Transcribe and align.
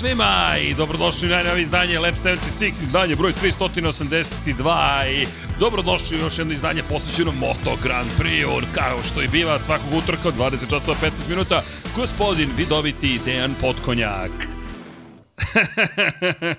svima 0.00 0.56
i 0.62 0.74
dobrodošli 0.74 1.28
u 1.28 1.30
najnovi 1.30 1.62
izdanje 1.62 1.98
Lab 1.98 2.14
76, 2.14 2.72
izdanje 2.82 3.16
broj 3.16 3.32
382 3.32 5.22
i 5.22 5.26
dobrodošli 5.58 6.16
u 6.16 6.20
još 6.20 6.38
jedno 6.38 6.52
izdanje 6.52 6.82
posvećeno 6.88 7.32
Moto 7.32 7.76
Grand 7.82 8.10
Prix, 8.18 8.64
kao 8.74 8.98
što 9.02 9.22
i 9.22 9.28
biva 9.28 9.60
svakog 9.60 9.94
utorka 9.94 10.28
od 10.28 10.36
20 10.36 10.70
časova 10.70 10.96
15 11.02 11.28
minuta, 11.28 11.62
gospodin 11.96 12.50
vidoviti 12.56 13.20
Dejan 13.24 13.54
Potkonjak. 13.60 14.30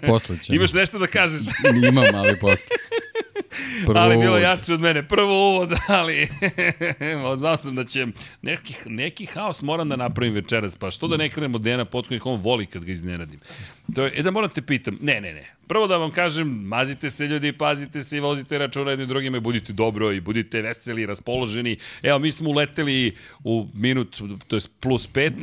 Posle 0.08 0.38
ćemo. 0.44 0.56
Imaš 0.56 0.73
nešto 0.73 1.00
da 1.00 1.08
kažeš? 1.08 1.42
Imam, 1.89 2.16
ali 2.16 2.39
posle. 2.39 2.67
Prvo 3.85 3.99
ali 3.99 4.17
bilo 4.17 4.31
uvod. 4.31 4.41
jače 4.41 4.73
od 4.73 4.80
mene. 4.80 5.07
Prvo 5.07 5.49
uvod, 5.49 5.71
ali 5.88 6.27
znao 7.38 7.57
sam 7.57 7.75
da 7.75 7.85
će 7.85 8.07
neki, 8.41 8.73
neki 8.85 9.25
haos 9.25 9.61
moram 9.61 9.89
da 9.89 9.95
napravim 9.95 10.33
večeras, 10.33 10.75
pa 10.75 10.91
što 10.91 11.07
da 11.07 11.17
ne 11.17 11.30
krenemo 11.30 11.57
Dejana 11.57 11.85
Potkonik, 11.85 12.25
on 12.25 12.39
voli 12.39 12.66
kad 12.66 12.83
ga 12.83 12.91
iznenadim. 12.91 13.39
To 13.95 14.03
je, 14.03 14.11
e 14.16 14.23
da 14.23 14.31
moram 14.31 14.49
te 14.49 14.61
pitam, 14.61 14.97
ne, 15.02 15.22
ne, 15.22 15.33
ne, 15.33 15.55
prvo 15.72 15.88
da 15.88 15.97
vam 15.97 16.11
kažem, 16.11 16.47
mazite 16.47 17.09
se 17.09 17.27
ljudi, 17.27 17.52
pazite 17.53 18.03
se 18.03 18.17
i 18.17 18.19
vozite 18.19 18.57
računa 18.57 18.91
jednim 18.91 19.07
drugima 19.07 19.38
i 19.38 19.39
budite 19.39 19.73
dobro 19.73 20.11
i 20.11 20.19
budite 20.19 20.61
veseli, 20.61 21.05
raspoloženi. 21.05 21.77
Evo, 22.03 22.19
mi 22.19 22.31
smo 22.31 22.49
uleteli 22.49 23.16
u 23.44 23.67
minut, 23.73 24.22
to 24.47 24.55
je 24.55 24.61
plus 24.79 25.07
pet 25.07 25.33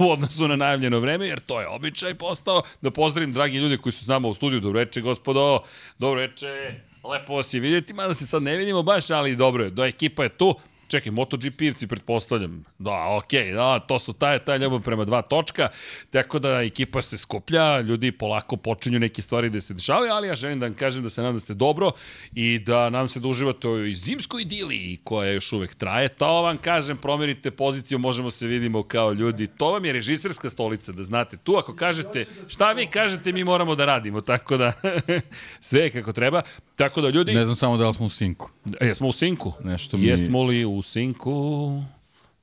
u 0.00 0.10
odnosu 0.10 0.48
na 0.48 0.56
najavljeno 0.56 1.00
vreme, 1.00 1.28
jer 1.28 1.40
to 1.40 1.60
je 1.60 1.68
običaj 1.68 2.14
postao. 2.14 2.62
Da 2.82 2.90
pozdravim 2.90 3.32
dragi 3.32 3.58
ljudi 3.58 3.76
koji 3.76 3.92
su 3.92 4.04
s 4.04 4.06
nama 4.06 4.28
u 4.28 4.34
studiju. 4.34 4.60
Dobro 4.60 4.80
reče, 4.80 5.00
gospodo. 5.00 5.62
Dobro 5.98 6.20
reče. 6.20 6.80
Lepo 7.04 7.34
vas 7.34 7.54
je 7.54 7.60
vidjeti, 7.60 7.92
mada 7.92 8.14
se 8.14 8.26
sad 8.26 8.42
ne 8.42 8.56
vidimo 8.56 8.82
baš, 8.82 9.10
ali 9.10 9.36
dobro 9.36 9.64
je. 9.64 9.70
Do 9.70 9.84
ekipa 9.84 10.22
je 10.22 10.28
tu. 10.28 10.54
Čekaj, 10.90 11.12
MotoGP-evci 11.12 11.86
pretpostavljam. 11.86 12.64
Da, 12.78 13.16
okej, 13.16 13.44
okay, 13.44 13.54
da, 13.54 13.78
to 13.78 13.98
su 13.98 14.12
taj, 14.12 14.38
taj 14.44 14.58
ljubav 14.58 14.80
prema 14.80 15.04
dva 15.04 15.22
točka, 15.22 15.68
tako 16.10 16.38
da 16.38 16.62
ekipa 16.62 17.02
se 17.02 17.18
skuplja, 17.18 17.80
ljudi 17.80 18.12
polako 18.12 18.56
počinju 18.56 18.98
neke 18.98 19.22
stvari 19.22 19.50
da 19.50 19.60
se 19.60 19.74
dešavaju, 19.74 20.12
ali 20.12 20.28
ja 20.28 20.34
želim 20.34 20.60
da 20.60 20.66
vam 20.66 20.74
kažem 20.74 21.02
da 21.02 21.10
se 21.10 21.20
nadam 21.20 21.34
da 21.34 21.40
ste 21.40 21.54
dobro 21.54 21.92
i 22.34 22.58
da 22.58 22.90
nam 22.90 23.08
se 23.08 23.20
da 23.20 23.28
uživate 23.28 23.68
u 23.68 23.94
zimskoj 23.94 24.42
idili 24.42 24.98
koja 25.04 25.30
još 25.30 25.52
uvek 25.52 25.74
traje. 25.74 26.08
To 26.08 26.42
vam 26.42 26.58
kažem, 26.58 26.96
promenite 26.96 27.50
poziciju, 27.50 27.98
možemo 27.98 28.30
se 28.30 28.46
vidimo 28.46 28.82
kao 28.82 29.12
ljudi. 29.12 29.46
To 29.46 29.72
vam 29.72 29.84
je 29.84 29.92
režiserska 29.92 30.50
stolica, 30.50 30.92
da 30.92 31.02
znate. 31.02 31.36
Tu 31.36 31.56
ako 31.56 31.76
kažete, 31.76 32.24
šta 32.48 32.72
vi 32.72 32.86
kažete, 32.86 33.32
mi 33.32 33.44
moramo 33.44 33.74
da 33.74 33.84
radimo, 33.84 34.20
tako 34.20 34.56
da 34.56 34.72
sve 35.60 35.90
kako 35.90 36.12
treba. 36.12 36.42
Tako 36.80 37.00
da 37.00 37.10
ljudi... 37.10 37.34
Ne 37.34 37.44
znam 37.44 37.56
samo 37.56 37.76
da 37.76 37.88
li 37.88 37.94
smo 37.94 38.06
u 38.06 38.08
sinku. 38.08 38.50
E, 38.80 38.86
jesmo 38.86 39.08
u 39.08 39.12
sinku? 39.12 39.52
Nešto 39.64 39.96
mi... 39.96 40.04
Jesmo 40.04 40.42
li 40.42 40.64
u 40.64 40.82
sinku? 40.82 41.82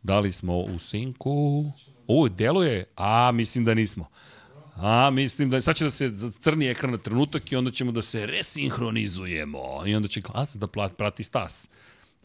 Da 0.04 0.20
li 0.20 0.32
smo 0.32 0.58
u 0.58 0.80
sinku? 0.80 1.66
U, 2.08 2.30
deluje. 2.30 2.86
A, 2.96 3.32
mislim 3.32 3.66
da 3.66 3.74
nismo. 3.74 4.06
A, 4.76 5.10
mislim 5.10 5.50
da... 5.50 5.62
Sad 5.62 5.76
će 5.76 5.86
da 5.86 5.92
se 5.92 6.12
crni 6.40 6.68
ekran 6.68 6.92
na 6.92 6.98
trenutak 6.98 7.52
i 7.52 7.56
onda 7.56 7.72
ćemo 7.72 7.92
da 7.92 8.02
se 8.02 8.26
resinhronizujemo. 8.26 9.60
I 9.86 9.96
onda 9.96 10.08
će 10.08 10.22
glas 10.22 10.56
da 10.56 10.68
prati 10.98 11.24
stas. 11.24 11.70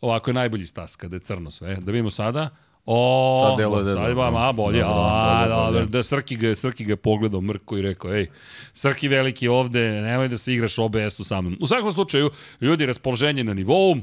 Ovako 0.01 0.31
je 0.31 0.35
najbolji 0.35 0.67
stas 0.67 0.97
kada 0.97 1.17
je 1.17 1.21
crno 1.21 1.51
sve. 1.51 1.77
Da 1.77 1.93
vidimo 1.93 2.11
sada. 2.11 2.51
O, 2.87 3.47
sad 3.49 3.59
delo 3.59 3.79
je 3.79 3.97
sad 3.97 4.11
ima 4.11 4.31
ma 4.31 4.53
bolje. 4.53 4.83
A, 4.87 5.47
da, 5.49 5.71
da, 5.79 5.87
da, 5.87 6.03
Srki 6.03 6.37
ga, 6.37 6.55
Srki 6.55 6.85
ga 6.85 6.97
pogledao 6.97 7.41
mrko 7.41 7.79
i 7.79 7.83
rekao, 7.83 8.15
ej, 8.15 8.27
Srki 8.75 9.09
veliki 9.09 9.49
ovde, 9.49 9.91
nemoj 9.91 10.29
da 10.29 10.37
se 10.37 10.55
igraš 10.55 10.79
OBS-u 10.79 11.25
sa 11.25 11.41
mnom. 11.41 11.59
U 11.61 11.67
svakom 11.67 11.93
slučaju, 11.93 12.31
ljudi, 12.61 12.87
raspoloženje 12.87 13.45
na 13.45 13.55
nivou, 13.55 13.97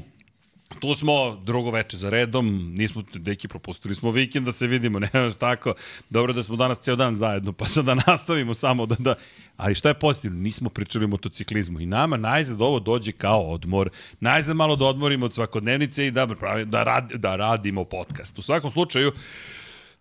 Tu 0.78 0.94
smo 0.94 1.36
drugo 1.44 1.70
veče 1.70 1.96
za 1.96 2.10
redom, 2.10 2.72
nismo 2.74 3.02
deki 3.12 3.48
propustili 3.48 3.94
smo 3.94 4.10
vikend 4.10 4.46
da 4.46 4.52
se 4.52 4.66
vidimo, 4.66 4.98
ne 5.00 5.08
znaš 5.12 5.36
tako. 5.36 5.74
Dobro 6.10 6.32
da 6.32 6.42
smo 6.42 6.56
danas 6.56 6.78
ceo 6.78 6.96
dan 6.96 7.16
zajedno, 7.16 7.52
pa 7.52 7.64
sad 7.64 7.84
da 7.84 7.94
nastavimo 8.06 8.54
samo 8.54 8.86
da, 8.86 8.96
da... 8.98 9.14
Ali 9.56 9.74
šta 9.74 9.88
je 9.88 9.94
pozitivno? 9.94 10.40
Nismo 10.40 10.70
pričali 10.70 11.04
o 11.04 11.08
motociklizmu 11.08 11.80
i 11.80 11.86
nama 11.86 12.16
najzad 12.16 12.62
ovo 12.62 12.80
dođe 12.80 13.12
kao 13.12 13.40
odmor. 13.40 13.90
Najzad 14.20 14.56
malo 14.56 14.76
da 14.76 14.84
odmorimo 14.84 15.26
od 15.26 15.34
svakodnevnice 15.34 16.06
i 16.06 16.10
da, 16.10 16.26
da, 16.64 16.82
rad, 16.82 17.12
da 17.14 17.36
radimo 17.36 17.84
podcast. 17.84 18.38
U 18.38 18.42
svakom 18.42 18.70
slučaju, 18.70 19.08
uh, 19.08 19.14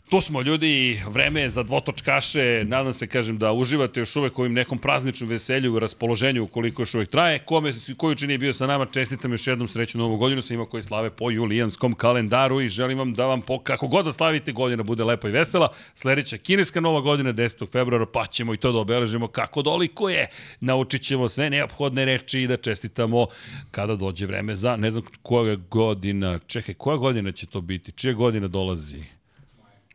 Tu 0.09 0.22
smo 0.22 0.42
ljudi, 0.42 1.02
vreme 1.08 1.42
je 1.42 1.50
za 1.50 1.64
dvotočkaše, 1.64 2.64
nadam 2.68 2.94
se 2.94 3.08
kažem 3.08 3.38
da 3.38 3.52
uživate 3.52 4.00
još 4.00 4.16
uvek 4.16 4.40
ovim 4.40 4.53
nekom 4.53 4.78
prazničnom 4.78 5.30
veselju 5.30 5.75
i 5.75 5.80
raspoloženju 5.80 6.44
ukoliko 6.44 6.81
još 6.81 6.96
uvek 6.96 7.09
traje. 7.09 7.40
Kome, 7.40 7.74
koji 7.97 8.12
učini 8.12 8.34
je 8.34 8.38
bio 8.38 8.53
sa 8.53 8.68
nama, 8.68 8.86
čestitam 8.86 9.31
još 9.31 9.47
jednom 9.47 9.68
sreću 9.68 9.97
novu 9.97 10.18
godinu 10.18 10.42
sa 10.42 10.53
ima 10.53 10.66
koji 10.66 10.84
slave 10.84 11.09
po 11.09 11.31
julijanskom 11.31 11.94
kalendaru 11.94 12.62
i 12.62 12.70
želim 12.70 12.97
vam 12.97 13.14
da 13.14 13.25
vam 13.25 13.42
po, 13.42 13.59
kako 13.59 13.88
god 13.88 14.06
da 14.06 14.12
slavite 14.12 14.52
godina 14.52 14.84
bude 14.84 15.03
lepa 15.03 15.28
i 15.30 15.31
vesela. 15.31 15.70
Sledeća 15.96 16.38
kineska 16.38 16.80
nova 16.80 17.02
godina 17.02 17.34
10. 17.34 17.72
februara 17.72 18.06
pa 18.06 18.26
ćemo 18.26 18.53
i 18.53 18.58
to 18.58 18.72
da 18.72 18.80
obeležimo 18.80 19.28
kako 19.28 19.62
doliko 19.62 20.09
je. 20.09 20.28
Naučit 20.59 21.02
ćemo 21.02 21.30
sve 21.30 21.50
neophodne 21.50 22.06
reči 22.06 22.41
i 22.41 22.47
da 22.47 22.58
čestitamo 22.58 23.28
kada 23.72 23.96
dođe 23.96 24.26
vreme 24.26 24.56
za 24.56 24.76
ne 24.76 24.91
znam 24.91 25.03
koja 25.22 25.56
godina, 25.56 26.40
čekaj, 26.47 26.76
koja 26.76 26.97
godina 26.97 27.31
će 27.31 27.46
to 27.46 27.62
biti, 27.62 27.91
čija 27.91 28.14
godina 28.14 28.47
dolazi? 28.47 29.19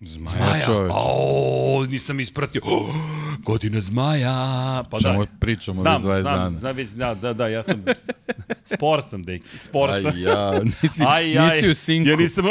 Zmaja, 0.06 0.36
zmaja. 0.36 0.66
čoveč. 0.66 0.92
O, 0.94 1.86
nisam 1.88 2.20
ispratio. 2.20 2.62
Oh, 2.74 2.94
godina 3.38 3.80
zmaja. 3.80 4.84
Pa 4.90 4.98
da. 4.98 5.26
pričamo 5.40 5.74
znam, 5.74 6.02
već 6.02 6.04
20 6.04 6.22
znam, 6.22 6.38
dana. 6.38 6.50
Znam, 6.50 6.76
već, 6.76 6.90
da, 6.90 7.14
da, 7.14 7.32
da, 7.32 7.48
ja 7.48 7.62
sam, 7.62 7.84
spor 8.74 9.02
sam, 9.02 9.22
deki, 9.22 9.58
spor 9.58 9.90
sam. 10.02 10.12
Aj, 10.14 10.22
ja, 10.22 10.60
nisi, 10.62 11.02
aj, 11.08 11.38
aj, 11.38 11.54
nisi 11.54 11.68
u 11.68 11.74
sinku. 11.74 12.10
Ja 12.10 12.16
nisam, 12.16 12.44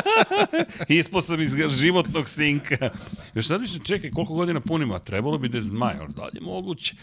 ispo 0.88 1.20
sam 1.20 1.40
iz 1.40 1.54
životnog 1.68 2.28
sinka. 2.28 2.90
Još 3.34 3.46
sad 3.46 3.60
mislim, 3.60 3.84
čekaj, 3.84 4.10
koliko 4.10 4.34
godina 4.34 4.60
punimo, 4.60 4.94
a 4.94 4.98
trebalo 4.98 5.38
bi 5.38 5.48
da 5.48 5.58
je 5.58 5.62
zmaja, 5.62 6.00
ali 6.00 6.12
dalje 6.12 6.40
moguće. 6.40 6.94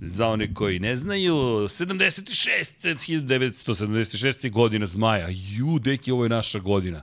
Za 0.00 0.28
one 0.28 0.54
koji 0.54 0.78
ne 0.78 0.96
znaju, 0.96 1.34
76, 1.34 2.72
1976. 2.82 4.50
godina 4.50 4.86
zmaja. 4.86 5.28
Ju, 5.30 5.78
deki, 5.78 6.12
ovo 6.12 6.24
je 6.24 6.28
naša 6.28 6.58
godina 6.58 7.02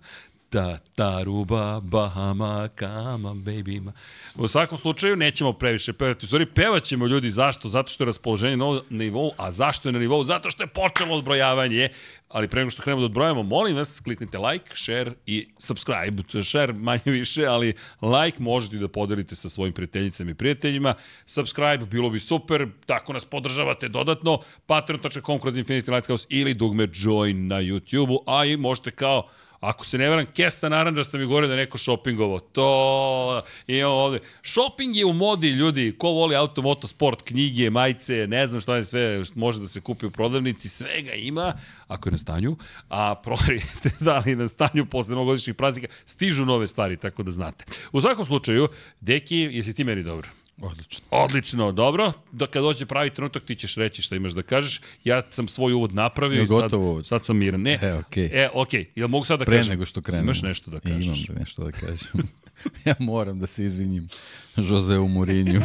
ta, 0.51 0.77
ta, 0.95 1.23
ruba, 1.23 1.79
Bahama, 1.79 2.69
kama, 2.75 3.33
baby. 3.33 3.81
Ma. 3.81 3.91
U 4.35 4.47
svakom 4.47 4.77
slučaju 4.77 5.15
nećemo 5.15 5.53
previše 5.53 5.93
pevati. 5.93 6.25
Stvari 6.25 6.45
pevaćemo 6.45 7.07
ljudi. 7.07 7.31
Zašto? 7.31 7.69
Zato 7.69 7.89
što 7.89 8.03
je 8.03 8.05
raspoloženje 8.05 8.57
na 8.57 8.81
nivou. 8.89 9.31
A 9.37 9.51
zašto 9.51 9.89
je 9.89 9.93
na 9.93 9.99
nivou? 9.99 10.23
Zato 10.23 10.49
što 10.49 10.63
je 10.63 10.67
počelo 10.67 11.17
odbrojavanje. 11.17 11.89
Ali 12.29 12.47
pre 12.47 12.61
nego 12.61 12.71
što 12.71 12.81
krenemo 12.81 13.01
da 13.01 13.05
odbrojamo, 13.05 13.43
molim 13.43 13.75
vas, 13.75 13.99
kliknite 13.99 14.37
like, 14.37 14.71
share 14.75 15.11
i 15.25 15.47
subscribe. 15.57 16.43
Share 16.43 16.73
manje 16.73 17.01
više, 17.05 17.45
ali 17.45 17.73
like 18.01 18.37
možete 18.39 18.77
da 18.77 18.87
podelite 18.87 19.35
sa 19.35 19.49
svojim 19.49 19.73
prijateljicama 19.73 20.31
i 20.31 20.33
prijateljima. 20.33 20.93
Subscribe, 21.25 21.85
bilo 21.85 22.09
bi 22.09 22.19
super, 22.19 22.67
tako 22.85 23.13
nas 23.13 23.25
podržavate 23.25 23.89
dodatno. 23.89 24.39
Patreon.com 24.65 25.39
kroz 25.39 25.55
Infinity 25.55 25.91
Lighthouse 25.91 26.25
ili 26.29 26.53
dugme 26.53 26.87
join 26.93 27.47
na 27.47 27.61
YouTube-u, 27.61 28.23
a 28.27 28.45
i 28.45 28.57
možete 28.57 28.91
kao 28.91 29.29
Ako 29.61 29.85
se 29.85 29.97
ne 29.97 30.09
varam, 30.09 30.25
kesa 30.25 30.69
naranđasta 30.69 31.17
mi 31.17 31.25
govori 31.25 31.47
da 31.47 31.55
neko 31.55 31.77
šopingovo. 31.77 32.39
To 32.39 33.41
imamo 33.67 33.93
ovde. 33.93 34.19
Shopping 34.43 34.95
je 34.95 35.05
u 35.05 35.13
modi, 35.13 35.49
ljudi. 35.49 35.95
Ko 35.97 36.09
voli 36.09 36.35
auto, 36.35 36.61
moto, 36.61 36.87
sport, 36.87 37.21
knjige, 37.21 37.69
majice, 37.69 38.27
ne 38.27 38.47
znam 38.47 38.61
šta 38.61 38.75
je 38.75 38.83
sve, 38.83 39.23
može 39.35 39.61
da 39.61 39.67
se 39.67 39.81
kupi 39.81 40.05
u 40.05 40.11
prodavnici, 40.11 40.69
svega 40.69 41.13
ima, 41.13 41.53
ako 41.87 42.09
je 42.09 42.11
na 42.11 42.17
stanju. 42.17 42.57
A 42.89 43.15
proverite 43.15 43.91
da 43.99 44.19
li 44.19 44.35
na 44.35 44.47
stanju 44.47 44.85
posle 44.85 45.15
novogodišnjih 45.15 45.55
praznika 45.55 45.93
stižu 46.05 46.45
nove 46.45 46.67
stvari, 46.67 46.97
tako 46.97 47.23
da 47.23 47.31
znate. 47.31 47.65
U 47.91 48.01
svakom 48.01 48.25
slučaju, 48.25 48.67
Deki, 49.01 49.37
jesi 49.37 49.73
ti 49.73 49.83
meni 49.83 50.03
dobro? 50.03 50.29
Odlično. 50.61 51.05
Odlično, 51.09 51.71
dobro. 51.71 52.13
Da 52.31 52.47
kad 52.47 52.63
dođe 52.63 52.85
pravi 52.85 53.09
trenutak 53.09 53.43
ti 53.43 53.55
ćeš 53.55 53.75
reći 53.75 54.01
šta 54.01 54.15
imaš 54.15 54.31
da 54.31 54.41
kažeš. 54.41 54.81
Ja 55.03 55.21
sam 55.29 55.47
svoj 55.47 55.73
uvod 55.73 55.93
napravio 55.93 56.43
i 56.43 56.47
sad, 56.47 56.73
uvod. 56.73 57.07
sad 57.07 57.25
sam 57.25 57.37
miran. 57.37 57.61
Ne. 57.61 57.79
E, 57.81 57.93
okej. 57.93 58.29
Okay. 58.29 58.45
E, 58.45 58.49
okej. 58.53 58.83
Okay. 58.83 58.87
Jel 58.95 59.07
mogu 59.07 59.25
sad 59.25 59.39
da 59.39 59.45
Pre 59.45 59.57
kažem? 59.57 59.67
Pre 59.67 59.75
nego 59.75 59.85
što 59.85 60.01
krenemo. 60.01 60.25
Imaš 60.25 60.41
nešto 60.41 60.71
da 60.71 60.79
kažeš? 60.79 61.29
Imam 61.29 61.39
nešto 61.39 61.63
da 61.63 61.71
kažem. 61.71 62.29
ja 62.85 62.95
moram 62.99 63.39
da 63.39 63.47
se 63.47 63.65
izvinim 63.65 64.07
Joseu 64.55 65.07
Mourinju. 65.07 65.61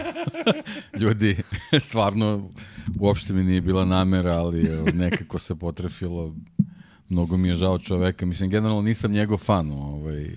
Ljudi, 1.00 1.36
stvarno, 1.80 2.50
uopšte 2.98 3.32
mi 3.32 3.44
nije 3.44 3.60
bila 3.60 3.84
namera, 3.84 4.32
ali 4.32 4.92
nekako 4.92 5.38
se 5.38 5.54
potrefilo. 5.54 6.34
Mnogo 7.08 7.36
mi 7.36 7.48
je 7.48 7.54
žao 7.54 7.78
čoveka. 7.78 8.26
Mislim, 8.26 8.50
generalno 8.50 8.82
nisam 8.82 9.12
njegov 9.12 9.38
fan, 9.38 9.70
ovaj, 9.70 10.30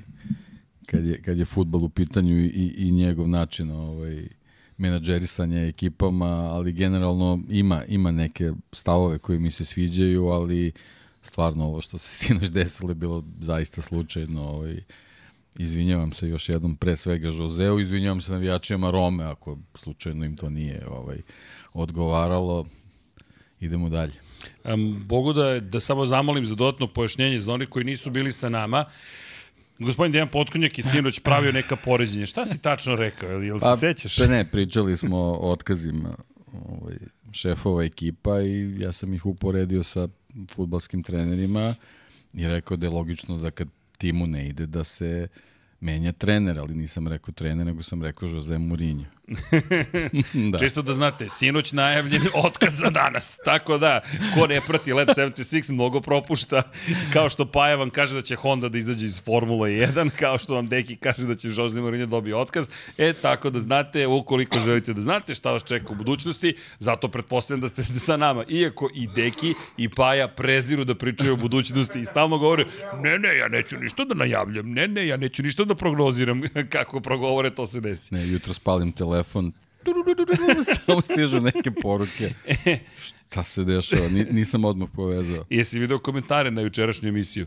kad 0.85 1.05
je, 1.05 1.21
kad 1.21 1.38
je 1.38 1.45
futbol 1.45 1.83
u 1.83 1.89
pitanju 1.89 2.39
i, 2.45 2.73
i 2.77 2.91
njegov 2.91 3.27
način 3.27 3.71
ovaj, 3.71 4.27
menadžerisanja 4.79 5.67
ekipama, 5.67 6.25
ali 6.25 6.71
generalno 6.71 7.39
ima, 7.49 7.83
ima 7.87 8.11
neke 8.11 8.51
stavove 8.71 9.17
koji 9.17 9.39
mi 9.39 9.51
se 9.51 9.65
sviđaju, 9.65 10.27
ali 10.27 10.71
stvarno 11.21 11.65
ovo 11.65 11.81
što 11.81 11.97
se 11.97 12.15
sinoć 12.25 12.49
desilo 12.49 12.91
je 12.91 12.95
bilo 12.95 13.23
zaista 13.39 13.81
slučajno. 13.81 14.43
Ovaj, 14.43 14.83
izvinjavam 15.57 16.13
se 16.13 16.29
još 16.29 16.49
jednom 16.49 16.75
pre 16.75 16.95
svega 16.95 17.27
Joseu, 17.27 17.79
izvinjavam 17.79 18.21
se 18.21 18.31
navijačima 18.31 18.91
Rome 18.91 19.23
ako 19.23 19.57
slučajno 19.75 20.25
im 20.25 20.35
to 20.35 20.49
nije 20.49 20.87
ovaj, 20.87 21.17
odgovaralo. 21.73 22.65
Idemo 23.59 23.89
dalje. 23.89 24.13
Um, 24.63 25.03
Bogu 25.07 25.33
da, 25.33 25.59
da 25.59 25.79
samo 25.79 26.05
zamolim 26.05 26.45
za 26.45 26.55
dodatno 26.55 26.87
pojašnjenje 26.87 27.39
za 27.39 27.53
oni 27.53 27.65
koji 27.65 27.85
nisu 27.85 28.09
bili 28.11 28.31
sa 28.31 28.49
nama. 28.49 28.85
Gospodin 29.79 30.11
Dejan 30.11 30.27
Potkonjak 30.27 30.77
je 30.77 30.83
sinoć 30.83 31.19
pravio 31.19 31.51
neka 31.51 31.75
poređenja. 31.75 32.25
Šta 32.25 32.45
si 32.45 32.57
tačno 32.57 32.95
rekao? 32.95 33.29
Jel 33.29 33.59
se 33.59 33.63
Pa, 33.63 33.77
sećaš? 33.77 34.17
Pa 34.17 34.27
ne, 34.27 34.45
pričali 34.51 34.97
smo 34.97 35.17
o 35.17 35.51
otkazima 35.51 36.15
ovaj, 36.53 36.95
šefova 37.31 37.83
ekipa 37.83 38.41
i 38.41 38.75
ja 38.79 38.91
sam 38.91 39.13
ih 39.13 39.25
uporedio 39.25 39.83
sa 39.83 40.07
futbalskim 40.51 41.03
trenerima 41.03 41.75
i 42.33 42.47
rekao 42.47 42.77
da 42.77 42.87
je 42.87 42.91
logično 42.91 43.37
da 43.37 43.51
kad 43.51 43.67
timu 43.97 44.27
ne 44.27 44.47
ide 44.47 44.65
da 44.65 44.83
se 44.83 45.27
menja 45.79 46.11
trener, 46.11 46.59
ali 46.59 46.75
nisam 46.75 47.07
rekao 47.07 47.33
trener, 47.33 47.65
nego 47.65 47.83
sam 47.83 48.03
rekao 48.03 48.29
Jose 48.29 48.57
Mourinho. 48.57 49.05
da. 50.51 50.59
Čisto 50.59 50.81
da 50.81 50.93
znate, 50.93 51.27
sinoć 51.29 51.71
najavljen 51.71 52.21
otkaz 52.45 52.73
za 52.77 52.89
danas. 52.89 53.37
Tako 53.45 53.77
da, 53.77 54.01
ko 54.35 54.47
ne 54.47 54.61
prati 54.67 54.93
Lab 54.93 55.07
76 55.07 55.71
mnogo 55.71 56.01
propušta. 56.01 56.61
Kao 57.13 57.29
što 57.29 57.45
Paja 57.45 57.75
vam 57.75 57.89
kaže 57.89 58.15
da 58.15 58.21
će 58.21 58.35
Honda 58.35 58.69
da 58.69 58.77
izađe 58.77 59.05
iz 59.05 59.23
Formule 59.23 59.69
1, 59.69 60.09
kao 60.09 60.37
što 60.37 60.55
vam 60.55 60.67
Deki 60.67 60.95
kaže 60.95 61.27
da 61.27 61.35
će 61.35 61.49
Jose 61.49 61.81
Mourinho 61.81 62.05
dobije 62.05 62.35
otkaz. 62.35 62.67
E, 62.97 63.13
tako 63.13 63.49
da 63.49 63.59
znate, 63.59 64.07
ukoliko 64.07 64.59
želite 64.59 64.93
da 64.93 65.01
znate 65.01 65.35
šta 65.35 65.51
vas 65.51 65.63
čeka 65.63 65.85
u 65.89 65.95
budućnosti, 65.95 66.55
zato 66.79 67.07
pretpostavljam 67.07 67.61
da 67.61 67.67
ste 67.67 67.83
sa 68.07 68.17
nama. 68.17 68.43
Iako 68.49 68.89
i 68.93 69.07
Deki 69.07 69.53
i 69.77 69.89
Paja 69.89 70.27
preziru 70.27 70.83
da 70.83 70.95
pričaju 70.95 71.33
o 71.33 71.37
budućnosti 71.37 71.99
i 71.99 72.05
stalno 72.05 72.37
govore, 72.37 72.65
ne, 73.01 73.19
ne, 73.19 73.37
ja 73.37 73.47
neću 73.47 73.77
ništa 73.77 74.05
da 74.05 74.13
najavljam, 74.15 74.71
ne, 74.71 74.87
ne, 74.87 75.07
ja 75.07 75.17
neću 75.17 75.43
ništa 75.43 75.63
da 75.63 75.75
prognoziram 75.75 76.41
kako 76.69 76.99
progovore, 76.99 77.49
to 77.49 77.67
se 77.67 77.81
desi. 77.81 78.13
Ne, 78.13 78.27
jutro 78.27 78.53
spalim 78.53 78.91
telefon, 78.91 79.19
samo 80.86 81.01
stižu 81.01 81.42
neke 81.42 81.71
poruke. 81.71 82.33
Šta 83.06 83.44
se 83.44 83.63
dešava? 83.63 84.07
Nisam 84.31 84.66
odmah 84.66 84.89
povezao. 84.95 85.45
Jesi 85.50 85.80
video 85.80 86.00
komentare 86.00 86.51
na 86.51 86.62
jučerašnju 86.62 87.10
emisiju? 87.10 87.45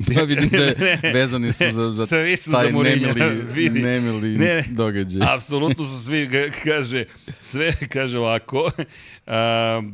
Ja 0.16 0.22
vidim 0.22 0.48
da 0.48 0.56
je, 0.56 1.00
vezani 1.14 1.52
su 1.52 1.64
za, 1.72 1.90
za 1.90 2.06
svi 2.06 2.36
su 2.36 2.52
taj 2.52 2.66
za 2.66 2.72
Mourinho, 2.72 3.12
nemili, 3.12 3.42
vidi. 3.52 3.80
nemili 3.80 4.28
ne, 4.28 4.46
ne, 4.46 4.64
događaj. 4.70 5.22
Apsolutno 5.34 5.84
su 5.84 6.04
svi, 6.04 6.28
kaže, 6.64 7.04
sve 7.40 7.72
kaže 7.88 8.18
ovako. 8.18 8.64
Uh, 8.64 9.32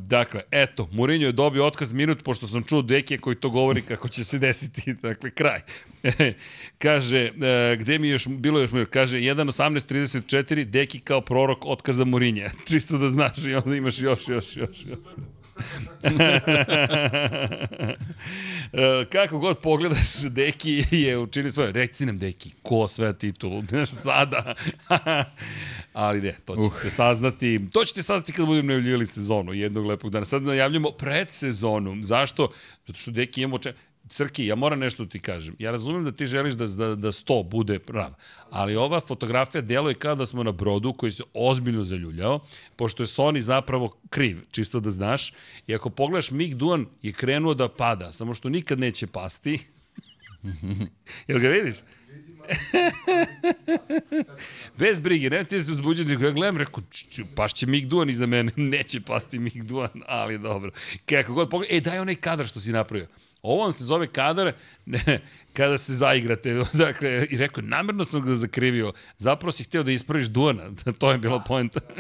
dakle, 0.07 0.41
eto, 0.51 0.89
Mourinho 0.93 1.27
je 1.27 1.33
dobio 1.33 1.67
otkaz 1.67 1.93
minut, 1.93 2.23
pošto 2.23 2.47
sam 2.47 2.63
čuo 2.63 2.83
Deke 2.83 3.19
koji 3.19 3.37
to 3.37 3.51
govori 3.51 3.83
kako 3.83 4.09
će 4.09 4.25
se 4.25 4.39
desiti. 4.39 4.95
Dakle, 4.95 5.31
kraj. 5.31 5.61
kaže, 6.79 7.31
uh, 7.35 7.81
gde 7.81 7.99
mi 7.99 8.09
još, 8.09 8.27
bilo 8.29 8.61
još, 8.61 8.71
kaže, 8.91 9.17
1.18.34, 9.19 10.65
Deki 10.65 10.99
kao 11.01 11.21
prorok 11.21 11.67
otkaza 11.67 12.05
Mourinha. 12.05 12.51
Čisto 12.69 12.99
da 12.99 13.09
znaš 13.09 13.45
i 13.45 13.55
onda 13.55 13.77
imaš 13.77 13.99
još, 13.99 14.29
još, 14.29 14.57
još, 14.57 14.87
još. 14.87 14.99
Kako 19.13 19.39
god 19.39 19.59
pogledaš, 19.59 20.23
Deki 20.31 20.85
je 20.91 21.19
učinio 21.19 21.51
svoje. 21.51 21.73
Reci 21.73 22.07
nam, 22.07 22.19
Deki, 22.19 22.51
ko 22.63 22.89
sve 22.89 23.19
titulu? 23.19 23.63
Znaš, 23.69 23.89
sada. 23.89 24.55
Ali 25.93 26.21
ne, 26.21 26.37
to 26.45 26.55
ćete 26.55 26.87
uh. 26.87 26.93
saznati. 26.93 27.61
To 27.73 27.85
ćete 27.85 28.03
saznati 28.03 28.33
kada 28.33 28.47
budemo 28.47 28.67
najavljivali 28.67 29.07
sezonu 29.07 29.55
jednog 29.55 29.87
lepog 29.87 30.11
dana. 30.11 30.25
Sad 30.25 30.43
najavljamo 30.43 30.91
pred 30.91 31.31
sezonu. 31.31 32.05
Zašto? 32.05 32.53
Zato 32.87 32.99
što 32.99 33.11
Deki 33.11 33.43
imamo 33.43 33.59
če... 33.59 33.73
Crki, 34.09 34.47
ja 34.47 34.55
moram 34.55 34.79
nešto 34.79 35.05
da 35.05 35.11
ti 35.11 35.19
kažem. 35.19 35.57
Ja 35.59 35.71
razumem 35.71 36.05
da 36.05 36.13
ti 36.13 36.27
želiš 36.27 36.55
da, 36.55 36.67
da, 36.67 36.95
da 36.95 37.09
100 37.09 37.49
bude 37.49 37.79
prav, 37.79 38.15
ali 38.51 38.77
ova 38.77 39.01
fotografija 39.01 39.63
deluje 39.63 39.95
kao 39.95 40.15
da 40.15 40.27
smo 40.27 40.43
na 40.43 40.53
brodu 40.53 40.93
koji 40.93 41.13
se 41.13 41.23
ozbiljno 41.35 41.85
zaljuljao, 41.85 42.41
pošto 42.77 43.03
je 43.03 43.07
Sony 43.07 43.41
zapravo 43.41 43.97
kriv, 44.11 44.41
čisto 44.51 44.81
da 44.81 44.91
znaš. 44.91 45.33
I 45.67 45.75
ako 45.75 45.91
pogledaš, 45.91 46.31
Mig 46.31 46.55
Duan 46.55 46.87
je 47.03 47.13
krenuo 47.13 47.55
da 47.55 47.69
pada, 47.69 48.13
samo 48.13 48.35
što 48.35 48.49
nikad 48.49 48.79
neće 48.79 49.07
pasti. 49.07 49.59
Jel 51.29 51.39
ga 51.39 51.49
vidiš? 51.49 51.77
Bez 54.79 55.01
brige, 55.01 55.31
ne 55.31 55.45
ti 55.45 55.63
se 55.63 55.73
uzbuđati, 55.73 56.11
ja 56.11 56.17
gledam, 56.17 56.57
rekao, 56.57 56.83
pašće 57.35 57.67
Mig 57.67 57.87
Duan 57.87 58.11
iza 58.11 58.27
mene, 58.27 58.53
neće 58.57 59.01
pasti 59.01 59.39
Mig 59.39 59.63
Duan, 59.63 60.03
ali 60.07 60.39
dobro. 60.39 60.71
Kako 61.07 61.35
god 61.35 61.51
pogledaj, 61.51 61.79
e, 61.79 61.81
daj 61.81 61.99
onaj 61.99 62.15
kadar 62.15 62.47
što 62.47 62.61
si 62.61 62.73
napravio. 62.73 63.07
Ovo 63.47 63.63
vam 63.63 63.73
se 63.73 63.85
zove 63.85 64.07
kadar 64.07 64.53
kada 65.53 65.79
se 65.79 65.95
zaigrate. 65.95 66.55
Dakle, 66.73 67.27
i 67.31 67.37
rekao, 67.37 67.65
namerno 67.65 68.05
sam 68.05 68.23
ga 68.23 68.35
zakrivio. 68.35 68.93
Zapravo 69.19 69.53
si 69.53 69.65
hteo 69.65 69.83
da 69.83 69.93
ispraviš 69.93 70.27
Duana. 70.27 70.71
to 70.99 71.13
je 71.13 71.19
bila 71.19 71.41
poenta. 71.41 71.81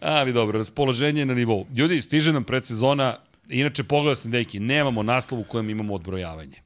Ali 0.00 0.32
dobro, 0.32 0.58
raspoloženje 0.58 1.20
je 1.20 1.26
na 1.26 1.34
nivou. 1.34 1.66
Ljudi, 1.76 2.02
stiže 2.02 2.32
nam 2.32 2.44
predsezona. 2.44 3.16
Inače, 3.48 3.84
pogledao 3.84 4.16
sam, 4.16 4.30
deki, 4.30 4.60
nemamo 4.60 5.02
naslov 5.02 5.40
u 5.40 5.44
kojem 5.44 5.70
imamo 5.70 5.94
odbrojavanje. 5.94 6.56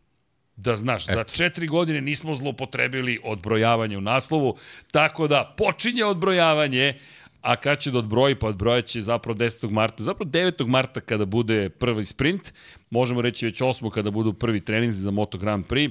Da 0.57 0.77
znaš, 0.77 1.05
Eto. 1.05 1.15
za 1.15 1.25
četiri 1.25 1.67
godine 1.67 2.01
nismo 2.01 2.35
zlopotrebili 2.35 3.21
odbrojavanje 3.25 3.99
u 3.99 4.01
naslovu, 4.01 4.57
tako 4.91 5.29
da 5.29 5.55
počinje 5.57 6.05
odbrojavanje, 6.05 6.99
a 7.45 7.57
kad 7.57 7.79
će 7.79 7.91
da 7.91 7.99
odbroji, 7.99 8.35
pa 8.35 8.47
odbrojaće 8.47 9.01
zapravo 9.01 9.39
10. 9.39 9.71
marta, 9.71 10.03
zapravo 10.03 10.31
9. 10.31 10.67
marta 10.67 11.01
kada 11.01 11.25
bude 11.25 11.69
prvi 11.69 12.07
sprint, 12.07 12.53
možemo 12.91 13.23
reći 13.23 13.47
već 13.47 13.61
8. 13.61 13.91
kada 13.91 14.11
budu 14.11 14.33
prvi 14.33 14.61
treninzi 14.61 15.01
za 15.01 15.11
Moto 15.11 15.39
Grand 15.39 15.67
Prix, 15.67 15.91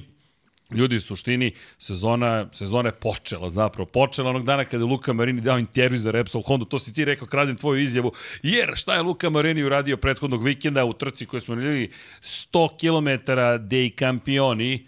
Ljudi, 0.70 0.96
u 0.96 1.00
suštini, 1.00 1.52
sezona, 1.78 2.46
sezona 2.52 2.88
je 2.88 2.92
počela, 2.92 3.50
zapravo 3.50 3.86
počela 3.86 4.30
onog 4.30 4.44
dana 4.44 4.64
kada 4.64 4.76
je 4.84 4.88
Luka 4.88 5.12
Marini 5.12 5.40
dao 5.40 5.58
intervju 5.58 5.98
za 5.98 6.10
Repsol 6.10 6.42
Honda, 6.42 6.64
to 6.66 6.78
si 6.78 6.92
ti 6.92 7.04
rekao, 7.04 7.28
kradim 7.28 7.56
tvoju 7.56 7.82
izjavu, 7.82 8.12
jer 8.42 8.72
šta 8.74 8.94
je 8.94 9.02
Luka 9.02 9.30
Marini 9.30 9.62
uradio 9.62 9.96
prethodnog 9.96 10.44
vikenda 10.44 10.84
u 10.84 10.92
trci 10.92 11.26
koje 11.26 11.40
smo 11.40 11.54
radili 11.54 11.90
100 12.22 12.68
km 12.80 13.32
dei 13.68 13.90
kampioni, 13.90 14.86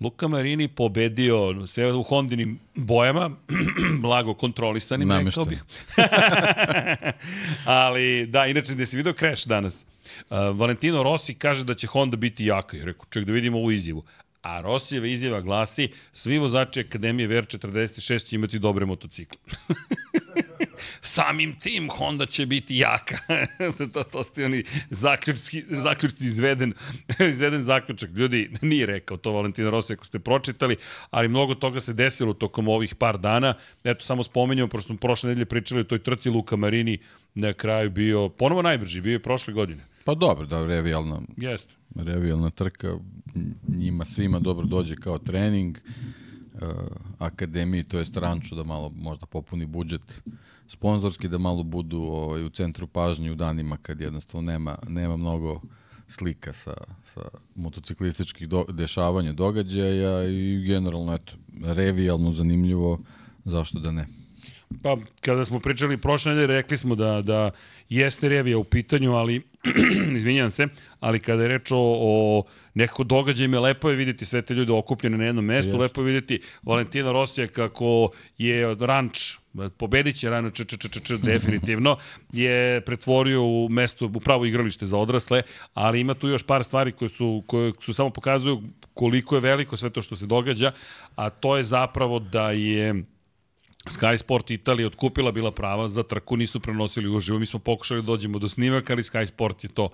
Luka 0.00 0.28
Marini 0.28 0.68
pobedio 0.68 1.66
sve 1.66 1.92
u 1.92 2.02
Hondinim 2.02 2.58
bojama, 2.74 3.30
blago 4.02 4.34
kontrolisanim, 4.34 5.08
Namešten. 5.08 5.44
rekao 5.44 5.50
bih. 5.50 5.62
Ali, 7.64 8.26
da, 8.26 8.46
inače, 8.46 8.74
gde 8.74 8.86
si 8.86 8.96
vidio 8.96 9.12
Crash 9.12 9.48
danas? 9.48 9.84
Uh, 10.30 10.36
Valentino 10.56 11.02
Rossi 11.02 11.34
kaže 11.34 11.64
da 11.64 11.74
će 11.74 11.86
Honda 11.86 12.16
biti 12.16 12.44
jaka. 12.46 12.76
Ja 12.76 12.84
rekao, 12.84 13.06
ček 13.10 13.24
da 13.24 13.32
vidimo 13.32 13.58
ovu 13.58 13.70
izjavu. 13.70 14.04
A 14.42 14.60
Rosijeva 14.60 15.06
izjava 15.06 15.40
glasi, 15.40 15.88
svi 16.12 16.38
vozači 16.38 16.80
Akademije 16.80 17.28
VR46 17.28 18.24
će 18.24 18.36
imati 18.36 18.58
dobre 18.58 18.86
motocikle. 18.86 19.40
Samim 21.02 21.58
tim 21.60 21.88
Honda 21.90 22.26
će 22.26 22.46
biti 22.46 22.76
jaka. 22.76 23.18
to, 23.92 24.04
to 24.04 24.24
ste 24.24 24.44
oni 24.44 24.64
zaključki, 24.90 25.64
zaključci 25.68 26.24
izveden, 26.24 26.74
izveden 27.30 27.62
zaključak. 27.62 28.10
Ljudi, 28.10 28.50
nije 28.62 28.86
rekao 28.86 29.16
to 29.16 29.32
Valentina 29.32 29.70
Rossi 29.70 29.92
ako 29.92 30.04
ste 30.04 30.18
pročitali, 30.18 30.76
ali 31.10 31.28
mnogo 31.28 31.54
toga 31.54 31.80
se 31.80 31.92
desilo 31.92 32.32
tokom 32.32 32.68
ovih 32.68 32.94
par 32.94 33.18
dana. 33.18 33.54
Eto, 33.84 34.04
samo 34.04 34.22
spomenjamo, 34.22 34.70
prošle 35.00 35.28
nedelje 35.28 35.46
pričali 35.46 35.80
o 35.80 35.84
toj 35.84 35.98
trci 35.98 36.30
Luka 36.30 36.56
Marini, 36.56 36.98
na 37.34 37.52
kraju 37.52 37.90
bio 37.90 38.28
ponovo 38.28 38.62
najbrži, 38.62 39.00
bio 39.00 39.12
je 39.12 39.22
prošle 39.22 39.54
godine. 39.54 39.89
Pa 40.04 40.14
dobro, 40.14 40.46
da, 40.46 40.66
revijalno. 40.66 41.22
Jeste 41.36 41.80
revijalna 41.94 42.50
trka, 42.50 42.98
njima 43.68 44.04
svima 44.04 44.38
dobro 44.38 44.66
dođe 44.66 44.96
kao 44.96 45.18
trening, 45.18 45.78
uh, 46.54 46.60
akademiji, 47.18 47.84
to 47.84 47.98
je 47.98 48.04
stranču 48.04 48.54
da 48.54 48.64
malo 48.64 48.92
možda 48.96 49.26
popuni 49.26 49.66
budžet 49.66 50.22
sponzorski, 50.68 51.28
da 51.28 51.38
malo 51.38 51.62
budu 51.62 51.98
ovaj, 52.02 52.44
u 52.44 52.50
centru 52.50 52.86
pažnje 52.86 53.32
u 53.32 53.34
danima 53.34 53.76
kad 53.82 54.00
jednostavno 54.00 54.52
nema, 54.52 54.78
nema 54.88 55.16
mnogo 55.16 55.60
slika 56.06 56.52
sa, 56.52 56.74
sa 57.04 57.20
motociklističkih 57.54 58.48
do, 58.48 58.64
dešavanja, 58.68 59.32
događaja 59.32 60.24
i 60.24 60.64
generalno, 60.66 61.14
eto, 61.14 61.32
revijalno, 61.62 62.32
zanimljivo, 62.32 62.98
zašto 63.44 63.78
da 63.78 63.90
ne. 63.90 64.19
Pa, 64.82 64.96
kada 65.20 65.44
smo 65.44 65.60
pričali 65.60 65.96
prošle 65.96 66.32
nedelje, 66.32 66.56
rekli 66.56 66.76
smo 66.76 66.94
da, 66.94 67.20
da 67.22 67.50
jeste 67.88 68.28
revija 68.28 68.58
u 68.58 68.64
pitanju, 68.64 69.12
ali, 69.12 69.42
izvinjam 70.16 70.50
se, 70.50 70.66
ali 71.00 71.20
kada 71.20 71.42
je 71.42 71.48
reč 71.48 71.70
o, 71.70 71.76
o 72.00 72.44
nekako 72.74 73.04
događajima, 73.04 73.60
lepo 73.60 73.90
je 73.90 73.96
vidjeti 73.96 74.26
sve 74.26 74.42
te 74.42 74.54
ljude 74.54 74.72
okupljene 74.72 75.18
na 75.18 75.24
jednom 75.24 75.44
mestu, 75.44 75.68
Jeste. 75.68 75.82
lepo 75.82 76.00
je 76.00 76.04
vidjeti 76.04 76.40
Valentina 76.62 77.12
Rosija 77.12 77.46
kako 77.46 78.10
je 78.38 78.74
ranč 78.74 79.36
pobedit 79.76 80.16
će 80.16 80.30
Rana 80.30 80.50
č, 80.50 80.64
č, 80.64 80.76
č, 80.76 80.88
č, 80.88 81.00
č, 81.00 81.18
definitivno, 81.32 81.96
je 82.32 82.80
pretvorio 82.80 83.42
u 83.42 83.68
mesto, 83.68 84.06
u 84.06 84.20
pravo 84.20 84.46
igralište 84.46 84.86
za 84.86 84.98
odrasle, 84.98 85.42
ali 85.74 86.00
ima 86.00 86.14
tu 86.14 86.28
još 86.28 86.42
par 86.42 86.64
stvari 86.64 86.92
koje 86.92 87.08
su, 87.08 87.42
koje 87.46 87.72
su 87.80 87.94
samo 87.94 88.10
pokazuju 88.10 88.62
koliko 88.94 89.34
je 89.34 89.40
veliko 89.40 89.76
sve 89.76 89.90
to 89.90 90.02
što 90.02 90.16
se 90.16 90.26
događa, 90.26 90.72
a 91.16 91.30
to 91.30 91.56
je 91.56 91.64
zapravo 91.64 92.18
da 92.18 92.50
je 92.50 93.04
Sky 93.88 94.18
Sport 94.18 94.50
Italija 94.50 94.86
otkupila 94.86 95.32
bila 95.32 95.50
prava 95.50 95.88
za 95.88 96.02
trku, 96.02 96.36
nisu 96.36 96.60
prenosili 96.60 97.08
uživo. 97.08 97.38
Mi 97.38 97.46
smo 97.46 97.58
pokušali 97.58 98.02
da 98.02 98.06
dođemo 98.06 98.38
do 98.38 98.48
snimaka, 98.48 98.92
ali 98.92 99.02
Sky 99.02 99.26
Sport 99.26 99.64
je 99.64 99.70
to 99.70 99.88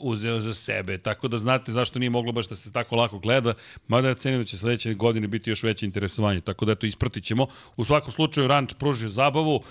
uzeo 0.00 0.40
za 0.40 0.54
sebe. 0.54 0.98
Tako 0.98 1.28
da 1.28 1.38
znate 1.38 1.72
zašto 1.72 1.98
nije 1.98 2.10
moglo 2.10 2.32
baš 2.32 2.48
da 2.48 2.56
se 2.56 2.72
tako 2.72 2.96
lako 2.96 3.18
gleda, 3.18 3.54
mada 3.88 4.08
ja 4.08 4.14
cenim 4.14 4.40
da 4.40 4.44
će 4.44 4.56
sledeće 4.56 4.94
godine 4.94 5.26
biti 5.26 5.50
još 5.50 5.62
veće 5.62 5.86
interesovanje. 5.86 6.40
Tako 6.40 6.64
da 6.64 6.72
eto, 6.72 6.86
ispratit 6.86 7.24
ćemo. 7.24 7.46
U 7.76 7.84
svakom 7.84 8.12
slučaju, 8.12 8.48
Ranč 8.48 8.74
pružio 8.78 9.08
zabavu, 9.08 9.62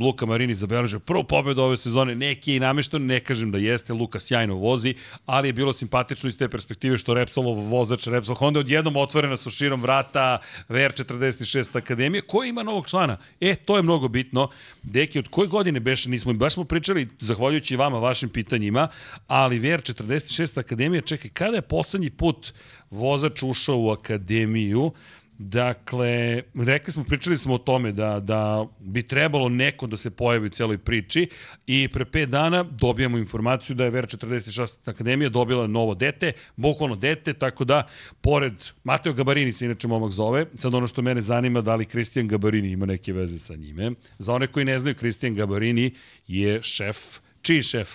Luka 0.00 0.26
Marini 0.26 0.54
zabeležio 0.54 0.98
prvu 0.98 1.24
pobedu 1.24 1.62
ove 1.62 1.76
sezone, 1.76 2.14
neki 2.14 2.50
je 2.50 2.56
i 2.56 2.60
namešten, 2.60 3.06
ne 3.06 3.20
kažem 3.20 3.50
da 3.50 3.58
jeste, 3.58 3.92
Luka 3.92 4.20
sjajno 4.20 4.54
vozi, 4.54 4.94
ali 5.26 5.48
je 5.48 5.52
bilo 5.52 5.72
simpatično 5.72 6.28
iz 6.28 6.38
te 6.38 6.48
perspektive 6.48 6.98
što 6.98 7.14
Repsolov 7.14 7.54
vozač, 7.54 8.06
Repsol 8.06 8.34
Honda 8.34 8.60
odjednom 8.60 8.96
otvorena 8.96 9.36
su 9.36 9.50
širom 9.50 9.82
vrata 9.82 10.38
VR46 10.68 11.78
Akademije, 11.78 12.22
ko 12.22 12.44
ima 12.44 12.62
novog 12.62 12.88
člana? 12.88 13.18
E, 13.40 13.54
to 13.54 13.76
je 13.76 13.82
mnogo 13.82 14.08
bitno. 14.08 14.48
Deki, 14.82 15.18
od 15.18 15.28
koje 15.28 15.48
godine 15.48 15.80
beše 15.80 16.10
nismo, 16.10 16.32
baš 16.32 16.54
smo 16.54 16.64
pričali, 16.64 17.08
zahvaljujući 17.20 17.76
vama, 17.76 17.98
vašim 17.98 18.28
pitanjima, 18.28 18.88
ali 19.26 19.58
VR46 19.76 20.60
Akademija, 20.60 21.02
čekaj, 21.02 21.30
kada 21.30 21.56
je 21.56 21.62
poslednji 21.62 22.10
put 22.10 22.52
vozač 22.90 23.42
ušao 23.42 23.78
u 23.78 23.90
Akademiju? 23.90 24.92
Dakle, 25.38 26.42
rekli 26.54 26.92
smo, 26.92 27.04
pričali 27.04 27.36
smo 27.36 27.54
o 27.54 27.58
tome 27.58 27.92
da, 27.92 28.20
da 28.20 28.66
bi 28.80 29.02
trebalo 29.02 29.48
neko 29.48 29.86
da 29.86 29.96
se 29.96 30.10
pojavi 30.10 30.46
u 30.46 30.50
celoj 30.50 30.78
priči 30.78 31.28
i 31.66 31.88
pre 31.88 32.04
5 32.04 32.26
dana 32.26 32.62
dobijamo 32.62 33.18
informaciju 33.18 33.76
da 33.76 33.84
je 33.84 33.90
Vera 33.90 34.06
46. 34.06 34.72
Akademija 34.84 35.28
dobila 35.28 35.66
novo 35.66 35.94
dete, 35.94 36.32
bukvalno 36.56 36.96
dete, 36.96 37.34
tako 37.34 37.64
da, 37.64 37.88
pored 38.20 38.52
Mateo 38.84 39.12
Gabarini 39.12 39.52
se 39.52 39.64
inače 39.64 39.88
momak 39.88 40.12
zove, 40.12 40.46
sad 40.54 40.74
ono 40.74 40.86
što 40.86 41.02
mene 41.02 41.22
zanima 41.22 41.60
da 41.60 41.74
li 41.74 41.84
Kristijan 41.84 42.28
Gabarini 42.28 42.70
ima 42.70 42.86
neke 42.86 43.12
veze 43.12 43.38
sa 43.38 43.54
njime. 43.54 43.90
Za 44.18 44.34
one 44.34 44.46
koji 44.46 44.64
ne 44.64 44.78
znaju, 44.78 44.94
Kristijan 44.94 45.34
Gabarini 45.34 45.94
je 46.26 46.62
šef, 46.62 46.96
čiji 47.42 47.62
šef? 47.62 47.88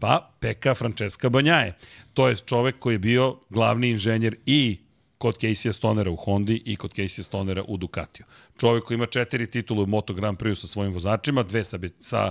Pa, 0.00 0.34
Peka 0.40 0.74
Francesca 0.74 1.28
Banjaje. 1.28 1.74
To 2.14 2.28
je 2.28 2.36
čovek 2.36 2.78
koji 2.78 2.94
je 2.94 2.98
bio 2.98 3.36
glavni 3.50 3.90
inženjer 3.90 4.36
i 4.46 4.78
kod 5.18 5.38
Casey 5.38 5.72
Stonera 5.72 6.10
u 6.10 6.16
Hondi 6.16 6.62
i 6.64 6.76
kod 6.76 6.94
Casey 6.94 7.22
Stonera 7.22 7.64
u 7.68 7.76
Ducatiju. 7.76 8.26
Čovjek 8.58 8.84
koji 8.84 8.94
ima 8.94 9.06
četiri 9.06 9.50
titule 9.50 9.82
u 9.82 9.86
Moto 9.86 10.14
Grand 10.14 10.38
Prix 10.38 10.54
sa 10.54 10.66
svojim 10.66 10.92
vozačima, 10.92 11.42
dve 11.42 11.64
sa, 11.64 11.78
sa 12.00 12.30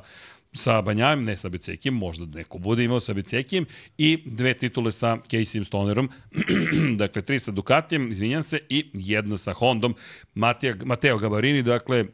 sa 0.53 0.81
Banjajem, 0.81 1.23
ne 1.23 1.37
sa 1.37 1.49
Becekim, 1.49 1.93
možda 1.93 2.25
neko 2.25 2.57
bude 2.57 2.83
imao 2.83 2.99
sa 2.99 3.13
Becekim, 3.13 3.65
i 3.97 4.23
dve 4.25 4.53
titule 4.53 4.91
sa 4.91 5.17
Casey 5.29 5.63
Stonerom, 5.63 6.09
dakle 7.01 7.21
tri 7.21 7.39
sa 7.39 7.51
Ducatijem, 7.51 8.11
izvinjam 8.11 8.43
se, 8.43 8.59
i 8.69 8.89
jedna 8.93 9.37
sa 9.37 9.53
Hondom, 9.53 9.95
Matija, 10.33 10.75
Mateo 10.85 11.17
Gabarini, 11.17 11.63
dakle 11.63 12.05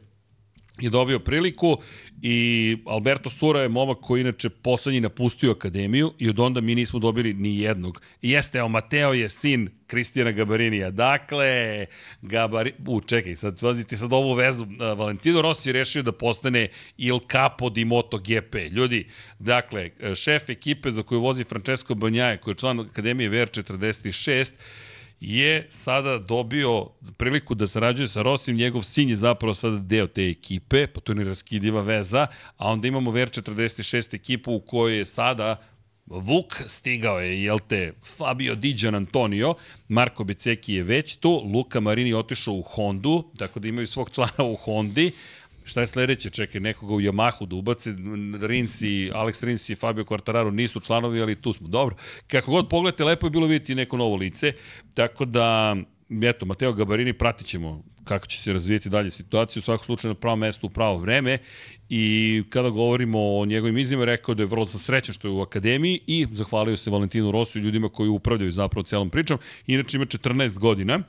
je 0.78 0.90
dobio 0.90 1.18
priliku 1.18 1.76
i 2.22 2.76
Alberto 2.86 3.30
Sura 3.30 3.60
je 3.60 3.68
momak 3.68 3.98
koji 4.00 4.20
inače 4.20 4.48
poslednji 4.50 5.00
napustio 5.00 5.52
akademiju 5.52 6.12
i 6.18 6.28
od 6.28 6.40
onda 6.40 6.60
mi 6.60 6.74
nismo 6.74 6.98
dobili 6.98 7.34
ni 7.34 7.58
jednog. 7.58 8.02
Jeste, 8.22 8.58
evo, 8.58 8.68
Mateo 8.68 9.12
je 9.12 9.30
sin 9.30 9.68
Kristijana 9.86 10.32
Gabarinija. 10.32 10.90
Dakle, 10.90 11.86
Gabari... 12.22 12.72
U, 12.86 13.00
čekaj, 13.00 13.36
sad 13.36 13.62
vazite 13.62 13.96
sad 13.96 14.12
ovu 14.12 14.34
vezu. 14.34 14.66
Valentino 14.96 15.42
Rossi 15.42 15.68
je 15.68 15.72
rešio 15.72 16.02
da 16.02 16.12
postane 16.12 16.68
Il 16.96 17.18
Capo 17.32 17.70
di 17.70 17.84
MotoGP. 17.84 18.54
Ljudi, 18.70 19.06
dakle, 19.38 19.90
šef 20.16 20.50
ekipe 20.50 20.90
za 20.90 21.02
koju 21.02 21.20
vozi 21.20 21.44
Francesco 21.44 21.94
Banjaje, 21.94 22.36
koji 22.36 22.52
je 22.52 22.58
član 22.58 22.80
Akademije 22.80 23.30
VR46, 23.30 24.52
je 25.20 25.66
sada 25.70 26.18
dobio 26.18 26.86
priliku 27.16 27.54
da 27.54 27.66
sarađuje 27.66 28.08
sa 28.08 28.22
Rosim, 28.22 28.56
njegov 28.56 28.82
sin 28.82 29.08
je 29.08 29.16
zapravo 29.16 29.54
sada 29.54 29.78
deo 29.78 30.06
te 30.06 30.28
ekipe, 30.28 30.86
pa 30.86 31.00
to 31.00 31.12
je 31.12 31.16
neraskidiva 31.16 31.82
veza, 31.82 32.26
a 32.56 32.68
onda 32.72 32.88
imamo 32.88 33.10
VR46 33.10 34.14
ekipu 34.14 34.54
u 34.54 34.60
kojoj 34.60 34.98
je 34.98 35.06
sada 35.06 35.56
Vuk 36.06 36.62
stigao 36.66 37.20
je, 37.20 37.44
jel 37.44 37.58
te, 37.68 37.92
Fabio 38.16 38.54
Diđan 38.54 38.94
Antonio, 38.94 39.54
Marko 39.88 40.24
Beceki 40.24 40.74
je 40.74 40.82
već 40.82 41.14
tu, 41.14 41.30
Luka 41.54 41.80
Marini 41.80 42.14
otišao 42.14 42.54
u 42.54 42.62
Hondu, 42.62 43.24
tako 43.38 43.60
da 43.60 43.68
imaju 43.68 43.86
svog 43.86 44.10
člana 44.10 44.44
u 44.44 44.56
Hondi, 44.56 45.12
Šta 45.64 45.80
je 45.80 45.86
sledeće? 45.86 46.30
Čekaj, 46.30 46.60
nekoga 46.60 46.94
u 46.94 47.00
Yamahu 47.00 47.46
da 47.46 47.56
ubace. 47.56 47.94
Rins 48.40 48.82
i 48.82 49.10
Alex 49.14 49.44
Rins 49.44 49.68
i 49.70 49.74
Fabio 49.74 50.04
Quartararo 50.04 50.50
nisu 50.50 50.80
članovi, 50.80 51.22
ali 51.22 51.40
tu 51.42 51.52
smo. 51.52 51.68
Dobro. 51.68 51.96
Kako 52.26 52.50
god 52.50 52.68
pogledate, 52.68 53.04
lepo 53.04 53.26
je 53.26 53.30
bilo 53.30 53.46
vidjeti 53.46 53.74
neko 53.74 53.96
novo 53.96 54.16
lice. 54.16 54.52
Tako 54.94 55.24
da, 55.24 55.76
eto, 56.22 56.46
Mateo 56.46 56.72
Gabarini 56.72 57.12
pratit 57.12 57.46
ćemo 57.46 57.84
kako 58.04 58.26
će 58.26 58.38
se 58.38 58.52
razvijeti 58.52 58.88
dalje 58.88 59.10
situacija, 59.10 59.60
u 59.60 59.62
svakom 59.62 59.84
slučaju 59.84 60.14
na 60.14 60.20
pravo 60.20 60.36
mesto 60.36 60.66
u 60.66 60.70
pravo 60.70 60.98
vreme 60.98 61.38
i 61.88 62.42
kada 62.48 62.68
govorimo 62.70 63.38
o 63.38 63.46
njegovim 63.46 63.78
izima, 63.78 64.04
rekao 64.04 64.34
da 64.34 64.42
je 64.42 64.46
vrlo 64.46 64.66
srećan 64.66 65.14
što 65.14 65.28
je 65.28 65.32
u 65.32 65.40
akademiji 65.40 66.00
i 66.06 66.26
zahvalio 66.32 66.76
se 66.76 66.90
Valentinu 66.90 67.30
Rosu 67.30 67.58
i 67.58 67.62
ljudima 67.62 67.88
koji 67.88 68.08
upravljaju 68.08 68.52
zapravo 68.52 68.82
celom 68.82 69.10
pričom. 69.10 69.38
Inače 69.66 69.96
ima 69.96 70.04
14 70.04 70.58
godina 70.58 71.00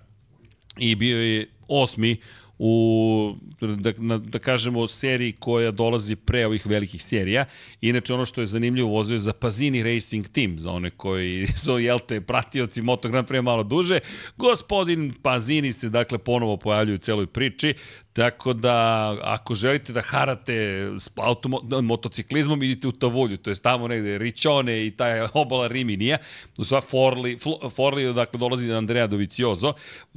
i 0.77 0.95
bio 0.95 1.21
je 1.21 1.47
osmi 1.67 2.17
u, 2.59 3.35
da, 3.59 4.17
da 4.17 4.39
kažemo, 4.39 4.87
seriji 4.87 5.31
koja 5.31 5.71
dolazi 5.71 6.15
pre 6.15 6.45
ovih 6.45 6.67
velikih 6.67 7.03
serija. 7.03 7.45
Inače, 7.81 8.13
ono 8.13 8.25
što 8.25 8.41
je 8.41 8.47
zanimljivo, 8.47 8.89
vozio 8.89 9.15
je 9.15 9.19
za 9.19 9.33
Pazini 9.33 9.83
Racing 9.83 10.27
Team, 10.27 10.59
za 10.59 10.71
one 10.71 10.89
koji 10.89 11.47
su, 11.63 11.79
jel 11.79 11.99
te, 11.99 12.21
pratioci 12.21 12.81
Moto 12.81 13.09
Grand 13.09 13.27
Prix 13.27 13.41
malo 13.41 13.63
duže. 13.63 13.99
Gospodin 14.37 15.13
Pazini 15.21 15.73
se, 15.73 15.89
dakle, 15.89 16.17
ponovo 16.17 16.57
pojavljuje 16.57 16.95
u 16.95 16.99
celoj 16.99 17.27
priči. 17.27 17.73
Tako 18.15 18.53
da, 18.53 19.17
ako 19.21 19.55
želite 19.55 19.93
da 19.93 20.01
harate 20.01 20.53
s 20.99 21.09
automo, 21.15 21.59
motociklizmom, 21.81 22.63
idite 22.63 22.87
u 22.87 22.91
Tavulju, 22.91 23.37
to 23.37 23.49
je 23.49 23.55
tamo 23.55 23.87
negde 23.87 24.17
Riccione 24.17 24.85
i 24.87 24.91
taj 24.91 25.27
obala 25.33 25.67
Riminija, 25.67 26.17
u 26.57 26.65
sva 26.65 26.81
Forli, 26.81 27.37
Forli 27.75 28.13
dakle, 28.13 28.39
dolazi 28.39 28.71
Andrea 28.71 29.07
Doviciozo, 29.07 29.73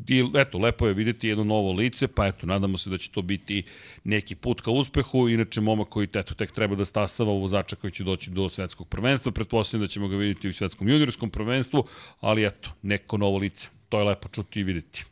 i 0.09 0.25
eto, 0.35 0.59
lepo 0.59 0.87
je 0.87 0.95
videti 0.95 1.28
jedno 1.28 1.45
novo 1.45 1.73
lice, 1.73 2.09
pa 2.09 2.26
eto, 2.26 2.47
nadamo 2.47 2.78
se 2.78 2.90
da 2.90 2.99
će 2.99 3.11
to 3.11 3.23
biti 3.23 3.62
neki 4.05 4.35
put 4.35 4.61
ka 4.61 4.71
uspehu, 4.71 5.28
inače 5.28 5.61
momak 5.61 5.88
koji 5.88 6.09
eto, 6.14 6.35
tek 6.35 6.52
treba 6.52 6.75
da 6.75 6.85
stasava 6.85 7.33
u 7.33 7.40
vozača 7.40 7.76
koji 7.76 7.90
će 7.90 8.05
doći 8.05 8.31
do 8.31 8.49
svetskog 8.49 8.88
prvenstva, 8.88 9.33
pretpostavljam 9.33 9.87
da 9.87 9.93
ćemo 9.93 10.09
ga 10.09 10.17
videti 10.17 10.49
u 10.49 10.55
svetskom 10.55 10.88
juniorskom 10.88 11.31
prvenstvu, 11.31 11.85
ali 12.21 12.47
eto, 12.47 12.71
neko 12.83 13.17
novo 13.17 13.38
lice, 13.38 13.69
to 13.88 13.99
je 13.99 14.05
lepo 14.05 14.28
čuti 14.28 14.61
i 14.61 14.64
videti. 14.64 15.05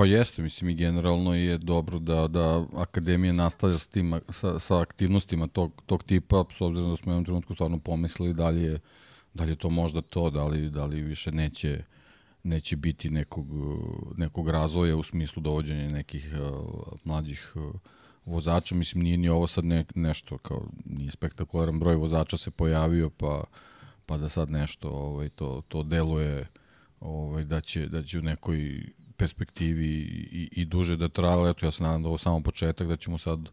Pa 0.00 0.06
jeste, 0.06 0.42
mislim 0.42 0.70
i 0.70 0.74
generalno 0.74 1.34
je 1.34 1.58
dobro 1.58 1.98
da, 1.98 2.28
da 2.28 2.66
Akademija 2.76 3.32
nastavlja 3.32 3.78
s 3.78 3.86
tim, 3.86 4.20
sa, 4.32 4.58
sa 4.58 4.80
aktivnostima 4.80 5.46
tog, 5.46 5.82
tog 5.86 6.02
tipa, 6.02 6.44
s 6.50 6.60
obzirom 6.60 6.90
da 6.90 6.96
smo 6.96 7.10
u 7.10 7.12
jednom 7.12 7.24
trenutku 7.24 7.54
stvarno 7.54 7.78
pomislili 7.78 8.34
da 8.34 8.48
li 8.48 8.62
je, 8.62 8.78
da 9.34 9.44
li 9.44 9.52
je 9.52 9.56
to 9.56 9.70
možda 9.70 10.00
to, 10.00 10.30
da 10.30 10.44
li, 10.44 10.70
da 10.70 10.84
li 10.86 11.02
više 11.02 11.32
neće, 11.32 11.84
neće 12.42 12.76
biti 12.76 13.10
nekog, 13.10 13.46
nekog 14.16 14.48
razvoja 14.48 14.96
u 14.96 15.02
smislu 15.02 15.42
dovođenja 15.42 15.88
nekih 15.88 16.32
uh, 16.32 16.92
mlađih 17.04 17.52
uh, 17.54 17.74
vozača. 18.24 18.74
Mislim, 18.74 19.04
nije 19.04 19.16
ni 19.16 19.28
ovo 19.28 19.46
sad 19.46 19.64
ne, 19.64 19.84
nešto, 19.94 20.38
kao 20.38 20.66
nije 20.84 21.10
spektakularan 21.10 21.78
broj 21.78 21.96
vozača 21.96 22.36
se 22.36 22.50
pojavio, 22.50 23.10
pa, 23.10 23.44
pa 24.06 24.16
da 24.16 24.28
sad 24.28 24.50
nešto 24.50 24.88
ovaj, 24.88 25.28
to, 25.28 25.62
to 25.68 25.82
deluje 25.82 26.46
ovaj, 27.00 27.44
da, 27.44 27.60
će, 27.60 27.86
da 27.86 28.02
će 28.02 28.18
u 28.18 28.22
nekoj 28.22 28.82
perspektivi 29.20 29.88
i, 30.32 30.48
i 30.52 30.64
duže 30.64 30.96
da 30.96 31.08
traje, 31.08 31.50
eto 31.50 31.66
ja 31.66 31.70
se 31.70 31.82
nadam 31.82 32.02
da 32.02 32.08
ovo 32.08 32.18
samo 32.18 32.40
početak, 32.40 32.88
da 32.88 32.96
ćemo 32.96 33.18
sad 33.18 33.48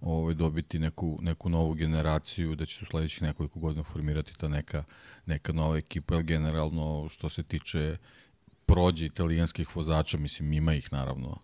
ovaj, 0.00 0.34
dobiti 0.34 0.78
neku, 0.78 1.18
neku 1.22 1.48
novu 1.48 1.74
generaciju, 1.74 2.56
da 2.56 2.66
će 2.66 2.76
se 2.76 2.84
u 2.84 2.86
sledećih 2.86 3.22
nekoliko 3.22 3.60
godina 3.60 3.84
formirati 3.84 4.38
ta 4.38 4.48
neka, 4.48 4.84
neka 5.26 5.52
nova 5.52 5.76
ekipa, 5.76 6.14
jer 6.14 6.24
generalno 6.24 7.08
što 7.08 7.28
se 7.28 7.42
tiče 7.42 7.96
prođe 8.66 9.06
italijanskih 9.06 9.76
vozača, 9.76 10.18
mislim 10.18 10.52
ima 10.52 10.74
ih 10.74 10.92
naravno 10.92 11.38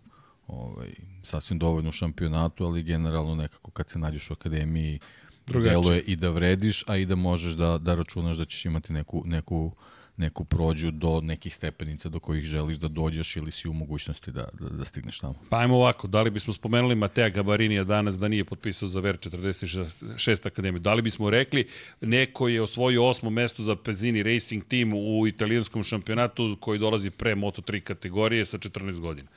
ovaj, 0.47 0.89
sasvim 1.23 1.59
dovoljno 1.59 1.89
u 1.89 1.91
šampionatu, 1.91 2.65
ali 2.65 2.83
generalno 2.83 3.35
nekako 3.35 3.71
kad 3.71 3.89
se 3.89 3.99
nađeš 3.99 4.29
u 4.29 4.33
akademiji 4.33 4.99
Drugače. 5.47 5.69
deluje 5.69 6.01
i 6.01 6.15
da 6.15 6.29
vrediš, 6.29 6.83
a 6.87 6.97
i 6.97 7.05
da 7.05 7.15
možeš 7.15 7.53
da, 7.53 7.77
da 7.77 7.95
računaš 7.95 8.37
da 8.37 8.45
ćeš 8.45 8.65
imati 8.65 8.93
neku, 8.93 9.23
neku 9.25 9.71
neku 10.19 10.45
prođu 10.45 10.91
do 10.91 11.21
nekih 11.21 11.55
stepenica 11.55 12.09
do 12.09 12.19
kojih 12.19 12.45
želiš 12.45 12.77
da 12.77 12.87
dođeš 12.87 13.35
ili 13.35 13.51
si 13.51 13.69
u 13.69 13.73
mogućnosti 13.73 14.31
da, 14.31 14.47
da, 14.59 14.69
da 14.69 14.85
stigneš 14.85 15.19
tamo. 15.19 15.35
Pa 15.49 15.57
ajmo 15.57 15.75
ovako, 15.75 16.07
da 16.07 16.21
li 16.21 16.29
bismo 16.29 16.53
spomenuli 16.53 16.95
Matea 16.95 17.29
Gabarinija 17.29 17.83
danas 17.83 18.19
da 18.19 18.27
nije 18.27 18.45
potpisao 18.45 18.87
za 18.87 18.99
VER 18.99 19.17
46 19.17 20.47
akademiju? 20.47 20.79
Da 20.79 20.93
li 20.93 21.01
bismo 21.01 21.29
rekli 21.29 21.67
neko 22.01 22.47
je 22.47 22.61
osvojio 22.61 23.07
osmo 23.07 23.29
mesto 23.29 23.63
za 23.63 23.75
Pezini 23.75 24.23
Racing 24.23 24.63
Team 24.63 24.93
u 24.93 25.27
italijanskom 25.27 25.83
šampionatu 25.83 26.57
koji 26.59 26.79
dolazi 26.79 27.09
pre 27.09 27.35
Moto3 27.35 27.79
kategorije 27.79 28.45
sa 28.45 28.57
14 28.57 28.99
godina? 28.99 29.27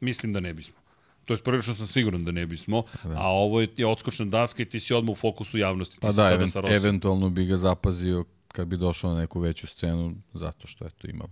Mislim 0.00 0.32
da 0.32 0.40
ne 0.40 0.54
bismo. 0.54 0.76
To 1.24 1.34
je 1.34 1.36
prilično 1.36 1.74
sam 1.74 1.86
siguran 1.86 2.24
da 2.24 2.32
ne 2.32 2.46
bismo, 2.46 2.82
da. 3.04 3.14
a 3.16 3.28
ovo 3.28 3.60
je 3.60 3.86
odskočna 3.86 4.24
daska 4.24 4.62
i 4.62 4.66
ti 4.66 4.80
si 4.80 4.94
odmah 4.94 5.12
u 5.12 5.14
fokusu 5.14 5.58
javnosti. 5.58 5.94
Ti 5.94 6.00
pa 6.00 6.12
da, 6.12 6.32
event, 6.32 6.54
eventualno 6.70 7.30
bi 7.30 7.44
ga 7.46 7.56
zapazio 7.56 8.24
kad 8.52 8.68
bi 8.68 8.76
došao 8.76 9.14
na 9.14 9.20
neku 9.20 9.40
veću 9.40 9.66
scenu, 9.66 10.14
zato 10.34 10.66
što 10.66 10.86
eto, 10.86 11.08
ima 11.08 11.24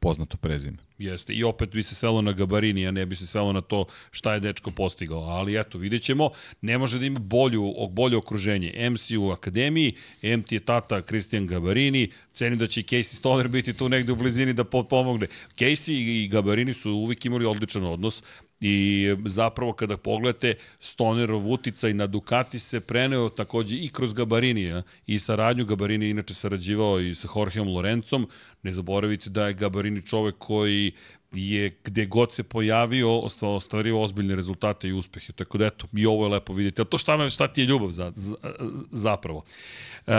poznato 0.00 0.36
prezime. 0.36 0.76
jeste. 0.98 1.32
I 1.32 1.44
opet 1.44 1.70
bi 1.72 1.82
se 1.82 1.94
svelo 1.94 2.22
na 2.22 2.32
Gabarini, 2.32 2.86
a 2.86 2.90
ne 2.90 3.06
bi 3.06 3.16
se 3.16 3.26
svelo 3.26 3.52
na 3.52 3.60
to 3.60 3.84
šta 4.10 4.34
je 4.34 4.40
dečko 4.40 4.70
postigao. 4.70 5.20
Ali 5.20 5.60
eto, 5.60 5.78
vidjet 5.78 6.02
ćemo, 6.02 6.30
ne 6.60 6.78
može 6.78 6.98
da 6.98 7.06
ima 7.06 7.18
bolju, 7.18 7.74
bolje 7.90 8.16
okruženje. 8.16 8.90
MC 8.90 9.10
u 9.10 9.30
akademiji, 9.30 9.94
MT 10.22 10.52
je 10.52 10.60
tata 10.60 11.02
Kristijan 11.02 11.46
Gabarini, 11.46 12.10
cenim 12.34 12.58
da 12.58 12.66
će 12.66 12.82
Casey 12.82 13.14
Stoner 13.14 13.48
biti 13.48 13.72
tu 13.72 13.88
negde 13.88 14.12
u 14.12 14.16
blizini 14.16 14.52
da 14.52 14.64
pomogne. 14.64 15.26
Casey 15.56 15.92
i 15.92 16.28
Gabarini 16.28 16.74
su 16.74 16.90
uvijek 16.90 17.24
imali 17.24 17.44
odličan 17.46 17.84
odnos. 17.84 18.22
I 18.60 19.08
zapravo 19.26 19.72
kada 19.72 19.96
pogledate 19.96 20.54
Stonerov 20.80 21.52
uticaj 21.52 21.94
na 21.94 22.06
Ducati 22.06 22.58
se 22.58 22.80
preneo 22.80 23.28
takođe 23.28 23.76
i 23.76 23.88
kroz 23.88 24.12
Gabarini 24.12 24.82
i 25.06 25.18
saradnju 25.18 25.64
Gabarini 25.64 26.10
inače 26.10 26.34
sarađivao 26.34 27.00
i 27.00 27.14
sa 27.14 27.28
Jorgeom 27.36 27.68
Lorencom. 27.68 28.28
Ne 28.62 28.72
zaboravite 28.72 29.30
da 29.30 29.46
je 29.46 29.54
Gabarini 29.54 30.06
čovek 30.06 30.34
koji 30.38 30.92
je 31.32 31.70
gde 31.84 32.06
god 32.06 32.32
se 32.32 32.42
pojavio 32.42 33.20
ostvario 33.42 34.00
ozbiljne 34.00 34.36
rezultate 34.36 34.88
i 34.88 34.92
uspehe. 34.92 35.32
Tako 35.32 35.58
da 35.58 35.66
eto, 35.66 35.86
i 35.92 36.06
ovo 36.06 36.24
je 36.24 36.30
lepo 36.30 36.52
vidjeti. 36.52 36.82
A 36.82 36.84
to 36.84 36.98
šta, 36.98 37.16
me, 37.16 37.30
šta 37.30 37.48
ti 37.48 37.60
je 37.60 37.64
ljubav 37.64 37.90
za, 37.90 38.12
za, 38.16 38.36
zapravo? 38.90 39.44
E, 40.06 40.12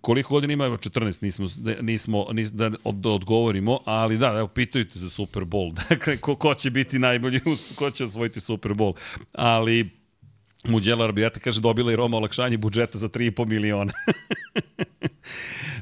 koliko 0.00 0.34
godina 0.34 0.52
ima? 0.52 0.64
14, 0.64 1.22
nismo, 1.22 1.46
nismo 1.80 2.26
nis, 2.32 2.50
da 2.50 2.70
odgovorimo, 2.84 3.80
ali 3.84 4.18
da, 4.18 4.26
evo, 4.26 4.48
pitaju 4.48 4.88
te 4.88 4.98
za 4.98 5.10
Super 5.10 5.42
Bowl. 5.42 5.74
Dakle, 5.88 6.16
ko, 6.16 6.36
ko 6.36 6.54
će 6.54 6.70
biti 6.70 6.98
najbolji, 6.98 7.40
ko 7.74 7.90
će 7.90 8.04
osvojiti 8.04 8.40
Super 8.40 8.72
Bowl. 8.72 8.94
Ali 9.32 9.90
Muđela 10.64 11.04
Arbijata 11.04 11.40
kaže 11.40 11.60
dobila 11.60 11.92
i 11.92 11.96
Roma 11.96 12.16
olakšanje 12.16 12.56
budžeta 12.56 12.98
za 12.98 13.08
3,5 13.08 13.46
miliona. 13.46 13.92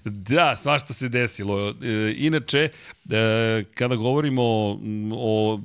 da, 0.04 0.57
svašta 0.57 0.92
se 0.95 1.09
desilo. 1.09 1.69
E, 1.69 1.75
inače, 2.16 2.69
e, 3.11 3.64
kada 3.75 3.97
govorimo 3.97 4.42
o 5.12 5.61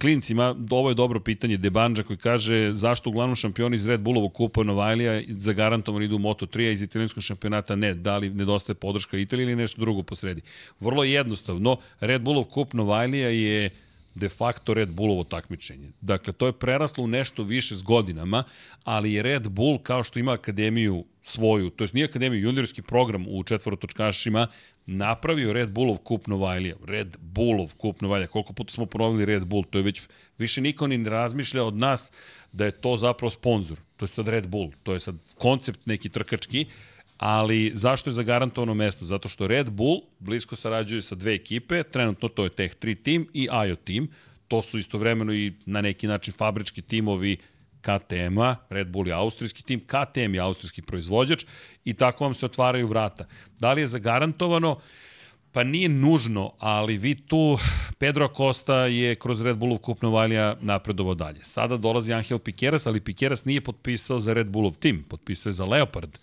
klincima, 0.00 0.56
ovo 0.70 0.88
je 0.88 0.94
dobro 0.94 1.20
pitanje 1.20 1.56
Debanđa 1.56 2.02
koji 2.02 2.16
kaže 2.16 2.70
zašto 2.72 3.10
uglavnom 3.10 3.36
šampioni 3.36 3.76
iz 3.76 3.86
Red 3.86 4.00
Bullovog 4.00 4.32
kupa 4.32 4.62
Novajlija 4.62 5.22
zagarantovano 5.28 6.04
idu 6.04 6.16
u 6.16 6.18
Moto3, 6.18 6.68
a 6.68 6.70
iz 6.70 6.82
italijanskog 6.82 7.22
šampionata 7.22 7.76
ne. 7.76 7.94
Da 7.94 8.18
li 8.18 8.30
nedostaje 8.30 8.74
podrška 8.74 9.18
Italije 9.18 9.44
ili 9.44 9.56
nešto 9.56 9.80
drugo 9.80 10.02
posredi? 10.02 10.40
Vrlo 10.80 11.04
jednostavno, 11.04 11.76
Red 12.00 12.22
Bullov 12.22 12.44
kup 12.44 12.72
Novajlija 12.72 13.28
je 13.28 13.70
de 14.14 14.28
facto 14.28 14.74
Red 14.74 14.90
Bullovo 14.90 15.24
takmičenje. 15.24 15.90
Dakle, 16.00 16.32
to 16.32 16.46
je 16.46 16.52
preraslo 16.52 17.04
u 17.04 17.06
nešto 17.06 17.42
više 17.42 17.76
s 17.76 17.82
godinama, 17.82 18.44
ali 18.84 19.12
je 19.12 19.22
Red 19.22 19.48
Bull, 19.48 19.78
kao 19.78 20.02
što 20.02 20.18
ima 20.18 20.32
akademiju 20.32 21.04
svoju, 21.22 21.70
to 21.70 21.84
je 21.84 21.90
nije 21.92 22.04
akademiju, 22.04 22.42
juniorski 22.42 22.82
program 22.82 23.26
u 23.28 23.42
četvorotočkašima, 23.42 24.46
napravio 24.86 25.52
Red 25.52 25.70
Bullov 25.70 25.96
kup 25.96 26.26
Novajlija. 26.26 26.76
Red 26.84 27.16
Bullov 27.20 27.74
kup 27.76 28.00
Novajlija. 28.00 28.26
Koliko 28.26 28.52
puta 28.52 28.72
smo 28.72 28.86
ponovili 28.86 29.24
Red 29.24 29.44
Bull, 29.44 29.64
to 29.64 29.78
je 29.78 29.82
već, 29.82 30.02
više 30.38 30.60
niko 30.60 30.86
ni 30.86 30.98
ne 30.98 31.10
razmišlja 31.10 31.64
od 31.64 31.76
nas 31.76 32.12
da 32.52 32.64
je 32.64 32.70
to 32.70 32.96
zapravo 32.96 33.30
sponsor. 33.30 33.78
To 33.96 34.04
je 34.04 34.08
sad 34.08 34.28
Red 34.28 34.48
Bull, 34.48 34.70
to 34.82 34.94
je 34.94 35.00
sad 35.00 35.16
koncept 35.34 35.86
neki 35.86 36.08
trkački, 36.08 36.66
ali 37.24 37.72
zašto 37.74 38.10
je 38.10 38.14
zagarantovano 38.14 38.74
mesto? 38.74 39.04
Zato 39.04 39.28
što 39.28 39.46
Red 39.46 39.70
Bull 39.70 40.00
blisko 40.18 40.56
sarađuje 40.56 41.02
sa 41.02 41.14
dve 41.14 41.34
ekipe, 41.34 41.82
trenutno 41.82 42.28
to 42.28 42.44
je 42.44 42.50
Tech 42.50 42.74
3 42.76 43.02
tim 43.02 43.28
i 43.34 43.48
IO 43.68 43.76
tim, 43.76 44.08
to 44.48 44.62
su 44.62 44.78
istovremeno 44.78 45.32
i 45.32 45.52
na 45.66 45.80
neki 45.80 46.06
način 46.06 46.34
fabrički 46.34 46.82
timovi 46.82 47.36
KTM-a, 47.80 48.56
Red 48.70 48.88
Bull 48.88 49.08
je 49.08 49.14
austrijski 49.14 49.62
tim, 49.62 49.80
KTM 49.80 50.34
je 50.34 50.40
austrijski 50.40 50.82
proizvođač 50.82 51.44
i 51.84 51.94
tako 51.94 52.24
vam 52.24 52.34
se 52.34 52.46
otvaraju 52.46 52.86
vrata. 52.86 53.26
Da 53.58 53.72
li 53.72 53.80
je 53.80 53.86
zagarantovano? 53.86 54.78
Pa 55.52 55.64
nije 55.64 55.88
nužno, 55.88 56.52
ali 56.58 56.96
vi 56.98 57.14
tu, 57.14 57.58
Pedro 57.98 58.24
Acosta 58.24 58.76
je 58.86 59.14
kroz 59.14 59.40
Red 59.40 59.56
Bullov 59.56 59.78
kup 59.78 60.02
Novalija 60.02 60.56
napredovao 60.60 61.14
dalje. 61.14 61.40
Sada 61.42 61.76
dolazi 61.76 62.12
Angel 62.12 62.38
Piqueras, 62.38 62.86
ali 62.86 63.00
Piqueras 63.00 63.46
nije 63.46 63.60
potpisao 63.60 64.20
za 64.20 64.32
Red 64.32 64.46
Bullov 64.46 64.72
tim, 64.72 65.04
potpisao 65.08 65.50
je 65.50 65.54
za 65.54 65.64
Leopard 65.64 66.18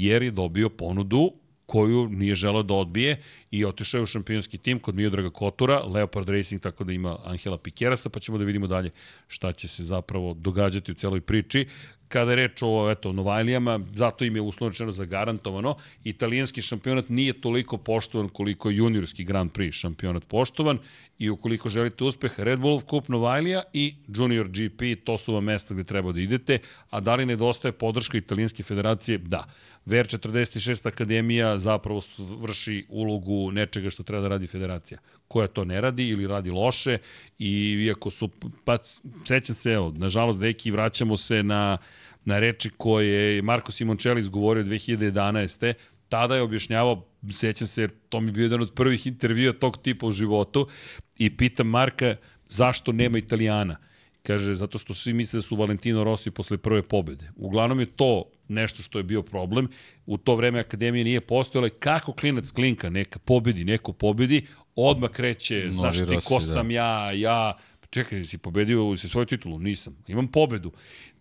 jer 0.00 0.22
je 0.22 0.30
dobio 0.30 0.68
ponudu 0.68 1.32
koju 1.66 2.08
nije 2.08 2.34
želeo 2.34 2.62
da 2.62 2.74
odbije 2.74 3.22
i 3.50 3.64
otišao 3.64 3.98
je 3.98 4.02
u 4.02 4.06
šampionski 4.06 4.58
tim 4.58 4.78
kod 4.78 4.94
Miodraga 4.94 5.30
Kotura, 5.30 5.84
Leopard 5.84 6.28
Racing, 6.28 6.60
tako 6.62 6.84
da 6.84 6.92
ima 6.92 7.18
Angela 7.24 7.58
Pikerasa, 7.58 8.08
pa 8.08 8.20
ćemo 8.20 8.38
da 8.38 8.44
vidimo 8.44 8.66
dalje 8.66 8.90
šta 9.28 9.52
će 9.52 9.68
se 9.68 9.84
zapravo 9.84 10.34
događati 10.34 10.92
u 10.92 10.94
celoj 10.94 11.20
priči. 11.20 11.66
Kada 12.08 12.30
je 12.30 12.36
reč 12.36 12.62
o 12.62 12.90
eto, 12.90 13.12
Novajlijama, 13.12 13.80
zato 13.94 14.24
im 14.24 14.36
je 14.36 14.42
uslovno 14.42 14.92
zagarantovano. 14.92 15.76
Italijanski 16.04 16.62
šampionat 16.62 17.08
nije 17.08 17.32
toliko 17.40 17.78
poštovan 17.78 18.28
koliko 18.28 18.70
je 18.70 18.76
juniorski 18.76 19.24
Grand 19.24 19.52
Prix 19.52 19.72
šampionat 19.72 20.24
poštovan 20.24 20.78
i 21.18 21.30
ukoliko 21.30 21.68
želite 21.68 22.04
uspeh, 22.04 22.40
Red 22.40 22.58
Bull 22.58 22.80
Cup 22.90 23.08
Novajlija 23.08 23.62
i 23.72 23.94
Junior 24.08 24.48
GP, 24.48 25.04
to 25.04 25.18
su 25.18 25.34
vam 25.34 25.44
mesta 25.44 25.74
gde 25.74 25.84
treba 25.84 26.12
da 26.12 26.20
idete, 26.20 26.58
a 26.90 27.00
da 27.00 27.14
li 27.14 27.26
nedostaje 27.26 27.72
podrška 27.72 28.18
Italijanske 28.18 28.62
federacije? 28.62 29.18
Da. 29.18 29.44
VR46 29.86 30.88
Akademija 30.88 31.58
zapravo 31.58 32.00
vrši 32.40 32.86
ulogu 32.88 33.50
nečega 33.50 33.90
što 33.90 34.02
treba 34.02 34.22
da 34.22 34.28
radi 34.28 34.46
federacija, 34.46 34.98
koja 35.28 35.46
to 35.46 35.64
ne 35.64 35.80
radi 35.80 36.08
ili 36.08 36.26
radi 36.26 36.50
loše 36.50 36.98
i 37.38 37.84
iako 37.86 38.10
su, 38.10 38.30
pa 38.64 38.78
sećam 39.24 39.54
se, 39.54 39.70
evo, 39.70 39.92
nažalost, 39.96 40.38
deki, 40.38 40.70
vraćamo 40.70 41.16
se 41.16 41.42
na, 41.42 41.78
na 42.24 42.38
reči 42.38 42.70
koje 42.76 43.36
je 43.36 43.42
Marko 43.42 43.72
Simoncelli 43.72 44.20
izgovorio 44.20 44.64
2011 44.64 45.74
tada 46.12 46.36
je 46.36 46.42
objašnjavao, 46.42 47.04
sećam 47.32 47.66
se, 47.66 47.88
to 48.08 48.20
mi 48.20 48.28
je 48.28 48.32
bio 48.32 48.42
jedan 48.42 48.62
od 48.62 48.74
prvih 48.74 49.06
intervjua 49.06 49.52
tog 49.52 49.78
tipa 49.82 50.06
u 50.06 50.12
životu 50.12 50.66
i 51.18 51.36
pitam 51.36 51.66
Marka 51.66 52.16
zašto 52.48 52.92
nema 52.92 53.18
Italijana. 53.18 53.76
Kaže, 54.22 54.54
zato 54.54 54.78
što 54.78 54.94
svi 54.94 55.12
misle 55.12 55.38
da 55.38 55.42
su 55.42 55.56
Valentino 55.56 56.04
Rossi 56.04 56.30
posle 56.30 56.58
prve 56.58 56.82
pobede. 56.82 57.30
Uglavnom 57.36 57.80
je 57.80 57.86
to 57.86 58.24
nešto 58.52 58.82
što 58.82 58.98
je 58.98 59.02
bio 59.02 59.22
problem. 59.22 59.68
U 60.06 60.18
to 60.18 60.34
vreme 60.34 60.60
Akademija 60.60 61.04
nije 61.04 61.20
postojala. 61.20 61.68
Kako 61.68 62.12
klinac 62.12 62.50
klinka, 62.50 62.90
neka 62.90 63.18
pobedi, 63.18 63.64
neko 63.64 63.92
pobedi, 63.92 64.46
odmah 64.76 65.10
kreće, 65.10 65.58
Novi 65.58 65.72
znaš 65.72 65.98
ti, 65.98 66.18
ko 66.24 66.34
da. 66.34 66.40
sam 66.40 66.70
ja, 66.70 67.12
ja, 67.12 67.56
čekaj, 67.90 68.24
si 68.24 68.38
pobedio 68.38 68.96
si 68.96 69.08
svoju 69.08 69.26
titulu? 69.26 69.58
Nisam. 69.58 69.96
Imam 70.08 70.28
pobedu. 70.28 70.72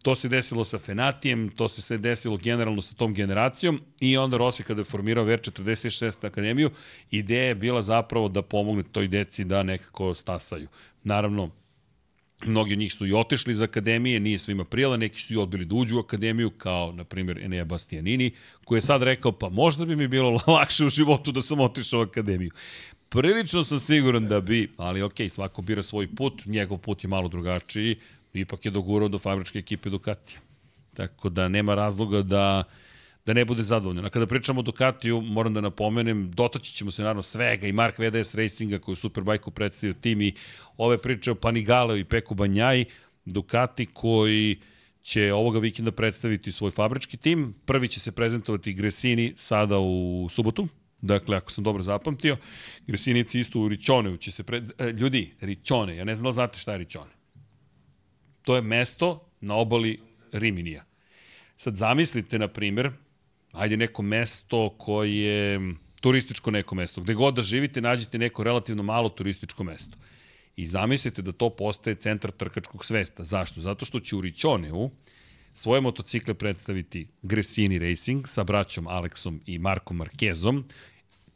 To 0.02 0.16
se 0.16 0.30
desilo 0.30 0.66
sa 0.66 0.78
Fenatijem, 0.78 1.50
to 1.50 1.68
se 1.68 1.82
se 1.82 1.98
desilo 1.98 2.38
generalno 2.38 2.82
sa 2.82 2.96
tom 2.96 3.14
generacijom 3.14 3.82
i 4.00 4.18
onda 4.18 4.38
Rossi 4.38 4.64
kada 4.64 4.82
je 4.82 4.86
formirao 4.86 5.26
VR46 5.26 6.26
akademiju, 6.26 6.72
ideja 7.12 7.44
je 7.44 7.56
bila 7.56 7.82
zapravo 7.82 8.30
da 8.30 8.42
pomogne 8.42 8.84
toj 8.84 9.08
deci 9.08 9.44
da 9.44 9.64
nekako 9.64 10.14
stasaju. 10.14 10.68
Naravno, 11.04 11.50
Mnogi 12.46 12.74
od 12.74 12.80
njih 12.80 12.94
su 12.94 13.08
i 13.08 13.14
otišli 13.14 13.54
iz 13.54 13.62
akademije, 13.62 14.20
nije 14.20 14.40
svima 14.40 14.64
prijela, 14.66 14.98
neki 14.98 15.22
su 15.22 15.34
i 15.34 15.38
odbili 15.38 15.66
da 15.66 15.76
uđu 15.76 15.98
u 15.98 16.00
akademiju, 16.00 16.50
kao, 16.50 16.92
na 16.92 17.04
primjer, 17.04 17.38
Enea 17.38 17.66
Bastianini, 17.66 18.32
koji 18.66 18.78
je 18.78 18.82
sad 18.82 19.04
rekao, 19.04 19.32
pa 19.32 19.50
možda 19.50 19.86
bi 19.86 19.96
mi 19.96 20.08
bilo 20.08 20.40
lakše 20.48 20.86
u 20.86 20.90
životu 20.90 21.32
da 21.32 21.42
sam 21.42 21.60
otišao 21.60 22.00
u 22.00 22.04
akademiju. 22.04 22.52
Prilično 23.10 23.64
sam 23.64 23.80
siguran 23.80 24.28
da 24.28 24.42
bi, 24.42 24.72
ali 24.78 25.02
okej, 25.02 25.30
svako 25.30 25.62
bira 25.62 25.84
svoj 25.84 26.16
put, 26.16 26.46
njegov 26.46 26.78
put 26.78 27.04
je 27.04 27.08
malo 27.08 27.28
drugačiji, 27.28 27.96
ipak 28.34 28.66
je 28.66 28.72
dogurao 28.72 29.10
do 29.10 29.20
fabričke 29.20 29.60
ekipe 29.60 29.90
Ducatija. 29.90 30.40
Tako 30.94 31.30
da 31.30 31.48
nema 31.48 31.76
razloga 31.76 32.22
da 32.22 32.64
da 33.26 33.34
ne 33.34 33.46
bude 33.46 33.64
zadovoljan. 33.64 34.06
A 34.06 34.10
kada 34.10 34.28
pričamo 34.28 34.60
o 34.60 34.64
Ducatiju, 34.64 35.22
moram 35.22 35.54
da 35.54 35.62
napomenem, 35.62 36.32
dotaći 36.32 36.74
ćemo 36.74 36.92
se 36.92 37.02
naravno 37.02 37.22
svega 37.22 37.68
i 37.68 37.72
Mark 37.72 38.00
VDS 38.00 38.36
Racinga 38.36 38.80
koji 38.80 38.94
je 38.94 38.98
Superbike-u 38.98 39.52
predstavio 39.52 39.94
tim 39.94 40.22
i 40.22 40.34
ove 40.78 40.98
priče 40.98 41.32
o 41.32 41.36
Panigale 41.36 42.00
i 42.00 42.04
Peku 42.04 42.36
Banjaj, 42.36 42.86
Ducati 43.26 43.86
koji 43.86 44.60
će 45.02 45.34
ovoga 45.34 45.60
vikenda 45.60 45.92
predstaviti 45.92 46.52
svoj 46.52 46.72
fabrički 46.72 47.18
tim. 47.18 47.56
Prvi 47.66 47.88
će 47.88 48.00
se 48.00 48.12
prezentovati 48.12 48.74
Gresini 48.74 49.34
sada 49.38 49.80
u 49.80 50.28
subotu, 50.32 50.68
Dakle, 51.02 51.38
ako 51.38 51.52
sam 51.52 51.64
dobro 51.64 51.84
zapamtio, 51.84 52.38
Gresinici 52.88 53.40
isto 53.40 53.60
u 53.60 53.68
Ričoneu 53.68 54.18
će 54.18 54.32
se 54.32 54.44
pred... 54.44 54.72
E, 54.78 54.92
ljudi, 54.92 55.34
Ričone, 55.42 55.96
ja 55.96 56.04
ne 56.04 56.16
znam 56.16 56.26
da 56.26 56.32
znate 56.32 56.60
šta 56.60 56.72
je 56.72 56.78
Ričone. 56.78 57.12
To 58.42 58.56
je 58.56 58.62
mesto 58.62 59.30
na 59.42 59.56
obali 59.56 60.00
Riminija. 60.32 60.84
Sad 61.58 61.76
zamislite, 61.76 62.40
na 62.40 62.48
primjer, 62.48 62.92
ajde 63.52 63.78
neko 63.78 64.02
mesto 64.02 64.70
koje 64.78 65.60
turističko 66.02 66.52
neko 66.52 66.76
mesto. 66.76 67.02
Gde 67.02 67.14
god 67.14 67.36
da 67.36 67.42
živite, 67.42 67.82
nađete 67.82 68.18
neko 68.18 68.44
relativno 68.44 68.84
malo 68.84 69.10
turističko 69.10 69.64
mesto. 69.64 69.98
I 70.56 70.68
zamislite 70.68 71.22
da 71.22 71.32
to 71.32 71.50
postaje 71.50 71.96
centar 71.96 72.32
trkačkog 72.32 72.86
svesta. 72.86 73.24
Zašto? 73.24 73.62
Zato 73.62 73.86
što 73.86 74.00
će 74.00 74.16
u 74.16 74.22
Ričoneu 74.22 74.90
svoje 75.54 75.82
motocikle 75.82 76.34
predstaviti 76.34 77.08
Gresini 77.22 77.80
Racing 77.80 78.28
sa 78.28 78.44
braćom 78.44 78.88
Aleksom 78.88 79.42
i 79.46 79.60
Markom 79.60 79.98
Markezom 79.98 80.66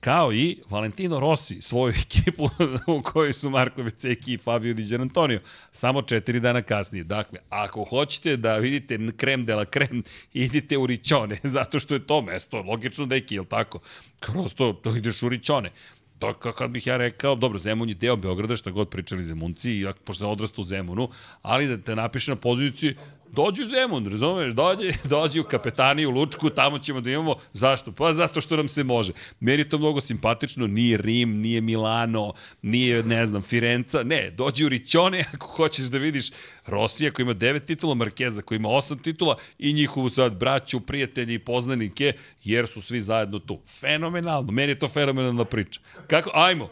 kao 0.05 0.33
i 0.33 0.57
Valentino 0.69 1.19
Rossi, 1.19 1.61
svoju 1.61 1.93
ekipu 2.05 2.49
u 2.87 3.01
kojoj 3.01 3.33
su 3.33 3.49
Marko 3.49 3.83
Beceki 3.83 4.33
i 4.33 4.37
Fabio 4.37 4.73
Di 4.73 4.83
Gianantonio, 4.83 5.39
samo 5.71 6.01
četiri 6.01 6.39
dana 6.39 6.61
kasnije. 6.61 7.03
Dakle, 7.03 7.39
ako 7.49 7.83
hoćete 7.83 8.37
da 8.37 8.57
vidite 8.57 8.99
krem 9.17 9.43
de 9.43 9.55
la 9.55 9.65
krem, 9.65 10.03
idite 10.33 10.77
u 10.77 10.85
Ričone, 10.85 11.37
zato 11.57 11.79
što 11.79 11.93
je 11.93 12.07
to 12.07 12.21
mesto, 12.21 12.61
logično 12.61 13.05
da 13.05 13.15
je 13.15 13.25
jel 13.29 13.45
tako? 13.45 13.79
Kroz 14.19 14.53
to, 14.53 14.73
to 14.73 14.95
ideš 14.95 15.23
u 15.23 15.29
Ričone. 15.29 15.71
To 16.19 16.33
kad 16.33 16.71
bih 16.71 16.87
ja 16.87 16.97
rekao, 16.97 17.35
dobro, 17.35 17.59
Zemun 17.59 17.89
je 17.89 17.95
deo 17.95 18.15
Beograda, 18.15 18.55
šta 18.55 18.71
god 18.71 18.89
pričali 18.89 19.23
Zemunci, 19.23 19.85
pošto 20.03 20.19
sam 20.19 20.29
odrastao 20.29 20.61
u 20.61 20.65
Zemunu, 20.65 21.09
ali 21.41 21.67
da 21.67 21.77
te 21.77 21.95
napiše 21.95 22.31
na 22.31 22.35
poziciji, 22.35 22.95
dođi 23.35 23.63
u 23.63 23.65
Zemun, 23.65 24.07
razumeš, 24.11 24.53
dođi, 24.53 24.93
dođi 25.03 25.39
u 25.39 25.43
kapetaniju, 25.43 26.09
Lučku, 26.09 26.49
tamo 26.49 26.79
ćemo 26.79 27.01
da 27.01 27.11
imamo, 27.11 27.35
zašto? 27.53 27.91
Pa 27.91 28.13
zato 28.13 28.41
što 28.41 28.55
nam 28.57 28.67
se 28.67 28.83
može. 28.83 29.11
Meni 29.39 29.61
je 29.61 29.69
to 29.69 29.77
mnogo 29.77 30.01
simpatično, 30.01 30.67
nije 30.67 30.97
Rim, 30.97 31.41
nije 31.41 31.61
Milano, 31.61 32.33
nije, 32.61 33.03
ne 33.03 33.25
znam, 33.25 33.41
Firenca, 33.41 34.03
ne, 34.03 34.31
dođi 34.31 34.65
u 34.65 34.69
Riccione 34.69 35.25
ako 35.33 35.47
hoćeš 35.47 35.85
da 35.85 35.97
vidiš 35.97 36.29
Rosija 36.65 37.11
koji 37.11 37.23
ima 37.23 37.33
devet 37.33 37.65
titula, 37.65 37.95
Markeza 37.95 38.41
koji 38.41 38.55
ima 38.55 38.69
osam 38.69 38.97
titula 38.97 39.37
i 39.59 39.73
njihovu 39.73 40.09
sad 40.09 40.33
braću, 40.33 40.79
prijatelji 40.79 41.33
i 41.33 41.39
poznanike, 41.39 42.13
jer 42.43 42.67
su 42.67 42.81
svi 42.81 43.01
zajedno 43.01 43.39
tu. 43.39 43.61
Fenomenalno, 43.79 44.51
meni 44.51 44.71
je 44.71 44.79
to 44.79 44.87
fenomenalna 44.87 45.45
priča. 45.45 45.79
Kako, 46.07 46.31
ajmo. 46.33 46.69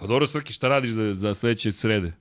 Pa 0.00 0.06
dobro, 0.06 0.26
Srki, 0.26 0.52
šta 0.52 0.68
radiš 0.68 0.90
za, 0.90 1.14
za 1.14 1.34
sledeće 1.34 1.72
srede? 1.72 2.12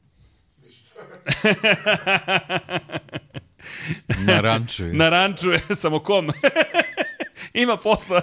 Na 4.26 4.42
ranču 4.42 4.86
je. 4.86 4.94
Na 4.94 5.10
ranču 5.10 5.52
je, 5.52 5.62
samo 5.82 6.00
kom? 6.00 6.30
Ima 7.54 7.78
posla. 7.78 8.22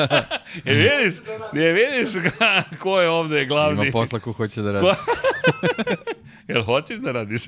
e 0.64 0.74
vidiš, 0.74 1.14
ne 1.52 1.72
vidiš 1.72 2.08
ko 2.82 3.00
je 3.00 3.08
ovde 3.08 3.46
glavni. 3.46 3.82
Ima 3.82 3.92
posla 3.92 4.18
ko 4.18 4.32
hoće 4.32 4.62
da 4.62 4.72
radi. 4.72 4.86
Jel 6.48 6.62
hoćeš 6.62 6.98
da 6.98 7.12
radiš? 7.12 7.42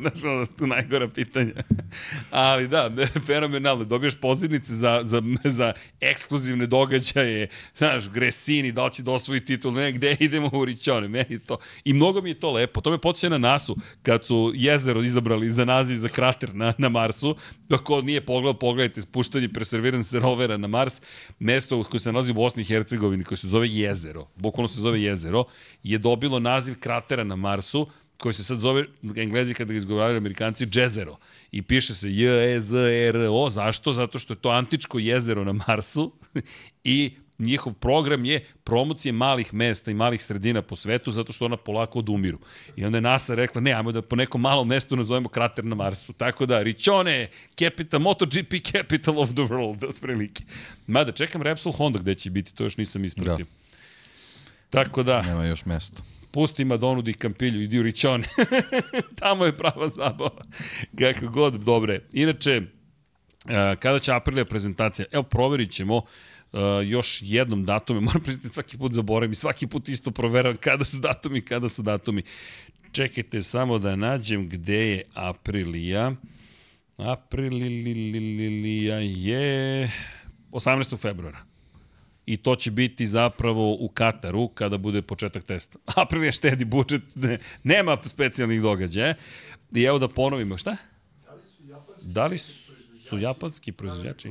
Znaš, 0.00 0.24
ono, 0.24 0.46
tu 0.46 0.66
najgora 0.66 1.08
pitanja. 1.08 1.52
Ali 2.30 2.68
da, 2.68 2.90
fenomenalno. 3.26 3.84
Dobiješ 3.84 4.14
pozivnice 4.14 4.74
za, 4.74 5.00
za, 5.04 5.22
za 5.44 5.72
ekskluzivne 6.00 6.66
događaje. 6.66 7.48
Znaš, 7.76 8.08
Gresini, 8.08 8.72
da 8.72 8.84
li 8.84 8.92
će 8.92 9.02
da 9.02 9.10
osvoji 9.10 9.44
titul, 9.44 9.72
ne, 9.72 9.92
gde 9.92 10.16
idemo 10.20 10.50
u 10.52 10.64
Ričone. 10.64 11.08
Meni 11.08 11.38
to. 11.38 11.56
I 11.84 11.92
mnogo 11.92 12.20
mi 12.20 12.30
je 12.30 12.40
to 12.40 12.50
lepo. 12.50 12.80
To 12.80 12.90
me 12.90 12.98
podsjeća 12.98 13.28
na 13.28 13.38
NASU, 13.38 13.76
kad 14.02 14.26
su 14.26 14.52
jezero 14.54 15.02
izabrali 15.02 15.52
za 15.52 15.64
naziv 15.64 15.96
za 15.96 16.08
krater 16.08 16.54
na, 16.54 16.72
na 16.78 16.88
Marsu. 16.88 17.36
Doko 17.68 18.00
nije 18.02 18.26
pogledao, 18.26 18.58
pogledajte, 18.58 19.00
spuštanje 19.00 19.48
preserviran 19.48 20.04
se 20.04 20.18
rovera 20.20 20.56
na 20.56 20.68
Mars. 20.68 21.00
Mesto 21.38 21.84
koje 21.84 22.00
se 22.00 22.12
nalazi 22.12 22.30
u 22.30 22.34
Bosni 22.34 22.62
i 22.62 22.64
Hercegovini, 22.64 23.24
koje 23.24 23.38
se 23.38 23.48
zove 23.48 23.68
jezero, 23.68 24.26
bukvalno 24.36 24.68
se 24.68 24.80
zove 24.80 25.02
jezero, 25.02 25.44
je 25.82 25.98
dobilo 25.98 26.38
naziv 26.38 26.74
kratera 26.80 27.24
na 27.24 27.36
Marsu 27.36 27.86
koji 28.16 28.34
se 28.34 28.44
sad 28.44 28.60
zove, 28.60 28.84
englezi 29.16 29.54
kada 29.54 29.72
ga 29.72 29.78
izgovaraju 29.78 30.16
amerikanci, 30.16 30.66
Jezero. 30.72 31.16
I 31.52 31.62
piše 31.62 31.94
se 31.94 32.10
J-E-Z-E-R-O. 32.10 33.50
Zašto? 33.50 33.92
Zato 33.92 34.18
što 34.18 34.32
je 34.32 34.40
to 34.40 34.48
antičko 34.48 34.98
jezero 34.98 35.44
na 35.44 35.52
Marsu 35.52 36.12
i 36.84 37.16
njihov 37.38 37.72
program 37.72 38.24
je 38.24 38.44
promocije 38.64 39.12
malih 39.12 39.54
mesta 39.54 39.90
i 39.90 39.94
malih 39.94 40.22
sredina 40.22 40.62
po 40.62 40.76
svetu 40.76 41.10
zato 41.10 41.32
što 41.32 41.44
ona 41.44 41.56
polako 41.56 41.98
odumiru. 41.98 42.38
I 42.76 42.84
onda 42.84 42.98
je 42.98 43.02
NASA 43.02 43.34
rekla, 43.34 43.60
ne, 43.60 43.72
ajmo 43.72 43.92
da 43.92 44.02
po 44.02 44.16
nekom 44.16 44.40
malom 44.40 44.68
mestu 44.68 44.96
nazovemo 44.96 45.28
krater 45.28 45.64
na 45.64 45.74
Marsu. 45.74 46.12
Tako 46.12 46.46
da, 46.46 46.62
Riccione, 46.62 47.28
capital, 47.58 48.00
MotoGP 48.00 48.54
capital 48.72 49.18
of 49.18 49.28
the 49.28 49.42
world, 49.42 49.88
otprilike. 49.88 50.42
Mada, 50.86 51.12
čekam 51.12 51.42
Repsol 51.42 51.72
Honda 51.72 51.98
gde 51.98 52.14
će 52.14 52.30
biti, 52.30 52.54
to 52.54 52.64
još 52.64 52.76
nisam 52.76 53.04
ispratio. 53.04 53.46
Da. 53.46 53.74
Tako 54.70 55.02
da... 55.02 55.22
Nema 55.22 55.44
još 55.44 55.66
mesto 55.66 56.02
pusti 56.34 56.64
Madonu 56.64 57.02
di 57.02 57.12
Campilju, 57.12 57.62
idi 57.62 57.78
u 57.78 57.82
Riccione. 57.82 58.28
Tamo 59.20 59.44
je 59.44 59.56
prava 59.56 59.88
zabava. 59.88 60.44
Kako 60.98 61.26
god, 61.28 61.54
dobre. 61.54 62.00
Inače, 62.12 62.62
kada 63.78 63.98
će 63.98 64.12
Aprilija 64.12 64.44
prezentacija? 64.44 65.06
Evo, 65.12 65.22
proverit 65.22 65.70
ćemo 65.70 65.96
uh, 65.96 66.04
još 66.84 67.18
jednom 67.22 67.64
datume. 67.64 68.00
Moram 68.08 68.22
priznati, 68.22 68.54
svaki 68.54 68.78
put 68.78 68.92
zaboravim 68.92 69.32
i 69.32 69.34
svaki 69.34 69.66
put 69.66 69.88
isto 69.88 70.10
proveravam 70.10 70.56
kada 70.56 70.84
su 70.84 70.98
datumi, 70.98 71.40
kada 71.40 71.68
su 71.68 71.82
datumi. 71.82 72.22
Čekajte 72.92 73.42
samo 73.42 73.78
da 73.78 73.96
nađem 73.96 74.48
gde 74.48 74.90
je 74.90 75.02
Aprilija. 75.14 76.12
Aprilija 76.96 78.98
je 78.98 79.90
18. 80.50 80.98
februara 80.98 81.54
i 82.26 82.36
to 82.36 82.56
će 82.56 82.70
biti 82.70 83.06
zapravo 83.06 83.76
u 83.80 83.88
Kataru 83.88 84.48
kada 84.48 84.78
bude 84.78 85.02
početak 85.02 85.44
testa. 85.44 85.78
April 86.02 86.24
je 86.24 86.32
štedi 86.32 86.64
budžet, 86.64 87.02
ne, 87.14 87.38
nema 87.62 87.96
specijalnih 88.04 88.62
događaja. 88.62 89.14
I 89.72 89.82
evo 89.82 89.98
da 89.98 90.08
ponovimo, 90.08 90.58
šta? 90.58 90.76
Da 92.02 92.26
li 92.26 92.38
su 92.38 93.18
japanski 93.18 93.72
proizvođači 93.72 94.30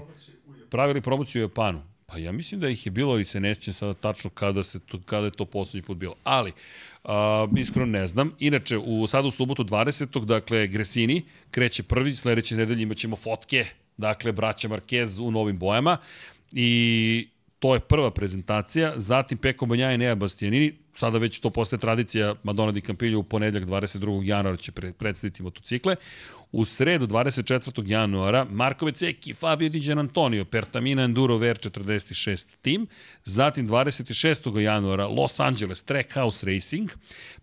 pravili 0.69 1.01
promociju 1.01 1.41
u 1.41 1.45
Japanu? 1.45 1.92
Pa 2.13 2.19
ja 2.19 2.31
mislim 2.31 2.61
da 2.61 2.69
ih 2.69 2.85
je 2.85 2.91
bilo, 2.91 3.11
ali 3.11 3.25
se 3.25 3.39
neće 3.39 3.73
sada 3.73 3.93
tačno 3.93 4.29
kada, 4.29 4.63
se 4.63 4.79
to, 4.79 4.99
kada 5.05 5.25
je 5.25 5.31
to 5.31 5.45
poslednji 5.45 5.85
put 5.85 5.97
bilo. 5.97 6.15
Ali, 6.23 6.51
a, 7.03 7.47
iskreno 7.57 7.85
ne 7.85 8.07
znam. 8.07 8.35
Inače, 8.39 8.77
u, 8.77 9.07
sada 9.07 9.27
u 9.27 9.31
subotu 9.31 9.63
20. 9.63 10.25
dakle, 10.25 10.67
Gresini 10.67 11.23
kreće 11.51 11.83
prvi, 11.83 12.15
sledeće 12.15 12.55
nedelje 12.55 12.83
imat 12.83 12.97
ćemo 12.97 13.15
fotke, 13.15 13.65
dakle, 13.97 14.31
braća 14.31 14.67
Marquez 14.67 15.27
u 15.27 15.31
novim 15.31 15.57
bojama. 15.59 15.97
I 16.51 17.27
To 17.63 17.73
je 17.73 17.79
prva 17.79 18.11
prezentacija, 18.11 18.93
zatim 18.97 19.37
Peko 19.37 19.65
Banja 19.65 19.91
i 19.91 19.97
Nea 19.97 20.15
Bastianini, 20.15 20.73
sada 20.95 21.17
već 21.17 21.39
to 21.39 21.49
postaje 21.49 21.79
tradicija 21.79 22.35
Madonna 22.43 22.71
di 22.71 22.81
Campillo 22.81 23.19
u 23.19 23.23
ponedljak 23.23 23.63
22. 23.63 24.23
januara 24.23 24.57
će 24.57 24.71
pre, 24.71 24.91
predstaviti 24.93 25.43
motocikle. 25.43 25.95
U 26.53 26.65
sredu 26.65 27.07
24. 27.07 27.83
januara 27.85 28.45
Marko 28.45 28.85
Beceki, 28.85 29.33
Fabio 29.33 29.69
Di 29.69 29.91
Antonio, 29.91 30.45
Pertamina 30.45 31.03
Enduro 31.03 31.37
VR46 31.37 32.45
tim, 32.61 32.87
zatim 33.25 33.67
26. 33.67 34.59
januara 34.59 35.07
Los 35.07 35.39
Angeles 35.39 35.83
Trackhouse 35.83 36.45
Racing, 36.45 36.91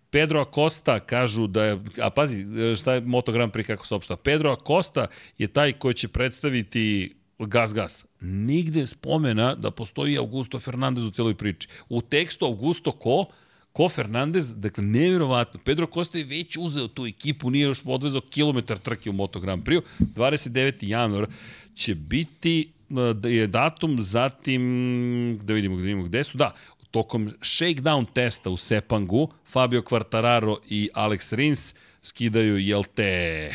Pedro 0.09 0.41
Acosta 0.41 0.99
kažu 0.99 1.47
da 1.47 1.65
je, 1.65 1.79
a 2.01 2.09
pazi 2.09 2.45
šta 2.79 2.93
je 2.93 3.01
Moto 3.01 3.31
Grand 3.31 3.51
Prix 3.51 3.67
kako 3.67 3.87
se 3.87 3.95
opšta, 3.95 4.15
Pedro 4.15 4.51
Acosta 4.51 5.07
je 5.37 5.47
taj 5.47 5.73
koji 5.73 5.93
će 5.93 6.07
predstaviti 6.07 7.15
gas, 7.39 7.73
gas. 7.73 8.05
Nigde 8.21 8.85
spomena 8.87 9.55
da 9.55 9.71
postoji 9.71 10.17
Augusto 10.17 10.59
Fernandez 10.59 11.05
u 11.05 11.11
celoj 11.11 11.35
priči. 11.35 11.67
U 11.89 12.01
tekstu 12.01 12.45
Augusto 12.45 12.91
ko? 12.91 13.25
Ko 13.73 13.89
Fernandez, 13.89 14.53
dakle, 14.55 14.83
nevjerovatno. 14.83 15.59
Pedro 15.63 15.87
Costa 15.93 16.17
je 16.17 16.23
već 16.23 16.57
uzeo 16.57 16.87
tu 16.87 17.05
ekipu, 17.05 17.49
nije 17.49 17.63
još 17.63 17.81
odvezao 17.85 18.21
kilometar 18.21 18.77
trke 18.77 19.09
u 19.09 19.13
Moto 19.13 19.39
Grand 19.39 19.63
Prix. 19.63 19.81
29. 19.99 20.73
januar 20.87 21.27
će 21.75 21.95
biti 21.95 22.71
da 22.89 23.29
je 23.29 23.47
datum, 23.47 23.97
zatim, 24.01 25.39
da 25.43 25.53
vidimo, 25.53 25.75
da 25.75 25.81
vidimo 25.81 26.03
gde 26.03 26.23
su, 26.23 26.37
da, 26.37 26.55
tokom 26.91 27.31
shakedown 27.39 28.05
testa 28.13 28.49
u 28.49 28.57
Sepangu, 28.57 29.31
Fabio 29.45 29.81
Quartararo 29.81 30.57
i 30.69 30.89
Alex 30.93 31.35
Rins 31.35 31.73
skidaju, 32.03 32.57
jel 32.57 32.83
te, 32.95 33.51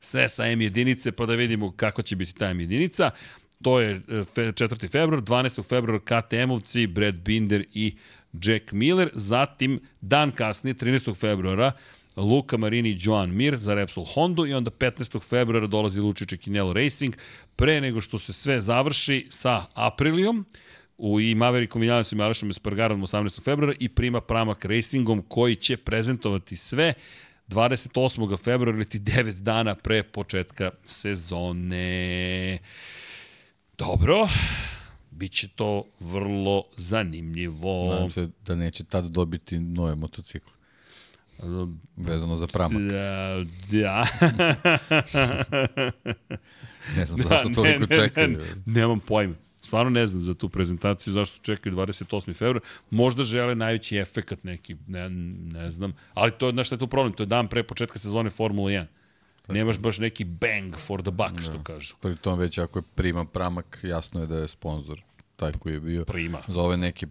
sve 0.00 0.28
sa 0.28 0.46
M 0.46 0.60
jedinice, 0.60 1.12
pa 1.12 1.26
da 1.26 1.34
vidimo 1.34 1.72
kako 1.76 2.02
će 2.02 2.16
biti 2.16 2.34
ta 2.34 2.50
M 2.50 2.60
jedinica. 2.60 3.10
To 3.62 3.80
je 3.80 4.00
4. 4.00 4.84
E, 4.84 4.88
februar, 4.88 5.22
12. 5.22 5.68
februar 5.68 6.00
KTM-ovci, 6.00 6.86
Brad 6.86 7.14
Binder 7.14 7.64
i 7.74 7.96
Jack 8.32 8.72
Miller. 8.72 9.10
Zatim, 9.14 9.80
dan 10.00 10.32
kasnije, 10.32 10.74
13. 10.74 11.16
februara, 11.16 11.72
Luka 12.16 12.56
Marini 12.56 12.88
i 12.88 12.98
Joan 13.00 13.30
Mir 13.30 13.56
za 13.56 13.74
Repsol 13.74 14.04
Honda 14.04 14.46
i 14.46 14.54
onda 14.54 14.70
15. 14.70 15.28
februara 15.28 15.66
dolazi 15.66 16.00
Lučiće 16.00 16.36
Kinelo 16.36 16.72
Racing 16.72 17.16
pre 17.56 17.80
nego 17.80 18.00
što 18.00 18.18
se 18.18 18.32
sve 18.32 18.60
završi 18.60 19.26
sa 19.30 19.64
Aprilijom 19.74 20.44
u 20.98 21.20
i 21.20 21.34
Maverickom 21.34 21.80
Viljanom 21.80 22.04
i 22.18 22.22
Alešom 22.22 22.50
Espargarom 22.50 23.02
18. 23.02 23.44
februara 23.44 23.74
i 23.80 23.88
Prima 23.88 24.20
Pramak 24.20 24.64
Racingom 24.64 25.22
koji 25.28 25.56
će 25.56 25.76
prezentovati 25.76 26.56
sve 26.56 26.94
28. 27.48 28.38
februara 28.38 28.76
ili 28.76 28.88
ti 28.88 28.98
9 28.98 29.32
dana 29.32 29.74
pre 29.74 30.02
početka 30.02 30.70
sezone. 30.84 32.58
Dobro, 33.78 34.28
Biće 35.22 35.48
to 35.48 35.84
vrlo 36.00 36.64
zanimljivo. 36.76 37.88
Nadam 37.90 38.10
se 38.10 38.28
da 38.46 38.54
neće 38.54 38.84
tad 38.84 39.04
dobiti 39.04 39.58
nove 39.58 39.94
motocikle. 39.94 40.52
Vezano 41.96 42.36
za 42.36 42.46
pramak. 42.46 42.82
Da, 42.82 43.44
da. 43.70 44.06
ne 46.96 47.06
znam 47.06 47.20
da, 47.20 47.28
zašto 47.28 47.48
toliko 47.48 47.86
ne, 47.90 47.96
čekaju. 47.96 48.28
Ne, 48.28 48.38
ne, 48.38 48.44
nemam 48.66 49.00
pojma. 49.00 49.34
Stvarno 49.56 49.90
ne 49.90 50.06
znam 50.06 50.22
za 50.22 50.34
tu 50.34 50.48
prezentaciju, 50.48 51.12
zašto 51.12 51.38
čekaju 51.42 51.76
28. 51.76 52.34
februar. 52.34 52.60
Možda 52.90 53.22
žele 53.22 53.54
najveći 53.54 53.96
efekat 53.96 54.44
neki, 54.44 54.76
ne, 54.86 55.08
ne 55.52 55.70
znam. 55.70 55.94
Ali 56.14 56.32
to 56.32 56.46
je, 56.46 56.52
znaš 56.52 56.66
šta 56.66 56.74
je 56.74 56.78
tu 56.78 56.86
problem? 56.86 57.12
To 57.12 57.22
je 57.22 57.26
dan 57.26 57.48
pre 57.48 57.62
početka 57.62 57.98
sezone 57.98 58.30
Formula 58.30 58.70
1. 58.70 58.86
Nemaš 59.48 59.78
baš 59.78 59.98
neki 59.98 60.24
bang 60.24 60.76
for 60.76 61.02
the 61.02 61.10
buck, 61.10 61.42
što 61.42 61.52
da. 61.52 61.62
kažu. 61.62 61.94
Pri 62.00 62.16
tom 62.16 62.38
već 62.38 62.58
ako 62.58 62.78
je 62.78 62.82
Prima 62.94 63.24
Pramak, 63.24 63.78
jasno 63.82 64.20
je 64.20 64.26
da 64.26 64.36
je 64.36 64.48
sponsor 64.48 65.02
taj 65.36 65.52
koji 65.52 65.72
je 65.72 65.80
bio. 65.80 66.04
Prima. 66.04 66.42
Za 66.48 66.60
ove 66.60 66.76
neke 66.76 67.06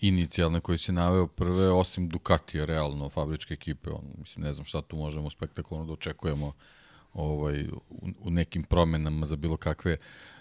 inicijalne 0.00 0.60
koje 0.60 0.78
si 0.78 0.92
naveo 0.92 1.26
prve, 1.26 1.70
osim 1.70 2.08
Ducatija, 2.08 2.64
realno, 2.64 3.08
fabričke 3.08 3.54
ekipe. 3.54 3.90
On, 3.90 4.04
mislim, 4.18 4.44
ne 4.44 4.52
znam 4.52 4.64
šta 4.64 4.82
tu 4.82 4.96
možemo 4.96 5.30
spektakularno 5.30 5.86
da 5.86 5.92
očekujemo 5.92 6.52
ovaj, 7.12 7.64
u, 7.90 8.08
u 8.20 8.30
nekim 8.30 8.62
promenama 8.62 9.26
za 9.26 9.36
bilo 9.36 9.56
kakve 9.56 9.96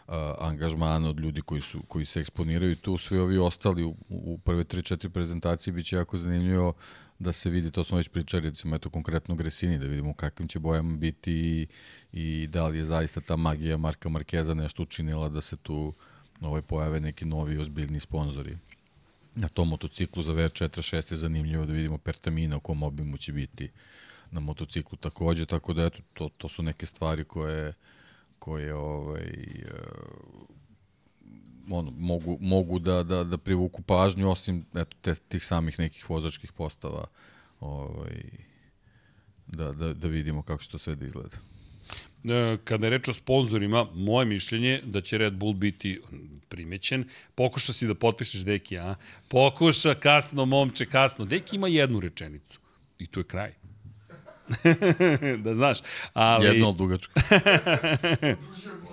uh, 0.07 0.13
angažmane 0.39 1.09
od 1.09 1.19
ljudi 1.19 1.41
koji 1.41 1.61
su 1.61 1.83
koji 1.87 2.05
se 2.05 2.19
eksponiraju 2.19 2.75
tu 2.75 2.97
svi 2.97 3.17
ovi 3.17 3.37
ostali 3.37 3.83
u, 3.83 3.95
u 4.09 4.37
prve 4.37 4.63
3-4 4.63 5.09
prezentacije 5.09 5.73
biće 5.73 5.95
jako 5.95 6.17
zanimljivo 6.17 6.73
da 7.19 7.31
se 7.31 7.49
vidi, 7.49 7.71
to 7.71 7.83
smo 7.83 7.97
već 7.97 8.09
pričali, 8.09 8.43
recimo 8.43 8.75
eto 8.75 8.89
konkretno 8.89 9.35
Gresini, 9.35 9.79
da 9.79 9.85
vidimo 9.85 10.13
kakvim 10.13 10.47
će 10.47 10.59
bojama 10.59 10.97
biti 10.97 11.33
i, 11.33 11.67
i 12.11 12.47
da 12.47 12.67
li 12.67 12.77
je 12.77 12.85
zaista 12.85 13.21
ta 13.21 13.35
magija 13.35 13.77
Marka 13.77 14.09
Markeza 14.09 14.53
nešto 14.53 14.83
učinila 14.83 15.29
da 15.29 15.41
se 15.41 15.57
tu 15.57 15.93
ovaj, 16.41 16.61
pojave 16.61 16.99
neki 16.99 17.25
novi 17.25 17.57
ozbiljni 17.57 17.99
sponzori. 17.99 18.57
Na 19.35 19.47
tom 19.47 19.69
motociklu 19.69 20.23
za 20.23 20.33
VR46 20.33 21.11
je 21.11 21.17
zanimljivo 21.17 21.65
da 21.65 21.73
vidimo 21.73 21.97
Pertamina 21.97 22.57
u 22.57 22.59
kom 22.59 22.83
obimu 22.83 23.17
će 23.17 23.33
biti 23.33 23.71
na 24.31 24.39
motociklu 24.39 24.97
takođe, 24.97 25.45
tako 25.45 25.73
da 25.73 25.85
eto, 25.85 25.99
to, 26.13 26.29
to 26.37 26.49
su 26.49 26.63
neke 26.63 26.85
stvari 26.85 27.23
koje 27.23 27.73
koje 28.39 28.75
ovaj, 28.75 29.31
ono, 31.69 31.91
mogu, 31.97 32.37
mogu 32.41 32.79
da, 32.79 33.03
da, 33.03 33.23
da 33.23 33.37
privuku 33.37 33.81
pažnju, 33.81 34.29
osim 34.29 34.65
eto, 34.75 34.97
te, 35.01 35.15
tih 35.15 35.45
samih 35.45 35.79
nekih 35.79 36.09
vozačkih 36.09 36.51
postava, 36.51 37.07
ovaj, 37.59 38.21
da, 39.47 39.71
da, 39.71 39.93
da 39.93 40.07
vidimo 40.07 40.43
kako 40.43 40.63
će 40.63 40.69
to 40.69 40.77
sve 40.77 40.95
da 40.95 41.05
izgleda. 41.05 41.37
E, 42.25 42.57
kada 42.63 42.87
je 42.87 42.89
reč 42.89 43.07
o 43.09 43.13
sponsorima, 43.13 43.85
moje 43.93 44.25
mišljenje 44.25 44.81
da 44.83 45.01
će 45.01 45.17
Red 45.17 45.33
Bull 45.33 45.53
biti 45.53 46.01
primećen. 46.49 47.05
Pokuša 47.35 47.73
si 47.73 47.87
da 47.87 47.95
potpišeš 47.95 48.41
Deki, 48.41 48.77
a? 48.77 48.95
Pokuša, 49.29 49.95
kasno, 49.95 50.45
momče, 50.45 50.85
kasno. 50.85 51.25
Deki 51.25 51.55
ima 51.55 51.67
jednu 51.67 51.99
rečenicu. 51.99 52.59
I 52.99 53.07
tu 53.07 53.19
je 53.19 53.23
kraj. 53.23 53.53
da 55.43 55.55
znaš. 55.55 55.77
Ali... 56.13 56.45
Jedno 56.45 56.69
od 56.69 56.75
dugačko. 56.75 57.13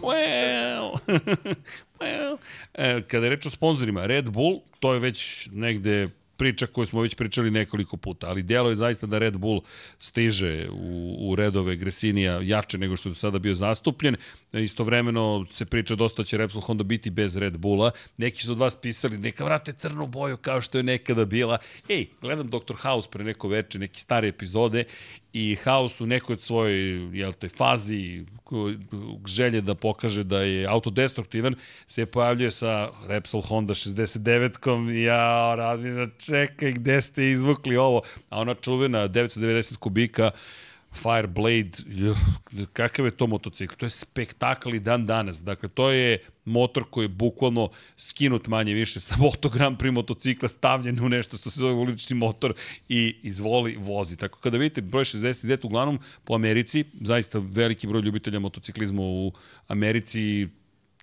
well, 0.02 0.98
well. 2.00 2.37
E, 2.74 3.02
kada 3.09 3.26
je 3.26 3.31
reč 3.31 3.46
o 3.46 3.50
sponsorima, 3.50 4.07
Red 4.07 4.31
Bull, 4.31 4.61
to 4.81 4.94
je 4.94 5.00
već 5.00 5.48
negde 5.52 6.09
priča 6.42 6.66
koju 6.66 6.87
smo 6.87 7.02
već 7.02 7.14
pričali 7.14 7.50
nekoliko 7.50 7.96
puta, 7.96 8.26
ali 8.26 8.42
delo 8.42 8.70
je 8.70 8.76
zaista 8.76 9.07
da 9.07 9.18
Red 9.18 9.37
Bull 9.37 9.61
stiže 9.98 10.68
u, 10.70 11.16
u 11.20 11.37
redove 11.37 11.76
Gresinija 11.76 12.40
jače 12.42 12.78
nego 12.78 12.96
što 12.96 13.09
je 13.09 13.11
do 13.11 13.14
sada 13.14 13.38
bio 13.38 13.55
zastupljen. 13.55 14.16
Istovremeno 14.52 15.46
se 15.52 15.64
priča 15.64 15.94
dosta 15.94 16.24
će 16.24 16.37
Repsol 16.37 16.61
Honda 16.61 16.85
biti 16.85 17.11
bez 17.11 17.37
Red 17.37 17.59
Bulla. 17.59 17.90
Neki 18.16 18.42
su 18.42 18.52
od 18.52 18.59
vas 18.59 18.76
pisali, 18.76 19.18
neka 19.18 19.44
vrate 19.44 19.72
crnu 19.72 20.07
boju 20.07 20.37
kao 20.37 20.61
što 20.61 20.78
je 20.78 20.83
nekada 20.83 21.24
bila. 21.24 21.59
Ej, 21.88 22.07
gledam 22.20 22.50
Dr. 22.50 22.74
House 22.83 23.09
pre 23.11 23.24
neko 23.24 23.48
veče, 23.48 23.78
neke 23.78 24.00
stare 24.00 24.28
epizode 24.28 24.85
i 25.33 25.57
House 25.64 26.05
u 26.05 26.07
nekoj 26.07 26.37
svojoj 26.40 27.11
jel 27.18 27.33
te, 27.33 27.49
fazi 27.49 28.25
želje 29.27 29.61
da 29.61 29.75
pokaže 29.75 30.25
da 30.25 30.42
je 30.42 30.66
autodestruktivan, 30.66 31.55
se 31.87 32.07
pojavljuje 32.07 32.51
sa 32.51 32.90
Repsol 33.07 33.40
Honda 33.40 33.75
69-kom 33.75 34.90
i 34.90 35.03
ja 35.03 35.55
razmišljam, 35.55 36.12
čekaj, 36.18 36.73
gde 36.73 37.01
ste 37.01 37.31
izvukli 37.31 37.77
ovo? 37.77 38.03
A 38.29 38.40
ona 38.40 38.55
čuvena 38.55 39.09
990 39.09 39.77
kubika, 39.77 40.31
Fireblade, 40.92 41.70
kakav 42.72 43.05
je 43.05 43.11
to 43.11 43.26
motocikl? 43.26 43.74
To 43.74 43.87
je 43.87 43.90
spektakl 43.90 44.74
i 44.74 44.81
dan 44.81 45.07
danas. 45.07 45.42
Dakle, 45.42 45.68
to 45.68 45.90
je 45.90 46.18
motor 46.44 46.85
koji 46.90 47.05
je 47.05 47.09
bukvalno 47.09 47.70
skinut 47.96 48.46
manje 48.46 48.74
više 48.74 49.00
sa 49.00 49.16
motogram 49.16 49.76
pri 49.76 49.90
motocikla, 49.90 50.48
stavljen 50.48 51.05
u 51.05 51.09
nešto 51.09 51.37
što 51.37 51.50
se 51.50 51.61
zove 51.61 51.72
ulični 51.72 52.16
motor 52.16 52.55
i 52.88 53.16
izvoli 53.22 53.76
vozi. 53.76 54.16
Tako 54.16 54.38
kada 54.38 54.59
vidite 54.59 54.81
broj 54.81 55.05
69, 55.05 55.66
uglavnom 55.66 55.98
po 56.24 56.35
Americi, 56.35 56.85
zaista 57.00 57.38
veliki 57.38 57.87
broj 57.87 58.02
ljubitelja 58.02 58.38
motociklizma 58.38 59.02
u 59.02 59.33
Americi 59.68 60.48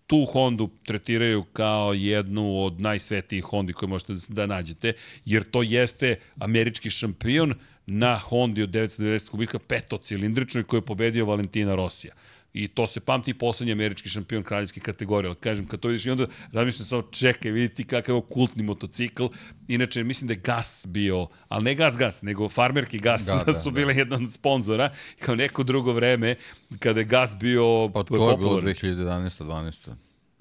tu 0.10 0.26
Hondu 0.26 0.70
tretiraju 0.86 1.44
kao 1.44 1.94
jednu 1.94 2.64
od 2.64 2.82
najsvetijih 2.82 3.44
Hondi 3.44 3.74
koje 3.74 3.90
možete 3.90 4.14
da 4.28 4.46
nađete, 4.46 4.94
jer 5.26 5.44
to 5.44 5.62
jeste 5.64 6.16
američki 6.38 6.90
šampion 6.90 7.54
na 7.90 8.18
Hondi 8.18 8.64
od 8.64 8.70
990 8.70 9.30
kubika 9.30 9.60
petocilindričnoj 9.60 10.64
koju 10.64 10.78
je 10.78 10.86
pobedio 10.86 11.26
Valentina 11.26 11.76
Rosija. 11.76 12.14
I 12.54 12.68
to 12.68 12.88
se 12.88 13.00
pamti 13.00 13.34
poslednji 13.34 13.72
američki 13.72 14.10
šampion 14.10 14.44
kraljevske 14.44 14.80
kategorije. 14.80 15.30
Ali 15.30 15.36
kažem, 15.36 15.68
kad 15.68 15.80
to 15.80 15.88
vidiš 15.88 16.06
i 16.06 16.10
onda 16.10 16.28
razmišljam 16.52 16.86
samo, 16.86 17.02
čekaj, 17.02 17.52
vidite 17.52 17.84
kakav 17.84 18.16
je 18.16 18.22
kultni 18.30 18.64
motocikl. 18.64 19.26
Inače, 19.68 20.04
mislim 20.04 20.28
da 20.28 20.34
je 20.34 20.40
Gas 20.40 20.86
bio, 20.90 21.28
ali 21.48 21.64
ne 21.64 21.76
Gas 21.76 21.98
Gas, 21.98 22.22
nego 22.22 22.50
farmerki 22.50 23.00
Gas 23.00 23.26
da, 23.26 23.44
da, 23.46 23.54
su 23.54 23.72
da. 23.72 23.76
bile 23.76 23.94
da. 23.94 24.00
jedan 24.00 24.24
od 24.24 24.32
sponzora. 24.32 24.90
Kao 25.20 25.36
neko 25.36 25.64
drugo 25.64 25.94
vreme, 25.94 26.36
kada 26.80 27.00
je 27.00 27.06
Gas 27.06 27.36
bio 27.40 27.90
Pa 27.94 28.04
to 28.04 28.30
je 28.32 28.38
bilo 28.38 28.62
2011. 28.62 29.44
12. 29.44 29.94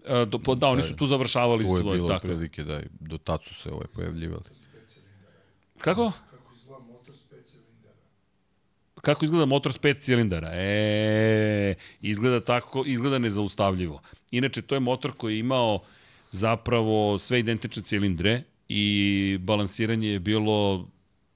E, 0.07 0.27
do, 0.27 0.39
pa, 0.39 0.55
da, 0.55 0.67
oni 0.67 0.83
su 0.83 0.97
tu 0.97 1.07
završavali 1.07 1.65
svoj. 1.65 1.83
Tu 1.83 1.89
je 1.89 1.95
bilo 1.95 2.19
prilike 2.23 2.65
da 2.65 2.81
do 3.01 3.19
tad 3.19 3.43
su 3.45 3.55
se 3.55 3.71
ovaj 3.71 3.87
pojavljivali. 3.95 4.45
Kako? 5.79 6.13
Kako 9.01 9.25
izgleda 9.25 9.47
motor 9.47 9.73
s 9.73 9.79
pet 9.79 10.01
cilindara? 10.01 10.51
E, 10.53 11.75
izgleda 12.01 12.41
tako, 12.41 12.85
izgleda 12.87 13.19
nezaustavljivo. 13.19 14.01
Inače, 14.31 14.63
to 14.63 14.75
je 14.75 14.81
motor 14.81 15.13
koji 15.13 15.35
je 15.35 15.41
imao 15.41 15.81
zapravo 16.31 17.19
sve 17.19 17.41
identične 17.41 17.83
cilindre 17.83 18.43
i 18.69 19.39
balansiranje 19.41 20.09
je 20.09 20.21
bilo 20.21 20.89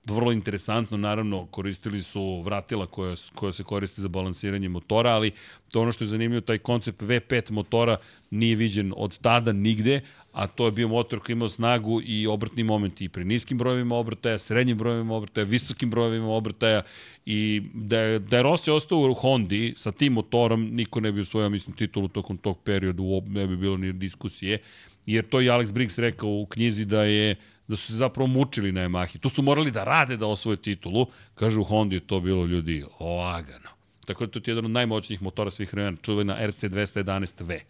vrlo 0.05 0.33
interesantno, 0.33 0.97
naravno 0.97 1.47
koristili 1.47 2.03
su 2.03 2.43
vratila 2.45 2.87
koja, 2.87 3.15
koja 3.35 3.53
se 3.53 3.65
koriste 3.65 4.03
za 4.03 4.09
balansiranje 4.09 4.69
motora, 4.69 5.11
ali 5.11 5.31
to 5.71 5.81
ono 5.81 5.93
što 5.93 6.05
je 6.05 6.09
zanimljivo, 6.09 6.41
taj 6.41 6.59
koncept 6.59 7.03
V5 7.03 7.51
motora 7.51 7.97
nije 8.31 8.57
viđen 8.57 8.93
od 8.97 9.19
tada 9.19 9.53
nigde, 9.53 10.01
a 10.33 10.47
to 10.47 10.67
je 10.67 10.73
bio 10.73 10.89
motor 10.89 11.21
koji 11.21 11.35
imao 11.35 11.49
snagu 11.49 12.01
i 12.05 12.27
obrtni 12.27 12.65
moment 12.65 13.01
i 13.01 13.09
pri 13.09 13.25
niskim 13.25 13.59
brojevima 13.59 13.97
obrtaja, 13.97 14.39
srednjim 14.39 14.79
brojevima 14.79 15.15
obrtaja, 15.15 15.45
visokim 15.45 15.91
brojevima 15.91 16.29
obrtaja 16.29 16.83
i 17.27 17.63
da 17.75 18.01
je, 18.01 18.19
da 18.19 18.37
je 18.37 18.43
Rossi 18.43 18.71
ostao 18.71 18.99
u 18.99 19.15
Hondi 19.15 19.75
sa 19.77 19.93
tim 19.93 20.13
motorom, 20.13 20.69
niko 20.73 21.01
ne 21.01 21.13
bi 21.13 21.21
usvojao, 21.21 21.51
mislim, 21.51 21.77
titulu 21.77 22.09
tokom 22.09 22.39
tog 22.39 22.59
perioda, 22.65 23.03
ne 23.27 23.47
bi 23.47 23.57
bilo 23.57 23.77
ni 23.77 23.93
diskusije, 23.93 24.59
jer 25.07 25.29
to 25.29 25.41
i 25.41 25.51
Alex 25.51 25.73
Briggs 25.73 25.99
rekao 25.99 26.31
u 26.31 26.47
knjizi 26.47 26.85
da 26.85 27.03
je 27.03 27.37
da 27.69 27.77
su 27.77 27.87
se 27.87 27.95
zapravo 27.95 28.27
mučili 28.27 28.73
na 28.73 28.81
Yamahi. 28.81 29.19
Tu 29.19 29.29
su 29.29 29.43
morali 29.43 29.71
da 29.71 29.85
rade 29.85 30.17
da 30.17 30.27
osvoje 30.27 30.57
titulu. 30.57 31.07
Kaže 31.35 31.61
u 31.61 31.65
Hondi 31.65 31.97
je 31.97 32.01
to 32.01 32.21
bilo 32.21 32.47
ljudi 32.47 32.85
lagano. 33.01 33.71
Tako 34.07 34.27
da 34.27 34.33
to 34.33 34.39
je 34.39 34.43
jedan 34.47 34.65
od 34.65 34.71
najmoćnijih 34.71 35.23
motora 35.23 35.51
svih 35.51 35.73
vremena, 35.73 35.97
čuvena 36.03 36.37
RC211V. 36.41 37.61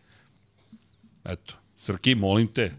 Eto, 1.24 1.54
Srki, 1.82 2.14
molim 2.14 2.46
te. 2.46 2.70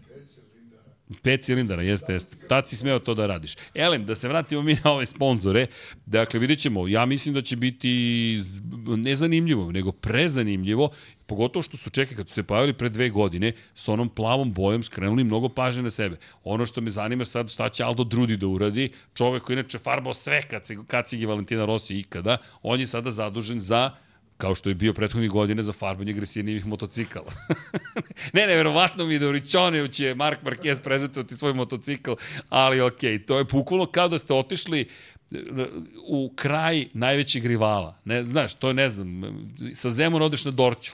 Pet 1.22 1.42
cilindara, 1.44 1.82
jeste, 1.84 2.12
jeste. 2.12 2.36
Tad 2.48 2.68
si 2.68 2.76
smeo 2.76 2.98
to 3.04 3.14
da 3.14 3.26
radiš. 3.26 3.56
Elem, 3.74 4.06
da 4.08 4.14
se 4.14 4.28
vratimo 4.28 4.62
mi 4.62 4.78
na 4.84 4.92
ove 4.92 5.06
sponzore. 5.06 5.66
Dakle, 6.06 6.40
vidjet 6.40 6.58
ćemo, 6.58 6.88
ja 6.88 7.06
mislim 7.06 7.34
da 7.34 7.42
će 7.42 7.56
biti 7.56 8.40
ne 8.96 9.16
zanimljivo, 9.16 9.72
nego 9.72 9.92
prezanimljivo, 9.92 10.90
pogotovo 11.26 11.62
što 11.62 11.76
su, 11.76 11.90
čekaj, 11.90 12.16
kad 12.16 12.28
su 12.28 12.34
se 12.34 12.42
pojavili 12.42 12.72
pre 12.72 12.88
dve 12.88 13.10
godine, 13.10 13.52
sa 13.74 13.92
onom 13.92 14.08
plavom 14.08 14.52
bojom 14.52 14.82
skrenuli 14.82 15.24
mnogo 15.24 15.48
pažnje 15.48 15.82
na 15.82 15.90
sebe. 15.90 16.16
Ono 16.44 16.66
što 16.66 16.80
me 16.80 16.90
zanima 16.90 17.24
sad, 17.24 17.50
šta 17.50 17.68
će 17.68 17.84
Aldo 17.84 18.04
Drudi 18.04 18.36
da 18.36 18.46
uradi, 18.46 18.92
čovek 19.14 19.42
koji 19.42 19.54
inače 19.54 19.78
farbao 19.78 20.14
sve 20.14 20.42
kad 20.42 20.66
se, 20.66 20.76
kad 20.86 21.08
se 21.08 21.26
Valentina 21.26 21.64
Rossi 21.64 21.98
ikada, 21.98 22.36
on 22.62 22.80
je 22.80 22.86
sada 22.86 23.10
zadužen 23.10 23.60
za 23.60 23.90
kao 24.44 24.54
što 24.54 24.68
je 24.68 24.74
bio 24.74 24.92
prethodnih 24.92 25.30
godine 25.30 25.62
za 25.62 25.72
farbanje 25.72 26.12
agresivnijih 26.12 26.66
motocikala. 26.66 27.32
ne, 28.36 28.46
ne, 28.46 28.56
verovatno 28.56 29.06
mi 29.06 29.18
da 29.18 29.28
u 29.28 29.32
Ričoneu 29.32 29.88
će 29.88 30.14
Mark 30.14 30.42
Marquez 30.42 30.82
prezentovati 30.82 31.36
svoj 31.36 31.54
motocikl, 31.54 32.12
ali 32.48 32.80
okej, 32.80 33.18
okay, 33.18 33.24
to 33.26 33.38
je 33.38 33.44
bukvalno 33.44 33.86
kao 33.86 34.08
da 34.08 34.18
ste 34.18 34.34
otišli 34.34 34.80
e, 34.80 34.86
u 36.08 36.32
kraj 36.36 36.86
najvećeg 36.92 37.46
rivala. 37.46 37.96
Ne, 38.04 38.24
znaš, 38.24 38.54
to 38.54 38.68
je, 38.68 38.74
ne 38.74 38.88
znam, 38.88 39.22
sa 39.74 39.90
Zemuna 39.90 40.24
odeš 40.24 40.44
na 40.44 40.50
Dorčo 40.50 40.92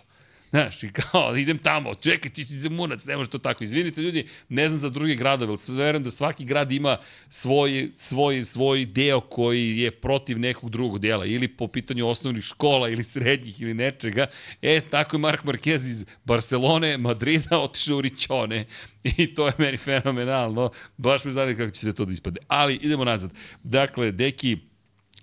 Znaš, 0.51 0.83
i 0.83 0.89
kao, 0.89 1.37
idem 1.37 1.59
tamo, 1.59 1.95
čekaj, 1.95 2.31
ti 2.31 2.45
si 2.45 2.55
zemunac, 2.55 3.05
ne 3.05 3.17
može 3.17 3.31
to 3.31 3.39
tako. 3.39 3.65
Izvinite 3.65 4.01
ljudi, 4.01 4.27
ne 4.49 4.69
znam 4.69 4.79
za 4.79 4.89
druge 4.89 5.15
gradove, 5.15 5.53
ali 5.53 5.79
verujem 5.79 6.03
da 6.03 6.11
svaki 6.11 6.45
grad 6.45 6.73
ima 6.73 6.97
svoj, 7.31 7.91
svoj, 7.97 8.45
svoj 8.45 8.87
deo 8.87 9.21
koji 9.21 9.79
je 9.79 9.91
protiv 9.91 10.39
nekog 10.39 10.71
drugog 10.71 10.99
dela, 10.99 11.25
ili 11.25 11.49
po 11.49 11.69
pitanju 11.69 12.09
osnovnih 12.09 12.45
škola, 12.45 12.89
ili 12.89 13.05
srednjih, 13.05 13.61
ili 13.61 13.75
nečega. 13.75 14.27
E, 14.63 14.81
tako 14.81 15.17
je 15.17 15.21
Mark 15.21 15.45
Marquez 15.45 15.75
iz 15.75 16.05
Barcelone, 16.25 16.99
Madrida, 16.99 17.59
otišao 17.59 17.97
u 17.97 18.01
Ričone. 18.01 18.67
I 19.19 19.35
to 19.35 19.47
je 19.47 19.53
meni 19.59 19.77
fenomenalno. 19.77 20.71
Baš 20.97 21.25
me 21.25 21.31
zanima 21.31 21.59
kako 21.59 21.71
će 21.71 21.81
se 21.81 21.95
to 21.95 22.05
da 22.05 22.13
ispade. 22.13 22.41
Ali, 22.49 22.75
idemo 22.75 23.05
nazad. 23.05 23.31
Dakle, 23.63 24.13
deki, 24.13 24.70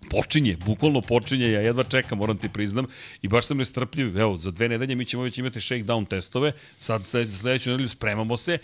počinje, 0.10 0.57
bukvalno 0.65 1.01
počinje, 1.01 1.51
ja 1.51 1.62
jedva 1.62 1.83
čekam, 1.83 2.17
moram 2.17 2.38
ti 2.38 2.49
priznam, 2.49 2.86
i 3.21 3.27
baš 3.27 3.45
sam 3.45 3.57
nestrpljiv, 3.57 4.19
evo, 4.19 4.38
za 4.38 4.51
dve 4.51 4.69
nedelje 4.69 4.95
mi 4.95 5.05
ćemo 5.05 5.23
već 5.23 5.38
imati 5.38 5.60
shakedown 5.60 6.07
testove, 6.07 6.51
sad 6.79 7.07
sledeću 7.07 7.69
nedelju 7.69 7.89
spremamo 7.89 8.38
se 8.38 8.57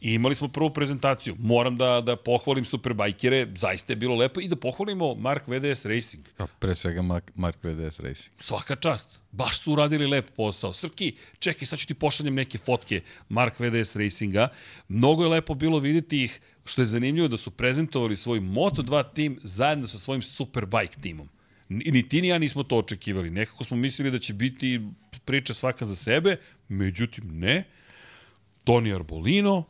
i 0.00 0.14
imali 0.14 0.34
smo 0.34 0.48
prvu 0.48 0.70
prezentaciju. 0.70 1.36
Moram 1.38 1.76
da, 1.76 2.00
da 2.00 2.16
pohvalim 2.16 2.64
Superbajkere, 2.64 3.46
zaista 3.56 3.92
je 3.92 3.96
bilo 3.96 4.16
lepo 4.16 4.40
i 4.40 4.48
da 4.48 4.56
pohvalimo 4.56 5.14
Mark 5.14 5.48
VDS 5.48 5.84
Racing. 5.84 6.24
Pa, 6.36 6.46
pre 6.46 6.74
svega 6.74 7.02
Mark, 7.02 7.30
Mark 7.34 7.56
VDS 7.62 8.00
Racing. 8.00 8.32
Svaka 8.38 8.76
čast. 8.76 9.06
Baš 9.32 9.60
su 9.60 9.72
uradili 9.72 10.06
lep 10.06 10.30
posao. 10.36 10.72
Srki, 10.72 11.14
čekaj, 11.38 11.66
sad 11.66 11.78
ću 11.78 11.86
ti 11.86 11.94
pošaljem 11.94 12.34
neke 12.34 12.58
fotke 12.58 13.00
Mark 13.28 13.60
VDS 13.60 13.96
Racinga. 13.96 14.48
Mnogo 14.88 15.22
je 15.22 15.28
lepo 15.28 15.54
bilo 15.54 15.78
videti 15.78 16.24
ih, 16.24 16.40
što 16.64 16.82
je 16.82 16.86
zanimljivo 16.86 17.28
da 17.28 17.36
su 17.36 17.50
prezentovali 17.50 18.16
svoj 18.16 18.40
Moto2 18.40 19.04
tim 19.14 19.38
zajedno 19.42 19.86
sa 19.86 19.98
svojim 19.98 20.22
Superbike 20.22 21.00
timom. 21.00 21.28
Ni 21.68 22.08
ti 22.08 22.22
ni 22.22 22.28
ja 22.28 22.38
nismo 22.38 22.62
to 22.62 22.76
očekivali. 22.76 23.30
Nekako 23.30 23.64
smo 23.64 23.76
mislili 23.76 24.10
da 24.10 24.18
će 24.18 24.34
biti 24.34 24.80
priča 25.24 25.54
svaka 25.54 25.84
za 25.84 25.96
sebe, 25.96 26.36
međutim 26.68 27.24
ne. 27.38 27.64
Toni 28.64 28.94
Arbolino, 28.94 29.64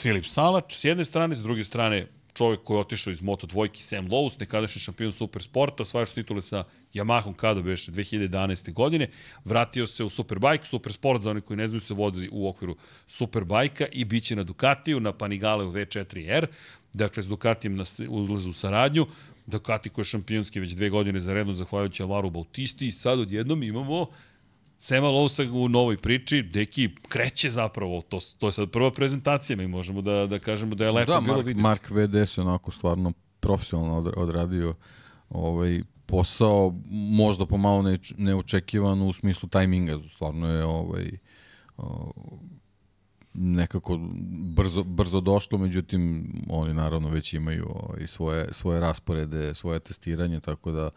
Filip 0.00 0.24
Salač 0.24 0.76
s 0.76 0.84
jedne 0.84 1.04
strane, 1.04 1.36
s 1.36 1.42
druge 1.42 1.64
strane 1.64 2.06
čovjek 2.38 2.60
koji 2.64 2.76
je 2.76 2.80
otišao 2.80 3.10
iz 3.12 3.22
Moto 3.22 3.46
dvojki, 3.46 3.82
Sam 3.82 4.08
Lowe's, 4.08 4.40
nekadašnji 4.40 4.80
šampion 4.80 5.12
Supersporta, 5.12 5.82
osvajaš 5.82 6.12
titule 6.12 6.42
sa 6.42 6.64
Yamahom 6.94 7.34
kada 7.34 7.62
beše 7.62 7.92
2011. 7.92 8.72
godine, 8.72 9.08
vratio 9.44 9.86
se 9.86 10.04
u 10.04 10.10
Superbike, 10.10 10.66
Supersport, 10.66 11.22
za 11.22 11.30
oni 11.30 11.40
koji 11.40 11.56
ne 11.56 11.68
znaju 11.68 11.80
se 11.80 11.94
vodi 11.94 12.28
u 12.32 12.48
okviru 12.48 12.76
Superbajka 13.06 13.86
i 13.92 14.04
bit 14.04 14.24
će 14.24 14.36
na 14.36 14.44
Ducatiju, 14.44 15.00
na 15.00 15.12
Panigale 15.12 15.64
u 15.64 15.72
V4R, 15.72 16.46
dakle 16.92 17.22
s 17.22 17.26
Ducatijem 17.26 17.76
na 17.76 17.84
uzlazu 18.08 18.52
saradnju, 18.52 19.06
Ducati 19.46 19.88
koji 19.88 20.02
je 20.02 20.12
šampionski 20.14 20.60
već 20.60 20.72
dve 20.72 20.90
godine 20.90 21.20
za 21.20 21.32
redno, 21.32 21.54
zahvaljujući 21.54 22.02
Alvaru 22.02 22.30
Bautisti 22.30 22.86
i 22.86 22.92
sad 22.92 23.18
odjednom 23.18 23.62
imamo 23.62 24.06
Sema 24.80 25.08
Lousa 25.08 25.42
u 25.42 25.68
novoj 25.68 25.96
priči, 25.96 26.42
deki 26.42 26.88
kreće 27.08 27.50
zapravo, 27.50 28.02
to, 28.02 28.18
to 28.38 28.48
je 28.48 28.52
sad 28.52 28.70
prva 28.70 28.90
prezentacija, 28.90 29.56
mi 29.56 29.66
možemo 29.66 30.02
da, 30.02 30.26
da 30.26 30.38
kažemo 30.38 30.74
da 30.74 30.84
je 30.84 30.90
lepo 30.90 31.12
da, 31.12 31.20
bilo 31.20 31.34
Mark, 31.34 31.46
vidjeti. 31.46 31.62
Mark 31.62 31.90
VDS 31.90 32.38
je 32.38 32.42
onako 32.42 32.70
stvarno 32.70 33.12
profesionalno 33.40 34.12
odradio 34.16 34.74
ovaj, 35.30 35.82
posao, 36.06 36.74
možda 36.90 37.46
pomalo 37.46 37.82
ne, 37.82 37.98
neočekivan 38.16 39.02
u 39.02 39.12
smislu 39.12 39.48
tajminga, 39.48 39.98
stvarno 40.14 40.48
je 40.48 40.64
ovaj, 40.64 41.10
nekako 43.34 43.98
brzo, 44.54 44.84
brzo 44.84 45.20
došlo, 45.20 45.58
međutim 45.58 46.32
oni 46.48 46.74
naravno 46.74 47.08
već 47.08 47.34
imaju 47.34 47.66
ovaj, 47.68 48.06
svoje, 48.06 48.48
svoje 48.52 48.80
rasporede, 48.80 49.54
svoje 49.54 49.80
testiranje, 49.80 50.40
tako 50.40 50.72
da 50.72 50.90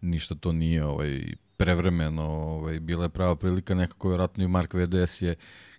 ništa 0.00 0.34
to 0.34 0.52
nije 0.52 0.84
ovaj, 0.84 1.34
prevremeno, 1.60 2.22
ovaj, 2.22 2.80
bila 2.80 3.04
je 3.04 3.08
prava 3.08 3.36
prilika, 3.36 3.74
nekako 3.74 4.08
vjerojatno 4.08 4.44
i 4.44 4.48
Mark 4.48 4.74
VDS 4.74 5.22
je 5.22 5.34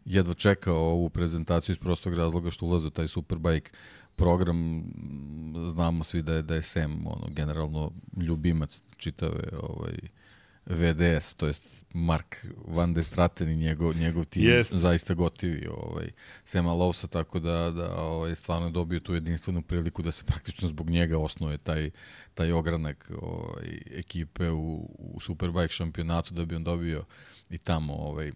jedva 0.06 0.34
čekao 0.34 0.76
ovu 0.76 1.10
prezentaciju 1.10 1.74
iz 1.74 1.80
prostog 1.80 2.14
razloga 2.14 2.52
što 2.52 2.66
ulaze 2.66 2.88
u 2.88 2.90
taj 2.90 3.08
Superbike 3.08 3.72
program, 4.16 4.84
znamo 5.72 6.04
svi 6.04 6.22
da 6.22 6.34
je, 6.34 6.42
da 6.42 6.56
je 6.56 6.62
Sam 6.62 7.08
ono, 7.08 7.28
generalno 7.30 7.92
ljubimac 8.18 8.82
čitave 8.98 9.44
ovaj, 9.62 9.94
VDS, 10.66 11.34
to 11.34 11.48
jest 11.48 11.86
Mark 11.94 12.48
Van 12.68 12.94
de 12.94 13.04
Straten 13.04 13.50
i 13.50 13.56
njegov, 13.56 13.96
njegov 13.96 14.26
tim 14.26 14.44
yes. 14.44 14.76
zaista 14.76 15.14
gotivi 15.14 15.68
ovaj, 15.68 16.10
Sema 16.46 16.74
Lousa, 16.74 17.08
tako 17.08 17.40
da, 17.40 17.72
da 17.72 17.96
ovaj, 17.96 18.36
stvarno 18.36 18.68
je 18.68 18.72
dobio 18.72 19.00
tu 19.00 19.14
jedinstvenu 19.14 19.62
priliku 19.62 20.02
da 20.02 20.12
se 20.12 20.24
praktično 20.24 20.68
zbog 20.68 20.90
njega 20.90 21.18
osnuje 21.18 21.58
taj, 21.58 21.90
taj 22.34 22.52
ogranak 22.52 23.12
ovaj, 23.22 23.82
ekipe 23.92 24.50
u, 24.50 24.90
u 24.98 25.20
Superbike 25.20 25.74
šampionatu 25.74 26.34
da 26.34 26.46
bi 26.46 26.56
on 26.56 26.64
dobio 26.64 27.06
i 27.50 27.58
tamo 27.58 27.94
ovaj, 27.94 28.32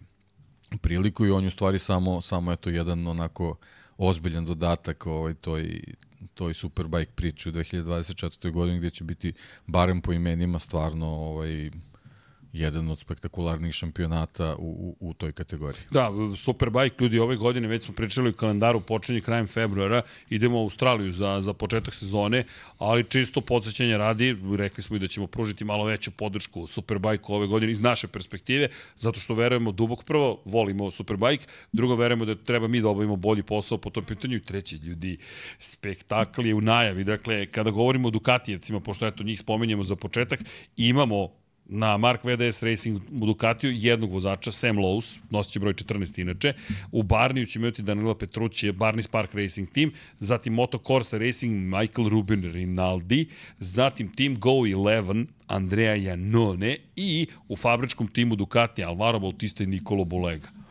priliku 0.80 1.26
i 1.26 1.30
on 1.30 1.44
je 1.44 1.48
u 1.48 1.50
stvari 1.50 1.78
samo, 1.78 2.20
samo 2.20 2.52
eto 2.52 2.70
jedan 2.70 3.06
onako 3.06 3.56
ozbiljan 3.98 4.44
dodatak 4.44 5.06
ovaj, 5.06 5.34
toj, 5.34 5.80
toj 6.34 6.54
Superbike 6.54 7.12
priči 7.14 7.48
u 7.48 7.52
2024. 7.52 8.50
godini 8.50 8.78
gde 8.78 8.90
će 8.90 9.04
biti 9.04 9.32
barem 9.66 10.00
po 10.00 10.12
imenima 10.12 10.58
stvarno 10.58 11.06
ovaj, 11.06 11.70
jedan 12.52 12.90
od 12.90 12.98
spektakularnih 12.98 13.74
šampionata 13.74 14.56
u, 14.58 14.96
u, 15.00 15.08
u 15.10 15.14
toj 15.14 15.32
kategoriji. 15.32 15.82
Da, 15.90 16.10
Superbike, 16.36 17.04
ljudi, 17.04 17.18
ove 17.18 17.36
godine 17.36 17.68
već 17.68 17.84
smo 17.84 17.94
pričali 17.94 18.30
o 18.30 18.32
kalendaru, 18.32 18.80
počinje 18.80 19.20
krajem 19.20 19.46
februara, 19.46 20.02
idemo 20.30 20.58
u 20.58 20.62
Australiju 20.62 21.12
za, 21.12 21.40
za 21.40 21.52
početak 21.52 21.94
sezone, 21.94 22.44
ali 22.78 23.04
čisto 23.04 23.40
podsjećanje 23.40 23.98
radi, 23.98 24.36
rekli 24.56 24.82
smo 24.82 24.96
i 24.96 24.98
da 24.98 25.08
ćemo 25.08 25.26
pružiti 25.26 25.64
malo 25.64 25.84
veću 25.84 26.10
podršku 26.10 26.66
Superbike 26.66 27.24
ove 27.28 27.46
godine 27.46 27.72
iz 27.72 27.80
naše 27.80 28.08
perspektive, 28.08 28.68
zato 28.98 29.20
što 29.20 29.34
verujemo 29.34 29.72
dubok 29.72 30.04
prvo, 30.04 30.42
volimo 30.44 30.90
Superbike, 30.90 31.46
drugo 31.72 31.94
verujemo 31.94 32.24
da 32.24 32.34
treba 32.34 32.68
mi 32.68 32.80
da 32.80 32.88
obavimo 32.88 33.16
bolji 33.16 33.42
posao 33.42 33.78
po 33.78 33.90
tom 33.90 34.04
pitanju 34.04 34.36
i 34.36 34.44
treći 34.44 34.76
ljudi, 34.76 35.18
spektakl 35.58 36.46
je 36.46 36.54
u 36.54 36.60
najavi, 36.60 37.04
dakle, 37.04 37.46
kada 37.46 37.70
govorimo 37.70 38.08
o 38.08 38.10
Dukatijevcima, 38.10 38.80
pošto 38.80 39.06
eto 39.06 39.24
njih 39.24 39.40
spomenjemo 39.40 39.82
za 39.82 39.96
početak, 39.96 40.40
imamo 40.76 41.45
na 41.68 41.96
Mark 41.96 42.20
VDS 42.24 42.62
Racing 42.62 43.00
u 43.22 43.26
Ducatiju 43.26 43.72
jednog 43.72 44.12
vozača, 44.12 44.52
Sam 44.52 44.76
Lowe's, 44.76 45.18
nosit 45.30 45.52
će 45.52 45.60
broj 45.60 45.74
14 45.74 46.20
inače. 46.20 46.54
U 46.92 47.02
Barniju 47.02 47.46
će 47.46 47.58
imati 47.58 47.82
Danila 47.82 48.14
Petrući, 48.14 48.72
Barney 48.72 49.02
Spark 49.02 49.34
Racing 49.34 49.68
Team, 49.70 49.90
zatim 50.20 50.52
Moto 50.52 50.78
Corsa 50.78 51.18
Racing, 51.18 51.54
Michael 51.54 52.08
Rubin 52.08 52.52
Rinaldi, 52.52 53.28
zatim 53.58 54.12
Team 54.12 54.38
Go 54.38 54.50
11, 54.50 55.26
Andrea 55.46 55.94
Janone 55.94 56.76
i 56.96 57.26
u 57.48 57.56
fabričkom 57.56 58.08
timu 58.08 58.36
Ducati 58.36 58.84
Alvaro 58.84 59.18
Bautista 59.18 59.64
i 59.64 59.66
Nicolo 59.66 60.04
Bolega. 60.04 60.65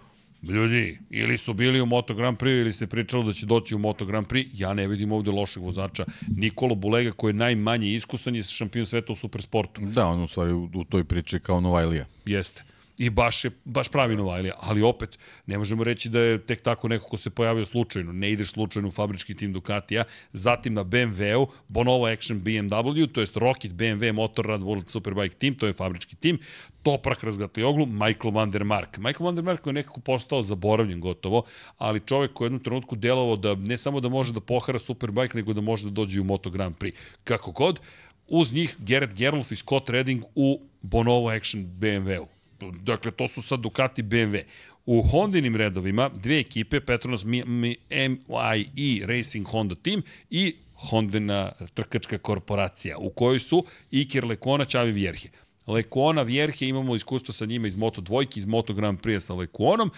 Ljudi, 0.50 1.00
ili 1.10 1.38
su 1.38 1.54
bili 1.54 1.82
u 1.82 1.86
Moto 1.86 2.14
Grand 2.14 2.38
Prix 2.38 2.62
ili 2.62 2.74
se 2.74 2.88
pričalo 2.88 3.24
da 3.24 3.34
će 3.34 3.46
doći 3.46 3.76
u 3.76 3.80
Moto 3.80 4.06
Grand 4.06 4.28
Prix, 4.28 4.48
ja 4.54 4.74
ne 4.74 4.88
vidim 4.88 5.12
ovde 5.12 5.32
lošeg 5.32 5.64
vozača. 5.64 6.06
Nikolo 6.38 6.76
Bulega 6.76 7.12
koji 7.12 7.30
je 7.30 7.34
najmanje 7.34 7.94
iskusan 7.94 8.36
je 8.36 8.44
šampion 8.44 8.86
sveta 8.86 9.14
u 9.14 9.16
supersportu. 9.16 9.82
Da, 9.82 10.08
on 10.08 10.22
u 10.22 10.28
stvari 10.28 10.52
u, 10.52 10.70
u 10.74 10.84
toj 10.84 11.04
priči 11.04 11.40
kao 11.40 11.62
Novajlija. 11.62 12.06
Jeste. 12.26 12.64
I 12.98 13.10
baš 13.10 13.46
je 13.46 13.52
baš 13.66 13.90
pravi 13.90 14.16
Novajlija, 14.16 14.54
ali 14.60 14.82
opet 14.82 15.20
ne 15.46 15.58
možemo 15.58 15.84
reći 15.84 16.10
da 16.10 16.20
je 16.20 16.38
tek 16.46 16.62
tako 16.62 16.88
neko 16.88 17.08
ko 17.08 17.18
se 17.18 17.30
pojavio 17.30 17.66
slučajno, 17.66 18.14
ne 18.14 18.32
ideš 18.32 18.52
slučajno 18.52 18.88
u 18.88 18.92
fabrički 18.92 19.36
tim 19.36 19.54
Ducatija, 19.54 20.04
zatim 20.34 20.74
na 20.74 20.84
BMW-u, 20.84 21.48
Bonovo 21.68 22.06
Action 22.06 22.42
BMW, 22.42 23.12
to 23.12 23.20
jest 23.20 23.38
Rocket 23.38 23.72
BMW 23.72 24.14
Motorrad 24.14 24.62
World 24.62 24.90
Superbike 24.90 25.36
Team, 25.36 25.56
to 25.56 25.68
je 25.68 25.74
fabrički 25.74 26.16
tim, 26.16 26.40
Toprak 26.86 27.24
Razgatlioglu, 27.24 27.86
Michael 27.86 28.34
van 28.34 28.52
der 28.52 28.63
Mark. 28.63 28.98
Michael 28.98 29.26
van 29.26 29.36
der 29.36 29.43
Mark 29.43 29.65
je 29.65 29.74
nekako 29.74 30.00
postao 30.00 30.43
zaboravljen 30.43 31.00
gotovo, 31.02 31.43
ali 31.78 32.00
čovek 32.06 32.34
koji 32.34 32.45
je 32.45 32.48
jednom 32.48 32.63
trenutku 32.63 32.95
delovao 32.95 33.36
da 33.36 33.56
ne 33.56 33.78
samo 33.78 34.00
da 34.00 34.10
može 34.10 34.34
da 34.34 34.39
pohara 34.39 34.80
Superbike, 34.80 35.38
nego 35.38 35.54
da 35.54 35.62
može 35.62 35.86
da 35.86 35.91
dođe 35.91 36.21
u 36.21 36.24
Moto 36.24 36.50
Grand 36.50 36.76
Prix. 36.78 36.93
Kako 37.24 37.52
god, 37.52 37.80
uz 38.28 38.54
njih 38.54 38.76
Gerrit 38.80 39.13
Gerlof 39.13 39.52
i 39.52 39.56
Scott 39.56 39.89
Redding 39.89 40.24
u 40.36 40.60
Bonovo 40.82 41.30
Action 41.30 41.65
BMW-u 41.65 42.36
dakle, 42.60 43.12
to 43.12 43.28
su 43.28 43.41
sad 43.41 43.60
Ducati 43.60 44.04
BMW. 44.04 44.43
U 44.86 45.02
Hondinim 45.02 45.56
redovima 45.56 46.10
dve 46.24 46.39
ekipe, 46.39 46.80
Petronas 46.80 47.26
MIE 47.26 49.06
Racing 49.06 49.48
Honda 49.48 49.76
Team 49.76 50.02
i 50.30 50.56
Hondina 50.76 51.52
trkačka 51.74 52.17
korporacija, 52.17 52.98
u 52.98 53.10
kojoj 53.10 53.39
su 53.39 53.65
Iker 53.91 54.26
Lekona, 54.26 54.65
Čavi 54.65 54.91
Vjerhe. 54.91 55.30
Lekona, 55.67 56.22
Vjerhe, 56.22 56.68
imamo 56.68 56.95
iskustvo 56.95 57.34
sa 57.34 57.45
njima 57.45 57.68
iz 57.68 57.76
Moto 57.76 58.01
dvojke, 58.01 58.39
iz 58.39 58.45
Moto 58.45 58.74
Grand 58.74 58.99
Prix 58.99 59.20
sa 59.20 59.34
Lekonom. 59.34 59.91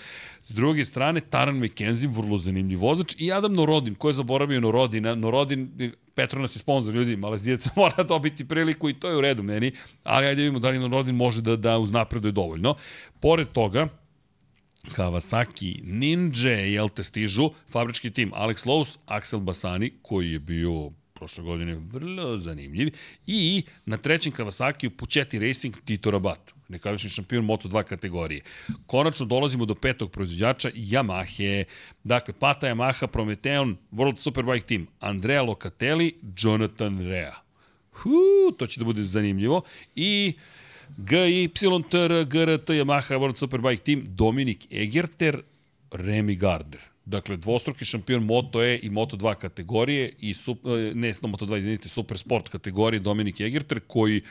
S 0.45 0.53
druge 0.53 0.85
strane, 0.85 1.21
Taran 1.21 1.57
McKenzie, 1.59 2.09
vrlo 2.09 2.37
zanimljiv 2.37 2.79
vozač, 2.79 3.15
i 3.17 3.31
Adam 3.33 3.53
Norodin, 3.53 3.95
ko 3.95 4.09
je 4.09 4.13
zaboravio 4.13 4.61
Norodina. 4.61 5.15
Norodin, 5.15 5.91
Petronas 6.15 6.55
je 6.55 6.59
sponsor, 6.59 6.95
ljudi, 6.95 7.15
Malezijac 7.15 7.67
mora 7.75 8.03
dobiti 8.03 8.47
priliku 8.47 8.89
i 8.89 8.93
to 8.93 9.09
je 9.09 9.17
u 9.17 9.21
redu 9.21 9.43
meni, 9.43 9.71
ali 10.03 10.25
ajde 10.27 10.41
vidimo 10.41 10.59
da 10.59 10.69
li 10.69 10.79
Norodin 10.79 11.15
može 11.15 11.41
da, 11.41 11.55
da 11.55 11.77
uznapreduje 11.77 12.31
dovoljno. 12.31 12.75
Pored 13.19 13.47
toga, 13.51 13.87
Kawasaki 14.95 15.81
Ninja, 15.83 16.51
jel 16.51 16.89
te 16.89 17.03
stižu, 17.03 17.49
fabrički 17.69 18.11
tim 18.11 18.31
Alex 18.35 18.65
Lowe's, 18.65 18.97
Axel 19.07 19.39
Basani, 19.39 19.93
koji 20.01 20.31
je 20.31 20.39
bio 20.39 20.91
prošle 21.17 21.43
godine 21.43 21.75
vrlo 21.75 22.37
zanimljiv. 22.37 22.93
I 23.27 23.63
na 23.85 23.97
trećem 23.97 24.33
Kawasaki 24.33 24.87
u 24.87 24.89
Puchetti 24.89 25.39
Racing 25.39 25.75
Tito 25.85 26.11
Rabat, 26.11 26.51
nekadašnji 26.69 27.09
šampion 27.09 27.45
Moto2 27.45 27.83
kategorije. 27.83 28.41
Konačno 28.85 29.25
dolazimo 29.25 29.65
do 29.65 29.75
petog 29.75 30.11
proizvođača 30.11 30.69
Yamahe. 30.71 31.63
Dakle, 32.03 32.33
Pata 32.39 32.67
Yamaha, 32.67 33.07
Prometeon, 33.07 33.77
World 33.91 34.17
Superbike 34.17 34.67
Team, 34.67 34.87
Andrea 34.99 35.41
Locatelli, 35.41 36.15
Jonathan 36.37 36.99
Rea. 36.99 37.35
Huu, 37.91 38.51
to 38.57 38.67
će 38.67 38.79
da 38.79 38.85
bude 38.85 39.03
zanimljivo. 39.03 39.61
I 39.95 40.33
GYTR, 40.97 42.25
GRT, 42.25 42.69
Yamaha, 42.69 43.17
World 43.17 43.35
Superbike 43.37 43.83
Team, 43.83 44.03
Dominik 44.05 44.67
Egerter, 44.71 45.41
Remy 45.91 46.37
Gardner. 46.37 46.81
Dakle, 47.07 47.37
dvostruki 47.37 47.85
šampion 47.85 48.23
Moto 48.23 48.63
E 48.63 48.79
i 48.83 48.89
Moto 48.89 49.17
2 49.17 49.35
kategorije 49.35 50.13
i 50.19 50.33
sup, 50.33 50.65
e, 50.65 50.91
ne, 50.95 51.13
no, 51.21 51.27
Moto 51.27 51.45
2, 51.45 51.57
izvinite, 51.57 51.89
Super 51.89 52.17
Sport 52.17 52.49
kategorije 52.49 52.99
Dominik 52.99 53.39
Egerter, 53.39 53.79
koji 53.87 54.21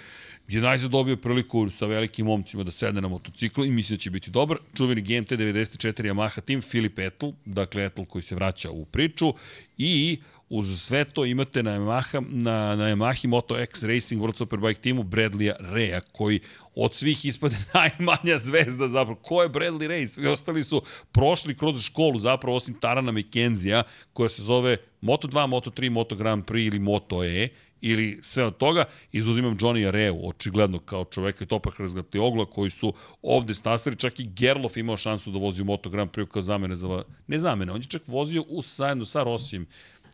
je 0.49 0.61
najzad 0.61 0.91
dobio 0.91 1.16
priliku 1.16 1.70
sa 1.70 1.87
velikim 1.87 2.27
momcima 2.27 2.62
da 2.62 2.70
sedne 2.70 3.01
na 3.01 3.09
motociklu 3.09 3.64
i 3.64 3.70
mislim 3.70 3.97
da 3.97 4.01
će 4.01 4.11
biti 4.11 4.31
dobar. 4.31 4.59
Čuveni 4.77 5.01
GMT 5.01 5.33
94 5.33 6.12
Yamaha 6.12 6.41
tim, 6.41 6.62
Filip 6.62 6.99
Etl, 6.99 7.27
dakle 7.45 7.85
Etl 7.85 8.03
koji 8.03 8.22
se 8.22 8.35
vraća 8.35 8.70
u 8.70 8.85
priču 8.85 9.35
I 9.79 10.18
uz 10.49 10.82
sve 10.82 11.05
to 11.05 11.24
imate 11.24 11.62
na 11.62 11.70
Yamaha, 11.70 12.20
na, 12.28 12.76
na 12.76 12.84
Yamahi 12.84 13.26
Moto 13.26 13.59
X 13.59 13.82
Racing 13.82 14.22
World 14.22 14.36
Superbike 14.36 14.80
timu 14.80 15.03
Bradleya 15.03 15.55
Reja, 15.61 16.01
koji 16.01 16.40
od 16.74 16.94
svih 16.94 17.24
ispade 17.24 17.57
najmanja 17.74 18.38
zvezda 18.38 18.88
zapravo. 18.88 19.20
Ko 19.22 19.42
je 19.42 19.49
Bradley 19.49 19.88
Ray? 19.88 20.07
Svi 20.07 20.26
ostali 20.26 20.64
su 20.64 20.82
prošli 21.12 21.57
kroz 21.57 21.82
školu 21.82 22.20
zapravo, 22.20 22.57
osim 22.57 22.74
Tarana 22.74 23.12
McKenzija, 23.12 23.82
koja 24.12 24.28
se 24.28 24.42
zove 24.42 24.76
Moto2, 25.03 25.49
Moto3, 25.49 25.90
Moto 25.90 26.16
Grand 26.16 26.44
Prix 26.44 26.66
ili 26.66 26.78
Moto 26.78 27.24
E 27.24 27.49
ili 27.80 28.18
sve 28.22 28.44
od 28.44 28.57
toga, 28.57 28.84
izuzimam 29.12 29.59
Johnny 29.59 29.88
Areu, 29.88 30.28
očigledno 30.28 30.78
kao 30.78 31.05
čoveka 31.05 31.44
i 31.44 31.47
topak 31.47 31.80
razgati 31.80 32.18
ogla, 32.18 32.47
koji 32.47 32.70
su 32.70 32.92
ovde 33.22 33.55
stasali, 33.55 33.97
čak 33.97 34.20
i 34.20 34.26
Gerlof 34.26 34.76
imao 34.76 34.97
šansu 34.97 35.30
da 35.30 35.38
vozi 35.38 35.62
u 35.62 35.64
Moto 35.64 35.90
Grand 35.90 36.11
Prix 36.11 36.26
kao 36.26 36.42
zamene 36.42 36.76
za... 36.76 37.03
Ne 37.26 37.38
zamene, 37.38 37.72
on 37.72 37.80
je 37.80 37.86
čak 37.86 38.03
vozio 38.07 38.44
u, 38.49 38.62
zajedno 38.62 39.05
sa 39.05 39.22
Rosijem 39.22 39.66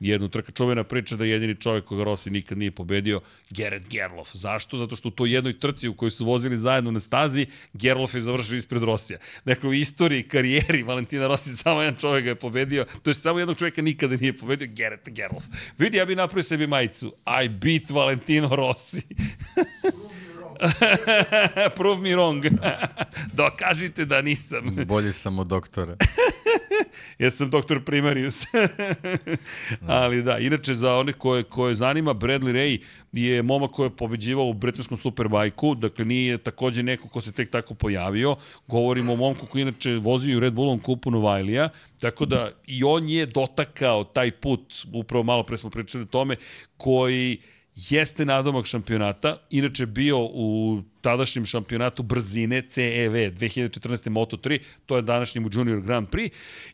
jednu 0.09 0.29
trka 0.29 0.53
čovena 0.53 0.85
priča 0.85 1.17
da 1.17 1.25
je 1.25 1.31
jedini 1.31 1.55
čovjek 1.55 1.85
koga 1.85 2.05
Rossi 2.05 2.31
nikad 2.31 2.59
nije 2.59 2.71
pobedio, 2.71 3.21
Gerrit 3.51 3.89
Gerlof. 3.89 4.31
Zašto? 4.33 4.77
Zato 4.77 4.97
što 4.97 5.09
u 5.09 5.11
toj 5.11 5.35
jednoj 5.35 5.59
trci 5.59 5.89
u 5.89 5.95
kojoj 5.95 6.11
su 6.11 6.25
vozili 6.25 6.57
zajedno 6.57 6.91
na 6.91 7.01
stazi, 7.01 7.47
Gerlof 7.73 8.15
je 8.15 8.21
završio 8.21 8.57
ispred 8.57 8.83
Rosija. 8.83 9.19
Dakle, 9.45 9.69
u 9.69 9.73
istoriji, 9.73 10.23
karijeri 10.23 10.83
Valentina 10.83 11.27
Rossi 11.27 11.57
samo 11.57 11.83
jedan 11.83 12.01
čovjek 12.01 12.25
ga 12.25 12.31
je 12.31 12.35
pobedio, 12.35 12.87
to 13.03 13.11
je 13.11 13.15
samo 13.15 13.39
jednog 13.39 13.59
čovjeka 13.59 13.83
nikada 13.83 14.17
nije 14.17 14.39
pobedio, 14.39 14.69
Gerrit 14.71 15.09
Gerlof. 15.09 15.45
Vidi, 15.79 15.97
ja 15.97 16.05
bih 16.05 16.17
napravio 16.17 16.43
sebi 16.43 16.67
majicu. 16.67 17.15
I 17.45 17.49
beat 17.49 17.91
Valentino 17.91 18.57
Rossi. 18.57 19.03
Prove 21.77 22.01
me 22.01 22.11
wrong. 22.11 22.51
Dokažite 23.33 24.05
da 24.05 24.23
nisam. 24.23 24.77
Bolji 24.89 25.13
sam 25.13 25.39
od 25.39 25.47
doktora. 25.47 25.97
ja 27.19 27.31
sam 27.31 27.51
doktor 27.51 27.85
primarius. 27.85 28.47
Ali 29.87 30.23
da, 30.23 30.39
inače 30.39 30.75
za 30.75 30.97
onih 30.97 31.17
koje, 31.17 31.43
koje 31.43 31.75
zanima, 31.75 32.15
Bradley 32.15 32.53
Ray 32.53 32.83
je 33.13 33.43
momak 33.43 33.71
koji 33.71 33.87
je 33.87 33.97
pobeđivao 33.97 34.47
u 34.47 34.53
britanskom 34.53 34.97
superbajku, 34.97 35.75
dakle 35.75 36.05
nije 36.05 36.39
takođe 36.39 36.83
neko 36.83 37.09
ko 37.09 37.21
se 37.21 37.33
tek 37.33 37.51
tako 37.51 37.75
pojavio. 37.75 38.37
Govorimo 38.67 39.13
o 39.13 39.17
momku 39.17 39.47
koji 39.47 39.63
inače 39.63 39.95
vozi 39.95 40.37
u 40.37 40.41
Red 40.41 40.53
Bullom 40.53 40.81
kupu 40.81 41.11
Novajlija, 41.11 41.69
tako 42.01 42.27
da 42.27 42.51
i 42.67 42.85
on 42.85 43.09
je 43.09 43.27
dotakao 43.27 44.05
taj 44.05 44.31
put, 44.31 44.75
upravo 44.93 45.25
malo 45.25 45.43
pre 45.43 45.59
smo 45.59 45.71
pričali 45.71 46.05
o 46.05 46.07
tome, 46.07 46.37
koji 46.77 47.39
jeste 47.75 48.25
nadomak 48.25 48.67
šampionata, 48.67 49.39
inače 49.51 49.87
bio 49.87 50.19
u 50.19 50.83
tadašnjem 51.03 51.45
šampionatu 51.47 52.03
brzine 52.03 52.63
CEV 52.63 53.13
2014. 53.13 54.11
Moto3, 54.11 54.59
to 54.87 54.97
je 54.97 55.03
današnjem 55.03 55.47
u 55.47 55.51
Junior 55.53 55.81
Grand 55.81 56.09
Prix 56.09 56.31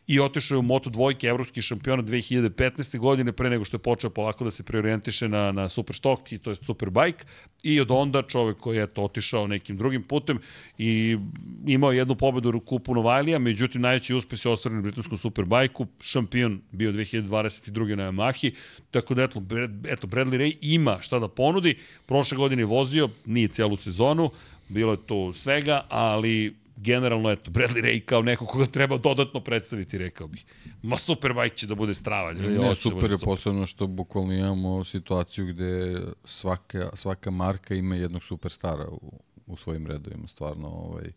i 0.07 0.19
otišao 0.19 0.55
je 0.55 0.59
u 0.59 0.61
Moto 0.61 0.89
dvojke 0.89 1.27
evropski 1.27 1.61
šampiona 1.61 2.03
2015. 2.03 2.97
godine 2.97 3.31
pre 3.31 3.49
nego 3.49 3.65
što 3.65 3.75
je 3.75 3.81
počeo 3.81 4.09
polako 4.09 4.43
da 4.43 4.51
se 4.51 4.63
preorijentiše 4.63 5.27
na, 5.29 5.51
na 5.51 5.69
Superstock 5.69 6.31
i 6.31 6.37
to 6.37 6.49
je 6.49 6.55
Superbike 6.55 7.25
i 7.63 7.81
od 7.81 7.91
onda 7.91 8.21
čovek 8.21 8.57
koji 8.57 8.77
je 8.77 8.87
to 8.87 9.03
otišao 9.03 9.47
nekim 9.47 9.77
drugim 9.77 10.03
putem 10.03 10.39
i 10.77 11.17
imao 11.65 11.91
jednu 11.91 12.15
pobedu 12.15 12.53
u 12.55 12.59
kupu 12.59 12.95
Novajlija, 12.95 13.39
međutim 13.39 13.81
najveći 13.81 14.15
uspes 14.15 14.45
je 14.45 14.51
ostvaren 14.51 14.79
u 14.79 14.81
britanskom 14.81 15.17
Superbajku, 15.17 15.87
šampion 16.01 16.61
bio 16.71 16.91
2022. 16.91 17.95
na 17.95 18.11
Yamahi, 18.11 18.53
tako 18.91 19.13
da 19.13 19.23
eto, 19.23 19.43
eto 19.87 20.07
Bradley 20.07 20.37
Ray 20.37 20.57
ima 20.61 20.97
šta 21.01 21.19
da 21.19 21.27
ponudi, 21.27 21.77
prošle 22.05 22.37
godine 22.37 22.61
je 22.61 22.65
vozio, 22.65 23.09
nije 23.25 23.47
celu 23.47 23.77
sezonu, 23.77 24.18
sezonu, 24.19 24.31
bilo 24.69 24.91
je 24.91 24.97
to 25.05 25.33
svega, 25.33 25.85
ali 25.89 26.55
generalno, 26.77 27.31
eto, 27.31 27.51
Bradley 27.51 27.81
Ray 27.81 28.05
kao 28.05 28.21
neko 28.21 28.45
koga 28.45 28.65
treba 28.65 28.97
dodatno 28.97 29.39
predstaviti, 29.39 29.97
rekao 29.97 30.27
bih. 30.27 30.45
Ma 30.81 30.97
Superbike 30.97 31.55
će 31.55 31.67
da 31.67 31.75
bude 31.75 31.93
strava. 31.93 32.33
Ne, 32.33 32.47
ne 32.47 32.57
da 32.57 32.75
super 32.75 33.09
da 33.09 33.15
je 33.15 33.19
posebno 33.23 33.65
što 33.65 33.87
bukvalno 33.87 34.33
imamo 34.33 34.83
situaciju 34.83 35.45
gde 35.45 36.01
svaka, 36.23 36.89
svaka 36.93 37.31
marka 37.31 37.75
ima 37.75 37.95
jednog 37.95 38.23
superstara 38.23 38.87
u, 38.87 39.13
u 39.47 39.55
svojim 39.55 39.87
redovima, 39.87 40.27
stvarno, 40.27 40.67
ovaj, 40.67 41.11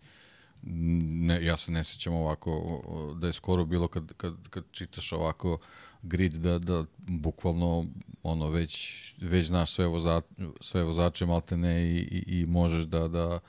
ne, 0.62 1.44
ja 1.44 1.56
se 1.56 1.72
ne 1.72 1.84
sećam 1.84 2.14
ovako 2.14 2.82
da 3.20 3.26
je 3.26 3.32
skoro 3.32 3.64
bilo 3.64 3.88
kad, 3.88 4.12
kad, 4.16 4.34
kad 4.50 4.64
čitaš 4.70 5.12
ovako 5.12 5.58
grid 6.02 6.32
da, 6.32 6.58
da 6.58 6.84
bukvalno 6.98 7.86
ono 8.22 8.50
već, 8.50 9.02
već 9.20 9.46
znaš 9.46 9.70
sve, 9.70 9.86
voza, 9.86 10.22
sve 10.60 10.82
vozače 10.82 11.26
maltene 11.26 11.82
i, 11.82 11.96
i, 11.96 12.40
i 12.40 12.46
možeš 12.46 12.84
da, 12.84 13.08
da, 13.08 13.40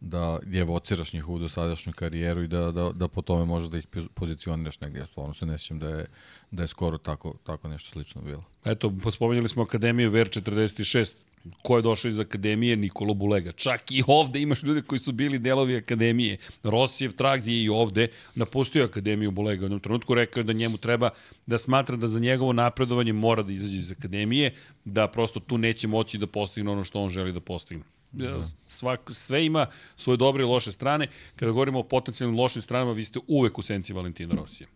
da 0.00 0.38
je 0.46 0.60
evociraš 0.60 1.12
njihovu 1.12 1.38
dosadašnju 1.38 1.92
karijeru 1.92 2.42
i 2.42 2.48
da, 2.48 2.72
da, 2.72 2.90
da 2.92 3.08
po 3.08 3.22
tome 3.22 3.44
možeš 3.44 3.68
da 3.68 3.78
ih 3.78 3.86
pozicioniraš 4.14 4.80
negdje. 4.80 5.06
Stvarno 5.06 5.34
se 5.34 5.46
ne 5.46 5.58
sjećam 5.58 5.78
da 5.78 5.88
je, 5.88 6.06
da 6.50 6.62
je 6.62 6.68
skoro 6.68 6.98
tako, 6.98 7.34
tako 7.44 7.68
nešto 7.68 7.90
slično 7.90 8.22
bilo. 8.22 8.44
Eto, 8.64 8.92
pospomenjali 9.02 9.48
smo 9.48 9.62
Akademiju 9.62 10.10
VR 10.10 10.28
46, 10.28 11.12
ko 11.62 11.76
je 11.76 11.82
došao 11.82 12.08
iz 12.08 12.18
akademije, 12.18 12.76
Nikolo 12.76 13.14
Bulega. 13.14 13.52
Čak 13.52 13.92
i 13.92 14.02
ovde 14.06 14.40
imaš 14.40 14.62
ljude 14.62 14.82
koji 14.82 14.98
su 14.98 15.12
bili 15.12 15.38
delovi 15.38 15.76
akademije. 15.76 16.36
Rosijev 16.62 17.12
trag 17.12 17.46
je 17.46 17.62
i 17.62 17.68
ovde 17.68 18.08
napustio 18.34 18.84
akademiju 18.84 19.30
Bulega. 19.30 19.62
U 19.62 19.64
jednom 19.64 19.80
trenutku 19.80 20.14
rekao 20.14 20.40
je 20.40 20.44
da 20.44 20.52
njemu 20.52 20.76
treba 20.76 21.10
da 21.46 21.58
smatra 21.58 21.96
da 21.96 22.08
za 22.08 22.20
njegovo 22.20 22.52
napredovanje 22.52 23.12
mora 23.12 23.42
da 23.42 23.52
izađe 23.52 23.76
iz 23.76 23.90
akademije, 23.90 24.54
da 24.84 25.08
prosto 25.08 25.40
tu 25.40 25.58
neće 25.58 25.88
moći 25.88 26.18
da 26.18 26.26
postigne 26.26 26.70
ono 26.70 26.84
što 26.84 27.00
on 27.00 27.10
želi 27.10 27.32
da 27.32 27.40
postigne. 27.40 27.84
Da. 28.12 28.40
Svak, 28.68 29.10
sve 29.12 29.46
ima 29.46 29.66
svoje 29.96 30.16
dobre 30.16 30.42
i 30.42 30.46
loše 30.46 30.72
strane. 30.72 31.06
Kada 31.36 31.52
govorimo 31.52 31.78
o 31.78 31.82
potencijalnim 31.82 32.38
lošim 32.38 32.62
stranama, 32.62 32.92
vi 32.92 33.04
ste 33.04 33.18
uvek 33.26 33.58
u 33.58 33.62
senci 33.62 33.92
Valentina 33.92 34.34
Rosija. 34.34 34.68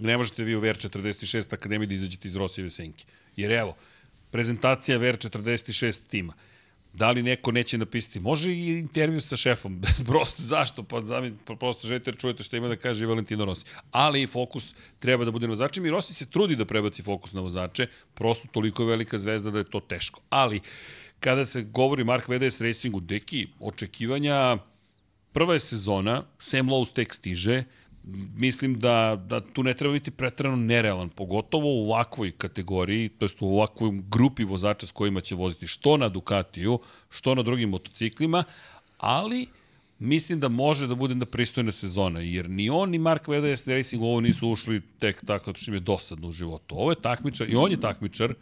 Ne 0.00 0.16
možete 0.16 0.44
vi 0.44 0.56
u 0.56 0.60
VR46 0.60 1.54
akademiji 1.54 1.86
da 1.86 1.94
izađete 1.94 2.28
iz 2.28 2.36
Rosijeve 2.36 2.70
senke. 2.70 3.04
Jer 3.36 3.52
evo, 3.52 3.76
prezentacija 4.36 4.98
VR46 4.98 6.08
tima. 6.08 6.34
Da 6.92 7.10
li 7.10 7.22
neko 7.22 7.52
neće 7.52 7.78
napisati? 7.78 8.20
Može 8.20 8.52
i 8.52 8.78
intervju 8.78 9.20
sa 9.20 9.36
šefom. 9.36 9.80
prosto, 10.08 10.42
zašto? 10.42 10.82
Pa, 10.82 11.00
zami, 11.04 11.32
pa 11.44 11.54
prosto 11.54 11.88
želite 11.88 12.12
da 12.12 12.18
čujete 12.18 12.44
šta 12.44 12.56
ima 12.56 12.68
da 12.68 12.76
kaže 12.76 13.06
Valentino 13.06 13.44
Rossi. 13.44 13.64
Ali 13.90 14.22
i 14.22 14.26
fokus 14.26 14.74
treba 14.98 15.24
da 15.24 15.30
bude 15.30 15.46
na 15.46 15.52
vozačima 15.52 15.88
i 15.88 15.90
Rossi 15.90 16.14
se 16.14 16.26
trudi 16.26 16.56
da 16.56 16.64
prebaci 16.64 17.02
fokus 17.02 17.32
na 17.32 17.40
vozače. 17.40 17.86
Prosto 18.14 18.48
toliko 18.52 18.82
je 18.82 18.88
velika 18.88 19.18
zvezda 19.18 19.50
da 19.50 19.58
je 19.58 19.70
to 19.70 19.80
teško. 19.80 20.20
Ali, 20.30 20.60
kada 21.20 21.46
se 21.46 21.62
govori 21.62 22.04
Mark 22.04 22.28
VDS 22.28 22.60
Racingu, 22.60 23.00
deki, 23.00 23.46
očekivanja, 23.60 24.58
prva 25.32 25.54
je 25.54 25.60
sezona, 25.60 26.22
Sam 26.38 26.68
Lowe 26.68 26.92
tek 26.92 27.14
stiže, 27.14 27.64
mislim 28.36 28.78
da, 28.78 29.22
da 29.26 29.40
tu 29.40 29.62
ne 29.62 29.74
treba 29.74 29.92
biti 29.92 30.10
pretrano 30.10 30.56
nerealan, 30.56 31.08
pogotovo 31.08 31.66
u 31.66 31.90
ovakvoj 31.90 32.30
kategoriji, 32.30 33.08
to 33.08 33.24
jest 33.24 33.36
u 33.40 33.46
ovakvoj 33.46 34.00
grupi 34.08 34.44
vozača 34.44 34.86
s 34.86 34.92
kojima 34.92 35.20
će 35.20 35.34
voziti 35.34 35.66
što 35.66 35.96
na 35.96 36.08
Ducatiju, 36.08 36.78
što 37.10 37.34
na 37.34 37.42
drugim 37.42 37.68
motociklima, 37.68 38.44
ali 38.98 39.46
mislim 39.98 40.40
da 40.40 40.48
može 40.48 40.86
da 40.86 40.94
bude 40.94 41.14
na 41.14 41.26
pristojna 41.26 41.72
sezona, 41.72 42.20
jer 42.20 42.50
ni 42.50 42.70
on 42.70 42.90
ni 42.90 42.98
Mark 42.98 43.28
VDS 43.28 43.66
Racing 43.66 44.02
ovo 44.02 44.20
nisu 44.20 44.48
ušli 44.48 44.82
tek 44.98 45.24
tako 45.24 45.52
što 45.54 45.70
im 45.70 45.74
je 45.74 45.80
dosadno 45.80 46.28
u 46.28 46.32
životu. 46.32 46.74
Ovo 46.78 46.90
je 46.90 47.00
takmičar, 47.02 47.50
i 47.50 47.56
on 47.56 47.70
je 47.70 47.80
takmičar, 47.80 48.34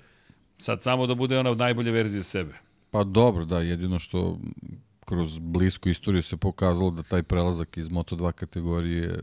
sad 0.59 0.83
samo 0.83 1.07
da 1.07 1.15
bude 1.15 1.39
ona 1.39 1.55
najbolja 1.55 1.93
verzija 1.93 2.23
sebe. 2.23 2.55
Pa 2.91 3.05
dobro, 3.05 3.45
da, 3.45 3.61
jedino 3.61 3.99
što 3.99 4.39
kroz 5.05 5.39
blisku 5.39 5.89
istoriju 5.89 6.23
se 6.23 6.37
pokazalo 6.37 6.91
da 6.91 7.03
taj 7.03 7.23
prelazak 7.23 7.77
iz 7.77 7.89
Moto2 7.89 8.33
kategorije 8.33 9.23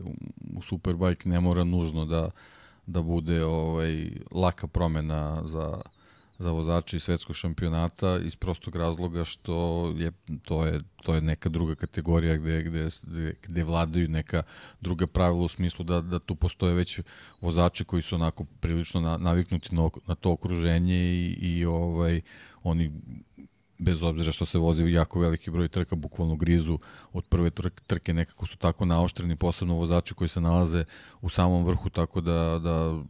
u 0.54 0.62
Superbike 0.62 1.28
ne 1.28 1.40
mora 1.40 1.64
nužno 1.64 2.04
da, 2.04 2.30
da 2.86 3.02
bude 3.02 3.44
ovaj, 3.44 4.10
laka 4.30 4.66
promena 4.66 5.42
za, 5.44 5.80
za 6.38 6.50
vozače 6.50 6.96
iz 6.96 7.02
svetskog 7.02 7.36
šampionata 7.36 8.18
iz 8.18 8.36
prostog 8.36 8.76
razloga 8.76 9.24
što 9.24 9.86
je 9.98 10.12
to 10.44 10.66
je 10.66 10.80
to 11.02 11.14
je 11.14 11.20
neka 11.20 11.48
druga 11.48 11.74
kategorija 11.74 12.36
gde 12.36 12.62
gde, 12.62 13.34
gde 13.42 13.64
vladaju 13.64 14.08
neka 14.08 14.42
druga 14.80 15.06
pravila 15.06 15.44
u 15.44 15.48
smislu 15.48 15.84
da 15.84 16.00
da 16.00 16.18
tu 16.18 16.34
postoje 16.34 16.74
već 16.74 17.00
vozači 17.40 17.84
koji 17.84 18.02
su 18.02 18.14
onako 18.14 18.44
prilično 18.60 19.00
na, 19.00 19.16
naviknuti 19.16 19.74
na, 19.74 19.88
na 20.06 20.14
to 20.14 20.32
okruženje 20.32 20.96
i, 20.96 21.38
i 21.40 21.64
ovaj 21.64 22.20
oni 22.62 22.92
bez 23.82 24.02
obzira 24.02 24.32
što 24.32 24.46
se 24.46 24.58
vozi 24.58 24.84
jako 24.84 25.20
veliki 25.20 25.50
broj 25.50 25.68
trka, 25.68 25.96
bukvalno 25.96 26.36
grizu 26.36 26.78
od 27.12 27.24
prve 27.24 27.50
trke, 27.86 28.14
nekako 28.14 28.46
su 28.46 28.56
tako 28.56 28.84
naoštreni, 28.84 29.36
posebno 29.36 29.74
vozači 29.74 30.14
koji 30.14 30.28
se 30.28 30.40
nalaze 30.40 30.84
u 31.20 31.28
samom 31.28 31.64
vrhu, 31.64 31.90
tako 31.90 32.20
da, 32.20 32.58
da 32.58 33.02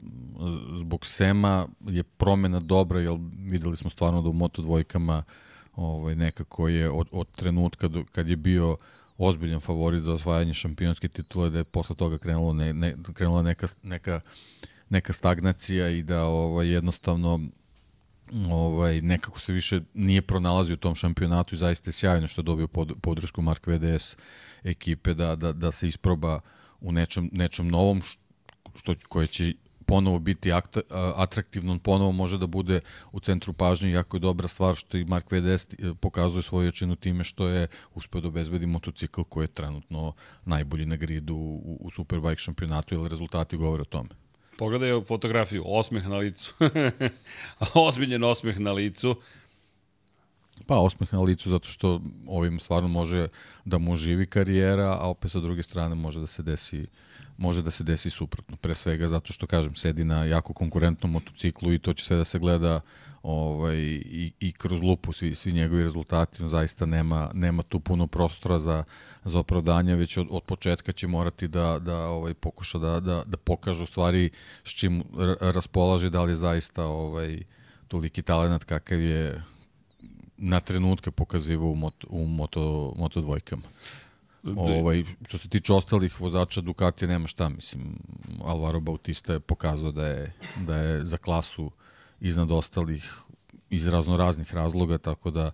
zbog 0.78 1.06
Sema 1.06 1.66
je 1.80 2.02
promena 2.02 2.60
dobra, 2.60 3.00
jer 3.00 3.18
videli 3.38 3.76
smo 3.76 3.90
stvarno 3.90 4.22
da 4.22 4.28
u 4.28 4.32
Moto 4.32 4.62
dvojkama 4.62 5.22
ovaj, 5.76 6.14
nekako 6.14 6.68
je 6.68 6.90
od, 6.90 7.08
od 7.12 7.30
trenutka 7.32 7.88
do, 7.88 8.04
kad 8.12 8.28
je 8.28 8.36
bio 8.36 8.76
ozbiljan 9.18 9.60
favorit 9.60 10.02
za 10.02 10.12
osvajanje 10.12 10.54
šampionske 10.54 11.08
titule, 11.08 11.50
da 11.50 11.58
je 11.58 11.64
posle 11.64 11.96
toga 11.96 12.18
krenulo 12.18 12.52
ne, 12.52 12.72
ne, 12.72 12.96
krenula 13.14 13.42
neka, 13.42 13.66
neka, 13.82 14.20
neka 14.88 15.12
stagnacija 15.12 15.88
i 15.88 16.02
da 16.02 16.24
ovaj, 16.24 16.68
jednostavno 16.68 17.40
ovaj, 18.50 19.00
nekako 19.00 19.40
se 19.40 19.52
više 19.52 19.80
nije 19.94 20.22
pronalazio 20.22 20.74
u 20.74 20.76
tom 20.76 20.94
šampionatu 20.94 21.54
i 21.54 21.58
zaista 21.58 21.88
je 21.88 21.92
sjajno 21.92 22.28
što 22.28 22.40
je 22.40 22.44
dobio 22.44 22.68
pod, 22.68 22.92
podršku 23.02 23.42
Mark 23.42 23.66
VDS 23.66 24.16
ekipe 24.64 25.14
da, 25.14 25.36
da, 25.36 25.52
da 25.52 25.72
se 25.72 25.88
isproba 25.88 26.40
u 26.80 26.92
nečem, 26.92 27.30
nečem 27.32 27.68
novom 27.68 28.02
što, 28.74 28.94
koje 29.08 29.26
će 29.26 29.52
ponovo 29.86 30.18
biti 30.18 30.52
akta, 30.52 30.80
atraktivno, 31.16 31.72
on 31.72 31.78
ponovo 31.78 32.12
može 32.12 32.38
da 32.38 32.46
bude 32.46 32.80
u 33.12 33.20
centru 33.20 33.52
pažnje, 33.52 33.90
jako 33.90 34.16
je 34.16 34.20
dobra 34.20 34.48
stvar 34.48 34.74
što 34.74 34.96
i 34.96 35.04
Mark 35.04 35.32
VDS 35.32 35.64
e, 35.64 35.94
pokazuje 36.00 36.42
svoju 36.42 36.66
jačinu 36.66 36.96
time 36.96 37.24
što 37.24 37.48
je 37.48 37.66
uspeo 37.94 38.20
da 38.20 38.28
obezbedi 38.28 38.66
motocikl 38.66 39.22
koji 39.22 39.44
je 39.44 39.48
trenutno 39.48 40.12
najbolji 40.44 40.86
na 40.86 40.96
gridu 40.96 41.34
u, 41.34 41.78
u 41.80 41.90
Superbike 41.90 42.40
šampionatu, 42.40 42.94
jer 42.94 43.10
rezultati 43.10 43.56
govore 43.56 43.82
o 43.82 43.84
tome. 43.84 44.21
Pogledaj 44.62 45.00
fotografiju, 45.08 45.62
osmeh 45.66 46.04
na 46.06 46.16
licu. 46.16 46.54
Ozbiljen 47.74 48.24
osmeh 48.24 48.60
na 48.60 48.72
licu. 48.72 49.16
Pa 50.66 50.76
osmeh 50.78 51.12
na 51.12 51.20
licu 51.20 51.50
zato 51.50 51.68
što 51.68 52.00
ovim 52.26 52.60
stvarno 52.60 52.88
može 52.88 53.28
da 53.64 53.78
mu 53.78 53.96
živi 53.96 54.26
karijera, 54.26 54.98
a 55.00 55.08
opet 55.08 55.32
sa 55.32 55.40
druge 55.40 55.62
strane 55.62 55.94
može 55.94 56.20
da 56.20 56.26
se 56.26 56.42
desi 56.42 56.86
može 57.38 57.62
da 57.62 57.70
se 57.70 57.84
desi 57.84 58.10
suprotno. 58.10 58.56
Pre 58.56 58.74
svega 58.74 59.08
zato 59.08 59.32
što, 59.32 59.46
kažem, 59.46 59.74
sedi 59.74 60.04
na 60.04 60.24
jako 60.24 60.52
konkurentnom 60.52 61.12
motociklu 61.12 61.72
i 61.72 61.78
to 61.78 61.92
će 61.92 62.04
sve 62.04 62.16
da 62.16 62.24
se 62.24 62.38
gleda 62.38 62.80
ovaj, 63.22 63.76
i, 63.76 64.32
i 64.40 64.52
kroz 64.52 64.82
lupu 64.82 65.12
svi, 65.12 65.34
svi 65.34 65.52
njegovi 65.52 65.82
rezultati. 65.82 66.42
On 66.42 66.48
zaista 66.48 66.86
nema, 66.86 67.30
nema 67.34 67.62
tu 67.62 67.80
puno 67.80 68.06
prostora 68.06 68.58
za, 68.58 68.84
za 69.24 69.38
opravdanje, 69.38 69.96
već 69.96 70.16
od, 70.16 70.26
od 70.30 70.42
početka 70.42 70.92
će 70.92 71.06
morati 71.06 71.48
da, 71.48 71.78
da 71.78 72.06
ovaj, 72.06 72.34
pokuša 72.34 72.78
da, 72.78 73.00
da, 73.00 73.22
da 73.26 73.36
pokaže 73.36 73.82
u 73.82 73.86
stvari 73.86 74.30
s 74.64 74.70
čim 74.70 75.02
raspolaže, 75.40 76.10
da 76.10 76.22
li 76.22 76.32
je 76.32 76.36
zaista 76.36 76.84
ovaj, 76.84 77.42
toliki 77.88 78.22
talent 78.22 78.64
kakav 78.64 79.00
je 79.00 79.42
na 80.36 80.60
trenutke 80.60 81.10
pokazivo 81.10 81.70
u 81.70 81.74
moto, 81.74 82.06
u 82.10 82.26
moto, 82.26 82.94
moto 82.96 83.20
dvojkama. 83.20 83.62
Ovaj, 84.56 85.04
što 85.28 85.38
se 85.38 85.48
tiče 85.48 85.72
ostalih 85.72 86.20
vozača 86.20 86.60
Ducatija 86.60 87.08
nema 87.08 87.26
šta, 87.26 87.48
mislim, 87.48 87.98
Alvaro 88.44 88.80
Bautista 88.80 89.32
je 89.32 89.40
pokazao 89.40 89.92
da 89.92 90.06
je, 90.06 90.32
da 90.66 90.76
je 90.76 91.04
za 91.04 91.16
klasu 91.16 91.70
iznad 92.22 92.50
ostalih 92.50 93.14
iz 93.70 93.86
razno 93.86 94.16
raznih 94.16 94.54
razloga, 94.54 94.98
tako 94.98 95.30
da 95.30 95.50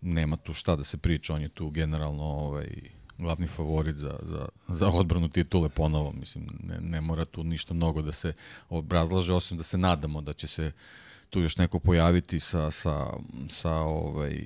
nema 0.00 0.36
tu 0.36 0.54
šta 0.54 0.76
da 0.76 0.84
se 0.84 0.96
priča, 0.96 1.34
on 1.34 1.42
je 1.42 1.48
tu 1.48 1.70
generalno 1.70 2.24
ovaj, 2.24 2.68
glavni 3.18 3.46
favorit 3.46 3.96
za, 3.96 4.18
za, 4.22 4.48
za 4.68 4.88
odbranu 4.88 5.28
titule 5.28 5.68
ponovo, 5.68 6.12
mislim, 6.12 6.46
ne, 6.62 6.78
ne 6.80 7.00
mora 7.00 7.24
tu 7.24 7.44
ništa 7.44 7.74
mnogo 7.74 8.02
da 8.02 8.12
se 8.12 8.32
obrazlaže, 8.68 9.32
osim 9.32 9.56
da 9.56 9.62
se 9.62 9.78
nadamo 9.78 10.20
da 10.20 10.32
će 10.32 10.46
se 10.46 10.72
tu 11.30 11.40
još 11.40 11.56
neko 11.56 11.78
pojaviti 11.78 12.40
sa, 12.40 12.70
sa, 12.70 13.06
sa 13.48 13.72
ovaj, 13.72 14.42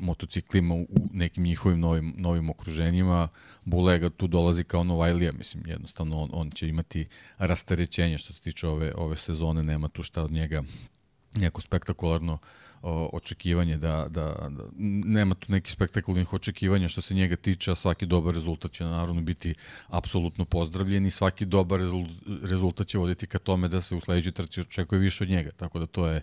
motociklima 0.00 0.74
u 0.74 0.86
nekim 1.12 1.44
njihovim 1.44 1.80
novim, 1.80 2.14
novim 2.16 2.50
okruženjima. 2.50 3.28
Bulega 3.64 4.10
tu 4.10 4.26
dolazi 4.26 4.64
kao 4.64 4.84
Novajlija, 4.84 5.32
mislim, 5.32 5.64
jednostavno 5.66 6.20
on, 6.20 6.30
on 6.32 6.50
će 6.50 6.68
imati 6.68 7.06
rasterećenje 7.38 8.18
što 8.18 8.32
se 8.32 8.40
tiče 8.40 8.68
ove, 8.68 8.92
ove 8.96 9.16
sezone, 9.16 9.62
nema 9.62 9.88
tu 9.88 10.02
šta 10.02 10.22
od 10.22 10.32
njega 10.32 10.62
neko 11.34 11.60
spektakularno 11.60 12.32
uh, 12.32 12.38
očekivanje 13.12 13.76
da, 13.76 14.06
da, 14.08 14.48
da 14.48 14.64
nema 15.04 15.34
tu 15.34 15.52
neki 15.52 15.70
spektakularnih 15.70 16.32
očekivanja 16.32 16.88
što 16.88 17.00
se 17.00 17.14
njega 17.14 17.36
tiče, 17.36 17.70
a 17.70 17.74
svaki 17.74 18.06
dobar 18.06 18.34
rezultat 18.34 18.72
će 18.72 18.84
naravno 18.84 19.22
biti 19.22 19.54
apsolutno 19.88 20.44
pozdravljen 20.44 21.06
i 21.06 21.10
svaki 21.10 21.44
dobar 21.44 21.80
rezultat 22.42 22.86
će 22.86 22.98
voditi 22.98 23.26
ka 23.26 23.38
tome 23.38 23.68
da 23.68 23.80
se 23.80 23.94
u 23.94 24.00
sledećoj 24.00 24.32
trci 24.32 24.60
očekuje 24.60 24.98
više 24.98 25.24
od 25.24 25.30
njega, 25.30 25.50
tako 25.50 25.78
da 25.78 25.86
to 25.86 26.06
je, 26.06 26.22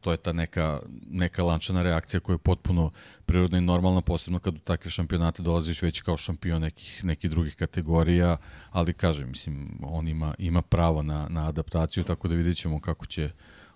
to 0.00 0.10
je 0.10 0.16
ta 0.16 0.32
neka, 0.32 0.80
neka 1.10 1.42
lančana 1.42 1.82
reakcija 1.82 2.20
koja 2.20 2.34
je 2.34 2.38
potpuno 2.38 2.90
prirodna 3.26 3.58
i 3.58 3.60
normalna, 3.60 4.00
posebno 4.00 4.38
kad 4.38 4.54
u 4.54 4.58
takve 4.58 4.90
šampionate 4.90 5.42
dolaziš 5.42 5.82
već 5.82 6.00
kao 6.00 6.16
šampion 6.16 6.62
nekih, 6.62 7.04
nekih 7.04 7.30
drugih 7.30 7.54
kategorija, 7.56 8.36
ali 8.70 8.92
kažem, 8.92 9.28
mislim, 9.28 9.78
on 9.82 10.08
ima, 10.08 10.34
ima 10.38 10.62
pravo 10.62 11.02
na, 11.02 11.28
na 11.28 11.48
adaptaciju, 11.48 12.04
tako 12.04 12.28
da 12.28 12.34
vidjet 12.34 12.56
ćemo 12.56 12.80
kako 12.80 13.06
će 13.06 13.30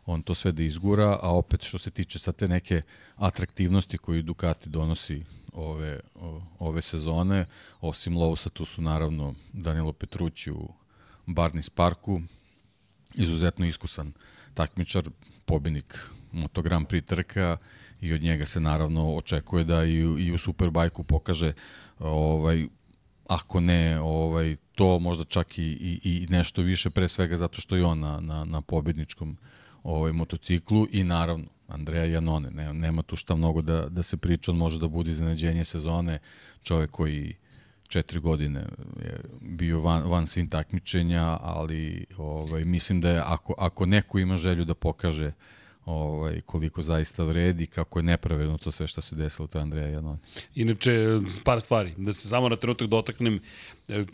on 0.06 0.22
to 0.22 0.34
sve 0.34 0.52
da 0.52 0.62
izgura, 0.62 1.18
a 1.22 1.30
opet 1.36 1.62
što 1.62 1.78
se 1.78 1.90
tiče 1.90 2.18
sa 2.18 2.32
te 2.32 2.48
neke 2.48 2.82
atraktivnosti 3.16 3.98
koju 3.98 4.22
Ducati 4.22 4.68
donosi 4.68 5.24
ove, 5.52 6.00
ove 6.58 6.82
sezone, 6.82 7.46
osim 7.80 8.16
Lousa 8.16 8.50
tu 8.50 8.64
su 8.64 8.82
naravno 8.82 9.34
Danilo 9.52 9.92
Petrući 9.92 10.50
u 10.50 10.68
Barnis 11.26 11.70
Parku, 11.70 12.20
izuzetno 13.14 13.66
iskusan 13.66 14.12
takmičar, 14.54 15.02
pobjednik 15.44 15.98
Moto 16.32 16.62
Grand 16.62 16.86
Prix 16.86 17.06
trka 17.06 17.56
i 18.00 18.12
od 18.12 18.22
njega 18.22 18.46
se 18.46 18.60
naravno 18.60 19.14
očekuje 19.14 19.64
da 19.64 19.84
i, 19.84 19.94
i 19.98 20.32
u 20.32 20.38
Superbajku 20.38 21.04
pokaže 21.04 21.52
ovaj 21.98 22.66
ako 23.28 23.60
ne 23.60 24.00
ovaj 24.00 24.56
to 24.74 24.98
možda 24.98 25.24
čak 25.24 25.58
i, 25.58 25.62
i, 25.62 26.00
i 26.04 26.26
nešto 26.30 26.62
više 26.62 26.90
pre 26.90 27.08
svega 27.08 27.36
zato 27.36 27.60
što 27.60 27.76
je 27.76 27.84
on 27.84 28.00
na, 28.00 28.20
na, 28.20 28.44
na 28.44 28.60
pobedničkom 28.60 29.30
uh, 29.30 29.36
ovaj, 29.84 30.12
motociklu 30.12 30.86
i 30.92 31.04
naravno 31.04 31.44
Andreja 31.68 32.04
Janone. 32.04 32.50
Ne, 32.50 32.72
nema 32.72 33.02
tu 33.02 33.16
šta 33.16 33.36
mnogo 33.36 33.62
da, 33.62 33.88
da 33.88 34.02
se 34.02 34.16
priča, 34.16 34.50
on 34.50 34.56
može 34.56 34.78
da 34.78 34.88
bude 34.88 35.10
iznenađenje 35.10 35.64
sezone, 35.64 36.18
čovek 36.62 36.90
koji 36.90 37.36
četiri 37.88 38.20
godine 38.20 38.60
je 39.04 39.20
bio 39.40 39.80
van, 39.80 40.02
van 40.02 40.26
svim 40.26 40.48
takmičenja, 40.48 41.38
ali 41.42 42.06
ovaj, 42.18 42.64
mislim 42.64 43.00
da 43.00 43.10
je 43.10 43.22
ako, 43.26 43.54
ako 43.58 43.86
neko 43.86 44.18
ima 44.18 44.36
želju 44.36 44.64
da 44.64 44.74
pokaže 44.74 45.26
uh, 45.26 45.34
ovaj, 45.86 46.40
koliko 46.40 46.82
zaista 46.82 47.24
vredi, 47.24 47.66
kako 47.66 47.98
je 47.98 48.02
nepravedno 48.02 48.58
to 48.58 48.72
sve 48.72 48.86
što 48.86 49.00
se 49.00 49.16
desilo, 49.16 49.48
to 49.48 49.58
je 49.58 49.62
Andreja 49.62 49.88
Janoni. 49.88 50.18
Inače, 50.54 51.20
par 51.44 51.60
stvari, 51.60 51.92
da 51.96 52.14
se 52.14 52.28
samo 52.28 52.48
na 52.48 52.56
trenutak 52.56 52.88
dotaknem 52.88 53.40
e, 53.88 54.04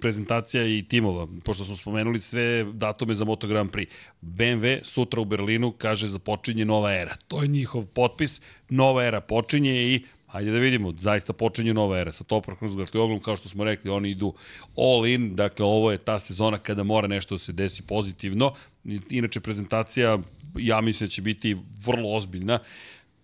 prezentacija 0.00 0.66
i 0.66 0.84
timova, 0.88 1.28
pošto 1.44 1.64
smo 1.64 1.76
spomenuli 1.76 2.20
sve 2.20 2.64
datume 2.72 3.14
za 3.14 3.24
Moto 3.24 3.46
Grand 3.46 3.70
Prix. 3.70 3.88
BMW 4.22 4.84
sutra 4.84 5.20
u 5.20 5.24
Berlinu 5.24 5.72
kaže 5.78 6.06
započinje 6.06 6.64
nova 6.64 6.92
era. 6.94 7.16
To 7.28 7.42
je 7.42 7.48
njihov 7.48 7.86
potpis, 7.86 8.40
nova 8.68 9.04
era 9.04 9.20
počinje 9.20 9.94
i 9.94 10.04
Hajde 10.28 10.50
da 10.50 10.58
vidimo, 10.58 10.92
zaista 10.98 11.32
počinje 11.32 11.74
nova 11.74 11.98
era 11.98 12.12
sa 12.12 12.24
Toprak 12.24 12.58
Kruzgartli 12.58 13.00
oglom, 13.00 13.20
kao 13.20 13.36
što 13.36 13.48
smo 13.48 13.64
rekli, 13.64 13.90
oni 13.90 14.10
idu 14.10 14.34
all 14.76 15.06
in, 15.06 15.36
dakle 15.36 15.64
ovo 15.64 15.90
je 15.92 15.98
ta 15.98 16.18
sezona 16.18 16.58
kada 16.58 16.82
mora 16.82 17.08
nešto 17.08 17.34
da 17.34 17.38
se 17.38 17.52
desi 17.52 17.82
pozitivno. 17.82 18.52
Inače, 19.10 19.40
prezentacija 19.40 20.18
ja 20.56 20.80
mislim 20.80 21.06
da 21.08 21.10
će 21.10 21.22
biti 21.22 21.56
vrlo 21.84 22.16
ozbiljna. 22.16 22.58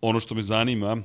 Ono 0.01 0.21
što 0.21 0.35
me 0.35 0.43
zanima, 0.43 1.03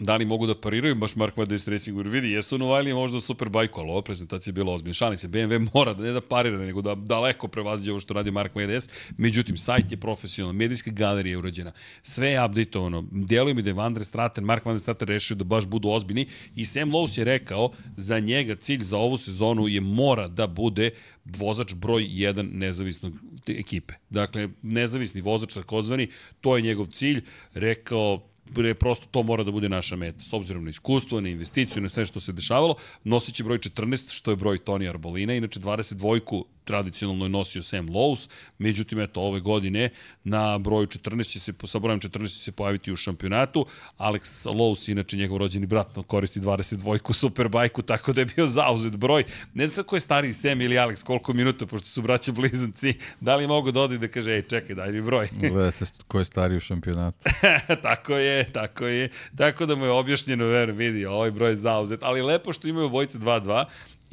da 0.00 0.16
li 0.16 0.24
mogu 0.24 0.46
da 0.46 0.54
pariraju 0.60 0.94
baš 0.94 1.16
Mark 1.16 1.36
Vades 1.36 1.68
Racing 1.68 1.96
jer 1.96 2.08
vidi, 2.08 2.30
jesu 2.30 2.58
Novajli 2.58 2.94
možda 2.94 3.20
super 3.20 3.48
bajku, 3.48 3.80
ali 3.80 3.90
ova 3.90 4.02
prezentacija 4.02 4.50
je 4.50 4.54
bila 4.54 4.72
ozbiljna. 4.72 4.94
Šalim 4.94 5.18
se, 5.18 5.28
BMW 5.28 5.68
mora 5.74 5.94
da 5.94 6.02
ne 6.02 6.12
da 6.12 6.20
parira, 6.20 6.58
nego 6.58 6.82
da 6.82 6.94
daleko 6.94 7.48
prevaziđe 7.48 7.90
ovo 7.90 8.00
što 8.00 8.14
radi 8.14 8.30
Mark 8.30 8.54
Vades. 8.54 8.88
Međutim, 9.16 9.58
sajt 9.58 9.90
je 9.90 9.96
profesionalno, 9.96 10.58
medijska 10.58 10.90
galerija 10.90 11.30
je 11.30 11.38
urađena, 11.38 11.72
sve 12.02 12.28
je 12.28 12.44
updateovano. 12.44 13.04
Deluje 13.10 13.54
mi 13.54 13.62
da 13.62 13.70
je 13.70 13.74
Van 13.74 13.94
der 13.94 14.04
Straten, 14.04 14.44
Mark 14.44 14.64
Van 14.64 14.74
der 14.74 14.80
Straten 14.80 15.08
rešio 15.08 15.36
da 15.36 15.44
baš 15.44 15.66
budu 15.66 15.88
ozbiljni 15.88 16.26
i 16.56 16.66
Sam 16.66 16.90
Lowe's 16.90 17.18
je 17.18 17.24
rekao, 17.24 17.70
za 17.96 18.18
njega 18.18 18.56
cilj 18.56 18.84
za 18.84 18.96
ovu 18.96 19.16
sezonu 19.16 19.68
je 19.68 19.80
mora 19.80 20.28
da 20.28 20.46
bude 20.46 20.90
vozač 21.24 21.74
broj 21.74 22.02
1 22.02 22.52
nezavisnog 22.52 23.12
ekipe. 23.46 23.94
Dakle, 24.10 24.48
nezavisni 24.62 25.20
vozač 25.20 25.54
takozvani, 25.54 26.08
to 26.40 26.56
je 26.56 26.62
njegov 26.62 26.86
cilj. 26.86 27.24
Rekao, 27.54 28.31
je 28.60 28.74
prosto 28.74 29.06
to 29.10 29.22
mora 29.22 29.44
da 29.44 29.50
bude 29.50 29.68
naša 29.68 29.96
meta. 29.96 30.20
S 30.20 30.32
obzirom 30.32 30.64
na 30.64 30.70
iskustvo, 30.70 31.20
na 31.20 31.28
investiciju, 31.28 31.82
na 31.82 31.88
sve 31.88 32.06
što 32.06 32.20
se 32.20 32.32
dešavalo, 32.32 32.74
nosit 33.04 33.34
će 33.34 33.44
broj 33.44 33.58
14, 33.58 34.12
što 34.12 34.30
je 34.30 34.36
broj 34.36 34.58
Toni 34.58 34.88
Arbolina, 34.88 35.34
inače 35.34 35.60
22 35.60 36.44
tradicionalno 36.64 37.24
je 37.24 37.28
nosio 37.28 37.62
Sam 37.62 37.88
Lowe's, 37.88 38.28
međutim, 38.58 39.00
eto, 39.00 39.20
ove 39.20 39.40
godine 39.40 39.90
na 40.24 40.58
broju 40.58 40.86
14 40.86 41.32
će 41.32 41.40
se, 41.40 41.52
sa 41.64 41.78
brojem 41.78 42.00
14 42.00 42.28
će 42.28 42.38
se 42.38 42.52
pojaviti 42.52 42.92
u 42.92 42.96
šampionatu. 42.96 43.66
Alex 43.98 44.46
Lowe's, 44.46 44.90
inače 44.90 45.16
njegov 45.16 45.38
rođeni 45.38 45.66
brat, 45.66 45.98
koristi 46.06 46.40
22-ku 46.40 47.12
Superbajku, 47.12 47.82
tako 47.82 48.12
da 48.12 48.20
je 48.20 48.24
bio 48.24 48.46
zauzet 48.46 48.96
broj. 48.96 49.24
Ne 49.54 49.66
znam 49.66 49.86
ko 49.86 49.96
je 49.96 50.00
stariji 50.00 50.32
Sam 50.32 50.60
ili 50.60 50.76
Alex, 50.76 51.04
koliko 51.04 51.32
minuta, 51.32 51.66
pošto 51.66 51.88
su 51.88 52.02
braća 52.02 52.32
blizanci, 52.32 52.94
da 53.20 53.36
li 53.36 53.46
mogu 53.46 53.72
da 53.72 53.80
odi 53.80 53.98
da 53.98 54.08
kaže, 54.08 54.32
ej, 54.32 54.42
čekaj, 54.42 54.76
daj 54.76 54.92
mi 54.92 55.00
broj. 55.00 55.28
Gleda 55.32 55.70
se 55.70 55.86
ko 56.08 56.18
je 56.18 56.24
stariji 56.24 56.56
u 56.56 56.60
šampionatu. 56.60 57.18
tako 57.82 58.16
je, 58.16 58.52
tako 58.52 58.86
je. 58.86 59.10
Tako 59.36 59.66
da 59.66 59.74
mu 59.74 59.84
je 59.84 59.90
objašnjeno, 59.90 60.44
ver, 60.44 60.70
vidi, 60.70 61.06
ovaj 61.06 61.30
broj 61.30 61.50
je 61.50 61.56
zauzet, 61.56 62.00
ali 62.02 62.22
lepo 62.22 62.52
što 62.52 62.68
imaju 62.68 62.88
vojce 62.88 63.18
2-2, 63.18 63.64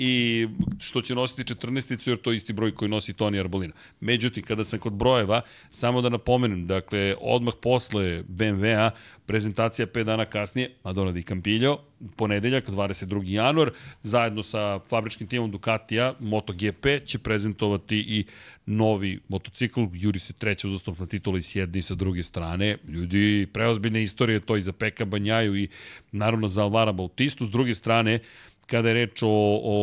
i 0.02 0.48
što 0.80 1.02
će 1.02 1.16
nositi 1.16 1.54
14 1.54 2.10
jer 2.10 2.18
to 2.18 2.32
je 2.32 2.38
isti 2.38 2.54
broj 2.54 2.72
koji 2.76 2.90
nosi 2.90 3.14
Toni 3.14 3.40
Arbolina. 3.40 3.74
Međutim, 4.00 4.44
kada 4.44 4.66
sam 4.66 4.80
kod 4.80 4.94
brojeva, 4.94 5.42
samo 5.72 6.02
da 6.02 6.10
napomenem, 6.10 6.68
dakle, 6.68 7.16
odmah 7.22 7.54
posle 7.62 8.24
BMW-a, 8.24 8.92
prezentacija 9.26 9.88
5 9.88 10.04
dana 10.04 10.26
kasnije, 10.26 10.72
Madonna 10.84 11.12
di 11.12 11.24
Campillo, 11.24 11.84
ponedeljak, 12.16 12.70
22. 12.70 13.24
januar, 13.26 13.72
zajedno 14.04 14.44
sa 14.44 14.80
fabričkim 14.80 15.28
timom 15.28 15.52
Ducatija, 15.52 16.14
MotoGP 16.20 16.86
će 17.06 17.20
prezentovati 17.20 17.98
i 17.98 18.26
novi 18.66 19.20
motocikl, 19.28 19.82
juri 19.94 20.20
se 20.20 20.34
treća 20.34 20.68
uzastopna 20.68 21.06
titula 21.06 21.40
i 21.40 21.44
s 21.44 21.56
jedne 21.56 21.80
i 21.80 21.82
sa 21.82 21.96
druge 21.96 22.24
strane. 22.24 22.78
Ljudi, 22.88 23.48
preozbiljne 23.54 24.04
istorije 24.04 24.40
to 24.40 24.58
i 24.58 24.62
za 24.62 24.72
Peka 24.72 25.06
Banjaju 25.06 25.56
i 25.56 25.68
naravno 26.12 26.48
za 26.48 26.64
Alvara 26.64 26.92
Bautistu. 26.92 27.46
S 27.46 27.50
druge 27.50 27.76
strane, 27.76 28.20
kada 28.70 28.90
je 28.90 28.94
reč 28.94 29.24
o, 29.24 29.30
o 29.64 29.76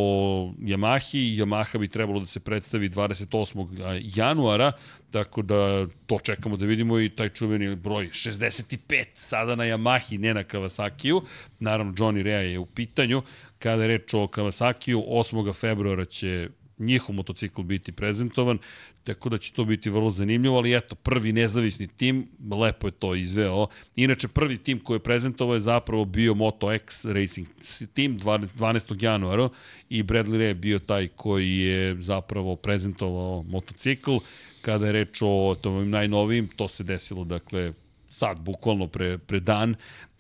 Yamahi, 0.61 1.37
Yamaha 1.37 1.79
bi 1.79 1.89
trebalo 1.89 2.21
da 2.21 2.27
se 2.27 2.41
predstavi 2.41 2.89
28. 2.89 4.01
januara, 4.17 4.73
tako 5.11 5.43
da 5.43 5.87
to 6.07 6.19
čekamo 6.19 6.57
da 6.57 6.67
vidimo 6.67 7.01
i 7.01 7.09
taj 7.09 7.29
čuveni 7.29 7.77
broj 7.77 8.09
65 8.09 9.05
sada 9.15 9.55
na 9.55 9.65
Yamahi, 9.65 10.19
ne 10.19 10.35
na 10.35 10.45
Kawasakiju. 10.45 11.21
Naravno, 11.61 11.93
Johnny 11.93 12.23
Rea 12.23 12.41
je 12.41 12.59
u 12.59 12.67
pitanju. 12.67 13.23
Kada 13.59 13.83
je 13.83 13.89
reč 13.89 14.15
o 14.15 14.27
Kawasakiju, 14.27 15.03
8. 15.09 15.55
februara 15.55 16.05
će 16.05 16.49
njihov 16.79 17.15
motocikl 17.15 17.63
biti 17.63 17.93
prezentovan, 17.93 18.59
tako 19.05 19.29
da 19.29 19.39
će 19.39 19.53
to 19.53 19.65
biti 19.65 19.91
vrlo 19.91 20.11
zanimljivo, 20.11 20.57
ali 20.57 20.77
eto, 20.77 20.95
prvi 20.95 21.33
nezavisni 21.33 21.87
tim, 21.87 22.29
lepo 22.51 22.87
je 22.87 22.91
to 22.91 23.15
izveo. 23.15 23.67
Inače, 23.97 24.29
prvi 24.29 24.59
tim 24.59 24.81
koji 24.81 24.97
je 24.97 25.03
prezentovao 25.03 25.55
je 25.55 25.61
zapravo 25.61 26.05
bio 26.05 26.35
Moto 26.35 26.73
X 26.73 27.05
Racing 27.05 27.47
Team 27.95 28.19
12. 28.19 29.05
januara 29.05 29.49
i 29.89 30.03
Bradley 30.03 30.37
Ray 30.37 30.41
je 30.41 30.55
bio 30.55 30.79
taj 30.79 31.09
koji 31.09 31.59
je 31.59 32.03
zapravo 32.03 32.57
prezentovao 32.57 33.43
motocikl. 33.43 34.17
Kada 34.63 34.87
je 34.87 34.93
reč 34.93 35.19
o 35.23 35.57
tom 35.61 35.91
najnovijim, 35.91 36.49
to 36.49 36.69
se 36.69 36.85
desilo, 36.85 37.25
dakle, 37.25 37.73
sad, 38.09 38.41
bukvalno 38.41 38.87
pre, 38.87 39.19
pre 39.19 39.41
dan, 39.41 39.75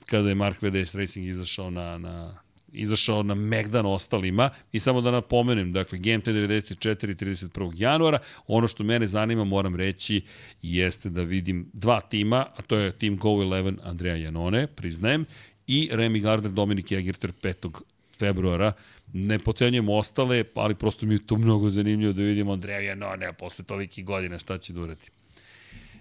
kada 0.06 0.28
je 0.28 0.34
Mark 0.34 0.62
VDS 0.62 0.94
Racing 0.94 1.26
izašao 1.26 1.70
na, 1.70 1.98
na 1.98 2.45
izašao 2.76 3.22
na 3.22 3.34
Megdan 3.34 3.86
ostalima 3.86 4.50
i 4.72 4.80
samo 4.80 5.00
da 5.00 5.10
napomenem, 5.10 5.72
dakle 5.72 5.98
GMT 5.98 6.26
94 6.26 7.24
31. 7.24 7.72
januara, 7.76 8.18
ono 8.46 8.68
što 8.68 8.84
mene 8.84 9.06
zanima, 9.06 9.44
moram 9.44 9.76
reći, 9.76 10.22
jeste 10.62 11.10
da 11.10 11.22
vidim 11.22 11.70
dva 11.72 12.00
tima, 12.00 12.46
a 12.56 12.62
to 12.62 12.76
je 12.76 12.92
tim 12.92 13.16
Go 13.16 13.28
11 13.28 13.78
Andreja 13.82 14.16
Janone, 14.16 14.66
priznajem, 14.66 15.24
i 15.66 15.90
Remy 15.92 16.20
Gardner, 16.20 16.52
Dominik 16.52 16.90
Jägerter 16.90 17.32
5 17.42 17.80
februara. 18.18 18.72
Ne 19.12 19.38
pocenjujemo 19.38 19.94
ostale, 19.94 20.44
ali 20.54 20.74
prosto 20.74 21.06
mi 21.06 21.14
je 21.14 21.26
to 21.26 21.36
mnogo 21.36 21.70
zanimljivo 21.70 22.12
da 22.12 22.22
vidimo 22.22 22.52
Andreja 22.52 22.80
Janone 22.80 23.32
posle 23.32 23.64
toliki 23.64 24.02
godina 24.02 24.38
šta 24.38 24.58
će 24.58 24.72
da 24.72 24.80
urati. 24.80 25.10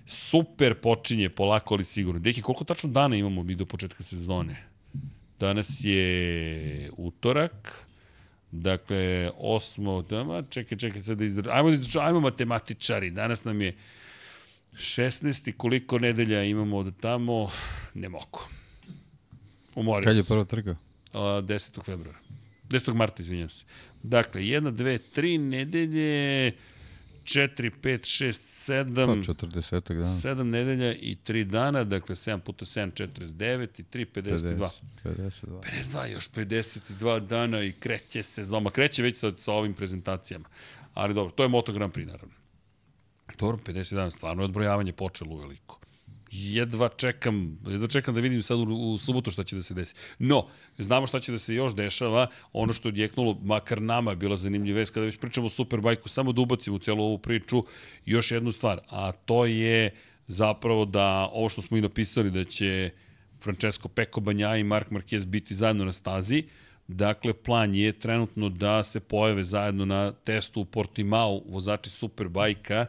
Super 0.06 0.76
počinje, 0.76 1.30
polako 1.30 1.74
ali 1.74 1.84
sigurno. 1.84 2.20
Deki, 2.20 2.42
koliko 2.42 2.64
tačno 2.64 2.90
dana 2.90 3.16
imamo 3.16 3.44
mi 3.44 3.56
do 3.56 3.66
početka 3.66 4.04
sezone? 4.04 4.75
Danas 5.40 5.80
je 5.84 6.90
utorak. 6.98 7.86
Dakle, 8.52 9.32
osmo, 9.38 10.02
dama, 10.02 10.44
čekaj, 10.50 10.78
čekaj, 10.78 11.02
sad 11.02 11.18
da 11.18 11.26
izra... 11.26 11.54
Ajmo, 11.54 11.72
da 11.72 12.02
ajmo 12.02 12.20
matematičari, 12.20 13.12
danas 13.12 13.44
nam 13.44 13.62
je 13.62 13.74
16. 14.74 15.52
Koliko 15.58 16.00
nedelja 16.00 16.44
imamo 16.44 16.78
od 16.78 16.94
tamo? 17.02 17.52
Ne 17.94 18.10
mogu. 18.10 18.40
Umorim 19.76 20.04
Kad 20.04 20.18
je 20.18 20.24
prva 20.24 20.46
trka? 20.46 20.76
10. 21.14 21.84
februara. 21.84 22.20
10. 22.70 22.94
marta, 22.94 23.22
izvinjam 23.22 23.50
se. 23.50 23.66
Dakle, 24.04 24.48
jedna, 24.48 24.72
dve, 24.72 24.98
tri 24.98 25.38
nedelje, 25.38 26.52
4, 27.26 27.72
5, 27.82 28.06
6, 28.06 28.34
7... 28.34 28.96
Pa 28.96 29.34
40 29.34 29.94
dana. 29.94 30.08
7 30.08 30.44
nedelja 30.44 30.94
i 30.94 31.18
3 31.26 31.44
dana, 31.44 31.84
dakle 31.84 32.16
7 32.16 32.40
puta 32.40 32.66
7, 32.66 32.92
49 32.92 33.80
i 33.80 33.84
3, 33.84 34.06
52. 34.14 34.70
50, 35.04 35.32
52. 35.44 35.62
52, 35.84 36.06
još 36.06 36.30
52 36.32 37.28
dana 37.28 37.64
i 37.64 37.72
kreće 37.72 38.24
sezoma. 38.24 38.70
Kreće 38.70 39.04
već 39.04 39.18
sa, 39.18 39.32
sa 39.38 39.52
ovim 39.52 39.74
prezentacijama. 39.74 40.46
Ali 40.94 41.14
dobro, 41.14 41.32
to 41.32 41.44
je 41.44 41.50
Moto 41.50 41.74
Grand 41.74 41.94
Prix, 41.94 42.08
naravno. 42.08 42.36
Dobro, 43.40 43.58
50 43.66 43.96
dana, 43.96 44.12
stvarno 44.12 44.44
je 44.44 44.46
odbrojavanje 44.46 44.94
počelo 44.94 45.36
uveliko 45.36 45.85
jedva 46.36 46.90
čekam, 46.90 47.60
jedva 47.68 47.88
čekam 47.88 48.16
da 48.16 48.22
vidim 48.22 48.42
sad 48.44 48.60
u, 48.60 48.64
u 48.64 48.98
subotu 48.98 49.32
šta 49.32 49.44
će 49.44 49.56
da 49.56 49.64
se 49.64 49.74
desi. 49.74 49.96
No, 50.20 50.48
znamo 50.78 51.08
šta 51.08 51.20
će 51.20 51.32
da 51.32 51.40
se 51.40 51.56
još 51.56 51.76
dešava, 51.76 52.28
ono 52.54 52.74
što 52.74 52.88
je 52.88 52.92
odjeknulo, 52.92 53.38
makar 53.44 53.82
nama 53.82 54.12
je 54.12 54.18
bila 54.18 54.38
zanimljiva 54.38 54.80
vest, 54.80 54.94
kada 54.94 55.06
već 55.06 55.18
pričamo 55.20 55.48
o 55.48 55.50
Superbajku, 55.50 56.10
samo 56.10 56.32
da 56.32 56.42
ubacimo 56.42 56.76
u 56.76 56.80
celu 56.80 57.04
ovu 57.04 57.18
priču, 57.18 57.64
još 58.06 58.32
jednu 58.32 58.52
stvar, 58.52 58.80
a 58.90 59.12
to 59.12 59.46
je 59.46 59.92
zapravo 60.28 60.86
da 60.86 61.30
ovo 61.34 61.50
što 61.50 61.62
smo 61.62 61.78
i 61.78 61.82
napisali, 61.82 62.32
da 62.32 62.44
će 62.44 62.90
Francesco 63.44 63.88
Peko 63.88 64.22
Banja 64.22 64.56
i 64.56 64.64
Mark 64.64 64.90
Marquez 64.90 65.26
biti 65.26 65.56
zajedno 65.56 65.86
na 65.86 65.94
stazi, 65.94 66.44
Dakle, 66.88 67.34
plan 67.34 67.76
je 67.76 67.92
trenutno 68.00 68.50
da 68.50 68.84
se 68.84 69.00
pojave 69.00 69.44
zajedno 69.44 69.86
na 69.86 70.12
testu 70.12 70.62
u 70.62 70.66
Portimao 70.66 71.42
vozači 71.50 71.90
Superbajka 71.90 72.86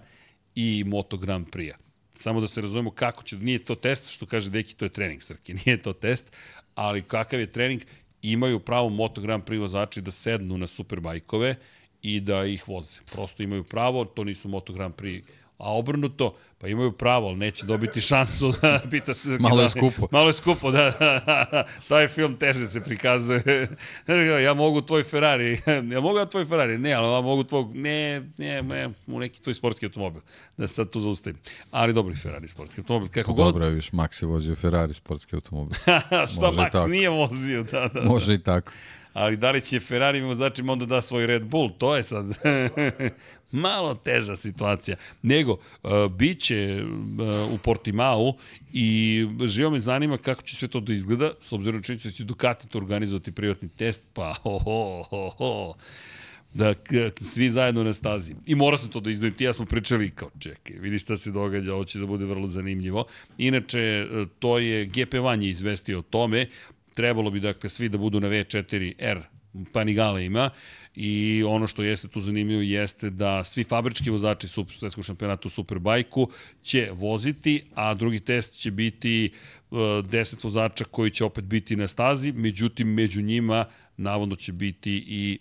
i 0.55 0.85
Moto 0.87 1.17
Grand 1.17 1.47
Prix-a 1.47 1.86
samo 2.21 2.41
da 2.41 2.49
se 2.49 2.61
razumemo 2.61 2.91
kako 2.91 3.23
će, 3.23 3.37
nije 3.37 3.65
to 3.65 3.75
test, 3.75 4.11
što 4.11 4.27
kaže 4.27 4.51
Deki, 4.51 4.75
to 4.75 4.85
je 4.85 4.89
trening, 4.89 5.23
Srki, 5.23 5.55
nije 5.67 5.83
to 5.83 5.93
test, 5.93 6.33
ali 6.75 7.03
kakav 7.03 7.41
je 7.41 7.53
trening, 7.53 7.83
imaju 8.23 8.61
pravo 8.61 8.89
Moto 8.89 9.21
Grand 9.21 9.45
Prix 9.45 9.61
vozači 9.61 10.01
da 10.01 10.11
sednu 10.11 10.59
na 10.59 10.67
superbajkove 10.67 11.57
i 12.03 12.21
da 12.21 12.45
ih 12.45 12.69
voze. 12.69 13.01
Prosto 13.13 13.43
imaju 13.43 13.65
pravo, 13.65 14.05
to 14.05 14.25
nisu 14.25 14.49
Moto 14.49 14.73
Grand 14.73 14.95
Prix 14.95 15.23
a 15.59 15.73
obrnuto, 15.73 16.35
pa 16.59 16.69
imaju 16.69 16.93
pravo, 16.93 17.29
ali 17.29 17.37
neće 17.37 17.67
dobiti 17.67 18.01
šansu 18.01 18.53
da 18.63 18.81
pita 18.91 19.15
se... 19.15 19.29
Malo 19.41 19.63
je 19.63 19.71
skupo. 19.71 20.09
Malo 20.11 20.27
je 20.29 20.33
skupo, 20.33 20.71
da, 20.71 20.91
da, 21.01 21.21
da. 21.53 21.65
Taj 21.89 22.09
film 22.09 22.37
teže 22.37 22.69
se 22.69 22.81
prikazuje. 22.81 23.69
ja 24.45 24.55
mogu 24.55 24.81
tvoj 24.81 25.05
Ferrari, 25.05 25.61
ja 25.93 26.01
mogu 26.01 26.19
ja 26.19 26.27
tvoj 26.27 26.45
Ferrari, 26.45 26.79
ne, 26.79 26.93
ali 26.93 27.13
ja 27.13 27.21
mogu 27.21 27.45
tvoj, 27.45 27.65
ne, 27.75 28.21
ne, 28.39 28.63
ne, 28.63 28.91
u 29.07 29.19
neki 29.19 29.43
tvoj 29.43 29.55
sportski 29.55 29.87
automobil. 29.87 30.21
Da 30.57 30.67
se 30.67 30.75
sad 30.75 30.91
tu 30.91 31.01
zaustavim. 31.01 31.39
Ali 31.71 31.93
dobri 31.93 32.15
Ferrari 32.15 32.49
sportski 32.49 32.81
automobil, 32.81 33.09
kako 33.09 33.33
god. 33.33 33.47
Dobro, 33.47 33.69
viš, 33.69 33.91
Max 33.91 34.23
je 34.23 34.27
vozio 34.27 34.55
Ferrari 34.55 34.95
sportski 34.95 35.35
automobil. 35.35 35.75
Šta 36.33 36.51
Max 36.53 36.73
tako. 36.73 36.89
nije 36.89 37.11
vozio, 37.11 37.63
da, 37.63 37.89
da. 37.95 38.03
Može 38.03 38.35
i 38.35 38.39
tako. 38.39 38.73
Ali 39.13 39.37
da 39.37 39.51
li 39.51 39.61
će 39.61 39.81
Ferrari 39.81 40.21
vozačima 40.21 40.73
onda 40.73 40.87
da 40.87 41.01
svoj 41.01 41.27
Red 41.27 41.45
Bull, 41.45 41.71
to 41.79 41.97
je 41.97 42.03
sad 42.03 42.27
malo 43.53 43.95
teža 43.95 44.37
situacija. 44.37 44.97
Nego, 45.23 45.53
uh, 45.53 45.91
bit 46.19 46.41
će 46.41 46.85
uh, 46.85 47.53
u 47.53 47.59
Portimao 47.59 48.35
i 48.73 49.27
živo 49.45 49.71
me 49.71 49.81
zanima 49.81 50.19
kako 50.19 50.43
će 50.43 50.57
sve 50.57 50.69
to 50.69 50.81
da 50.81 50.93
izgleda, 50.93 51.33
s 51.41 51.53
obzirom 51.53 51.83
činjenica 51.83 52.09
da 52.09 52.15
će 52.15 52.25
Ducati 52.25 52.69
to 52.69 52.79
organizovati 52.79 53.33
privatni 53.33 53.69
test, 53.69 54.03
pa 54.13 54.35
ho, 54.43 54.59
ho, 54.59 55.03
ho, 55.03 55.29
ho 55.29 55.75
da 56.57 56.75
svi 57.21 57.51
zajedno 57.51 57.85
na 57.85 57.93
stazi. 57.93 58.35
I 58.47 58.55
mora 58.55 58.79
sam 58.79 58.89
to 58.89 59.01
da 59.01 59.11
izdvojim. 59.11 59.35
Ti 59.35 59.45
ja 59.45 59.53
smo 59.53 59.67
pričali 59.67 60.11
kao, 60.11 60.31
čekaj, 60.39 60.77
vidi 60.79 60.99
šta 60.99 61.17
se 61.17 61.31
događa, 61.31 61.75
ovo 61.75 61.85
će 61.85 61.99
da 61.99 62.07
bude 62.07 62.25
vrlo 62.25 62.49
zanimljivo. 62.49 63.05
Inače, 63.39 63.81
e, 63.81 64.07
to 64.39 64.59
je 64.59 64.87
GP 64.87 65.15
Vanje 65.15 65.49
izvestio 65.49 65.99
o 65.99 66.03
tome. 66.03 66.49
Trebalo 66.95 67.31
bi, 67.31 67.41
dakle, 67.41 67.71
svi 67.71 67.89
da 67.89 67.99
budu 67.99 68.21
na 68.21 68.29
V4R 68.29 69.23
Panigale 69.73 70.25
ima. 70.25 70.51
I 70.95 71.43
ono 71.47 71.67
što 71.67 71.83
jeste 71.83 72.09
tu 72.09 72.21
zanimljivo 72.21 72.63
jeste 72.63 73.11
da 73.11 73.45
svi 73.45 73.65
fabrički 73.65 74.11
vozači 74.11 74.49
su 74.49 74.67
svetskog 74.79 75.05
šampionata 75.05 75.43
u 75.47 75.51
Superbajku 75.51 76.31
će 76.63 76.91
voziti, 76.93 77.65
a 77.75 77.95
drugi 77.95 78.21
test 78.21 78.59
će 78.59 78.71
biti 78.71 79.31
uh, 79.71 79.79
10 79.79 80.45
vozača 80.45 80.85
koji 80.85 81.11
će 81.11 81.25
opet 81.25 81.45
biti 81.45 81.77
na 81.77 81.89
stazi, 81.89 82.33
međutim 82.33 82.89
među 82.89 83.23
njima 83.23 83.65
navodno 83.97 84.37
će 84.37 84.53
biti 84.53 85.05
i 85.07 85.39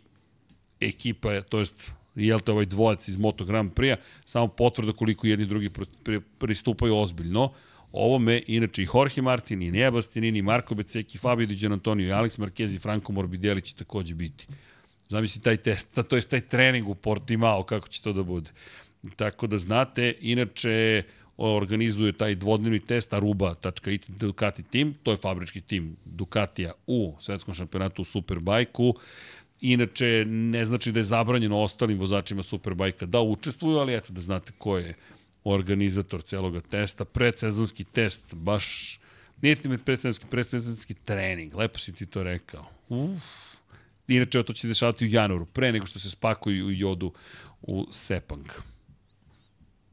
ekipa, 0.80 1.42
to 1.42 1.60
jest 1.60 1.92
jel 2.16 2.40
te 2.40 2.52
ovaj 2.52 2.66
dvojac 2.66 3.08
iz 3.08 3.18
Moto 3.18 3.46
Grand 3.46 3.72
Prix-a, 3.74 3.98
samo 4.26 4.48
potvrda 4.48 4.94
koliko 4.94 5.28
jedni 5.28 5.46
drugi 5.46 5.70
pristupaju 6.40 6.98
ozbiljno. 6.98 7.52
Ovo 7.96 8.20
me, 8.20 8.42
inače 8.48 8.84
i 8.84 8.88
Jorge 8.94 9.22
Martin, 9.22 9.62
i 9.62 9.72
Nea 9.72 9.92
Bastianini, 9.92 10.40
i 10.40 10.42
Marko 10.42 10.76
Beceki, 10.76 11.18
Fabio 11.18 11.48
Di 11.48 11.66
Antonio, 11.66 12.08
i 12.08 12.12
Alex 12.12 12.40
Marquez 12.40 12.76
i 12.76 12.80
Franco 12.80 13.14
Morbidelli 13.14 13.62
će 13.62 13.76
takođe 13.76 14.16
biti. 14.16 14.48
Zamisli 15.10 15.42
taj 15.42 15.58
test, 15.58 16.00
to 16.10 16.16
je 16.16 16.22
taj 16.22 16.42
trening 16.42 16.90
u 16.90 16.96
Portimao, 16.96 17.64
kako 17.64 17.88
će 17.88 18.02
to 18.02 18.14
da 18.14 18.24
bude. 18.24 18.52
Tako 19.16 19.48
da 19.48 19.58
znate, 19.58 20.14
inače 20.22 21.04
organizuje 21.38 22.14
taj 22.14 22.36
dvodnevni 22.36 22.80
test 22.80 23.14
aruba.it 23.14 24.06
Ducati 24.08 24.64
tim, 24.64 24.94
to 25.04 25.12
je 25.12 25.18
fabrički 25.18 25.62
tim 25.62 25.96
Ducatija 26.06 26.74
u 26.88 27.16
svetskom 27.20 27.54
šampionatu 27.54 28.02
u 28.02 28.06
Superbajku. 28.06 28.94
Inače, 29.62 30.26
ne 30.28 30.66
znači 30.66 30.92
da 30.92 31.00
je 31.00 31.04
zabranjeno 31.04 31.60
ostalim 31.60 32.00
vozačima 32.00 32.44
Superbajka 32.44 33.06
da 33.06 33.22
učestvuju, 33.22 33.78
ali 33.78 33.96
eto 33.96 34.14
da 34.14 34.22
znate 34.22 34.52
ko 34.58 34.78
je 34.78 34.94
organizator 35.54 36.24
celoga 36.24 36.62
testa. 36.62 37.06
Predsezonski 37.06 37.84
test, 37.84 38.34
baš 38.34 39.00
nije 39.42 39.56
ti 39.56 39.78
predsezonski, 39.86 40.26
predsezonski 40.30 40.94
trening, 40.94 41.56
lepo 41.56 41.80
si 41.80 41.94
ti 41.94 42.06
to 42.06 42.24
rekao. 42.24 42.66
Uf. 42.90 43.56
Inače, 44.08 44.44
to 44.44 44.54
će 44.54 44.62
se 44.62 44.68
dešavati 44.68 45.06
u 45.06 45.10
januaru, 45.10 45.46
pre 45.46 45.72
nego 45.72 45.86
što 45.86 46.00
se 46.00 46.10
spakuju 46.10 46.72
i 46.72 46.80
jodu 46.80 47.14
u 47.62 47.88
Sepang. 47.92 48.46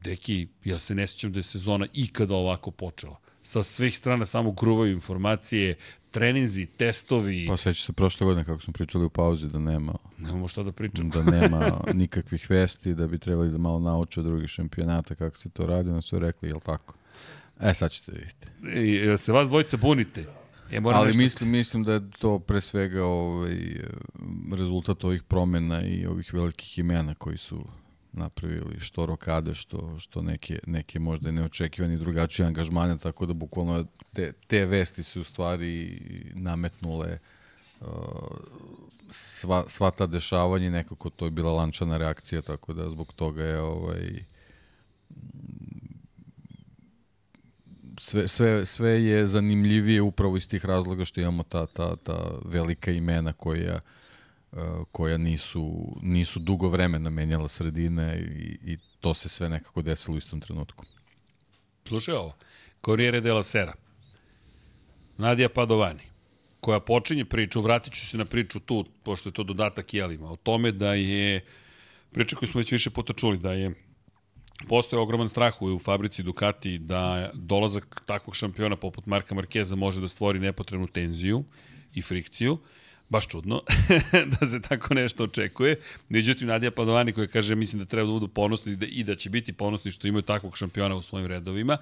Deki, 0.03 0.47
ja 0.63 0.79
se 0.79 0.95
ne 0.95 1.07
sjećam 1.07 1.31
da 1.31 1.39
je 1.39 1.43
sezona 1.43 1.87
ikada 1.93 2.35
ovako 2.35 2.71
počela. 2.71 3.19
Sa 3.43 3.63
svih 3.63 3.97
strana 3.97 4.25
samo 4.25 4.51
gruvaju 4.51 4.91
informacije, 4.91 5.75
treninzi, 6.11 6.65
testovi. 6.65 7.45
Pa 7.47 7.57
seća 7.57 7.85
se 7.85 7.93
prošle 7.93 8.25
godine 8.25 8.45
kako 8.45 8.61
smo 8.61 8.73
pričali 8.73 9.05
u 9.05 9.09
pauzi 9.09 9.47
da 9.47 9.59
nema... 9.59 9.93
Nemamo 10.17 10.47
šta 10.47 10.63
da 10.63 10.71
pričamo. 10.71 11.09
Da 11.09 11.23
nema 11.23 11.81
nikakvih 11.93 12.49
vesti, 12.49 12.93
da 12.93 13.07
bi 13.07 13.17
trebali 13.17 13.51
da 13.51 13.57
malo 13.57 13.79
nauče 13.79 14.19
od 14.19 14.25
drugih 14.25 14.49
šampionata 14.49 15.15
kako 15.15 15.37
se 15.37 15.49
to 15.49 15.65
radi, 15.65 15.89
na 15.89 16.01
su 16.01 16.19
rekli, 16.19 16.49
jel 16.49 16.59
tako? 16.59 16.95
E, 17.59 17.73
sad 17.73 17.91
ćete 17.91 18.11
vidjeti. 18.11 18.47
E, 19.11 19.17
se 19.17 19.31
vas 19.31 19.47
dvojica 19.47 19.77
bunite? 19.77 20.25
E, 20.71 20.79
Ali 20.83 21.07
nešto... 21.07 21.17
mislim, 21.17 21.49
mislim 21.49 21.83
da 21.83 21.93
je 21.93 22.01
to 22.19 22.39
pre 22.39 22.61
svega 22.61 23.05
ovaj, 23.05 23.57
rezultat 24.57 25.03
ovih 25.03 25.23
promena 25.23 25.83
i 25.83 26.05
ovih 26.05 26.33
velikih 26.33 26.79
imena 26.79 27.15
koji 27.15 27.37
su 27.37 27.65
napravili 28.13 28.79
što 28.79 29.05
rokade, 29.05 29.53
što, 29.53 29.99
što 29.99 30.21
neke, 30.21 30.59
neke 30.67 30.99
možda 30.99 31.29
i 31.29 31.31
neočekivani 31.31 31.97
drugačije 31.97 32.45
angažmane, 32.45 32.97
tako 32.97 33.25
da 33.25 33.33
bukvalno 33.33 33.85
te, 34.13 34.33
te 34.47 34.65
vesti 34.65 35.03
su 35.03 35.21
u 35.21 35.23
stvari 35.23 36.01
nametnule 36.33 37.17
uh, 37.81 37.87
sva, 39.09 39.63
sva 39.67 39.91
ta 39.91 40.07
dešavanja 40.07 40.67
i 40.67 40.69
nekako 40.69 41.09
to 41.09 41.25
je 41.25 41.31
bila 41.31 41.53
lančana 41.53 41.97
reakcija, 41.97 42.41
tako 42.41 42.73
da 42.73 42.89
zbog 42.89 43.13
toga 43.13 43.43
je 43.43 43.59
ovaj, 43.59 44.23
sve, 47.99 48.27
sve, 48.27 48.65
sve 48.65 49.03
je 49.03 49.27
zanimljivije 49.27 50.01
upravo 50.01 50.37
iz 50.37 50.47
tih 50.47 50.65
razloga 50.65 51.05
što 51.05 51.21
imamo 51.21 51.43
ta, 51.43 51.65
ta, 51.65 51.95
ta 51.95 52.39
velika 52.45 52.91
imena 52.91 53.33
koja 53.33 53.75
uh, 53.75 53.81
koja 54.91 55.17
nisu, 55.17 55.95
nisu 56.01 56.39
dugo 56.39 56.69
vremena 56.69 57.09
menjala 57.09 57.47
sredine 57.47 58.19
i, 58.19 58.71
i 58.73 58.77
to 58.99 59.13
se 59.13 59.29
sve 59.29 59.49
nekako 59.49 59.81
desilo 59.81 60.15
u 60.15 60.17
istom 60.17 60.41
trenutku. 60.41 60.85
Slušaj 61.87 62.15
ovo, 62.15 62.35
Corriere 62.85 63.21
della 63.21 63.43
Sera, 63.43 63.73
Nadija 65.17 65.49
Padovani, 65.49 66.03
koja 66.59 66.79
počinje 66.79 67.25
priču, 67.25 67.61
vratit 67.61 67.93
ću 67.93 68.07
se 68.07 68.17
na 68.17 68.25
priču 68.25 68.59
tu, 68.59 68.85
pošto 69.03 69.29
je 69.29 69.33
to 69.33 69.43
dodatak 69.43 69.93
jelima, 69.93 70.31
o 70.31 70.35
tome 70.35 70.71
da 70.71 70.93
je, 70.93 71.45
priča 72.11 72.35
koju 72.35 72.49
smo 72.49 72.59
već 72.59 72.71
više 72.71 72.89
puta 72.89 73.13
čuli, 73.13 73.37
da 73.37 73.53
je 73.53 73.73
Postoje 74.67 74.99
ogroman 74.99 75.29
strah 75.29 75.61
u 75.61 75.79
fabrici 75.79 76.23
Ducati 76.23 76.77
da 76.77 77.31
dolazak 77.33 78.01
takvog 78.05 78.35
šampiona 78.35 78.75
poput 78.75 79.05
Marka 79.05 79.35
Markeza 79.35 79.75
može 79.75 80.01
da 80.01 80.07
stvori 80.07 80.39
nepotrebnu 80.39 80.87
tenziju 80.87 81.43
i 81.93 82.01
frikciju. 82.01 82.57
Baš 83.13 83.27
čudno 83.27 83.61
da 84.39 84.47
se 84.47 84.61
tako 84.61 84.93
nešto 84.93 85.23
očekuje. 85.23 85.75
Međutim, 86.09 86.47
Nadija 86.47 86.71
Padovani 86.71 87.13
koja 87.13 87.27
kaže 87.27 87.55
mislim 87.55 87.79
da 87.79 87.85
treba 87.85 88.07
da 88.07 88.13
budu 88.13 88.27
ponosni 88.27 88.71
i 88.71 88.75
da, 88.75 88.85
i 88.85 89.03
da 89.03 89.15
će 89.15 89.29
biti 89.29 89.53
ponosni 89.53 89.91
što 89.91 90.07
imaju 90.07 90.21
takvog 90.21 90.57
šampiona 90.57 90.95
u 90.95 91.01
svojim 91.01 91.27
redovima. 91.27 91.77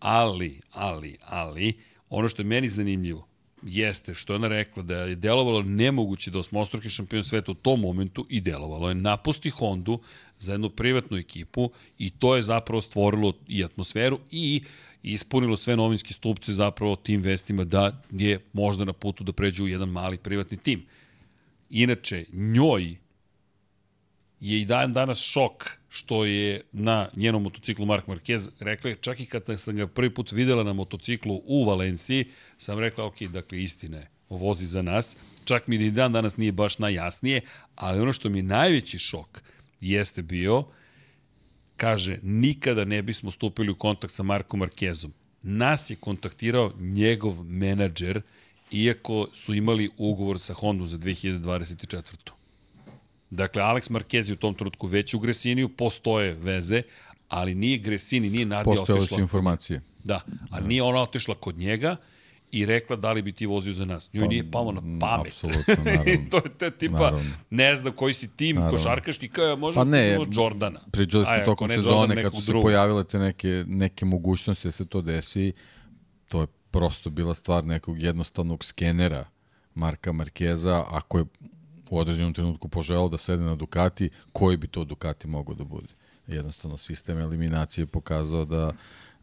Ali, 0.00 0.60
ali, 0.72 1.16
ali, 1.24 1.78
ono 2.10 2.28
što 2.28 2.42
je 2.42 2.46
meni 2.46 2.68
zanimljivo, 2.68 3.26
jeste 3.62 4.14
što 4.14 4.32
je 4.32 4.34
ona 4.34 4.48
rekla 4.48 4.82
da 4.82 4.96
je 4.96 5.14
delovalo 5.14 5.62
nemoguće 5.62 6.30
da 6.30 6.38
osmostruki 6.38 6.88
šampion 6.90 7.24
sveta 7.24 7.52
u 7.52 7.54
tom 7.54 7.80
momentu 7.80 8.26
i 8.28 8.40
delovalo 8.40 8.88
je 8.88 8.94
napusti 8.94 9.50
Hondu 9.50 10.00
za 10.38 10.52
jednu 10.52 10.70
privatnu 10.70 11.16
ekipu 11.16 11.70
i 11.98 12.10
to 12.10 12.36
je 12.36 12.42
zapravo 12.42 12.80
stvorilo 12.80 13.32
i 13.48 13.64
atmosferu 13.64 14.18
i 14.30 14.62
ispunilo 15.02 15.56
sve 15.56 15.76
novinske 15.76 16.14
stupce 16.14 16.52
zapravo 16.52 16.96
tim 16.96 17.20
vestima 17.20 17.64
da 17.64 18.02
je 18.10 18.40
možda 18.52 18.84
na 18.84 18.92
putu 18.92 19.24
da 19.24 19.32
pređu 19.32 19.64
u 19.64 19.68
jedan 19.68 19.88
mali 19.88 20.18
privatni 20.18 20.56
tim. 20.56 20.86
Inače, 21.70 22.24
njoj 22.32 22.96
je 24.40 24.60
i 24.60 24.64
dan 24.64 24.92
danas 24.92 25.18
šok 25.22 25.70
što 25.88 26.24
je 26.24 26.60
na 26.72 27.08
njenom 27.16 27.42
motociklu 27.42 27.86
Mark 27.86 28.06
Marquez 28.06 28.48
rekla 28.60 28.94
čak 28.94 29.20
i 29.20 29.26
kad 29.26 29.44
sam 29.56 29.76
ga 29.76 29.86
prvi 29.86 30.14
put 30.14 30.32
videla 30.32 30.64
na 30.64 30.72
motociklu 30.72 31.42
u 31.44 31.64
Valenciji, 31.64 32.24
sam 32.58 32.78
rekla, 32.78 33.04
ok, 33.04 33.22
dakle, 33.22 33.62
istina 33.62 33.96
je, 33.96 34.10
vozi 34.28 34.66
za 34.66 34.82
nas. 34.82 35.16
Čak 35.44 35.66
mi 35.66 35.78
ni 35.78 35.90
dan 35.90 36.12
danas 36.12 36.36
nije 36.36 36.52
baš 36.52 36.78
najjasnije, 36.78 37.40
ali 37.74 38.00
ono 38.00 38.12
što 38.12 38.28
mi 38.28 38.38
je 38.38 38.42
najveći 38.42 38.98
šok 38.98 39.42
jeste 39.80 40.22
bio, 40.22 40.64
kaže, 41.80 42.18
nikada 42.22 42.84
ne 42.84 43.02
bismo 43.02 43.30
stupili 43.30 43.70
u 43.70 43.74
kontakt 43.74 44.14
sa 44.14 44.22
Markom 44.22 44.60
Markezom. 44.60 45.12
Nas 45.42 45.90
je 45.90 45.96
kontaktirao 45.96 46.72
njegov 46.78 47.44
menadžer, 47.44 48.22
iako 48.70 49.28
su 49.34 49.54
imali 49.54 49.90
ugovor 49.96 50.40
sa 50.40 50.54
Hondom 50.54 50.88
za 50.88 50.98
2024. 50.98 52.02
Dakle, 53.30 53.62
Alex 53.62 53.90
Marquez 53.90 54.28
je 54.28 54.32
u 54.32 54.36
tom 54.36 54.54
trenutku 54.54 54.86
već 54.86 55.14
u 55.14 55.18
Gresiniju, 55.18 55.68
postoje 55.68 56.34
veze, 56.34 56.82
ali 57.28 57.54
nije 57.54 57.78
Gresini, 57.78 58.30
nije 58.30 58.46
Nadija 58.46 58.64
Postoje 58.64 58.98
otišla. 58.98 59.16
su 59.16 59.20
informacije. 59.20 59.80
Da, 60.04 60.20
ali 60.50 60.68
nije 60.68 60.82
ona 60.82 61.02
otišla 61.02 61.34
kod 61.34 61.58
njega 61.58 61.96
i 62.50 62.66
rekla 62.66 62.96
da 62.96 63.12
li 63.12 63.22
bi 63.22 63.32
ti 63.32 63.46
vozio 63.46 63.72
za 63.72 63.84
nas. 63.84 64.12
Njoj 64.12 64.24
pa, 64.24 64.28
nije 64.28 64.50
palo 64.50 64.72
na 64.72 64.80
pamet. 64.80 65.26
Apsolutno, 65.26 65.74
naravno. 65.84 66.30
to 66.30 66.36
je 66.36 66.54
te 66.58 66.70
tipa, 66.70 66.98
naravno. 66.98 67.30
ne 67.50 67.76
znam 67.76 67.92
koji 67.92 68.14
si 68.14 68.28
tim 68.28 68.56
naravno. 68.56 68.76
košarkaški, 68.76 69.28
kao 69.28 69.56
može 69.56 69.74
pa 69.74 69.84
ne, 69.84 70.18
Jordana. 70.32 70.80
Pričali 70.92 71.24
smo 71.24 71.44
tokom 71.44 71.68
ne 71.68 71.74
sezone 71.74 71.96
Jordan, 71.96 72.22
kad 72.22 72.34
su 72.34 72.40
se 72.40 72.52
pojavile 72.52 73.04
te 73.04 73.18
neke, 73.18 73.64
neke 73.66 74.04
mogućnosti 74.04 74.68
da 74.68 74.72
se 74.72 74.86
to 74.86 75.00
desi, 75.00 75.52
to 76.28 76.40
je 76.40 76.46
prosto 76.70 77.10
bila 77.10 77.34
stvar 77.34 77.64
nekog 77.64 78.02
jednostavnog 78.02 78.64
skenera 78.64 79.24
Marka 79.74 80.12
Markeza, 80.12 80.84
ako 80.88 81.18
je 81.18 81.24
u 81.90 81.98
određenom 81.98 82.34
trenutku 82.34 82.68
poželao 82.68 83.08
da 83.08 83.16
sede 83.16 83.42
na 83.42 83.54
Ducati, 83.54 84.10
koji 84.32 84.56
bi 84.56 84.68
to 84.68 84.84
Ducati 84.84 85.28
mogao 85.28 85.54
da 85.54 85.64
bude? 85.64 85.88
Jednostavno, 86.26 86.76
sistem 86.76 87.18
eliminacije 87.18 87.86
pokazao 87.86 88.44
da, 88.44 88.72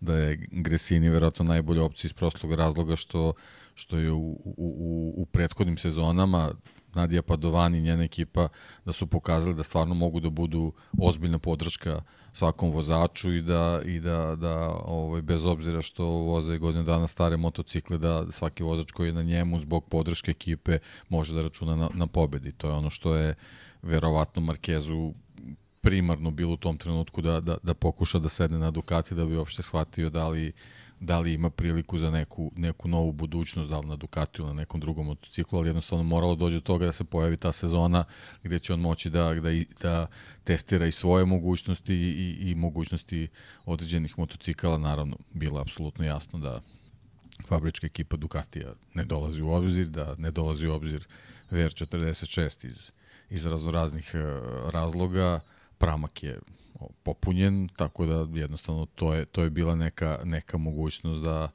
da 0.01 0.17
je 0.17 0.47
Gresini 0.51 1.09
verovatno 1.09 1.45
najbolja 1.45 1.83
opcija 1.83 2.07
iz 2.09 2.13
prostog 2.13 2.53
razloga 2.53 2.95
što, 2.95 3.33
što 3.75 3.97
je 3.97 4.11
u, 4.11 4.31
u, 4.43 4.53
u, 4.57 5.13
u 5.17 5.25
prethodnim 5.25 5.77
sezonama 5.77 6.51
Nadija 6.97 7.21
Padovani 7.21 7.77
i 7.77 7.81
njena 7.81 8.03
ekipa 8.03 8.47
da 8.85 8.93
su 8.93 9.07
pokazali 9.07 9.55
da 9.55 9.63
stvarno 9.63 9.93
mogu 9.93 10.19
da 10.19 10.29
budu 10.29 10.73
ozbiljna 10.99 11.39
podrška 11.39 12.01
svakom 12.33 12.71
vozaču 12.71 13.31
i 13.33 13.41
da, 13.41 13.81
i 13.85 13.99
da, 13.99 14.35
da 14.35 14.69
ovaj, 14.85 15.21
bez 15.21 15.45
obzira 15.45 15.81
što 15.81 16.05
voze 16.05 16.57
godine 16.57 16.83
dana 16.83 17.07
stare 17.07 17.37
motocikle, 17.37 17.97
da 17.97 18.31
svaki 18.31 18.63
vozač 18.63 18.91
koji 18.91 19.07
je 19.07 19.13
na 19.13 19.23
njemu 19.23 19.59
zbog 19.59 19.85
podrške 19.89 20.31
ekipe 20.31 20.79
može 21.09 21.35
da 21.35 21.41
računa 21.41 21.75
na, 21.75 21.89
na 21.93 22.07
pobedi. 22.07 22.51
To 22.51 22.67
je 22.67 22.73
ono 22.73 22.89
što 22.89 23.15
je 23.15 23.35
verovatno 23.81 24.41
Markezu 24.41 25.13
primarno 25.81 26.31
bilo 26.31 26.53
u 26.53 26.57
tom 26.57 26.77
trenutku 26.77 27.21
da, 27.21 27.39
da, 27.39 27.57
da 27.63 27.73
pokuša 27.73 28.19
da 28.19 28.29
sedne 28.29 28.57
na 28.57 28.71
Ducati 28.71 29.15
da 29.15 29.25
bi 29.25 29.37
uopšte 29.37 29.63
shvatio 29.63 30.09
da 30.09 30.27
li 30.27 30.53
da 30.99 31.19
li 31.19 31.33
ima 31.33 31.49
priliku 31.49 31.97
za 31.97 32.11
neku, 32.11 32.51
neku 32.55 32.87
novu 32.87 33.11
budućnost, 33.11 33.69
da 33.69 33.79
li 33.79 33.87
na 33.87 33.95
Ducatiju 33.95 34.45
ili 34.45 34.53
na 34.53 34.59
nekom 34.59 34.79
drugom 34.81 35.05
motociklu, 35.05 35.59
ali 35.59 35.69
jednostavno 35.69 36.03
moralo 36.03 36.35
dođe 36.35 36.55
do 36.55 36.61
toga 36.61 36.85
da 36.85 36.91
se 36.91 37.03
pojavi 37.03 37.37
ta 37.37 37.51
sezona 37.51 38.03
gde 38.43 38.59
će 38.59 38.73
on 38.73 38.79
moći 38.79 39.09
da, 39.09 39.33
da, 39.33 39.51
da 39.81 40.07
testira 40.43 40.85
i 40.85 40.91
svoje 40.91 41.25
mogućnosti 41.25 41.93
i, 41.93 42.37
i, 42.49 42.55
mogućnosti 42.55 43.27
određenih 43.65 44.19
motocikala. 44.19 44.77
Naravno, 44.77 45.17
bilo 45.33 45.57
je 45.57 45.61
apsolutno 45.61 46.05
jasno 46.05 46.39
da 46.39 46.61
fabrička 47.47 47.87
ekipa 47.87 48.17
Ducatija 48.17 48.73
ne 48.93 49.05
dolazi 49.05 49.41
u 49.41 49.49
obzir, 49.49 49.87
da 49.87 50.15
ne 50.17 50.31
dolazi 50.31 50.67
u 50.67 50.73
obzir 50.73 51.07
VR46 51.51 52.67
iz, 52.67 52.91
iz 53.29 53.45
raznoraznih 53.45 54.11
uh, 54.13 54.69
razloga. 54.69 55.39
Pramak 55.77 56.23
je 56.23 56.39
popunjen, 57.03 57.69
tako 57.75 58.05
da 58.05 58.39
jednostavno 58.39 58.85
to 58.85 59.13
je, 59.13 59.25
to 59.25 59.43
je 59.43 59.49
bila 59.49 59.75
neka, 59.75 60.19
neka 60.23 60.57
mogućnost 60.57 61.21
da, 61.23 61.49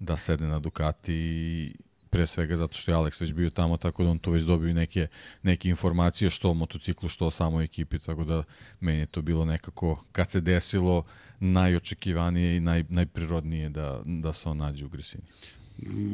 da 0.00 0.16
sedne 0.16 0.46
na 0.46 0.58
Ducati 0.58 1.14
i 1.14 1.74
pre 2.10 2.26
svega 2.26 2.56
zato 2.56 2.74
što 2.74 2.90
je 2.90 2.96
Alex 2.96 3.20
već 3.20 3.32
bio 3.32 3.50
tamo, 3.50 3.76
tako 3.76 4.04
da 4.04 4.10
on 4.10 4.18
to 4.18 4.30
već 4.30 4.42
dobio 4.42 4.74
neke, 4.74 5.06
neke 5.42 5.68
informacije 5.68 6.30
što 6.30 6.50
o 6.50 6.54
motociklu, 6.54 7.08
što 7.08 7.26
o 7.26 7.30
samoj 7.30 7.64
ekipi, 7.64 7.98
tako 7.98 8.24
da 8.24 8.42
meni 8.80 8.98
je 8.98 9.06
to 9.06 9.22
bilo 9.22 9.44
nekako, 9.44 10.04
kad 10.12 10.30
se 10.30 10.40
desilo, 10.40 11.04
najočekivanije 11.40 12.56
i 12.56 12.60
naj, 12.60 12.84
najprirodnije 12.88 13.68
da, 13.68 14.00
da 14.04 14.32
se 14.32 14.48
on 14.48 14.56
nađe 14.56 14.84
u 14.84 14.88
Gresini 14.88 15.24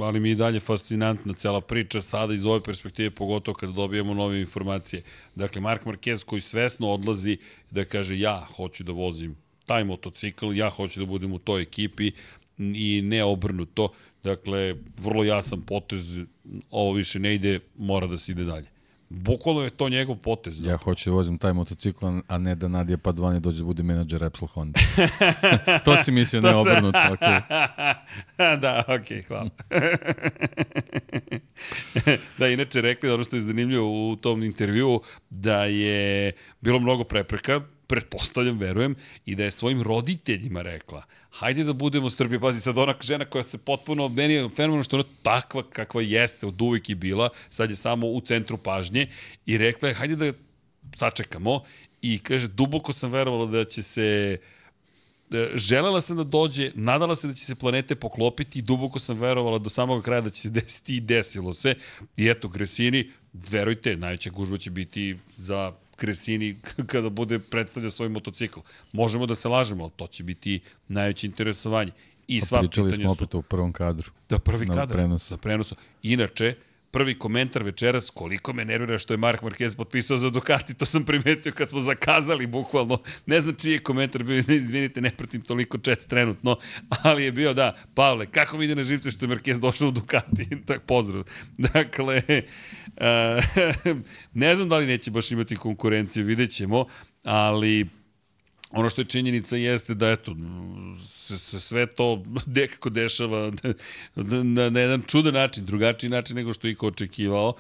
ali 0.01 0.21
mi 0.21 0.31
i 0.31 0.35
dalje 0.35 0.61
fascinantna 0.61 1.33
cela 1.33 1.61
priča 1.61 2.03
sada 2.03 2.35
iz 2.35 2.45
ove 2.45 2.63
perspektive, 2.63 3.11
pogotovo 3.11 3.55
kada 3.55 3.73
dobijemo 3.73 4.15
nove 4.15 4.41
informacije. 4.41 5.03
Dakle, 5.35 5.61
Mark 5.61 5.85
Marquez 5.85 6.25
koji 6.25 6.41
svesno 6.41 6.91
odlazi 6.91 7.39
da 7.71 7.85
kaže 7.85 8.19
ja 8.19 8.47
hoću 8.57 8.85
da 8.85 8.93
vozim 8.93 9.37
taj 9.67 9.85
motocikl, 9.85 10.55
ja 10.55 10.71
hoću 10.71 11.01
da 11.01 11.07
budem 11.07 11.33
u 11.33 11.39
toj 11.39 11.63
ekipi 11.63 12.13
i 12.59 13.03
ne 13.03 13.25
obrnuto. 13.25 13.89
Dakle, 14.23 14.75
vrlo 14.99 15.25
jasan 15.25 15.63
potez, 15.63 16.21
ovo 16.71 16.93
više 16.93 17.19
ne 17.19 17.35
ide, 17.35 17.61
mora 17.79 18.07
da 18.07 18.19
se 18.19 18.33
ide 18.33 18.45
dalje. 18.45 18.74
Bukvalno 19.15 19.63
je 19.63 19.71
to 19.71 19.89
njegov 19.89 20.17
potez. 20.17 20.65
Ja 20.65 20.77
hoću 20.77 21.11
da 21.11 21.15
vozim 21.15 21.39
taj 21.39 21.53
motocikl, 21.53 22.07
a 22.29 22.39
ne 22.39 22.55
da 22.55 22.69
Nadija 22.69 22.99
Padvani 22.99 23.41
dođe 23.41 23.59
da 23.59 23.65
bude 23.65 23.83
menadžer 23.83 24.21
Repsol 24.21 24.49
Honda. 24.49 24.81
to 25.85 25.97
si 25.97 26.13
mislio, 26.13 26.41
ne 26.41 26.55
obrnuto. 26.55 26.99
Okay. 26.99 27.41
da, 28.63 28.85
okej, 28.89 29.23
okay, 29.23 29.27
hvala. 29.27 29.51
da, 32.39 32.49
inače 32.49 32.81
rekli 32.81 33.09
da 33.09 33.15
ono 33.15 33.25
što 33.25 33.37
je 33.37 33.41
zanimljivo 33.41 34.11
u 34.11 34.17
tom 34.17 34.43
intervjuu, 34.43 35.01
da 35.31 35.65
je 35.65 36.33
bilo 36.61 36.81
mnogo 36.81 37.05
prepreka, 37.05 37.61
pretpostavljam, 37.95 38.59
verujem, 38.59 38.95
i 39.27 39.35
da 39.35 39.45
je 39.45 39.51
svojim 39.51 39.83
roditeljima 39.83 40.63
rekla, 40.63 41.05
hajde 41.31 41.65
da 41.65 41.73
budemo 41.73 42.11
strpljivi, 42.11 42.41
pazi, 42.41 42.61
sad 42.61 42.79
ona 42.79 42.95
žena 43.01 43.25
koja 43.25 43.43
se 43.43 43.59
potpuno, 43.59 44.09
meni 44.09 44.35
je 44.35 44.49
fenomenalno 44.49 44.83
što 44.83 44.97
ona 44.97 45.05
takva 45.23 45.63
kakva 45.71 46.03
jeste, 46.03 46.47
od 46.47 46.63
uvijek 46.63 46.91
i 46.91 46.95
bila, 46.95 47.29
sad 47.51 47.71
je 47.71 47.77
samo 47.77 48.07
u 48.07 48.21
centru 48.21 48.59
pažnje, 48.59 49.07
i 49.47 49.59
rekla 49.59 49.89
je, 49.89 49.95
hajde 49.95 50.17
da 50.17 50.33
sačekamo, 50.97 51.61
i 52.03 52.19
kaže, 52.19 52.49
duboko 52.49 52.93
sam 52.93 53.13
verovala 53.13 53.47
da 53.47 53.65
će 53.65 53.83
se 53.83 54.39
e, 55.31 55.51
želela 55.55 56.01
sam 56.01 56.17
da 56.17 56.25
dođe, 56.25 56.73
nadala 56.75 57.17
se 57.17 57.29
da 57.29 57.35
će 57.35 57.45
se 57.45 57.55
planete 57.55 57.95
poklopiti 57.95 58.59
i 58.59 58.63
duboko 58.63 58.99
sam 58.99 59.19
verovala 59.21 59.59
do 59.59 59.71
samog 59.71 60.03
kraja 60.05 60.21
da 60.21 60.31
će 60.31 60.41
se 60.41 60.51
desiti 60.59 60.97
i 60.97 61.01
desilo 61.01 61.55
se. 61.55 61.75
I 62.17 62.29
eto, 62.29 62.49
Gresini, 62.49 63.11
verujte, 63.33 63.97
najveća 63.97 64.31
gužba 64.31 64.59
će 64.59 64.71
biti 64.71 65.17
za 65.39 65.73
Kresini 65.97 66.57
kada 66.93 67.09
bude 67.09 67.39
predstavlja 67.39 67.91
svoj 67.91 68.09
motocikl. 68.09 68.61
Možemo 68.93 69.27
da 69.27 69.35
se 69.35 69.49
lažemo, 69.49 69.85
ali 69.85 69.93
to 69.97 70.07
će 70.07 70.23
biti 70.23 70.61
najveće 70.89 71.27
interesovanje. 71.27 71.93
I 72.27 72.41
sva 72.41 72.61
Pričali 72.61 72.91
pitanja 72.91 73.09
smo 73.09 73.15
su... 73.15 73.25
opet 73.25 73.35
u 73.35 73.43
prvom 73.43 73.73
kadru. 73.73 74.11
Da, 74.29 74.39
prvi 74.39 74.67
na 74.67 74.75
kadar. 74.75 74.97
prenosu. 74.97 75.35
Na 75.35 75.39
prenosu. 75.39 75.75
Inače, 76.03 76.55
prvi 76.95 77.19
komentar 77.19 77.63
večeras, 77.63 78.11
koliko 78.11 78.53
me 78.53 78.65
nervira 78.65 78.99
što 78.99 79.15
je 79.15 79.19
Mark 79.19 79.43
Marquez 79.43 79.77
potpisao 79.77 80.17
za 80.17 80.31
Ducati, 80.31 80.75
to 80.75 80.87
sam 80.87 81.05
primetio 81.05 81.53
kad 81.53 81.71
smo 81.71 81.81
zakazali, 81.81 82.47
bukvalno. 82.47 82.99
Ne 83.27 83.41
znam 83.41 83.55
čiji 83.55 83.73
je 83.73 83.79
komentar 83.79 84.23
bio, 84.23 84.39
izvinite, 84.49 85.01
ne 85.01 85.11
pratim 85.11 85.41
toliko 85.41 85.79
čet 85.79 86.07
trenutno, 86.09 86.57
ali 87.03 87.25
je 87.25 87.33
bio, 87.33 87.55
da, 87.55 87.75
Pavle, 87.95 88.27
kako 88.27 88.59
mi 88.59 88.65
ide 88.65 88.75
na 88.75 88.83
živce 88.83 89.11
što 89.11 89.25
je 89.25 89.29
Marquez 89.29 89.59
došao 89.59 89.89
u 89.89 89.91
Ducati? 89.91 90.49
tak, 90.67 90.83
pozdrav. 90.83 91.25
Dakle, 91.59 92.23
uh, 92.27 93.97
ne 94.45 94.57
znam 94.57 94.69
da 94.69 94.79
li 94.79 94.87
neće 94.87 95.11
baš 95.11 95.31
imati 95.31 95.57
konkurenciju, 95.57 96.25
vidjet 96.25 96.51
ćemo, 96.51 96.87
ali 97.25 97.87
ono 98.75 98.89
što 98.89 99.01
je 99.01 99.05
činjenica 99.05 99.57
jeste 99.57 99.95
da 99.95 100.11
eto 100.11 100.37
se, 101.09 101.39
se 101.39 101.61
sve 101.61 101.87
to 101.87 102.25
nekako 102.57 102.91
dešava 102.91 103.53
na, 104.15 104.71
na, 104.71 104.81
jedan 104.81 105.03
čudan 105.07 105.35
način, 105.35 105.65
drugačiji 105.65 106.11
način 106.11 106.37
nego 106.37 106.53
što 106.53 106.69
iko 106.69 106.87
očekivao. 106.87 107.55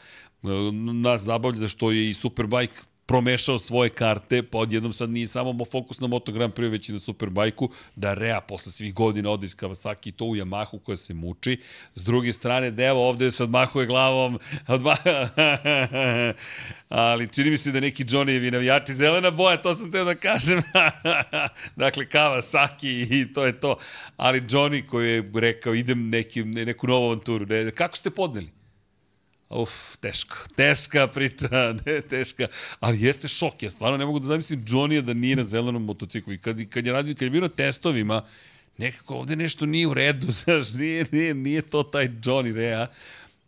Nas 0.72 1.22
zabavlja 1.22 1.60
da 1.60 1.68
što 1.68 1.90
je 1.90 2.10
i 2.10 2.14
Superbike 2.14 2.80
promešao 3.06 3.58
svoje 3.58 3.90
karte, 3.90 4.42
pa 4.42 4.58
odjednom 4.58 4.92
sad 4.92 5.10
nije 5.10 5.26
samo 5.26 5.64
fokus 5.64 6.00
na 6.00 6.06
Moto 6.06 6.32
Grand 6.32 6.52
Prix, 6.52 6.70
već 6.70 6.88
i 6.88 6.92
na 6.92 6.98
Superbajku, 6.98 7.70
da 7.96 8.14
Rea 8.14 8.40
posle 8.40 8.72
svih 8.72 8.94
godina 8.94 9.30
ode 9.30 9.46
iz 9.46 9.56
Kawasaki 9.56 10.12
to 10.12 10.24
u 10.24 10.36
Yamahu 10.36 10.78
koja 10.82 10.96
se 10.96 11.14
muči. 11.14 11.60
S 11.94 12.04
druge 12.04 12.32
strane, 12.32 12.70
Devo 12.70 13.08
ovde 13.08 13.30
sad 13.30 13.50
mahuje 13.50 13.86
glavom, 13.86 14.38
odma... 14.68 14.96
ali 16.88 17.28
čini 17.32 17.50
mi 17.50 17.56
se 17.56 17.72
da 17.72 17.80
neki 17.80 18.04
Johnny 18.04 18.52
navijači 18.52 18.94
zelena 18.94 19.30
boja, 19.30 19.62
to 19.62 19.74
sam 19.74 19.92
teo 19.92 20.04
da 20.04 20.14
kažem. 20.14 20.62
dakle, 21.76 22.06
Kawasaki 22.06 23.20
i 23.20 23.32
to 23.32 23.46
je 23.46 23.60
to. 23.60 23.76
Ali 24.16 24.40
Johnny 24.40 24.86
koji 24.86 25.10
je 25.10 25.30
rekao 25.34 25.74
idem 25.74 26.08
neki, 26.08 26.44
neku 26.44 26.86
novu 26.86 27.06
avanturu. 27.06 27.46
Ne, 27.46 27.70
kako 27.70 27.96
ste 27.96 28.10
podneli? 28.10 28.53
Uf, 29.50 29.96
teško. 30.00 30.36
Teška 30.56 31.06
priča, 31.06 31.48
ne, 31.86 32.00
teška. 32.00 32.46
Ali 32.80 33.02
jeste 33.02 33.28
šok. 33.28 33.62
Ja 33.62 33.70
stvarno 33.70 33.98
ne 33.98 34.06
mogu 34.06 34.18
da 34.18 34.26
zamislim 34.26 34.64
Johnny 34.64 35.00
da 35.00 35.14
nije 35.14 35.36
na 35.36 35.44
zelenom 35.44 35.84
motociklu. 35.84 36.32
I 36.32 36.38
kad, 36.38 36.68
kad 36.68 36.86
je, 36.86 36.92
radio, 36.92 37.14
kad 37.14 37.22
je 37.22 37.30
bio 37.30 37.40
na 37.40 37.48
testovima, 37.48 38.22
nekako 38.78 39.14
ovde 39.14 39.36
nešto 39.36 39.66
nije 39.66 39.86
u 39.86 39.94
redu, 39.94 40.32
znaš, 40.44 40.72
nije, 40.72 41.06
nije, 41.12 41.34
nije 41.34 41.62
to 41.62 41.82
taj 41.82 42.08
Johnny 42.08 42.54
Rea. 42.54 42.86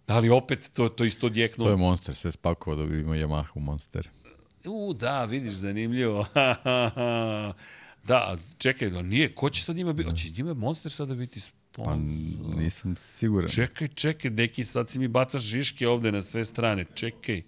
Ali 0.06 0.28
opet 0.28 0.70
to, 0.74 0.88
to 0.88 1.04
isto 1.04 1.26
odjeknulo. 1.26 1.68
To 1.68 1.72
je 1.72 1.76
Monster, 1.76 2.14
sve 2.14 2.32
spakovao 2.32 2.76
da 2.76 2.86
bi 2.86 3.00
imao 3.00 3.14
Yamaha 3.14 3.58
Monster. 3.60 4.08
U, 4.64 4.94
da, 4.94 5.24
vidiš, 5.24 5.52
zanimljivo. 5.52 6.26
da, 8.08 8.36
čekaj, 8.58 8.90
nije, 8.90 9.34
ko 9.34 9.50
će 9.50 9.62
sad 9.62 9.76
njima 9.76 9.92
biti? 9.92 10.10
Hoće 10.10 10.30
njima 10.30 10.54
Monster 10.54 10.92
sada 10.92 11.14
biti 11.14 11.40
Pa 11.76 11.82
sponsor? 11.82 12.56
nisam 12.58 12.96
siguran. 12.96 13.48
Čekaj, 13.48 13.88
čekaj, 13.88 14.30
neki 14.30 14.64
sad 14.64 14.90
si 14.90 14.98
mi 14.98 15.08
bacaš 15.08 15.42
žiške 15.42 15.88
ovde 15.88 16.12
na 16.12 16.22
sve 16.22 16.44
strane. 16.44 16.84
Čekaj. 16.94 17.42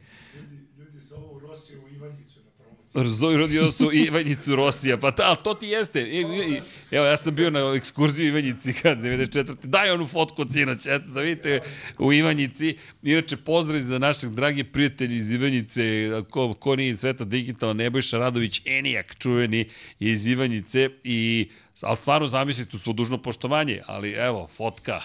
Ljudi 0.78 1.00
zovu 1.00 1.38
Rosiju 1.38 1.84
u 1.84 1.88
Ivanjicu 1.88 2.40
na 2.44 2.50
promociju. 2.50 2.87
Rzovi 2.87 2.87
rodio 3.36 3.72
su 3.72 3.92
Ivanjicu 3.92 4.56
Rosija, 4.56 4.96
pa 4.96 5.10
ta, 5.10 5.34
to 5.34 5.54
ti 5.54 5.66
jeste. 5.66 6.00
I, 6.00 6.20
i, 6.20 6.60
evo, 6.90 7.06
ja 7.06 7.16
sam 7.16 7.34
bio 7.34 7.50
na 7.50 7.74
ekskurziju 7.76 8.28
Ivanjici 8.28 8.72
kad 8.72 8.98
94. 8.98 9.54
Daj 9.62 9.90
onu 9.90 10.06
fotku 10.06 10.42
od 10.42 10.52
sinoć, 10.52 10.86
eto 10.86 11.08
da 11.08 11.20
vidite 11.20 11.60
u 11.98 12.12
Ivanjici. 12.12 12.76
Inače, 13.02 13.36
pozdrav 13.36 13.80
za 13.80 13.98
našeg 13.98 14.30
dragi 14.30 14.64
prijatelji 14.64 15.16
iz 15.16 15.30
Ivanjice, 15.30 15.82
ko, 16.30 16.54
ko 16.54 16.76
nije 16.76 16.94
sveta 16.94 17.24
digitala, 17.24 17.72
Nebojša 17.72 18.18
Radović, 18.18 18.62
Enijak, 18.64 19.16
čuveni 19.18 19.70
iz 19.98 20.26
Ivanjice. 20.26 20.90
I, 21.04 21.48
ali 21.80 21.96
stvarno 21.96 22.26
zamislite, 22.26 22.76
u 22.76 22.78
svo 22.78 22.92
dužno 22.92 23.22
poštovanje, 23.22 23.82
ali 23.86 24.12
evo, 24.12 24.48
fotka, 24.56 25.00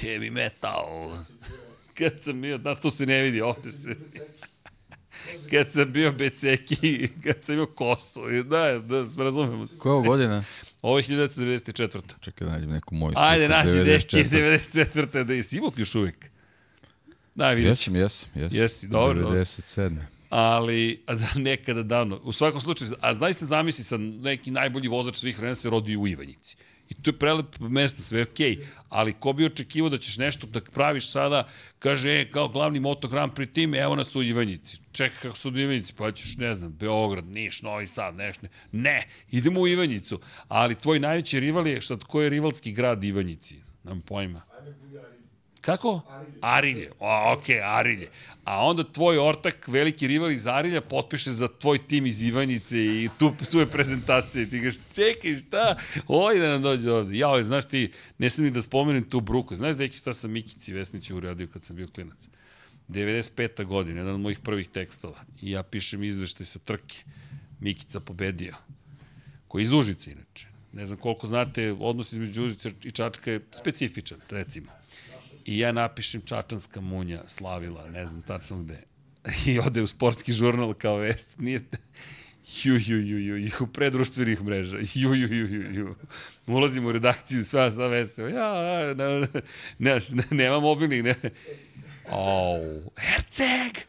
heavy 0.00 0.30
metal. 0.30 1.12
Kad 1.98 2.22
sam 2.22 2.40
bio, 2.40 2.58
da, 2.58 2.74
to 2.74 2.90
se 2.90 3.06
ne 3.06 3.22
vidi, 3.22 3.40
ovde 3.40 3.72
se 3.72 3.96
kad 5.50 5.72
sam 5.72 5.92
bio 5.92 6.12
beceki, 6.12 7.08
kad 7.24 7.44
sam 7.44 7.54
bio 7.54 7.66
kosu, 7.66 8.20
da, 8.44 8.78
da, 8.78 9.04
razumemo 9.24 9.66
se. 9.66 9.78
Koja 9.78 10.00
godina? 10.00 10.44
Ovo 10.82 10.98
je 10.98 11.04
1994. 11.04 12.00
Čekaj 12.20 12.46
da 12.46 12.52
nađem 12.52 12.70
neku 12.70 12.94
moju 12.94 13.10
sliku. 13.10 13.22
Ajde, 13.22 13.48
nađi 13.48 13.84
deki 13.84 14.16
94.. 14.16 15.06
94. 15.06 15.24
da 15.24 15.32
jesi 15.32 15.56
imao 15.56 15.72
još 15.76 15.94
uvijek. 15.94 16.30
Da, 17.34 17.50
vidiš. 17.50 17.68
Jesam, 17.68 17.96
jesam, 17.96 18.28
jesam. 18.34 18.58
Jesi, 18.58 18.88
dobro, 18.88 19.22
dobro. 19.22 19.38
97. 19.38 19.96
Ali, 20.30 21.02
da, 21.06 21.40
nekada 21.40 21.82
davno. 21.82 22.20
U 22.22 22.32
svakom 22.32 22.60
slučaju, 22.60 22.90
a 23.00 23.14
zaista 23.14 23.46
zamisli 23.46 23.84
sad, 23.84 24.00
neki 24.00 24.50
najbolji 24.50 24.88
vozač 24.88 25.16
svih 25.16 25.38
vremena 25.38 25.54
se 25.54 25.70
rodi 25.70 25.96
u 25.96 26.06
Ivanjici. 26.06 26.56
I 26.88 26.94
to 26.94 27.10
je 27.10 27.18
prelep 27.18 27.58
mesto, 27.60 28.02
sve 28.02 28.18
je 28.18 28.22
okej. 28.22 28.56
Okay. 28.56 28.64
Ali 28.88 29.12
ko 29.12 29.32
bi 29.32 29.46
očekivao 29.46 29.90
da 29.90 29.98
ćeš 29.98 30.18
nešto 30.18 30.46
da 30.46 30.60
praviš 30.60 31.10
sada, 31.10 31.48
kaže, 31.78 32.10
e, 32.10 32.30
kao 32.30 32.48
glavni 32.48 32.80
Moto 32.80 33.08
Grand 33.08 33.32
Prix 33.32 33.52
tim, 33.52 33.74
evo 33.74 33.96
nas 33.96 34.16
u 34.16 34.22
Ivanjici. 34.22 34.78
Čekaj 34.92 35.18
kako 35.22 35.36
su 35.36 35.50
u 35.50 35.58
Ivanjici, 35.58 35.94
pa 35.96 36.12
ćeš, 36.12 36.36
ne 36.36 36.54
znam, 36.54 36.72
Beograd, 36.72 37.26
Niš, 37.26 37.62
Novi 37.62 37.86
Sad, 37.86 38.16
nešto. 38.16 38.46
Ne, 38.72 39.08
idemo 39.30 39.60
u 39.60 39.68
Ivanjicu. 39.68 40.20
Ali 40.48 40.74
tvoj 40.74 41.00
najveći 41.00 41.40
rival 41.40 41.66
je, 41.66 41.80
šta, 41.80 41.98
ko 41.98 42.22
je 42.22 42.30
rivalski 42.30 42.72
grad 42.72 43.04
Ivanjici? 43.04 43.56
Nemam 43.84 44.00
pojma. 44.00 44.42
Ajde, 44.58 44.74
bude 44.80 44.98
Arilje. 44.98 45.15
Kako? 45.66 46.00
Arilje. 46.40 46.90
O, 46.98 47.32
ok, 47.32 47.44
Arilje. 47.64 48.08
A 48.44 48.66
onda 48.66 48.84
tvoj 48.92 49.18
ortak, 49.18 49.68
veliki 49.68 50.06
rival 50.06 50.30
iz 50.30 50.46
Arilja, 50.46 50.80
potpiše 50.80 51.32
za 51.32 51.48
tvoj 51.48 51.78
tim 51.86 52.06
iz 52.06 52.22
Ivanjice 52.22 52.78
i 52.78 53.08
tu, 53.18 53.32
tu 53.50 53.60
je 53.60 53.66
prezentacija. 53.66 54.42
I 54.42 54.48
ti 54.48 54.60
kažeš, 54.60 54.80
čekaj, 54.94 55.34
šta? 55.34 55.76
Oj, 56.08 56.38
da 56.38 56.48
nam 56.48 56.62
dođe 56.62 56.92
ovde. 56.92 57.18
Ja, 57.18 57.44
znaš 57.44 57.64
ti, 57.64 57.92
ne 58.18 58.30
sam 58.30 58.44
ni 58.44 58.50
da 58.50 58.62
spomenem 58.62 59.04
tu 59.10 59.20
bruku. 59.20 59.56
Znaš, 59.56 59.76
deki, 59.76 59.98
šta 59.98 60.14
sam 60.14 60.30
Mikici 60.30 60.72
Vesniću 60.72 61.16
uradio 61.16 61.46
kad 61.46 61.64
sam 61.64 61.76
bio 61.76 61.88
klinac? 61.94 62.28
95. 62.88 63.64
godina, 63.64 64.00
jedan 64.00 64.14
od 64.14 64.20
mojih 64.20 64.38
prvih 64.38 64.68
tekstova. 64.68 65.18
I 65.42 65.50
ja 65.50 65.62
pišem 65.62 66.04
izveštaj 66.04 66.46
sa 66.46 66.58
trke. 66.58 66.96
Mikica 67.60 68.00
pobedio. 68.00 68.54
Koji 69.48 69.62
iz 69.62 69.72
Užice, 69.72 70.12
inače. 70.12 70.46
Ne 70.72 70.86
znam 70.86 70.98
koliko 70.98 71.26
znate, 71.26 71.72
odnos 71.72 72.12
između 72.12 72.44
Užice 72.44 72.70
i 72.84 72.90
Čačka 72.90 73.30
je 73.30 73.40
specifičan, 73.52 74.20
recimo. 74.30 74.70
I 75.46 75.58
ja 75.58 75.72
napišem 75.72 76.22
Čačanska 76.26 76.80
munja 76.80 77.22
slavila, 77.26 77.86
ne 77.90 78.06
znam 78.06 78.22
tačno 78.22 78.62
gde. 78.62 78.82
I 79.46 79.58
ode 79.58 79.82
u 79.82 79.86
sportski 79.86 80.32
žurnal 80.32 80.74
kao 80.74 80.96
vest. 80.96 81.38
Nije... 81.38 81.60
Ju, 82.62 82.74
ju, 82.74 83.00
ju, 83.02 83.18
ju, 83.18 83.36
ju, 83.36 83.50
u 83.60 83.66
predruštvenih 83.66 84.42
mreža. 84.42 84.78
Ju, 84.94 85.14
ju, 85.14 85.28
ju, 85.34 85.46
ju, 85.46 85.72
ju. 85.74 85.94
Ulazim 86.46 86.86
u 86.86 86.92
redakciju, 86.92 87.44
sva, 87.44 87.70
sva 87.70 87.88
veseo. 87.88 88.28
Ja, 88.28 88.94
ne, 88.94 89.28
ne, 89.78 89.98
ne, 90.12 90.24
ne, 90.30 90.50
mobilnih, 90.50 91.04
ne. 91.04 91.14
Au, 92.10 92.82
Herceg! 92.96 93.86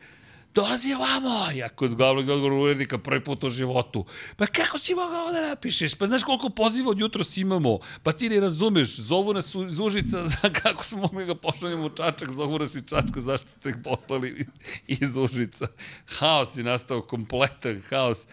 Dolazi 0.58 0.93
ovamo, 0.93 1.51
ja 1.55 1.70
kod 1.70 1.95
glavnog 1.95 2.30
odgovora 2.30 2.55
urednika 2.55 2.97
prvi 2.97 3.24
put 3.24 3.43
u 3.43 3.49
životu. 3.49 4.05
Pa 4.38 4.45
kako 4.45 4.78
si 4.78 4.95
mogao 4.95 5.32
da 5.32 5.41
napišeš? 5.41 5.95
Pa 5.95 6.05
znaš 6.05 6.24
koliko 6.24 6.49
poziva 6.49 6.89
od 6.89 6.99
jutro 6.99 7.24
si 7.24 7.41
imamo? 7.41 7.80
Pa 8.03 8.12
ti 8.14 8.30
ne 8.30 8.39
razumeš, 8.39 8.95
zovu 8.99 9.34
nas 9.34 9.55
iz 9.55 9.80
Užica 9.80 10.28
za 10.34 10.49
kako 10.62 10.84
smo 10.84 10.97
mogli 10.97 11.26
ga 11.26 11.36
pošaljemo 11.36 11.86
u 11.86 11.89
Čačak, 11.89 12.32
zovu 12.32 12.60
nas 12.60 12.76
iz 12.76 12.84
Čačka, 12.89 13.22
zašto 13.22 13.47
ste 13.47 13.70
ih 13.70 13.76
poslali 13.84 14.45
iz 15.01 15.18
Užica. 15.18 15.68
Haos 16.05 16.58
je 16.58 16.64
nastao, 16.64 17.01
kompletan 17.01 17.82
haos. 17.89 18.28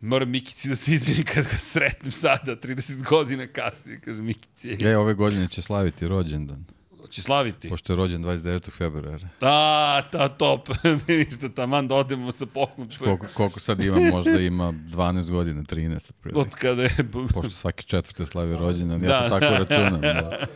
Moram 0.00 0.30
Mikici 0.30 0.68
da 0.68 0.76
se 0.76 0.94
izvinim 0.94 1.24
kad 1.24 1.44
ga 1.44 1.58
sretnem 1.58 2.12
sada, 2.12 2.56
30 2.56 3.04
godina 3.04 3.46
kasnije, 3.46 4.00
kaže 4.00 4.22
Mikici. 4.22 4.76
E, 4.84 4.96
ove 4.96 5.14
godine 5.14 5.48
će 5.48 5.62
slaviti 5.62 6.08
rođendan. 6.08 6.77
Će 7.10 7.22
slaviti. 7.22 7.68
Pošto 7.68 7.92
je 7.92 7.96
rođen 7.96 8.24
29. 8.24 8.70
februara. 8.70 9.28
A, 9.40 10.02
ta 10.12 10.28
top. 10.28 10.68
Ništa, 11.08 11.48
taman 11.48 11.88
da 11.88 11.94
odemo 11.94 12.32
sa 12.32 12.46
poklon. 12.46 12.88
Koliko, 12.98 13.26
koliko 13.34 13.60
sad 13.60 13.80
ima, 13.80 14.00
možda 14.10 14.40
ima 14.40 14.72
12 14.72 15.30
godina, 15.30 15.62
13. 15.62 15.96
Otprilike. 15.96 16.40
Od 16.40 16.54
kada 16.54 16.82
je... 16.82 16.96
Pošto 17.34 17.50
svaki 17.50 17.84
četvrte 17.84 18.26
slavi 18.26 18.56
rođendan, 18.56 19.04
ja 19.04 19.28
to 19.28 19.38
tako 19.38 19.54
računam. 19.54 20.00
Da. 20.00 20.46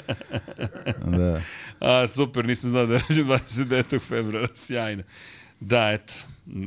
da. 1.19 1.41
A, 1.81 2.09
super, 2.09 2.45
nisam 2.45 2.71
znao 2.71 2.87
da 2.87 2.95
je 2.95 3.01
rođen 3.09 3.27
29. 3.27 4.01
februara, 4.01 4.49
sjajno. 4.55 5.03
Da, 5.61 5.91
eto, 5.91 6.15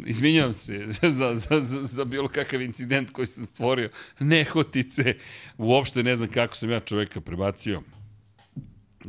izvinjavam 0.06 0.54
se 0.54 0.86
za, 1.02 1.36
za, 1.36 1.62
za, 1.62 1.86
za 1.86 2.06
bilo 2.06 2.28
kakav 2.28 2.62
incident 2.62 3.12
koji 3.12 3.28
sam 3.28 3.46
stvorio. 3.46 3.90
Nehotice, 4.20 5.16
uopšte 5.58 6.04
ne 6.04 6.16
znam 6.16 6.30
kako 6.30 6.56
sam 6.56 6.72
ja 6.72 6.80
čoveka 6.80 7.22
prebacio 7.22 7.82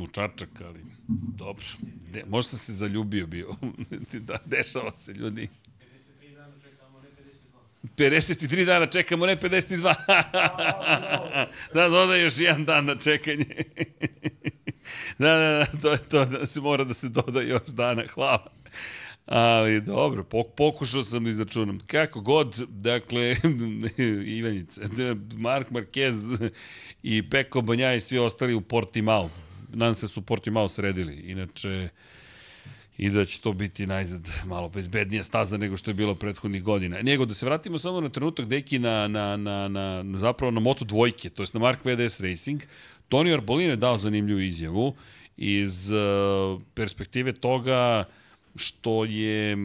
u 0.03 0.07
Čačak, 0.07 0.61
ali 0.61 0.81
dobro. 1.37 1.65
De, 2.13 2.25
možda 2.29 2.57
se 2.57 2.73
zaljubio 2.73 3.27
bio. 3.27 3.57
da, 4.29 4.39
dešava 4.45 4.97
se 4.97 5.13
ljudi. 5.13 5.49
53 7.97 8.65
dana 8.65 8.87
čekamo, 8.87 9.27
ne 9.27 9.37
52. 9.37 9.95
da, 11.75 11.89
doda 11.89 12.17
još 12.17 12.39
jedan 12.39 12.65
dan 12.65 12.85
na 12.85 12.97
čekanje. 12.97 13.47
da, 15.19 15.35
da, 15.35 15.67
da, 15.73 15.81
to 15.81 15.93
je 15.93 15.99
to, 15.99 16.25
da 16.25 16.47
se 16.47 16.61
mora 16.61 16.85
da 16.85 16.95
se 16.95 17.09
doda 17.09 17.43
još 17.43 17.67
dana, 17.67 18.03
hvala. 18.15 18.47
Ali 19.27 19.81
dobro, 19.81 20.25
pokušao 20.57 21.03
sam 21.03 21.25
da 21.25 21.31
izračunam. 21.31 21.79
Kako 21.87 22.21
god, 22.21 22.63
dakle, 22.69 23.37
Ivanjice, 24.27 24.81
Mark 25.37 25.71
Marquez 25.71 26.51
i 27.03 27.31
Peko 27.31 27.61
Banja 27.61 27.95
i 27.95 28.01
svi 28.01 28.19
ostali 28.19 28.55
u 28.55 28.61
Portimao. 28.61 29.31
Nadam 29.73 29.95
se 29.95 30.07
da 30.07 30.09
su 30.09 30.23
Portimao 30.23 30.69
sredili. 30.69 31.15
Inače, 31.15 31.89
i 32.99 33.11
da 33.11 33.25
će 33.25 33.41
to 33.41 33.53
biti 33.53 33.87
najzad 33.87 34.29
malo 34.45 34.69
bezbednija 34.69 35.25
staza 35.25 35.57
nego 35.57 35.77
što 35.77 35.91
je 35.91 35.95
bilo 35.95 36.15
prethodnih 36.15 36.63
godina. 36.63 37.03
Nego 37.03 37.25
da 37.25 37.35
se 37.35 37.47
vratimo 37.47 37.79
samo 37.79 38.01
na 38.01 38.09
trenutak 38.09 38.47
deki 38.47 38.79
na, 38.79 39.09
na, 39.09 39.37
na, 39.37 39.69
na, 39.69 40.03
na 40.03 40.19
zapravo 40.19 40.51
na 40.51 40.61
Moto 40.61 40.85
dvojke, 40.85 41.31
to 41.31 41.43
jest 41.43 41.55
na 41.55 41.61
Mark 41.61 41.85
VDS 41.85 42.21
Racing. 42.21 42.63
Toni 43.09 43.33
Arbolino 43.33 43.71
je 43.71 43.77
dao 43.77 43.99
zanimljivu 43.99 44.41
izjavu 44.41 44.95
iz 45.37 45.91
uh, 45.93 46.63
perspektive 46.75 47.33
toga 47.33 48.05
što 48.57 49.05
je 49.05 49.57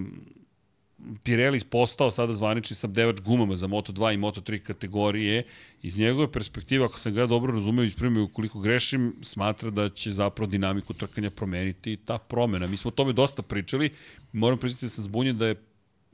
Pirelli 1.24 1.62
postao 1.70 2.12
sada 2.12 2.34
zvanični 2.34 2.76
snabdevač 2.76 3.20
gumama 3.20 3.56
za 3.56 3.68
Moto2 3.68 4.14
i 4.14 4.18
Moto3 4.18 4.60
kategorije. 4.60 5.44
Iz 5.84 5.98
njegove 5.98 6.32
perspektive, 6.32 6.86
ako 6.86 7.00
sam 7.00 7.14
ga 7.14 7.26
dobro 7.26 7.54
razumeo, 7.54 7.86
ispravim 7.86 8.24
ukoliko 8.24 8.60
grešim, 8.60 9.16
smatra 9.22 9.70
da 9.70 9.90
će 9.90 10.12
zapravo 10.12 10.52
dinamiku 10.52 10.94
trkanja 10.94 11.30
promeniti 11.30 11.98
ta 12.06 12.18
promena. 12.18 12.68
Mi 12.68 12.78
smo 12.78 12.90
o 12.90 12.92
tome 12.92 13.14
dosta 13.14 13.42
pričali. 13.42 13.90
Moram 14.32 14.58
priznati 14.58 14.86
da 14.86 14.90
sam 14.90 15.04
zbunjen 15.04 15.38
da 15.38 15.48
je 15.48 15.56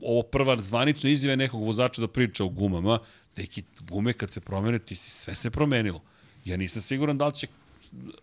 ovo 0.00 0.22
prva 0.22 0.62
zvanična 0.62 1.10
izjava 1.10 1.36
nekog 1.36 1.62
vozača 1.62 2.00
da 2.00 2.08
priča 2.08 2.44
o 2.44 2.48
gumama. 2.48 2.98
Deki, 3.36 3.62
gume 3.80 4.12
kad 4.12 4.32
se 4.32 4.40
promene, 4.40 4.78
ti 4.78 4.94
si 4.94 5.10
sve 5.10 5.34
se 5.34 5.50
promenilo. 5.50 6.02
Ja 6.44 6.56
nisam 6.56 6.82
siguran 6.82 7.18
da 7.18 7.26
li 7.26 7.34
će 7.34 7.46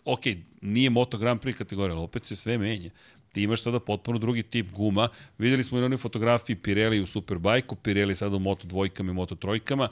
ok, 0.05 0.21
nije 0.61 0.89
Moto 0.89 1.17
Grand 1.17 1.41
Prix 1.41 1.57
kategorija, 1.57 1.95
ali 1.95 2.03
opet 2.03 2.25
se 2.25 2.35
sve 2.35 2.57
menja 2.57 2.89
ti 3.35 3.43
imaš 3.43 3.63
sada 3.63 3.79
potpuno 3.79 4.19
drugi 4.19 4.43
tip 4.43 4.71
guma. 4.71 5.09
Videli 5.37 5.63
smo 5.63 5.77
i 5.77 5.81
na 5.81 5.85
onoj 5.85 5.97
fotografiji 5.97 6.55
Pirelli 6.55 7.01
u 7.01 7.05
Superbike-u, 7.05 7.75
Pirelli 7.75 8.15
sada 8.15 8.35
u 8.35 8.39
Moto 8.39 8.67
dvojkama 8.67 9.11
i 9.11 9.15
Moto 9.15 9.35
trojkama, 9.35 9.89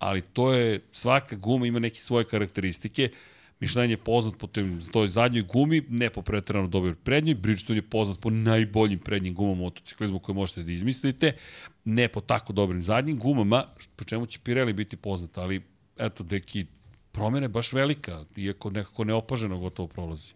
ali 0.00 0.22
to 0.22 0.52
je, 0.52 0.80
svaka 0.92 1.36
guma 1.36 1.66
ima 1.66 1.78
neke 1.78 2.00
svoje 2.00 2.24
karakteristike. 2.24 3.10
Michelin 3.60 3.90
je 3.90 3.96
poznat 3.96 4.34
po 4.38 4.48
toj 4.92 5.08
zadnjoj 5.08 5.42
gumi, 5.42 5.82
ne 5.88 6.10
po 6.10 6.22
pretrano 6.22 6.68
dobroj 6.68 6.94
prednjoj, 6.94 7.34
Bridgestone 7.34 7.78
je 7.78 7.82
poznat 7.82 8.20
po 8.20 8.30
najboljim 8.30 8.98
prednjim 8.98 9.34
gumama 9.34 9.60
motociklizmu 9.60 10.18
koje 10.18 10.34
možete 10.34 10.62
da 10.62 10.72
izmislite, 10.72 11.32
ne 11.84 12.08
po 12.08 12.20
tako 12.20 12.52
dobrim 12.52 12.82
zadnjim 12.82 13.18
gumama, 13.18 13.64
po 13.96 14.04
čemu 14.04 14.26
će 14.26 14.38
Pirelli 14.38 14.72
biti 14.72 14.96
poznat, 14.96 15.38
ali 15.38 15.62
eto, 15.98 16.24
deki 16.24 16.66
promene 17.12 17.48
baš 17.48 17.72
velika, 17.72 18.24
iako 18.36 18.70
nekako 18.70 19.04
neopaženo 19.04 19.58
gotovo 19.58 19.88
prolazi. 19.88 20.32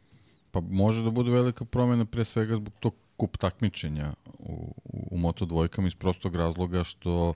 Pa 0.50 0.60
može 0.60 1.02
da 1.02 1.10
bude 1.10 1.30
velika 1.30 1.64
promena 1.64 2.04
pre 2.04 2.24
svega 2.24 2.56
zbog 2.56 2.72
tog 2.80 2.94
kup 3.16 3.36
takmičenja 3.36 4.12
u, 4.38 4.74
u 5.10 5.18
Moto 5.18 5.44
dvojkama 5.44 5.88
iz 5.88 5.94
prostog 5.94 6.36
razloga 6.36 6.84
što 6.84 7.34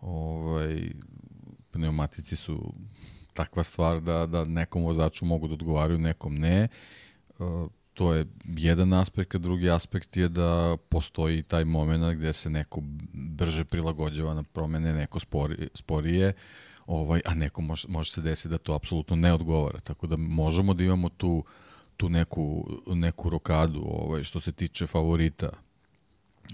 ovaj, 0.00 0.90
pneumatici 1.78 2.36
su 2.36 2.72
takva 3.34 3.64
stvar 3.64 4.00
da, 4.00 4.26
da 4.26 4.44
nekom 4.44 4.82
vozaču 4.82 5.24
mogu 5.24 5.48
da 5.48 5.54
odgovaraju, 5.54 5.98
nekom 5.98 6.34
ne. 6.34 6.68
Uh, 7.38 7.70
to 7.94 8.12
je 8.14 8.26
jedan 8.44 8.92
aspekt, 8.92 9.34
a 9.34 9.38
drugi 9.38 9.70
aspekt 9.70 10.16
je 10.16 10.28
da 10.28 10.76
postoji 10.88 11.42
taj 11.42 11.64
moment 11.64 12.18
gde 12.18 12.32
se 12.32 12.50
neko 12.50 12.80
brže 13.12 13.64
prilagođava 13.64 14.34
na 14.34 14.42
promene, 14.42 14.92
neko 14.92 15.20
spori, 15.20 15.68
sporije, 15.74 16.32
ovaj, 16.86 17.20
a 17.26 17.34
neko 17.34 17.60
može, 17.60 17.88
može 17.88 18.12
se 18.12 18.20
desiti 18.20 18.48
da 18.48 18.58
to 18.58 18.74
apsolutno 18.74 19.16
ne 19.16 19.32
odgovara. 19.32 19.80
Tako 19.80 20.06
da 20.06 20.16
možemo 20.16 20.74
da 20.74 20.84
imamo 20.84 21.08
tu 21.08 21.28
uh, 21.28 21.44
tu 21.98 22.08
neku, 22.08 22.66
neku 22.86 23.30
rokadu 23.30 23.82
ovaj, 23.84 24.24
što 24.24 24.40
se 24.40 24.52
tiče 24.52 24.86
favorita 24.86 25.50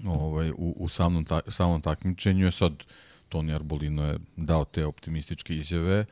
ovaj, 0.06 0.50
u, 0.50 0.74
u 0.76 0.88
samom, 0.88 1.24
ta, 1.24 1.40
samom 1.48 1.82
takmičenju. 1.82 2.44
Je 2.44 2.52
sad 2.52 2.72
Toni 3.28 3.54
Arbolino 3.54 4.04
je 4.04 4.18
dao 4.36 4.64
te 4.64 4.86
optimističke 4.86 5.54
izjave, 5.54 6.04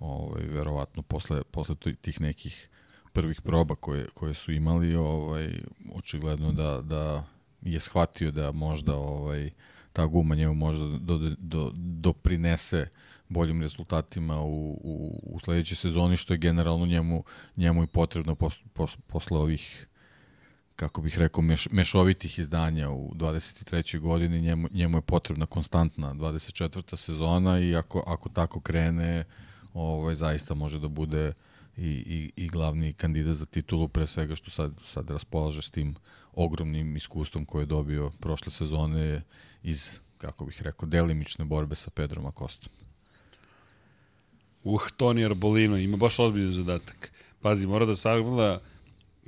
ovaj, 0.00 0.42
verovatno 0.42 1.02
posle, 1.02 1.42
posle 1.50 1.74
tih 2.00 2.20
nekih 2.20 2.68
prvih 3.12 3.40
proba 3.40 3.74
koje, 3.74 4.08
koje 4.14 4.34
su 4.34 4.52
imali, 4.52 4.94
ovaj, 4.94 5.60
očigledno 5.94 6.52
da, 6.52 6.80
da 6.82 7.24
je 7.62 7.80
shvatio 7.80 8.30
da 8.30 8.52
možda 8.52 8.96
ovaj, 8.96 9.50
ta 9.92 10.06
guma 10.06 10.34
njemu 10.34 10.54
možda 10.54 10.84
do, 10.84 11.18
do, 11.18 11.30
do, 11.38 11.70
doprinese 11.74 12.80
do 12.80 12.90
boljim 13.28 13.62
rezultatima 13.62 14.40
u, 14.40 14.70
u, 14.72 15.20
u 15.22 15.40
sledećoj 15.40 15.76
sezoni, 15.76 16.16
što 16.16 16.34
je 16.34 16.38
generalno 16.38 16.86
njemu, 16.86 17.24
njemu 17.56 17.82
i 17.82 17.86
potrebno 17.86 18.34
pos, 18.34 18.54
pos, 18.72 18.96
posle 19.06 19.38
ovih 19.38 19.86
kako 20.76 21.02
bih 21.02 21.18
rekao, 21.18 21.42
meš, 21.42 21.68
mešovitih 21.70 22.38
izdanja 22.38 22.90
u 22.90 23.14
23. 23.14 23.98
godini, 23.98 24.40
njemu, 24.40 24.68
njemu 24.72 24.98
je 24.98 25.02
potrebna 25.02 25.46
konstantna 25.46 26.14
24. 26.14 26.96
sezona 26.96 27.58
i 27.60 27.76
ako, 27.76 28.04
ako 28.06 28.28
tako 28.28 28.60
krene, 28.60 29.24
ovaj, 29.74 30.14
zaista 30.14 30.54
može 30.54 30.78
da 30.78 30.88
bude 30.88 31.32
i, 31.76 31.88
i, 31.88 32.32
i 32.36 32.48
glavni 32.48 32.92
kandidat 32.92 33.36
za 33.36 33.46
titulu, 33.46 33.88
pre 33.88 34.06
svega 34.06 34.36
što 34.36 34.50
sad, 34.50 34.72
sad 34.84 35.10
raspolaže 35.10 35.62
s 35.62 35.70
tim 35.70 35.94
ogromnim 36.34 36.96
iskustvom 36.96 37.44
koje 37.44 37.62
je 37.62 37.66
dobio 37.66 38.10
prošle 38.20 38.52
sezone 38.52 39.22
iz, 39.62 39.98
kako 40.18 40.44
bih 40.44 40.62
rekao, 40.62 40.88
delimične 40.88 41.44
borbe 41.44 41.74
sa 41.74 41.90
Pedrom 41.90 42.26
Akostom. 42.26 42.72
Uh, 44.64 44.88
Toni 44.96 45.24
Arbolino 45.24 45.76
ima 45.76 45.96
baš 45.96 46.18
ozbiljan 46.18 46.52
zadatak. 46.52 47.12
Pazi, 47.42 47.66
mora 47.66 47.86
da 47.86 47.96
savlada 47.96 48.60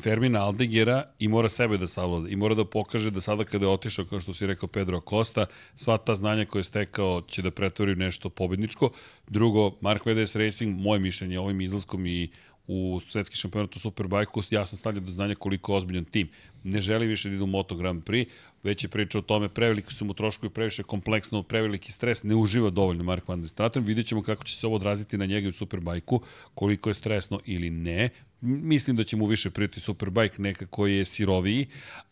Fermina 0.02 0.40
Aldegera 0.44 1.04
i 1.18 1.28
mora 1.28 1.48
sebe 1.48 1.78
da 1.78 1.86
savlada. 1.88 2.28
I 2.28 2.36
mora 2.36 2.54
da 2.54 2.64
pokaže 2.64 3.10
da 3.10 3.20
sada 3.20 3.44
kada 3.44 3.66
je 3.66 3.70
otišao, 3.70 4.04
kao 4.04 4.20
što 4.20 4.34
si 4.34 4.46
rekao 4.46 4.68
Pedro 4.68 4.98
Acosta, 4.98 5.46
sva 5.76 5.98
ta 5.98 6.14
znanja 6.14 6.44
koje 6.44 6.60
je 6.60 6.64
stekao 6.64 7.22
će 7.28 7.42
da 7.42 7.50
pretvori 7.50 7.96
nešto 7.96 8.28
pobedničko. 8.28 8.90
Drugo, 9.28 9.72
Mark 9.80 10.06
VDS 10.06 10.36
Racing, 10.36 10.80
moje 10.80 11.00
mišljenje 11.00 11.38
ovim 11.38 11.60
izlaskom 11.60 12.06
i 12.06 12.30
u 12.68 13.00
svetski 13.06 13.36
šampionat 13.36 13.76
u 13.76 13.78
Superbike-u 13.78 14.42
jasno 14.50 14.78
stavlja 14.78 15.00
do 15.00 15.12
znanja 15.12 15.34
koliko 15.34 15.72
je 15.72 15.76
ozbiljan 15.76 16.04
tim. 16.04 16.28
Ne 16.64 16.80
želi 16.80 17.06
više 17.06 17.28
da 17.28 17.34
ide 17.34 17.44
u 17.44 17.46
Moto 17.46 17.76
Grand 17.76 18.04
Prix, 18.04 18.26
već 18.62 18.84
je 18.84 18.88
priča 18.88 19.18
o 19.18 19.22
tome, 19.22 19.48
preveliki 19.48 19.94
su 19.94 20.04
mu 20.04 20.14
troškovi, 20.14 20.50
previše 20.50 20.82
kompleksno, 20.82 21.42
preveliki 21.42 21.92
stres, 21.92 22.22
ne 22.22 22.34
uživa 22.34 22.70
dovoljno 22.70 23.04
Mark 23.04 23.28
Van 23.28 23.40
der 23.40 23.48
Straten, 23.48 23.84
vidjet 23.84 24.06
ćemo 24.06 24.22
kako 24.22 24.44
će 24.44 24.56
se 24.56 24.66
ovo 24.66 24.76
odraziti 24.76 25.18
na 25.18 25.26
njega 25.26 25.48
u 25.48 25.52
Superbike-u, 25.52 26.20
koliko 26.54 26.90
je 26.90 26.94
stresno 26.94 27.40
ili 27.44 27.70
ne. 27.70 28.08
Mislim 28.40 28.96
da 28.96 29.04
će 29.04 29.16
mu 29.16 29.26
više 29.26 29.50
prijeti 29.50 29.80
Superbike, 29.80 30.42
nekako 30.42 30.86
je 30.86 31.04
siroviji, 31.04 31.66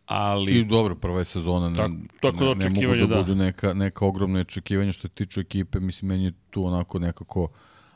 ali... 0.06 0.52
I 0.52 0.64
dobro, 0.64 0.94
prva 0.94 1.18
je 1.18 1.24
sezona, 1.24 1.68
ne, 1.68 1.74
tako, 1.74 1.94
tako 2.20 2.44
da 2.44 2.54
ne, 2.54 2.70
ne 2.70 2.86
mogu 2.86 2.98
da, 2.98 3.06
da 3.06 3.22
budu 3.22 3.34
neka, 3.34 3.74
neka 3.74 4.06
ogromna 4.06 4.40
očekivanja 4.40 4.92
što 4.92 5.08
tiču 5.08 5.40
ekipe, 5.40 5.80
mislim, 5.80 6.08
meni 6.08 6.24
je 6.24 6.32
tu 6.50 6.64
onako 6.64 6.98
nekako 6.98 7.48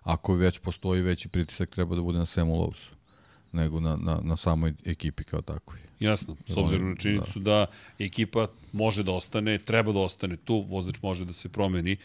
ako 0.03 0.35
već 0.35 0.59
postoji 0.59 1.03
veći 1.03 1.29
pritisak, 1.29 1.71
treba 1.71 1.97
da 1.97 2.03
bude 2.03 2.19
na 2.19 2.27
Samu 2.27 2.55
Lowesu 2.55 3.01
nego 3.53 3.81
na, 3.81 3.97
na, 3.97 4.21
na 4.23 4.37
samoj 4.37 4.75
ekipi 4.85 5.25
kao 5.25 5.43
takvoj. 5.43 5.79
Jasno, 6.01 6.37
s 6.47 6.57
obzirom 6.57 6.89
na 6.89 6.97
činjenicu 6.97 7.39
da. 7.39 7.51
da 7.51 7.67
ekipa 8.05 8.47
može 8.73 9.03
da 9.03 9.13
ostane, 9.13 9.59
treba 9.59 9.93
da 9.93 10.01
ostane 10.01 10.37
tu, 10.37 10.65
vozač 10.69 11.03
može 11.03 11.25
da 11.25 11.33
se 11.33 11.49
promeni, 11.49 11.97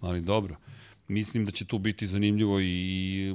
ali 0.00 0.20
dobro. 0.20 0.56
Mislim 1.08 1.44
da 1.44 1.52
će 1.52 1.64
tu 1.64 1.78
biti 1.78 2.06
zanimljivo 2.06 2.60
i 2.60 3.34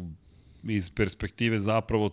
iz 0.63 0.89
perspektive 0.89 1.59
zapravo, 1.59 2.11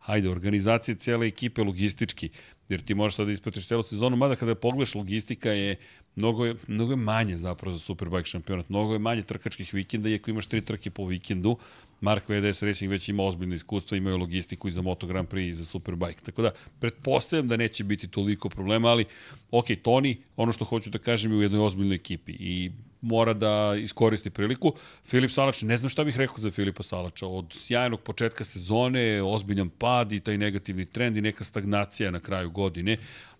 hajde, 0.00 0.30
organizacije 0.30 0.94
cijele 0.94 1.26
ekipe 1.26 1.62
logistički, 1.62 2.28
jer 2.68 2.82
ti 2.82 2.94
možeš 2.94 3.16
sada 3.16 3.26
da 3.26 3.32
ispratiš 3.32 3.66
celu 3.66 3.82
sezonu, 3.82 4.16
mada 4.16 4.36
kada 4.36 4.54
pogledaš 4.54 4.94
logistika 4.94 5.50
je 5.50 5.76
mnogo 6.16 6.46
je, 6.46 6.54
mnogo 6.66 6.92
je 6.92 6.96
manje 6.96 7.36
zapravo 7.36 7.72
za 7.72 7.78
Superbike 7.78 8.24
šampionat, 8.24 8.68
mnogo 8.68 8.92
je 8.92 8.98
manje 8.98 9.22
trkačkih 9.22 9.74
vikenda, 9.74 10.08
iako 10.08 10.30
imaš 10.30 10.46
tri 10.46 10.60
trke 10.60 10.90
po 10.90 11.06
vikendu, 11.06 11.56
Mark 12.00 12.28
VDS 12.28 12.62
Racing 12.62 12.90
već 12.90 13.08
ima 13.08 13.22
ozbiljno 13.22 13.54
iskustvo, 13.54 13.96
imaju 13.96 14.16
logistiku 14.16 14.68
i 14.68 14.70
za 14.70 14.82
Moto 14.82 15.06
Grand 15.06 15.28
Prix 15.28 15.48
i 15.48 15.54
za 15.54 15.64
Superbike. 15.64 16.20
Tako 16.24 16.42
da, 16.42 16.50
pretpostavljam 16.80 17.48
da 17.48 17.56
neće 17.56 17.84
biti 17.84 18.08
toliko 18.08 18.48
problema, 18.48 18.88
ali, 18.88 19.04
ok, 19.50 19.66
Toni, 19.82 20.22
ono 20.36 20.52
što 20.52 20.64
hoću 20.64 20.90
da 20.90 20.98
kažem 20.98 21.32
je 21.32 21.38
u 21.38 21.42
jednoj 21.42 21.66
ozbiljnoj 21.66 21.96
ekipi 21.96 22.32
i 22.32 22.70
mora 23.00 23.34
da 23.34 23.74
iskoristi 23.78 24.30
priliku. 24.30 24.72
Filip 25.04 25.30
Salač, 25.30 25.62
ne 25.62 25.76
znam 25.76 25.90
šta 25.90 26.04
bih 26.04 26.16
rekao 26.16 26.38
za 26.38 26.50
Filipa 26.50 26.82
Salača. 26.82 27.26
Od 27.26 27.46
sjajnog 27.52 28.00
početka 28.00 28.44
sezone, 28.44 29.22
ozbiljan 29.22 29.68
pad 29.68 30.12
i 30.12 30.20
taj 30.20 30.38
negativni 30.38 30.84
trend 30.86 31.16
i 31.16 31.20
neka 31.20 31.44
stagnacija 31.44 32.10
na 32.10 32.20
kraju 32.20 32.50
godine. 32.50 32.96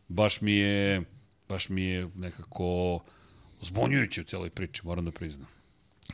Baš 0.08 0.40
mi 0.40 0.52
je, 0.52 1.02
baš 1.48 1.68
mi 1.68 1.82
je 1.82 2.08
nekako 2.14 3.00
zbunjujući 3.60 4.20
u 4.20 4.24
celoj 4.24 4.50
priči, 4.50 4.82
moram 4.84 5.04
da 5.04 5.10
priznam. 5.10 5.48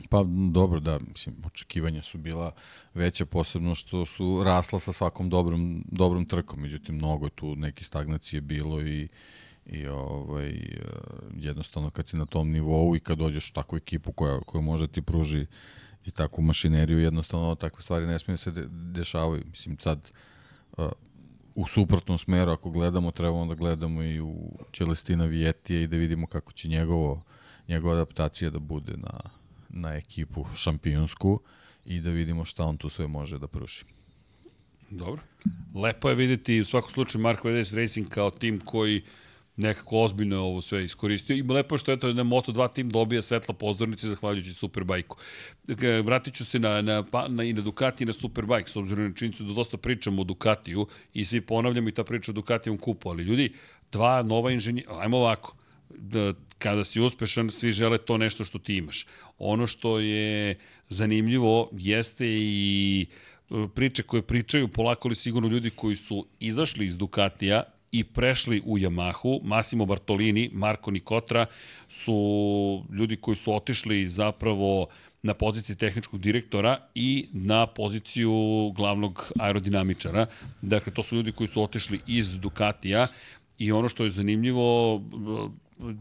Pa 0.09 0.23
dobro, 0.51 0.79
da, 0.79 0.99
mislim, 0.99 1.35
očekivanja 1.45 2.01
su 2.01 2.17
bila 2.17 2.51
veća, 2.93 3.25
posebno 3.25 3.75
što 3.75 4.05
su 4.05 4.43
rasla 4.45 4.79
sa 4.79 4.93
svakom 4.93 5.29
dobrom, 5.29 5.83
dobrom 5.91 6.25
trkom, 6.25 6.61
međutim, 6.61 6.95
mnogo 6.95 7.25
je 7.25 7.29
tu 7.35 7.55
neke 7.55 7.83
stagnacije 7.83 8.41
bilo 8.41 8.81
i, 8.81 9.07
I 9.69 9.87
ovaj, 9.87 10.49
e, 10.49 10.81
jednostavno 11.35 11.89
kad 11.89 12.07
si 12.07 12.17
na 12.17 12.25
tom 12.25 12.51
nivou 12.51 12.95
i 12.95 12.99
kad 12.99 13.17
dođeš 13.17 13.49
u 13.49 13.53
takvu 13.53 13.77
ekipu 13.77 14.11
koja, 14.11 14.39
koja 14.39 14.61
može 14.61 14.87
ti 14.87 15.01
pruži 15.01 15.45
i 16.05 16.11
takvu 16.11 16.41
mašineriju, 16.41 16.99
jednostavno 16.99 17.55
takve 17.55 17.81
stvari 17.81 18.07
ne 18.07 18.19
smije 18.19 18.37
se 18.37 18.51
de, 18.51 18.67
dešavaju. 18.69 19.43
Mislim, 19.45 19.77
sad 19.79 20.11
uh, 20.77 20.85
u 21.55 21.67
suprotnom 21.67 22.17
smeru, 22.17 22.51
ako 22.51 22.69
gledamo, 22.69 23.11
trebamo 23.11 23.45
da 23.45 23.55
gledamo 23.55 24.03
i 24.03 24.21
u 24.21 24.35
Celestina 24.73 25.25
Vijetija 25.25 25.81
i 25.81 25.87
da 25.87 25.97
vidimo 25.97 26.27
kako 26.27 26.51
će 26.51 26.67
njegovo, 26.67 27.21
njegova 27.67 27.93
adaptacija 27.93 28.49
da 28.49 28.59
bude 28.59 28.97
na, 28.97 29.19
na 29.69 29.95
ekipu 29.95 30.45
šampionsku 30.55 31.39
i 31.85 32.01
da 32.01 32.09
vidimo 32.09 32.45
šta 32.45 32.65
on 32.65 32.77
tu 32.77 32.89
sve 32.89 33.07
može 33.07 33.39
da 33.39 33.47
pruži. 33.47 33.85
Dobro. 34.89 35.21
Lepo 35.75 36.09
je 36.09 36.15
videti 36.15 36.59
u 36.59 36.65
svakom 36.65 36.91
slučaju 36.91 37.21
Marko 37.21 37.49
VDS 37.49 37.73
Racing 37.73 38.09
kao 38.09 38.31
tim 38.31 38.59
koji 38.59 39.03
nekako 39.57 39.99
ozbiljno 39.99 40.35
je 40.35 40.39
ovo 40.39 40.61
sve 40.61 40.85
iskoristio 40.85 41.35
i 41.35 41.41
lepo 41.41 41.75
je 41.75 41.79
što 41.79 41.91
je 41.91 41.99
to 41.99 42.13
da 42.13 42.23
Moto2 42.23 42.73
tim 42.73 42.89
dobija 42.89 43.21
svetla 43.21 43.53
pozornice 43.53 44.07
zahvaljujući 44.09 44.53
Superbajku. 44.53 45.17
Vratit 46.03 46.35
ću 46.35 46.45
se 46.45 46.59
na, 46.59 46.81
na, 46.81 47.03
pa, 47.03 47.27
na, 47.27 47.43
i 47.43 47.53
na 47.53 47.61
Ducati 47.61 48.03
i 48.03 48.07
na 48.07 48.13
Superbike, 48.13 48.69
s 48.69 48.75
obzirom 48.75 49.07
na 49.07 49.13
činjenicu 49.13 49.43
da 49.43 49.53
dosta 49.53 49.77
pričamo 49.77 50.21
o 50.21 50.25
Ducatiju 50.25 50.87
i 51.13 51.25
svi 51.25 51.41
ponavljamo 51.41 51.89
i 51.89 51.91
ta 51.91 52.03
priča 52.03 52.31
o 52.31 52.33
Ducatijevom 52.33 52.77
kupu, 52.77 53.09
ali 53.09 53.23
ljudi, 53.23 53.53
dva 53.91 54.23
nova 54.23 54.51
inženjera, 54.51 54.99
ajmo 54.99 55.17
ovako, 55.17 55.55
da, 55.89 56.33
kada 56.57 56.85
si 56.85 57.01
uspešan, 57.01 57.51
svi 57.51 57.71
žele 57.71 57.97
to 57.97 58.17
nešto 58.17 58.43
što 58.43 58.59
ti 58.59 58.77
imaš. 58.77 59.05
Ono 59.37 59.67
što 59.67 59.99
je 59.99 60.55
zanimljivo 60.89 61.69
jeste 61.73 62.25
i 62.27 63.05
e, 63.49 63.67
priče 63.75 64.03
koje 64.03 64.21
pričaju 64.21 64.67
polako 64.67 65.07
li 65.07 65.15
sigurno 65.15 65.49
ljudi 65.49 65.69
koji 65.69 65.95
su 65.95 66.25
izašli 66.39 66.85
iz 66.85 66.97
Ducatija 66.97 67.63
i 67.91 68.03
prešli 68.03 68.61
u 68.65 68.77
Yamahu. 68.77 69.39
Massimo 69.43 69.85
Bartolini, 69.85 70.49
Marko 70.53 70.91
Nikotra 70.91 71.45
su 71.89 72.83
ljudi 72.91 73.15
koji 73.15 73.35
su 73.35 73.53
otišli 73.55 74.09
zapravo 74.09 74.87
na 75.21 75.33
poziciji 75.33 75.75
tehničkog 75.75 76.19
direktora 76.19 76.77
i 76.95 77.27
na 77.33 77.67
poziciju 77.67 78.31
glavnog 78.75 79.31
aerodinamičara. 79.39 80.25
Dakle, 80.61 80.93
to 80.93 81.03
su 81.03 81.15
ljudi 81.15 81.31
koji 81.31 81.47
su 81.47 81.63
otišli 81.63 81.99
iz 82.07 82.37
Ducatija 82.37 83.07
i 83.57 83.71
ono 83.71 83.89
što 83.89 84.03
je 84.03 84.09
zanimljivo 84.09 85.01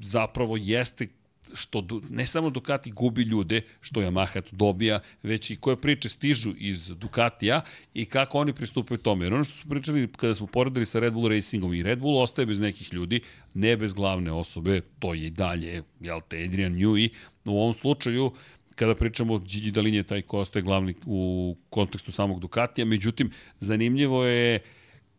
zapravo 0.03 0.57
jeste 0.57 1.09
što 1.55 1.87
ne 2.11 2.27
samo 2.27 2.51
Ducati 2.51 2.91
gubi 2.91 3.23
ljude, 3.23 3.61
što 3.81 4.01
Yamaha 4.01 4.43
dobija, 4.51 5.01
već 5.23 5.51
i 5.51 5.57
koje 5.57 5.81
priče 5.81 6.09
stižu 6.09 6.55
iz 6.59 6.89
Ducatija 6.89 7.61
i 7.95 8.05
kako 8.05 8.39
oni 8.39 8.53
pristupaju 8.53 8.99
tome. 8.99 9.25
Jer 9.25 9.35
ono 9.35 9.45
što 9.45 9.55
su 9.55 9.69
pričali 9.69 10.09
kada 10.17 10.35
smo 10.35 10.47
poredili 10.47 10.87
sa 10.87 10.99
Red 10.99 11.13
Bull 11.13 11.29
Racingom 11.29 11.75
i 11.75 11.83
Red 11.83 11.99
Bull 11.99 12.19
ostaje 12.19 12.47
bez 12.47 12.61
nekih 12.61 12.93
ljudi, 12.93 13.21
ne 13.55 13.77
bez 13.77 13.93
glavne 13.93 14.33
osobe, 14.33 14.81
to 14.99 15.15
je 15.15 15.27
i 15.27 15.31
dalje, 15.31 15.83
jel 16.01 16.21
te, 16.29 16.45
Adrian 16.45 16.75
Newey. 16.75 17.09
U 17.45 17.51
ovom 17.51 17.73
slučaju, 17.73 18.33
kada 18.75 18.95
pričamo 18.95 19.35
o 19.35 19.39
Gigi 19.39 19.71
Dalinje, 19.71 20.03
taj 20.03 20.23
ko 20.23 20.39
ostaje 20.39 20.63
glavni 20.63 20.95
u 21.07 21.57
kontekstu 21.71 22.13
samog 22.13 22.41
Ducatija, 22.41 22.85
međutim, 22.85 23.31
zanimljivo 23.61 24.25
je 24.25 24.61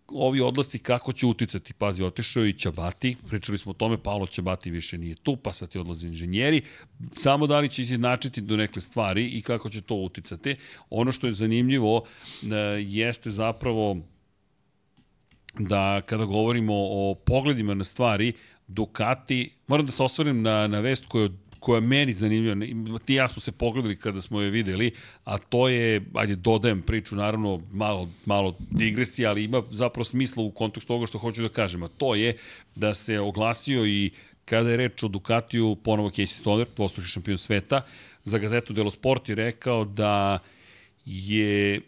ovi 0.07 0.41
odlasti 0.41 0.79
kako 0.79 1.13
će 1.13 1.25
uticati. 1.25 1.73
Pazi, 1.73 2.03
otišao 2.03 2.45
i 2.45 2.53
Ćabati, 2.53 3.15
pričali 3.27 3.57
smo 3.57 3.69
o 3.69 3.73
tome, 3.73 3.97
Paolo 3.97 4.27
Ćabati 4.27 4.71
više 4.71 4.97
nije 4.97 5.15
tu, 5.15 5.35
pa 5.35 5.53
sad 5.53 5.69
ti 5.69 5.79
odlaze 5.79 6.07
inženjeri. 6.07 6.61
Samo 7.17 7.47
da 7.47 7.59
li 7.59 7.69
će 7.69 7.81
izjednačiti 7.81 8.41
do 8.41 8.57
nekle 8.57 8.81
stvari 8.81 9.27
i 9.27 9.41
kako 9.41 9.69
će 9.69 9.81
to 9.81 9.95
uticati. 9.95 10.55
Ono 10.89 11.11
što 11.11 11.27
je 11.27 11.33
zanimljivo 11.33 12.03
e, 12.43 12.55
jeste 12.79 13.29
zapravo 13.29 13.97
da 15.59 16.01
kada 16.01 16.25
govorimo 16.25 16.73
o 16.75 17.15
pogledima 17.25 17.73
na 17.73 17.83
stvari, 17.83 18.33
Ducati, 18.67 19.51
moram 19.67 19.85
da 19.85 19.91
se 19.91 20.03
osvrnem 20.03 20.41
na, 20.41 20.67
na 20.67 20.79
vest 20.79 21.05
koja 21.05 21.23
je 21.23 21.29
koja 21.68 21.80
meni 21.82 22.13
zanimljiva, 22.13 22.99
ti 22.99 23.13
ja 23.13 23.28
smo 23.28 23.41
se 23.41 23.51
pogledali 23.51 23.95
kada 23.95 24.22
smo 24.22 24.41
je 24.41 24.49
videli, 24.49 24.91
a 25.24 25.38
to 25.38 25.68
je, 25.70 26.01
ajde 26.13 26.36
dodajem 26.36 26.82
priču, 26.82 27.15
naravno 27.15 27.61
malo, 27.72 28.09
malo 28.26 28.55
digresija, 28.70 29.30
ali 29.30 29.43
ima 29.43 29.63
zapravo 29.72 30.03
smisla 30.03 30.43
u 30.43 30.51
kontekstu 30.51 30.88
toga 30.88 31.05
što 31.05 31.18
hoću 31.18 31.41
da 31.41 31.49
kažem, 31.49 31.84
a 31.84 31.88
to 31.88 32.15
je 32.15 32.38
da 32.76 32.93
se 32.93 33.20
oglasio 33.20 33.86
i 33.86 34.11
kada 34.45 34.70
je 34.70 34.78
reč 34.78 35.03
o 35.03 35.07
Ducatiju, 35.07 35.76
ponovo 35.84 36.09
Casey 36.09 36.39
Stoner, 36.39 36.68
dvostruki 36.76 37.09
šampion 37.09 37.38
sveta, 37.38 37.82
za 38.24 38.38
gazetu 38.38 38.74
Delo 38.74 38.91
Sport 38.91 39.30
je 39.30 39.36
rekao 39.36 39.86
da 39.86 40.39
je 41.05 41.82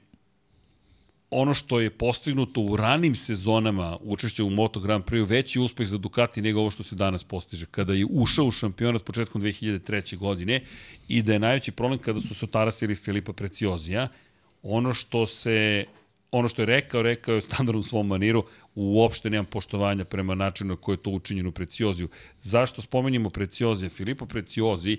ono 1.31 1.53
što 1.53 1.79
je 1.79 1.89
postignuto 1.89 2.61
u 2.61 2.75
ranim 2.75 3.15
sezonama 3.15 3.97
učešća 4.01 4.43
u 4.43 4.49
Moto 4.49 4.79
Grand 4.79 5.03
Prix 5.03 5.29
veći 5.29 5.59
uspeh 5.59 5.87
za 5.87 5.97
Ducati 5.97 6.41
nego 6.41 6.59
ovo 6.59 6.71
što 6.71 6.83
se 6.83 6.95
danas 6.95 7.23
postiže. 7.23 7.65
Kada 7.71 7.93
je 7.93 8.05
ušao 8.09 8.45
u 8.45 8.51
šampionat 8.51 9.03
početkom 9.03 9.41
2003. 9.41 10.17
godine 10.17 10.63
i 11.07 11.21
da 11.21 11.33
je 11.33 11.39
najveći 11.39 11.71
problem 11.71 11.99
kada 11.99 12.21
su 12.21 12.35
se 12.35 12.45
otarasili 12.45 12.95
Filipa 12.95 13.33
Preciozija, 13.33 14.07
ono 14.63 14.93
što 14.93 15.27
se 15.27 15.85
ono 16.31 16.47
što 16.47 16.61
je 16.61 16.65
rekao, 16.65 17.01
rekao 17.01 17.33
je 17.33 17.37
u 17.37 17.41
standardnom 17.41 17.83
svom 17.83 18.07
maniru, 18.07 18.43
uopšte 18.75 19.29
nemam 19.29 19.45
poštovanja 19.45 20.05
prema 20.05 20.35
načinu 20.35 20.69
na 20.69 20.75
koje 20.75 20.93
je 20.93 21.03
to 21.03 21.09
učinjeno 21.09 21.49
u 21.49 21.51
Precioziju. 21.51 22.07
Zašto 22.41 22.81
spomenjemo 22.81 23.29
Preciozija? 23.29 23.89
Filipo 23.89 24.25
Preciozi 24.25 24.97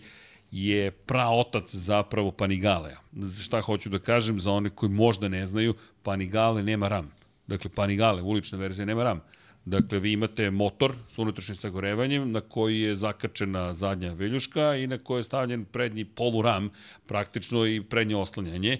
je 0.51 0.91
praotac 0.91 1.75
zapravo 1.75 2.31
Panigaleja. 2.31 3.01
Šta 3.43 3.61
hoću 3.61 3.89
da 3.89 3.99
kažem 3.99 4.41
za 4.41 4.53
one 4.53 4.71
koji 4.71 4.91
možda 4.91 5.29
ne 5.29 5.47
znaju, 5.47 5.75
Panigale 6.03 6.63
nema 6.63 6.89
ram. 6.89 7.11
Dakle, 7.47 7.71
Panigale, 7.75 8.23
ulična 8.23 8.59
verzija, 8.59 8.87
nema 8.87 9.03
ram. 9.03 9.21
Dakle, 9.65 9.99
vi 9.99 10.13
imate 10.13 10.51
motor 10.51 10.95
s 11.09 11.19
unutrašnjim 11.19 11.57
sagorevanjem 11.57 12.33
na 12.33 12.41
koji 12.41 12.81
je 12.81 12.97
zakačena 12.97 13.75
zadnja 13.75 14.13
veljuška 14.13 14.75
i 14.75 14.87
na 14.87 14.99
kojoj 14.99 15.21
je 15.21 15.25
stavljen 15.25 15.65
prednji 15.65 16.05
poluram, 16.05 16.71
praktično 17.07 17.67
i 17.67 17.83
prednje 17.83 18.17
oslanjanje. 18.17 18.79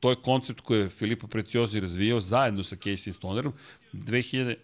To 0.00 0.10
je 0.10 0.16
koncept 0.22 0.60
koji 0.60 0.80
je 0.80 0.88
Filipo 0.88 1.26
Preciozi 1.26 1.80
razvijao 1.80 2.20
zajedno 2.20 2.64
sa 2.64 2.76
Casey 2.76 3.12
Stonerom. 3.12 3.52
2000, 3.92 4.56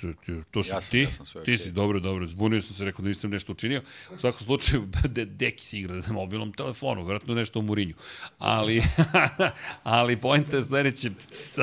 to, 0.00 0.08
to 0.50 0.62
si 0.62 0.70
ja 0.70 0.80
sam, 0.80 0.90
ti, 0.90 0.98
ja 0.98 1.12
sam 1.12 1.26
sve 1.26 1.44
ti 1.44 1.58
si, 1.58 1.70
dobro, 1.70 2.00
dobro, 2.00 2.26
zbunio 2.26 2.62
sam 2.62 2.76
se, 2.76 2.84
rekao 2.84 3.02
da 3.02 3.08
nisam 3.08 3.30
nešto 3.30 3.52
učinio. 3.52 3.82
U 4.14 4.18
svakom 4.18 4.40
slučaju, 4.40 4.88
de, 5.08 5.24
deki 5.24 5.64
si 5.64 5.78
igra 5.78 5.94
na 5.94 6.12
mobilnom 6.12 6.52
telefonu, 6.52 7.02
vjerojatno 7.02 7.34
nešto 7.34 7.58
u 7.58 7.62
Murinju. 7.62 7.94
Ali, 8.38 8.82
ali 9.82 10.20
pojenta 10.20 10.56
je 10.56 10.62
sledeće, 10.62 11.10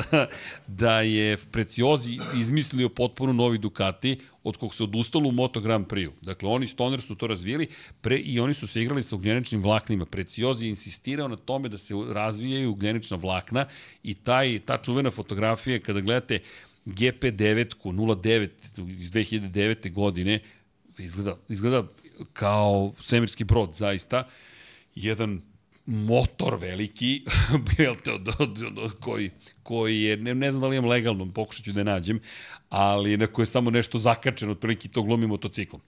da 0.66 1.00
je 1.00 1.36
Preciozi 1.36 2.18
izmislio 2.34 2.88
potpuno 2.88 3.32
novi 3.32 3.58
Ducati, 3.58 4.18
od 4.44 4.56
kog 4.56 4.74
se 4.74 4.84
odustalo 4.84 5.28
u 5.28 5.32
Moto 5.32 5.60
Grand 5.60 5.86
Prix. 5.86 6.10
Dakle, 6.22 6.48
oni 6.48 6.66
Stoner 6.66 7.00
su 7.00 7.14
to 7.14 7.26
razvijeli 7.26 7.68
pre, 8.00 8.16
i 8.18 8.40
oni 8.40 8.54
su 8.54 8.66
se 8.66 8.82
igrali 8.82 9.02
sa 9.02 9.16
ugljeničnim 9.16 9.62
vlaknima. 9.62 10.06
Preciozi 10.06 10.66
je 10.66 10.70
insistirao 10.70 11.28
na 11.28 11.36
tome 11.36 11.68
da 11.68 11.78
se 11.78 11.94
razvijaju 12.08 12.70
ugljenična 12.70 13.16
vlakna 13.16 13.66
i 14.02 14.14
taj, 14.14 14.60
ta 14.66 14.78
čuvena 14.82 15.10
fotografija, 15.10 15.80
kada 15.80 16.00
gledate 16.00 16.40
GP9 16.86 17.74
09 17.84 18.48
iz 19.00 19.10
2009. 19.10 19.92
godine 19.92 20.40
izgleda, 20.98 21.36
izgleda 21.48 21.84
kao 22.32 22.92
svemirski 23.02 23.44
brod, 23.44 23.74
zaista. 23.74 24.28
Jedan 24.94 25.40
motor 25.86 26.54
veliki, 26.60 27.22
koji, 29.04 29.30
koji 29.62 30.02
je, 30.02 30.16
ne, 30.16 30.34
ne 30.34 30.52
znam 30.52 30.60
da 30.60 30.68
li 30.68 30.76
imam 30.76 30.90
legalno, 30.90 31.32
pokušat 31.32 31.64
ću 31.64 31.72
da 31.72 31.80
je 31.80 31.84
nađem, 31.84 32.20
ali 32.68 33.16
na 33.16 33.26
koje 33.26 33.42
je 33.42 33.46
samo 33.46 33.70
nešto 33.70 33.98
zakačeno, 33.98 34.52
otprilike 34.52 34.88
to 34.88 35.02
glumi 35.02 35.26
motociklom. 35.26 35.82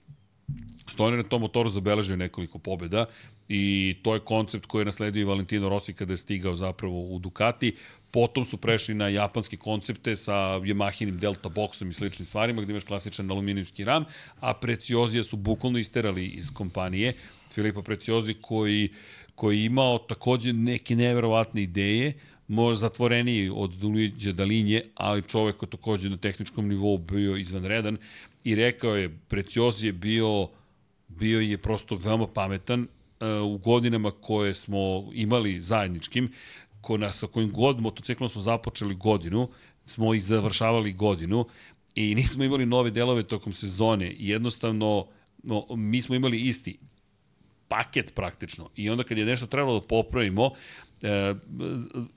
Stoner 0.89 1.17
na 1.17 1.23
tom 1.23 1.41
motoru 1.41 1.69
zabeležio 1.69 2.15
nekoliko 2.15 2.59
pobjeda 2.59 3.05
i 3.49 3.95
to 4.01 4.13
je 4.13 4.19
koncept 4.19 4.65
koji 4.65 4.81
je 4.81 4.85
nasledio 4.85 5.21
i 5.21 5.25
Valentino 5.25 5.69
Rossi 5.69 5.93
kada 5.93 6.13
je 6.13 6.17
stigao 6.17 6.55
zapravo 6.55 7.01
u 7.01 7.19
Ducati. 7.19 7.75
Potom 8.11 8.45
su 8.45 8.57
prešli 8.57 8.93
na 8.95 9.07
japanske 9.07 9.57
koncepte 9.57 10.15
sa 10.15 10.33
Yamahinim 10.59 11.19
Delta 11.19 11.49
Boxom 11.49 11.89
i 11.89 11.93
sličnim 11.93 12.25
stvarima 12.25 12.61
gde 12.61 12.71
imaš 12.71 12.83
klasičan 12.83 13.31
aluminijski 13.31 13.83
ram, 13.83 14.05
a 14.39 14.53
Preciozija 14.53 15.23
su 15.23 15.37
bukvalno 15.37 15.79
isterali 15.79 16.25
iz 16.25 16.51
kompanije. 16.53 17.13
Filipa 17.51 17.81
Preciozi 17.81 18.33
koji, 18.41 18.89
koji 19.35 19.59
je 19.59 19.65
imao 19.65 19.97
takođe 19.97 20.53
neke 20.53 20.95
neverovatne 20.95 21.63
ideje, 21.63 22.13
možda 22.47 22.79
zatvoreniji 22.79 23.49
od 23.53 23.83
Luigi 23.83 24.33
Dalinje, 24.33 24.83
ali 24.95 25.21
čovek 25.21 25.57
koji 25.57 25.69
takođe 25.69 26.09
na 26.09 26.17
tehničkom 26.17 26.67
nivou 26.67 26.97
bio 26.97 27.37
izvanredan 27.37 27.97
i 28.43 28.55
rekao 28.55 28.95
je, 28.95 29.17
Preciozi 29.27 29.85
je 29.85 29.93
bio, 29.93 30.49
bio 31.07 31.39
je 31.39 31.57
prosto 31.57 31.95
veoma 31.95 32.27
pametan, 32.27 32.87
u 33.43 33.57
godinama 33.57 34.11
koje 34.11 34.53
smo 34.53 35.09
imali 35.13 35.61
zajedničkim, 35.61 36.31
ko 36.85 36.97
na, 37.01 37.09
sa 37.13 37.27
kojim 37.27 37.51
god 37.51 37.81
motociklom 37.81 38.29
smo 38.29 38.41
započeli 38.41 38.95
godinu, 38.95 39.47
smo 39.85 40.13
ih 40.13 40.23
završavali 40.23 40.93
godinu 40.93 41.45
i 41.95 42.15
nismo 42.19 42.43
imali 42.43 42.65
nove 42.65 42.91
delove 42.91 43.23
tokom 43.23 43.53
sezone. 43.53 44.15
Jednostavno, 44.19 45.07
no, 45.43 45.65
mi 45.75 46.01
smo 46.01 46.15
imali 46.15 46.41
isti 46.41 46.77
paket 47.67 48.13
praktično. 48.15 48.69
I 48.75 48.89
onda 48.89 49.03
kad 49.03 49.17
je 49.17 49.25
nešto 49.25 49.47
trebalo 49.47 49.79
da 49.79 49.87
popravimo, 49.87 50.51
e, 51.01 51.33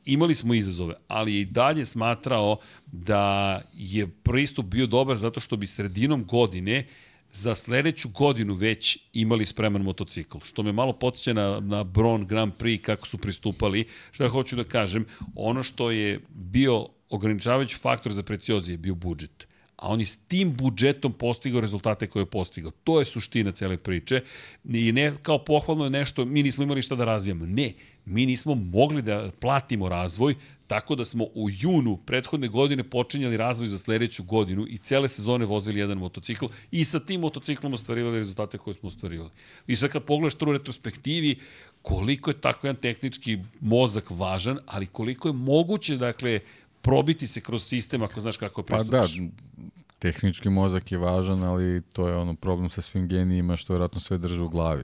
imali 0.04 0.34
smo 0.34 0.54
izazove, 0.54 0.94
ali 1.08 1.34
je 1.34 1.40
i 1.40 1.44
dalje 1.44 1.86
smatrao 1.86 2.58
da 2.86 3.60
je 3.74 4.08
pristup 4.08 4.66
bio 4.66 4.86
dobar 4.86 5.16
zato 5.16 5.40
što 5.40 5.56
bi 5.56 5.66
sredinom 5.66 6.24
godine 6.24 6.86
za 7.32 7.54
sledeću 7.54 8.08
godinu 8.08 8.54
već 8.54 8.98
imali 9.12 9.46
spreman 9.46 9.82
motocikl, 9.82 10.38
što 10.44 10.62
me 10.62 10.72
malo 10.72 10.92
podsjeća 10.92 11.32
na, 11.32 11.60
na 11.60 11.84
Bron 11.84 12.26
Grand 12.26 12.52
Prix 12.58 12.80
kako 12.80 13.06
su 13.06 13.18
pristupali. 13.18 13.88
Šta 14.12 14.28
hoću 14.28 14.56
da 14.56 14.64
kažem, 14.64 15.06
ono 15.34 15.62
što 15.62 15.90
je 15.90 16.20
bio 16.30 16.86
ograničavajući 17.10 17.76
faktor 17.76 18.12
za 18.12 18.22
preciozi 18.22 18.72
je 18.72 18.78
bio 18.78 18.94
budžet 18.94 19.48
a 19.78 19.88
on 19.88 20.00
je 20.00 20.06
s 20.06 20.16
tim 20.28 20.56
budžetom 20.56 21.12
postigao 21.12 21.60
rezultate 21.60 22.06
koje 22.06 22.22
je 22.22 22.26
postigao. 22.26 22.70
To 22.84 22.98
je 22.98 23.04
suština 23.04 23.52
cele 23.52 23.76
priče. 23.76 24.20
I 24.64 24.92
ne 24.92 25.12
kao 25.22 25.44
pohvalno 25.44 25.84
je 25.84 25.90
nešto, 25.90 26.24
mi 26.24 26.42
nismo 26.42 26.64
imali 26.64 26.82
šta 26.82 26.94
da 26.94 27.04
razvijamo. 27.04 27.46
Ne, 27.46 27.72
mi 28.04 28.26
nismo 28.26 28.54
mogli 28.54 29.02
da 29.02 29.30
platimo 29.40 29.88
razvoj, 29.88 30.34
tako 30.68 30.94
da 30.94 31.04
smo 31.04 31.24
u 31.34 31.50
junu 31.50 31.96
prethodne 31.96 32.48
godine 32.48 32.84
počinjali 32.84 33.36
razvoj 33.36 33.68
za 33.68 33.78
sledeću 33.78 34.22
godinu 34.22 34.66
i 34.68 34.78
cele 34.78 35.08
sezone 35.08 35.44
vozili 35.44 35.80
jedan 35.80 35.98
motocikl 35.98 36.46
i 36.70 36.84
sa 36.84 37.00
tim 37.00 37.20
motociklom 37.20 37.74
ostvarivali 37.74 38.18
rezultate 38.18 38.58
koje 38.58 38.74
smo 38.74 38.86
ostvarivali. 38.86 39.30
I 39.66 39.76
sad 39.76 39.90
kad 39.90 40.04
pogledaš 40.04 40.34
to 40.34 40.46
u 40.46 40.52
retrospektivi, 40.52 41.38
koliko 41.82 42.30
je 42.30 42.40
tako 42.40 42.66
jedan 42.66 42.82
tehnički 42.82 43.38
mozak 43.60 44.10
važan, 44.10 44.58
ali 44.66 44.86
koliko 44.86 45.28
je 45.28 45.32
moguće, 45.32 45.96
dakle, 45.96 46.40
probiti 46.82 47.26
se 47.26 47.40
kroz 47.40 47.64
sistem 47.64 48.02
ako 48.02 48.20
znaš 48.20 48.36
kako 48.36 48.62
pristupiš. 48.62 49.16
Pa 49.16 49.22
da, 49.22 49.68
tehnički 49.98 50.48
mozak 50.48 50.92
je 50.92 50.98
važan, 50.98 51.44
ali 51.44 51.82
to 51.92 52.08
je 52.08 52.16
ono 52.16 52.34
problem 52.34 52.70
sa 52.70 52.82
svim 52.82 53.08
genijima 53.08 53.56
što 53.56 53.72
vjerojatno 53.72 54.00
sve 54.00 54.18
drže 54.18 54.42
u 54.42 54.48
glavi. 54.48 54.82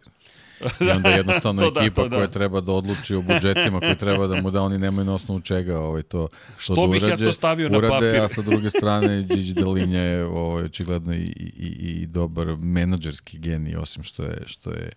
I 0.81 0.91
onda 0.91 1.09
jednostavno 1.21 1.63
to 1.63 1.71
da, 1.71 1.81
ekipa 1.81 2.03
da, 2.03 2.09
da. 2.09 2.17
koja 2.17 2.29
treba 2.29 2.61
da 2.61 2.73
odluči 2.73 3.15
o 3.15 3.23
budžetima 3.23 3.81
koji 3.81 3.97
treba 3.97 4.27
da 4.27 4.41
mu 4.41 4.51
da, 4.51 4.63
oni 4.63 4.79
nemaju 4.79 5.05
na 5.05 5.15
osnovu 5.15 5.41
čega 5.41 5.79
ovaj, 5.79 6.03
to, 6.03 6.29
Što 6.59 6.75
to 6.75 6.87
da 6.87 6.93
bih 6.93 7.03
ja 7.03 7.17
to 7.17 7.33
stavio 7.33 7.67
urade, 7.67 7.87
na 7.87 7.93
papir? 7.93 8.21
A 8.21 8.29
sa 8.29 8.43
druge 8.43 8.71
strane, 8.71 9.23
Gigi 9.23 9.53
Delinja 9.53 10.01
je 10.01 10.25
ovaj, 10.25 10.65
očigledno 10.65 11.15
i, 11.15 11.33
i, 11.57 12.03
i 12.03 12.07
dobar 12.07 12.57
menadžerski 12.57 13.39
genij, 13.39 13.77
osim 13.77 14.03
što 14.03 14.23
je, 14.23 14.43
što 14.47 14.71
je 14.71 14.91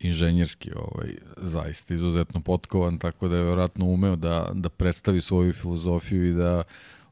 inženjerski 0.00 0.70
ovaj, 0.76 1.14
zaista 1.36 1.94
izuzetno 1.94 2.40
potkovan, 2.40 2.98
tako 2.98 3.28
da 3.28 3.36
je 3.36 3.44
vjerojatno 3.44 3.86
umeo 3.86 4.16
da, 4.16 4.50
da 4.52 4.68
predstavi 4.68 5.20
svoju 5.20 5.52
filozofiju 5.52 6.28
i 6.28 6.32
da, 6.32 6.62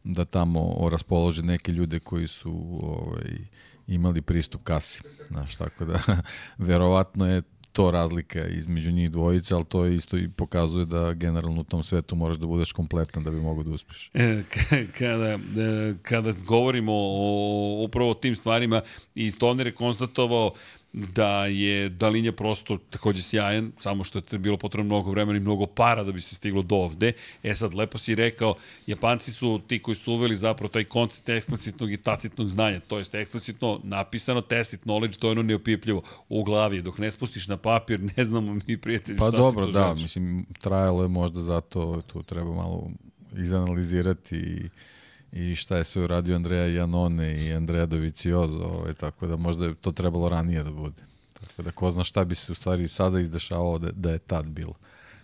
da 0.04 0.24
tamo 0.24 0.88
raspoloži 0.90 1.42
neke 1.42 1.72
ljude 1.72 2.00
koji 2.00 2.28
su 2.28 2.80
ovaj, 2.82 3.38
imali 3.86 4.22
pristup 4.22 4.62
kasi. 4.64 5.02
Znaš, 5.28 5.54
tako 5.54 5.84
da 5.84 5.98
verovatno 6.58 7.26
je 7.26 7.42
to 7.72 7.90
razlika 7.90 8.46
između 8.46 8.90
njih 8.90 9.10
dvojice, 9.10 9.54
ali 9.54 9.64
to 9.64 9.86
isto 9.86 10.16
i 10.16 10.28
pokazuje 10.28 10.84
da 10.84 11.12
generalno 11.12 11.60
u 11.60 11.64
tom 11.64 11.82
svetu 11.82 12.16
moraš 12.16 12.36
da 12.36 12.46
budeš 12.46 12.72
kompletan 12.72 13.24
da 13.24 13.30
bi 13.30 13.40
mogo 13.40 13.62
da 13.62 13.70
uspeš. 13.70 14.10
E, 14.14 14.42
kada, 14.98 15.28
e, 15.28 15.38
kada 16.02 16.32
govorimo 16.46 16.92
o, 16.94 17.84
upravo 17.84 18.10
o 18.10 18.14
tim 18.14 18.36
stvarima 18.36 18.82
i 19.14 19.30
Stoner 19.30 19.66
je 19.66 19.74
konstatovao 19.74 20.52
da 20.92 21.46
je 21.46 21.88
Dalinja 21.88 22.32
prosto 22.32 22.78
takođe 22.90 23.22
sjajan, 23.22 23.72
samo 23.78 24.04
što 24.04 24.20
je 24.30 24.38
bilo 24.38 24.56
potrebno 24.56 24.84
mnogo 24.84 25.10
vremena 25.10 25.36
i 25.36 25.40
mnogo 25.40 25.66
para 25.66 26.04
da 26.04 26.12
bi 26.12 26.20
se 26.20 26.34
stiglo 26.34 26.62
do 26.62 26.74
ovde. 26.74 27.12
E 27.42 27.54
sad, 27.54 27.74
lepo 27.74 27.98
si 27.98 28.14
rekao, 28.14 28.54
Japanci 28.86 29.32
su 29.32 29.60
ti 29.66 29.78
koji 29.78 29.94
su 29.94 30.12
uveli 30.12 30.36
zapravo 30.36 30.68
taj 30.68 30.84
koncept 30.84 31.28
eksplicitnog 31.28 31.92
i 31.92 31.96
tacitnog 31.96 32.48
znanja, 32.48 32.80
to 32.80 32.98
jest 32.98 33.14
eksplicitno 33.14 33.80
napisano, 33.82 34.40
tacit 34.40 34.84
knowledge, 34.84 35.18
to 35.18 35.26
je 35.26 35.30
ono 35.30 35.42
neopipljivo 35.42 36.02
u 36.28 36.44
glavi, 36.44 36.82
dok 36.82 36.98
ne 36.98 37.10
spustiš 37.10 37.48
na 37.48 37.56
papir, 37.56 38.00
ne 38.16 38.24
znamo 38.24 38.58
mi 38.66 38.76
prijatelji 38.76 39.18
pa 39.18 39.28
šta 39.28 39.36
dobro, 39.36 39.66
ti 39.66 39.72
to 39.72 39.78
da, 39.78 39.86
želiš. 39.86 40.02
mislim, 40.02 40.46
trajalo 40.60 41.02
je 41.02 41.08
možda 41.08 41.40
zato, 41.40 42.02
tu 42.06 42.22
treba 42.22 42.54
malo 42.54 42.90
izanalizirati 43.36 44.36
i 44.36 44.68
i 45.32 45.56
šta 45.56 45.76
je 45.76 45.84
sve 45.84 46.04
uradio 46.04 46.36
Andreja 46.36 46.66
Janone 46.66 47.46
i 47.46 47.52
Andreja 47.52 47.86
Doviciozo, 47.86 48.64
ovaj, 48.64 48.94
tako 48.94 49.26
da 49.26 49.36
možda 49.36 49.66
je 49.66 49.74
to 49.74 49.92
trebalo 49.92 50.28
ranije 50.28 50.62
da 50.62 50.70
bude. 50.70 51.02
Tako 51.40 51.62
da 51.62 51.70
ko 51.70 51.90
zna 51.90 52.04
šta 52.04 52.24
bi 52.24 52.34
se 52.34 52.52
u 52.52 52.54
stvari 52.54 52.88
sada 52.88 53.20
izdešavalo 53.20 53.78
da, 53.78 53.90
da 53.92 54.10
je 54.10 54.18
tad 54.18 54.46
bilo 54.46 54.74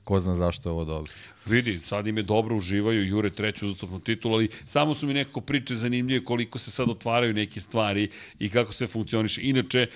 ko 0.08 0.20
zna 0.20 0.36
zašto 0.36 0.68
je 0.68 0.72
ovo 0.72 0.84
dobro. 0.84 1.12
Vidi, 1.46 1.80
sad 1.84 2.06
im 2.06 2.16
je 2.16 2.22
dobro, 2.22 2.56
uživaju, 2.56 3.08
jure 3.08 3.30
treću 3.30 3.66
uzastopnu 3.66 4.00
titulu, 4.00 4.34
ali 4.34 4.48
samo 4.64 4.94
su 4.94 5.06
mi 5.06 5.14
nekako 5.14 5.40
priče 5.40 5.76
zanimljive 5.76 6.24
koliko 6.24 6.58
se 6.58 6.70
sad 6.70 6.90
otvaraju 6.90 7.34
neke 7.34 7.60
stvari 7.60 8.08
i 8.38 8.48
kako 8.48 8.72
sve 8.72 8.86
funkcioniše. 8.86 9.40
Inače, 9.44 9.86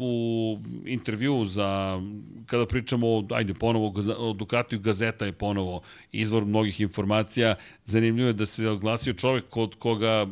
u 0.00 0.58
intervju 0.86 1.44
za, 1.44 2.00
kada 2.46 2.66
pričamo, 2.66 3.26
ajde, 3.30 3.54
ponovo, 3.54 3.94
o 4.18 4.32
Ducatiju 4.32 4.80
Gazeta 4.80 5.26
je 5.26 5.32
ponovo 5.32 5.82
izvor 6.12 6.44
mnogih 6.44 6.80
informacija, 6.80 7.54
zanimljivo 7.84 8.28
je 8.28 8.32
da 8.32 8.46
se 8.46 8.68
oglasio 8.68 9.12
čovek 9.12 9.48
kod 9.50 9.74
koga 9.74 10.26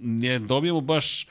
ne 0.00 0.38
dobijemo 0.38 0.80
baš 0.80 1.26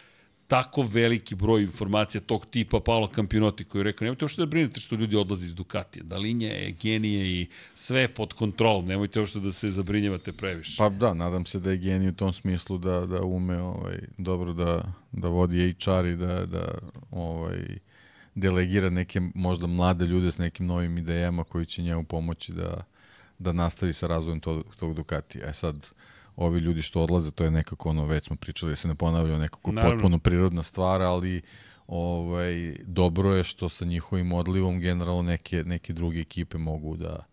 tako 0.47 0.81
veliki 0.81 1.35
broj 1.35 1.61
informacija 1.61 2.21
tog 2.21 2.45
tipa 2.45 2.79
Paolo 2.79 3.07
Campionoti 3.15 3.63
koji 3.63 3.79
je 3.79 3.83
rekao 3.83 4.05
nemojte 4.05 4.25
uopšte 4.25 4.41
da 4.41 4.45
brinete 4.45 4.79
što 4.79 4.95
ljudi 4.95 5.15
odlaze 5.15 5.45
iz 5.45 5.55
Ducatija. 5.55 6.03
Dalinja 6.03 6.49
je 6.49 6.71
genije 6.71 7.27
i 7.27 7.47
sve 7.75 8.01
je 8.01 8.13
pod 8.13 8.33
kontrolom. 8.33 8.85
Nemojte 8.85 9.19
uopšte 9.19 9.39
da 9.39 9.51
se 9.51 9.69
zabrinjavate 9.69 10.33
previše. 10.33 10.75
Pa 10.77 10.89
da, 10.89 11.13
nadam 11.13 11.45
se 11.45 11.59
da 11.59 11.71
je 11.71 11.77
genije 11.77 12.09
u 12.09 12.15
tom 12.15 12.33
smislu 12.33 12.77
da, 12.77 13.05
da 13.05 13.23
ume 13.23 13.61
ovaj, 13.61 13.97
dobro 14.17 14.53
da, 14.53 14.93
da 15.11 15.27
vodi 15.27 15.75
HR 15.85 16.05
i 16.05 16.15
da, 16.15 16.45
da 16.45 16.77
ovaj, 17.11 17.77
delegira 18.35 18.89
neke 18.89 19.21
možda 19.35 19.67
mlade 19.67 20.05
ljude 20.05 20.31
s 20.31 20.37
nekim 20.37 20.65
novim 20.65 20.97
idejama 20.97 21.43
koji 21.43 21.65
će 21.65 21.81
njemu 21.81 22.03
pomoći 22.03 22.53
da, 22.53 22.83
da 23.39 23.53
nastavi 23.53 23.93
sa 23.93 24.07
razvojem 24.07 24.39
tog, 24.39 24.75
tog 24.75 24.93
Ducatija. 24.93 25.49
E 25.49 25.53
sad, 25.53 25.87
ovi 26.35 26.59
ljudi 26.59 26.81
što 26.81 27.01
odlaze, 27.01 27.31
to 27.31 27.43
je 27.43 27.51
nekako 27.51 27.89
ono, 27.89 28.05
već 28.05 28.25
smo 28.25 28.35
pričali, 28.35 28.71
da 28.71 28.75
se 28.75 28.87
ne 28.87 28.95
ponavlja, 28.95 29.37
nekako 29.37 29.71
Naravno. 29.71 29.95
potpuno 29.95 30.19
prirodna 30.19 30.63
stvar, 30.63 31.01
ali 31.01 31.41
ovaj, 31.87 32.75
dobro 32.83 33.33
je 33.33 33.43
što 33.43 33.69
sa 33.69 33.85
njihovim 33.85 34.31
odlivom 34.31 34.79
generalno 34.79 35.21
neke, 35.21 35.63
neke 35.63 35.93
druge 35.93 36.19
ekipe 36.19 36.57
mogu 36.57 36.97
da, 36.97 37.25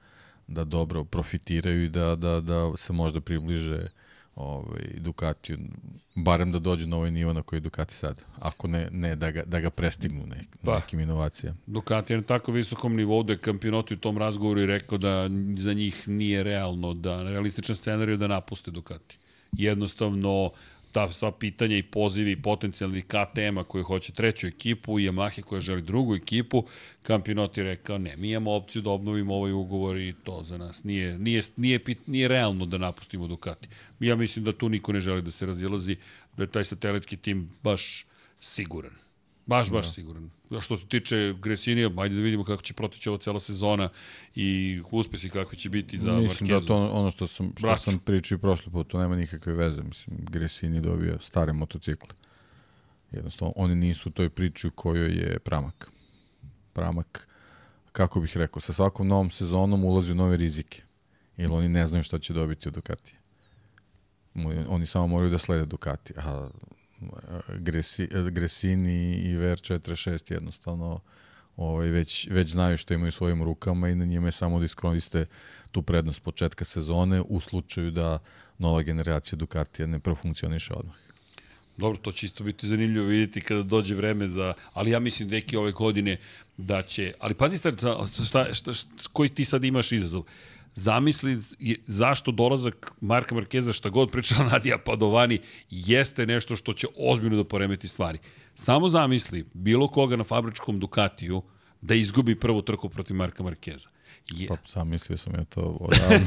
da 0.46 0.64
dobro 0.64 1.04
profitiraju 1.04 1.84
i 1.84 1.88
da, 1.88 2.16
da, 2.16 2.40
da 2.40 2.76
se 2.76 2.92
možda 2.92 3.20
približe 3.20 3.86
ovaj, 4.34 4.82
Ducatiju, 4.98 5.58
barem 6.14 6.52
da 6.52 6.58
dođu 6.58 6.86
na 6.86 6.96
ovaj 6.96 7.10
nivo 7.10 7.32
na 7.32 7.42
koji 7.42 7.56
je 7.56 7.60
Ducati 7.60 7.94
sad. 7.94 8.22
Ako 8.38 8.68
ne, 8.68 8.88
ne 8.90 9.16
da, 9.16 9.30
ga, 9.30 9.42
da 9.46 9.60
ga 9.60 9.70
prestignu 9.70 10.26
nek, 10.26 10.46
pa, 10.64 10.74
nekim 10.74 11.00
inovacijama. 11.00 11.58
Ducati 11.66 12.12
je 12.12 12.16
na 12.16 12.22
tako 12.22 12.52
visokom 12.52 12.96
nivou 12.96 13.22
da 13.22 13.32
je 13.32 13.38
kampionot 13.38 13.90
u 13.90 13.96
tom 13.96 14.18
razgovoru 14.18 14.60
i 14.60 14.66
rekao 14.66 14.98
da 14.98 15.28
za 15.58 15.72
njih 15.72 16.08
nije 16.08 16.42
realno, 16.42 16.94
da 16.94 17.22
realističan 17.22 17.76
scenarij 17.76 18.16
da 18.16 18.26
napuste 18.26 18.70
Ducati. 18.70 19.18
Jednostavno, 19.52 20.50
ta 20.92 21.12
sva 21.12 21.32
pitanja 21.32 21.76
i 21.76 21.82
pozivi 21.82 22.42
potencijalnih 22.42 23.04
KTM-a 23.04 23.64
koji 23.64 23.84
hoće 23.84 24.12
treću 24.12 24.46
ekipu 24.46 24.98
i 24.98 25.08
Yamaha 25.08 25.42
koja 25.42 25.60
želi 25.60 25.82
drugu 25.82 26.14
ekipu, 26.14 26.64
Kampinot 27.02 27.56
je 27.56 27.64
rekao 27.64 27.98
ne, 27.98 28.16
mi 28.16 28.30
imamo 28.30 28.52
opciju 28.52 28.82
da 28.82 28.90
obnovimo 28.90 29.34
ovaj 29.34 29.52
ugovor 29.52 29.96
i 29.96 30.14
to 30.24 30.42
za 30.42 30.58
nas 30.58 30.84
nije, 30.84 31.18
nije, 31.18 31.42
nije, 31.56 31.80
nije 32.06 32.28
realno 32.28 32.66
da 32.66 32.78
napustimo 32.78 33.26
Ducati. 33.26 33.68
Ja 34.00 34.16
mislim 34.16 34.44
da 34.44 34.52
tu 34.52 34.68
niko 34.68 34.92
ne 34.92 35.00
želi 35.00 35.22
da 35.22 35.30
se 35.30 35.46
razilazi, 35.46 35.96
da 36.36 36.42
je 36.42 36.50
taj 36.50 36.64
satelitski 36.64 37.16
tim 37.16 37.50
baš 37.62 38.06
siguran. 38.40 38.92
Baš, 39.46 39.70
baš 39.70 39.86
da. 39.86 39.92
siguran. 39.92 40.30
A 40.56 40.60
što 40.60 40.76
se 40.76 40.86
tiče 40.86 41.34
Gresinija, 41.42 41.90
ajde 41.96 42.14
da 42.14 42.20
vidimo 42.20 42.44
kako 42.44 42.62
će 42.62 42.74
proteći 42.74 43.08
ova 43.08 43.18
cela 43.18 43.40
sezona 43.40 43.88
i 44.34 44.80
uspesi 44.90 45.30
kako 45.30 45.56
će 45.56 45.68
biti 45.68 45.98
za 45.98 46.12
Markezu. 46.12 46.28
Mislim 46.28 46.48
da 46.48 46.60
to 46.60 46.76
ono 46.76 47.10
što 47.10 47.26
sam, 47.26 47.52
što 47.58 47.66
Braću. 47.66 47.82
sam 47.82 47.98
pričao 47.98 48.36
i 48.36 48.38
prošli 48.38 48.72
put, 48.72 48.88
to 48.88 49.00
nema 49.00 49.16
nikakve 49.16 49.52
veze. 49.52 49.82
Mislim, 49.82 50.16
Gresini 50.30 50.80
dobio 50.80 51.18
stare 51.20 51.52
motocikle. 51.52 52.14
Jednostavno, 53.10 53.52
oni 53.56 53.74
nisu 53.74 54.08
u 54.08 54.12
toj 54.12 54.30
priči 54.30 54.66
u 54.66 54.70
kojoj 54.70 55.12
je 55.12 55.38
Pramak. 55.38 55.90
Pramak, 56.72 57.28
kako 57.92 58.20
bih 58.20 58.36
rekao, 58.36 58.60
sa 58.60 58.72
svakom 58.72 59.08
novom 59.08 59.30
sezonom 59.30 59.84
ulazi 59.84 60.12
u 60.12 60.14
nove 60.14 60.36
rizike. 60.36 60.82
Jer 61.36 61.52
oni 61.52 61.68
ne 61.68 61.86
znaju 61.86 62.02
šta 62.04 62.18
će 62.18 62.32
dobiti 62.32 62.68
od 62.68 62.74
Ducatija. 62.74 63.18
Oni 64.68 64.86
samo 64.86 65.06
moraju 65.06 65.30
da 65.30 65.38
slede 65.38 65.66
Ducati. 65.66 66.12
A 66.16 66.48
Gresi, 67.48 68.08
Gresini 68.30 69.14
i 69.14 69.36
VR46 69.36 70.32
jednostavno 70.32 71.00
ovaj, 71.56 71.88
već, 71.88 72.28
već 72.30 72.48
znaju 72.48 72.76
što 72.76 72.94
imaju 72.94 73.12
svojim 73.12 73.42
rukama 73.42 73.88
i 73.88 73.94
na 73.94 74.04
njima 74.04 74.28
je 74.28 74.32
samo 74.32 74.58
da 74.58 74.64
iskoriste 74.64 75.26
tu 75.70 75.82
prednost 75.82 76.22
početka 76.22 76.64
sezone 76.64 77.20
u 77.20 77.40
slučaju 77.40 77.90
da 77.90 78.18
nova 78.58 78.82
generacija 78.82 79.36
Ducatija 79.36 79.86
ne 79.86 79.98
profunkcioniše 79.98 80.74
odmah. 80.74 80.96
Dobro, 81.76 81.98
to 81.98 82.12
će 82.12 82.26
isto 82.26 82.44
biti 82.44 82.66
zanimljivo 82.66 83.06
vidjeti 83.06 83.40
kada 83.40 83.62
dođe 83.62 83.94
vreme 83.94 84.28
za... 84.28 84.54
Ali 84.72 84.90
ja 84.90 84.98
mislim 85.00 85.28
deki 85.28 85.56
ove 85.56 85.72
godine 85.72 86.16
da 86.56 86.82
će... 86.82 87.14
Ali 87.18 87.34
pazi 87.34 87.58
šta, 87.58 87.72
šta, 87.76 88.54
šta, 88.54 88.72
šta, 88.72 88.88
koji 89.12 89.28
ti 89.28 89.44
sad 89.44 89.64
imaš 89.64 89.92
izazov 89.92 90.22
zamisli 90.74 91.38
zašto 91.86 92.30
dolazak 92.30 92.92
Marka 93.00 93.34
Markeza, 93.34 93.72
šta 93.72 93.88
god 93.88 94.10
pričala 94.10 94.48
Nadija 94.52 94.78
Padovani, 94.78 95.40
jeste 95.70 96.26
nešto 96.26 96.56
što 96.56 96.72
će 96.72 96.86
ozbiljno 96.96 97.36
da 97.36 97.44
poremeti 97.44 97.88
stvari. 97.88 98.18
Samo 98.54 98.88
zamisli 98.88 99.46
bilo 99.54 99.88
koga 99.88 100.16
na 100.16 100.24
fabričkom 100.24 100.80
Ducatiju, 100.80 101.42
da 101.80 101.94
izgubi 101.94 102.40
prvu 102.40 102.62
trku 102.62 102.88
protiv 102.88 103.16
Marka 103.16 103.42
Markeza. 103.42 103.88
Je, 104.30 104.48
Pa 104.48 104.56
sam 104.64 104.88
mislio 104.88 105.16
sam 105.16 105.34
ja 105.34 105.44
to 105.44 105.60
odavno. 105.60 106.26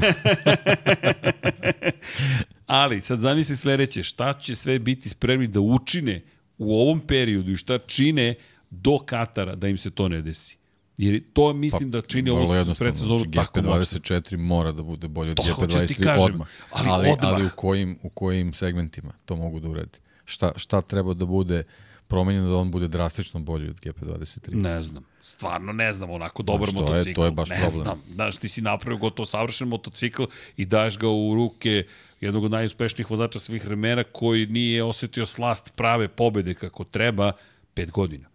Ali, 2.66 3.00
sad 3.00 3.20
zamisli 3.20 3.56
sledeće, 3.56 4.02
šta 4.02 4.32
će 4.32 4.54
sve 4.54 4.78
biti 4.78 5.08
spremni 5.08 5.46
da 5.46 5.60
učine 5.60 6.22
u 6.58 6.80
ovom 6.80 7.00
periodu 7.00 7.50
i 7.50 7.56
šta 7.56 7.78
čine 7.78 8.34
do 8.70 8.98
Katara 8.98 9.54
da 9.54 9.68
im 9.68 9.78
se 9.78 9.90
to 9.90 10.08
ne 10.08 10.22
desi. 10.22 10.56
Jer 10.98 11.22
to 11.32 11.52
mislim 11.52 11.90
da 11.90 12.02
čini 12.02 12.30
Pa, 12.30 12.36
ovo 12.36 12.74
predsezonu 12.78 13.18
znači, 13.18 13.30
tako 13.36 13.62
moćno. 13.62 13.98
GP24 13.98 14.36
mora 14.36 14.72
da 14.72 14.82
bude 14.82 15.08
bolje 15.08 15.30
od 15.30 15.36
To 15.36 15.42
hoću 15.54 15.78
ti 15.86 15.94
GP23 15.94 16.04
kažem, 16.04 16.24
odmah. 16.24 16.48
ali 16.70 16.88
ali, 16.90 17.10
odmah. 17.10 17.32
ali 17.32 17.44
u, 17.46 17.48
kojim, 17.56 17.98
u 18.02 18.08
kojim 18.10 18.52
segmentima 18.52 19.12
to 19.24 19.36
mogu 19.36 19.60
da 19.60 19.68
uradi? 19.68 19.98
Šta, 20.24 20.52
šta 20.56 20.80
treba 20.80 21.14
da 21.14 21.24
bude 21.24 21.64
promenjeno 22.08 22.48
da 22.50 22.56
on 22.56 22.70
bude 22.70 22.88
drastično 22.88 23.40
bolji 23.40 23.68
od 23.68 23.80
GP23? 23.80 24.54
Ne 24.54 24.82
znam. 24.82 25.04
Stvarno 25.20 25.72
ne 25.72 25.92
znam, 25.92 26.10
onako 26.10 26.42
dobar 26.42 26.68
što 26.68 26.78
je, 26.78 26.82
motocikl. 26.82 27.20
to 27.20 27.24
je 27.24 27.30
baš 27.30 27.50
ne 27.50 27.56
problem. 27.56 27.82
znam. 27.82 28.02
Znaš, 28.14 28.36
ti 28.36 28.48
si 28.48 28.60
napravio 28.60 28.98
gotovo 28.98 29.26
savršen 29.26 29.68
motocikl 29.68 30.24
i 30.56 30.64
daješ 30.64 30.98
ga 30.98 31.08
u 31.08 31.34
ruke 31.34 31.84
jednog 32.20 32.44
od 32.44 32.50
najuspešnijih 32.50 33.10
vozača 33.10 33.40
svih 33.40 33.64
vremena 33.64 34.04
koji 34.04 34.46
nije 34.46 34.84
osetio 34.84 35.26
slast 35.26 35.72
prave 35.76 36.08
pobede 36.08 36.54
kako 36.54 36.84
treba 36.84 37.32
pet 37.74 37.90
godina. 37.90 38.28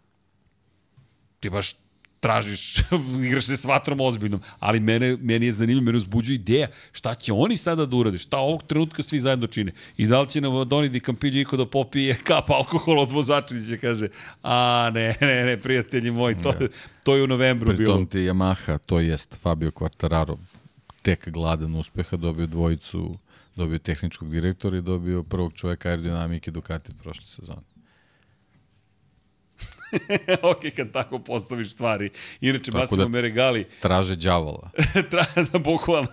Ti 1.40 1.50
baš 1.50 1.74
tražiš, 2.22 2.77
igraš 3.27 3.45
se 3.45 3.57
s 3.57 3.65
vatrom 3.65 4.02
ozbiljnom, 4.02 4.41
ali 4.60 4.80
mene, 4.80 5.18
meni 5.22 5.45
je 5.45 5.53
zanimljivo, 5.53 5.85
mene 5.85 5.98
uzbuđuje 5.98 6.35
ideja 6.35 6.68
šta 6.91 7.15
će 7.15 7.34
oni 7.34 7.57
sada 7.57 7.85
da 7.85 7.95
urade, 7.95 8.18
šta 8.18 8.38
ovog 8.38 8.64
trenutka 8.64 9.03
svi 9.03 9.19
zajedno 9.19 9.48
čine 9.48 9.72
i 9.98 10.07
da 10.07 10.22
li 10.22 10.30
će 10.30 10.41
nam 10.41 10.69
Doni 10.69 10.89
Di 10.89 10.99
Campillo 10.99 11.39
iko 11.39 11.57
da 11.57 11.65
popije 11.65 12.15
kap 12.27 12.49
alkohola 12.49 13.02
od 13.02 13.10
će 13.68 13.77
kaže, 13.77 14.07
a 14.43 14.89
ne, 14.93 15.15
ne, 15.22 15.45
ne, 15.45 15.57
prijatelji 15.57 16.11
moji, 16.11 16.35
to, 16.43 16.53
to 17.03 17.15
je 17.15 17.23
u 17.23 17.27
novembru 17.27 17.73
bilo. 17.73 17.93
Pritom 17.93 18.06
ti 18.06 18.18
Yamaha, 18.18 18.77
to 18.85 18.99
jest 18.99 19.38
Fabio 19.41 19.72
Quartararo, 19.72 20.38
tek 21.02 21.30
gladan 21.30 21.76
uspeha, 21.76 22.18
dobio 22.18 22.48
dvojicu, 22.48 23.18
dobio 23.56 23.77
tehničkog 23.77 24.31
direktora 24.31 24.77
i 24.77 24.81
dobio 24.81 25.23
prvog 25.23 25.53
čoveka 25.53 25.89
aerodinamike 25.89 26.52
Ducati 26.52 26.93
prošle 27.03 27.26
sezone. 27.26 27.70
ok, 30.51 30.76
kad 30.76 30.91
tako 30.91 31.19
postaviš 31.19 31.72
stvari. 31.72 32.09
Inače, 32.41 32.72
Tako 32.72 32.77
Massimo 32.77 33.03
da- 33.03 33.09
Meregali, 33.09 33.65
Traže 33.80 34.15
đavola. 34.15 34.69
tra, 35.11 35.26
da 35.53 35.59
bukvalno... 35.59 36.07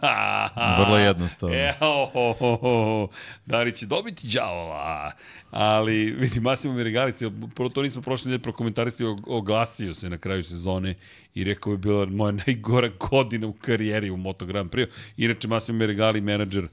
Vrlo 0.79 0.99
jednostavno. 0.99 1.55
Eho, 1.57 2.07
ho, 2.13 2.33
ho, 2.33 2.57
ho. 2.57 3.09
da 3.47 3.63
li 3.63 3.73
će 3.73 3.87
dobiti 3.87 4.29
đavola? 4.29 5.13
Ali, 5.51 6.11
vidi, 6.11 6.41
Massimo 6.41 6.75
Meregali, 6.75 7.13
se, 7.13 7.31
prvo 7.55 7.69
to 7.69 7.83
nismo 7.83 8.03
prošle 8.03 8.29
nedelje 8.29 8.43
prokomentarisali, 8.43 9.17
oglasio 9.27 9.95
se 9.95 10.11
na 10.11 10.19
kraju 10.19 10.45
sezone 10.45 10.95
i 11.35 11.45
rekao 11.45 11.71
je 11.71 11.77
bila 11.77 12.07
moja 12.07 12.33
najgora 12.47 12.91
godina 13.01 13.47
u 13.47 13.53
karijeri 13.53 14.11
u 14.11 14.17
Moto 14.17 14.47
Grand 14.47 14.71
Prix. 14.71 14.87
Inače, 15.17 15.49
Massimo 15.49 15.79
Meregali, 15.79 16.21
menadžer 16.21 16.69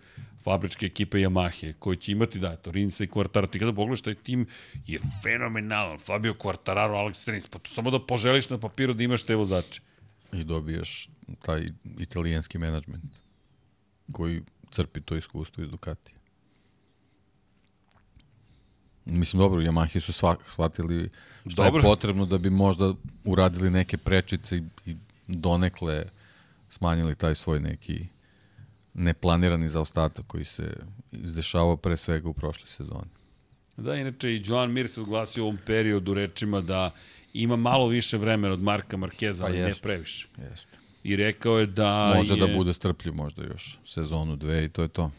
fabričke 0.45 0.85
ekipe 0.85 1.17
Yamahe, 1.17 1.73
koji 1.79 1.97
će 1.97 2.11
imati, 2.11 2.39
da, 2.39 2.55
to 2.55 2.71
Rinsa 2.71 3.03
i 3.03 3.07
Quartararo. 3.07 3.49
Ti 3.49 3.59
kada 3.59 3.73
pogledaš, 3.73 4.01
taj 4.01 4.15
tim 4.15 4.45
je 4.87 4.99
fenomenalan. 5.23 5.99
Fabio 5.99 6.33
Quartararo, 6.33 6.99
Alex 7.01 7.27
Rins, 7.31 7.49
pa 7.49 7.59
to 7.59 7.69
samo 7.69 7.91
da 7.91 7.99
poželiš 7.99 8.49
na 8.49 8.59
papiru 8.59 8.93
da 8.93 9.03
imaš 9.03 9.23
te 9.23 9.35
vozače. 9.35 9.81
I 10.33 10.43
dobiješ 10.43 11.09
taj 11.41 11.69
italijanski 11.99 12.57
menadžment 12.57 13.03
koji 14.11 14.41
crpi 14.71 15.01
to 15.01 15.15
iskustvo 15.15 15.63
iz 15.63 15.69
Ducatija. 15.69 16.15
Mislim, 19.05 19.39
dobro, 19.39 19.61
Yamahi 19.61 19.99
su 19.99 20.13
svak, 20.13 20.39
shvatili 20.51 21.09
šta 21.47 21.63
Dobro. 21.63 21.79
je 21.79 21.81
potrebno 21.81 22.25
da 22.25 22.37
bi 22.37 22.49
možda 22.49 22.93
uradili 23.23 23.69
neke 23.69 23.97
prečice 23.97 24.61
i 24.85 24.95
donekle 25.27 26.03
smanjili 26.69 27.15
taj 27.15 27.35
svoj 27.35 27.59
neki 27.59 28.07
neplanirani 28.95 29.69
zaostatak 29.69 30.25
koji 30.27 30.43
se 30.43 30.73
izdešavao 31.11 31.77
pre 31.77 31.97
svega 31.97 32.29
u 32.29 32.33
prošle 32.33 32.67
sezoni. 32.67 33.09
Da, 33.77 33.95
inače 33.95 34.29
i 34.31 34.41
Joan 34.45 34.71
Mir 34.71 34.87
se 34.89 35.01
oglasio 35.01 35.43
u 35.43 35.47
ovom 35.47 35.57
periodu 35.65 36.13
rečima 36.13 36.61
da 36.61 36.91
ima 37.33 37.55
malo 37.55 37.87
više 37.87 38.17
vremena 38.17 38.53
od 38.53 38.61
Marka 38.61 38.97
Markeza, 38.97 39.43
Pa 39.43 39.49
ali 39.49 39.59
ne 39.59 39.67
jeste. 39.67 39.83
previše. 39.83 40.27
Jeste. 40.51 40.77
I 41.03 41.15
rekao 41.15 41.59
je 41.59 41.65
da 41.65 42.13
Može 42.15 42.33
je, 42.35 42.47
da 42.47 42.53
bude 42.53 42.73
strpljiv 42.73 43.13
možda 43.13 43.43
još 43.43 43.77
sezonu, 43.85 44.35
dve 44.35 44.65
i 44.65 44.69
to 44.69 44.81
je 44.81 44.87
to. 44.87 45.11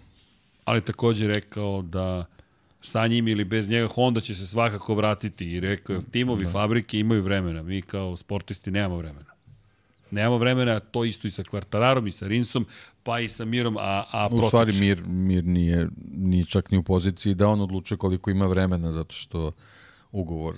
ali 0.64 0.80
takođe 0.84 1.28
rekao 1.28 1.82
da 1.82 2.24
sa 2.82 3.06
njim 3.06 3.28
ili 3.28 3.44
bez 3.44 3.68
njega 3.68 3.88
Honda 3.88 4.20
će 4.20 4.34
se 4.34 4.46
svakako 4.46 4.94
vratiti 4.94 5.44
i 5.52 5.60
rekao 5.60 5.96
je 5.96 6.02
timovi 6.10 6.44
da. 6.44 6.50
fabrike 6.50 6.98
imaju 6.98 7.22
vremena, 7.22 7.62
mi 7.62 7.82
kao 7.82 8.16
sportisti 8.16 8.70
nemamo 8.70 8.96
vremena. 8.96 9.35
Nemamo 10.10 10.38
vremena, 10.38 10.80
to 10.80 11.04
isto 11.04 11.28
i 11.28 11.30
sa 11.30 11.42
Kvartararom 11.42 12.06
i 12.06 12.12
sa 12.12 12.26
Rinsom, 12.26 12.66
pa 13.02 13.20
i 13.20 13.28
sa 13.28 13.44
Mirom, 13.44 13.76
a, 13.76 14.04
a 14.10 14.28
U 14.30 14.42
stvari. 14.42 14.72
Mir, 14.72 15.02
Mir 15.06 15.44
nije, 15.44 15.88
nije 16.12 16.44
čak 16.44 16.70
ni 16.70 16.78
u 16.78 16.82
poziciji 16.82 17.34
da 17.34 17.48
on 17.48 17.60
odlučuje 17.60 17.98
koliko 17.98 18.30
ima 18.30 18.46
vremena 18.46 18.92
zato 18.92 19.14
što 19.14 19.52
ugovor 20.12 20.56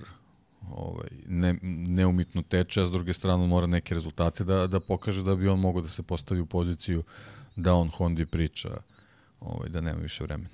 ovaj, 0.70 1.08
ne, 1.26 1.58
neumitno 1.62 2.42
teče, 2.42 2.82
a 2.82 2.86
s 2.86 2.90
druge 2.90 3.12
strane 3.12 3.46
mora 3.46 3.66
neke 3.66 3.94
rezultate 3.94 4.44
da, 4.44 4.66
da 4.66 4.80
pokaže 4.80 5.22
da 5.22 5.36
bi 5.36 5.48
on 5.48 5.60
mogao 5.60 5.82
da 5.82 5.88
se 5.88 6.02
postavi 6.02 6.40
u 6.40 6.46
poziciju 6.46 7.02
da 7.56 7.74
on 7.74 7.88
Hondi 7.88 8.26
priča 8.26 8.68
ovaj, 9.40 9.68
da 9.68 9.80
nema 9.80 10.00
više 10.00 10.24
vremena. 10.24 10.48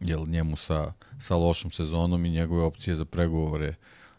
Jer 0.00 0.28
njemu 0.28 0.56
sa, 0.56 0.92
sa 1.18 1.36
lošom 1.36 1.70
sezonom 1.70 2.24
i 2.24 2.30
njegove 2.30 2.62
opcije 2.62 2.96
za 2.96 3.04
pregovore 3.04 3.74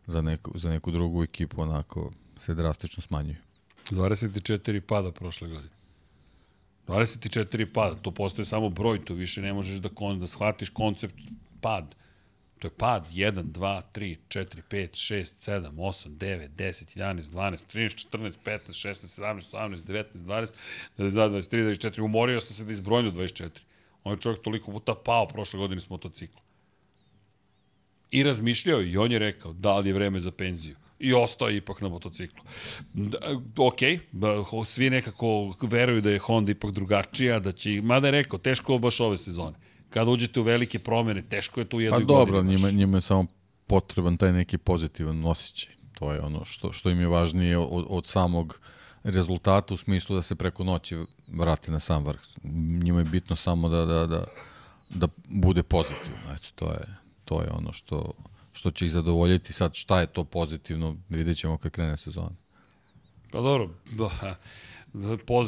za 0.08 0.22
neku, 0.22 0.58
za 0.58 0.70
neku 0.70 0.92
drugu 0.92 1.24
ekipu 1.24 1.62
onako 1.62 2.12
se 2.40 2.54
drastično 2.54 3.04
smanjuju. 3.04 3.36
24 3.92 4.80
pada 4.80 5.12
prošle 5.12 5.48
godine. 5.48 5.74
24 6.88 7.66
pada, 7.74 7.96
to 7.96 8.12
postoje 8.12 8.46
samo 8.46 8.70
broj, 8.70 9.06
to 9.06 9.14
više 9.14 9.42
ne 9.42 9.54
možeš 9.54 9.80
da, 9.80 9.90
kon, 9.90 10.20
da 10.20 10.28
shvatiš 10.28 10.70
koncept 10.70 11.16
pad. 11.62 11.96
To 12.60 12.68
je 12.68 12.72
pad 12.72 13.08
1, 13.12 13.44
2, 13.44 13.82
3, 13.94 14.18
4, 14.30 14.62
5, 14.70 14.90
6, 14.92 15.24
7, 15.52 15.72
8, 15.76 16.10
9, 16.18 16.50
10, 16.50 16.98
11, 16.98 17.32
12, 17.32 17.58
13, 17.74 18.08
14, 18.12 18.34
15, 18.46 18.74
16, 18.74 19.20
17, 19.22 19.54
18, 19.54 19.84
19, 19.84 20.06
20, 20.16 20.52
22, 20.98 21.30
23, 21.30 21.64
24. 21.64 22.02
Umorio 22.02 22.42
sam 22.42 22.56
se 22.56 22.64
da 22.64 22.72
izbrojim 22.72 23.12
do 23.12 23.22
24. 23.22 23.50
On 24.04 24.14
je 24.14 24.22
čovjek 24.22 24.42
toliko 24.42 24.72
puta 24.72 24.96
pao 25.06 25.28
prošle 25.28 25.58
godine 25.58 25.82
s 25.82 25.90
motocikla. 25.90 26.42
I 28.12 28.24
razmišljao 28.24 28.82
i 28.82 28.98
on 28.98 29.12
je 29.12 29.20
rekao 29.20 29.54
da 29.54 29.78
li 29.78 29.90
je 29.90 29.94
vreme 29.94 30.20
za 30.20 30.32
penziju. 30.32 30.76
I 31.00 31.14
ostao 31.14 31.48
je 31.50 31.58
ipak 31.58 31.82
na 31.82 31.90
motociklu. 31.90 32.44
Da, 32.94 33.18
ok, 33.58 33.80
svi 34.68 34.90
nekako 34.90 35.56
veruju 35.62 36.02
da 36.02 36.10
je 36.10 36.20
Honda 36.20 36.52
ipak 36.52 36.72
drugačija, 36.72 37.40
da 37.40 37.52
će, 37.52 37.82
mada 37.82 38.08
je 38.08 38.12
rekao, 38.12 38.40
teško 38.40 38.74
je 38.74 38.80
baš 38.80 39.00
ove 39.00 39.18
sezone. 39.18 39.58
Kada 39.90 40.12
uđete 40.12 40.40
u 40.40 40.44
velike 40.44 40.80
promene, 40.80 41.22
teško 41.22 41.60
je 41.60 41.70
tu 41.70 41.78
u 41.78 41.80
Pa 41.80 41.84
jednoj 41.84 42.06
dobro, 42.06 42.34
godini. 42.34 42.54
baš. 42.54 42.62
njima, 42.62 42.78
njima 42.80 42.98
je 42.98 43.02
samo 43.02 43.26
potreban 43.68 44.18
taj 44.18 44.34
neki 44.34 44.58
pozitivan 44.58 45.26
osjećaj. 45.26 45.74
To 45.94 46.14
je 46.14 46.22
ono 46.22 46.46
što, 46.46 46.72
što 46.72 46.90
im 46.90 47.00
je 47.00 47.08
važnije 47.08 47.58
od, 47.58 47.86
od 47.90 48.08
samog 48.08 48.60
rezultata 49.04 49.74
u 49.74 49.78
smislu 49.78 50.16
da 50.16 50.22
se 50.22 50.36
preko 50.36 50.64
noći 50.64 50.98
vrate 51.28 51.72
na 51.72 51.80
sam 51.80 52.04
vrh. 52.06 52.20
Njima 52.84 53.00
je 53.00 53.06
bitno 53.06 53.36
samo 53.36 53.70
da, 53.70 53.86
da, 53.86 54.08
da, 54.08 54.24
da 54.90 55.08
bude 55.30 55.64
pozitivno. 55.64 56.34
Eto, 56.34 56.48
to 56.56 56.72
je, 56.72 56.86
to 57.26 57.42
je 57.42 57.50
ono 57.52 57.74
što, 57.74 58.14
što 58.60 58.72
će 58.72 58.86
ih 58.86 58.92
zadovoljiti. 58.92 59.54
Sad 59.54 59.76
šta 59.76 60.00
je 60.00 60.08
to 60.08 60.24
pozitivno, 60.24 60.96
vidjet 61.10 61.38
ćemo 61.38 61.58
kad 61.58 61.72
krene 61.72 61.98
sezona. 61.98 62.36
Pa 63.32 63.42
dobro, 63.42 63.70
da, 63.92 64.36
po, 65.18 65.48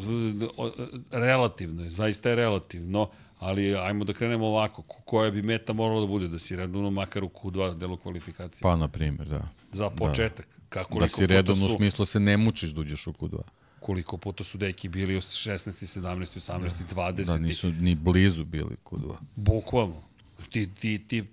relativno 1.12 1.84
je, 1.84 1.92
zaista 1.92 2.30
je 2.30 2.36
relativno, 2.36 3.10
ali 3.40 3.76
ajmo 3.76 4.04
da 4.04 4.14
krenemo 4.14 4.46
ovako, 4.48 4.82
ko- 4.82 5.02
koja 5.02 5.32
bi 5.32 5.42
meta 5.42 5.74
morala 5.74 6.02
da 6.02 6.08
bude, 6.08 6.28
da 6.28 6.40
si 6.40 6.56
redovno 6.56 6.90
makar 6.92 7.24
u 7.24 7.30
Q2 7.30 7.78
delu 7.78 7.98
kvalifikacije. 7.98 8.62
Pa, 8.62 8.76
na 8.76 8.88
primjer, 8.88 9.28
da. 9.28 9.48
Za 9.72 9.90
početak. 9.90 10.48
Kako 10.70 11.00
Da 11.00 11.08
si 11.08 11.28
redovno 11.28 11.66
u 11.66 11.70
smislu 11.70 12.06
se 12.06 12.20
ne 12.20 12.38
mučiš 12.38 12.70
da 12.72 12.82
uđeš 12.82 13.08
u 13.08 13.14
Q2. 13.14 13.42
koliko 13.80 14.18
puta 14.18 14.44
su 14.44 14.58
deki 14.58 14.90
bili 14.90 15.18
u 15.18 15.22
16. 15.22 15.72
17. 16.00 16.40
18. 16.42 16.70
20. 16.96 17.26
Da 17.26 17.38
nisu 17.38 17.68
ni 17.70 17.96
blizu 17.96 18.46
bili 18.46 18.76
Q2. 18.86 19.16
Bukvalno. 19.36 20.02
Ti, 20.50 20.70
ti, 20.72 21.08
ti 21.08 21.24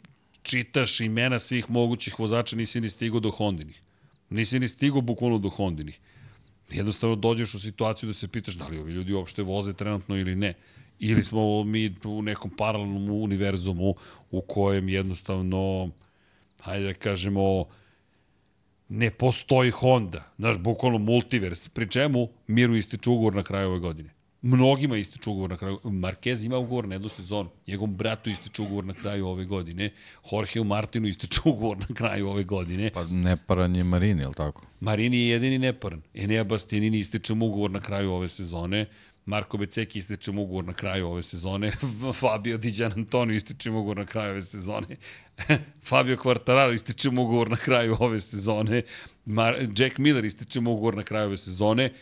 čitaš 0.42 1.00
imena 1.00 1.38
svih 1.38 1.70
mogućih 1.70 2.18
vozača, 2.20 2.56
nisi 2.56 2.80
ni 2.80 2.90
stigao 2.90 3.20
do 3.20 3.30
Hondinih. 3.30 3.82
Nisi 4.30 4.58
ni 4.58 4.68
stigao 4.68 5.00
bukvalno 5.00 5.38
do 5.38 5.48
Hondinih. 5.48 6.00
Jednostavno 6.70 7.16
dođeš 7.16 7.54
u 7.54 7.60
situaciju 7.60 8.06
da 8.06 8.14
se 8.14 8.28
pitaš 8.28 8.54
da 8.54 8.66
li 8.66 8.78
ovi 8.78 8.92
ljudi 8.92 9.12
uopšte 9.12 9.42
voze 9.42 9.72
trenutno 9.72 10.16
ili 10.16 10.36
ne. 10.36 10.54
Ili 10.98 11.24
smo 11.24 11.64
mi 11.64 11.94
u 12.04 12.22
nekom 12.22 12.50
paralelnom 12.50 13.10
univerzumu 13.10 13.94
u 14.30 14.40
kojem 14.40 14.88
jednostavno, 14.88 15.90
hajde 16.60 16.86
da 16.86 16.94
kažemo, 16.94 17.64
ne 18.88 19.10
postoji 19.10 19.70
Honda. 19.70 20.32
Znaš, 20.38 20.58
bukvalno 20.58 20.98
multivers. 20.98 21.68
Pri 21.68 21.90
čemu 21.90 22.28
Miru 22.46 22.76
ističe 22.76 23.10
ugovor 23.10 23.34
na 23.34 23.42
kraju 23.42 23.68
ove 23.68 23.78
godine. 23.78 24.10
Mnogima 24.42 24.96
ističe 24.96 25.30
ugovor 25.30 25.50
na 25.50 25.56
kraju. 25.56 25.78
Marquez 25.84 26.44
ima 26.46 26.58
ugovor 26.58 26.88
na 26.88 26.94
jednu 26.94 27.08
sezonu. 27.08 27.50
Njegovom 27.66 27.96
bratu 27.96 28.30
ističe 28.30 28.62
ugovor 28.62 28.84
na 28.84 28.94
kraju 28.94 29.26
ove 29.26 29.44
godine. 29.44 29.90
Jorgeu 30.32 30.64
Martinu 30.64 31.08
ističe 31.08 31.40
ugovor 31.44 31.78
na 31.78 31.94
kraju 31.94 32.28
ove 32.28 32.44
godine. 32.44 32.90
Pa 32.90 33.04
neparan 33.04 33.76
je 33.76 33.84
Marini, 33.84 34.22
je 34.22 34.28
li 34.28 34.34
tako? 34.34 34.66
Marini 34.80 35.16
je 35.16 35.28
jedini 35.28 35.58
neparan. 35.58 36.02
Enea 36.14 36.44
Bastianini 36.44 36.98
ističe 36.98 37.34
mu 37.34 37.46
ugovor 37.46 37.70
na 37.70 37.80
kraju 37.80 38.12
ove 38.12 38.28
sezone. 38.28 38.86
Marko 39.26 39.56
Beceki 39.56 39.98
ističe 39.98 40.32
mu 40.32 40.42
ugovor 40.42 40.64
na 40.64 40.72
kraju 40.72 41.08
ove 41.08 41.22
sezone. 41.22 41.72
Fabio 42.20 42.58
Di 42.58 42.70
Gian 42.70 42.92
Antonio 42.92 43.36
ističe 43.36 43.70
mu 43.70 43.78
ugovor 43.80 43.96
na 43.96 44.06
kraju 44.06 44.30
ove 44.30 44.42
sezone. 44.42 44.96
Fabio 45.88 46.16
Quartararo 46.16 46.74
ističe 46.74 47.10
mu 47.10 47.22
ugovor 47.22 47.50
na 47.50 47.56
kraju 47.56 47.96
ove 48.00 48.20
sezone. 48.20 48.82
Mar 49.24 49.56
Jack 49.76 49.98
Miller 49.98 50.24
ističe 50.24 50.60
mu 50.60 50.72
ugovor 50.72 50.96
na 50.96 51.02
kraju 51.02 51.26
ove 51.26 51.36
sezone. 51.36 51.92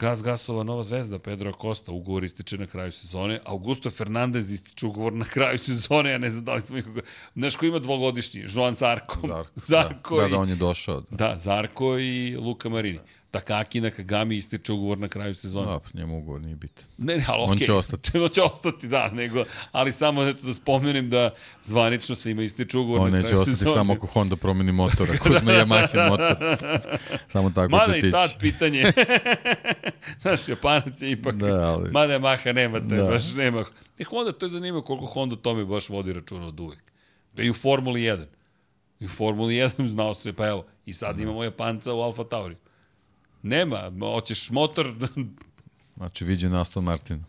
Gas 0.00 0.22
Gasova 0.22 0.62
Nova 0.62 0.84
zvezda, 0.84 1.18
Pedro 1.18 1.50
Acosta, 1.50 1.92
ugovor 1.92 2.24
ističe 2.24 2.58
na 2.58 2.66
kraju 2.66 2.92
sezone. 2.92 3.40
Augusto 3.44 3.90
Fernandez 3.90 4.52
ističe 4.52 4.86
ugovor 4.86 5.12
na 5.12 5.24
kraju 5.24 5.58
sezone, 5.58 6.10
ja 6.10 6.18
ne 6.18 6.30
znam 6.30 6.44
da 6.44 6.54
li 6.54 6.60
smo 6.60 6.78
ih... 6.78 6.84
Znaš 7.34 7.56
ko 7.56 7.66
ima 7.66 7.78
dvogodišnji? 7.78 8.44
Joan 8.54 8.74
Zarko. 8.74 9.18
Zarko. 9.26 9.60
Zarko 9.70 10.16
da, 10.20 10.26
i... 10.26 10.30
da, 10.30 10.36
da, 10.36 10.42
on 10.42 10.48
je 10.48 10.56
došao. 10.56 11.00
Da, 11.00 11.16
Da, 11.16 11.38
Zarko 11.38 11.98
i 11.98 12.36
Luka 12.36 12.68
Marini. 12.68 12.98
Takaki 13.32 13.80
na 13.80 13.90
Kagami 13.90 14.36
ističe 14.36 14.72
ugovor 14.72 14.98
na 14.98 15.08
kraju 15.08 15.34
sezone. 15.34 15.66
da 15.66 15.78
pa 15.78 15.88
njemu 15.94 16.18
ugovor 16.18 16.40
nije 16.40 16.56
bitan. 16.56 16.84
Ne, 16.98 17.16
ne, 17.16 17.24
ali 17.28 17.42
On 17.42 17.50
okej. 17.50 17.66
će 17.66 17.72
ostati. 17.72 18.18
On 18.18 18.28
će 18.28 18.42
ostati, 18.42 18.88
da, 18.88 19.10
nego, 19.10 19.44
ali 19.72 19.92
samo 19.92 20.22
eto 20.24 20.46
da 20.46 20.54
spomenem 20.54 21.10
da 21.10 21.30
zvanično 21.62 22.14
svima 22.14 22.42
ističe 22.42 22.78
ugovor 22.78 23.00
On 23.00 23.06
na 23.06 23.16
neće 23.16 23.28
kraju 23.28 23.40
ostati 23.40 23.56
sezone. 23.56 23.74
samo 23.74 23.92
ako 23.92 24.06
Honda 24.06 24.36
promeni 24.36 24.72
motor, 24.72 25.10
ako 25.10 25.28
uzme 25.30 25.52
Yamaha 25.60 26.08
motor. 26.10 26.36
Samo 27.28 27.50
tako 27.50 27.70
Mada 27.70 27.92
će 27.92 27.98
i 27.98 28.00
tići. 28.00 28.10
tad 28.12 28.38
pitanje. 28.40 28.92
Znaš, 30.22 30.48
Japanac 30.48 31.02
je 31.02 31.10
ipak... 31.10 31.34
Da, 31.34 31.46
ali- 31.46 31.90
Mada 31.90 32.12
Yamaha 32.14 32.52
nema 32.52 32.80
te, 32.80 32.84
Da. 32.86 33.04
baš 33.04 33.32
nema. 33.34 33.64
E, 33.98 34.04
Honda, 34.04 34.32
to 34.32 34.46
je 34.46 34.50
zanimljivo 34.50 34.82
koliko 34.82 35.06
Honda 35.06 35.36
tome 35.36 35.64
baš 35.64 35.88
vodi 35.88 36.12
računa 36.12 36.46
od 36.46 36.60
uvek. 36.60 36.78
Pa 37.36 37.42
i 37.42 37.50
u 37.50 37.54
Formuli 37.54 38.00
1. 38.00 38.24
I 39.00 39.06
u 39.06 39.10
Formuli 39.10 39.54
1 39.54 39.86
znao 39.86 40.14
se, 40.14 40.32
pa 40.32 40.48
evo, 40.48 40.64
i 40.86 40.92
sad 40.92 41.16
Da. 41.16 41.22
imamo 41.22 41.44
Japanca 41.44 41.92
u 41.92 42.00
Alfa 42.00 42.24
Tauri. 42.24 42.56
Nema, 43.42 43.92
hoćeš 44.00 44.50
motor, 44.50 44.94
Znači, 46.00 46.24
viđen 46.24 46.54
Aston 46.54 46.84
Martin. 46.84 47.24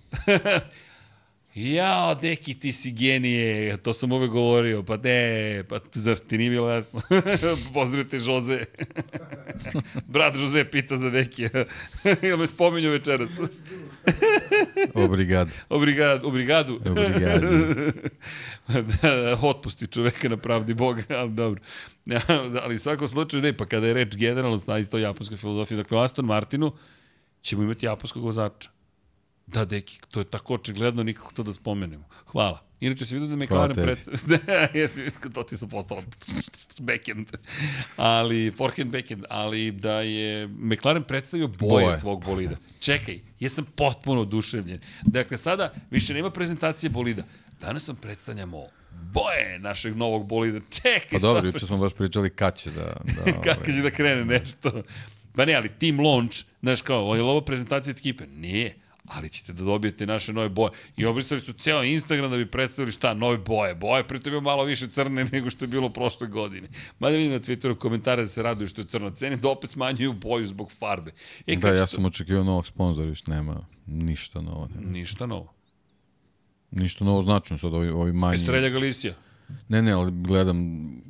Jao, 1.55 2.15
deki, 2.15 2.53
ti 2.53 2.71
si 2.71 2.91
genije, 2.91 3.77
to 3.77 3.93
sam 3.93 4.11
uvek 4.11 4.31
govorio, 4.31 4.83
pa 4.83 4.97
ne, 4.97 5.63
pa 5.69 5.79
zašto 5.93 6.27
ti 6.27 6.37
nije 6.37 6.49
bilo 6.49 6.69
jasno? 6.69 7.01
Pozdravite 7.73 8.17
Jose. 8.17 8.65
Brat 10.07 10.35
Jose 10.35 10.65
pita 10.71 10.97
za 10.97 11.09
deki, 11.09 11.47
ili 12.21 12.37
me 12.37 12.47
spominju 12.47 12.89
večeras. 12.89 13.29
Obrigado. 14.93 15.51
Obrigado, 15.69 16.27
obrigadu. 16.27 16.79
Obrigado. 16.85 17.47
da, 19.01 19.15
da, 19.15 19.37
otpusti 19.41 19.87
čoveka 19.87 20.29
na 20.29 20.37
pravdi 20.37 20.73
Boga, 20.73 21.03
ali 21.19 21.31
dobro. 21.31 21.61
Ali 22.63 22.75
u 22.75 22.79
svakom 22.79 23.07
slučaju, 23.07 23.43
ne, 23.43 23.57
pa 23.57 23.65
kada 23.65 23.87
je 23.87 23.93
reč 23.93 24.15
generalno 24.15 24.61
na 24.67 24.77
isto 24.77 24.97
japanskoj 24.97 25.37
filozofiji, 25.37 25.77
dakle 25.77 26.03
Aston 26.03 26.25
Martinu 26.25 26.71
ćemo 27.41 27.63
imati 27.63 27.85
japanskog 27.85 28.23
vozača. 28.23 28.69
Da, 29.53 29.65
deki, 29.65 29.99
to 30.11 30.19
je 30.19 30.25
tako 30.25 30.53
očigledno, 30.53 31.03
nikako 31.03 31.33
to 31.33 31.43
da 31.43 31.53
spomenemo. 31.53 32.03
Hvala. 32.25 32.59
Inače 32.79 33.05
se 33.05 33.15
vidio 33.15 33.35
da 33.35 33.45
McLaren 33.45 33.75
tebi. 33.75 33.85
predstavlja... 33.85 34.37
Da, 34.45 34.79
jesi 34.79 35.01
vidio, 35.01 35.29
to 35.33 35.43
ti 35.43 35.57
sam 35.57 35.69
postalo 35.69 36.03
backend. 36.87 37.27
Ali, 37.95 38.51
forehand, 38.57 38.91
backend, 38.91 39.25
ali 39.29 39.71
da 39.71 40.01
je 40.01 40.47
McLaren 40.47 41.03
predstavio 41.03 41.47
boje, 41.47 41.85
boje. 41.85 41.99
Svog 41.99 42.25
bolida. 42.25 42.55
Čekaj, 42.79 43.19
jesam 43.39 43.65
potpuno 43.75 44.21
oduševljen. 44.21 44.79
Dakle, 45.01 45.37
sada 45.37 45.73
više 45.91 46.13
nema 46.13 46.29
prezentacije 46.29 46.89
bolida. 46.89 47.23
Danas 47.61 47.87
vam 47.87 47.97
predstavljamo 47.97 48.65
boje 49.13 49.59
našeg 49.59 49.95
novog 49.95 50.27
bolida. 50.27 50.59
Čekaj, 50.69 51.09
Pa 51.11 51.17
dobro, 51.19 51.47
juče 51.47 51.65
smo 51.65 51.77
baš 51.77 51.93
pričali 51.93 52.29
kad 52.29 52.55
će 52.57 52.71
da... 52.71 52.83
da 53.15 53.51
ovaj, 53.51 53.65
će 53.65 53.81
da 53.81 53.91
krene 53.91 54.25
nešto? 54.25 54.83
Pa 55.35 55.45
ne, 55.45 55.53
ali 55.53 55.69
team 55.69 55.99
launch, 55.99 56.37
znaš 56.61 56.81
kao, 56.81 57.15
je 57.15 57.21
li 57.21 57.29
ovo 57.29 57.41
prezentacija 57.41 57.91
ekipe? 57.91 58.27
Nije 58.27 58.80
ali 59.13 59.29
ćete 59.29 59.53
da 59.53 59.63
dobijete 59.63 60.05
naše 60.05 60.33
nove 60.33 60.49
boje. 60.49 60.71
I 60.97 61.05
obrisali 61.05 61.41
su 61.41 61.53
ceo 61.53 61.83
Instagram 61.83 62.31
da 62.31 62.37
bi 62.37 62.45
predstavili 62.45 62.91
šta, 62.91 63.13
nove 63.13 63.37
boje. 63.37 63.75
Boje, 63.75 64.07
pritom 64.07 64.33
je 64.33 64.41
malo 64.41 64.63
više 64.63 64.87
crne 64.87 65.25
nego 65.31 65.49
što 65.49 65.65
je 65.65 65.69
bilo 65.69 65.89
prošle 65.89 66.27
godine. 66.27 66.67
Mada 66.99 67.15
vidim 67.15 67.31
na 67.31 67.39
Twitteru 67.39 67.77
komentare 67.77 68.21
da 68.21 68.29
se 68.29 68.43
raduju 68.43 68.67
što 68.67 68.81
je 68.81 68.87
crna 68.87 69.11
cena, 69.11 69.35
da 69.35 69.49
opet 69.49 69.71
smanjuju 69.71 70.13
boju 70.13 70.47
zbog 70.47 70.71
farbe. 70.79 71.11
E, 71.47 71.55
Da, 71.55 71.69
ja 71.69 71.85
će 71.85 71.95
sam 71.95 72.05
očekivao 72.05 72.43
novog 72.43 72.67
sponzora, 72.67 73.07
još 73.07 73.27
nema 73.27 73.65
ništa 73.85 74.41
novo. 74.41 74.67
Nema. 74.75 74.91
Ništa 74.91 75.25
novo. 75.25 75.53
Ništa 76.71 77.05
novo 77.05 77.23
značajno, 77.23 77.57
sad 77.59 77.73
ovi, 77.73 77.89
ovi 77.89 78.13
manji... 78.13 78.35
Estrelja 78.35 78.69
Galicija. 78.69 79.13
Ne, 79.69 79.81
ne, 79.81 79.91
ali 79.91 80.11
gledam, 80.11 80.57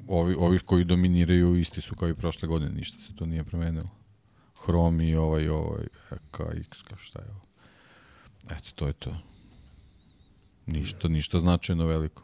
ovi, 0.08 0.36
ovi 0.38 0.60
koji 0.60 0.84
dominiraju 0.84 1.56
isti 1.56 1.82
su 1.82 1.96
kao 1.96 2.10
i 2.10 2.14
prošle 2.14 2.48
godine, 2.48 2.72
ništa 2.72 3.00
se 3.00 3.16
to 3.16 3.26
nije 3.26 3.44
promenilo. 3.44 3.90
Hrom 4.66 5.02
i 5.02 5.16
ovaj, 5.16 5.48
ovaj, 5.48 5.86
KX, 6.32 6.84
šta 6.98 7.20
je 7.20 7.30
ovo. 7.30 7.51
Eto, 8.50 8.70
to 8.76 8.88
je 8.88 8.94
to. 8.94 9.18
Ništa, 10.66 11.08
ništa 11.08 11.40
značajno 11.40 11.86
veliko. 11.86 12.24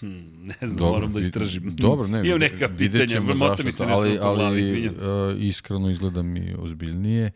Ne 0.00 0.56
znam, 0.60 0.76
Dobro, 0.76 0.92
moram 0.92 1.12
da 1.12 1.20
istražim. 1.20 1.76
Dobro, 1.76 2.08
ne, 2.08 2.22
Imam 2.28 2.38
neka 2.40 2.68
pitanja, 2.78 3.20
zašto 3.38 3.64
mi 3.64 3.72
se 3.72 3.78
to, 3.78 3.84
nešto 3.86 3.98
ali, 3.98 4.18
ali 4.20 4.62
izvinjam 4.62 4.94
se. 4.98 5.06
uh, 5.06 5.42
iskreno 5.42 5.90
izgleda 5.90 6.22
mi 6.22 6.54
ozbiljnije 6.58 7.30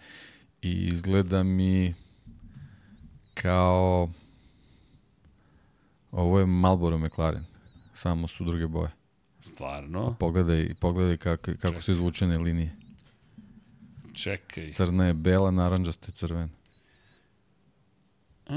i 0.62 0.72
izgleda 0.72 1.42
mi 1.42 1.94
kao 3.34 4.10
ovo 6.10 6.38
je 6.38 6.46
Marlboro 6.46 6.98
McLaren, 6.98 7.44
samo 7.94 8.26
su 8.28 8.44
druge 8.44 8.66
boje. 8.66 8.90
Stvarno? 9.40 10.16
Pogledaj, 10.20 10.74
pogledaj 10.80 11.16
kako, 11.16 11.50
kako 11.60 11.80
su 11.82 11.92
izvučene 11.92 12.38
linije. 12.38 12.76
Čekaj. 14.16 14.72
Crna 14.72 15.06
je 15.06 15.14
bela, 15.14 15.50
naranđasta 15.50 16.06
je 16.08 16.12
crvena. 16.12 16.48
A, 18.48 18.54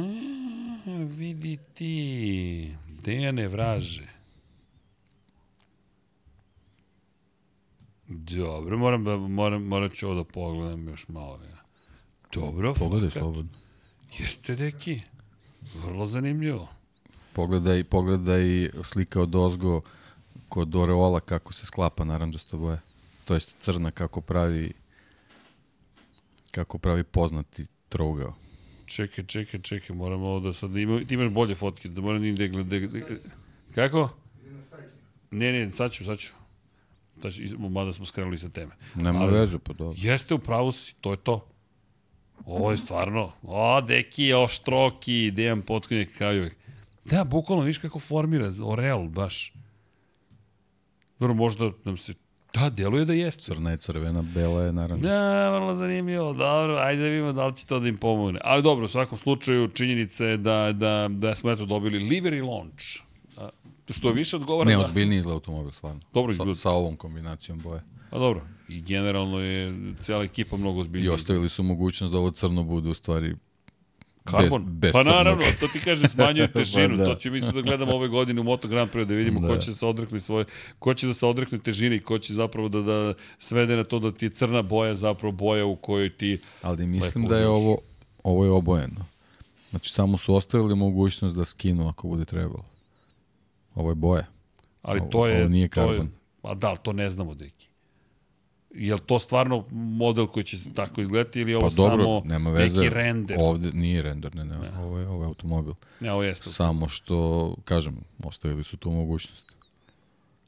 vidi 1.18 1.58
ti. 1.74 2.76
Dejane 3.04 3.48
vraže. 3.48 4.08
Dobro, 8.08 8.78
moram 8.78 9.04
da, 9.04 9.18
moram, 9.18 9.64
morat 9.64 9.94
ću 9.94 10.08
ovo 10.08 10.16
da 10.16 10.24
pogledam 10.24 10.88
još 10.88 11.08
malo. 11.08 11.40
Ja. 11.44 11.64
Dobro, 12.34 12.74
Pogledaj 12.74 13.10
fakat. 13.10 13.22
slobodno. 13.22 13.52
Jeste, 14.20 14.56
deki. 14.56 15.02
Vrlo 15.76 16.08
zanimljivo. 16.08 16.68
Pogledaj, 17.34 17.84
pogledaj 17.84 18.70
slika 18.84 19.22
od 19.22 19.36
ozgo 19.36 19.82
kod 20.50 20.76
Oreola 20.76 21.20
kako 21.20 21.54
se 21.54 21.66
sklapa 21.66 22.04
naranđasta 22.04 22.58
boja. 22.58 22.80
To 23.26 23.34
jest 23.34 23.56
crna 23.60 23.92
kako 23.92 24.22
pravi 24.22 24.72
kako 26.52 26.78
pravi 26.78 27.04
poznati 27.04 27.66
trougao. 27.90 28.34
Čekaj, 28.86 29.26
čekaj, 29.26 29.62
čekaj, 29.62 29.96
moram 29.96 30.22
ovo 30.22 30.40
da 30.40 30.54
sad... 30.54 30.76
Ima, 30.78 31.04
ti 31.08 31.14
imaš 31.14 31.30
bolje 31.30 31.56
fotke, 31.56 31.90
da 31.90 32.02
moram 32.02 32.36
da 32.36 32.48
gledam... 32.48 32.70
Da, 32.70 32.80
da, 32.80 33.16
kako? 33.76 34.10
Ne, 35.32 35.52
ne, 35.52 35.72
sad 35.72 35.92
ću, 35.92 36.06
sad 36.06 36.20
ću. 36.20 36.34
Sad 37.22 37.34
ću, 37.34 37.42
mada 37.60 37.94
smo 37.94 38.06
skrenuli 38.06 38.38
sa 38.38 38.50
teme. 38.50 38.72
Nema 38.96 39.20
Ali- 39.20 39.34
veze, 39.34 39.60
pa 39.60 39.74
dobro. 39.74 39.96
Jeste, 39.98 40.34
u 40.34 40.40
pravu 40.40 40.72
si, 40.72 40.96
to 41.02 41.12
je 41.12 41.18
to. 41.18 41.46
Ovo 42.46 42.72
je 42.72 42.78
stvarno, 42.78 43.32
o, 43.44 43.82
deki, 43.82 44.34
o, 44.34 44.48
štroki, 44.48 45.32
Dejan 45.32 45.62
Potkonjak 45.62 46.10
kao 46.18 46.34
i. 46.34 46.50
Da, 47.06 47.24
bukvalno, 47.24 47.64
viš 47.64 47.78
kako 47.78 48.00
formira, 48.00 48.52
Orel, 48.64 49.04
baš. 49.08 49.54
Dobro, 51.20 51.34
možda 51.34 51.72
nam 51.84 51.98
se, 51.98 52.14
da, 52.54 52.70
deluje 52.70 53.06
da 53.06 53.14
jeste. 53.14 53.42
Crna 53.44 53.72
je 53.72 53.78
crvena, 53.78 54.22
bela 54.24 54.64
je 54.64 54.74
naranđasta. 54.74 55.10
Da, 55.12 55.50
vrlo 55.50 55.74
zanimljivo, 55.74 56.34
dobro, 56.34 56.76
ajde 56.76 57.02
da 57.02 57.08
vidimo 57.08 57.34
da 57.34 57.48
li 57.48 57.56
će 57.56 57.66
to 57.66 57.80
da 57.80 57.88
im 57.88 57.98
pomogne. 57.98 58.40
Ali 58.44 58.64
dobro, 58.64 58.86
u 58.86 58.90
svakom 58.90 59.18
slučaju, 59.18 59.68
činjenica 59.68 60.26
je 60.26 60.38
da, 60.38 60.72
da, 60.74 61.08
da 61.10 61.36
smo 61.36 61.52
eto 61.52 61.66
dobili 61.66 62.00
livery 62.00 62.48
launch. 62.48 62.86
A, 63.38 63.50
Što 63.90 64.12
više 64.12 64.36
odgovara 64.36 64.70
Ne, 64.70 64.76
za... 64.76 64.82
ozbiljniji 64.82 65.20
izgleda 65.20 65.34
automobil, 65.34 65.72
stvarno. 65.72 66.00
Dobro 66.14 66.32
sa, 66.32 66.36
izgleda. 66.36 66.56
sa 66.56 66.70
ovom 66.70 66.96
kombinacijom 66.96 67.60
boje. 67.60 67.82
Pa 68.10 68.18
dobro, 68.20 68.42
i 68.68 68.82
generalno 68.82 69.40
je 69.40 69.74
cijela 70.02 70.24
ekipa 70.24 70.58
mnogo 70.58 70.78
I 70.78 70.82
ozbiljnija. 70.82 71.14
ostavili 71.14 71.50
su 71.50 71.64
mogućnost 71.64 72.14
da 72.14 72.20
ovo 72.20 72.32
crno 72.32 72.64
bude 72.64 72.90
u 72.90 72.94
stvari 72.94 73.36
Karbon? 74.32 74.64
bez, 74.64 74.72
bez 74.72 74.92
pa 74.94 75.04
naravno, 75.04 75.44
to 75.60 75.68
ti 75.68 75.80
kaže 75.80 76.08
smanjuje 76.08 76.52
težinu. 76.54 76.98
Da. 76.98 77.06
To 77.06 77.16
će 77.16 77.30
mislim 77.30 77.52
da 77.52 77.62
gledamo 77.62 77.92
ove 77.94 78.08
godine 78.08 78.42
u 78.42 78.46
Moto 78.46 78.68
Grand 78.68 78.92
Prix 78.92 79.06
da 79.06 79.14
vidimo 79.14 79.40
Da. 79.40 79.48
ko 79.48 79.58
će 79.58 79.70
da 79.70 79.76
se 79.76 79.86
odrekne 79.86 80.20
svoje, 80.20 80.46
ko 80.80 80.94
će 80.94 81.08
da 81.08 81.14
se 81.14 81.26
odrekne 81.26 81.60
težine 81.60 81.96
i 81.96 82.00
ko 82.00 82.20
će 82.20 82.34
zapravo 82.34 82.70
da, 82.70 82.82
da 82.82 83.14
svede 83.40 83.76
na 83.76 83.84
to 83.84 84.00
da 84.00 84.12
ti 84.12 84.26
je 84.26 84.30
crna 84.30 84.62
boja 84.62 84.96
zapravo 84.96 85.32
boja 85.32 85.66
u 85.66 85.76
kojoj 85.76 86.10
ti 86.10 86.40
Ali 86.62 86.86
mislim 86.88 87.28
da 87.28 87.38
je 87.38 87.48
ovo, 87.48 87.78
ovo 88.24 88.46
je 88.46 88.52
obojeno. 88.52 89.06
Znači, 89.70 89.92
samo 89.92 90.18
su 90.18 90.36
ostavili 90.36 90.76
mogućnost 90.76 91.36
da 91.36 91.46
skinu 91.46 91.88
ako 91.88 92.08
bude 92.08 92.26
trebalo. 92.26 92.66
Ovo 93.76 93.90
je 93.90 93.96
boja. 93.96 94.26
Ali 94.82 95.00
Ovo- 95.00 95.10
to 95.10 95.28
je... 95.28 95.40
ovo 95.40 95.50
nije 95.50 95.68
to 95.68 95.82
je- 95.82 95.88
karbon. 95.88 96.10
A 96.44 96.54
da, 96.54 96.76
to 96.76 96.94
ne 96.94 97.10
znamo, 97.10 97.34
deki. 97.34 97.69
Je 98.72 98.94
li 98.94 99.02
to 99.02 99.20
stvarno 99.20 99.66
model 99.72 100.28
koji 100.28 100.44
će 100.44 100.58
tako 100.74 101.02
izgledati 101.02 101.42
ili 101.42 101.52
je 101.52 101.58
ovo 101.58 101.70
Pa 101.70 101.76
dobro, 101.76 101.96
samo 101.98 102.22
nema 102.26 102.50
veze. 102.52 102.78
neki 102.78 102.90
render? 102.90 103.38
Ovde 103.40 103.72
nije 103.72 104.02
render, 104.02 104.36
ne, 104.36 104.46
ne, 104.46 104.58
ne. 104.58 104.78
Ovo, 104.78 105.00
je, 105.00 105.08
ovo 105.08 105.24
je 105.24 105.28
automobil. 105.28 105.74
Ne, 106.00 106.12
ovo 106.12 106.24
jeste. 106.24 106.50
Samo 106.50 106.88
što, 106.88 107.56
kažem, 107.64 107.96
ostavili 108.24 108.64
su 108.64 108.78
tu 108.78 108.92
mogućnost. 108.92 109.52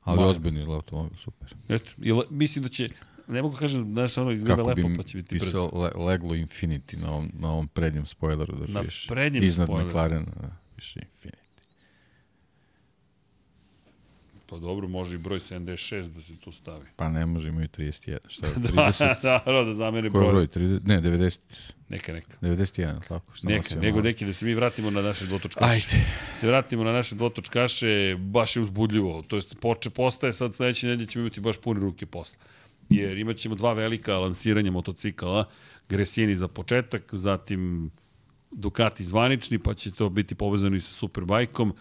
Ali 0.01 0.23
ozbiljni 0.23 0.59
je 0.59 0.65
automobil, 0.65 1.17
super. 1.17 1.55
Eto, 1.69 1.91
i 1.97 2.11
le, 2.11 2.23
mislim 2.29 2.63
da 2.63 2.69
će, 2.69 2.87
ne 3.27 3.41
mogu 3.41 3.55
kažem, 3.55 3.83
znaš, 3.85 4.17
ono 4.17 4.31
izgleda 4.31 4.55
Kako 4.55 4.69
lepo, 4.69 4.87
bi 4.87 4.97
pa 4.97 5.03
će 5.03 5.17
biti 5.17 5.35
brzo. 5.35 5.45
pisao 5.45 5.81
le, 5.81 6.05
leglo 6.05 6.29
Infinity 6.29 6.97
na 6.97 7.11
ovom, 7.11 7.31
na 7.33 7.51
ovom 7.51 7.67
prednjem 7.67 8.05
spoileru 8.05 8.55
da 8.57 8.73
Na 8.73 8.83
piše. 8.83 9.07
prednjem 9.09 9.43
Iznad 9.43 9.67
spoileru. 9.67 9.89
McLarena 9.89 10.31
da 10.41 10.55
piše 10.75 10.99
Infinity. 10.99 11.40
Pa 14.51 14.59
dobro, 14.59 14.87
može 14.87 15.15
i 15.15 15.17
broj 15.17 15.39
76 15.39 16.09
da 16.09 16.21
se 16.21 16.37
tu 16.37 16.51
stavi. 16.51 16.85
Pa 16.95 17.09
ne 17.09 17.25
može, 17.25 17.49
imaju 17.49 17.67
31. 17.67 18.17
Šta 18.27 18.47
je, 18.47 18.53
da, 18.57 18.69
30? 18.69 19.21
da, 19.21 19.43
da, 19.45 19.63
da 19.63 19.73
zamene 19.73 20.09
Koji 20.09 20.23
je 20.25 20.31
broj. 20.31 20.47
broj? 20.47 20.67
30? 20.67 20.79
Ne, 20.85 21.01
90, 21.01 21.39
Neka, 21.89 22.13
neka. 22.13 22.37
91, 22.41 23.07
tako? 23.07 23.35
Šta 23.35 23.47
Neka, 23.47 23.75
nego 23.75 24.01
neki 24.01 24.25
da 24.25 24.33
se 24.33 24.45
mi 24.45 24.53
vratimo 24.53 24.91
na 24.91 25.01
naše 25.01 25.25
dvotočkaše. 25.25 25.71
Ajde. 25.71 26.05
Se 26.37 26.47
vratimo 26.47 26.83
na 26.83 26.91
naše 26.91 27.15
dvotočkaše, 27.15 28.15
baš 28.19 28.55
je 28.55 28.61
uzbudljivo. 28.61 29.21
To 29.21 29.35
jest, 29.35 29.55
poče, 29.61 29.89
postaje 29.89 30.33
sad 30.33 30.55
sledeće 30.55 30.87
nedelje 30.87 31.07
ćemo 31.07 31.21
imati 31.21 31.41
baš 31.41 31.57
pune 31.57 31.79
ruke 31.79 32.05
posla. 32.05 32.37
Jer 32.89 33.17
imat 33.17 33.37
ćemo 33.37 33.55
dva 33.55 33.73
velika 33.73 34.17
lansiranja 34.17 34.71
motocikala, 34.71 35.45
Gresini 35.89 36.35
za 36.35 36.47
početak, 36.47 37.09
zatim 37.11 37.91
Ducati 38.51 39.03
zvanični, 39.03 39.59
pa 39.59 39.73
će 39.73 39.91
to 39.91 40.09
biti 40.09 40.35
povezano 40.35 40.75
i 40.75 40.81
sa 40.81 40.91
Superbajkom 40.91 41.73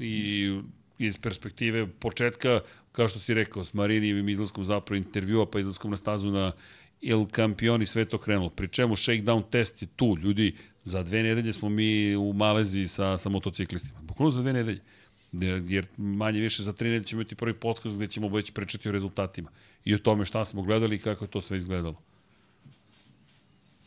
i 0.00 0.60
iz 0.98 1.18
perspektive 1.18 1.86
početka, 1.86 2.60
kao 2.92 3.08
što 3.08 3.18
si 3.18 3.34
rekao, 3.34 3.64
s 3.64 3.74
Marinijevim 3.74 4.28
izlaskom 4.28 4.64
zapravo 4.64 4.96
intervjua, 4.96 5.46
pa 5.50 5.60
izlaskom 5.60 5.90
na 5.90 5.96
stazu 5.96 6.30
na 6.30 6.52
Il 7.00 7.26
Campioni 7.26 7.86
sve 7.86 8.04
to 8.04 8.18
krenulo. 8.18 8.50
Pri 8.50 8.68
čemu 8.68 8.96
shakedown 8.96 9.42
test 9.50 9.82
je 9.82 9.88
tu. 9.96 10.16
Ljudi, 10.22 10.54
za 10.84 11.02
dve 11.02 11.22
nedelje 11.22 11.52
smo 11.52 11.68
mi 11.68 12.16
u 12.16 12.32
Maleziji 12.32 12.86
sa, 12.86 13.18
sa 13.18 13.28
motociklistima. 13.28 14.00
Bukvalno 14.02 14.30
za 14.30 14.40
dve 14.40 14.52
nedelje. 14.52 14.80
Jer- 15.32 15.64
Jer 15.68 15.86
manje 15.96 16.40
više 16.40 16.62
za 16.62 16.72
tri 16.72 16.88
nedelje 16.88 17.04
ćemo 17.04 17.22
imati 17.22 17.34
prvi 17.34 17.54
podcast 17.54 17.96
gde 17.96 18.06
ćemo 18.06 18.28
već 18.28 18.50
pričati 18.50 18.88
o 18.88 18.92
rezultatima 18.92 19.50
i 19.84 19.94
o 19.94 19.98
tome 19.98 20.24
šta 20.24 20.44
smo 20.44 20.62
gledali 20.62 20.96
i 20.96 20.98
kako 20.98 21.24
je 21.24 21.30
to 21.30 21.40
sve 21.40 21.56
izgledalo. 21.56 22.00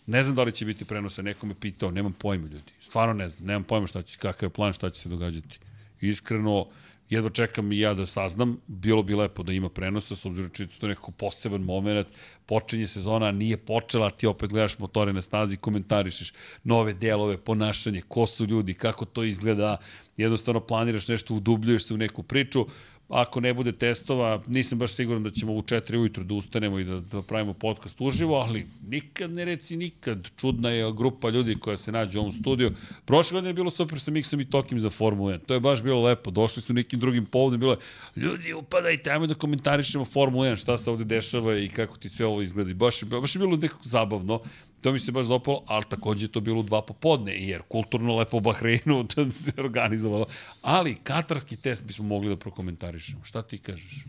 Ne 0.05 0.23
znam 0.23 0.35
da 0.35 0.43
li 0.43 0.51
će 0.51 0.65
biti 0.65 0.85
prenosa, 0.85 1.21
neko 1.21 1.45
me 1.45 1.55
pitao, 1.59 1.91
nemam 1.91 2.13
pojma 2.13 2.47
ljudi. 2.47 2.71
Stvarno 2.81 3.13
ne 3.13 3.29
znam, 3.29 3.47
nemam 3.47 3.63
pojma 3.63 3.87
šta 3.87 4.01
će, 4.01 4.17
kakav 4.17 4.47
je 4.47 4.53
plan, 4.53 4.73
šta 4.73 4.89
će 4.89 5.01
se 5.01 5.09
događati. 5.09 5.59
Iskreno, 6.01 6.67
jedva 7.09 7.29
čekam 7.29 7.71
i 7.71 7.79
ja 7.79 7.93
da 7.93 8.05
saznam, 8.05 8.57
bilo 8.67 9.03
bi 9.03 9.15
lepo 9.15 9.43
da 9.43 9.53
ima 9.53 9.69
prenosa, 9.69 10.15
s 10.15 10.25
obzirom 10.25 10.51
da 10.57 10.63
je 10.63 10.69
to 10.79 10.87
nekako 10.87 11.11
poseban 11.11 11.61
moment, 11.61 12.07
počinje 12.45 12.87
sezona, 12.87 13.31
nije 13.31 13.57
počela, 13.57 14.09
ti 14.09 14.27
opet 14.27 14.49
gledaš 14.49 14.79
motore 14.79 15.13
na 15.13 15.21
stazi, 15.21 15.57
komentarišeš 15.57 16.33
nove 16.63 16.93
delove, 16.93 17.37
ponašanje, 17.37 18.01
ko 18.07 18.27
su 18.27 18.45
ljudi, 18.45 18.73
kako 18.73 19.05
to 19.05 19.23
izgleda, 19.23 19.77
jednostavno 20.17 20.59
planiraš 20.59 21.07
nešto, 21.07 21.33
udubljuješ 21.33 21.87
se 21.87 21.93
u 21.93 21.97
neku 21.97 22.23
priču, 22.23 22.65
ako 23.09 23.39
ne 23.39 23.53
bude 23.53 23.71
testova, 23.71 24.43
nisam 24.47 24.79
baš 24.79 24.91
siguran 24.91 25.23
da 25.23 25.29
ćemo 25.29 25.53
u 25.53 25.61
4 25.61 25.97
ujutru 25.97 26.23
da 26.23 26.33
ustanemo 26.33 26.79
i 26.79 26.83
da, 26.83 26.99
da 26.99 27.21
pravimo 27.21 27.53
podcast 27.53 28.01
uživo, 28.01 28.35
ali 28.35 28.67
nikad 28.87 29.31
ne 29.31 29.45
reci 29.45 29.77
nikad. 29.77 30.29
Čudna 30.37 30.69
je 30.69 30.93
grupa 30.93 31.29
ljudi 31.29 31.55
koja 31.59 31.77
se 31.77 31.91
nađe 31.91 32.17
u 32.17 32.21
ovom 32.21 32.33
studiju. 32.33 32.71
Prošle 33.05 33.35
godine 33.35 33.49
je 33.49 33.53
bilo 33.53 33.69
super 33.69 33.99
sa 33.99 34.11
Miksom 34.11 34.41
i 34.41 34.49
Tokim 34.49 34.79
za 34.79 34.89
Formulu 34.89 35.29
1. 35.29 35.39
To 35.45 35.53
je 35.53 35.59
baš 35.59 35.83
bilo 35.83 36.01
lepo. 36.01 36.31
Došli 36.31 36.61
su 36.61 36.73
nekim 36.73 36.99
drugim 36.99 37.25
povodom, 37.25 37.59
bilo 37.59 37.71
je, 37.71 37.77
ljudi 38.15 38.53
upadajte, 38.53 39.11
ajmo 39.11 39.27
da 39.27 39.33
komentarišemo 39.33 40.05
Formulu 40.05 40.43
1, 40.43 40.61
šta 40.61 40.77
se 40.77 40.89
ovde 40.89 41.03
dešava 41.03 41.57
i 41.57 41.69
kako 41.69 41.97
ti 41.97 42.09
sve 42.09 42.25
ovo 42.25 42.41
izgleda. 42.41 42.73
Baš, 42.73 43.03
baš 43.03 43.35
je 43.35 43.39
bilo 43.39 43.57
nekako 43.57 43.83
zabavno. 43.83 44.41
To 44.87 44.91
mi 44.91 44.99
se 44.99 45.11
baš 45.11 45.25
dopalo, 45.25 45.63
ali 45.65 45.83
takođe 45.89 46.25
je 46.25 46.31
to 46.31 46.39
bilo 46.39 46.63
dva 46.63 46.81
popodne, 46.81 47.35
jer 47.35 47.61
kulturno 47.61 48.15
lepo 48.15 48.39
Bahreinu 48.39 49.07
se 49.43 49.51
organizovalo. 49.57 50.25
Ali 50.61 50.95
katarski 50.95 51.55
test 51.55 51.83
bismo 51.83 52.05
mogli 52.05 52.29
da 52.29 52.35
prokomentarišemo. 52.35 53.23
Šta 53.23 53.41
ti 53.41 53.57
kažeš? 53.57 54.05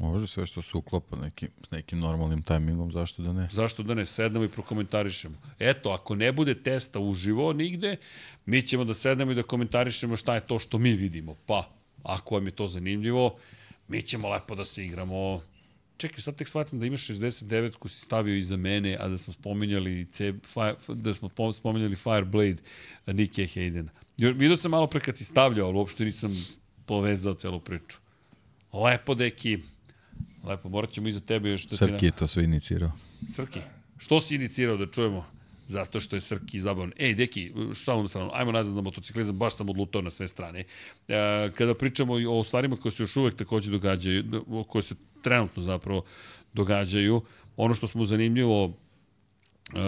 Može 0.00 0.26
sve 0.26 0.46
što 0.46 0.62
se 0.62 0.76
uklopa 0.76 1.16
nekim, 1.16 1.48
s 1.68 1.70
nekim 1.70 1.98
normalnim 1.98 2.42
tajmingom, 2.42 2.92
zašto 2.92 3.22
da 3.22 3.32
ne? 3.32 3.48
Zašto 3.52 3.82
da 3.82 3.94
ne 3.94 4.06
sednemo 4.06 4.44
i 4.44 4.48
prokomentarišemo? 4.48 5.36
Eto, 5.58 5.90
ako 5.90 6.14
ne 6.14 6.32
bude 6.32 6.54
testa 6.62 6.98
uživo 6.98 7.52
nigde, 7.52 7.96
mi 8.46 8.62
ćemo 8.62 8.84
da 8.84 8.94
sednemo 8.94 9.32
i 9.32 9.34
da 9.34 9.42
komentarišemo 9.42 10.16
šta 10.16 10.34
je 10.34 10.46
to 10.46 10.58
što 10.58 10.78
mi 10.78 10.92
vidimo. 10.92 11.36
Pa, 11.46 11.68
ako 12.02 12.34
vam 12.34 12.46
je 12.46 12.52
to 12.52 12.66
zanimljivo, 12.66 13.36
mi 13.88 14.02
ćemo 14.02 14.28
lepo 14.28 14.54
da 14.54 14.64
se 14.64 14.84
igramo. 14.84 15.40
Čekaj, 15.96 16.20
sad 16.20 16.36
tek 16.36 16.48
shvatim 16.48 16.80
da 16.80 16.86
imaš 16.86 17.06
69 17.06 17.76
ko 17.76 17.88
si 17.88 18.00
stavio 18.00 18.36
iza 18.36 18.56
mene, 18.56 18.96
a 19.00 19.08
da 19.08 19.18
smo 19.18 19.32
spominjali, 19.32 20.06
C, 20.12 20.32
Fire, 20.44 20.74
da 20.88 21.14
smo 21.14 21.28
po- 21.28 21.52
spominjali 21.52 21.96
Fireblade 21.96 22.56
Nike 23.06 23.42
Haydena. 23.46 23.90
Vidio 24.18 24.56
sam 24.56 24.70
malo 24.70 24.86
pre 24.86 25.00
kad 25.00 25.18
si 25.18 25.24
stavljao, 25.24 25.66
ali 25.68 25.76
uopšte 25.78 26.04
nisam 26.04 26.46
povezao 26.86 27.34
celu 27.34 27.60
priču. 27.60 27.98
Lepo, 28.72 29.14
deki. 29.14 29.58
Lepo, 30.44 30.68
morat 30.68 30.90
ćemo 30.90 31.08
iza 31.08 31.20
tebe 31.20 31.50
još 31.50 31.66
da. 31.66 31.76
Srki 31.76 32.06
je 32.06 32.12
to 32.12 32.26
sve 32.26 32.44
inicirao. 32.44 32.92
Srki, 33.34 33.60
što 33.98 34.20
si 34.20 34.34
inicirao 34.34 34.76
da 34.76 34.86
čujemo? 34.86 35.26
Zato 35.72 36.00
što 36.00 36.16
je 36.16 36.20
Srki 36.20 36.60
zabavan. 36.60 36.92
Ej, 36.96 37.14
deki, 37.14 37.52
šalom 37.84 38.04
na 38.04 38.08
stranu, 38.08 38.30
ajmo 38.32 38.52
nazad 38.52 38.74
na 38.74 38.80
motociklizam, 38.80 39.38
baš 39.38 39.56
sam 39.56 39.68
odlutao 39.68 40.02
na 40.02 40.10
sve 40.10 40.28
strane. 40.28 40.64
E, 41.08 41.50
kada 41.54 41.74
pričamo 41.74 42.14
o 42.14 42.44
stvarima 42.44 42.76
koje 42.76 42.92
se 42.92 43.02
još 43.02 43.16
uvek 43.16 43.36
takođe 43.36 43.70
događaju, 43.70 44.44
koje 44.68 44.82
se 44.82 44.94
trenutno 45.22 45.62
zapravo 45.62 46.04
događaju, 46.52 47.22
ono 47.56 47.74
što 47.74 47.86
smo 47.86 48.04
zanimljivo 48.04 48.72
e, 49.74 49.78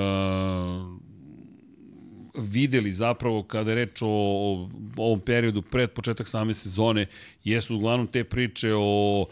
videli 2.34 2.92
zapravo 2.92 3.42
kada 3.42 3.70
je 3.70 3.74
reč 3.74 4.02
o, 4.02 4.08
o 4.08 4.68
ovom 4.96 5.20
periodu 5.20 5.62
pred 5.62 5.90
početak 5.90 6.28
same 6.28 6.54
sezone, 6.54 7.06
jesu 7.44 7.76
uglavnom 7.76 8.06
te 8.06 8.24
priče 8.24 8.70
o 8.74 9.26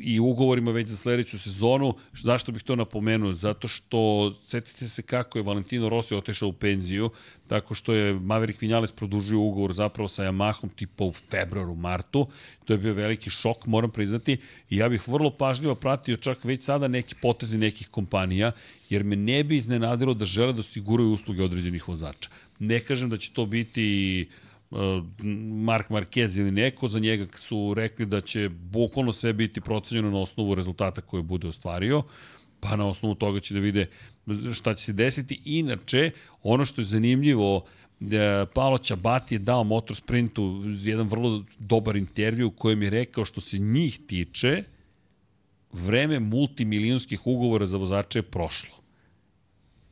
i 0.00 0.20
ugovorima 0.20 0.70
već 0.70 0.88
za 0.88 0.96
sledeću 0.96 1.38
sezonu. 1.38 1.94
Zašto 2.22 2.52
bih 2.52 2.62
to 2.62 2.76
napomenuo? 2.76 3.34
Zato 3.34 3.68
što, 3.68 4.32
setite 4.46 4.88
se 4.88 5.02
kako 5.02 5.38
je 5.38 5.42
Valentino 5.42 5.88
Rossi 5.88 6.14
otišao 6.14 6.48
u 6.48 6.52
penziju, 6.52 7.10
tako 7.46 7.74
što 7.74 7.92
je 7.92 8.14
Maverick 8.14 8.62
Vinales 8.62 8.92
produžio 8.92 9.40
ugovor 9.40 9.72
zapravo 9.72 10.08
sa 10.08 10.22
Yamahom 10.22 10.68
tipa 10.76 11.04
u 11.04 11.12
februaru, 11.12 11.74
martu. 11.74 12.26
To 12.64 12.72
je 12.72 12.78
bio 12.78 12.94
veliki 12.94 13.30
šok, 13.30 13.66
moram 13.66 13.90
priznati. 13.90 14.38
I 14.70 14.76
ja 14.76 14.88
bih 14.88 15.08
vrlo 15.08 15.30
pažljivo 15.30 15.74
pratio 15.74 16.16
čak 16.16 16.44
već 16.44 16.64
sada 16.64 16.88
neki 16.88 17.14
potezi 17.22 17.58
nekih 17.58 17.88
kompanija, 17.88 18.52
jer 18.90 19.04
me 19.04 19.16
ne 19.16 19.44
bi 19.44 19.56
iznenadilo 19.56 20.14
da 20.14 20.24
žele 20.24 20.52
da 20.52 20.60
osiguraju 20.60 21.12
usluge 21.12 21.42
određenih 21.42 21.88
vozača. 21.88 22.30
Ne 22.58 22.80
kažem 22.80 23.10
da 23.10 23.16
će 23.16 23.32
to 23.32 23.46
biti 23.46 24.26
uh, 24.28 24.49
Mark 25.64 25.90
Marquez 25.90 26.38
ili 26.38 26.50
neko, 26.50 26.88
za 26.88 26.98
njega 26.98 27.26
su 27.36 27.74
rekli 27.74 28.06
da 28.06 28.20
će 28.20 28.48
bukvalno 28.48 29.12
sve 29.12 29.32
biti 29.32 29.60
procenjeno 29.60 30.10
na 30.10 30.18
osnovu 30.18 30.54
rezultata 30.54 31.00
koje 31.00 31.22
bude 31.22 31.48
ostvario, 31.48 32.02
pa 32.60 32.76
na 32.76 32.86
osnovu 32.86 33.14
toga 33.14 33.40
će 33.40 33.54
da 33.54 33.60
vide 33.60 33.86
šta 34.54 34.74
će 34.74 34.84
se 34.84 34.92
desiti. 34.92 35.40
Inače, 35.44 36.10
ono 36.42 36.64
što 36.64 36.80
je 36.80 36.84
zanimljivo, 36.84 37.64
e, 38.00 38.46
Paolo 38.54 38.78
Čabati 38.78 39.34
je 39.34 39.38
dao 39.38 39.64
Motorsprintu 39.64 40.62
jedan 40.64 41.08
vrlo 41.08 41.44
dobar 41.58 41.96
intervju 41.96 42.46
u 42.46 42.50
kojem 42.50 42.82
je 42.82 42.90
rekao 42.90 43.24
što 43.24 43.40
se 43.40 43.58
njih 43.58 44.00
tiče, 44.06 44.64
vreme 45.72 46.20
multimilijonskih 46.20 47.26
ugovora 47.26 47.66
za 47.66 47.76
vozače 47.76 48.18
je 48.18 48.22
prošlo. 48.22 48.79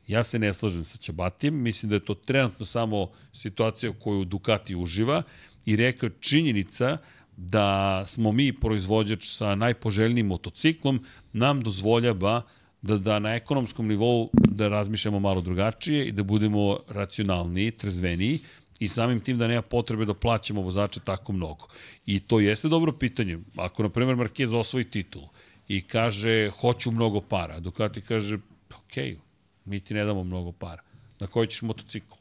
Ja 0.09 0.23
se 0.23 0.39
ne 0.39 0.53
slažem 0.53 0.83
sa 0.83 0.97
Čabatijem, 0.97 1.61
mislim 1.61 1.89
da 1.89 1.95
je 1.95 2.05
to 2.05 2.13
trenutno 2.13 2.65
samo 2.65 3.11
situacija 3.33 3.93
koju 3.99 4.25
Ducati 4.25 4.75
uživa 4.75 5.23
i 5.65 5.75
rekao 5.75 6.07
je 6.07 6.15
činjenica 6.19 6.97
da 7.37 8.03
smo 8.07 8.31
mi 8.31 8.53
proizvođač 8.53 9.27
sa 9.27 9.55
najpoželjnijim 9.55 10.27
motociklom, 10.27 11.05
nam 11.33 11.61
dozvoljava 11.61 12.41
da, 12.81 12.97
da 12.97 13.19
na 13.19 13.35
ekonomskom 13.35 13.87
nivou 13.87 14.29
da 14.33 14.67
razmišljamo 14.67 15.19
malo 15.19 15.41
drugačije 15.41 16.07
i 16.07 16.11
da 16.11 16.23
budemo 16.23 16.79
racionalniji, 16.87 17.71
trezveniji 17.71 18.39
i 18.79 18.87
samim 18.87 19.19
tim 19.19 19.37
da 19.37 19.47
nema 19.47 19.61
potrebe 19.61 20.05
da 20.05 20.13
plaćamo 20.13 20.61
vozače 20.61 20.99
tako 20.99 21.33
mnogo. 21.33 21.67
I 22.05 22.19
to 22.19 22.39
jeste 22.39 22.67
dobro 22.67 22.91
pitanje. 22.91 23.39
Ako, 23.57 23.83
na 23.83 23.89
primjer, 23.89 24.17
Marquez 24.17 24.55
osvoji 24.55 24.85
titul 24.85 25.23
i 25.67 25.81
kaže 25.81 26.49
hoću 26.49 26.91
mnogo 26.91 27.21
para, 27.21 27.59
Ducati 27.59 28.01
kaže 28.01 28.37
ok, 28.75 29.19
mi 29.69 29.79
ti 29.79 29.93
ne 29.93 30.05
damo 30.05 30.23
mnogo 30.23 30.51
para. 30.51 30.81
Na 31.19 31.27
koji 31.27 31.47
ćeš 31.47 31.61
motocikl? 31.61 32.15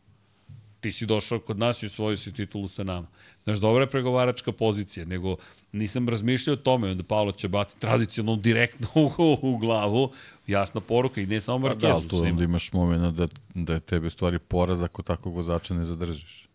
Ti 0.80 0.92
si 0.92 1.06
došao 1.06 1.40
kod 1.40 1.58
nas 1.58 1.82
i 1.82 1.86
osvojio 1.86 2.16
si 2.16 2.32
titulu 2.32 2.68
sa 2.68 2.84
nama. 2.84 3.06
Znaš, 3.44 3.58
dobra 3.58 3.82
je 3.82 3.90
pregovaračka 3.90 4.52
pozicija, 4.52 5.06
nego 5.06 5.36
nisam 5.72 6.08
razmišljao 6.08 6.54
o 6.54 6.56
tome, 6.56 6.90
onda 6.90 7.02
Paolo 7.02 7.32
će 7.32 7.48
bati 7.48 7.80
tradicionalno 7.80 8.40
direktno 8.40 8.88
u, 9.18 9.38
u 9.42 9.56
glavu, 9.56 10.12
jasna 10.46 10.80
poruka 10.80 11.20
i 11.20 11.26
ne 11.26 11.40
samo 11.40 11.58
Pa 11.58 11.68
Markezu. 11.68 11.86
da, 11.86 11.94
ali 11.94 12.08
tu 12.08 12.22
onda 12.22 12.44
imaš 12.44 12.72
momena 12.72 13.10
da, 13.10 13.28
da 13.54 13.72
je 13.72 13.80
tebe 13.80 14.10
stvari 14.10 14.38
poraz 14.38 14.82
ako 14.82 15.02
takvog 15.02 15.34
vozača 15.34 15.74
ne 15.74 15.84
zadržiš. 15.84 16.48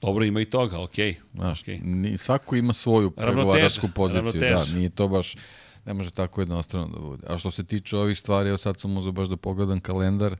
Dobro, 0.00 0.24
ima 0.24 0.40
i 0.40 0.44
toga, 0.44 0.82
okej. 0.82 1.14
Znaš, 1.34 1.62
okej. 1.62 1.78
ni, 1.78 2.16
svako 2.16 2.56
ima 2.56 2.72
svoju 2.72 3.10
pregovaračku 3.10 3.88
poziciju. 3.94 4.24
ravnoteža. 4.24 4.72
Da, 4.72 4.78
nije 4.78 4.90
to 4.90 5.08
baš, 5.08 5.36
ne 5.84 5.94
može 5.94 6.10
tako 6.10 6.40
jednostrano 6.40 6.86
da 6.86 7.00
bude. 7.00 7.26
A 7.28 7.38
što 7.38 7.50
se 7.50 7.64
tiče 7.64 7.96
ovih 7.96 8.18
stvari, 8.18 8.48
evo 8.48 8.58
sad 8.58 8.80
sam 8.80 8.96
uzeo 8.96 9.12
baš 9.12 9.28
da 9.28 9.36
pogledam 9.36 9.80
kalendar, 9.80 10.36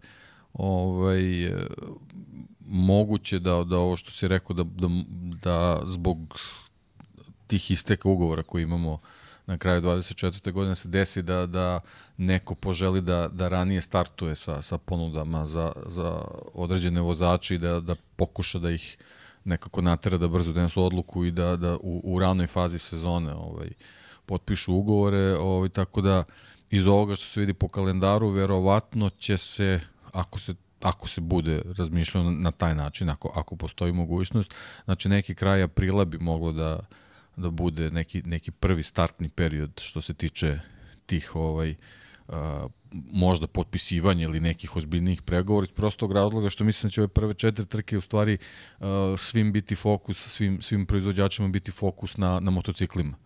ovaj, 0.52 1.46
e, 1.46 1.66
moguće 2.66 3.38
da, 3.38 3.64
da 3.64 3.78
ovo 3.78 3.96
što 3.96 4.10
si 4.10 4.28
rekao, 4.28 4.56
da, 4.56 4.64
da, 4.64 4.88
da 5.42 5.82
zbog 5.86 6.38
tih 7.46 7.70
isteka 7.70 8.08
ugovora 8.08 8.42
koji 8.42 8.62
imamo 8.62 8.98
na 9.46 9.58
kraju 9.58 9.82
24. 9.82 10.52
godine 10.52 10.74
se 10.74 10.88
desi 10.88 11.22
da, 11.22 11.46
da 11.46 11.80
neko 12.16 12.54
poželi 12.54 13.00
da, 13.00 13.28
da 13.28 13.48
ranije 13.48 13.80
startuje 13.80 14.34
sa, 14.34 14.62
sa 14.62 14.78
ponudama 14.78 15.46
za, 15.46 15.72
za 15.86 16.20
određene 16.54 17.00
vozače 17.00 17.54
i 17.54 17.58
da, 17.58 17.80
da 17.80 17.94
pokuša 18.16 18.58
da 18.58 18.70
ih 18.70 18.96
nekako 19.44 19.80
natera 19.80 20.18
da 20.18 20.28
brzo 20.28 20.52
donesu 20.52 20.84
odluku 20.84 21.24
i 21.24 21.30
da, 21.30 21.56
da 21.56 21.76
u, 21.76 22.00
u 22.04 22.18
ranoj 22.18 22.46
fazi 22.46 22.78
sezone 22.78 23.34
ovaj, 23.34 23.68
potpišu 24.26 24.74
ugovore, 24.74 25.36
ovaj, 25.36 25.68
tako 25.68 26.00
da 26.00 26.24
iz 26.70 26.86
ovoga 26.86 27.16
što 27.16 27.24
se 27.24 27.40
vidi 27.40 27.54
po 27.54 27.68
kalendaru, 27.68 28.28
verovatno 28.28 29.10
će 29.10 29.36
se, 29.36 29.80
ako 30.12 30.40
se 30.40 30.54
ako 30.84 31.08
se 31.08 31.20
bude 31.20 31.62
razmišljao 31.78 32.24
na, 32.24 32.30
na 32.30 32.50
taj 32.50 32.74
način, 32.74 33.08
ako, 33.08 33.32
ako 33.34 33.56
postoji 33.56 33.92
mogućnost, 33.92 34.54
znači 34.84 35.08
neki 35.08 35.34
kraj 35.34 35.62
aprila 35.62 36.04
bi 36.04 36.18
moglo 36.18 36.52
da, 36.52 36.80
da 37.36 37.50
bude 37.50 37.90
neki, 37.90 38.22
neki 38.22 38.50
prvi 38.50 38.82
startni 38.82 39.28
period 39.28 39.70
što 39.80 40.00
se 40.00 40.14
tiče 40.14 40.58
tih 41.06 41.36
ovaj, 41.36 41.74
a, 42.28 42.66
možda 43.12 43.46
potpisivanja 43.46 44.24
ili 44.24 44.40
nekih 44.40 44.76
ozbiljnijih 44.76 45.22
pregovora 45.22 45.64
iz 45.64 45.72
prostog 45.72 46.12
razloga 46.12 46.50
što 46.50 46.64
mislim 46.64 46.88
da 46.88 46.92
će 46.92 47.00
ove 47.00 47.08
prve 47.08 47.34
četiri 47.34 47.66
trke 47.66 47.98
u 47.98 48.00
stvari 48.00 48.38
a, 48.80 49.14
svim 49.18 49.52
biti 49.52 49.74
fokus, 49.74 50.18
svim, 50.28 50.60
svim 50.60 50.86
proizvođačima 50.86 51.48
biti 51.48 51.70
fokus 51.70 52.16
na, 52.16 52.40
na 52.40 52.50
motociklima. 52.50 53.16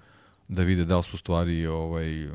Da 0.49 0.63
vide 0.63 0.85
da 0.85 0.97
li 0.97 1.03
su 1.03 1.17
stvari 1.17 1.67
ovaj, 1.67 2.29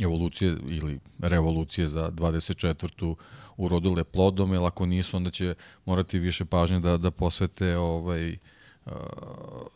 evolucije 0.00 0.56
ili 0.68 1.00
revolucije 1.18 1.88
za 1.88 2.10
24. 2.10 3.14
urodile 3.56 4.04
plodom, 4.04 4.52
jer 4.52 4.62
ako 4.62 4.86
nisu, 4.86 5.16
onda 5.16 5.30
će 5.30 5.54
morati 5.84 6.18
više 6.18 6.44
pažnje 6.44 6.80
da, 6.80 6.96
da 6.96 7.10
posvete 7.10 7.76
ovaj, 7.76 8.36
uh, 8.86 8.92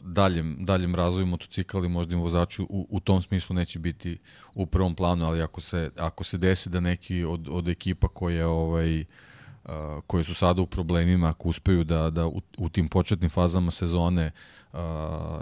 daljem, 0.01 0.57
daljem 0.61 0.95
razvoju 0.95 1.27
motocikla 1.27 1.85
i 1.85 1.89
možda 1.89 2.15
im 2.15 2.21
vozači 2.21 2.63
u, 2.63 2.87
u 2.91 3.01
tom 3.01 3.23
smislu 3.23 3.57
neće 3.57 3.79
biti 3.79 4.19
u 4.55 4.67
prvom 4.67 4.95
planu, 4.95 5.25
ali 5.25 5.43
ako 5.43 5.61
se, 5.61 5.91
ako 5.99 6.25
se 6.25 6.39
desi 6.39 6.69
da 6.69 6.81
neki 6.81 7.25
od, 7.25 7.49
od 7.51 7.69
ekipa 7.69 8.09
koje 8.09 8.47
ovaj, 8.47 9.01
uh, 9.01 9.71
koje 10.07 10.25
su 10.25 10.35
sada 10.35 10.63
u 10.63 10.67
problemima, 10.67 11.29
ako 11.29 11.49
uspeju 11.49 11.85
da, 11.85 12.11
da 12.11 12.27
u, 12.27 12.41
u 12.59 12.69
tim 12.69 12.89
početnim 12.89 13.31
fazama 13.31 13.71
sezone 13.71 14.27
uh, 14.27 14.58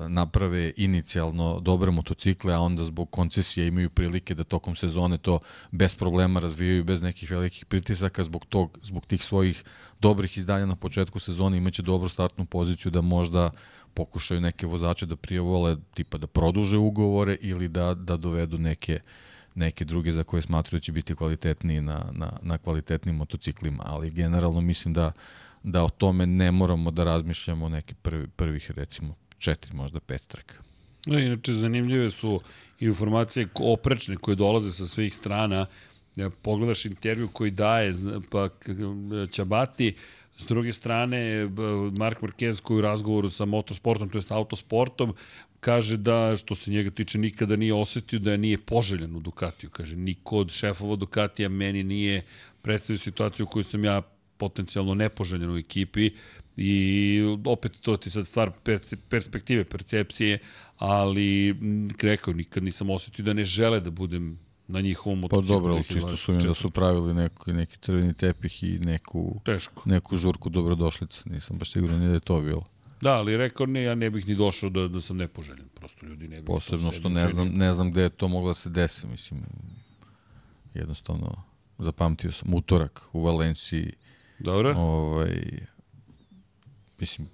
naprave 0.09 0.73
inicijalno 0.77 1.61
dobre 1.61 1.91
motocikle, 1.91 2.55
a 2.55 2.61
onda 2.61 2.85
zbog 2.85 3.11
koncesije 3.11 3.67
imaju 3.67 3.91
prilike 3.91 4.35
da 4.35 4.45
tokom 4.45 4.77
sezone 4.77 5.19
to 5.19 5.39
bez 5.71 5.95
problema 5.95 6.41
razvijaju, 6.41 6.85
bez 6.85 7.03
nekih 7.03 7.31
velikih 7.31 7.65
pritisaka, 7.65 8.25
zbog, 8.25 8.47
tog, 8.47 8.79
zbog 8.83 9.07
tih 9.07 9.25
svojih 9.25 9.65
dobrih 10.01 10.39
izdanja 10.39 10.67
na 10.67 10.77
početku 10.77 11.19
sezone 11.19 11.57
imaće 11.57 11.83
dobru 11.83 12.09
startnu 12.09 12.45
poziciju 12.45 12.91
da 12.91 13.01
možda 13.01 13.51
pokušaju 13.95 14.41
neke 14.41 14.67
vozače 14.67 15.07
da 15.07 15.17
prijavole, 15.17 15.77
tipa 15.95 16.19
da 16.19 16.27
produže 16.27 16.79
ugovore 16.79 17.37
ili 17.41 17.69
da, 17.69 17.95
da 17.95 18.17
dovedu 18.17 18.59
neke 18.59 19.01
neke 19.57 19.85
druge 19.85 20.13
za 20.13 20.25
koje 20.25 20.43
smatruju 20.43 20.79
da 20.79 20.83
će 20.83 20.93
biti 20.93 21.15
kvalitetniji 21.15 21.81
na, 21.81 22.05
na, 22.13 22.33
na 22.43 22.59
kvalitetnim 22.59 23.17
motociklima, 23.17 23.83
ali 23.87 24.11
generalno 24.11 24.61
mislim 24.61 24.95
da 24.95 25.13
da 25.67 25.85
o 25.85 25.89
tome 25.89 26.27
ne 26.27 26.53
moramo 26.53 26.91
da 26.91 27.05
razmišljamo 27.05 27.69
neki 27.69 27.95
prvi, 27.95 28.27
prvih 28.37 28.71
recimo 28.71 29.15
četiri, 29.39 29.75
možda 29.75 30.01
pet 30.01 30.27
traka. 30.29 30.55
No, 31.07 31.19
inače, 31.19 31.55
zanimljive 31.55 32.11
su 32.11 32.41
informacije 32.81 33.49
oprečne 33.55 34.17
koje 34.17 34.35
dolaze 34.35 34.71
sa 34.71 34.87
svih 34.87 35.15
strana. 35.15 35.67
Ja, 36.17 36.31
pogledaš 36.31 36.85
intervju 36.85 37.29
koji 37.29 37.51
daje 37.51 37.93
pa 38.31 38.49
Ćabati, 39.33 39.95
S 40.39 40.45
druge 40.47 40.73
strane, 40.73 41.49
Mark 41.99 42.21
Marquez 42.21 42.61
koji 42.61 42.79
u 42.79 42.81
razgovoru 42.81 43.31
sa 43.31 43.45
motorsportom, 43.45 44.09
to 44.09 44.19
je 44.19 44.23
autosportom, 44.29 45.15
kaže 45.61 45.97
da, 45.97 46.37
što 46.37 46.55
se 46.55 46.71
njega 46.71 46.91
tiče, 46.91 47.19
nikada 47.19 47.57
nije 47.57 47.75
osetio 47.75 48.19
da 48.19 48.37
nije 48.37 48.59
poželjen 48.59 49.17
u 49.17 49.21
Ducatiju. 49.21 49.71
Kaže, 49.71 49.97
niko 49.97 50.39
od 50.39 50.51
šefova 50.51 50.97
Ducatija 50.97 51.49
meni 51.49 51.83
nije 51.83 52.25
predstavio 52.63 52.99
situaciju 52.99 53.47
kojoj 53.47 53.65
sam 53.65 53.85
ja 53.85 54.03
potencijalno 54.39 54.95
nepoželjen 54.95 55.51
u 55.51 55.59
ekipi 55.59 56.11
i 56.57 57.21
opet 57.45 57.73
to 57.81 57.97
ti 57.97 58.11
sad 58.11 58.27
stvar 58.27 58.51
perspektive, 59.09 59.65
percepcije, 59.65 60.39
ali 60.77 61.57
rekao, 62.03 62.35
nikad 62.35 62.63
nisam 62.63 62.91
osetio 62.91 63.25
da 63.25 63.33
ne 63.33 63.45
žele 63.45 63.81
da 63.81 63.91
budem 63.91 64.39
na 64.69 64.81
njihovom 64.81 65.19
motociklu. 65.19 65.49
Pa 65.49 65.55
dobro, 65.55 65.75
ali 65.75 65.85
čisto 65.85 66.17
su 66.17 66.33
mi 66.33 66.43
da 66.43 66.55
su 66.55 66.71
pravili 66.71 67.15
neki, 67.15 67.53
neki 67.53 67.77
crveni 67.79 68.15
tepih 68.15 68.63
i 68.65 68.79
neku, 68.79 69.41
Teško. 69.45 69.83
neku 69.85 70.17
žurku 70.17 70.49
dobrodošlica. 70.49 71.23
Nisam 71.25 71.59
baš 71.59 71.73
siguran 71.73 72.01
da 72.01 72.07
je 72.07 72.21
to 72.21 72.41
bilo. 72.41 72.65
Da, 73.01 73.13
ali 73.13 73.37
rekao 73.37 73.67
ne, 73.67 73.83
ja 73.83 73.95
ne 73.95 74.11
bih 74.11 74.29
ni 74.29 74.35
došao 74.35 74.71
da, 74.71 74.89
da 74.89 75.01
sam 75.01 75.17
nepoželjen. 75.17 75.69
Prosto 75.75 76.07
ljudi 76.07 76.29
ne 76.29 76.41
bi... 76.41 76.47
Posebno 76.47 76.93
što 76.93 77.09
ne 77.09 77.29
znam, 77.29 77.49
ne 77.49 77.73
znam 77.73 77.91
gde 77.91 78.03
je 78.03 78.11
to 78.11 78.29
moglo 78.29 78.51
da 78.51 78.55
se 78.55 78.71
desi. 78.71 79.07
Mislim, 79.07 79.41
jednostavno 80.75 81.43
zapamtio 81.79 82.33
sam 82.33 82.55
utorak 82.55 83.03
u 83.13 83.25
Valenciji. 83.25 83.93
Dobro. 84.39 84.75
Ovaj, 84.77 85.41
mislim, 86.99 87.29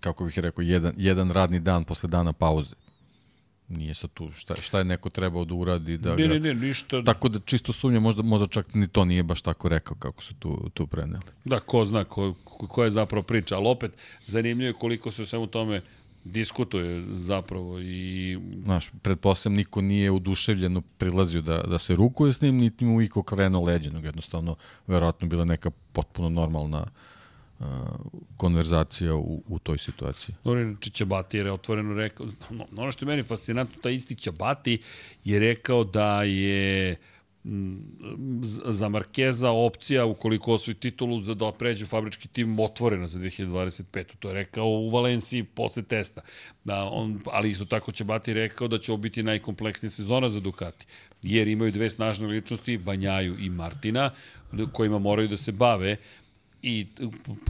kako 0.00 0.24
bih 0.24 0.38
rekao, 0.38 0.62
jedan, 0.62 0.92
jedan 0.96 1.30
radni 1.30 1.60
dan 1.60 1.84
posle 1.84 2.08
dana 2.08 2.32
pauze. 2.32 2.74
Nije 3.68 3.94
sad 3.94 4.10
tu, 4.14 4.30
šta, 4.32 4.54
šta 4.60 4.78
je 4.78 4.84
neko 4.84 5.10
trebao 5.10 5.44
da 5.44 5.54
uradi? 5.54 5.98
Da 5.98 6.16
ne, 6.16 6.28
ga, 6.28 6.34
ne, 6.34 6.40
ne, 6.40 6.54
ništa. 6.54 7.02
Tako 7.02 7.28
da 7.28 7.38
čisto 7.38 7.72
sumnja, 7.72 8.00
možda, 8.00 8.22
možda 8.22 8.46
čak 8.46 8.74
ni 8.74 8.88
to 8.88 9.04
nije 9.04 9.22
baš 9.22 9.42
tako 9.42 9.68
rekao 9.68 9.96
kako 9.96 10.22
su 10.22 10.34
tu, 10.34 10.70
tu 10.74 10.86
preneli. 10.86 11.24
Da, 11.44 11.60
ko 11.60 11.84
zna 11.84 12.04
ko, 12.04 12.34
ko, 12.44 12.66
ko 12.66 12.84
je 12.84 12.90
zapravo 12.90 13.22
priča, 13.22 13.56
ali 13.56 13.68
opet 13.68 13.92
zanimljivo 14.26 14.68
je 14.68 14.72
koliko 14.72 15.10
se 15.10 15.22
u 15.22 15.26
svemu 15.26 15.46
tome 15.46 15.82
diskutuje 16.32 17.04
zapravo 17.10 17.80
i... 17.80 18.38
Znaš, 18.64 18.90
pretpostavljam 19.02 19.56
niko 19.56 19.80
nije 19.80 20.10
uduševljeno 20.10 20.80
prilazio 20.98 21.40
da, 21.40 21.62
da 21.62 21.78
se 21.78 21.96
rukuje 21.96 22.32
s 22.32 22.40
njim, 22.40 22.56
niti 22.56 22.84
mu 22.84 23.02
iko 23.02 23.22
krenuo 23.22 23.64
leđenog, 23.64 24.04
jednostavno 24.04 24.56
verovatno 24.86 25.28
bila 25.28 25.44
neka 25.44 25.70
potpuno 25.92 26.28
normalna 26.28 26.86
uh, 27.58 27.66
konverzacija 28.36 29.14
u, 29.14 29.42
u 29.48 29.58
toj 29.58 29.78
situaciji. 29.78 30.34
Dobro, 30.44 30.60
inače 30.60 30.90
Ćabati 30.90 31.36
je 31.36 31.52
otvoreno 31.52 31.94
rekao, 31.94 32.26
no, 32.50 32.66
ono 32.76 32.90
što 32.90 33.04
je 33.04 33.06
meni 33.06 33.22
fascinantno, 33.22 33.82
taj 33.82 33.94
isti 33.94 34.14
Ćabati 34.14 34.82
je 35.24 35.38
rekao 35.38 35.84
da 35.84 36.22
je 36.22 36.96
za 38.64 38.88
Markeza 38.88 39.50
opcija 39.50 40.04
ukoliko 40.04 40.52
osvoji 40.52 40.74
titulu 40.74 41.20
za 41.20 41.34
da 41.34 41.52
pređe 41.52 41.84
u 41.84 41.88
fabrički 41.88 42.28
tim 42.28 42.60
otvorena 42.60 43.08
za 43.08 43.18
2025. 43.18 44.04
To 44.18 44.28
je 44.28 44.34
rekao 44.34 44.66
u 44.66 44.90
Valenciji 44.90 45.42
posle 45.42 45.82
testa. 45.82 46.20
Da, 46.64 46.84
on, 46.84 47.20
ali 47.32 47.50
isto 47.50 47.64
tako 47.64 47.92
će 47.92 48.04
Bati 48.04 48.34
rekao 48.34 48.68
da 48.68 48.78
će 48.78 48.92
ovo 48.92 48.98
biti 48.98 49.22
najkompleksnija 49.22 49.90
sezona 49.90 50.28
za 50.28 50.40
Ducati. 50.40 50.86
Jer 51.22 51.48
imaju 51.48 51.72
dve 51.72 51.90
snažne 51.90 52.26
ličnosti, 52.26 52.78
Banjaju 52.78 53.36
i 53.38 53.50
Martina, 53.50 54.10
kojima 54.72 54.98
moraju 54.98 55.28
da 55.28 55.36
se 55.36 55.52
bave 55.52 55.96
I 56.62 56.86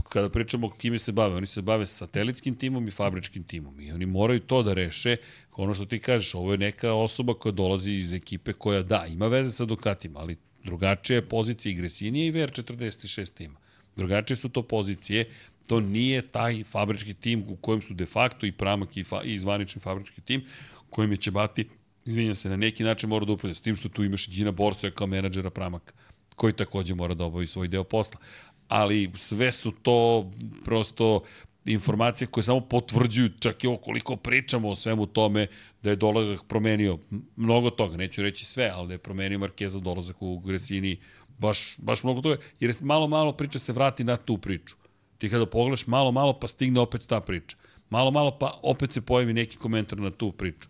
kada 0.09 0.29
pričamo 0.29 0.69
kime 0.69 0.99
se 0.99 1.11
bave, 1.11 1.35
oni 1.35 1.47
se 1.47 1.61
bave 1.61 1.87
satelitskim 1.87 2.55
timom 2.55 2.87
i 2.87 2.91
fabričkim 2.91 3.43
timom 3.43 3.79
i 3.79 3.91
oni 3.91 4.05
moraju 4.05 4.39
to 4.39 4.63
da 4.63 4.73
reše. 4.73 5.17
Ono 5.57 5.73
što 5.73 5.85
ti 5.85 5.99
kažeš, 5.99 6.35
ovo 6.35 6.51
je 6.51 6.57
neka 6.57 6.93
osoba 6.93 7.33
koja 7.33 7.51
dolazi 7.51 7.91
iz 7.91 8.13
ekipe 8.13 8.53
koja 8.53 8.83
da, 8.83 9.05
ima 9.09 9.27
veze 9.27 9.51
sa 9.51 9.65
Ducatima, 9.65 10.19
ali 10.19 10.37
drugačija 10.63 11.15
je 11.15 11.29
pozicija 11.29 11.71
i 11.71 11.75
Gresinije 11.75 12.27
i 12.27 12.31
VR46 12.31 13.33
tima. 13.33 13.59
Drugačije 13.95 14.37
su 14.37 14.49
to 14.49 14.63
pozicije, 14.63 15.25
to 15.67 15.79
nije 15.79 16.21
taj 16.21 16.63
fabrički 16.63 17.13
tim 17.13 17.43
u 17.47 17.55
kojem 17.55 17.81
su 17.81 17.93
de 17.93 18.05
facto 18.05 18.45
i 18.45 18.51
Pramak 18.51 18.97
i, 18.97 19.03
fa, 19.03 19.21
i 19.23 19.39
zvanični 19.39 19.81
fabrički 19.81 20.21
tim, 20.21 20.45
kojim 20.89 21.11
je 21.11 21.17
Ćebati, 21.17 21.67
izvinjam 22.05 22.35
se, 22.35 22.49
na 22.49 22.57
neki 22.57 22.83
način 22.83 23.09
mora 23.09 23.25
da 23.25 23.31
upravlja, 23.31 23.55
s 23.55 23.61
tim 23.61 23.75
što 23.75 23.89
tu 23.89 24.03
imaš 24.03 24.27
i 24.27 24.31
Gina 24.31 24.51
Borsa 24.51 24.91
kao 24.91 25.07
menadžera 25.07 25.49
Pramaka 25.49 25.93
koji 26.35 26.53
takođe 26.53 26.95
mora 26.95 27.13
da 27.13 27.25
obavi 27.25 27.47
svoj 27.47 27.67
deo 27.67 27.83
posla 27.83 28.19
ali 28.67 29.11
sve 29.15 29.51
su 29.51 29.71
to 29.71 30.31
prosto 30.65 31.23
informacije 31.67 32.27
koje 32.27 32.43
samo 32.43 32.59
potvrđuju 32.61 33.29
čak 33.39 33.63
i 33.63 33.67
ovo 33.67 33.77
koliko 33.77 34.15
pričamo 34.15 34.69
o 34.69 34.75
svemu 34.75 35.05
tome 35.05 35.47
da 35.83 35.89
je 35.89 35.95
dolazak 35.95 36.47
promenio 36.47 36.97
mnogo 37.35 37.69
toga, 37.69 37.97
neću 37.97 38.21
reći 38.21 38.45
sve, 38.45 38.71
ali 38.73 38.87
da 38.87 38.93
je 38.93 38.97
promenio 38.97 39.39
Markeza 39.39 39.79
dolazak 39.79 40.21
u 40.21 40.39
Gresini 40.39 40.97
baš, 41.37 41.77
baš 41.77 42.03
mnogo 42.03 42.21
toga, 42.21 42.37
jer 42.59 42.75
malo 42.81 43.07
malo 43.07 43.33
priča 43.33 43.59
se 43.59 43.73
vrati 43.73 44.03
na 44.03 44.17
tu 44.17 44.37
priču. 44.37 44.75
Ti 45.17 45.29
kada 45.29 45.45
pogledaš 45.45 45.87
malo 45.87 46.11
malo 46.11 46.39
pa 46.39 46.47
stigne 46.47 46.79
opet 46.79 47.07
ta 47.07 47.21
priča. 47.21 47.57
Malo 47.89 48.11
malo 48.11 48.37
pa 48.39 48.59
opet 48.63 48.93
se 48.93 49.01
pojavi 49.01 49.33
neki 49.33 49.57
komentar 49.57 49.99
na 49.99 50.11
tu 50.11 50.31
priču. 50.31 50.67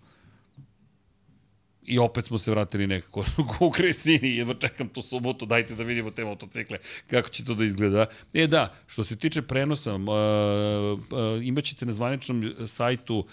I 1.88 1.99
opet 1.99 2.26
smo 2.26 2.38
se 2.38 2.51
vratili 2.51 2.88
nekako 2.88 3.26
u 3.65 3.69
Kresini, 3.72 4.35
jedva 4.35 4.53
čekam 4.53 4.89
tu 4.89 5.01
subotu, 5.01 5.45
dajte 5.45 5.76
da 5.76 5.84
vidimo 5.84 6.11
te 6.11 6.26
motocikle, 6.26 6.77
kako 7.09 7.30
će 7.30 7.45
to 7.45 7.53
da 7.55 7.65
izgleda. 7.65 8.05
E 8.34 8.47
da, 8.47 8.73
što 8.88 9.03
se 9.03 9.15
tiče 9.15 9.41
prenosa, 9.41 9.95
uh, 9.95 10.01
uh, 10.01 10.99
imaćete 11.43 11.85
na 11.85 11.91
zvaničnom 11.91 12.53
sajtu 12.65 13.26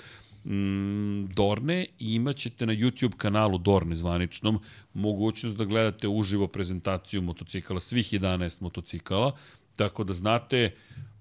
Dorne 1.34 1.86
i 1.98 2.14
imaćete 2.14 2.66
na 2.66 2.72
YouTube 2.72 3.16
kanalu 3.16 3.58
Dorne 3.58 3.96
zvaničnom 3.96 4.60
mogućnost 4.94 5.56
da 5.56 5.64
gledate 5.64 6.08
uživo 6.08 6.46
prezentaciju 6.46 7.22
motocikala, 7.22 7.80
svih 7.80 8.12
11 8.12 8.62
motocikala, 8.62 9.36
tako 9.76 10.04
da 10.04 10.12
znate 10.12 10.70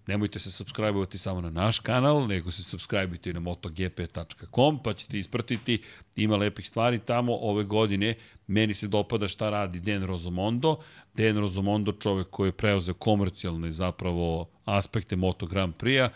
Nemojte 0.08 0.40
se 0.40 0.52
subscribe-ovati 0.52 1.18
samo 1.18 1.42
na 1.42 1.50
naš 1.50 1.80
kanal, 1.80 2.28
nego 2.28 2.52
se 2.52 2.78
subscribe-ite 2.78 3.30
i 3.30 3.34
na 3.34 3.40
motogp.com, 3.40 4.80
pa 4.84 4.94
ćete 4.94 5.18
ispratiti, 5.18 5.82
ima 6.16 6.36
lepih 6.36 6.68
stvari 6.68 7.00
tamo 7.00 7.34
ove 7.36 7.64
godine. 7.64 8.16
Meni 8.48 8.74
se 8.74 8.88
dopada 8.88 9.28
šta 9.28 9.50
radi 9.50 9.80
Den 9.80 10.04
Rozomondo. 10.04 10.78
Den 11.14 11.38
Rozomondo, 11.38 11.92
čovek 11.92 12.28
koji 12.30 12.48
je 12.48 12.52
preuzeo 12.52 12.94
komercijalne 12.94 13.72
zapravo 13.72 14.50
aspekte 14.66 15.16
Moto 15.16 15.46
Grand 15.46 15.74
Prix-a, 15.76 16.10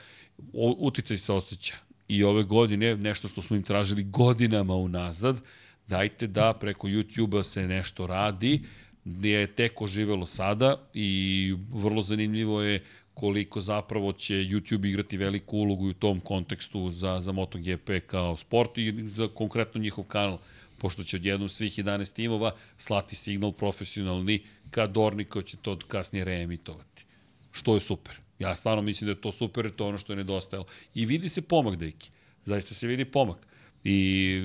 uticaj 0.78 1.18
se 1.18 1.34
osjeća. 1.34 1.76
I 2.08 2.24
ove 2.24 2.44
godine, 2.44 2.96
nešto 2.96 3.28
što 3.28 3.42
smo 3.42 3.56
im 3.56 3.64
tražili 3.64 4.04
godinama 4.04 4.76
unazad, 4.76 5.42
dajte 5.88 6.28
da 6.28 6.54
preko 6.54 6.88
YouTube-a 6.88 7.44
se 7.44 7.68
nešto 7.68 8.08
radi, 8.08 8.64
je 9.06 9.48
tek 9.48 9.82
oživelo 9.82 10.26
sada 10.26 10.90
i 10.94 11.54
vrlo 11.70 12.02
zanimljivo 12.02 12.62
je 12.62 12.84
koliko 13.20 13.62
zapravo 13.62 14.14
će 14.14 14.34
YouTube 14.34 14.90
igrati 14.90 15.18
veliku 15.18 15.58
ulogu 15.58 15.90
u 15.90 15.94
tom 15.94 16.20
kontekstu 16.20 16.92
za, 16.92 17.22
za 17.22 17.32
MotoGP 17.32 17.90
kao 18.08 18.38
sport 18.38 18.78
i 18.78 18.94
za 19.08 19.28
konkretno 19.28 19.82
njihov 19.82 20.04
kanal, 20.04 20.38
pošto 20.78 21.04
će 21.04 21.18
odjednom 21.18 21.50
svih 21.50 21.72
11 21.72 22.14
timova 22.14 22.52
slati 22.78 23.16
signal 23.16 23.52
profesionalni 23.52 24.44
ka 24.72 24.88
Dorni 24.88 25.26
koji 25.26 25.44
će 25.44 25.58
to 25.58 25.80
kasnije 25.88 26.26
reemitovati. 26.26 27.06
Što 27.52 27.74
je 27.74 27.80
super. 27.80 28.14
Ja 28.40 28.56
stvarno 28.56 28.82
mislim 28.82 29.06
da 29.06 29.12
je 29.12 29.22
to 29.22 29.32
super, 29.32 29.72
to 29.72 29.84
je 29.84 29.90
ono 29.90 29.98
što 29.98 30.14
je 30.14 30.18
nedostajalo. 30.18 30.66
I 30.96 31.06
vidi 31.06 31.30
se 31.30 31.42
pomak, 31.42 31.76
deki. 31.76 32.10
Zaista 32.46 32.74
se 32.74 32.88
vidi 32.88 33.06
pomak. 33.06 33.48
I 33.84 34.40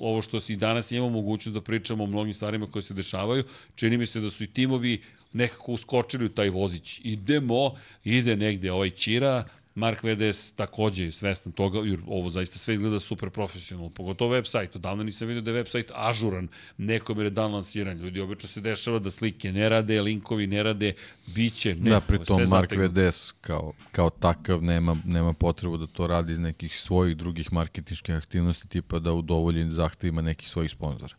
ovo 0.00 0.22
što 0.22 0.40
si 0.40 0.56
danas 0.56 0.92
imamo 0.92 1.10
mogućnost 1.10 1.54
da 1.54 1.60
pričamo 1.60 2.04
o 2.04 2.06
mnogim 2.06 2.34
stvarima 2.34 2.66
koje 2.66 2.82
se 2.82 2.94
dešavaju, 2.94 3.44
čini 3.74 3.96
mi 3.98 4.06
se 4.06 4.20
da 4.20 4.30
su 4.30 4.44
i 4.44 4.52
timovi 4.52 5.00
nekako 5.32 5.72
uskočili 5.72 6.24
u 6.24 6.28
taj 6.28 6.50
vozić. 6.50 7.00
Idemo, 7.04 7.74
ide 8.04 8.36
negde 8.36 8.72
ovaj 8.72 8.90
Čira, 8.90 9.44
Mark 9.78 10.02
VDS 10.02 10.50
takođe 10.50 11.04
je 11.04 11.12
svestan 11.12 11.52
toga, 11.52 11.78
jer 11.78 11.98
ovo 12.06 12.30
zaista 12.30 12.58
sve 12.58 12.74
izgleda 12.74 13.00
super 13.00 13.30
profesionalno, 13.30 13.90
pogotovo 13.90 14.30
web 14.30 14.44
sajt. 14.44 14.76
Odavno 14.76 15.02
nisam 15.02 15.28
vidio 15.28 15.40
da 15.40 15.50
je 15.50 15.54
web 15.54 15.66
sajt 15.66 15.90
ažuran, 15.94 16.48
nekom 16.78 17.20
je 17.20 17.30
dan 17.30 17.52
lansiranja. 17.54 18.02
Ljudi 18.02 18.20
obično 18.20 18.48
se 18.48 18.60
dešava 18.60 18.98
da 18.98 19.10
slike 19.10 19.52
ne 19.52 19.68
rade, 19.68 20.02
linkovi 20.02 20.46
ne 20.46 20.62
rade, 20.62 20.92
biće, 21.34 21.74
ne. 21.74 21.90
Da, 21.90 22.00
pritom 22.00 22.42
Mark 22.50 22.72
VDS 22.72 23.32
kao, 23.40 23.72
kao 23.92 24.10
takav 24.10 24.62
nema, 24.62 24.96
nema 25.04 25.32
potrebu 25.32 25.76
da 25.76 25.86
to 25.86 26.06
radi 26.06 26.32
iz 26.32 26.38
nekih 26.38 26.78
svojih 26.78 27.16
drugih 27.16 27.52
marketinških 27.52 28.14
aktivnosti, 28.14 28.68
tipa 28.68 28.98
da 28.98 29.12
udovolji 29.12 29.72
zahtevima 29.72 30.22
nekih 30.22 30.48
svojih 30.48 30.70
sponzora. 30.70 31.14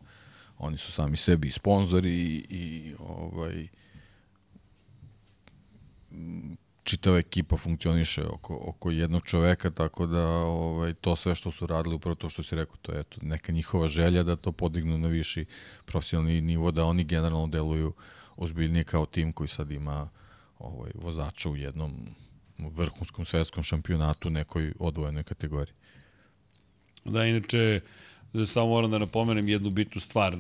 Oni 0.57 0.77
su 0.77 0.91
sami 0.91 1.18
sebi 1.18 1.52
sponzori 1.52 2.10
i, 2.10 2.45
i 2.49 2.94
ovaj, 2.99 3.68
čitava 6.84 7.18
ekipa 7.18 7.57
funkcioniše 7.57 8.23
oko, 8.26 8.60
oko 8.65 8.91
jednog 8.91 9.23
čoveka, 9.26 9.69
tako 9.69 10.07
da 10.07 10.27
ovaj, 10.27 10.94
to 10.94 11.15
sve 11.15 11.36
što 11.36 11.52
su 11.52 11.68
radili, 11.68 11.95
upravo 11.95 12.15
to 12.15 12.30
što 12.30 12.44
si 12.44 12.56
rekao, 12.56 12.76
to 12.81 12.91
je 12.91 12.99
eto, 12.99 13.18
neka 13.22 13.52
njihova 13.52 13.88
želja 13.88 14.23
da 14.23 14.36
to 14.36 14.52
podignu 14.52 14.98
na 14.98 15.07
viši 15.07 15.45
profesionalni 15.86 16.41
nivo, 16.41 16.72
da 16.72 16.86
oni 16.86 17.03
generalno 17.03 17.48
deluju 17.48 17.94
ozbiljnije 18.38 18.84
kao 18.84 19.06
tim 19.06 19.34
koji 19.34 19.48
sad 19.48 19.72
ima 19.72 20.10
ovaj, 20.60 20.91
vozača 20.95 21.49
u 21.49 21.56
jednom 21.56 22.15
vrhunskom 22.57 23.26
svetskom 23.26 23.64
šampionatu 23.64 24.30
nekoj 24.30 24.73
odvojenoj 24.80 25.23
kategoriji. 25.23 25.73
Da, 27.06 27.26
inače, 27.26 27.81
samo 28.48 28.68
moram 28.68 28.91
da 28.91 28.98
napomenem 28.98 29.48
jednu 29.48 29.69
bitnu 29.69 30.02
stvar. 30.02 30.34
E, 30.34 30.38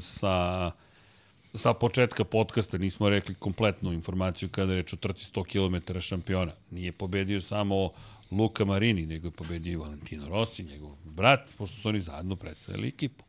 sa 0.00 0.70
sa 1.54 1.74
početka 1.74 2.24
podcasta 2.24 2.78
nismo 2.78 3.08
rekli 3.08 3.34
kompletnu 3.34 3.92
informaciju 3.92 4.48
kada 4.48 4.72
je 4.72 4.82
reč 4.82 4.92
o 4.92 4.96
trci 4.96 5.30
100 5.32 5.44
km 5.44 5.98
šampiona. 6.00 6.52
Nije 6.70 6.92
pobedio 6.92 7.40
samo 7.40 7.90
Luka 8.30 8.64
Marini, 8.64 9.06
nego 9.06 9.28
je 9.28 9.32
pobedio 9.32 9.72
i 9.72 9.76
Valentino 9.76 10.28
Rossi, 10.28 10.62
njegov 10.64 10.90
brat, 11.04 11.54
pošto 11.58 11.76
su 11.76 11.88
oni 11.88 12.00
zajedno 12.00 12.36
predstavili 12.36 12.88
ekipu. 12.88 13.24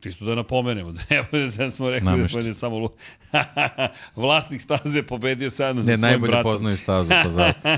Čisto 0.00 0.24
da 0.24 0.34
napomenemo, 0.34 0.92
da 0.92 1.00
ne 1.10 1.22
bude 1.30 1.46
da 1.48 1.70
smo 1.70 1.90
rekli 1.90 2.10
Namešta. 2.10 2.38
da 2.38 2.42
bude 2.42 2.54
samo 2.54 2.78
Luka. 2.78 2.96
Vlasnik 4.16 4.60
staze 4.60 4.98
je 4.98 5.06
pobedio 5.06 5.50
zajedno 5.50 5.82
sa 5.82 5.96
svojim 5.96 6.00
bratom. 6.00 6.10
Ne, 6.10 6.10
najbolje 6.10 6.42
poznaju 6.42 6.76
stazu, 6.76 7.10
pa 7.10 7.30
zato. 7.30 7.68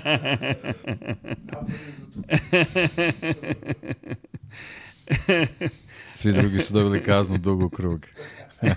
Svi 6.14 6.32
drugi 6.32 6.58
su 6.58 6.72
dobili 6.72 7.02
kaznu 7.02 7.38
dugu 7.38 7.68
krug. 7.68 8.06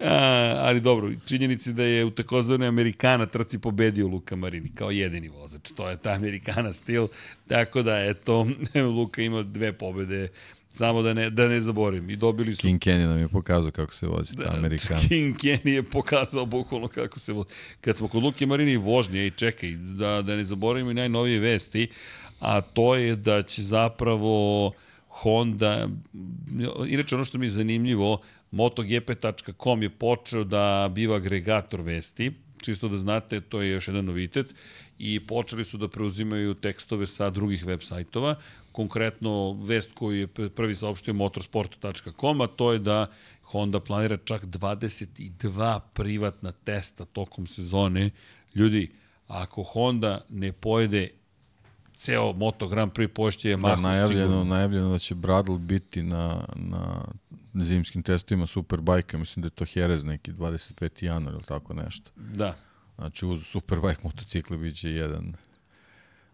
A, 0.00 0.54
ali 0.58 0.80
dobro, 0.80 1.10
činjenici 1.26 1.72
da 1.72 1.82
je 1.82 2.04
u 2.04 2.10
takozvane 2.10 2.66
Amerikana 2.66 3.26
trci 3.26 3.58
pobedio 3.58 4.06
Luka 4.06 4.36
Marini 4.36 4.70
kao 4.74 4.90
jedini 4.90 5.28
vozač. 5.28 5.72
To 5.76 5.88
je 5.88 5.96
ta 5.96 6.10
Amerikana 6.10 6.72
stil. 6.72 7.08
Tako 7.48 7.82
da, 7.82 8.04
eto, 8.04 8.46
Luka 8.96 9.22
ima 9.22 9.42
dve 9.42 9.72
pobede 9.72 10.28
Samo 10.76 11.02
da 11.02 11.14
ne, 11.14 11.30
da 11.30 11.48
ne 11.48 11.60
zaborim. 11.60 12.10
I 12.10 12.16
dobili 12.16 12.54
su... 12.54 12.60
King 12.60 12.80
Kenny 12.80 13.06
nam 13.06 13.18
je 13.18 13.28
pokazao 13.28 13.70
kako 13.70 13.94
se 13.94 14.06
vozi 14.06 14.34
da, 14.34 14.44
ta 14.44 14.56
Amerikana. 14.56 15.00
King 15.08 15.36
Kenny 15.36 15.68
je 15.68 15.82
pokazao 15.82 16.46
bukvalno 16.46 16.88
kako 16.88 17.18
se 17.18 17.32
vozi. 17.32 17.48
Kad 17.80 17.96
smo 17.96 18.08
kod 18.08 18.22
Luke 18.22 18.46
Marini 18.46 18.72
i 18.72 18.76
vožnje, 18.76 19.26
i 19.26 19.30
čekaj, 19.30 19.70
da, 19.72 20.22
da 20.22 20.36
ne 20.36 20.44
zaboravimo 20.44 20.90
i 20.90 20.94
najnovije 20.94 21.40
vesti, 21.40 21.88
a 22.40 22.60
to 22.60 22.94
je 22.94 23.16
da 23.16 23.42
će 23.42 23.62
zapravo 23.62 24.72
Honda, 25.16 25.88
inače 26.88 27.14
ono 27.14 27.24
što 27.24 27.38
mi 27.38 27.46
je 27.46 27.50
zanimljivo, 27.50 28.20
motogp.com 28.50 29.82
je 29.82 29.90
počeo 29.90 30.44
da 30.44 30.90
biva 30.94 31.16
agregator 31.16 31.80
vesti, 31.80 32.32
čisto 32.62 32.88
da 32.88 32.96
znate, 32.96 33.40
to 33.40 33.62
je 33.62 33.70
još 33.70 33.88
jedan 33.88 34.04
novitet, 34.04 34.54
i 34.98 35.20
počeli 35.26 35.64
su 35.64 35.78
da 35.78 35.88
preuzimaju 35.88 36.54
tekstove 36.54 37.06
sa 37.06 37.30
drugih 37.30 37.66
web 37.66 37.80
sajtova, 37.82 38.34
konkretno 38.72 39.52
vest 39.52 39.90
koju 39.94 40.18
je 40.20 40.26
prvi 40.26 40.76
saopštio 40.76 41.14
motorsport.com, 41.14 42.40
a 42.40 42.46
to 42.46 42.72
je 42.72 42.78
da 42.78 43.06
Honda 43.42 43.80
planira 43.80 44.16
čak 44.16 44.44
22 44.44 45.80
privatna 45.94 46.52
testa 46.52 47.04
tokom 47.04 47.46
sezone. 47.46 48.10
Ljudi, 48.54 48.90
ako 49.28 49.62
Honda 49.62 50.24
ne 50.28 50.52
pojede 50.52 51.08
ceo 51.96 52.32
Moto 52.32 52.68
Grand 52.68 52.92
Prix 52.92 53.08
pošće 53.08 53.48
Yamaha. 53.48 53.76
Da, 53.76 53.76
najavljeno, 53.76 54.22
sigurno. 54.22 54.44
najavljeno 54.44 54.90
da 54.90 54.98
će 54.98 55.14
Bradl 55.14 55.56
biti 55.56 56.02
na, 56.02 56.44
na 56.54 57.04
zimskim 57.54 58.02
testovima 58.02 58.46
Superbike-a, 58.46 59.18
mislim 59.18 59.42
da 59.42 59.46
je 59.46 59.50
to 59.50 59.64
Jerez 59.74 60.04
neki 60.04 60.32
25. 60.32 61.04
januar 61.04 61.34
ili 61.34 61.44
tako 61.44 61.74
nešto. 61.74 62.10
Da. 62.16 62.56
Znači 62.96 63.26
uz 63.26 63.46
Superbike 63.46 64.00
motocikle 64.02 64.58
biće 64.58 64.90
jedan 64.90 65.34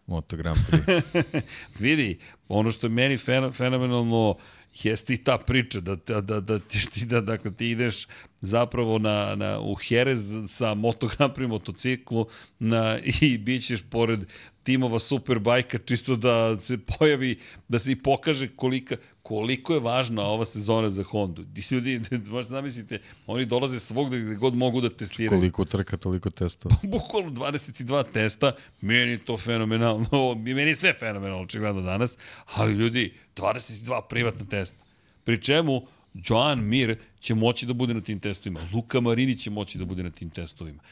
Moto 0.07 0.37
Grand 0.37 0.59
Prix. 0.71 1.03
Vidi, 1.79 2.19
ono 2.49 2.71
što 2.71 2.87
je 2.87 2.91
meni 2.91 3.19
fenomenalno 3.53 4.37
jeste 4.83 5.15
i 5.15 5.25
ta 5.25 5.39
priča 5.39 5.81
da, 5.81 5.97
da, 6.07 6.21
da, 6.21 6.41
da, 6.41 6.59
ti, 6.59 7.07
da 7.07 7.21
dakle, 7.21 7.55
ti 7.55 7.71
ideš 7.71 8.07
zapravo 8.43 8.99
na, 8.99 9.35
na, 9.35 9.61
u 9.61 9.77
Jerez 9.89 10.21
sa 10.49 10.75
Moto 10.75 11.07
Grand 11.07 11.35
Prix 11.35 11.49
motociklu 11.49 12.27
na, 12.59 12.99
i 13.21 13.39
bit 13.39 13.67
ćeš 13.67 13.83
pored 13.91 14.21
timova 14.63 14.99
Superbajka 14.99 15.79
čisto 15.79 16.17
da 16.17 16.61
se 16.61 16.79
pojavi, 16.79 17.39
da 17.69 17.79
se 17.79 17.93
i 17.93 17.97
pokaže 17.97 18.49
kolika, 18.57 18.97
koliko 19.23 19.75
je 19.75 19.81
važna 19.81 20.23
ova 20.23 20.45
sezona 20.45 20.91
za 20.91 21.03
Hondu. 21.03 21.45
Ljudi, 21.71 22.01
možete 22.31 22.51
zamislite, 22.51 22.99
oni 23.27 23.45
dolaze 23.47 23.79
svogde 23.79 24.21
gde 24.21 24.35
god 24.35 24.55
mogu 24.55 24.81
da 24.81 24.91
testiraju. 24.91 25.41
Koliko 25.41 25.65
trka, 25.65 25.97
toliko 25.97 26.31
testova. 26.31 26.77
Bukvalno 26.95 27.31
22 27.31 28.05
testa, 28.13 28.53
meni 28.81 29.19
to 29.19 29.39
fenomenalno, 29.39 30.35
meni 30.45 30.71
je 30.71 30.77
sve 30.77 30.95
fenomenalno 30.99 31.43
očigledno 31.43 31.83
danas, 31.83 32.17
ali 32.55 32.73
ljudi, 32.73 33.15
22 33.37 34.01
privatna 34.09 34.47
testa. 34.47 34.77
Pri 35.25 35.43
čemu, 35.43 35.87
Joan 36.15 36.61
Mir 36.65 36.99
će 37.23 37.35
moći 37.35 37.67
da 37.67 37.73
bude 37.73 37.95
na 37.95 38.01
tim 38.01 38.21
testovima, 38.21 38.61
Luka 38.75 39.01
Marini 39.01 39.39
će 39.39 39.51
moći 39.51 39.79
da 39.79 39.85
bude 39.85 40.03
na 40.03 40.11
tim 40.11 40.31
testovima. 40.31 40.83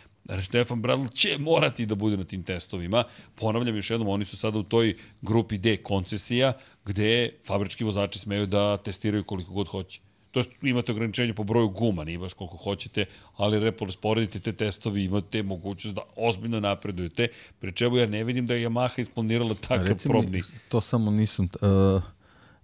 Stefan 0.45 0.83
Bradl 0.83 1.07
će 1.15 1.39
morati 1.39 1.87
da 1.87 1.95
bude 1.95 2.17
na 2.17 2.25
tim 2.25 2.43
testovima. 2.43 3.05
Ponavljam 3.35 3.77
još 3.77 3.91
jednom, 3.91 4.09
oni 4.09 4.25
su 4.25 4.37
sada 4.37 4.59
u 4.59 4.63
toj 4.63 4.97
grupi 5.23 5.59
D 5.59 5.77
koncesija, 5.77 6.53
gde 6.85 7.31
fabrički 7.47 7.85
vozači 7.85 8.19
smeju 8.19 8.47
da 8.47 8.77
testiraju 8.77 9.25
koliko 9.25 9.53
god 9.53 9.69
hoće. 9.69 10.01
To 10.31 10.41
je, 10.41 10.45
imate 10.63 10.93
ograničenje 10.93 11.35
po 11.35 11.45
broju 11.45 11.69
guma, 11.69 12.05
nije 12.05 12.19
baš 12.19 12.33
koliko 12.33 12.57
hoćete, 12.57 13.05
ali 13.37 13.61
repo 13.61 13.91
sporedite 13.91 14.41
te 14.41 14.53
testovi, 14.53 15.05
imate 15.05 15.43
mogućnost 15.43 15.95
da 15.95 16.03
ozbiljno 16.17 16.61
napredujete, 16.61 17.29
pre 17.59 17.73
čemu 17.73 17.97
ja 17.97 18.07
ne 18.07 18.25
vidim 18.25 18.47
da 18.47 18.55
je 18.55 18.69
Yamaha 18.69 19.01
isplanirala 19.01 19.55
takav 19.55 19.87
Recimo, 19.87 20.13
probni. 20.13 20.43
To 20.69 20.81
samo 20.81 21.11
nisam... 21.11 21.49
Uh, 21.63 22.03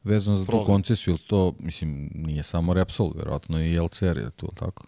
vezano 0.06 0.36
za 0.36 0.44
tu 0.44 0.46
program. 0.46 0.66
koncesiju, 0.66 1.12
ili 1.12 1.18
to, 1.18 1.54
mislim, 1.58 2.10
nije 2.14 2.42
samo 2.42 2.74
Repsol, 2.74 3.12
verovatno 3.16 3.64
i 3.64 3.78
LCR 3.78 4.18
je 4.18 4.30
tu, 4.36 4.52
kako? 4.58 4.86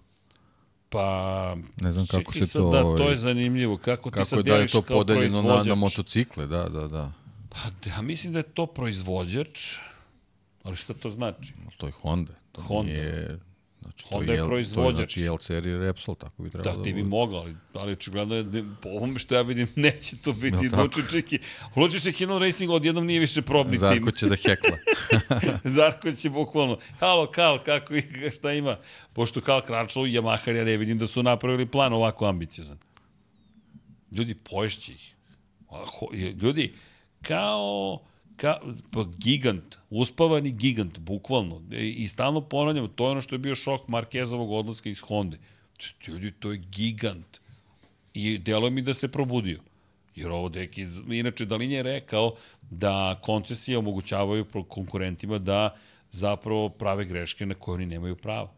Pa, 0.88 1.56
Ne 1.80 1.92
znam 1.92 2.06
kako 2.06 2.32
se 2.32 2.52
to, 2.52 2.70
Da, 2.70 2.82
to 2.82 2.88
ovaj, 2.88 3.10
je 3.10 3.16
zanimljivo. 3.16 3.76
Kako 3.76 4.10
ti 4.10 4.14
Kako 4.14 4.24
sad 4.24 4.38
je 4.38 4.42
da 4.42 4.50
je 4.50 4.56
deliš 4.56 4.72
to 4.72 4.82
podeljeno 4.82 5.42
na, 5.42 5.62
na 5.62 5.74
motocikle, 5.74 6.46
da, 6.46 6.68
da, 6.68 6.88
da. 6.88 7.12
Pa, 7.48 7.90
ja 7.90 8.02
mislim 8.02 8.32
da 8.32 8.38
je 8.38 8.42
to 8.42 8.66
proizvođač, 8.66 9.76
ali 10.62 10.76
šta 10.76 10.94
to 10.94 11.10
znači? 11.10 11.52
To 11.76 11.86
je 11.86 11.92
Honda. 11.92 12.32
To 12.52 12.62
Honda. 12.62 12.92
Nije, 12.92 13.38
znači, 13.88 14.04
Honda 14.08 14.32
je 14.32 14.38
je, 14.38 14.44
proizvođač. 14.44 15.14
To 15.14 15.20
je, 15.20 15.26
znači 15.26 15.54
LCR 15.54 15.66
i 15.66 15.78
Repsol, 15.78 16.14
tako 16.14 16.42
bi 16.42 16.50
trebalo 16.50 16.72
Da, 16.72 16.78
da, 16.78 16.84
ti 16.84 16.92
bi 16.92 17.02
bude. 17.02 17.08
mogao, 17.10 17.40
ali, 17.40 17.56
ali 17.72 17.92
očigledno 17.92 18.34
je, 18.34 18.42
da- 18.42 18.62
po 18.82 18.88
ovome 18.88 19.18
što 19.18 19.34
ja 19.34 19.42
vidim, 19.42 19.68
neće 19.76 20.16
to 20.16 20.32
biti 20.32 20.56
Jel 20.62 20.70
tako? 20.70 20.82
Lučiček 20.82 21.32
i 21.32 21.38
Lučiček 21.76 22.16
Racing 22.40 22.70
odjednom 22.70 23.06
nije 23.06 23.20
više 23.20 23.42
probni 23.42 23.72
tim. 23.72 23.78
Zarko 23.80 24.10
će 24.10 24.26
da 24.28 24.36
hekla. 24.36 24.76
Zarko 25.78 26.12
će 26.12 26.30
bukvalno, 26.30 26.78
halo 27.00 27.26
Kal, 27.26 27.58
kako 27.64 27.94
i 27.96 28.02
šta 28.36 28.52
ima? 28.52 28.76
Pošto 29.12 29.40
Kal 29.40 29.60
Kračalo 29.60 30.06
i 30.06 30.12
Yamaha, 30.12 30.50
ja 30.50 30.64
ne 30.64 30.76
vidim 30.76 30.98
da 30.98 31.06
su 31.06 31.22
napravili 31.22 31.66
plan 31.66 31.92
ovako 31.92 32.26
ambiciozan. 32.26 32.78
Ljudi, 34.12 34.34
poješće 34.34 34.92
ih. 34.92 35.14
Ljudi, 36.42 36.74
kao, 37.22 38.00
ka, 38.38 38.54
pa 38.90 39.04
gigant, 39.18 39.78
uspavani 39.90 40.50
gigant, 40.50 40.98
bukvalno. 40.98 41.60
E, 41.72 41.86
I 41.88 42.08
stalno 42.08 42.40
ponavljamo, 42.40 42.88
to 42.88 43.04
je 43.04 43.10
ono 43.10 43.20
što 43.20 43.34
je 43.34 43.38
bio 43.38 43.54
šok 43.54 43.88
Markezovog 43.88 44.52
odlaska 44.52 44.90
iz 44.90 45.00
Honda. 45.00 45.36
Ljudi, 46.06 46.32
to 46.38 46.52
je 46.52 46.58
gigant. 46.58 47.40
I 48.14 48.38
delo 48.38 48.70
mi 48.70 48.82
da 48.82 48.94
se 48.94 49.08
probudio. 49.08 49.60
Jer 50.16 50.30
ovo 50.30 50.48
deki, 50.48 50.86
inače 51.10 51.44
Dalin 51.46 51.70
je 51.72 51.82
rekao 51.82 52.34
da 52.70 53.18
koncesije 53.22 53.78
omogućavaju 53.78 54.46
konkurentima 54.68 55.38
da 55.38 55.76
zapravo 56.10 56.68
prave 56.68 57.04
greške 57.04 57.46
na 57.46 57.54
koje 57.54 57.74
oni 57.74 57.86
nemaju 57.86 58.16
prava. 58.16 58.50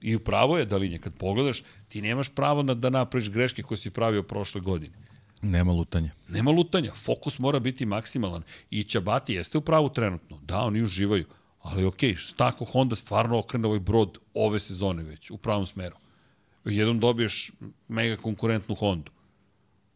I 0.00 0.16
upravo 0.16 0.58
je 0.58 0.64
Dalinje, 0.64 0.98
kad 0.98 1.14
pogledaš, 1.14 1.62
ti 1.88 2.02
nemaš 2.02 2.28
pravo 2.34 2.62
na, 2.62 2.74
da 2.74 2.90
napraviš 2.90 3.30
greške 3.30 3.62
koje 3.62 3.78
si 3.78 3.90
pravio 3.90 4.22
prošle 4.22 4.60
godine. 4.60 5.07
Nema 5.42 5.72
lutanja. 5.72 6.10
Nema 6.28 6.50
lutanja, 6.50 6.92
fokus 6.92 7.38
mora 7.38 7.58
biti 7.58 7.86
maksimalan. 7.86 8.42
I 8.70 8.84
Ćabati 8.84 9.34
jeste 9.34 9.58
u 9.58 9.60
pravu 9.60 9.88
trenutno. 9.88 10.38
Da, 10.42 10.58
oni 10.60 10.82
uživaju. 10.82 11.26
Ali 11.62 11.84
okej, 11.84 12.14
šta 12.14 12.46
ako 12.46 12.64
Honda 12.64 12.96
stvarno 12.96 13.38
okrene 13.38 13.66
ovaj 13.66 13.80
brod 13.80 14.18
ove 14.34 14.60
sezone 14.60 15.02
već, 15.02 15.30
u 15.30 15.36
pravom 15.36 15.66
smeru? 15.66 15.96
Jednom 16.64 17.00
dobiješ 17.00 17.50
mega 17.88 18.16
konkurentnu 18.16 18.74
Hondu, 18.74 19.10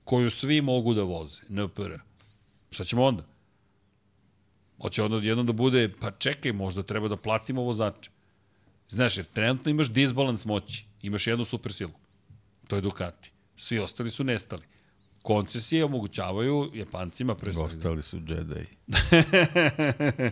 koju 0.05 0.31
svi 0.31 0.60
mogu 0.60 0.94
da 0.94 1.02
voze, 1.02 1.43
NPR. 1.48 1.93
Šta 2.70 2.85
ćemo 2.85 3.05
onda? 3.05 3.24
Hoće 4.82 5.02
onda 5.02 5.16
jednom 5.16 5.47
da 5.47 5.52
bude, 5.52 5.89
pa 6.01 6.10
čekaj, 6.10 6.52
možda 6.52 6.82
treba 6.82 7.09
da 7.09 7.16
platimo 7.16 7.62
vozače. 7.62 8.10
Znaš, 8.89 9.16
jer 9.16 9.27
trenutno 9.27 9.70
imaš 9.70 9.90
disbalans 9.90 10.44
moći. 10.44 10.85
Imaš 11.02 11.27
jednu 11.27 11.44
super 11.44 11.73
silu. 11.73 11.93
To 12.66 12.77
je 12.77 12.82
Ducati. 12.82 13.31
Svi 13.56 13.78
ostali 13.78 14.10
su 14.10 14.24
nestali. 14.24 14.62
Koncesije 15.22 15.84
omogućavaju 15.84 16.70
Japancima 16.74 17.34
pre 17.34 17.52
svega. 17.52 17.66
Ostali 17.66 18.02
su 18.02 18.16
Jedi. 18.16 18.66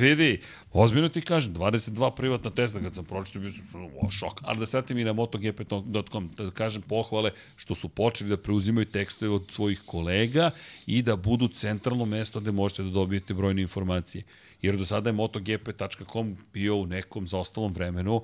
Vidi, 0.00 0.40
ozbiljno 0.72 1.08
ti 1.08 1.20
kažem, 1.20 1.54
22 1.54 2.16
privatna 2.16 2.50
testa 2.50 2.80
kad 2.80 2.94
sam 2.94 3.04
pročitao, 3.04 3.42
bio 3.42 3.50
sam 3.50 4.10
šok. 4.10 4.40
Ali 4.42 4.58
da 4.58 4.66
se 4.66 4.76
vratim 4.76 4.98
i 4.98 5.04
na 5.04 5.12
motogp.com, 5.12 6.30
da 6.36 6.50
kažem 6.50 6.82
pohvale 6.82 7.30
što 7.56 7.74
su 7.74 7.88
počeli 7.88 8.30
da 8.30 8.36
preuzimaju 8.36 8.86
tekstove 8.86 9.30
od 9.30 9.44
svojih 9.48 9.82
kolega 9.86 10.50
i 10.86 11.02
da 11.02 11.16
budu 11.16 11.48
centralno 11.48 12.04
mesto 12.04 12.40
gde 12.40 12.52
možete 12.52 12.82
da 12.82 12.90
dobijete 12.90 13.34
brojne 13.34 13.62
informacije. 13.62 14.24
Jer 14.62 14.76
do 14.76 14.86
sada 14.86 15.08
je 15.08 15.14
motogp.com 15.14 16.36
bio 16.52 16.76
u 16.76 16.86
nekom 16.86 17.26
zaostalom 17.26 17.72
vremenu, 17.72 18.22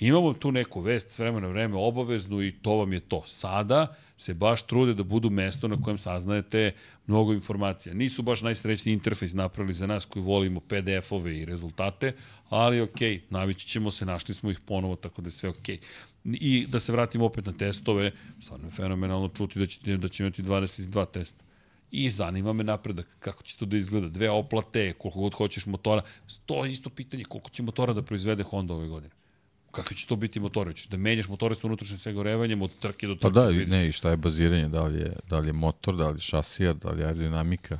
Imamo 0.00 0.32
tu 0.32 0.52
neku 0.52 0.80
vest 0.80 1.10
s 1.10 1.18
vremena 1.18 1.46
na 1.46 1.52
vreme 1.52 1.76
obaveznu 1.76 2.42
i 2.42 2.52
to 2.62 2.74
vam 2.74 2.92
je 2.92 3.00
to. 3.00 3.22
Sada 3.26 3.96
se 4.18 4.34
baš 4.34 4.62
trude 4.62 4.94
da 4.94 5.02
budu 5.02 5.30
mesto 5.30 5.68
na 5.68 5.82
kojem 5.82 5.98
saznajete 5.98 6.72
mnogo 7.06 7.32
informacija. 7.32 7.94
Nisu 7.94 8.22
baš 8.22 8.42
najsrećniji 8.42 8.92
interfejs 8.92 9.32
napravili 9.32 9.74
za 9.74 9.86
nas 9.86 10.04
koji 10.04 10.22
volimo 10.22 10.60
PDF-ove 10.60 11.38
i 11.38 11.44
rezultate, 11.44 12.12
ali 12.48 12.80
ok, 12.80 13.00
navići 13.30 13.66
ćemo 13.66 13.90
se, 13.90 14.06
našli 14.06 14.34
smo 14.34 14.50
ih 14.50 14.60
ponovo, 14.60 14.96
tako 14.96 15.22
da 15.22 15.28
je 15.28 15.32
sve 15.32 15.48
ok. 15.48 15.68
I 16.24 16.66
da 16.66 16.80
se 16.80 16.92
vratimo 16.92 17.24
opet 17.24 17.46
na 17.46 17.52
testove, 17.52 18.12
stvarno 18.42 18.66
je 18.66 18.70
fenomenalno 18.70 19.28
čuti 19.28 19.58
da 19.58 19.66
će, 19.66 19.96
da 19.96 20.08
će 20.08 20.22
imati 20.22 20.42
22 20.42 21.06
testa. 21.12 21.44
I 21.90 22.10
zanima 22.10 22.52
me 22.52 22.64
napredak, 22.64 23.16
kako 23.18 23.42
će 23.42 23.56
to 23.56 23.66
da 23.66 23.76
izgleda, 23.76 24.08
dve 24.08 24.30
oplate, 24.30 24.92
koliko 24.92 25.20
god 25.20 25.34
hoćeš 25.34 25.66
motora. 25.66 26.02
To 26.46 26.64
je 26.64 26.72
isto 26.72 26.90
pitanje, 26.90 27.24
koliko 27.24 27.50
će 27.50 27.62
motora 27.62 27.92
da 27.92 28.02
proizvede 28.02 28.42
Honda 28.42 28.74
ove 28.74 28.88
godine. 28.88 29.17
Kakvi 29.78 29.96
će 29.96 30.06
to 30.06 30.16
biti 30.16 30.40
motori? 30.40 30.70
Hoćeš 30.70 30.86
da 30.86 30.96
menjaš 30.98 31.28
motore 31.28 31.54
sa 31.54 31.66
unutrašnjim 31.66 31.98
sagorevanjem 31.98 32.62
od 32.62 32.70
trke 32.78 33.06
do 33.06 33.14
trke? 33.14 33.22
Pa 33.24 33.30
da, 33.32 33.50
i- 33.50 33.52
vidiš? 33.52 33.68
ne, 33.68 33.88
i 33.88 33.92
šta 33.92 34.10
je 34.10 34.16
baziranje, 34.18 34.68
da 34.68 34.82
li 34.82 34.98
je, 34.98 35.16
da 35.28 35.38
li 35.38 35.48
je 35.48 35.52
motor, 35.54 35.96
da 35.96 36.08
li 36.08 36.16
je 36.16 36.20
šasija, 36.20 36.72
da 36.72 36.90
li 36.90 37.00
je 37.00 37.06
aerodinamika. 37.06 37.78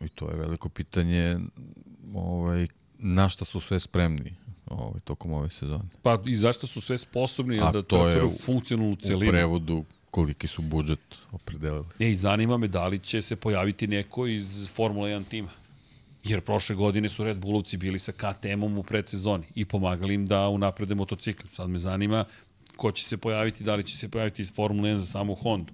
I 0.00 0.08
to 0.08 0.30
je 0.30 0.36
veliko 0.36 0.68
pitanje 0.68 1.38
ovaj, 2.14 2.66
na 2.98 3.28
šta 3.28 3.44
su 3.44 3.60
sve 3.60 3.80
spremni 3.80 4.32
ovaj, 4.66 5.00
tokom 5.00 5.32
ove 5.32 5.50
sezone. 5.50 5.84
Pa 6.02 6.18
i 6.26 6.36
zašto 6.36 6.66
su 6.66 6.80
sve 6.80 6.98
sposobni 6.98 7.60
A 7.60 7.72
da 7.72 7.82
to 7.82 8.08
je 8.08 8.24
u- 8.24 8.30
funkcionalnu 8.30 8.92
U 8.92 8.96
celinu? 8.96 9.30
prevodu 9.30 9.84
koliki 10.10 10.46
su 10.46 10.62
budžet 10.62 10.98
opredelili. 11.32 11.84
E, 11.98 12.10
i 12.10 12.16
zanima 12.16 12.56
me 12.56 12.68
da 12.68 12.86
li 12.86 12.98
će 12.98 13.22
se 13.22 13.36
pojaviti 13.36 13.86
neko 13.86 14.26
iz 14.26 14.68
Formula 14.68 15.08
1 15.08 15.24
tima. 15.24 15.48
Jer 16.24 16.40
prošle 16.40 16.74
godine 16.76 17.08
su 17.08 17.24
Red 17.24 17.38
Bullovci 17.38 17.76
bili 17.76 17.98
sa 17.98 18.12
KTM-om 18.12 18.78
u 18.78 18.82
predsezoni 18.82 19.44
i 19.54 19.64
pomagali 19.64 20.14
im 20.14 20.26
da 20.26 20.48
unaprede 20.48 20.94
motocikl. 20.94 21.46
Sad 21.48 21.70
me 21.70 21.78
zanima 21.78 22.24
ko 22.76 22.92
će 22.92 23.04
se 23.04 23.16
pojaviti, 23.16 23.64
da 23.64 23.74
li 23.74 23.84
će 23.84 23.96
se 23.96 24.08
pojaviti 24.08 24.42
iz 24.42 24.52
Formula 24.54 24.88
1 24.88 24.96
za 24.96 25.06
samu 25.06 25.34
Hondu. 25.34 25.72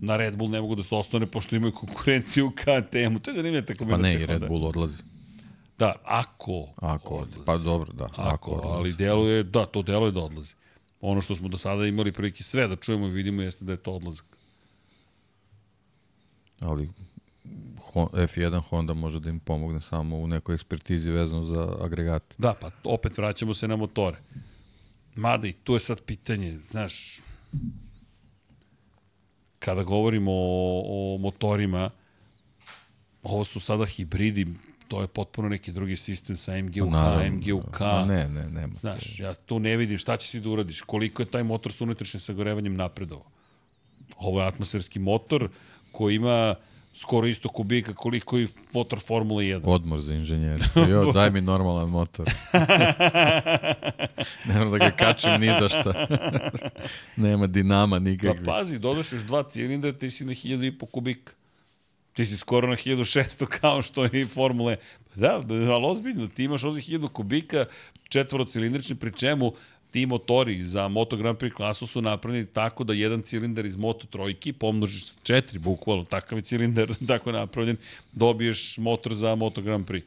Na 0.00 0.16
Red 0.16 0.36
Bull 0.36 0.50
ne 0.50 0.60
mogu 0.60 0.74
da 0.74 0.82
se 0.82 0.94
ostane 0.94 1.26
pošto 1.26 1.56
imaju 1.56 1.72
konkurenciju 1.72 2.46
u 2.46 2.50
KTM-u. 2.50 3.18
To 3.18 3.30
je 3.30 3.36
zanimljiva 3.36 3.66
ta 3.66 3.74
Pa 3.74 3.78
kombinacija. 3.78 4.08
ne, 4.08 4.22
i 4.22 4.26
Red 4.26 4.30
Honda. 4.30 4.46
Bull 4.48 4.64
odlazi. 4.66 5.02
Da, 5.78 5.94
ako. 6.04 6.68
Ako, 6.76 7.14
odlazi. 7.14 7.44
pa 7.46 7.58
dobro, 7.58 7.92
da. 7.92 8.04
Ako, 8.04 8.22
Ako, 8.22 8.50
odlazi. 8.50 8.74
ali 8.74 8.92
deluje, 8.92 9.42
da, 9.42 9.66
to 9.66 9.82
deluje 9.82 10.12
da 10.12 10.20
odlazi. 10.20 10.54
Ono 11.00 11.20
što 11.20 11.34
smo 11.34 11.48
do 11.48 11.58
sada 11.58 11.86
imali 11.86 12.12
prilike 12.12 12.44
sve 12.44 12.68
da 12.68 12.76
čujemo 12.76 13.06
i 13.06 13.10
vidimo 13.10 13.42
jeste 13.42 13.64
da 13.64 13.72
je 13.72 13.78
to 13.78 13.92
odlazak. 13.92 14.26
ali 16.60 16.88
F1 18.00 18.60
Honda 18.60 18.94
može 18.94 19.20
da 19.20 19.30
im 19.30 19.40
pomogne 19.40 19.80
samo 19.80 20.16
u 20.16 20.26
nekoj 20.26 20.54
ekspertizi 20.54 21.10
vezano 21.10 21.44
za 21.44 21.76
agregate. 21.80 22.34
Da, 22.38 22.54
pa 22.60 22.70
opet 22.84 23.18
vraćamo 23.18 23.54
se 23.54 23.68
na 23.68 23.76
motore. 23.76 24.16
Mada 25.14 25.46
i 25.46 25.52
tu 25.52 25.74
je 25.74 25.80
sad 25.80 26.02
pitanje, 26.02 26.58
znaš, 26.58 27.20
kada 29.58 29.82
govorimo 29.82 30.32
o, 30.32 31.14
o 31.14 31.18
motorima, 31.18 31.90
ovo 33.22 33.44
su 33.44 33.60
sada 33.60 33.84
hibridi, 33.86 34.46
to 34.88 35.00
je 35.00 35.06
potpuno 35.06 35.48
neki 35.48 35.72
drugi 35.72 35.96
sistem 35.96 36.36
sa 36.36 36.62
MG 36.62 36.76
u 36.82 36.90
H, 36.90 36.96
Naravno, 36.96 37.36
MG 37.36 37.54
u 37.54 37.62
K. 37.70 37.80
Ne, 38.08 38.28
ne, 38.28 38.48
nema. 38.48 38.74
Znaš, 38.80 39.20
ja 39.20 39.34
tu 39.34 39.58
ne 39.58 39.76
vidim 39.76 39.98
šta 39.98 40.16
ćeš 40.16 40.30
ti 40.30 40.40
da 40.40 40.50
uradiš, 40.50 40.80
koliko 40.80 41.22
je 41.22 41.26
taj 41.26 41.42
motor 41.42 41.72
sa 41.72 41.84
unutrašnjim 41.84 42.20
sagorevanjem 42.20 42.74
napredovao. 42.74 43.30
Ovo 44.16 44.40
je 44.40 44.46
atmosferski 44.46 44.98
motor 44.98 45.48
koji 45.92 46.14
ima 46.14 46.54
skoro 46.94 47.26
isto 47.26 47.48
kubika 47.48 47.94
koliko 47.94 48.38
i 48.38 48.46
motor 48.72 49.00
Formula 49.00 49.42
1. 49.42 49.60
Odmor 49.64 50.00
za 50.00 50.14
inženjere. 50.14 50.64
Jo, 50.90 51.12
daj 51.12 51.30
mi 51.30 51.40
normalan 51.40 51.88
motor. 51.88 52.26
ne 54.46 54.54
moram 54.54 54.70
da 54.70 54.78
ga 54.78 54.90
kačem 54.90 55.40
ni 55.40 55.46
za 55.60 55.68
šta. 55.68 56.06
Nema 57.16 57.46
dinama 57.46 57.96
Pa 57.96 58.00
nikakvih. 58.00 58.42
pazi, 58.44 58.78
dodaš 58.78 59.12
još 59.12 59.22
dva 59.22 59.42
cilindra, 59.42 59.92
ti 59.92 60.10
si 60.10 60.24
na 60.24 60.32
1000,5 60.32 60.86
kubika. 60.86 61.32
Ti 62.12 62.26
si 62.26 62.36
skoro 62.36 62.68
na 62.68 62.76
1600 62.76 63.46
kao 63.46 63.82
što 63.82 64.04
je 64.04 64.10
i 64.12 64.24
Formule. 64.24 64.76
Pa 65.04 65.20
da, 65.20 65.34
ali 65.48 65.86
ozbiljno, 65.86 66.26
ti 66.26 66.44
imaš 66.44 66.64
ovdje 66.64 66.82
1000 66.82 67.08
kubika, 67.08 67.64
četvorocilindrični, 68.08 68.96
pri 68.96 69.12
čemu 69.12 69.52
ti 69.92 70.06
motori 70.06 70.64
za 70.64 70.88
Moto 70.88 71.16
Grand 71.16 71.38
Prix 71.38 71.54
klasu 71.54 71.86
su 71.86 72.02
napravljeni 72.02 72.46
tako 72.46 72.84
da 72.84 72.92
jedan 72.92 73.22
cilindar 73.22 73.66
iz 73.66 73.76
Moto 73.76 74.06
trojki 74.06 74.52
pomnožiš 74.52 75.04
sa 75.04 75.12
četiri, 75.22 75.58
bukvalno, 75.58 76.04
takav 76.04 76.38
je 76.38 76.42
cilindar 76.42 76.94
tako 77.08 77.32
napravljen, 77.32 77.76
dobiješ 78.12 78.78
motor 78.78 79.14
za 79.14 79.34
Moto 79.34 79.62
Grand 79.62 79.86
Prix. 79.86 80.02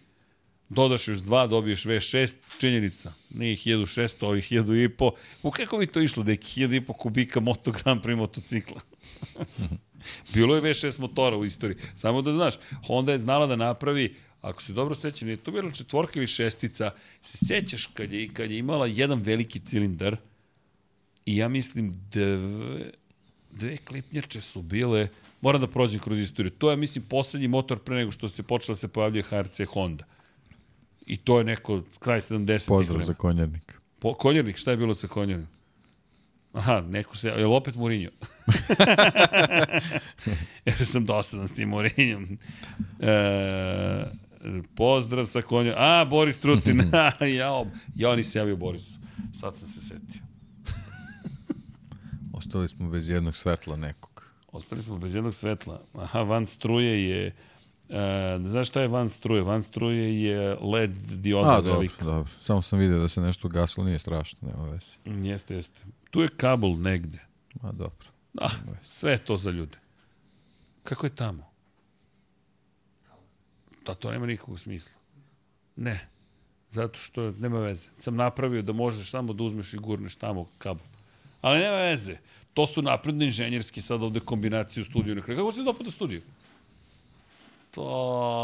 Dodaš 0.69 1.07
još 1.07 1.19
dva, 1.19 1.47
dobiješ 1.47 1.85
V6, 1.85 2.33
činjenica. 2.59 3.13
Nije 3.29 3.55
1600, 3.55 4.25
ovih 4.25 4.51
1500. 4.51 5.11
U 5.43 5.51
kako 5.51 5.77
bi 5.77 5.87
to 5.87 6.01
išlo, 6.01 6.23
da 6.23 6.31
je 6.31 6.37
1500 6.37 6.93
kubika 6.97 7.39
Moto 7.39 7.71
Grand 7.71 8.03
Prix 8.03 8.15
motocikla? 8.15 8.81
Bilo 10.33 10.55
je 10.55 10.61
V6 10.61 10.99
motora 10.99 11.37
u 11.37 11.45
istoriji. 11.45 11.77
Samo 11.95 12.21
da 12.21 12.31
znaš, 12.31 12.53
Honda 12.87 13.11
je 13.11 13.19
znala 13.19 13.47
da 13.47 13.55
napravi, 13.55 14.15
ako 14.45 14.61
se 14.61 14.73
dobro 14.73 14.95
sećam, 14.95 15.27
nije 15.27 15.37
to 15.37 15.51
bila 15.51 15.71
četvorka 15.71 16.19
ili 16.19 16.27
šestica, 16.27 16.91
se 17.23 17.45
sećaš 17.45 17.85
kad 17.85 18.13
je, 18.13 18.29
kad 18.33 18.51
je 18.51 18.57
imala 18.57 18.87
jedan 18.87 19.21
veliki 19.21 19.59
cilindar 19.59 20.17
i 21.25 21.37
ja 21.37 21.47
mislim 21.47 22.01
dve, 22.11 22.37
dve 23.51 23.77
klipnjače 23.77 24.41
su 24.41 24.61
bile, 24.61 25.07
moram 25.41 25.61
da 25.61 25.67
prođem 25.67 25.99
kroz 25.99 26.19
istoriju, 26.19 26.51
to 26.51 26.71
je 26.71 26.77
mislim 26.77 27.05
poslednji 27.09 27.47
motor 27.47 27.79
pre 27.79 27.95
nego 27.95 28.11
što 28.11 28.29
se 28.29 28.43
počela 28.43 28.75
da 28.75 28.79
se 28.79 28.87
pojavljuje 28.87 29.23
HRC 29.23 29.61
Honda. 29.73 30.03
I 31.05 31.17
to 31.17 31.37
je 31.37 31.43
neko 31.43 31.81
kraj 31.99 32.21
70-ih. 32.21 32.67
Pozdrav 32.67 33.01
za 33.01 33.13
konjarnik. 33.13 33.73
Po, 33.99 34.13
konjernik, 34.13 34.57
šta 34.57 34.71
je 34.71 34.77
bilo 34.77 34.95
sa 34.95 35.07
konjernim? 35.07 35.47
Aha, 36.53 36.81
neko 36.81 37.17
se... 37.17 37.27
Je 37.27 37.35
li 37.35 37.55
opet 37.55 37.75
Mourinho? 37.75 38.11
Jer 40.65 40.85
sam 40.85 41.05
dosadan 41.05 41.47
s 41.47 41.55
tim 41.55 41.69
Mourinhom. 41.69 42.37
E, 42.99 44.05
pozdrav 44.75 45.25
sa 45.25 45.41
konjem. 45.41 45.73
A, 45.77 46.05
Boris 46.05 46.39
Trutin. 46.39 46.79
ja, 47.21 47.65
ja, 47.95 48.09
on 48.11 48.23
se 48.23 48.39
javio 48.39 48.55
Borisu. 48.55 48.99
Sad 49.33 49.55
sam 49.55 49.67
se 49.67 49.81
setio. 49.81 50.21
Ostali 52.33 52.67
smo 52.69 52.89
bez 52.89 53.09
jednog 53.09 53.35
svetla 53.35 53.75
nekog. 53.75 54.25
Ostali 54.51 54.83
smo 54.83 54.97
bez 54.97 55.15
jednog 55.15 55.35
svetla. 55.35 55.81
Aha, 55.93 56.21
van 56.21 56.45
struje 56.45 57.09
je... 57.09 57.35
E, 57.89 58.39
ne 58.39 58.49
znaš 58.49 58.67
šta 58.67 58.81
je 58.81 58.87
van 58.87 59.09
struje? 59.09 59.41
Van 59.41 59.63
struje 59.63 60.23
je 60.23 60.55
LED 60.61 60.91
dioda 60.91 61.49
A, 61.49 61.55
dobro, 61.61 61.73
velika. 61.73 62.05
dobro. 62.05 62.31
Samo 62.41 62.61
sam 62.61 62.79
vidio 62.79 62.99
da 62.99 63.07
se 63.07 63.21
nešto 63.21 63.47
ugasilo, 63.47 63.85
nije 63.85 63.99
strašno, 63.99 64.49
nema 64.51 64.69
veze. 64.69 64.85
Mm, 65.05 65.25
Jeste, 65.25 65.55
jeste. 65.55 65.81
Tu 66.11 66.21
je 66.21 66.27
kabel 66.27 66.81
negde. 66.81 67.19
A, 67.61 67.71
dobro. 67.71 68.07
Ah, 68.41 68.49
sve 68.89 69.11
je 69.11 69.17
to 69.17 69.37
za 69.37 69.51
ljude. 69.51 69.77
Kako 70.83 71.05
je 71.05 71.15
tamo? 71.15 71.54
Da, 73.85 73.95
to 73.95 74.11
nema 74.11 74.25
nikakvog 74.25 74.59
smisla. 74.59 74.91
Ne. 75.75 76.07
Zato 76.71 76.99
što 76.99 77.31
nema 77.31 77.59
veze. 77.59 77.89
Sam 77.99 78.15
napravio 78.15 78.61
da 78.61 78.73
možeš 78.73 79.09
samo 79.09 79.33
da 79.33 79.43
uzmeš 79.43 79.73
i 79.73 79.77
gurneš 79.77 80.15
tamo 80.15 80.49
kabel. 80.57 80.85
Ali 81.41 81.59
nema 81.59 81.77
veze. 81.77 82.17
To 82.53 82.67
su 82.67 82.81
napredno 82.81 83.25
inženjerski 83.25 83.81
sad 83.81 84.03
ovde 84.03 84.19
kombinacije 84.19 84.81
u 84.81 84.85
studiju. 84.85 85.21
Kako 85.21 85.51
se 85.51 85.63
dopada 85.63 85.91
studiju? 85.91 86.21
To 87.71 87.83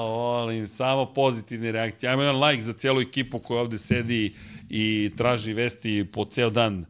volim, 0.08 0.68
samo 0.68 1.06
pozitivne 1.06 1.72
reakcije. 1.72 2.10
Ajmo 2.10 2.24
jedan 2.24 2.44
like 2.44 2.64
za 2.64 2.74
cijelu 2.74 3.02
ekipu 3.02 3.40
koja 3.40 3.62
ovde 3.62 3.78
sedi 3.78 4.34
i 4.70 5.12
traži 5.18 5.54
vesti 5.54 6.08
po 6.14 6.26
ceo 6.26 6.50
dan. 6.50 6.86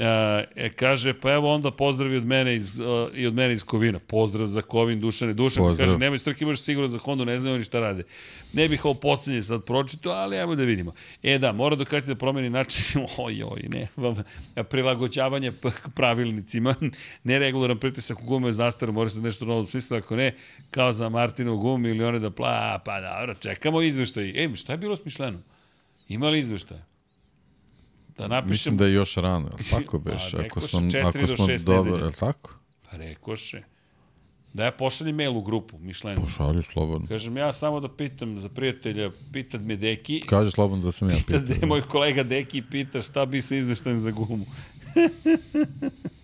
E, 0.00 0.70
kaže, 0.76 1.14
pa 1.20 1.32
evo 1.32 1.54
onda 1.54 1.70
pozdravi 1.70 2.16
od 2.16 2.24
mene 2.26 2.56
iz, 2.56 2.80
uh, 2.80 2.86
i 3.14 3.26
od 3.26 3.34
mene 3.34 3.54
iz 3.54 3.64
Kovina. 3.64 3.98
Pozdrav 3.98 4.46
za 4.46 4.62
Kovin, 4.62 5.00
Dušane. 5.00 5.32
Dušan 5.34 5.62
Pozdrav. 5.64 5.86
kaže, 5.86 5.98
nemoj 5.98 6.18
strki, 6.18 6.44
imaš 6.44 6.60
siguran 6.60 6.90
za 6.90 6.98
Hondu, 6.98 7.24
ne 7.24 7.38
znaju 7.38 7.54
oni 7.54 7.64
šta 7.64 7.80
rade. 7.80 8.02
Ne 8.52 8.68
bih 8.68 8.84
ovo 8.84 8.94
posljednje 8.94 9.42
sad 9.42 9.64
pročito, 9.64 10.10
ali 10.10 10.38
ajmo 10.38 10.54
da 10.54 10.62
vidimo. 10.62 10.92
E 11.22 11.38
da, 11.38 11.52
mora 11.52 11.76
Ducati 11.76 12.06
da 12.06 12.14
promeni 12.14 12.50
način, 12.50 12.82
oj, 13.18 13.42
oj, 13.42 13.62
ne, 13.68 13.88
prilagođavanje 14.64 15.52
p- 15.52 15.70
pravilnicima, 15.94 16.74
neregularan 17.24 17.78
pritisak 17.78 18.22
u 18.22 18.24
gume 18.24 18.52
zastara, 18.52 18.92
mora 18.92 19.08
se 19.10 19.20
nešto 19.20 19.44
novo 19.44 19.66
smisla, 19.66 19.98
ako 19.98 20.16
ne, 20.16 20.34
kao 20.70 20.92
za 20.92 21.08
Martinovu 21.08 21.58
gumu 21.58 21.88
ili 21.88 22.04
one 22.04 22.18
da 22.18 22.30
pla, 22.30 22.78
pa 22.84 23.00
dobro, 23.00 23.34
čekamo 23.34 23.82
izveštaj. 23.82 24.44
E, 24.44 24.56
šta 24.56 24.72
je 24.72 24.78
bilo 24.78 24.96
smišljeno? 24.96 25.38
Ima 26.08 26.28
li 26.28 26.38
izveštaja? 26.38 26.80
Da 28.18 28.28
napišem 28.28 28.50
Mislim 28.50 28.76
da 28.76 28.84
je 28.84 28.92
još 28.92 29.14
rano, 29.14 29.48
jel 29.48 29.68
tako 29.82 30.00
Pa, 30.00 30.10
beš? 30.10 30.32
rekao 30.32 30.46
ako 30.46 30.60
smo, 30.60 30.80
ako 31.04 31.18
do 31.18 31.36
smo 31.36 31.46
dobro, 31.64 31.96
jel 31.96 32.12
tako? 32.12 32.54
Pa 32.90 32.96
rekoše. 32.96 33.62
Da 34.52 34.64
ja 34.64 34.70
pošaljem 34.72 35.16
mail 35.16 35.36
u 35.36 35.42
grupu, 35.42 35.78
Mišlenu. 35.78 36.20
Pošalju 36.22 36.62
slobodno. 36.62 37.08
Kažem, 37.08 37.36
ja 37.36 37.52
samo 37.52 37.80
da 37.80 37.88
pitam 37.88 38.38
za 38.38 38.48
prijatelja, 38.48 39.10
pitat 39.32 39.60
me 39.60 39.76
Deki, 39.76 40.20
Kaže 40.26 40.50
slobodno 40.50 40.84
da 40.84 40.92
sam 40.92 41.10
ja 41.10 41.16
pita 41.16 41.40
pitao. 41.40 41.58
da 41.60 41.66
moj 41.66 41.82
kolega 41.82 42.22
Deki 42.22 42.62
pita 42.62 43.02
šta 43.02 43.26
bi 43.26 43.40
se 43.42 43.58
izveštajem 43.58 43.98
za 43.98 44.10
gumu. 44.10 44.46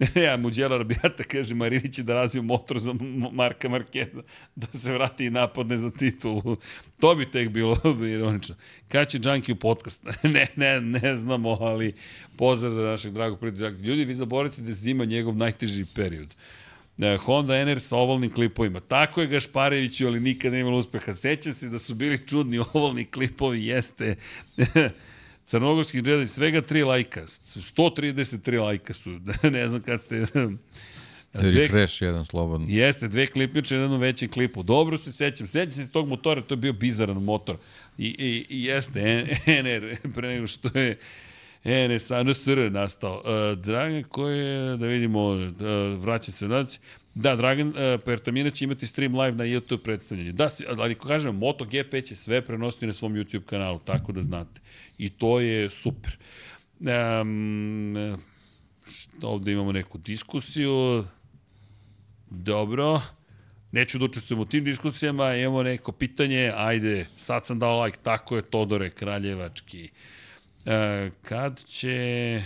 ja, 0.24 0.36
Muđela 0.36 0.76
Rabijata 0.78 1.22
kaže, 1.22 1.54
Marini 1.54 1.92
će 1.92 2.02
da 2.02 2.14
razvije 2.14 2.42
motor 2.42 2.78
za 2.78 2.94
Marka 3.32 3.68
Markeza, 3.68 4.22
da 4.56 4.66
se 4.78 4.92
vrati 4.92 5.24
i 5.24 5.30
napadne 5.30 5.76
za 5.76 5.90
titulu. 5.90 6.56
To 7.00 7.14
bi 7.14 7.30
tek 7.30 7.48
bilo 7.48 7.76
ironično. 8.14 8.54
Kada 8.88 9.04
će 9.04 9.18
Džanki 9.18 9.52
u 9.52 9.56
podcast? 9.56 10.04
ne, 10.22 10.46
ne, 10.56 10.80
ne 10.80 11.16
znamo, 11.16 11.56
ali 11.60 11.94
pozdrav 12.36 12.72
za 12.72 12.80
našeg 12.80 13.12
dragog 13.12 13.38
prijatelja. 13.40 13.68
Ljudi, 13.68 14.04
vi 14.04 14.14
zaboravite 14.14 14.62
da 14.62 14.72
zima 14.72 15.04
njegov 15.04 15.36
najteži 15.36 15.84
period. 15.94 16.34
E, 16.98 17.16
Honda 17.16 17.64
NR 17.64 17.80
sa 17.80 17.96
ovalnim 17.96 18.32
klipovima. 18.32 18.80
Tako 18.80 19.20
je 19.20 19.26
Gašpareviću, 19.26 20.06
ali 20.06 20.20
nikada 20.20 20.50
nije 20.50 20.60
imalo 20.60 20.78
uspeha. 20.78 21.12
Seća 21.12 21.52
se 21.52 21.68
da 21.68 21.78
su 21.78 21.94
bili 21.94 22.26
čudni 22.26 22.58
ovalni 22.72 23.04
klipovi, 23.04 23.66
jeste. 23.66 24.16
Crnogorski 25.50 25.98
Jedi, 25.98 26.28
svega 26.28 26.62
3 26.62 26.86
lajka. 26.86 27.26
133 27.26 28.60
lajka 28.62 28.94
su. 28.94 29.10
ne 29.50 29.68
znam 29.68 29.82
kad 29.82 30.02
ste... 30.02 30.26
Dve, 31.32 31.50
Refresh 31.50 32.02
jedan 32.02 32.24
slobodno. 32.26 32.66
jeste, 32.70 33.08
dve 33.08 33.26
klipiće, 33.26 33.74
jedan 33.74 33.92
u 33.92 33.98
većem 33.98 34.28
klipu. 34.28 34.62
Dobro 34.62 34.96
se 34.96 35.12
sećam. 35.12 35.46
Sećam 35.46 35.72
se 35.72 35.90
tog 35.92 36.08
motora, 36.08 36.42
to 36.42 36.54
je 36.54 36.58
bio 36.58 36.72
bizaran 36.72 37.16
motor. 37.16 37.56
I, 37.98 38.06
i, 38.06 38.46
i 38.48 38.64
jeste, 38.64 39.26
NR, 39.64 40.12
pre 40.14 40.28
nego 40.28 40.46
što 40.46 40.78
je 40.78 40.98
NS, 41.64 42.10
NSR 42.24 42.70
nastao. 42.70 43.22
Uh, 43.24 43.58
Dragan, 43.58 44.02
koji 44.02 44.38
je, 44.38 44.76
da 44.76 44.86
vidimo, 44.86 45.26
uh, 45.28 45.50
vraća 45.98 46.32
se 46.32 46.46
znači. 46.46 46.78
Da, 47.14 47.36
Dragan 47.36 47.68
uh, 47.68 47.74
Pertamina 48.04 48.50
će 48.50 48.64
imati 48.64 48.86
stream 48.86 49.14
live 49.14 49.36
na 49.36 49.44
YouTube 49.44 49.82
predstavljanju. 49.82 50.32
Da, 50.32 50.48
ali 50.78 50.92
ako 50.92 51.08
kažem, 51.08 51.36
MotoGP 51.36 52.04
će 52.04 52.16
sve 52.16 52.42
prenositi 52.42 52.86
na 52.86 52.92
svom 52.92 53.14
YouTube 53.14 53.44
kanalu, 53.44 53.78
tako 53.78 54.12
da 54.12 54.22
znate. 54.22 54.60
I 54.98 55.10
to 55.10 55.40
je 55.40 55.70
super. 55.70 56.16
Um, 56.80 57.96
što, 58.90 59.28
ovde 59.28 59.52
imamo 59.52 59.72
neku 59.72 59.98
diskusiju. 59.98 61.04
Dobro. 62.30 63.00
Neću 63.72 63.98
da 63.98 64.04
učestvujem 64.04 64.40
u 64.40 64.44
tim 64.44 64.64
diskusijama, 64.64 65.34
imamo 65.34 65.62
neko 65.62 65.92
pitanje, 65.92 66.52
ajde, 66.56 67.06
sad 67.16 67.46
sam 67.46 67.58
dao 67.58 67.84
like, 67.84 67.98
tako 68.02 68.36
je 68.36 68.42
Todore 68.42 68.90
Kraljevački. 68.90 69.90
E, 70.66 71.10
kad 71.22 71.64
će 71.64 72.42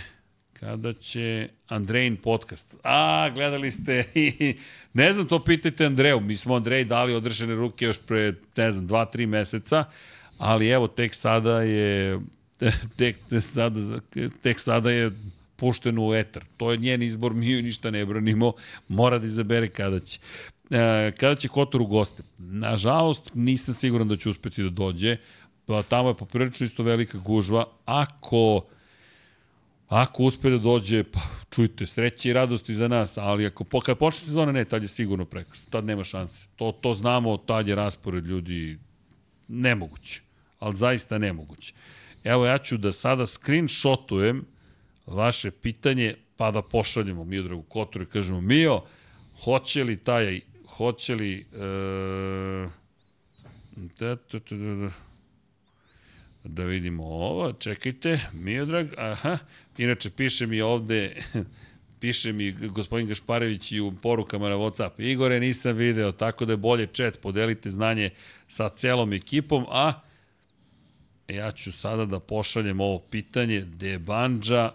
kada 0.59 0.93
će 0.93 1.49
Andrejin 1.67 2.17
podcast. 2.17 2.75
A, 2.83 3.29
gledali 3.29 3.71
ste 3.71 4.03
i 4.15 4.55
ne 4.93 5.13
znam, 5.13 5.27
to 5.27 5.43
pitajte 5.43 5.85
Andreju. 5.85 6.19
Mi 6.19 6.35
smo 6.35 6.55
Andrej 6.55 6.85
dali 6.85 7.13
odrešene 7.13 7.55
ruke 7.55 7.85
još 7.85 7.97
pre, 7.97 8.33
ne 8.55 8.71
znam, 8.71 8.87
dva, 8.87 9.05
tri 9.05 9.25
meseca, 9.25 9.83
ali 10.37 10.67
evo, 10.67 10.87
tek 10.87 11.15
sada 11.15 11.61
je 11.61 12.19
tek, 12.97 13.17
sada, 13.41 13.99
tek 14.41 14.59
sada 14.59 14.91
je 14.91 15.11
pušteno 15.55 16.07
u 16.07 16.13
etar. 16.13 16.43
To 16.57 16.71
je 16.71 16.77
njen 16.77 17.01
izbor, 17.01 17.33
mi 17.33 17.51
joj 17.51 17.61
ništa 17.61 17.91
ne 17.91 18.05
branimo, 18.05 18.53
mora 18.87 19.19
da 19.19 19.27
izabere 19.27 19.67
kada 19.67 19.99
će. 19.99 20.19
E, 20.71 21.11
kada 21.19 21.35
će 21.35 21.47
Kotor 21.47 21.81
u 21.81 21.85
goste? 21.85 22.23
Nažalost, 22.37 23.31
nisam 23.33 23.73
siguran 23.73 24.07
da 24.07 24.17
će 24.17 24.29
uspeti 24.29 24.63
da 24.63 24.69
dođe. 24.69 25.17
Pa 25.65 25.83
tamo 25.83 26.09
je 26.09 26.17
poprilično 26.17 26.65
isto 26.65 26.83
velika 26.83 27.17
gužva. 27.17 27.65
Ako 27.85 28.65
Ako 29.89 30.23
uspe 30.23 30.49
da 30.49 30.57
dođe, 30.57 31.03
pa 31.03 31.19
čujte, 31.49 31.85
sreće 31.85 32.29
i 32.29 32.33
radosti 32.33 32.73
za 32.73 32.87
nas, 32.87 33.17
ali 33.17 33.45
ako 33.45 33.63
po, 33.63 33.79
kad 33.79 33.97
počne 33.97 34.25
sezona, 34.25 34.51
ne, 34.51 34.65
tad 34.65 34.81
je 34.81 34.87
sigurno 34.87 35.25
preko, 35.25 35.51
tad 35.69 35.85
nema 35.85 36.03
šanse. 36.03 36.47
To, 36.55 36.71
to 36.71 36.93
znamo, 36.93 37.37
tad 37.37 37.67
je 37.67 37.75
raspored 37.75 38.25
ljudi 38.25 38.79
nemoguće, 39.47 40.21
ali 40.59 40.77
zaista 40.77 41.17
nemoguće. 41.17 41.73
Evo, 42.23 42.45
ja 42.45 42.57
ću 42.57 42.77
da 42.77 42.91
sada 42.91 43.27
screenshotujem 43.27 44.45
vaše 45.05 45.51
pitanje, 45.51 46.15
pa 46.37 46.51
da 46.51 46.61
pošaljemo 46.61 47.23
Miodragu 47.23 47.61
Kotoru 47.61 48.03
i 48.03 48.09
kažemo, 48.09 48.41
Mio, 48.41 48.81
hoće 49.43 49.83
li 49.83 49.97
taj, 49.97 50.41
hoće 50.67 51.15
li... 51.15 51.45
E, 51.53 52.67
da, 53.99 54.15
da, 54.15 54.39
da, 54.49 54.75
da, 54.75 54.91
da 56.47 56.63
vidimo 56.63 57.03
ovo, 57.03 57.53
čekajte, 57.53 58.19
Miodrag, 58.33 58.87
aha, 58.97 59.37
inače 59.77 60.09
piše 60.09 60.47
mi 60.47 60.61
ovde, 60.61 61.15
piše 62.01 62.33
mi 62.33 62.51
gospodin 62.51 63.07
Gašparević 63.07 63.71
i 63.71 63.79
u 63.79 63.93
porukama 64.01 64.49
na 64.49 64.55
Whatsapp, 64.55 64.91
Igore 64.97 65.39
nisam 65.39 65.75
video, 65.75 66.11
tako 66.11 66.45
da 66.45 66.53
je 66.53 66.57
bolje 66.57 66.87
chat, 66.87 67.21
podelite 67.21 67.69
znanje 67.69 68.09
sa 68.47 68.69
celom 68.69 69.13
ekipom, 69.13 69.65
a 69.69 69.93
ja 71.27 71.51
ću 71.51 71.71
sada 71.71 72.05
da 72.05 72.19
pošaljem 72.19 72.79
ovo 72.79 72.99
pitanje, 72.99 73.59
gde 73.59 73.99
Banđa, 73.99 74.71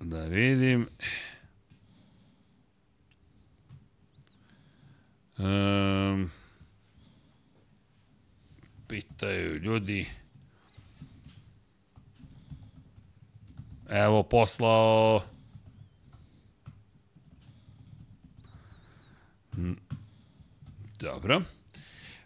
da 0.00 0.24
vidim, 0.24 0.86
um, 5.38 6.30
pitaju 8.88 9.58
ljudi, 9.58 10.06
Evo, 13.88 14.22
poslao... 14.22 15.22
Dobro. 21.00 21.42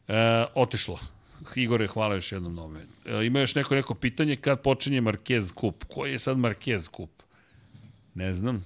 E, 0.08 0.44
otišlo. 0.54 0.98
Igore, 1.54 1.86
hvala 1.86 2.14
još 2.14 2.32
jednom 2.32 2.54
na 2.54 2.62
ome. 2.62 2.80
E, 3.06 3.26
ima 3.26 3.40
još 3.40 3.54
neko 3.54 3.74
neko 3.74 3.94
pitanje 3.94 4.36
kad 4.36 4.62
počinje 4.62 5.00
Marquez 5.00 5.54
kup. 5.54 5.84
Koji 5.88 6.12
je 6.12 6.18
sad 6.18 6.36
Marquez 6.36 6.90
kup? 6.90 7.10
Ne 8.14 8.34
znam. 8.34 8.64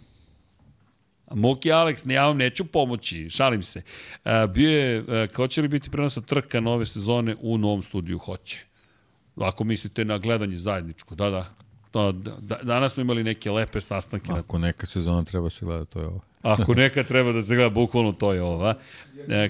A 1.27 1.35
Muki 1.35 1.69
Alex, 1.69 2.07
ne, 2.07 2.15
ja 2.15 2.27
vam 2.27 2.37
neću 2.37 2.65
pomoći, 2.65 3.31
šalim 3.31 3.63
se. 3.63 3.83
E, 4.25 4.47
bio 4.47 4.71
je, 4.71 5.05
e, 5.09 5.29
kao 5.29 5.49
će 5.49 5.63
li 5.63 5.69
biti 5.69 5.91
prenosa 5.91 6.21
trka 6.21 6.61
nove 6.61 6.87
sezone 6.87 7.37
u 7.41 7.59
novom 7.59 7.83
studiju? 7.83 8.19
Hoće. 8.19 8.65
Ako 9.37 9.65
mislite 9.65 10.05
na 10.05 10.19
gledanje 10.19 10.59
zajedničko, 10.59 11.15
da, 11.15 11.31
da. 11.31 11.64
Da, 12.03 12.37
da 12.41 12.59
danas 12.63 12.93
smo 12.95 13.01
imali 13.01 13.25
neke 13.25 13.51
lepe 13.51 13.81
sastanke. 13.81 14.33
Ako 14.33 14.59
neka 14.59 14.87
sezona 14.87 15.25
treba 15.25 15.51
se 15.51 15.65
gledati, 15.67 15.93
to 15.93 16.01
je 16.01 16.07
ovo. 16.07 16.21
Ako 16.43 16.75
neka 16.75 17.03
treba 17.03 17.33
da 17.33 17.43
se 17.43 17.55
gleda, 17.55 17.71
bukvalno 17.71 18.13
to 18.13 18.33
je 18.33 18.43
ova. 18.43 18.75
E, 19.29 19.49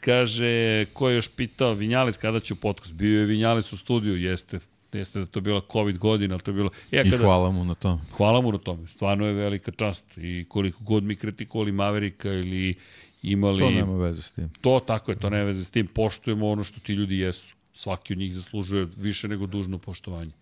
kaže, 0.00 0.84
ko 0.92 1.08
je 1.08 1.14
još 1.14 1.28
pitao, 1.28 1.72
Vinjales 1.74 2.16
kada 2.16 2.40
će 2.40 2.52
u 2.52 2.56
podcast? 2.56 2.92
Bio 2.92 3.20
je 3.20 3.26
Vinjales 3.26 3.72
u 3.72 3.76
studiju, 3.76 4.16
jeste 4.16 4.58
jeste 4.92 5.18
da 5.18 5.26
to 5.26 5.40
bila 5.40 5.60
COVID 5.72 5.98
godina, 5.98 6.34
ali 6.34 6.42
to 6.42 6.50
je 6.50 6.54
bilo... 6.54 6.70
Ja, 6.90 7.04
kada, 7.04 7.16
I 7.16 7.18
hvala 7.18 7.50
mu 7.50 7.64
na 7.64 7.74
to. 7.74 8.00
Hvala 8.16 8.40
mu 8.40 8.52
na 8.52 8.58
tome, 8.58 8.88
stvarno 8.88 9.26
je 9.26 9.32
velika 9.32 9.70
čast 9.70 10.04
i 10.16 10.46
koliko 10.48 10.84
god 10.84 11.04
mi 11.04 11.16
kritikovali 11.16 11.72
Maverika 11.72 12.32
ili 12.32 12.74
imali... 13.22 13.62
To 13.62 13.70
nema 13.70 13.96
veze 13.96 14.22
s 14.22 14.32
tim. 14.32 14.50
To, 14.60 14.80
tako 14.86 15.10
je, 15.10 15.18
to 15.18 15.30
nema 15.30 15.44
veze 15.44 15.64
s 15.64 15.70
tim, 15.70 15.86
poštujemo 15.86 16.48
ono 16.48 16.64
što 16.64 16.80
ti 16.80 16.92
ljudi 16.92 17.18
jesu. 17.18 17.54
Svaki 17.72 18.12
od 18.12 18.18
njih 18.18 18.34
zaslužuje 18.34 18.88
više 18.96 19.28
nego 19.28 19.46
dužno 19.46 19.78
poštovanje. 19.78 20.32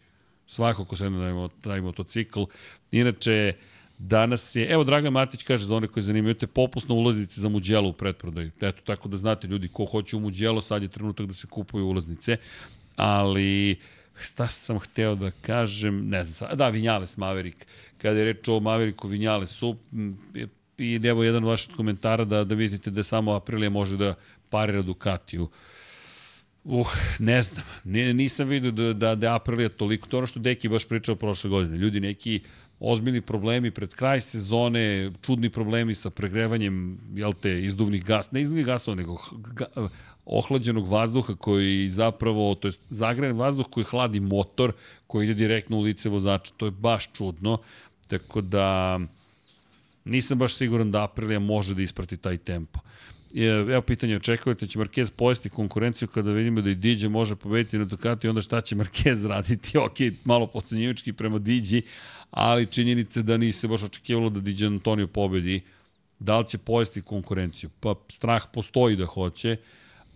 Svako 0.47 0.85
ko 0.85 0.97
se 0.97 1.11
na 1.11 1.49
taj 1.63 1.81
motocikl. 1.81 2.43
Inače, 2.91 3.53
Danas 3.99 4.57
je, 4.57 4.67
evo 4.69 4.85
Dragan 4.85 5.13
Matić 5.13 5.43
kaže 5.43 5.67
za 5.67 5.77
one 5.77 5.89
koji 5.89 6.03
zanimaju, 6.03 6.35
te 6.35 6.47
popusno 6.47 6.95
ulaznice 6.95 7.41
za 7.41 7.49
Muđelo 7.49 7.89
u 7.89 7.93
pretprodaju. 7.93 8.51
Eto, 8.61 8.83
tako 8.85 9.09
da 9.09 9.17
znate 9.17 9.47
ljudi, 9.47 9.69
ko 9.69 9.85
hoće 9.85 10.17
u 10.17 10.21
Muđelo, 10.21 10.61
sad 10.61 10.83
je 10.83 10.89
trenutak 10.89 11.27
da 11.27 11.35
se 11.35 11.47
kupuju 11.47 11.87
ulaznice. 11.87 12.37
Ali, 12.97 13.77
šta 14.21 14.49
sam 14.49 14.79
hteo 14.79 15.15
da 15.15 15.31
kažem, 15.31 16.09
ne 16.09 16.25
znam, 16.25 16.57
da, 16.57 16.69
Vinjales 16.69 17.17
Maverick. 17.17 17.67
Kada 17.99 18.19
je 18.19 18.25
reč 18.25 18.49
o 18.49 18.61
Mavericku 18.61 19.09
Vinjalesu, 19.09 19.77
i 20.79 21.01
evo 21.05 21.25
jedan 21.25 21.45
vaš 21.45 21.67
komentara 21.67 22.25
da, 22.25 22.45
da 22.45 22.55
vidite 22.55 22.91
da 22.91 23.03
samo 23.03 23.33
Aprilija 23.33 23.71
može 23.71 23.97
da 23.97 24.15
parira 24.51 24.83
Ducatiju. 24.83 25.43
Uh, 25.43 25.51
ne 27.19 27.43
znam, 27.43 27.65
ne, 27.85 28.15
nisam 28.15 28.49
vidio 28.49 28.71
da, 28.71 28.93
da, 28.93 29.15
da 29.15 29.35
Aprilija 29.35 29.69
toliko, 29.69 30.09
to 30.09 30.19
ono 30.19 30.27
što 30.27 30.41
Deki 30.41 30.69
baš 30.69 30.89
pričao 30.89 31.17
prošle 31.17 31.51
godine. 31.51 31.77
Ljudi 31.77 32.01
neki 32.01 32.41
ozbiljni 32.81 33.21
problemi 33.21 33.71
pred 33.71 33.95
kraj 33.95 34.21
sezone, 34.21 35.13
čudni 35.23 35.51
problemi 35.51 35.95
sa 35.95 36.11
pregrevanjem, 36.11 36.99
jel 37.15 37.33
te, 37.33 37.63
izduvnih 37.63 38.05
gas, 38.05 38.31
ne 38.31 38.41
izduvnih 38.41 38.67
gasova, 38.67 38.95
nego 38.95 39.19
ga, 39.33 39.67
ohlađenog 40.27 40.89
vazduha 40.89 41.35
koji 41.35 41.91
zapravo, 41.91 42.55
to 42.55 42.69
je 42.69 42.73
zagrejen 42.91 43.37
vazduh 43.37 43.67
koji 43.71 43.85
hladi 43.85 44.21
motor, 44.21 44.73
koji 45.07 45.25
ide 45.25 45.35
direktno 45.35 45.79
u 45.79 45.81
lice 45.81 46.09
vozača. 46.09 46.53
To 46.57 46.67
je 46.67 46.71
baš 46.71 47.13
čudno. 47.13 47.59
Tako 48.09 48.41
da 48.41 48.99
nisam 50.05 50.39
baš 50.39 50.55
siguran 50.55 50.91
da 50.91 51.05
Aprilia 51.05 51.39
može 51.39 51.75
da 51.75 51.83
isprati 51.83 52.17
taj 52.17 52.37
tempo. 52.37 52.81
Evo 53.45 53.83
pitanje, 53.83 54.17
očekujete 54.17 54.67
da 54.67 54.71
će 54.71 54.79
Marquez 54.79 55.13
pojesti 55.17 55.49
konkurenciju 55.49 56.09
kada 56.09 56.31
vidimo 56.31 56.61
da 56.61 56.71
i 56.71 56.75
Diđe 56.75 57.09
može 57.09 57.37
pobediti 57.37 57.79
na 57.79 57.85
Ducati, 57.85 58.29
onda 58.29 58.41
šta 58.41 58.61
će 58.61 58.77
Marquez 58.77 59.29
raditi? 59.29 59.79
Ok, 59.87 59.97
malo 60.25 60.47
pocenjivački 60.47 61.13
prema 61.13 61.39
Diđi, 61.39 61.83
ali 62.31 62.67
činjenice 62.67 63.23
da 63.23 63.37
nisi 63.37 63.69
baš 63.69 63.83
očekivalo 63.83 64.31
da 64.31 64.41
Diđe 64.41 64.67
Antonio 64.67 65.07
pobedi. 65.07 65.61
Da 66.19 66.39
li 66.39 66.47
će 66.47 66.59
pojesti 66.59 67.03
konkurenciju? 67.03 67.71
Pa 67.81 67.95
strah 68.09 68.43
postoji 68.53 68.97
da 68.97 69.07
hoće, 69.07 69.57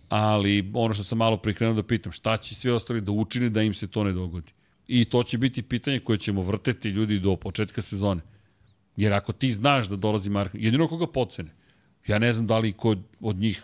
ali 0.09 0.71
ono 0.73 0.93
što 0.93 1.03
sam 1.03 1.17
malo 1.17 1.37
prikrenuo 1.37 1.75
da 1.75 1.83
pitam, 1.83 2.11
šta 2.11 2.37
će 2.37 2.55
svi 2.55 2.71
ostali 2.71 3.01
da 3.01 3.11
učine 3.11 3.49
da 3.49 3.61
im 3.61 3.73
se 3.73 3.87
to 3.87 4.03
ne 4.03 4.13
dogodi? 4.13 4.51
I 4.87 5.05
to 5.05 5.23
će 5.23 5.37
biti 5.37 5.61
pitanje 5.61 5.99
koje 5.99 6.17
ćemo 6.17 6.41
vrteti 6.41 6.89
ljudi 6.89 7.19
do 7.19 7.35
početka 7.35 7.81
sezone. 7.81 8.21
Jer 8.95 9.13
ako 9.13 9.33
ti 9.33 9.51
znaš 9.51 9.87
da 9.87 9.95
dolazi 9.95 10.29
Marko, 10.29 10.57
jedino 10.57 10.87
koga 10.87 11.07
pocene, 11.07 11.51
ja 12.07 12.19
ne 12.19 12.33
znam 12.33 12.47
da 12.47 12.57
li 12.59 12.73
ko 12.73 12.95
od 13.19 13.35
njih 13.35 13.63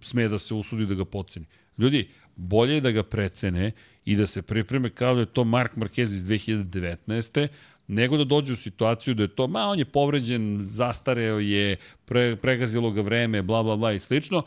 sme 0.00 0.28
da 0.28 0.38
se 0.38 0.54
usudi 0.54 0.86
da 0.86 0.94
ga 0.94 1.04
poceni. 1.04 1.46
Ljudi, 1.78 2.08
bolje 2.36 2.74
je 2.74 2.80
da 2.80 2.90
ga 2.90 3.02
precene 3.02 3.72
i 4.04 4.16
da 4.16 4.26
se 4.26 4.42
pripreme 4.42 4.90
kao 4.90 5.14
da 5.14 5.20
je 5.20 5.26
to 5.26 5.44
Mark 5.44 5.76
Marquez 5.76 6.02
iz 6.02 6.24
2019 6.24 7.48
nego 7.88 8.16
da 8.16 8.24
dođe 8.24 8.52
u 8.52 8.56
situaciju 8.56 9.14
da 9.14 9.22
je 9.22 9.34
to, 9.34 9.48
ma 9.48 9.60
on 9.60 9.78
je 9.78 9.84
povređen, 9.84 10.60
zastareo 10.62 11.38
je, 11.38 11.76
pre, 12.04 12.36
pregazilo 12.36 12.90
ga 12.90 13.00
vreme, 13.00 13.42
bla 13.42 13.62
bla 13.62 13.76
bla 13.76 13.92
i 13.92 14.00
slično, 14.00 14.42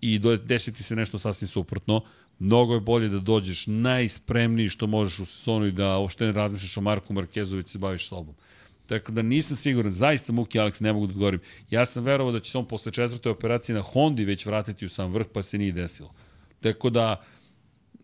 i 0.00 0.18
do, 0.18 0.36
desiti 0.36 0.82
se 0.82 0.96
nešto 0.96 1.18
sasvim 1.18 1.48
suprotno. 1.48 2.00
Mnogo 2.38 2.74
je 2.74 2.80
bolje 2.80 3.08
da 3.08 3.18
dođeš 3.18 3.66
najspremniji 3.66 4.68
što 4.68 4.86
možeš 4.86 5.18
u 5.18 5.26
sezonu 5.26 5.66
i 5.66 5.72
da 5.72 5.98
uopšte 5.98 6.26
ne 6.26 6.32
razmišljaš 6.32 6.76
o 6.76 6.80
Marku 6.80 7.12
Markezović 7.12 7.68
se 7.68 7.78
baviš 7.78 8.08
sobom. 8.08 8.34
Tako 8.86 9.12
da 9.12 9.22
nisam 9.22 9.56
siguran, 9.56 9.92
zaista 9.92 10.32
Muki 10.32 10.58
Alex 10.58 10.82
ne 10.82 10.92
mogu 10.92 11.06
da 11.06 11.10
odgovorim. 11.10 11.40
Ja 11.70 11.86
sam 11.86 12.04
verovao 12.04 12.32
da 12.32 12.40
će 12.40 12.50
se 12.50 12.58
on 12.58 12.68
posle 12.68 12.92
četvrte 12.92 13.30
operacije 13.30 13.74
na 13.74 13.82
Hondi 13.82 14.24
već 14.24 14.46
vratiti 14.46 14.86
u 14.86 14.88
sam 14.88 15.12
vrh, 15.12 15.26
pa 15.32 15.42
se 15.42 15.58
nije 15.58 15.72
desilo. 15.72 16.14
Tako 16.60 16.90
da, 16.90 17.24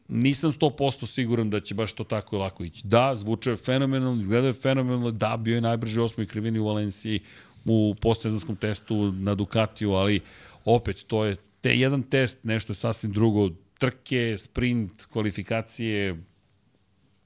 nisam 0.08 0.52
100% 0.52 1.06
siguran 1.06 1.50
da 1.50 1.60
će 1.60 1.74
baš 1.74 1.92
to 1.92 2.04
tako 2.04 2.38
lako 2.38 2.64
ići. 2.64 2.82
Da, 2.84 3.16
zvuče 3.16 3.56
fenomenalno, 3.56 4.20
izgleda 4.20 4.46
je 4.46 4.52
fenomenalno, 4.52 5.10
da, 5.10 5.36
bio 5.36 5.54
je 5.54 5.60
najbrži 5.60 6.00
osmoj 6.00 6.26
krivini 6.26 6.58
u 6.58 6.66
Valenciji 6.66 7.20
u 7.64 7.94
postsezanskom 8.00 8.56
testu 8.56 9.12
na 9.12 9.34
Ducatiju, 9.34 9.92
ali 9.92 10.20
opet 10.64 11.04
to 11.06 11.24
je 11.24 11.36
te 11.60 11.76
jedan 11.76 12.02
test, 12.02 12.38
nešto 12.42 12.74
sasvim 12.74 13.12
drugo, 13.12 13.50
trke, 13.78 14.38
sprint, 14.38 15.06
kvalifikacije, 15.12 16.22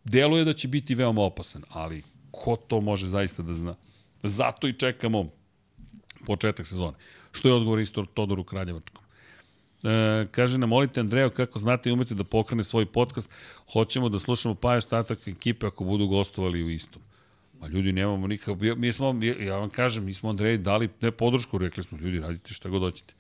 deluje 0.05 0.45
da 0.45 0.53
će 0.53 0.69
biti 0.69 0.95
veoma 0.95 1.23
opasan, 1.23 1.63
ali 1.69 2.03
ko 2.45 2.57
to 2.57 2.81
može 2.81 3.09
zaista 3.09 3.43
da 3.43 3.55
zna? 3.55 3.75
Zato 4.23 4.69
i 4.69 4.73
čekamo 4.73 5.31
početak 6.27 6.67
sezone. 6.67 6.97
Što 7.33 7.49
je 7.49 7.55
odgovor 7.55 7.81
isto 7.81 8.05
Todoru 8.15 8.45
Kraljevačkom. 8.45 9.03
E, 9.83 10.27
kaže 10.31 10.59
nam, 10.59 10.69
molite 10.69 11.01
Andreja 11.01 11.31
kako 11.31 11.59
znate 11.59 11.89
i 11.89 11.93
umete 11.93 12.15
da 12.15 12.25
pokrene 12.25 12.65
svoj 12.65 12.87
podcast, 12.87 13.31
hoćemo 13.73 14.09
da 14.09 14.19
slušamo 14.19 14.55
pa 14.55 14.77
ostatak 14.77 15.29
ekipe 15.29 15.67
ako 15.67 15.85
budu 15.85 16.07
gostovali 16.07 16.63
u 16.63 16.71
istom. 16.71 17.03
Ma 17.61 17.67
ljudi, 17.69 17.93
nemamo 17.93 18.27
nikakav, 18.27 18.57
mi 18.77 18.93
smo, 18.93 19.15
ja 19.41 19.57
vam 19.57 19.71
kažem, 19.71 20.05
mi 20.05 20.15
smo 20.15 20.31
Andreji 20.31 20.59
dali 20.59 20.89
ne 21.01 21.11
podršku, 21.11 21.59
rekli 21.59 21.83
smo, 21.83 21.99
ljudi, 21.99 22.21
radite 22.21 22.55
šta 22.55 22.69
god 22.69 22.83
hoćete. 22.83 23.15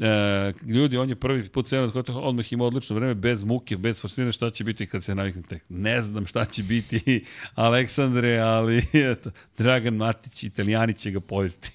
E, 0.00 0.52
ljudi, 0.66 0.96
on 0.96 1.08
je 1.08 1.16
prvi 1.16 1.48
put 1.48 1.66
cena 1.66 1.82
od 1.82 1.92
kota, 1.92 2.12
odmah 2.12 2.52
ima 2.52 2.64
odlično 2.64 2.96
vreme, 2.96 3.14
bez 3.14 3.44
muke, 3.44 3.76
bez 3.76 4.00
frustrine, 4.00 4.32
šta 4.32 4.50
će 4.50 4.64
biti 4.64 4.86
kad 4.86 5.04
se 5.04 5.14
naviknete? 5.14 5.58
Ne 5.68 6.02
znam 6.02 6.26
šta 6.26 6.44
će 6.44 6.62
biti 6.62 7.24
Aleksandre, 7.54 8.38
ali 8.38 8.82
eto, 8.92 9.30
Dragan 9.58 9.94
Matić, 9.94 10.42
italijani 10.42 10.94
će 10.94 11.10
ga 11.10 11.20
povesti. 11.20 11.70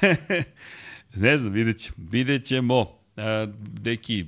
ne 1.14 1.38
znam, 1.38 1.52
vidjet 1.52 1.78
ćemo. 1.78 1.96
Vidjet 2.10 2.44
ćemo. 2.44 2.98
E, 3.16 3.46
deki, 3.58 4.26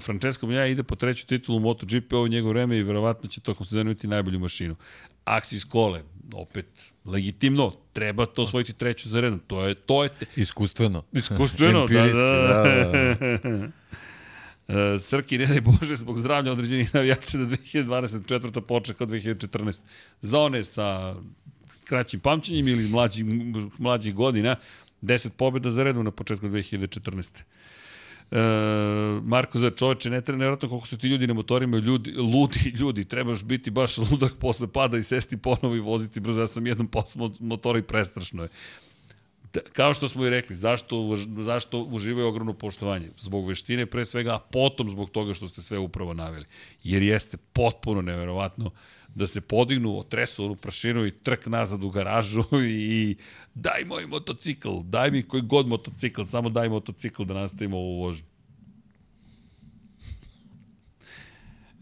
Francesco 0.00 0.50
ja 0.50 0.66
ide 0.66 0.82
po 0.82 0.96
treću 0.96 1.26
titulu 1.26 1.60
MotoGP 1.60 2.12
ovo 2.12 2.28
njegov 2.28 2.50
vreme 2.50 2.78
i 2.78 2.82
verovatno 2.82 3.28
će 3.28 3.40
tokom 3.40 3.66
sezona 3.66 3.90
imati 3.90 4.06
najbolju 4.06 4.38
mašinu. 4.38 4.76
Axis 5.24 5.68
Kole, 5.68 6.02
opet 6.34 6.92
legitimno, 7.04 7.72
treba 7.98 8.26
to 8.26 8.42
osvojiti 8.42 8.72
treću 8.72 9.08
za 9.08 9.20
redom. 9.20 9.40
To 9.46 9.64
je 9.66 9.74
to 9.74 10.02
je 10.02 10.08
te... 10.08 10.26
iskustveno. 10.36 11.02
Iskustveno, 11.12 11.86
da, 11.86 12.06
da. 12.06 12.12
da, 12.12 13.38
da. 13.42 13.68
Uh, 14.68 15.00
Srki, 15.08 15.38
ne 15.38 15.46
daj 15.46 15.60
Bože, 15.60 15.96
zbog 15.96 16.18
zdravlja 16.18 16.52
određenih 16.52 16.94
navijača 16.94 17.38
da 17.38 17.44
2024. 17.44 18.60
počne 18.60 18.94
kao 18.94 19.06
2014. 19.06 19.80
Za 20.20 20.38
one 20.40 20.64
sa 20.64 21.14
kraćim 21.84 22.20
pamćenjem 22.20 22.68
ili 22.68 22.88
mlađih, 22.88 23.24
mlađih 23.78 24.14
godina, 24.14 24.56
10 25.02 25.28
pobjeda 25.28 25.70
za 25.70 25.82
redom 25.82 26.04
na 26.04 26.10
početku 26.10 26.46
2014. 26.46 27.28
E, 28.30 28.38
Marko 29.22 29.58
za 29.58 29.70
čoveče, 29.70 30.10
ne 30.10 30.20
treba 30.20 30.38
nevjerojatno 30.38 30.68
koliko 30.68 30.86
su 30.86 30.98
ti 30.98 31.06
ljudi 31.06 31.26
na 31.26 31.34
motorima, 31.34 31.76
ljudi, 31.76 32.12
ludi 32.12 32.72
ljudi, 32.80 33.04
trebaš 33.04 33.44
biti 33.44 33.70
baš 33.70 33.98
ludak 33.98 34.32
posle 34.40 34.66
pada 34.72 34.98
i 34.98 35.02
sesti 35.02 35.36
ponovo 35.36 35.74
i 35.76 35.80
voziti 35.80 36.20
brzo. 36.20 36.40
Ja 36.40 36.46
sam 36.46 36.66
jednom 36.66 36.88
posle 36.88 37.30
motora 37.40 37.78
i 37.78 37.82
prestrašno 37.82 38.42
je. 38.42 38.48
Da, 39.52 39.60
kao 39.72 39.94
što 39.94 40.08
smo 40.08 40.26
i 40.26 40.30
rekli, 40.30 40.56
zašto, 40.56 41.16
zašto 41.40 41.78
uživaju 41.78 42.28
ogromno 42.28 42.52
poštovanje? 42.52 43.10
Zbog 43.18 43.48
veštine 43.48 43.86
pre 43.86 44.06
svega, 44.06 44.34
a 44.34 44.38
potom 44.38 44.90
zbog 44.90 45.10
toga 45.10 45.34
što 45.34 45.48
ste 45.48 45.62
sve 45.62 45.78
upravo 45.78 46.14
naveli. 46.14 46.44
Jer 46.82 47.02
jeste 47.02 47.36
potpuno 47.52 48.02
neverovatno 48.02 48.70
da 49.14 49.26
se 49.26 49.40
podignu, 49.40 49.98
otresu 49.98 50.44
onu 50.44 50.56
prašinu 50.56 51.06
i 51.06 51.10
trk 51.10 51.46
nazad 51.46 51.84
u 51.84 51.90
garažu 51.90 52.44
i 52.68 53.16
daj 53.54 53.84
moj 53.84 54.06
motocikl, 54.06 54.80
daj 54.82 55.10
mi 55.10 55.22
koji 55.22 55.42
god 55.42 55.68
motocikl, 55.68 56.22
samo 56.22 56.48
daj 56.48 56.68
motocikl 56.68 57.24
da 57.24 57.34
nastavimo 57.34 57.76
ovu 57.76 58.00
vožnju. 58.00 58.37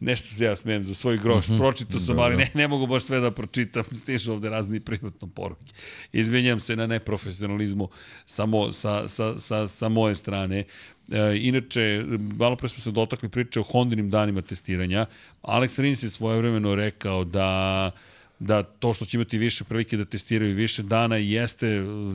Nešto 0.00 0.34
se 0.34 0.44
ja 0.44 0.56
smijem 0.56 0.84
za 0.84 0.94
svoj 0.94 1.16
groš. 1.16 1.48
Mm 1.48 1.52
-hmm. 1.52 1.58
Pročitao 1.58 2.00
sam, 2.00 2.16
da, 2.16 2.22
ali 2.22 2.36
da. 2.36 2.38
ne, 2.38 2.50
ne 2.54 2.68
mogu 2.68 2.86
baš 2.86 3.02
sve 3.02 3.20
da 3.20 3.30
pročitam. 3.30 3.84
Stižu 4.00 4.32
ovde 4.32 4.50
razni 4.50 4.80
privatno 4.80 5.28
poruke. 5.28 5.72
Izvinjam 6.12 6.60
se 6.60 6.76
na 6.76 6.86
neprofesionalizmu 6.86 7.88
samo 8.26 8.72
sa, 8.72 9.08
sa, 9.08 9.38
sa, 9.38 9.68
sa 9.68 9.88
moje 9.88 10.14
strane. 10.14 10.64
E, 11.12 11.36
inače, 11.36 12.04
malo 12.18 12.56
pre 12.56 12.68
smo 12.68 12.80
se 12.80 12.90
dotakli 12.90 13.28
priče 13.28 13.60
o 13.60 13.62
Hondinim 13.62 14.10
danima 14.10 14.42
testiranja. 14.42 15.06
Alex 15.42 15.80
Rins 15.80 16.02
je 16.02 16.10
svojevremeno 16.10 16.74
rekao 16.74 17.24
da 17.24 17.90
da 18.38 18.62
to 18.62 18.94
što 18.94 19.04
će 19.04 19.16
imati 19.16 19.38
više 19.38 19.64
prilike 19.64 19.96
da 19.96 20.04
testiraju 20.04 20.54
više 20.54 20.82
dana 20.82 21.16
jeste 21.16 21.66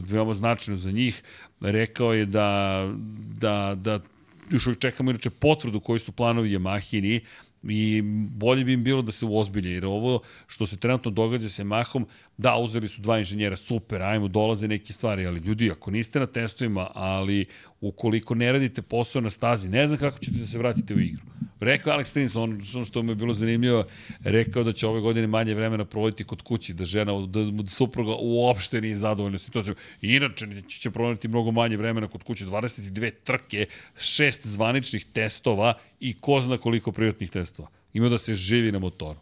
veoma 0.09 0.33
značajno 0.33 0.77
za 0.77 0.91
njih. 0.91 1.23
Rekao 1.61 2.13
je 2.13 2.25
da, 2.25 2.89
da, 3.39 3.75
da 3.75 3.99
još 4.51 4.67
uvijek 4.67 4.79
čekamo 4.79 5.11
inače 5.11 5.29
potvrdu 5.29 5.79
koji 5.79 5.99
su 5.99 6.11
planovi 6.11 6.57
Yamahini 6.57 7.19
i 7.63 8.01
bolje 8.29 8.63
bi 8.63 8.73
im 8.73 8.83
bilo 8.83 9.01
da 9.01 9.11
se 9.11 9.25
uozbilje, 9.25 9.71
jer 9.71 9.85
ovo 9.85 10.21
što 10.47 10.65
se 10.65 10.77
trenutno 10.77 11.11
događa 11.11 11.49
sa 11.49 11.63
Yamahom, 11.63 12.05
da, 12.41 12.55
uzeli 12.57 12.87
su 12.89 13.01
dva 13.01 13.19
inženjera, 13.19 13.55
super, 13.55 14.01
ajmo, 14.01 14.27
dolaze 14.27 14.67
neke 14.67 14.93
stvari, 14.93 15.25
ali 15.27 15.39
ljudi, 15.39 15.71
ako 15.71 15.91
niste 15.91 16.19
na 16.19 16.25
testovima, 16.25 16.87
ali 16.93 17.45
ukoliko 17.81 18.35
ne 18.35 18.51
radite 18.51 18.81
posao 18.81 19.21
na 19.21 19.29
stazi, 19.29 19.69
ne 19.69 19.87
znam 19.87 19.99
kako 19.99 20.19
ćete 20.19 20.37
da 20.37 20.45
se 20.45 20.57
vratite 20.57 20.93
u 20.93 20.99
igru. 20.99 21.21
Rekao 21.59 21.93
Alex 21.93 22.15
Rins, 22.15 22.35
on 22.35 22.61
što 22.85 23.03
mu 23.03 23.11
je 23.11 23.15
bilo 23.15 23.33
zanimljivo, 23.33 23.83
rekao 24.23 24.63
da 24.63 24.73
će 24.73 24.87
ove 24.87 25.01
godine 25.01 25.27
manje 25.27 25.53
vremena 25.53 25.85
provoditi 25.85 26.23
kod 26.23 26.41
kući, 26.41 26.73
da 26.73 26.85
žena, 26.85 27.13
da, 27.27 27.43
da 27.43 27.69
supruga 27.69 28.15
uopšte 28.19 28.81
nije 28.81 28.97
zadovoljna 28.97 29.39
situacijom. 29.39 29.77
Inače, 30.01 30.47
će 30.67 30.91
provoditi 30.91 31.27
mnogo 31.27 31.51
manje 31.51 31.77
vremena 31.77 32.07
kod 32.07 32.23
kuće, 32.23 32.45
22 32.45 33.11
trke, 33.23 33.65
šest 33.97 34.47
zvaničnih 34.47 35.05
testova 35.13 35.73
i 35.99 36.13
ko 36.13 36.41
zna 36.41 36.57
koliko 36.57 36.91
privatnih 36.91 37.29
testova. 37.29 37.69
Ima 37.93 38.09
da 38.09 38.17
se 38.17 38.33
živi 38.33 38.71
na 38.71 38.79
motoru. 38.79 39.19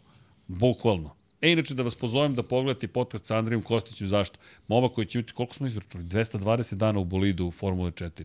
Bukvalno. 0.48 1.19
E, 1.40 1.52
inače, 1.52 1.74
da 1.74 1.82
vas 1.82 1.94
pozovem 1.94 2.34
da 2.34 2.42
pogledate 2.42 2.88
podcast 2.88 3.26
sa 3.26 3.38
Andrijom 3.38 3.62
Kostićem, 3.62 4.08
zašto? 4.08 4.38
Mova 4.68 4.88
koji 4.88 5.06
će 5.06 5.18
imati, 5.18 5.32
koliko 5.32 5.54
smo 5.54 5.66
izvrčali? 5.66 6.04
220 6.04 6.74
dana 6.74 6.98
u 6.98 7.04
bolidu 7.04 7.46
u 7.46 7.50
Formule 7.50 7.90
4. 7.90 8.24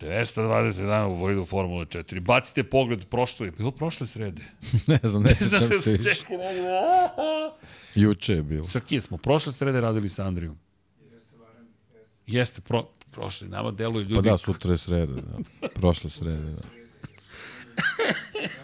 220 0.00 0.86
dana 0.86 1.06
u 1.08 1.18
bolidu 1.18 1.42
u 1.42 1.44
Formule 1.44 1.84
4. 1.84 2.20
Bacite 2.20 2.64
pogled, 2.64 3.04
prošlo 3.08 3.46
je, 3.46 3.52
bilo 3.52 3.70
prošle 3.70 4.06
srede. 4.06 4.42
ne 4.86 5.00
znam, 5.02 5.22
ne 5.22 5.34
sećam 5.34 5.80
se 5.80 5.92
više. 5.92 6.10
Juče 7.94 8.34
je 8.34 8.42
bilo. 8.42 8.66
Sa 8.66 8.80
kije 8.80 9.00
smo 9.00 9.16
prošle 9.16 9.52
srede 9.52 9.80
radili 9.80 10.08
sa 10.08 10.24
Andrijom. 10.24 10.58
Jeste, 12.26 12.60
pro, 12.60 12.88
prošle, 13.10 13.48
nama 13.48 13.70
deluje 13.70 14.04
ljudi. 14.04 14.14
Pa 14.14 14.30
da, 14.30 14.38
sutra 14.38 14.72
je 14.72 14.78
sreda, 14.78 15.12
da. 15.14 15.68
Prošle 15.68 16.10
srede, 16.10 16.50
da. 16.50 16.62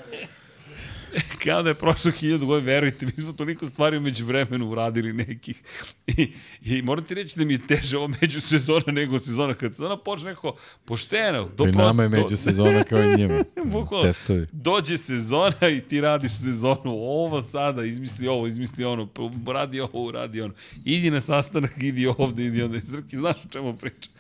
kao 1.44 1.62
da 1.62 1.68
je 1.68 1.74
prošlo 1.74 2.10
hiljadu 2.10 2.47
godina, 2.47 2.72
verujte, 2.72 3.06
mi 3.06 3.12
smo 3.12 3.32
toliko 3.32 3.66
stvari 3.66 3.97
umeđu 3.97 4.24
vremenu 4.24 4.70
uradili 4.70 5.12
nekih. 5.12 5.62
I, 6.06 6.32
I 6.62 6.82
moram 6.82 7.05
ti 7.05 7.14
reći 7.14 7.39
da 7.39 7.44
mi 7.44 7.52
je 7.52 7.66
teže 7.66 7.98
ovo 7.98 8.09
među 8.20 8.40
sezona 8.40 8.93
nego 8.93 9.18
sezona. 9.18 9.55
Kad 9.55 9.72
sezona 9.72 9.97
počne 9.97 10.30
neko 10.30 10.56
pošteno. 10.85 11.48
Do 11.56 11.64
I 11.64 11.72
nama 11.72 12.02
je 12.02 12.09
među 12.09 12.36
sezona 12.36 12.85
kao 12.85 13.02
i 13.02 13.16
njima. 13.16 13.44
Testovi. 14.05 14.47
Dođe 14.52 14.98
sezona 14.98 15.68
i 15.76 15.80
ti 15.80 16.01
radiš 16.01 16.32
sezonu. 16.32 16.93
Ovo 16.93 17.43
sada, 17.43 17.85
izmisli 17.85 18.28
ovo, 18.28 18.47
izmisli 18.47 18.85
ono, 18.85 19.09
radi 19.47 19.80
ovo, 19.80 20.10
radi 20.10 20.40
ono. 20.40 20.55
Idi 20.85 21.10
na 21.10 21.20
sastanak, 21.20 21.72
idi 21.80 22.06
ovde, 22.18 22.44
idi 22.44 22.62
ovde. 22.62 22.78
Zrki, 22.78 23.16
znaš 23.16 23.36
o 23.44 23.48
čemu 23.48 23.76
pričam? 23.76 24.12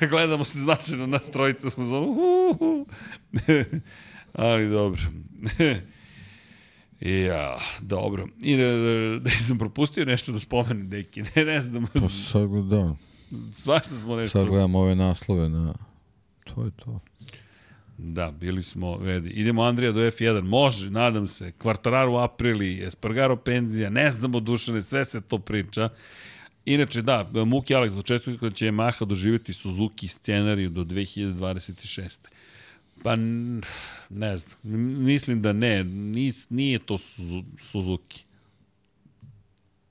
Gledamo 0.10 0.44
se 0.44 0.58
značajno 0.58 1.06
nas 1.06 1.30
trojica 1.30 1.66
u 1.66 1.70
sezonu. 1.70 2.86
Ali 4.32 4.68
dobro. 4.68 5.00
Ja, 7.04 7.58
dobro. 7.80 8.26
I 8.40 8.56
da, 8.56 8.64
da, 8.64 9.18
da 9.18 9.30
sam 9.30 9.58
propustio 9.58 10.04
nešto 10.04 10.32
da 10.32 10.38
spomenem 10.38 10.88
neki, 10.88 11.22
ne, 11.22 11.44
ne 11.44 11.60
znam. 11.60 11.86
Pa 11.86 12.08
sad 12.08 12.50
da. 12.50 12.94
Svašta 13.56 13.94
smo 13.94 14.16
nešto. 14.16 14.38
Sad 14.38 14.48
gledam 14.48 14.74
ove 14.74 14.94
naslove 14.94 15.48
na... 15.48 15.74
To 16.44 16.64
je 16.64 16.70
to. 16.70 17.00
Da, 17.98 18.30
bili 18.30 18.62
smo, 18.62 18.96
vedi. 18.96 19.28
Idemo 19.28 19.62
Andrija 19.62 19.92
do 19.92 20.00
F1, 20.00 20.42
može, 20.42 20.90
nadam 20.90 21.26
se. 21.26 21.52
Kvartararu 21.58 22.16
aprili, 22.16 22.86
Espargaro 22.86 23.36
penzija, 23.36 23.90
ne 23.90 24.10
znamo 24.10 24.40
dušane, 24.40 24.82
sve 24.82 25.04
se 25.04 25.20
to 25.20 25.38
priča. 25.38 25.88
Inače, 26.64 27.02
da, 27.02 27.30
Muki 27.46 27.74
Alex, 27.74 27.88
začetku 27.88 28.50
će 28.50 28.66
Yamaha 28.66 29.04
doživjeti 29.04 29.52
Suzuki 29.52 30.08
scenariju 30.08 30.70
do 30.70 30.84
2026. 30.84 32.18
Pa 33.02 33.16
ne 34.10 34.36
znam, 34.36 34.58
mislim 35.04 35.42
da 35.42 35.52
ne, 35.52 35.84
nis, 35.84 36.50
nije 36.50 36.78
to 36.78 36.98
Suzuki. 37.58 38.24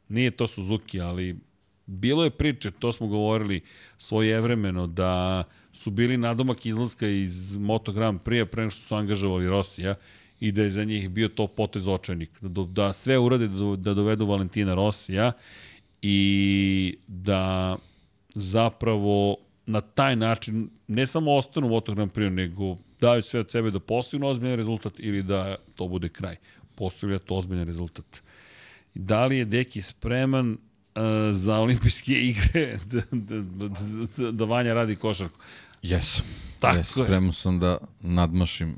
Nije 0.10 0.32
to 0.32 0.48
Suzuki, 0.48 1.02
ali 1.02 1.40
bilo 1.86 2.24
je 2.24 2.30
priče, 2.30 2.72
to 2.72 2.94
smo 2.94 3.08
govorili 3.08 3.62
svojevremeno, 3.98 4.88
da 4.88 5.44
su 5.74 5.92
bili 5.92 6.18
nadomak 6.18 6.66
izlaska 6.66 7.08
iz 7.08 7.58
Moto 7.58 7.92
Grand 7.92 8.20
Prix 8.22 8.46
pre 8.46 8.70
što 8.70 8.82
su 8.82 8.96
angažovali 8.96 9.50
Rosija 9.50 9.96
i 10.40 10.52
da 10.52 10.62
je 10.62 10.72
za 10.72 10.84
njih 10.84 11.10
bio 11.10 11.28
to 11.28 11.48
potez 11.48 11.88
očajnik. 11.88 12.30
Da, 12.42 12.64
da 12.64 12.94
sve 12.94 13.18
urade 13.18 13.48
da, 13.48 13.76
da 13.76 13.94
dovedu 13.94 14.26
Valentina 14.26 14.74
Rosija 14.74 15.32
i 16.02 16.98
da 17.08 17.78
zapravo 18.36 19.38
na 19.66 19.82
taj 19.82 20.16
način 20.16 20.70
ne 20.88 21.08
samo 21.08 21.36
ostanu 21.36 21.68
u 21.68 21.70
Moto 21.70 21.94
Grand 21.94 22.12
Prix, 22.12 22.30
nego 22.30 22.78
daju 23.02 23.22
sve 23.22 23.40
od 23.40 23.52
sebe 23.52 23.72
da 23.72 23.80
postignu 23.80 24.28
ozbiljan 24.28 24.57
rezultat 24.57 24.94
ili 24.98 25.23
da 25.23 25.56
to 25.76 25.88
bude 25.88 26.10
kraj. 26.10 26.36
Postavlja 26.76 27.19
to 27.19 27.36
ozbiljan 27.36 27.68
rezultat. 27.68 28.06
Da 28.94 29.26
li 29.26 29.38
je 29.38 29.45
Deki 29.45 29.82
spreman 29.82 30.52
uh, 30.52 31.02
za 31.32 31.60
olimpijske 31.60 32.14
igre 32.32 32.78
da, 32.86 33.02
da, 33.11 33.68
da, 34.18 34.32
da 34.32 34.45
Vanja 34.45 34.73
radi 34.73 34.95
košarku? 34.95 35.40
Jesam. 35.82 36.26
Tako 36.60 36.78
yes, 36.78 36.99
je. 36.99 37.06
Spreman 37.06 37.34
sam 37.34 37.60
da 37.60 37.78
nadmašim 38.02 38.76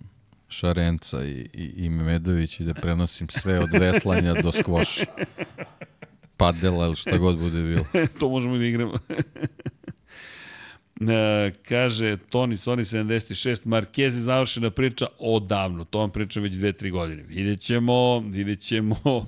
Šarenca 0.47 1.25
i, 1.25 1.49
i, 1.53 1.73
i 1.85 1.89
Medović 1.89 2.59
i 2.59 2.63
da 2.63 2.73
prenosim 2.73 3.29
sve 3.29 3.59
od 3.59 3.69
veslanja 3.71 4.33
do 4.33 4.51
skvoša. 4.51 5.05
Padela 6.37 6.85
ili 6.85 6.95
šta 6.95 7.17
god 7.17 7.37
bude 7.37 7.61
bilo. 7.61 7.85
to 8.19 8.29
možemo 8.29 8.57
da 8.57 8.65
igramo. 8.65 8.93
E, 11.09 11.51
kaže 11.69 12.17
Toni 12.29 12.57
Sony 12.57 12.83
76, 12.83 13.65
Marquez 13.65 14.03
je 14.03 14.09
završena 14.11 14.69
priča 14.69 15.05
odavno, 15.19 15.85
to 15.85 15.99
vam 15.99 16.09
pričam 16.09 16.43
već 16.43 16.53
2-3 16.53 16.91
godine. 16.91 17.23
Vidjet 17.23 17.59
ćemo, 17.61 18.19
vidjet 18.19 18.59
ćemo, 18.59 19.25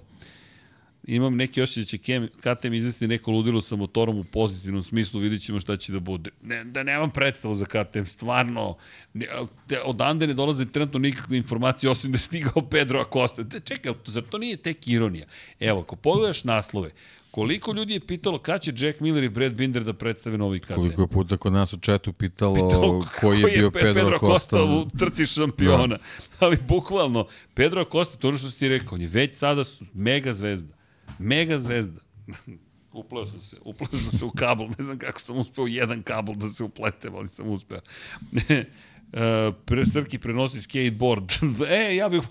imam 1.08 1.36
neki 1.36 1.62
osjećaj 1.62 1.84
da 1.84 1.88
će 1.88 2.30
KTM 2.56 2.74
izvesti 2.74 3.08
neko 3.08 3.32
ludilo 3.32 3.62
sa 3.62 3.76
motorom 3.76 4.18
u 4.18 4.24
pozitivnom 4.24 4.84
smislu, 4.84 5.20
vidjet 5.20 5.42
ćemo 5.42 5.60
šta 5.60 5.78
će 5.78 5.92
da 5.92 6.00
bude. 6.00 6.30
Ne, 6.42 6.64
da 6.64 6.84
nemam 6.84 7.12
predstavu 7.12 7.56
za 7.56 7.66
KTM, 7.66 8.06
stvarno, 8.06 8.78
ne, 9.14 9.28
odande 9.84 10.28
ne 10.28 10.34
dolaze 10.34 10.66
trenutno 10.66 11.00
nikakve 11.00 11.38
informacije, 11.38 11.90
osim 11.90 12.12
da 12.12 12.16
je 12.16 12.22
stigao 12.22 12.70
Pedro 12.72 13.00
Acosta. 13.00 13.44
Čekaj, 13.64 13.94
zar 14.06 14.24
to 14.24 14.38
nije 14.38 14.58
tek 14.58 14.88
ironija? 14.88 15.26
Evo, 15.60 15.82
ako 15.82 15.96
pogledaš 15.96 16.44
naslove, 16.44 16.92
Koliko 17.36 17.74
ljudi 17.74 17.94
je 17.94 18.00
pitalo 18.00 18.40
kada 18.40 18.60
će 18.60 18.74
Jack 18.76 19.00
Miller 19.00 19.24
i 19.24 19.30
Brad 19.30 19.54
Binder 19.54 19.84
da 19.84 19.94
predstave 19.94 20.38
novi 20.38 20.60
KTM? 20.60 20.74
Koliko 20.74 21.02
je 21.02 21.08
puta 21.08 21.38
kod 21.38 21.54
nas 21.54 21.74
u 21.74 21.80
četu 21.80 22.14
pitalo, 22.14 22.54
pitalo 22.54 23.08
koji 23.20 23.40
je 23.40 23.58
bio 23.58 23.72
Pedro, 23.72 23.94
Pedro 23.94 24.20
Costa 24.20 24.64
u 24.64 24.90
trci 25.00 25.26
šampiona. 25.26 25.88
Da. 25.88 25.98
Ali 26.40 26.58
bukvalno, 26.68 27.28
Pedro 27.54 27.86
Costa, 27.92 28.18
to 28.18 28.28
ono 28.28 28.38
što 28.38 28.50
si 28.50 28.60
ti 28.60 28.68
rekao, 28.68 28.96
on 28.96 29.02
je 29.02 29.08
već 29.08 29.36
sada 29.36 29.64
mega 29.94 30.34
zvezda. 30.34 30.74
Mega 31.20 31.60
zvezda. 31.60 32.02
upleo 32.94 33.26
sam 33.26 33.40
se, 33.40 33.58
upleo 33.66 34.02
sam 34.02 34.20
se 34.20 34.26
u 34.26 34.32
kabel, 34.32 34.68
ne 34.78 34.86
znam 34.86 34.98
kako 34.98 35.20
sam 35.20 35.38
uspeo 35.38 35.68
jedan 35.68 36.04
kabel 36.04 36.36
da 36.36 36.50
se 36.50 36.64
upletem, 36.64 37.16
ali 37.16 37.28
sam 37.28 37.50
uspeo. 37.50 37.80
Pre, 39.66 39.86
Srki 39.86 40.18
prenosi 40.20 40.62
skateboard. 40.62 41.32
e, 41.70 41.96
ja 41.96 42.10
bih 42.10 42.22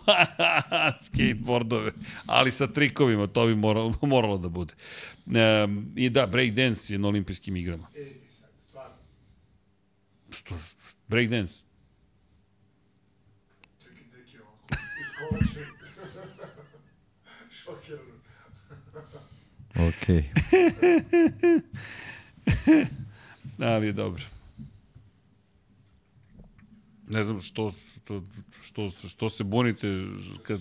skateboardove, 1.07 1.93
ali 2.27 2.51
sa 2.53 2.67
trikovima, 2.67 3.27
to 3.27 3.47
bi 3.47 3.55
moralo, 3.55 3.95
moralo 4.03 4.39
da 4.39 4.49
bude. 4.49 4.75
Um, 5.27 5.93
I 5.97 6.11
da, 6.11 6.27
breakdance 6.27 6.95
je 6.95 6.99
na 6.99 7.09
olimpijskim 7.09 7.57
igrama. 7.57 7.89
E, 7.97 8.13
sad, 8.29 8.51
stvarno. 8.69 8.97
Što, 10.31 10.55
breakdance? 11.09 11.55
Čekaj, 13.83 14.03
deki 14.13 14.39
ovako, 14.39 14.75
iskoče. 15.01 15.67
Šokirano. 17.65 18.15
Okej. 19.89 20.25
ali 23.59 23.87
je 23.87 23.93
dobro. 23.93 24.34
Ne 27.09 27.25
znam 27.25 27.41
što, 27.41 27.73
što, 28.05 28.23
što, 28.63 28.91
što 29.09 29.31
se 29.31 29.45
bunite 29.45 29.87
kad... 30.43 30.61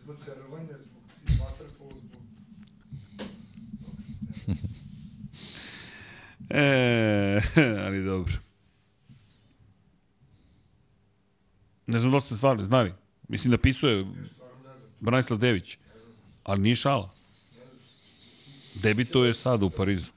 Izbace 0.00 0.30
rvanje 0.34 0.72
zbog 0.72 1.02
vaterpola 1.40 1.90
zbog... 1.90 2.22
e, 6.50 7.40
ali 7.86 8.04
dobro. 8.04 8.32
Ne 11.86 12.00
znam 12.00 12.12
da 12.12 12.20
ste 12.20 12.36
stvarno, 12.36 12.64
znali. 12.64 12.92
Mislim 13.28 13.50
da 13.50 13.58
pisuje 13.58 14.06
Branislav 15.00 15.38
Dević. 15.38 15.78
Ali 16.44 16.60
nije 16.60 16.76
šala. 16.76 17.14
Debito 18.74 19.24
je 19.24 19.34
sad 19.34 19.62
u 19.62 19.70
Parizu. 19.70 20.10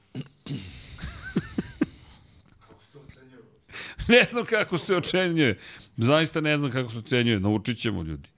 ne 4.14 4.26
znam 4.28 4.44
kako 4.44 4.78
se 4.78 4.96
ocenjuje. 4.96 5.58
Zaista 5.96 6.40
ne 6.40 6.58
znam 6.58 6.72
kako 6.72 6.90
se 6.90 6.98
ocenjuje. 6.98 7.40
Naučit 7.40 7.78
ćemo 7.78 8.02
ljudi. 8.02 8.28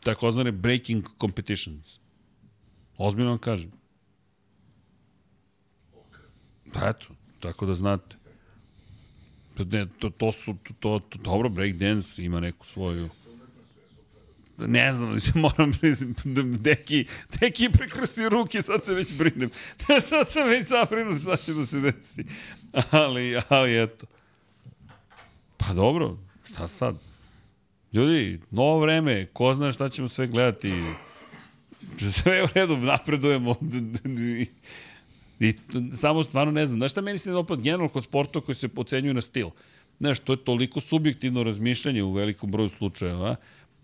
Takozvane 0.00 0.52
breaking 0.52 1.04
competitions. 1.20 1.98
Ozbiljno 2.96 3.30
vam 3.30 3.38
kažem. 3.38 3.70
Pa 6.72 6.88
eto, 6.88 7.06
tako 7.40 7.66
da 7.66 7.74
znate. 7.74 8.16
Pa 9.56 9.64
Ne, 9.64 9.86
to, 9.98 10.10
to 10.10 10.32
su, 10.32 10.56
to, 10.64 10.74
to, 10.80 11.00
to, 11.08 11.18
dobro, 11.18 11.48
breakdance 11.48 12.24
ima 12.24 12.40
neku 12.40 12.66
svoju... 12.66 13.08
Ne 14.58 14.92
znam, 14.92 15.16
moram 15.34 15.72
deki, 16.58 17.06
deki 17.40 17.68
prekrsti 17.72 18.28
ruke, 18.28 18.62
sad 18.62 18.84
se 18.84 18.94
već 18.94 19.18
brinem. 19.18 19.50
sad 20.08 20.30
sam 20.30 20.48
već 20.48 20.66
zabrinut 20.66 21.20
šta 21.20 21.36
će 21.36 21.54
da 21.54 21.66
se 21.66 21.80
desi. 21.80 22.24
Ali, 22.90 23.40
ali 23.48 23.82
eto. 23.82 24.06
Pa 25.66 25.74
dobro, 25.74 26.16
šta 26.44 26.68
sad? 26.68 26.96
Ljudi, 27.92 28.40
novo 28.50 28.78
vreme, 28.78 29.26
ko 29.32 29.54
zna 29.54 29.72
šta 29.72 29.88
ćemo 29.88 30.08
sve 30.08 30.26
gledati. 30.26 30.72
Sve 32.12 32.42
u 32.44 32.46
redu, 32.54 32.76
napredujemo. 32.76 33.56
I 35.40 35.52
samo 35.92 36.22
stvarno 36.22 36.52
ne 36.52 36.66
znam. 36.66 36.78
Znaš 36.78 36.90
šta 36.90 37.00
meni 37.00 37.18
se 37.18 37.28
ne 37.28 37.34
dopad 37.34 37.60
generalno 37.60 37.88
kod 37.88 38.04
sporta 38.04 38.40
koji 38.40 38.54
se 38.54 38.68
pocenjuju 38.68 39.14
na 39.14 39.20
stil? 39.20 39.48
Znaš, 39.98 40.18
to 40.18 40.32
je 40.32 40.44
toliko 40.44 40.80
subjektivno 40.80 41.42
razmišljanje 41.42 42.02
u 42.02 42.12
velikom 42.12 42.50
broju 42.50 42.68
slučajeva. 42.68 43.36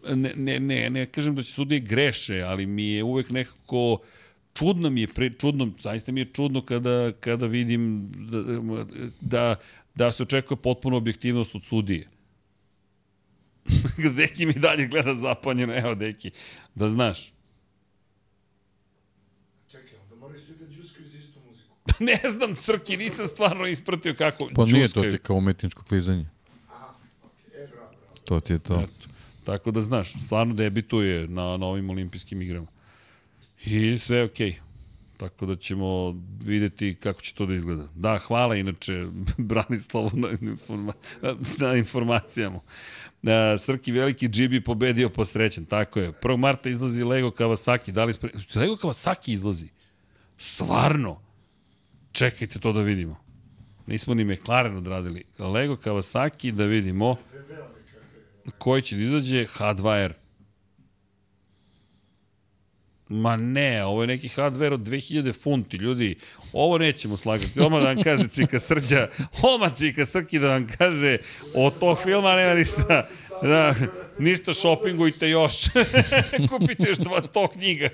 Ne, 0.08 0.32
ne, 0.36 0.60
ne, 0.60 0.90
ne 0.90 1.06
kažem 1.06 1.34
da 1.34 1.42
će 1.42 1.52
sudije 1.52 1.80
greše, 1.80 2.40
ali 2.40 2.66
mi 2.66 2.88
je 2.88 3.04
uvek 3.04 3.30
nekako 3.30 3.98
čudno 4.54 4.90
mi 4.90 5.00
je, 5.00 5.06
pre, 5.06 5.30
čudno, 5.30 5.70
zaista 5.80 6.12
mi 6.12 6.20
je 6.20 6.24
čudno 6.32 6.62
kada, 6.64 7.12
kada 7.20 7.46
vidim 7.46 8.10
da, 8.30 8.84
da, 9.20 9.56
da 10.00 10.12
se 10.12 10.22
očekuje 10.22 10.56
potpuno 10.56 10.96
objektivnost 10.96 11.54
od 11.54 11.64
sudije. 11.64 12.08
Deki 14.16 14.46
mi 14.46 14.52
dalje 14.52 14.86
gleda 14.86 15.14
zapanjeno, 15.14 15.78
evo 15.78 15.94
Deki, 15.94 16.30
da 16.74 16.88
znaš. 16.88 17.32
Čekaj, 19.70 19.98
onda 20.02 20.14
moraju 20.16 20.40
svi 20.40 20.54
da 20.54 20.72
džuskaju 20.72 21.06
istu 21.06 21.40
muziku. 21.48 21.74
ne 22.10 22.30
znam, 22.30 22.54
Crki, 22.56 22.96
nisam 22.96 23.26
stvarno 23.26 23.66
ispratio 23.66 24.14
kako 24.14 24.50
Pa 24.54 24.64
nije 24.64 24.82
to 24.82 24.86
džuskaju. 24.86 25.12
ti 25.12 25.18
kao 25.18 25.36
umetničko 25.36 25.84
klizanje. 25.84 26.26
Aha, 26.68 26.94
okay. 27.22 27.64
e, 27.64 27.66
bravo, 27.66 27.90
bravo. 27.90 28.14
To 28.24 28.40
ti 28.40 28.52
je 28.52 28.58
to. 28.58 28.74
Eto. 28.74 29.08
Tako 29.44 29.70
da 29.70 29.82
znaš, 29.82 30.12
stvarno 30.24 30.54
debituje 30.54 31.28
na, 31.28 31.56
na 31.56 31.66
ovim 31.66 31.90
olimpijskim 31.90 32.42
igrama. 32.42 32.66
I 33.64 33.98
sve 33.98 34.16
je 34.16 34.24
okej. 34.24 34.50
Okay. 34.50 34.69
Tako 35.20 35.46
da 35.46 35.56
ćemo 35.56 36.14
videti 36.44 36.94
kako 36.94 37.20
će 37.20 37.34
to 37.34 37.46
da 37.46 37.54
izgleda. 37.54 37.88
Da, 37.94 38.18
hvala 38.18 38.56
inače 38.56 39.02
Branislavu 39.38 40.10
na, 40.12 40.28
informa, 40.40 40.92
na 41.58 41.74
informacijama. 41.76 42.60
Da, 43.22 43.58
Srki 43.58 43.92
veliki 43.92 44.28
GB 44.28 44.64
pobedio 44.64 45.08
posrećen, 45.08 45.64
tako 45.64 46.00
je. 46.00 46.12
1. 46.12 46.36
marta 46.36 46.70
izlazi 46.70 47.04
Lego 47.04 47.30
Kawasaki. 47.30 47.90
Da 47.90 48.04
li 48.04 48.14
spre... 48.14 48.30
Lego 48.54 48.76
Kawasaki 48.76 49.32
izlazi? 49.32 49.68
Stvarno? 50.38 51.20
Čekajte 52.12 52.58
to 52.58 52.72
da 52.72 52.80
vidimo. 52.80 53.16
Nismo 53.86 54.14
ni 54.14 54.24
McLaren 54.24 54.76
odradili. 54.76 55.24
Lego 55.38 55.76
Kawasaki 55.76 56.52
da 56.52 56.64
vidimo 56.64 57.16
koji 58.58 58.82
će 58.82 58.96
da 58.96 59.02
izađe 59.02 59.46
H2R. 59.46 60.12
Ma 63.10 63.36
ne, 63.36 63.84
ovo 63.84 64.02
je 64.02 64.06
neki 64.06 64.28
hardware 64.28 64.72
od 64.72 64.80
2000 64.80 65.42
funti, 65.42 65.76
ljudi. 65.76 66.16
Ovo 66.52 66.78
nećemo 66.78 67.16
slagati. 67.16 67.60
Oma 67.60 67.80
da 67.80 67.86
vam 67.86 68.02
kaže 68.02 68.28
Čika 68.34 68.58
Srđa, 68.58 69.08
oma 69.42 69.70
Čika 69.78 70.06
Srki 70.06 70.38
da 70.38 70.48
vam 70.48 70.66
kaže, 70.78 71.18
od 71.54 71.78
tog 71.78 71.98
filma 72.02 72.36
nema 72.36 72.54
ništa. 72.54 73.08
Da, 73.42 73.74
ništa 74.18 74.52
šopingujte 74.52 75.30
još. 75.30 75.54
Kupite 76.50 76.88
još 76.88 76.98
dva 76.98 77.20
sto 77.20 77.48
knjiga. 77.48 77.88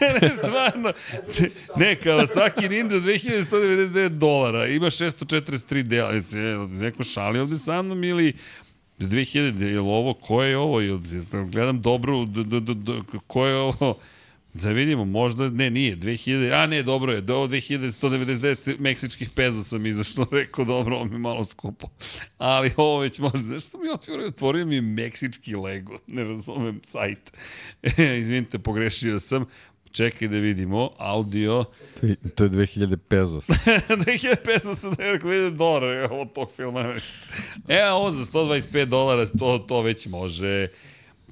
ne, 0.22 0.30
stvarno. 0.36 0.92
Ne, 1.76 1.96
Kawasaki 1.96 2.68
Ninja 2.68 2.90
2199 2.90 4.08
dolara, 4.08 4.66
ima 4.66 4.86
643 4.86 5.82
dela. 5.82 6.12
Neko 6.66 7.04
šali 7.04 7.38
ovde 7.38 7.58
sa 7.58 7.82
mnom 7.82 8.04
ili 8.04 8.34
2000, 9.06 9.62
je 9.62 9.80
li 9.80 9.88
ovo, 9.88 10.14
ko 10.14 10.42
je 10.42 10.58
ovo? 10.58 10.80
Gledam 11.52 11.82
dobro, 11.82 12.24
d, 12.24 12.44
d, 12.44 12.60
d, 12.60 12.74
d, 12.74 12.92
ko 13.26 13.46
je 13.46 13.56
ovo? 13.56 13.98
Da 14.54 14.70
vidimo, 14.70 15.04
možda, 15.04 15.48
ne, 15.48 15.70
nije, 15.70 15.96
2000, 15.96 16.52
a 16.62 16.66
ne, 16.66 16.82
dobro 16.82 17.12
je, 17.12 17.20
do 17.20 17.34
2199 17.34 18.80
meksičkih 18.80 19.30
pezo 19.30 19.62
sam 19.62 19.86
izašlo, 19.86 20.26
rekao, 20.32 20.64
dobro, 20.64 20.96
ovo 20.96 21.04
mi 21.04 21.14
je 21.14 21.18
malo 21.18 21.44
skupo. 21.44 21.88
Ali 22.38 22.70
ovo 22.76 22.98
već 23.00 23.18
može, 23.18 23.38
znaš 23.38 23.66
što 23.66 23.78
mi 23.78 23.88
otvorio? 23.88 24.26
Otvorio 24.26 24.66
mi 24.66 24.80
meksički 24.80 25.56
Lego, 25.56 25.98
ne 26.06 26.24
razumem 26.24 26.80
sajt. 26.84 27.32
Izvinite, 28.20 28.58
pogrešio 28.58 29.20
sam. 29.20 29.44
Čekaj 29.92 30.28
da 30.28 30.36
vidimo, 30.36 30.90
audio. 30.98 31.64
To 32.00 32.06
je, 32.06 32.16
to 32.34 32.44
je 32.44 32.50
2000 32.50 32.96
pesos. 32.96 33.46
2000 33.48 34.36
peso 34.44 34.74
sam 34.74 34.94
da 34.94 35.04
je 35.04 35.12
rekao 35.12 35.30
2000 35.30 35.56
dolara 35.56 36.08
od 36.12 36.32
tog 36.32 36.52
filma. 36.56 36.94
E, 37.68 37.86
ovo 37.86 38.12
za 38.12 38.24
125 38.24 38.84
dolara, 38.84 39.26
to, 39.26 39.58
to 39.58 39.82
već 39.82 40.06
može. 40.06 40.68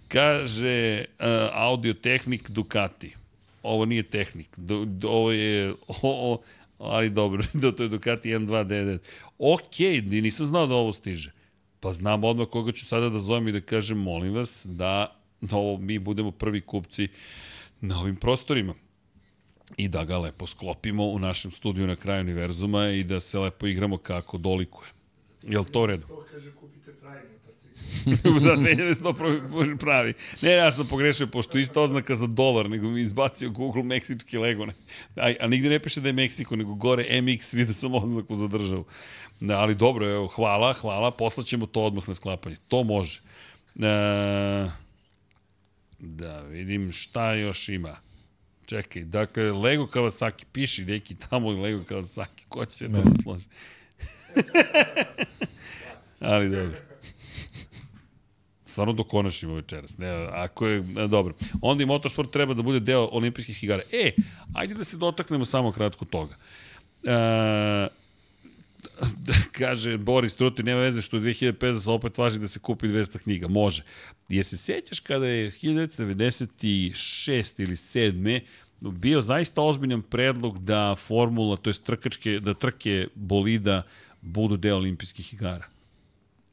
Kaže 0.08 1.04
uh, 1.18 1.26
audio 1.52 1.94
tehnik 1.94 2.50
Ducati. 2.50 3.16
Ovo 3.62 3.84
nije 3.84 4.02
tehnik, 4.02 4.48
do, 4.56 4.84
do, 4.84 5.08
ovo 5.08 5.32
je, 5.32 5.72
o, 5.88 5.96
o, 6.02 6.40
ali 6.78 7.10
dobro, 7.10 7.42
da 7.62 7.72
to 7.72 7.82
je 7.82 7.88
Ducati 7.88 8.28
M299. 8.28 8.98
Ok, 9.38 9.78
nisam 10.10 10.46
znao 10.46 10.66
da 10.66 10.74
ovo 10.74 10.92
stiže. 10.92 11.32
Pa 11.80 11.92
znam 11.92 12.24
odmah 12.24 12.48
koga 12.48 12.72
ću 12.72 12.86
sada 12.86 13.08
da 13.08 13.18
zovem 13.18 13.48
i 13.48 13.52
da 13.52 13.60
kažem, 13.60 13.98
molim 13.98 14.34
vas, 14.34 14.66
da 14.66 15.16
ovo, 15.50 15.78
mi 15.78 15.98
budemo 15.98 16.30
prvi 16.30 16.60
kupci 16.60 17.08
na 17.80 18.00
ovim 18.00 18.16
prostorima 18.16 18.74
i 19.76 19.88
da 19.88 20.04
ga 20.04 20.18
lepo 20.18 20.46
sklopimo 20.46 21.04
u 21.04 21.18
našem 21.18 21.50
studiju 21.50 21.86
na 21.86 21.96
kraju 21.96 22.20
univerzuma 22.20 22.88
i 22.88 23.04
da 23.04 23.20
se 23.20 23.38
lepo 23.38 23.66
igramo 23.66 23.98
kako 23.98 24.38
dolikuje. 24.38 24.88
Jel 25.42 25.64
to 25.64 25.86
redu? 25.86 26.06
To 26.06 26.24
kaže 26.30 26.52
kupite 26.52 26.92
pravi 26.92 27.28
za 28.40 28.56
2100 28.56 29.78
pravi. 29.78 30.14
Ne, 30.42 30.50
ja 30.50 30.72
sam 30.72 30.86
pogrešio, 30.86 31.26
pošto 31.26 31.58
ista 31.58 31.80
oznaka 31.80 32.14
za 32.14 32.26
dolar, 32.26 32.70
nego 32.70 32.88
mi 32.88 33.00
izbacio 33.00 33.50
Google 33.50 33.82
meksički 33.82 34.38
Lego. 34.38 34.66
A, 35.16 35.32
a 35.40 35.46
nigde 35.46 35.68
ne 35.68 35.78
piše 35.78 36.00
da 36.00 36.08
je 36.08 36.12
Meksiko, 36.12 36.56
nego 36.56 36.74
gore 36.74 37.20
MX, 37.22 37.54
vidio 37.54 37.74
sam 37.74 37.94
oznaku 37.94 38.34
za 38.34 38.46
državu. 38.48 38.84
Da, 39.40 39.58
ali 39.58 39.74
dobro, 39.74 40.10
evo, 40.10 40.26
hvala, 40.26 40.72
hvala, 40.72 41.10
poslaćemo 41.10 41.66
to 41.66 41.82
odmah 41.82 42.08
na 42.08 42.14
sklapanje. 42.14 42.56
To 42.68 42.84
može. 42.84 43.20
E, 43.76 44.70
da 45.98 46.40
vidim 46.40 46.92
šta 46.92 47.32
još 47.32 47.68
ima. 47.68 47.96
Čekaj, 48.66 49.04
dakle, 49.04 49.52
Lego 49.52 49.86
Kawasaki, 49.86 50.44
piši 50.52 50.84
neki 50.84 51.14
tamo 51.14 51.50
Lego 51.50 51.84
Kawasaki, 51.84 52.44
ko 52.48 52.66
će 52.66 52.76
se 52.76 52.92
to 52.92 53.02
da 53.02 53.22
složi? 53.22 53.44
Ali 56.20 56.50
dobro. 56.50 56.78
Stvarno 58.64 58.92
dokonačimo 58.92 59.54
večeras. 59.54 59.98
Ne, 59.98 60.28
ako 60.32 60.66
je, 60.66 60.82
ne, 60.82 61.08
dobro. 61.08 61.34
Onda 61.62 61.82
i 61.82 61.86
motorsport 61.86 62.30
treba 62.30 62.54
da 62.54 62.62
bude 62.62 62.80
deo 62.80 63.08
olimpijskih 63.12 63.64
igara. 63.64 63.82
E, 63.92 64.12
ajde 64.54 64.74
da 64.74 64.84
se 64.84 64.96
dotaknemo 64.96 65.44
samo 65.44 65.72
kratko 65.72 66.04
toga. 66.04 66.36
E, 67.04 67.88
da 69.18 69.34
kaže 69.58 69.98
Boris 69.98 70.34
Truti, 70.34 70.62
nema 70.62 70.80
veze 70.80 71.02
što 71.02 71.16
je 71.16 71.22
2500 71.22 71.90
opet 71.90 72.18
važi 72.18 72.38
da 72.38 72.48
se 72.48 72.58
kupi 72.58 72.88
200 72.88 73.18
knjiga. 73.18 73.48
Može. 73.48 73.82
Je 74.28 74.44
se 74.44 74.56
sećaš 74.56 75.00
kada 75.00 75.26
je 75.26 75.50
1996 75.50 77.62
ili 77.62 77.76
7 77.76 78.40
bio 78.80 79.20
zaista 79.20 79.62
ozbiljan 79.62 80.02
predlog 80.02 80.58
da 80.58 80.94
formula, 80.98 81.56
to 81.56 81.70
je 81.70 81.74
trkačke, 81.74 82.40
da 82.40 82.54
trke 82.54 83.08
bolida 83.14 83.82
budu 84.20 84.56
deo 84.56 84.76
olimpijskih 84.76 85.34
igara. 85.34 85.64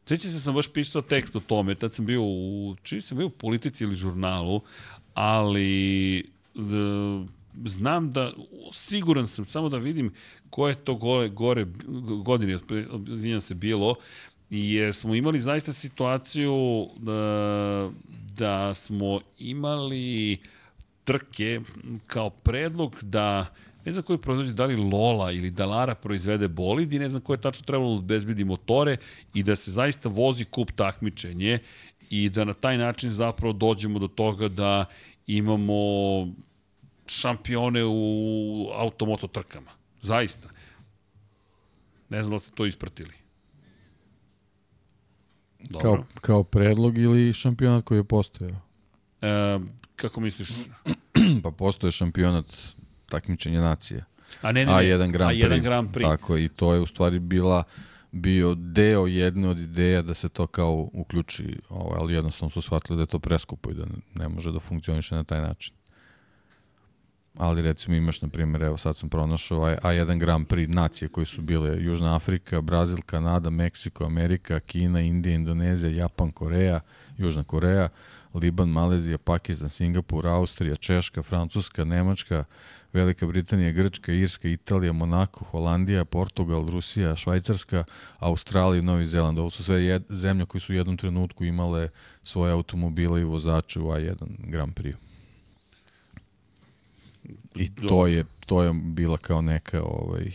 Sveća 0.07 0.27
se 0.27 0.39
sam 0.39 0.53
baš 0.53 0.73
pisao 0.73 1.01
tekst 1.01 1.35
o 1.35 1.39
tome, 1.39 1.75
tad 1.75 1.93
sam 1.93 2.05
bio 2.05 2.21
u, 2.23 2.75
čini 2.83 3.01
sam 3.01 3.17
bio 3.17 3.27
u 3.27 3.29
politici 3.29 3.83
ili 3.83 3.95
žurnalu, 3.95 4.61
ali 5.13 6.19
e, 6.19 6.23
znam 7.65 8.11
da, 8.11 8.33
siguran 8.73 9.27
sam, 9.27 9.45
samo 9.45 9.69
da 9.69 9.77
vidim 9.77 10.13
koje 10.55 10.75
to 10.75 10.95
gore, 10.95 11.29
gore 11.29 11.65
godine, 12.23 12.59
izvinjam 13.13 13.41
se, 13.41 13.53
bilo, 13.53 13.95
jer 14.49 14.93
smo 14.93 15.15
imali 15.15 15.41
zaista 15.41 15.73
situaciju 15.73 16.87
da, 16.97 17.91
da 18.37 18.73
smo 18.73 19.19
imali 19.39 20.37
trke 21.03 21.61
kao 22.07 22.29
predlog 22.29 22.95
da 23.01 23.45
ne 23.85 23.91
znam 23.91 24.03
koji 24.03 24.17
proizvodi, 24.19 24.53
da 24.53 24.65
li 24.65 24.75
Lola 24.75 25.31
ili 25.31 25.51
Dalara 25.51 25.95
proizvede 25.95 26.47
bolid 26.47 26.93
i 26.93 26.99
ne 26.99 27.09
znam 27.09 27.21
ko 27.21 27.33
je 27.33 27.41
tačno 27.41 27.65
trebalo 27.65 27.91
da 27.91 27.97
obezbedi 27.97 28.43
motore 28.43 28.97
i 29.33 29.43
da 29.43 29.55
se 29.55 29.71
zaista 29.71 30.09
vozi 30.09 30.45
kup 30.45 30.71
takmičenje 30.71 31.59
i 32.09 32.29
da 32.29 32.43
na 32.43 32.53
taj 32.53 32.77
način 32.77 33.09
zapravo 33.09 33.53
dođemo 33.53 33.99
do 33.99 34.07
toga 34.07 34.47
da 34.47 34.85
imamo 35.27 35.75
šampione 37.07 37.83
u 37.85 38.69
automoto 38.73 39.27
trkama. 39.27 39.84
Zaista. 40.05 40.49
Ne 42.09 42.23
znam 42.23 42.35
da 42.35 42.39
ste 42.39 42.51
to 42.55 42.65
ispratili. 42.65 43.13
Dobro. 45.59 45.81
Kao, 45.81 46.05
kao 46.21 46.43
predlog 46.43 46.97
ili 46.97 47.33
šampionat 47.33 47.85
koji 47.85 47.97
je 47.97 48.03
postojao? 48.03 48.61
E, 49.21 49.59
kako 49.95 50.21
misliš? 50.21 50.49
pa 51.43 51.51
postoje 51.51 51.91
šampionat 51.91 52.45
takmičenja 53.09 53.61
nacije. 53.61 54.05
A 54.41 54.51
ne, 54.51 54.65
ne, 54.65 54.71
ne. 54.71 54.71
A1 54.71 55.11
Grand 55.11 55.31
Prix. 55.31 55.49
A1 55.49 55.61
Grand 55.61 55.89
Prix. 55.89 56.01
Tako, 56.01 56.37
i 56.37 56.49
to 56.49 56.73
je 56.73 56.79
u 56.79 56.85
stvari 56.85 57.19
bila 57.19 57.63
bio 58.11 58.55
deo 58.55 59.07
jedne 59.07 59.49
od 59.49 59.59
ideja 59.59 60.01
da 60.01 60.13
se 60.13 60.29
to 60.29 60.47
kao 60.47 60.89
uključi, 60.93 61.59
ovaj, 61.69 61.99
ali 61.99 62.13
jednostavno 62.13 62.49
su 62.49 62.61
shvatili 62.61 62.97
da 62.97 63.03
je 63.03 63.07
to 63.07 63.19
preskupo 63.19 63.71
i 63.71 63.73
da 63.73 63.85
ne, 63.85 63.95
ne 64.15 64.29
može 64.29 64.51
da 64.51 64.59
funkcioniše 64.59 65.15
na 65.15 65.23
taj 65.23 65.41
način. 65.41 65.74
Ali 67.37 67.61
recimo 67.61 67.95
imaš, 67.95 68.21
na 68.21 68.27
primjer, 68.27 68.63
evo 68.63 68.77
sad 68.77 68.97
sam 68.97 69.09
pronašao 69.09 69.63
A- 69.63 69.77
A1 69.83 70.19
Grand 70.19 70.47
Prix 70.47 70.67
nacije 70.73 71.07
koji 71.09 71.25
su 71.25 71.41
bile 71.41 71.83
Južna 71.83 72.15
Afrika, 72.15 72.61
Brazil, 72.61 72.97
Kanada, 73.05 73.49
Meksiko, 73.49 74.05
Amerika, 74.05 74.59
Kina, 74.59 75.01
Indija, 75.01 75.35
Indonezija, 75.35 75.91
Japan, 75.91 76.31
Koreja, 76.31 76.79
Južna 77.17 77.43
Koreja, 77.43 77.89
Liban, 78.33 78.69
Malezija, 78.69 79.17
Pakistan, 79.17 79.69
Singapur, 79.69 80.27
Austrija, 80.27 80.75
Češka, 80.75 81.23
Francuska, 81.23 81.83
Nemačka, 81.85 82.43
Velika 82.93 83.27
Britanija, 83.27 83.71
Grčka, 83.71 84.11
Irska, 84.11 84.47
Italija, 84.47 84.93
Monako, 84.93 85.45
Holandija, 85.45 86.05
Portugal, 86.05 86.69
Rusija, 86.69 87.15
Švajcarska, 87.15 87.83
Australija 88.19 88.79
i 88.79 88.83
Novi 88.83 89.07
Zeland. 89.07 89.39
Ovo 89.39 89.49
su 89.49 89.63
sve 89.63 89.83
jed, 89.83 90.03
zemlje 90.09 90.45
koje 90.45 90.61
su 90.61 90.73
u 90.73 90.75
jednom 90.75 90.97
trenutku 90.97 91.45
imale 91.45 91.89
svoje 92.23 92.51
automobile 92.53 93.21
i 93.21 93.23
vozače 93.23 93.79
u 93.79 93.87
A1 93.87 94.15
Grand 94.39 94.73
Prix. 94.73 95.04
I 97.55 97.75
to 97.75 98.07
je, 98.07 98.25
to 98.45 98.63
je 98.63 98.73
bila 98.73 99.17
kao 99.17 99.41
neka 99.41 99.83
ovaj, 99.83 100.31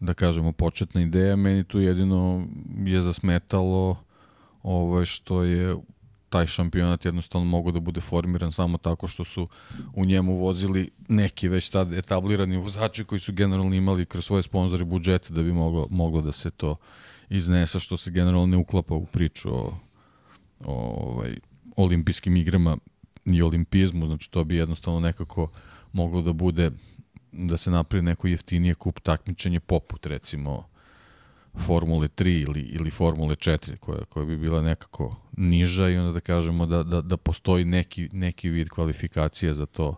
da 0.00 0.14
kažemo 0.14 0.52
početna 0.52 1.02
ideja, 1.02 1.36
meni 1.36 1.64
tu 1.64 1.80
jedino 1.80 2.46
je 2.84 3.02
zasmetalo 3.02 3.96
ovaj 4.62 5.04
što 5.04 5.42
je 5.42 5.76
taj 6.28 6.46
šampionat 6.46 7.04
jednostavno 7.04 7.46
mogu 7.46 7.72
da 7.72 7.80
bude 7.80 8.00
formiran 8.00 8.52
samo 8.52 8.78
tako 8.78 9.08
što 9.08 9.24
su 9.24 9.48
u 9.94 10.04
njemu 10.04 10.36
vozili 10.36 10.90
neki 11.08 11.48
već 11.48 11.70
tad 11.70 11.92
etablirani 11.92 12.56
vozači 12.56 13.04
koji 13.04 13.20
su 13.20 13.32
generalno 13.32 13.74
imali 13.74 14.06
kroz 14.06 14.24
svoje 14.24 14.42
sponzore 14.42 14.84
budžete 14.84 15.34
da 15.34 15.42
bi 15.42 15.52
moglo, 15.52 15.86
moglo 15.90 16.22
da 16.22 16.32
se 16.32 16.50
to 16.50 16.76
iznesa 17.28 17.78
što 17.78 17.96
se 17.96 18.10
generalno 18.10 18.46
ne 18.46 18.56
uklapa 18.56 18.94
u 18.94 19.06
priču 19.06 19.54
o, 19.54 19.78
o 20.64 20.74
ovaj, 21.12 21.36
olimpijskim 21.76 22.36
igrama 22.36 22.76
i 23.24 23.42
olimpizmu, 23.42 24.06
znači 24.06 24.30
to 24.30 24.44
bi 24.44 24.56
jednostavno 24.56 25.00
nekako 25.00 25.50
moglo 25.92 26.22
da 26.22 26.32
bude 26.32 26.70
da 27.32 27.56
se 27.56 27.70
napravi 27.70 28.02
neko 28.02 28.28
jeftinije 28.28 28.74
kup 28.74 29.00
takmičenje 29.00 29.60
poput 29.60 30.06
recimo 30.06 30.68
Formule 31.66 32.08
3 32.08 32.42
ili, 32.42 32.60
ili 32.60 32.90
Formule 32.90 33.34
4 33.34 33.76
koja, 33.76 34.04
koja 34.04 34.26
bi 34.26 34.36
bila 34.36 34.62
nekako 34.62 35.16
niža 35.36 35.88
i 35.88 35.96
onda 35.96 36.12
da 36.12 36.20
kažemo 36.20 36.66
da, 36.66 36.82
da, 36.82 37.00
da 37.00 37.16
postoji 37.16 37.64
neki, 37.64 38.08
neki 38.12 38.50
vid 38.50 38.68
kvalifikacije 38.68 39.54
za 39.54 39.66
to 39.66 39.96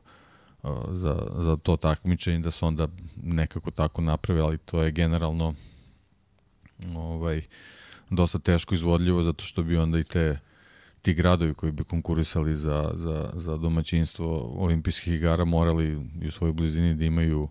za, 0.90 1.28
za 1.38 1.56
to 1.56 1.76
takmičenje 1.76 2.38
da 2.38 2.50
se 2.50 2.64
onda 2.64 2.88
nekako 3.22 3.70
tako 3.70 4.02
naprave, 4.02 4.40
ali 4.40 4.58
to 4.58 4.82
je 4.82 4.90
generalno 4.90 5.54
ovaj, 6.96 7.42
dosta 8.10 8.38
teško 8.38 8.74
izvodljivo 8.74 9.22
zato 9.22 9.44
što 9.44 9.62
bi 9.62 9.76
onda 9.76 9.98
i 9.98 10.04
te 10.04 10.38
ti 11.06 11.14
gradovi 11.14 11.54
koji 11.54 11.72
bi 11.72 11.84
konkurisali 11.84 12.54
za, 12.54 12.90
za, 12.94 13.30
za 13.34 13.56
domaćinstvo 13.56 14.54
olimpijskih 14.58 15.14
igara 15.14 15.44
morali 15.44 15.98
i 16.22 16.28
u 16.28 16.30
svojoj 16.30 16.52
blizini 16.52 16.94
da 16.94 17.04
imaju 17.04 17.48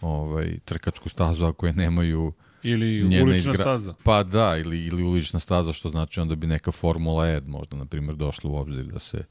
ovaj, 0.00 0.58
trkačku 0.64 1.08
stazu 1.08 1.44
ako 1.44 1.66
je 1.66 1.72
nemaju 1.72 2.32
Ili 2.62 3.04
ulična 3.22 3.52
izgra- 3.52 3.62
staza. 3.62 3.94
Pa 4.04 4.22
da, 4.22 4.56
ili, 4.56 4.84
ili 4.86 5.02
ulična 5.02 5.40
staza, 5.40 5.72
što 5.72 5.88
znači 5.88 6.20
onda 6.20 6.34
bi 6.34 6.46
neka 6.46 6.72
Formula 6.72 7.28
E 7.28 7.40
možda, 7.46 7.76
na 7.76 7.86
primjer, 7.86 8.16
došla 8.16 8.50
u 8.50 8.56
obzir 8.56 8.84
da 8.84 8.98
se, 8.98 9.24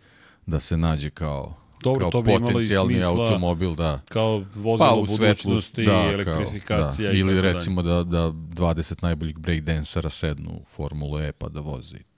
da 0.46 0.60
se 0.60 0.78
nađe 0.78 1.10
kao, 1.10 1.54
Dobro, 1.84 2.00
kao 2.00 2.12
to 2.12 2.22
bi 2.22 2.32
imalo 2.32 2.50
i 2.50 2.54
potencijalni 2.54 2.94
smisla 2.94 3.10
automobil, 3.12 3.76
da. 3.76 4.02
kao 4.10 4.44
vozilo 4.56 4.90
Pa 4.90 4.96
u 4.96 5.06
budućnosti, 5.06 5.86
da, 5.86 6.10
elektrifikacija 6.14 7.10
kao, 7.10 7.14
da. 7.14 7.20
Ili 7.20 7.42
recimo 7.42 7.82
da, 7.82 8.04
da 8.04 8.32
20 8.32 9.04
najboljih 9.04 9.38
breakdancera 9.38 10.10
sednu 10.10 10.52
u 10.52 10.66
Formulu 10.66 11.20
E 11.20 11.32
pa 11.32 11.50
da 11.50 11.60
vozi. 11.60 12.15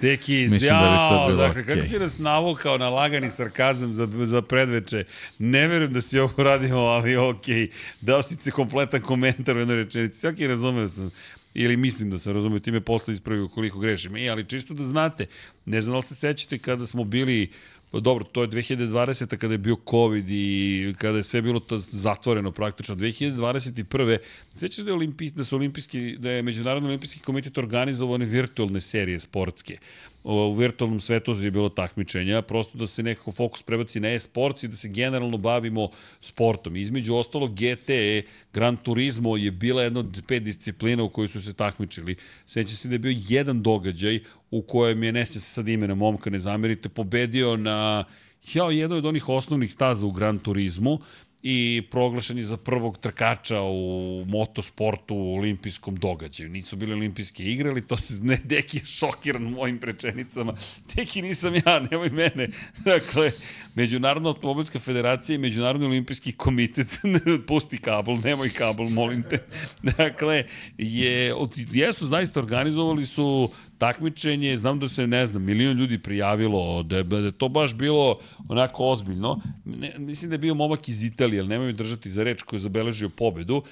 Deki, 0.00 0.48
Mislim 0.50 0.50
da 0.50 0.58
bi 0.58 0.96
to 1.08 1.14
jao, 1.14 1.26
bilo 1.26 1.38
dakle, 1.38 1.62
kako 1.64 1.78
okej. 1.78 1.86
si 1.86 1.98
nas 1.98 2.18
navukao 2.18 2.78
na 2.78 2.88
lagani 2.88 3.30
sarkazam 3.30 3.92
za, 3.94 4.08
za 4.24 4.42
predveče. 4.42 5.04
Ne 5.38 5.68
verujem 5.68 5.92
da 5.92 6.00
si 6.00 6.18
ovo 6.18 6.42
radio, 6.42 6.76
ali 6.76 7.16
okej. 7.16 7.68
Dao 8.00 8.22
si 8.22 8.36
se 8.40 8.50
kompletan 8.50 9.00
komentar 9.00 9.56
u 9.56 9.58
jednoj 9.58 9.76
rečenici. 9.76 10.18
Svaki 10.18 10.46
razumeo 10.46 10.88
sam 10.88 11.10
ili 11.54 11.76
mislim 11.76 12.10
da 12.10 12.18
sam 12.18 12.32
razumeo, 12.34 12.58
time 12.58 12.80
posle 12.80 13.14
ispravio 13.14 13.48
koliko 13.48 13.78
grešim. 13.78 14.16
E, 14.16 14.28
ali 14.28 14.48
čisto 14.48 14.74
da 14.74 14.84
znate, 14.84 15.26
ne 15.64 15.82
znam 15.82 15.92
da 15.92 15.96
li 15.96 16.02
se 16.02 16.14
sećate 16.14 16.58
kada 16.58 16.86
smo 16.86 17.04
bili 17.04 17.50
Pa 17.50 17.73
dobro, 18.00 18.24
to 18.24 18.42
je 18.42 18.48
2020. 18.48 19.36
kada 19.36 19.54
je 19.54 19.58
bio 19.58 19.76
COVID 19.90 20.30
i 20.30 20.94
kada 20.98 21.16
je 21.16 21.24
sve 21.24 21.42
bilo 21.42 21.60
to 21.60 21.78
zatvoreno 21.78 22.52
praktično. 22.52 22.94
2021. 22.94 24.18
Sećaš 24.56 24.84
da, 24.84 24.90
je 24.90 25.30
da, 25.34 25.44
su 25.44 25.56
olimpijski, 25.56 26.16
da 26.18 26.30
je 26.30 26.42
Međunarodni 26.42 26.88
olimpijski 26.88 27.20
komitet 27.20 27.58
organizovao 27.58 28.14
one 28.14 28.24
virtualne 28.24 28.80
serije 28.80 29.20
sportske. 29.20 29.78
U 30.24 30.52
virtualnom 30.52 31.00
svetu 31.00 31.32
je 31.32 31.50
bilo 31.50 31.68
takmičenja, 31.68 32.42
prosto 32.42 32.78
da 32.78 32.86
se 32.86 33.02
nekako 33.02 33.32
fokus 33.32 33.62
prebaci 33.62 34.00
na 34.00 34.08
e-sports 34.08 34.62
i 34.62 34.68
da 34.68 34.76
se 34.76 34.88
generalno 34.88 35.36
bavimo 35.36 35.88
sportom. 36.20 36.76
Između 36.76 37.14
ostalog 37.14 37.54
GTE, 37.54 38.22
Gran 38.52 38.76
Turismo 38.76 39.36
je 39.36 39.50
bila 39.50 39.82
jedna 39.82 40.00
od 40.00 40.22
pet 40.28 40.42
disciplina 40.42 41.02
u 41.02 41.08
kojoj 41.08 41.28
su 41.28 41.42
se 41.42 41.52
takmičili. 41.52 42.16
Seća 42.46 42.76
se 42.76 42.88
da 42.88 42.94
je 42.94 42.98
bio 42.98 43.16
jedan 43.28 43.62
događaj 43.62 44.20
u 44.50 44.62
kojem 44.62 45.02
je, 45.02 45.12
neće 45.12 45.32
se 45.32 45.40
sad 45.40 45.68
imena 45.68 45.94
momka, 45.94 46.30
ne 46.30 46.40
zamerite, 46.40 46.88
pobedio 46.88 47.56
na 47.56 48.04
ja, 48.52 48.70
jednoj 48.70 48.98
od 48.98 49.06
onih 49.06 49.28
osnovnih 49.28 49.72
staza 49.72 50.06
u 50.06 50.10
Gran 50.10 50.38
Turizmu 50.38 50.98
i 51.46 51.82
proglašen 51.90 52.38
je 52.38 52.44
za 52.44 52.56
prvog 52.56 52.98
trkača 52.98 53.60
u 53.60 54.24
motosportu 54.28 55.14
u 55.14 55.34
olimpijskom 55.34 55.96
događaju. 55.96 56.50
Nisu 56.50 56.76
bile 56.76 56.94
olimpijske 56.94 57.44
igre, 57.44 57.70
ali 57.70 57.86
to 57.86 57.96
se 57.96 58.14
ne, 58.22 58.36
Deki 58.44 58.76
je 58.76 58.84
šokiran 58.84 59.42
mojim 59.42 59.80
rečenicama. 59.82 60.54
Deki 60.94 61.22
nisam 61.22 61.54
ja, 61.54 61.80
nemoj 61.90 62.08
mene. 62.08 62.48
Dakle, 62.84 63.32
Međunarodna 63.74 64.28
automobilska 64.28 64.78
federacija 64.78 65.34
i 65.34 65.38
Međunarodni 65.38 65.86
olimpijski 65.86 66.32
komitet, 66.32 66.98
pusti 67.48 67.78
kabel, 67.78 68.16
nemoj 68.24 68.50
kabel, 68.50 68.88
molim 68.88 69.22
te. 69.22 69.38
Dakle, 69.82 70.44
je, 70.78 71.34
jesu 71.72 72.06
zaista 72.06 72.40
organizovali 72.40 73.06
su 73.06 73.50
takmičenje, 73.78 74.56
znam 74.56 74.80
da 74.80 74.88
se, 74.88 75.06
ne 75.06 75.26
znam, 75.26 75.42
milion 75.42 75.76
ljudi 75.78 75.98
prijavilo, 75.98 76.82
da 76.82 76.96
je, 76.96 77.02
da 77.04 77.16
je 77.16 77.32
to 77.32 77.48
baš 77.48 77.74
bilo 77.74 78.18
onako 78.48 78.84
ozbiljno. 78.84 79.40
Ne, 79.64 79.94
mislim 79.98 80.30
da 80.30 80.34
je 80.34 80.38
bio 80.38 80.54
momak 80.54 80.88
iz 80.88 81.02
Italije, 81.04 81.40
ali 81.40 81.48
nemoj 81.48 81.66
me 81.66 81.72
držati 81.72 82.10
za 82.10 82.22
reč 82.22 82.42
koji 82.42 82.58
je 82.58 82.62
zabeležio 82.62 83.08
pobedu. 83.08 83.62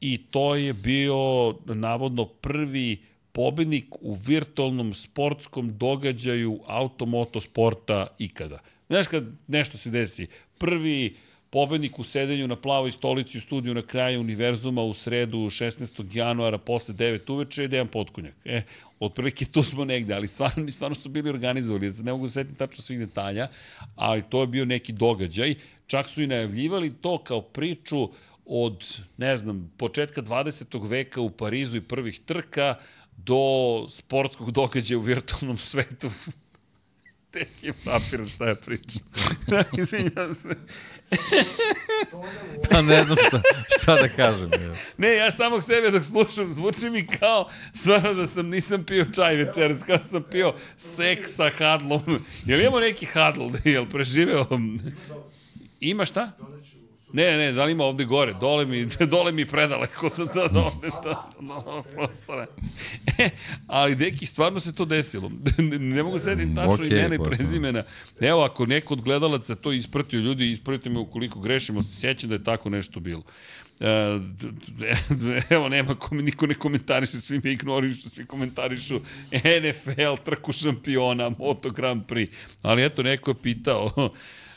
I 0.00 0.18
to 0.18 0.54
je 0.54 0.72
bio 0.72 1.54
navodno 1.64 2.24
prvi 2.24 2.96
pobednik 3.32 3.94
u 4.00 4.14
virtualnom 4.14 4.94
sportskom 4.94 5.78
događaju 5.78 6.60
automoto 6.66 7.40
sporta 7.40 8.06
ikada. 8.18 8.58
Znaš 8.88 9.06
kad 9.06 9.24
nešto 9.46 9.78
se 9.78 9.90
desi, 9.90 10.26
prvi 10.58 11.16
pobednik 11.50 11.98
u 11.98 12.04
sedenju 12.04 12.48
na 12.48 12.56
plavoj 12.56 12.92
stolici 12.92 13.38
u 13.38 13.40
studiju 13.40 13.74
na 13.74 13.82
kraju 13.82 14.20
univerzuma 14.20 14.82
u 14.82 14.94
sredu 14.94 15.38
16. 15.38 16.16
januara 16.16 16.58
posle 16.58 16.94
9 16.94 17.32
uveče 17.32 17.62
je 17.62 17.68
Dejan 17.68 17.88
Potkonjak. 17.88 18.34
E, 18.44 18.62
otprilike 19.00 19.44
tu 19.44 19.62
smo 19.62 19.84
negde, 19.84 20.14
ali 20.14 20.28
stvarno, 20.28 20.70
stvarno 20.70 20.94
su 20.94 21.08
bili 21.08 21.30
organizovali. 21.30 21.86
Ja 21.86 21.92
ne 22.02 22.12
mogu 22.12 22.26
da 22.26 22.32
setim 22.32 22.54
tačno 22.54 22.82
svih 22.82 22.98
detalja, 22.98 23.48
ali 23.96 24.22
to 24.30 24.40
je 24.40 24.46
bio 24.46 24.64
neki 24.64 24.92
događaj. 24.92 25.54
Čak 25.86 26.08
su 26.08 26.22
i 26.22 26.26
najavljivali 26.26 26.94
to 27.00 27.18
kao 27.18 27.42
priču 27.42 28.08
od, 28.46 28.98
ne 29.16 29.36
znam, 29.36 29.72
početka 29.76 30.22
20. 30.22 30.88
veka 30.88 31.20
u 31.20 31.30
Parizu 31.30 31.76
i 31.76 31.80
prvih 31.80 32.20
trka 32.20 32.74
do 33.16 33.36
sportskog 33.88 34.50
događaja 34.50 34.98
u 34.98 35.02
virtualnom 35.02 35.56
svetu 35.56 36.10
Tek 37.30 37.48
je 37.62 37.72
papir 37.84 38.20
šta 38.34 38.46
ja 38.48 38.54
pričam. 38.54 39.02
Izvinjam 39.78 40.34
se. 40.34 40.48
Pa 42.70 42.82
ne 42.82 43.04
znam 43.04 43.18
šta, 43.28 43.42
šta 43.80 43.94
da 43.94 44.08
kažem. 44.08 44.50
Je. 44.52 44.72
Ne, 44.96 45.14
ja 45.16 45.30
samog 45.30 45.62
sebe 45.62 45.90
dok 45.90 46.04
slušam, 46.04 46.52
zvuči 46.52 46.90
mi 46.90 47.06
kao 47.06 47.48
stvarno 47.74 48.14
da 48.14 48.26
sam 48.26 48.48
nisam 48.48 48.84
pio 48.84 49.06
čaj 49.14 49.34
večeras, 49.34 49.82
kao 49.82 49.96
da 49.96 50.02
sam 50.02 50.22
pio 50.30 50.54
seks 50.76 51.34
sa 51.34 51.50
hadlom. 51.58 52.24
Jel 52.44 52.60
imamo 52.60 52.80
neki 52.80 53.06
hadl, 53.06 53.48
jel 53.64 53.86
preživeo? 53.86 54.46
Ima 55.80 56.04
šta? 56.04 56.32
Ne, 57.12 57.36
ne, 57.36 57.52
da 57.52 57.64
li 57.64 57.72
ima 57.72 57.84
ovde 57.84 58.04
gore? 58.04 58.34
Dole 58.40 58.66
mi, 58.66 58.86
dole 59.10 59.32
mi 59.32 59.46
predaleko 59.46 60.10
da, 60.16 60.24
da, 60.24 60.48
da 60.48 60.60
ovde 60.60 60.88
to, 61.02 61.30
da, 61.40 61.82
prostora. 61.94 62.46
E, 63.18 63.30
ali 63.66 63.96
deki, 63.96 64.26
stvarno 64.26 64.60
se 64.60 64.74
to 64.74 64.84
desilo. 64.84 65.30
ne, 65.58 65.78
ne 65.78 66.02
mogu 66.02 66.18
sediti 66.18 66.54
tačno 66.54 66.76
okay, 66.76 66.92
imena 66.92 67.14
i 67.14 67.18
pa, 67.18 67.24
prezimena. 67.24 67.82
Evo, 68.20 68.42
ako 68.42 68.66
neko 68.66 68.94
od 68.94 69.02
gledalaca 69.02 69.54
to 69.54 69.72
ispratio, 69.72 70.20
ljudi, 70.20 70.52
ispravite 70.52 70.90
me 70.90 70.98
ukoliko 70.98 71.40
grešimo, 71.40 71.82
se 71.82 72.00
sjećam 72.00 72.28
da 72.28 72.34
je 72.34 72.44
tako 72.44 72.70
nešto 72.70 73.00
bilo. 73.00 73.22
E, 73.80 74.18
evo, 75.50 75.68
nema, 75.68 75.96
niko 76.10 76.46
ne 76.46 76.54
komentariše, 76.54 77.20
svi 77.20 77.40
me 77.44 77.52
ignorišu, 77.52 78.10
svi 78.10 78.26
komentarišu 78.26 79.00
NFL, 79.32 80.22
trku 80.24 80.52
šampiona, 80.52 81.30
Moto 81.38 81.70
Grand 81.70 82.02
Prix. 82.06 82.28
Ali 82.62 82.84
eto, 82.84 83.02
neko 83.02 83.30
je 83.30 83.34
pitao 83.42 84.10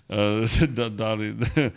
e, 0.09 0.65
da, 0.67 0.89
da 0.89 1.13
li, 1.13 1.33
da 1.33 1.69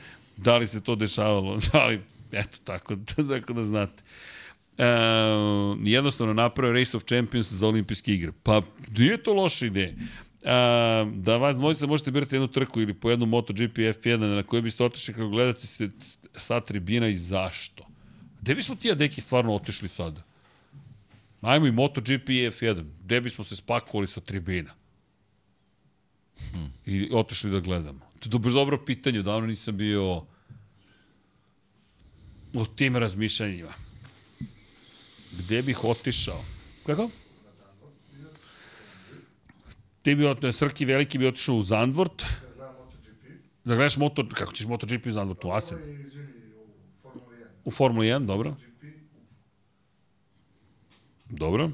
li 0.59 0.69
se 0.69 0.81
to 0.81 0.95
dešavalo, 0.95 1.59
ali 1.73 2.01
eto, 2.33 2.59
tako, 2.65 2.97
tako 3.31 3.53
da 3.53 3.65
znate. 3.65 4.03
E, 4.79 4.87
jednostavno 5.85 6.35
napravio 6.35 6.73
Race 6.73 6.97
of 6.97 7.05
Champions 7.05 7.53
za 7.53 7.67
olimpijske 7.67 8.15
igre. 8.15 8.33
Pa 8.43 8.63
nije 8.99 9.23
to 9.23 9.33
loša 9.33 9.67
ideja. 9.67 9.93
A, 10.45 11.07
da 11.15 11.37
vas 11.37 11.57
dvojica 11.57 11.87
možete 11.87 12.11
birati 12.11 12.35
jednu 12.35 12.49
trku 12.49 12.81
ili 12.81 12.95
po 12.95 13.11
jednu 13.11 13.27
MotoGP 13.27 13.77
F1 13.77 14.17
na 14.17 14.43
kojoj 14.43 14.63
biste 14.63 14.85
otišli 14.85 15.15
kako 15.15 15.29
gledate 15.29 15.67
se 15.67 15.91
sa 16.37 16.61
tribina 16.61 17.09
i 17.09 17.17
zašto? 17.17 17.87
Gde 18.41 18.55
bismo 18.55 18.75
ti, 18.75 18.95
deki, 18.95 19.21
stvarno 19.21 19.55
otišli 19.55 19.89
sada? 19.89 20.23
Ajmo 21.41 21.67
i 21.67 21.73
MotoGP 21.73 22.29
F1. 22.29 22.85
Gde 23.05 23.21
bismo 23.21 23.45
se 23.45 23.57
spakovali 23.57 24.07
sa 24.07 24.21
tribina? 24.21 24.75
Hmm. 26.53 26.73
I 26.87 27.09
otišli 27.13 27.51
da 27.51 27.61
gledamo. 27.61 28.01
Baš 28.27 28.53
dobro 28.53 28.85
pitanje, 28.85 29.23
davno 29.23 29.47
nisam 29.47 29.77
bio 29.77 30.23
u 32.53 32.67
tim 32.77 32.97
razmišljanjima. 32.97 33.73
Gde 35.39 35.63
bih 35.63 35.85
otišao? 35.85 36.45
Kako? 36.87 37.11
Ti 40.03 40.15
bi 40.15 40.27
otišao, 40.27 40.53
Srki 40.53 40.85
Veliki 40.85 41.19
bi 41.19 41.27
otišao 41.27 41.57
u 41.57 41.63
Zandvort. 41.63 42.25
Da 43.65 43.75
gledaš 43.75 43.97
motor, 43.97 44.35
kako 44.35 44.53
ćeš 44.53 44.67
MotoGP 44.67 45.07
u 45.07 45.13
Zandvortu, 45.13 45.51
Asen? 45.51 45.79
U 47.65 47.71
Formuli 47.71 48.07
1, 48.07 48.27
dobro. 48.27 48.57
Dobro. 51.31 51.71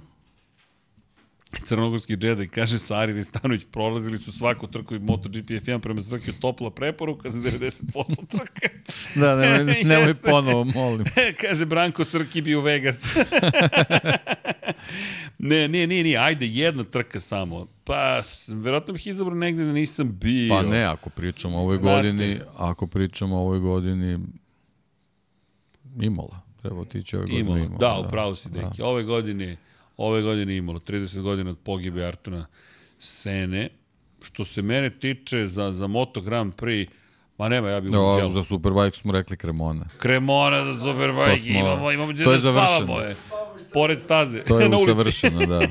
Crnogorski 1.64 2.16
džedaj, 2.16 2.48
kaže 2.48 2.78
Sari 2.78 3.12
Ristanović, 3.12 3.66
prolazili 3.72 4.18
su 4.18 4.32
svaku 4.32 4.66
trku 4.66 4.94
i 4.94 4.98
MotoGP 4.98 5.50
F1 5.50 5.78
prema 5.78 6.02
Srkiju 6.02 6.34
topla 6.40 6.70
preporuka 6.70 7.30
za 7.30 7.40
90% 7.40 8.26
trke. 8.28 8.68
da, 9.20 9.36
nemoj, 9.36 9.82
nemoj 9.84 10.14
ponovo, 10.14 10.64
molim. 10.64 11.06
kaže 11.42 11.66
Branko 11.66 12.04
Srki 12.04 12.40
bi 12.40 12.54
u 12.54 12.60
Vegas. 12.60 13.08
ne, 15.38 15.68
ne, 15.68 15.86
ne, 15.86 16.04
ne, 16.04 16.16
ajde, 16.16 16.46
jedna 16.46 16.84
trka 16.84 17.20
samo. 17.20 17.66
Pa, 17.84 18.22
verovatno 18.48 18.92
bih 18.92 19.06
izabrao 19.06 19.36
negde 19.36 19.64
da 19.64 19.72
nisam 19.72 20.18
bio. 20.20 20.54
Pa 20.54 20.62
ne, 20.62 20.84
ako 20.84 21.10
pričamo 21.10 21.56
o 21.56 21.60
ovoj 21.60 21.76
Znate. 21.76 21.96
godini, 21.96 22.40
ako 22.56 22.86
pričamo 22.86 23.36
o 23.36 23.40
ovoj 23.40 23.58
godini, 23.58 24.18
Imola. 26.00 26.40
Treba 26.62 26.80
otići 26.80 27.16
ove 27.16 27.26
godine 27.26 27.40
Imola. 27.40 27.58
Imola. 27.58 27.78
Da, 27.78 28.02
da, 28.02 28.08
upravo 28.08 28.36
si, 28.36 28.48
deki. 28.48 28.78
Da. 28.78 28.86
Ove 28.86 29.02
godine 29.02 29.56
ove 30.00 30.22
godine 30.22 30.56
imalo 30.56 30.78
30 30.78 31.20
godina 31.20 31.50
od 31.50 31.58
pogibe 31.58 32.04
Artuna 32.04 32.46
Sene. 32.98 33.68
Što 34.22 34.44
se 34.44 34.62
mene 34.62 34.90
tiče 34.90 35.46
za, 35.46 35.72
za 35.72 35.86
Moto 35.86 36.20
Grand 36.20 36.54
Prix, 36.54 36.88
Ma 37.40 37.48
nema, 37.48 37.68
ja 37.68 37.80
bih 37.80 37.92
no, 37.92 38.30
Za 38.32 38.44
Superbike 38.44 38.96
smo 38.96 39.12
rekli 39.12 39.36
Cremona. 39.36 39.86
Cremona 40.02 40.72
za 40.72 40.84
Superbike, 40.84 41.38
smo, 41.38 41.50
imamo, 41.50 41.92
imamo 41.92 42.12
gdje 42.12 42.24
da 42.24 42.38
spavamo, 42.38 43.00
je. 43.00 43.16
Pored 43.72 44.02
staze, 44.02 44.44
To 44.44 44.60
je 44.60 44.76
usavršeno, 44.82 45.46
da. 45.46 45.60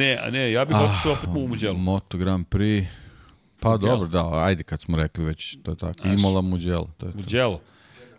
ne, 0.00 0.18
a 0.22 0.30
ne, 0.30 0.52
ja 0.52 0.64
bih 0.64 0.76
ah, 0.76 0.84
otišao 0.84 1.12
opet 1.12 1.28
u 1.36 1.48
Muđelu. 1.48 1.78
Moto 1.78 2.18
Grand 2.18 2.46
Prix, 2.46 2.84
pa 3.60 3.70
Muđelo. 3.70 3.92
dobro, 3.92 4.08
da, 4.08 4.44
ajde 4.44 4.62
kad 4.62 4.80
smo 4.80 4.96
rekli 4.96 5.24
već, 5.24 5.58
to 5.62 5.70
je 5.70 5.76
tako. 5.76 6.02
Znaš, 6.02 6.20
Imola 6.20 6.40
Muđelo, 6.40 6.90
to 6.98 7.06
je. 7.06 7.12
Muđelo. 7.14 7.60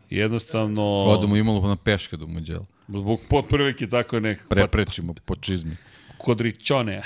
Jednostavno... 0.10 1.03
Odemo 1.03 1.35
Imola 1.35 1.68
na 1.68 1.76
peške 1.76 2.18
do 2.18 2.27
Muđela. 2.27 2.65
Zbog 2.99 3.19
prvike 3.49 3.88
tako 3.88 4.15
je 4.15 4.22
nekako. 4.22 4.49
Preprečimo 4.49 5.13
po 5.26 5.35
čizmi. 5.35 5.77
Kod 6.18 6.41
Ričone. 6.41 7.01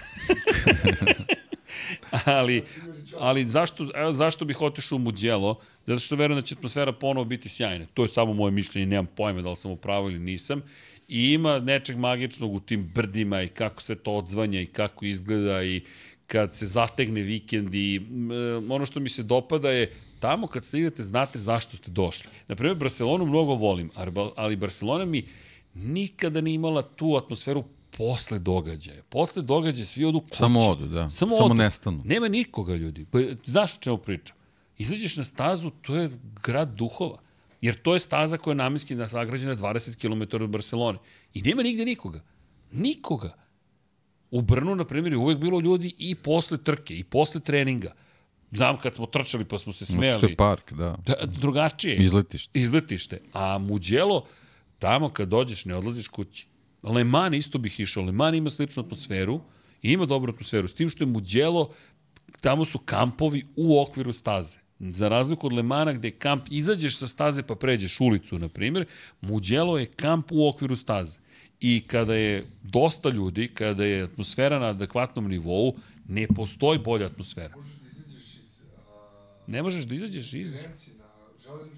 ali, 2.26 2.64
ali 3.20 3.46
zašto, 3.46 3.88
zašto 4.14 4.46
bih 4.46 4.62
otišao 4.62 4.96
u 4.96 5.00
Muđelo? 5.00 5.60
Zato 5.88 6.00
što 6.00 6.16
verujem 6.16 6.42
da 6.42 6.48
će 6.48 6.56
atmosfera 6.56 6.92
ponovo 6.92 7.26
biti 7.26 7.50
sjajna. 7.50 7.86
To 7.94 8.04
je 8.04 8.10
samo 8.10 8.34
moje 8.34 8.52
mišljenje, 8.52 8.86
nemam 8.86 9.06
pojma 9.16 9.42
da 9.42 9.50
li 9.50 9.56
sam 9.56 9.72
upravo 9.72 10.10
ili 10.10 10.20
nisam. 10.20 10.62
I 11.08 11.34
ima 11.34 11.60
nečeg 11.60 11.98
magičnog 11.98 12.54
u 12.54 12.60
tim 12.60 12.92
brdima 12.96 13.42
i 13.42 13.48
kako 13.48 13.82
sve 13.82 13.96
to 13.96 14.12
odzvanja 14.12 14.62
i 14.62 14.66
kako 14.66 15.06
izgleda 15.06 15.64
i 15.64 15.82
kad 16.28 16.56
se 16.56 16.66
zategne 16.66 17.22
vikend 17.22 17.76
i 17.76 18.02
ono 18.70 18.86
što 18.86 19.00
mi 19.00 19.10
se 19.10 19.24
dopada 19.24 19.70
je 19.70 19.92
tamo 20.20 20.48
kad 20.48 20.66
stignete 20.66 21.04
znate 21.04 21.40
zašto 21.40 21.78
ste 21.78 21.92
došli. 21.92 22.30
Naprimjer, 22.48 22.78
Barcelonu 22.78 23.26
mnogo 23.26 23.54
volim, 23.54 23.92
ali 24.36 24.56
Barcelona 24.56 25.06
mi 25.06 25.26
nikada 25.76 26.42
nije 26.42 26.56
imala 26.56 26.82
tu 26.82 27.16
atmosferu 27.16 27.64
posle 27.98 28.40
događaja. 28.40 29.04
Posle 29.10 29.42
događaja 29.42 29.86
svi 29.86 30.06
odu 30.06 30.20
kući. 30.20 30.38
Samo 30.38 30.60
odu, 30.60 30.86
da. 30.88 31.10
Samo, 31.10 31.36
Samo 31.36 31.46
odu. 31.46 31.54
nestanu. 31.54 32.02
Nema 32.06 32.28
nikoga, 32.28 32.76
ljudi. 32.76 33.06
Pa, 33.12 33.20
znaš 33.46 33.76
o 33.76 33.82
čemu 33.82 33.98
pričam? 33.98 34.36
Izađeš 34.78 35.18
na 35.18 35.24
stazu, 35.24 35.70
to 35.82 35.96
je 35.96 36.12
grad 36.44 36.70
duhova. 36.76 37.18
Jer 37.62 37.76
to 37.76 37.94
je 37.94 38.00
staza 38.00 38.38
koja 38.38 38.52
je 38.52 38.56
namenski 38.56 38.98
sagrađena 39.10 39.56
20 39.56 39.96
km 39.96 40.44
od 40.44 40.50
Barcelone. 40.50 41.00
I 41.34 41.42
nema 41.42 41.64
nigde 41.64 41.86
nikoga. 41.86 42.24
Nikoga. 42.72 43.34
U 44.32 44.42
Brnu, 44.42 44.76
na 44.76 44.86
primjer, 44.86 45.14
je 45.14 45.18
uvek 45.18 45.38
bilo 45.38 45.60
ljudi 45.60 45.94
i 45.98 46.16
posle 46.16 46.58
trke, 46.58 46.98
i 46.98 47.04
posle 47.04 47.42
treninga. 47.42 47.94
Znam 48.52 48.78
kad 48.78 48.96
smo 48.96 49.06
trčali 49.06 49.46
pa 49.46 49.60
smo 49.60 49.74
se 49.74 49.86
smejali. 49.86 50.18
Što 50.18 50.28
je 50.28 50.36
park, 50.36 50.74
da. 50.74 50.98
da 51.06 51.16
drugačije. 51.26 51.96
Izletište. 51.96 52.60
Izletište. 52.60 53.22
A 53.34 53.58
Muđelo, 53.58 54.26
Tamo 54.86 55.10
kad 55.10 55.28
dođeš 55.28 55.66
ne 55.66 55.76
odlaziš 55.76 56.08
kući. 56.08 56.48
Le 56.84 57.04
Mans 57.04 57.36
isto 57.36 57.58
bih 57.58 57.80
išao. 57.80 58.04
Le 58.04 58.12
Mans 58.12 58.38
ima 58.38 58.50
sličnu 58.50 58.84
atmosferu 58.84 59.42
i 59.82 59.92
ima 59.92 60.06
dobru 60.06 60.34
atmosferu. 60.34 60.68
S 60.68 60.74
tim 60.74 60.90
što 60.90 61.04
je 61.04 61.08
Muđelo, 61.08 61.74
tamo 62.42 62.66
su 62.66 62.80
kampovi 62.80 63.46
u 63.56 63.82
okviru 63.82 64.14
staze. 64.14 64.58
Za 64.80 65.08
razliku 65.10 65.48
od 65.48 65.54
Lemana 65.54 65.94
gde 65.94 66.12
kamp 66.12 66.46
izađeš 66.50 66.98
sa 66.98 67.08
staze 67.08 67.44
pa 67.44 67.56
pređeš 67.56 68.00
ulicu, 68.00 68.40
na 68.40 68.50
primjer, 68.50 68.86
Muđelo 69.22 69.78
je 69.78 69.86
kamp 69.86 70.32
u 70.32 70.48
okviru 70.48 70.76
staze. 70.76 71.18
I 71.60 71.84
kada 71.88 72.16
je 72.16 72.46
dosta 72.64 73.10
ljudi, 73.10 73.48
kada 73.48 73.86
je 73.86 74.04
atmosfera 74.04 74.60
na 74.60 74.66
adekvatnom 74.66 75.28
nivou, 75.28 75.76
ne 76.08 76.28
postoji 76.28 76.80
bolja 76.80 77.06
atmosfera. 77.06 77.56
Ne 79.48 79.64
možeš 79.64 79.84
da 79.84 79.96
izađeš 79.96 80.34
iz... 80.34 80.54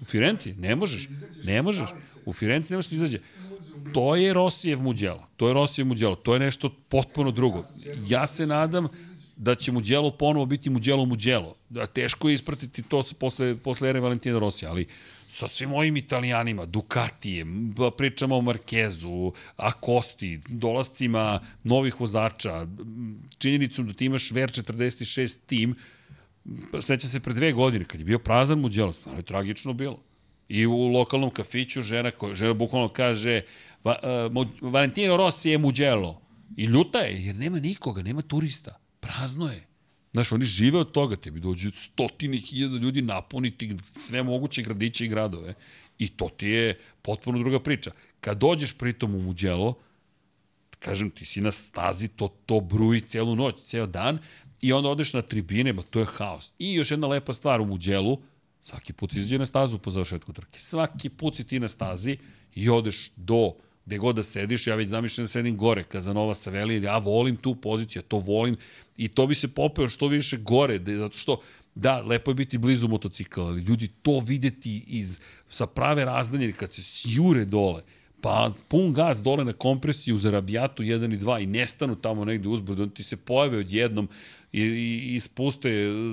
U 0.02 0.04
Firenci? 0.04 0.54
Ne 0.54 0.76
možeš. 0.76 1.08
Ne 1.44 1.62
možeš. 1.62 1.88
U 2.26 2.32
Firenci 2.32 2.72
ne 2.72 2.76
možeš 2.76 2.90
da 2.90 2.96
izađe. 2.96 3.18
To 3.92 4.16
je 4.16 4.34
Rosijev 4.34 4.80
muđelo. 4.80 5.28
To 5.36 5.48
je 5.48 5.54
Rosijev 5.54 5.86
muđelo. 5.86 6.14
To 6.14 6.34
je 6.34 6.40
nešto 6.40 6.74
potpuno 6.88 7.30
drugo. 7.30 7.64
Ja 8.08 8.26
se 8.26 8.46
nadam 8.46 8.88
da 9.38 9.54
će 9.54 9.72
Muđelo 9.72 10.10
ponovo 10.10 10.46
biti 10.46 10.70
Muđelo 10.70 11.04
Muđelo. 11.04 11.54
Da, 11.68 11.86
teško 11.86 12.28
je 12.28 12.34
ispratiti 12.34 12.82
to 12.82 13.02
posle, 13.18 13.56
posle 13.56 13.88
ere 13.88 14.00
Valentina 14.00 14.38
Rosija, 14.38 14.70
ali 14.70 14.86
sa 15.28 15.48
svim 15.48 15.72
ovim 15.72 15.96
italijanima, 15.96 16.66
Ducatijem, 16.66 17.74
pričamo 17.96 18.36
o 18.36 18.40
Markezu, 18.40 19.32
Akosti, 19.56 20.40
dolascima 20.48 21.40
novih 21.64 22.00
vozača, 22.00 22.66
činjenicom 23.38 23.86
da 23.86 23.92
ti 23.92 24.04
imaš 24.04 24.30
Ver 24.30 24.50
46 24.50 25.36
tim, 25.46 25.74
seća 26.80 27.08
se 27.08 27.20
pre 27.20 27.34
dve 27.34 27.52
godine, 27.52 27.84
kad 27.84 28.00
je 28.00 28.04
bio 28.04 28.18
prazan 28.18 28.58
Muđelo, 28.58 28.92
stvarno 28.92 29.18
je 29.18 29.24
tragično 29.24 29.72
bilo. 29.72 30.02
I 30.48 30.66
u 30.66 30.76
lokalnom 30.76 31.30
kafiću 31.30 31.82
žena, 31.82 32.10
žena 32.32 32.54
bukvalno 32.54 32.88
kaže 32.88 33.42
Va, 33.84 33.96
uh, 34.30 34.46
Valentino 34.60 35.16
Rossi 35.16 35.50
je 35.50 35.58
Muđelo. 35.58 36.22
I 36.56 36.64
ljuta 36.64 36.98
je, 36.98 37.26
jer 37.26 37.36
nema 37.36 37.58
nikoga, 37.58 38.02
nema 38.02 38.22
turista. 38.22 38.78
Prazno 39.00 39.50
je. 39.50 39.66
Znaš, 40.12 40.32
oni 40.32 40.44
žive 40.44 40.78
od 40.78 40.92
toga, 40.92 41.16
tebi 41.16 41.40
dođu 41.40 41.70
stotine 41.70 42.36
hiljada 42.36 42.76
ljudi 42.76 43.02
napuniti 43.02 43.76
sve 43.96 44.22
moguće 44.22 44.62
gradiće 44.62 45.04
i 45.04 45.08
gradove. 45.08 45.54
I 45.98 46.08
to 46.08 46.28
ti 46.28 46.48
je 46.48 46.78
potpuno 47.02 47.38
druga 47.38 47.60
priča. 47.60 47.90
Kad 48.20 48.38
dođeš 48.38 48.72
pritom 48.72 49.14
u 49.14 49.22
Muđelo, 49.22 49.74
kažem 50.78 51.10
ti 51.10 51.24
si 51.24 51.40
na 51.40 51.52
stazi, 51.52 52.08
to, 52.08 52.28
to 52.46 52.60
bruji 52.60 53.00
celu 53.00 53.36
noć, 53.36 53.62
ceo 53.62 53.86
dan, 53.86 54.18
i 54.60 54.72
onda 54.72 54.88
odeš 54.88 55.12
na 55.12 55.22
tribine, 55.22 55.72
ba 55.72 55.82
to 55.82 56.00
je 56.00 56.06
haos. 56.06 56.52
I 56.58 56.74
još 56.74 56.90
jedna 56.90 57.06
lepa 57.06 57.34
stvar 57.34 57.60
u 57.60 57.66
Muđelu, 57.66 58.18
svaki 58.62 58.92
put 58.92 59.14
izađe 59.14 59.38
na 59.38 59.46
stazu 59.46 59.78
po 59.78 59.90
završetku 59.90 60.32
trke. 60.32 60.58
Svaki 60.58 61.08
put 61.08 61.36
si 61.36 61.44
ti 61.44 61.60
na 61.60 61.68
stazi 61.68 62.16
i 62.54 62.68
odeš 62.68 63.10
do 63.16 63.52
gde 63.88 63.98
god 63.98 64.16
da 64.16 64.22
sediš, 64.22 64.66
ja 64.66 64.74
već 64.74 64.88
zamišljam 64.88 65.24
da 65.24 65.28
sedim 65.28 65.56
gore, 65.56 65.82
Kazanova 65.84 66.34
Saveli, 66.34 66.82
ja 66.82 66.98
volim 66.98 67.36
tu 67.36 67.54
poziciju, 67.54 68.00
ja 68.00 68.08
to 68.08 68.18
volim 68.18 68.56
i 68.96 69.08
to 69.08 69.26
bi 69.26 69.34
se 69.34 69.48
popeo 69.48 69.88
što 69.88 70.06
više 70.06 70.36
gore, 70.36 70.78
da, 70.78 70.96
zato 70.96 71.18
što, 71.18 71.40
da, 71.74 72.02
lepo 72.02 72.30
je 72.30 72.34
biti 72.34 72.58
blizu 72.58 72.88
motocikla, 72.88 73.44
ali 73.44 73.60
ljudi 73.60 73.88
to 74.02 74.20
videti 74.20 74.84
iz, 74.86 75.20
sa 75.48 75.66
prave 75.66 76.04
razdanje, 76.04 76.52
kad 76.52 76.72
se 76.72 76.82
sjure 76.82 77.44
dole, 77.44 77.82
pa 78.20 78.52
pun 78.68 78.92
gas 78.92 79.22
dole 79.22 79.44
na 79.44 79.52
kompresiju 79.52 80.18
za 80.18 80.30
rabijatu 80.30 80.82
1 80.82 81.14
i 81.14 81.18
2 81.18 81.42
i 81.42 81.46
nestanu 81.46 81.94
tamo 81.96 82.24
negde 82.24 82.48
uzbrdo, 82.48 82.86
ti 82.86 83.02
se 83.02 83.16
pojave 83.16 83.58
odjednom 83.58 84.08
i, 84.52 84.62
i, 84.62 85.14
i 85.16 85.20
spuste 85.20 85.70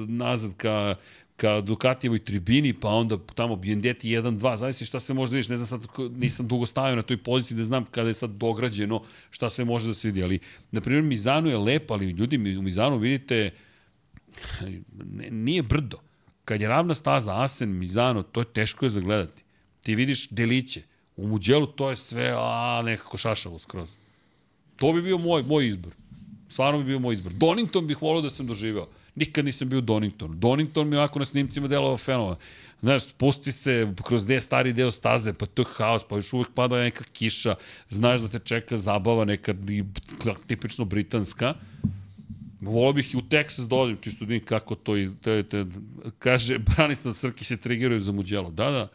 nazad 0.07 0.51
ka, 0.57 0.95
ka 1.35 1.61
Ducatijevoj 1.61 2.19
tribini, 2.19 2.73
pa 2.73 2.89
onda 2.89 3.17
tamo 3.35 3.55
Bjendeti 3.55 4.09
1-2, 4.09 4.55
zavisi 4.55 4.85
šta 4.85 4.99
se 4.99 5.13
može 5.13 5.31
da 5.31 5.35
vidiš, 5.35 5.49
ne 5.49 5.57
znam 5.57 5.67
sad, 5.67 5.89
nisam 6.11 6.47
dugo 6.47 6.65
stavio 6.65 6.95
na 6.95 7.01
toj 7.01 7.17
poziciji 7.17 7.57
da 7.57 7.63
znam 7.63 7.85
kada 7.85 8.07
je 8.07 8.13
sad 8.13 8.29
dograđeno 8.29 9.01
šta 9.29 9.49
se 9.49 9.65
može 9.65 9.87
da 9.87 9.93
se 9.93 10.07
vidi, 10.07 10.23
ali, 10.23 10.39
na 10.71 10.81
primjer, 10.81 11.03
Mizanu 11.03 11.49
je 11.49 11.57
lepo, 11.57 11.93
ali 11.93 12.09
ljudi 12.09 12.57
u 12.57 12.61
Mizanu 12.61 12.97
vidite, 12.97 13.51
nije 15.31 15.63
brdo. 15.63 15.97
kad 16.45 16.61
je 16.61 16.67
ravna 16.67 16.95
staza, 16.95 17.43
Asen, 17.43 17.77
Mizano, 17.77 18.23
to 18.23 18.41
je 18.41 18.45
teško 18.45 18.85
je 18.85 18.89
zagledati. 18.89 19.43
Ti 19.83 19.95
vidiš 19.95 20.29
deliće. 20.29 20.81
U 21.17 21.27
Muđelu 21.27 21.67
to 21.67 21.89
je 21.89 21.95
sve, 21.95 22.33
a, 22.37 22.81
nekako 22.85 23.17
šašavo 23.17 23.59
skroz. 23.59 23.89
To 24.75 24.93
bi 24.93 25.01
bio 25.01 25.17
moj, 25.17 25.43
moj 25.43 25.67
izbor. 25.67 25.93
Stvarno 26.55 26.79
bi 26.79 26.85
bio 26.85 26.99
moj 26.99 27.13
izbor. 27.13 27.33
Donington 27.33 27.87
bih 27.87 28.01
volio 28.01 28.21
da 28.21 28.29
sam 28.29 28.47
doživeo. 28.47 28.87
Nikad 29.15 29.45
nisam 29.45 29.69
bio 29.69 29.79
u 29.79 29.81
Doningtonu. 29.81 30.35
Donington 30.35 30.87
mi 30.87 30.95
onako 30.95 31.19
na 31.19 31.25
snimcima 31.25 31.67
delovao 31.67 31.97
fenova. 31.97 32.37
Znaš, 32.81 33.03
spusti 33.03 33.51
se 33.51 33.93
kroz 34.03 34.25
de, 34.25 34.41
stari 34.41 34.73
deo 34.73 34.91
staze, 34.91 35.33
pa 35.33 35.45
to 35.45 35.61
je 35.61 35.65
haos, 35.75 36.05
pa 36.09 36.15
još 36.15 36.33
uvek 36.33 36.53
pada 36.55 36.77
neka 36.77 37.03
kiša, 37.13 37.55
znaš 37.89 38.21
da 38.21 38.27
te 38.27 38.39
čeka 38.39 38.77
zabava 38.77 39.25
neka 39.25 39.55
tipično 40.47 40.85
britanska. 40.85 41.53
Volio 42.61 42.93
bih 42.93 43.13
i 43.13 43.17
u 43.17 43.21
Texas 43.21 43.67
da 43.67 43.75
odim, 43.75 43.97
čisto 44.01 44.25
da 44.25 44.39
kako 44.39 44.75
to 44.75 44.97
i, 44.97 45.09
te, 45.23 45.43
te, 45.43 45.65
kaže, 46.19 46.57
Branislav 46.57 47.13
Srki 47.13 47.45
se 47.45 47.57
triggeruje 47.57 47.99
za 47.99 48.11
muđelo. 48.11 48.51
Da, 48.51 48.71
da. 48.71 48.87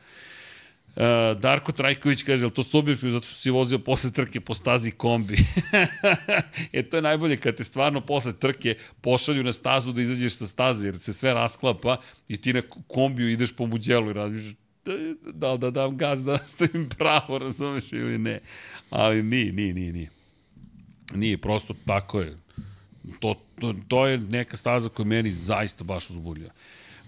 Uh, 0.97 1.41
Darko 1.41 1.73
Trajković 1.73 2.23
kaže, 2.23 2.45
ali 2.45 2.55
to 2.55 2.63
subjektivno 2.63 3.13
zato 3.13 3.27
što 3.27 3.37
si 3.37 3.51
vozio 3.51 3.79
posle 3.79 4.11
trke 4.11 4.41
po 4.41 4.55
stazi 4.55 4.91
kombi. 4.91 5.37
e, 6.73 6.83
to 6.83 6.97
je 6.97 7.03
najbolje 7.03 7.37
kad 7.37 7.57
te 7.57 7.65
stvarno 7.65 8.01
posle 8.01 8.33
trke 8.33 8.75
pošalju 9.01 9.43
na 9.43 9.53
stazu 9.53 9.93
da 9.93 10.03
izađeš 10.03 10.37
sa 10.37 10.47
staze, 10.47 10.87
jer 10.87 10.99
se 10.99 11.13
sve 11.13 11.35
rasklapa 11.35 11.97
i 12.29 12.37
ti 12.37 12.53
na 12.53 12.63
kombiju 12.89 13.31
ideš 13.31 13.53
po 13.57 13.67
muđelu 13.67 14.11
i 14.11 14.13
razmišljaš 14.13 14.55
da 15.33 15.53
li 15.53 15.59
da 15.59 15.71
dam 15.71 15.97
gaz 15.97 16.25
da 16.25 16.33
nastavim 16.33 16.89
pravo, 16.89 17.39
razumeš 17.39 17.93
ili 17.93 18.19
ne. 18.19 18.41
Ali 18.91 19.23
nije, 19.23 19.53
nije, 19.53 19.75
nije, 19.75 19.93
nije. 19.93 20.11
Nije, 21.15 21.39
prosto 21.39 21.75
tako 21.87 22.21
je. 22.21 22.37
To, 23.21 23.35
to, 23.61 23.75
to 23.89 24.07
je 24.07 24.19
neka 24.19 24.57
staza 24.57 24.89
koja 24.89 25.07
meni 25.07 25.33
zaista 25.33 25.85
baš 25.85 26.11
uzbudljiva. 26.11 26.51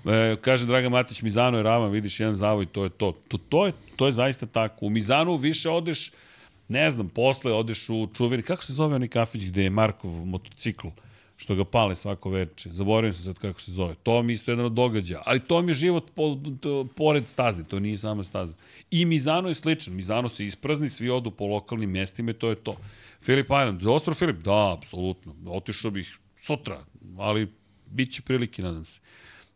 E, 0.04 0.36
kaže 0.40 0.66
Draga 0.66 0.88
Matić, 0.88 1.22
Mizano 1.22 1.56
je 1.58 1.62
ravan, 1.62 1.90
vidiš 1.90 2.20
jedan 2.20 2.34
zavoj, 2.34 2.66
to 2.66 2.84
je 2.84 2.90
to. 2.90 3.12
To, 3.28 3.38
to, 3.38 3.66
je, 3.66 3.72
to 3.96 4.06
je 4.06 4.12
zaista 4.12 4.46
tako. 4.46 4.86
U 4.86 4.90
Mizanu 4.90 5.36
više 5.36 5.70
odeš, 5.70 6.10
ne 6.68 6.90
znam, 6.90 7.08
posle 7.08 7.52
odeš 7.52 7.88
u 7.88 8.08
čuveni, 8.14 8.42
kako 8.42 8.64
se 8.64 8.72
zove 8.72 8.94
onaj 8.94 9.08
kafić 9.08 9.44
gde 9.44 9.62
je 9.62 9.70
Markov 9.70 10.10
motocikl, 10.10 10.88
što 11.36 11.54
ga 11.54 11.64
pale 11.64 11.96
svako 11.96 12.30
veče. 12.30 12.70
Zaboravim 12.70 13.14
se 13.14 13.22
sad 13.22 13.38
kako 13.38 13.60
se 13.60 13.72
zove. 13.72 13.94
To 14.02 14.22
mi 14.22 14.32
isto 14.32 14.50
jedan 14.50 14.66
od 14.66 14.72
događaja. 14.72 15.22
Ali 15.26 15.40
to 15.40 15.62
mi 15.62 15.70
je 15.70 15.74
život 15.74 16.10
po, 16.14 16.38
to, 16.60 16.86
pored 16.96 17.28
staze, 17.28 17.64
to 17.64 17.80
nije 17.80 17.98
sama 17.98 18.24
staza. 18.24 18.54
I 18.90 19.04
Mizano 19.04 19.48
je 19.48 19.54
sličan. 19.54 19.94
Mizano 19.94 20.28
se 20.28 20.46
isprazni, 20.46 20.88
svi 20.88 21.10
odu 21.10 21.30
po 21.30 21.46
lokalnim 21.46 21.90
mestima 21.90 22.30
i 22.30 22.34
to 22.34 22.48
je 22.48 22.56
to. 22.56 22.76
Filip 23.20 23.46
Island, 23.46 23.86
ostro 23.86 24.14
Filip? 24.14 24.36
Da, 24.36 24.72
apsolutno. 24.78 25.34
Otišao 25.46 25.90
bih 25.90 26.18
sutra, 26.42 26.84
ali 27.18 27.48
bit 27.86 28.12
će 28.12 28.22
prilike, 28.22 28.62
nadam 28.62 28.84
se. 28.84 29.00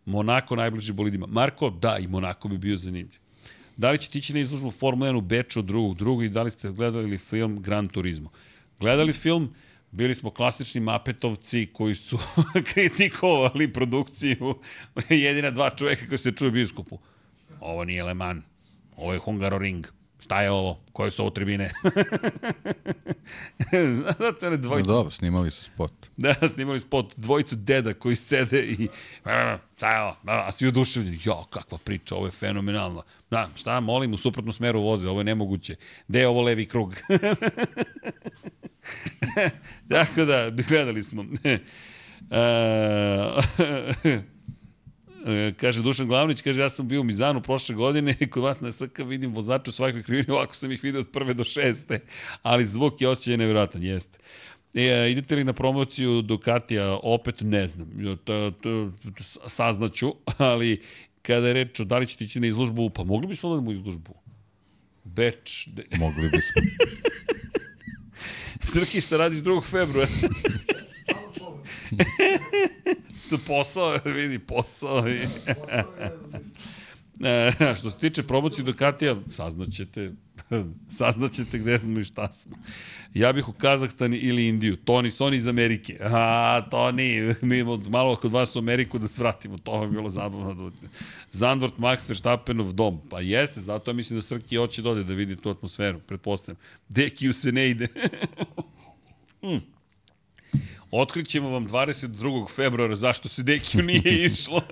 Monako 0.07 0.57
najbliži 0.57 0.93
bolidima. 0.93 1.27
Marko, 1.27 1.71
da, 1.71 1.99
i 1.99 2.07
Monako 2.07 2.49
bi 2.49 2.59
bio 2.59 2.77
zanimljiv. 2.77 3.19
Da 3.77 3.91
li 3.91 3.99
ćete 3.99 4.19
ići 4.19 4.33
na 4.33 4.41
izložbu 4.41 4.71
Formula 4.71 5.11
1 5.11 5.17
u 5.17 5.21
Beču 5.21 5.63
drugog 5.63 5.97
drugo 5.97 6.23
i 6.23 6.29
da 6.29 6.43
li 6.43 6.51
ste 6.51 6.71
gledali 6.71 7.19
film 7.19 7.63
Gran 7.63 7.89
Turismo? 7.89 8.31
Gledali 8.81 9.13
film, 9.13 9.55
bili 9.91 10.15
smo 10.15 10.31
klasični 10.31 10.81
mapetovci 10.81 11.69
koji 11.73 11.95
su 11.95 12.19
kritikovali 12.73 13.73
produkciju 13.73 14.55
jedina 15.09 15.51
dva 15.51 15.71
čoveka 15.71 16.07
koji 16.09 16.19
se 16.19 16.33
čuje 16.33 16.51
biskupu. 16.51 16.99
Ovo 17.61 17.85
nije 17.85 18.05
Le 18.05 18.15
Mans, 18.15 18.45
ovo 18.97 19.13
je 19.13 19.19
Hungaroring. 19.19 19.87
Šta 20.27 20.43
je 20.43 20.51
ovo? 20.51 20.79
Koje 20.93 21.11
su 21.11 21.23
ovo 21.23 21.31
tribine? 21.31 21.71
Znate 24.19 24.47
one 24.47 24.57
dvojice? 24.57 24.89
No, 24.89 24.95
dobro, 24.95 25.11
snimali 25.11 25.51
su 25.51 25.65
spot. 25.65 25.93
Da, 26.17 26.35
snimali 26.49 26.81
spot. 26.81 27.15
Dvojicu 27.17 27.57
deda 27.57 27.95
koji 27.95 28.17
sede 28.17 28.63
i... 28.63 28.89
Šta 29.77 29.95
je 29.95 30.03
ovo? 30.03 30.17
A 30.25 30.53
svi 30.53 30.69
oduševljeni. 30.69 31.19
Jo, 31.25 31.45
kakva 31.51 31.79
priča, 31.79 32.15
ovo 32.15 32.27
je 32.27 32.33
fenomenalno. 32.33 33.03
Da, 33.31 33.49
šta, 33.57 33.81
molim, 33.81 34.15
u 34.15 34.17
suprotnom 34.17 34.53
smeru 34.53 34.81
voze, 34.81 35.09
ovo 35.09 35.21
je 35.21 35.25
nemoguće. 35.25 35.77
Gde 36.09 36.21
je 36.21 36.29
ovo 36.29 36.43
levi 36.43 36.67
krug? 36.67 36.95
Tako 39.91 40.25
da, 40.25 40.51
gledali 40.51 41.03
smo. 41.03 41.23
Uh, 41.23 41.29
kaže 45.57 45.83
Dušan 45.83 46.07
Glavnić, 46.07 46.43
kaže 46.43 46.61
ja 46.61 46.71
sam 46.71 46.89
bio 46.89 47.01
u 47.01 47.05
Mizanu 47.05 47.41
prošle 47.41 47.75
godine 47.75 48.17
i 48.21 48.31
kod 48.31 48.43
vas 48.43 48.61
na 48.61 48.73
SK 48.73 48.99
vidim 48.99 49.35
vozača 49.35 49.69
u 49.69 49.73
svakoj 49.73 50.03
krivini, 50.03 50.31
ovako 50.31 50.55
sam 50.55 50.73
ih 50.73 50.85
vidio 50.85 51.01
od 51.01 51.11
prve 51.13 51.35
do 51.35 51.45
šeste, 51.45 52.01
ali 52.43 52.67
zvuk 52.67 53.01
je 53.01 53.09
osjećaj 53.09 53.37
nevjerojatan, 53.37 53.83
jeste. 53.83 54.19
E, 54.75 55.11
idete 55.11 55.37
li 55.37 55.45
na 55.45 55.53
promociju 55.53 56.23
Ducatija? 56.23 56.99
Opet 57.03 57.41
ne 57.41 57.69
znam. 57.69 58.19
To, 58.25 58.53
to, 58.63 58.93
saznaću, 59.47 60.15
ali 60.39 60.83
kada 61.23 61.47
je 61.47 61.55
reč 61.55 61.81
o 61.81 61.85
da 61.85 61.99
li 61.99 62.07
ćete 62.07 62.25
ići 62.25 62.41
na 62.41 62.47
izložbu, 62.47 62.91
pa 62.91 63.05
mogli 63.05 63.29
bismo 63.29 63.57
da 63.57 63.69
u 63.71 63.73
izložbu. 63.73 64.15
Beč. 65.05 65.67
De... 65.67 65.85
Mogli 65.99 66.23
bismo. 66.23 66.63
Srki, 68.65 69.01
šta 69.01 69.17
radiš 69.17 69.39
2. 69.39 69.71
februara? 69.71 70.11
to 73.31 73.39
posao, 73.47 73.99
vidi, 74.05 74.39
posao. 74.39 75.09
I... 75.09 75.21
E, 77.21 77.53
što 77.79 77.91
se 77.91 77.99
tiče 77.99 78.23
promocije 78.23 78.65
Ducatija, 78.65 79.17
saznaćete, 79.31 80.13
saznaćete 80.99 81.59
gde 81.59 81.79
smo 81.79 82.01
i 82.01 82.05
šta 82.05 82.33
smo. 82.33 82.57
Ja 83.15 83.33
bih 83.33 83.49
u 83.49 83.53
Kazahstan 83.53 84.15
ili 84.15 84.49
Indiju. 84.49 84.77
Toni, 84.77 85.11
Sony 85.11 85.37
iz 85.37 85.47
Amerike. 85.47 85.99
A, 86.01 86.63
Toni, 86.71 87.35
mi 87.43 87.65
malo 87.89 88.17
kod 88.17 88.33
vas 88.33 88.57
u 88.57 88.59
Ameriku 88.59 88.99
da 88.99 89.09
svratimo. 89.09 89.59
To 89.59 89.83
je 89.83 89.89
bilo 89.89 90.11
zabavno. 90.11 90.71
Da... 90.71 90.89
Zandvort, 91.33 91.75
Max 91.79 92.09
Verstappenov 92.09 92.73
dom. 92.73 93.01
Pa 93.11 93.21
jeste, 93.21 93.61
zato 93.61 93.93
mislim 93.93 94.19
da 94.19 94.23
Srki 94.23 94.57
hoće 94.57 94.83
dode 94.83 95.05
da 95.05 95.15
vidi 95.15 95.37
tu 95.37 95.51
atmosferu, 95.51 95.99
pretpostavljam. 95.99 96.61
Dekiju 96.89 97.33
se 97.33 97.53
ne 97.53 97.71
ide. 97.71 97.89
hmm. 99.43 99.76
Otkrićemo 100.91 101.51
vam 101.51 101.69
22. 101.69 102.49
februara 102.57 102.97
zašto 102.97 103.29
se 103.29 103.43
Dekiju 103.43 103.83
nije 103.83 104.25
išlo. 104.27 104.63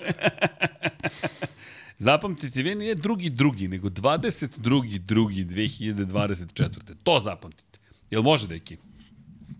Zapamtite, 1.98 2.62
vi 2.62 2.74
nije 2.74 2.94
drugi 2.94 3.30
drugi, 3.30 3.68
nego 3.68 3.88
22. 3.88 4.98
drugi 4.98 5.44
2024. 5.44 6.94
To 7.02 7.20
zapamtite. 7.20 7.78
Jel 8.10 8.22
može, 8.22 8.48
Deki? 8.48 8.76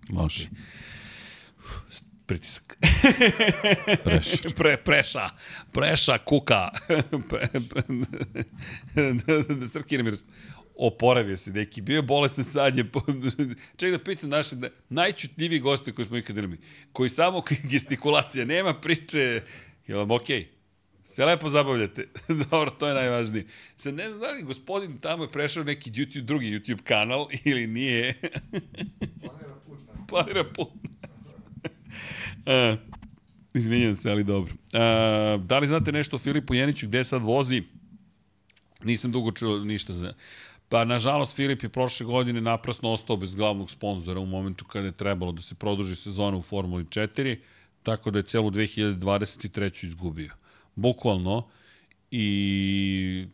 Može. 0.09 0.49
Pritisak. 2.27 2.77
Preša. 4.05 4.37
Pre, 4.57 4.77
preša. 4.77 5.29
Preša, 5.73 6.19
kuka. 6.19 6.71
Pre, 7.29 7.49
pre, 7.69 7.83
da 9.55 9.69
Srki 9.69 10.03
mi 10.03 10.13
oporavio 10.77 11.37
se, 11.37 11.51
neki, 11.51 11.81
bio 11.81 11.97
je 11.97 12.03
bolestan 12.03 12.45
sad 12.45 12.79
je, 12.79 12.85
ček 13.77 13.93
da 13.93 13.99
pitam 13.99 14.29
naše, 14.29 14.57
najčutljiviji 14.89 15.61
gosti 15.61 15.93
koji 15.93 16.07
smo 16.07 16.17
ikad 16.17 16.37
imali, 16.37 16.59
koji 16.93 17.11
samo 17.11 17.43
gestikulacija, 17.73 18.45
nema 18.45 18.75
priče, 18.75 19.43
je 19.87 19.97
vam 19.97 20.11
okej? 20.11 20.41
Okay? 20.41 20.55
Se 21.15 21.25
lepo 21.25 21.49
zabavljate. 21.49 22.09
Dobro, 22.51 22.71
to 22.71 22.89
je 22.89 22.95
najvažnije. 22.95 23.47
Se 23.79 23.93
ne 23.93 24.09
znam 24.09 24.21
da 24.21 24.31
li 24.31 24.43
gospodin 24.43 24.99
tamo 24.99 25.25
je 25.25 25.31
prešao 25.31 25.65
neki 25.65 25.91
YouTube, 25.91 26.21
drugi 26.21 26.47
YouTube 26.47 26.83
kanal 26.83 27.27
ili 27.45 27.67
nije. 27.67 28.15
Planira 29.21 29.55
put 29.67 29.79
nas. 29.87 30.07
Planira 30.09 30.45
put 30.45 30.69
nas. 30.83 31.35
uh, 32.75 32.79
izvinjam 33.55 33.97
se, 33.97 34.11
ali 34.11 34.25
dobro. 34.25 34.53
Uh, 34.53 35.45
da 35.45 35.59
li 35.59 35.67
znate 35.67 35.93
nešto 35.93 36.17
o 36.17 36.19
Filipu 36.19 36.55
Jeniću, 36.55 36.87
gde 36.87 37.05
sad 37.05 37.23
vozi? 37.23 37.63
Nisam 38.85 39.13
dugo 39.13 39.33
čuo 39.33 39.59
ništa. 39.59 39.93
Za... 39.93 40.15
Pa, 40.69 40.85
nažalost, 40.85 41.37
Filip 41.37 41.63
je 41.63 41.69
prošle 41.69 42.07
godine 42.07 42.41
naprasno 42.41 42.93
ostao 42.93 43.17
bez 43.17 43.35
glavnog 43.35 43.71
sponzora 43.71 44.21
u 44.21 44.27
momentu 44.27 44.65
kada 44.65 44.87
je 44.87 44.93
trebalo 44.93 45.33
da 45.33 45.43
se 45.43 45.55
produži 45.55 45.97
sezona 45.97 46.37
u 46.37 46.43
Formuli 46.43 46.85
4, 46.85 47.37
tako 47.83 48.11
da 48.11 48.19
je 48.19 48.23
celu 48.23 48.51
2023. 48.51 49.85
izgubio. 49.85 50.33
Bukvalno. 50.75 51.49
I 52.11 53.27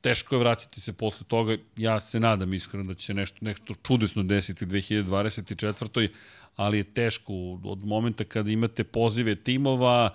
teško 0.00 0.34
je 0.34 0.38
vratiti 0.38 0.80
se 0.80 0.92
posle 0.92 1.26
toga. 1.28 1.56
Ja 1.76 2.00
se 2.00 2.20
nadam 2.20 2.54
iskreno 2.54 2.84
da 2.84 2.94
će 2.94 3.14
nešto, 3.14 3.38
nešto 3.40 3.74
čudesno 3.82 4.22
desiti 4.22 4.64
u 4.64 4.68
2024. 4.68 6.08
Ali 6.56 6.78
je 6.78 6.84
teško 6.84 7.32
od 7.64 7.84
momenta 7.84 8.24
kada 8.24 8.50
imate 8.50 8.84
pozive 8.84 9.34
timova, 9.34 10.14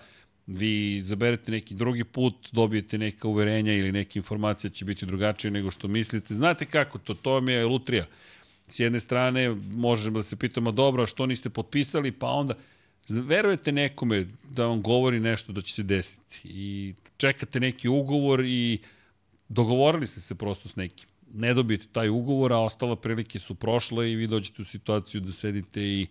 vi 0.57 1.01
zaberete 1.03 1.51
neki 1.51 1.75
drugi 1.75 2.03
put, 2.03 2.49
dobijete 2.51 2.97
neka 2.97 3.27
uverenja 3.27 3.73
ili 3.73 3.91
neke 3.91 4.19
informacije 4.19 4.71
će 4.71 4.85
biti 4.85 5.05
drugačije 5.05 5.51
nego 5.51 5.71
što 5.71 5.87
mislite. 5.87 6.35
Znate 6.35 6.65
kako 6.65 6.97
to, 6.97 7.13
to 7.13 7.41
mi 7.41 7.51
je 7.51 7.65
lutrija. 7.65 8.05
S 8.67 8.79
jedne 8.79 8.99
strane 8.99 9.49
možemo 9.71 10.19
da 10.19 10.23
se 10.23 10.35
pitamo, 10.35 10.71
dobro, 10.71 11.05
što 11.05 11.25
niste 11.25 11.49
potpisali, 11.49 12.11
pa 12.11 12.27
onda 12.27 12.53
verujete 13.09 13.71
nekome 13.71 14.27
da 14.49 14.65
vam 14.65 14.81
govori 14.81 15.19
nešto 15.19 15.53
da 15.53 15.61
će 15.61 15.73
se 15.73 15.83
desiti 15.83 16.41
i 16.45 16.93
čekate 17.17 17.59
neki 17.59 17.87
ugovor 17.87 18.45
i 18.45 18.79
dogovorili 19.49 20.07
ste 20.07 20.21
se 20.21 20.35
prosto 20.35 20.69
s 20.69 20.75
nekim. 20.75 21.09
Ne 21.33 21.53
dobijete 21.53 21.85
taj 21.91 22.09
ugovor, 22.09 22.53
a 22.53 22.59
ostale 22.59 22.95
prilike 22.95 23.39
su 23.39 23.55
prošle 23.55 24.11
i 24.11 24.15
vi 24.15 24.27
dođete 24.27 24.61
u 24.61 24.65
situaciju 24.65 25.21
da 25.21 25.31
sedite 25.31 25.81
i 25.81 26.07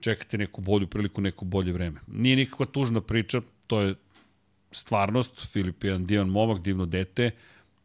čekate 0.00 0.38
neku 0.38 0.60
bolju 0.60 0.86
priliku, 0.86 1.20
neko 1.20 1.44
bolje 1.44 1.72
vreme. 1.72 2.00
Nije 2.06 2.36
nikakva 2.36 2.66
tužna 2.66 3.00
priča, 3.00 3.40
to 3.70 3.80
je 3.80 3.94
stvarnost, 4.70 5.46
Filip 5.52 5.84
je 5.84 5.88
jedan 5.88 6.06
divan 6.06 6.28
momak, 6.28 6.62
divno 6.62 6.86
dete, 6.86 7.30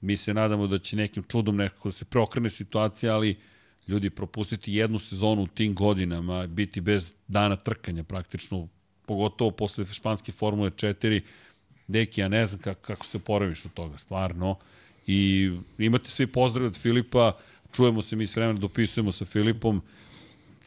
mi 0.01 0.17
se 0.17 0.33
nadamo 0.33 0.67
da 0.67 0.79
će 0.79 0.95
nekim 0.95 1.23
čudom 1.23 1.55
nekako 1.55 1.89
da 1.89 1.93
se 1.93 2.05
preokrene 2.05 2.49
situacija, 2.49 3.13
ali 3.15 3.35
ljudi 3.87 4.09
propustiti 4.09 4.73
jednu 4.73 4.99
sezonu 4.99 5.43
u 5.43 5.47
tim 5.47 5.75
godinama, 5.75 6.47
biti 6.47 6.81
bez 6.81 7.13
dana 7.27 7.55
trkanja 7.55 8.03
praktično, 8.03 8.67
pogotovo 9.05 9.51
posle 9.51 9.85
španske 9.85 10.31
Formule 10.31 10.69
4, 10.69 11.21
deki, 11.87 12.21
ja 12.21 12.27
ne 12.27 12.47
znam 12.47 12.61
kako, 12.61 12.81
kako 12.81 13.05
se 13.05 13.19
poraviš 13.19 13.65
od 13.65 13.73
toga, 13.73 13.97
stvarno. 13.97 14.55
I 15.07 15.51
imate 15.77 16.09
svi 16.09 16.27
pozdrav 16.27 16.67
od 16.67 16.77
Filipa, 16.77 17.37
čujemo 17.71 18.01
se 18.01 18.15
mi 18.15 18.27
s 18.27 18.35
vremena, 18.35 18.59
dopisujemo 18.59 19.11
sa 19.11 19.25
Filipom, 19.25 19.81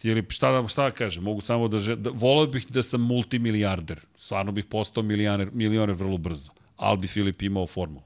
Filip, 0.01 0.33
šta 0.33 0.53
da, 0.53 0.69
šta 0.69 0.83
da 0.83 0.91
kažem, 0.91 1.23
mogu 1.23 1.41
samo 1.41 1.69
da, 1.69 1.97
da 1.97 2.11
voleo 2.15 2.47
bih 2.47 2.67
da 2.71 2.83
sam 2.83 3.01
multimilijarder, 3.01 4.01
stvarno 4.17 4.53
bih 4.53 4.65
postao 4.65 5.03
milioner, 5.03 5.51
milioner 5.53 5.97
vrlo 5.97 6.19
brzo, 6.19 6.51
ali 6.77 6.99
bi 6.99 7.07
Filip 7.07 7.43
imao 7.43 7.67
formulu. 7.67 8.05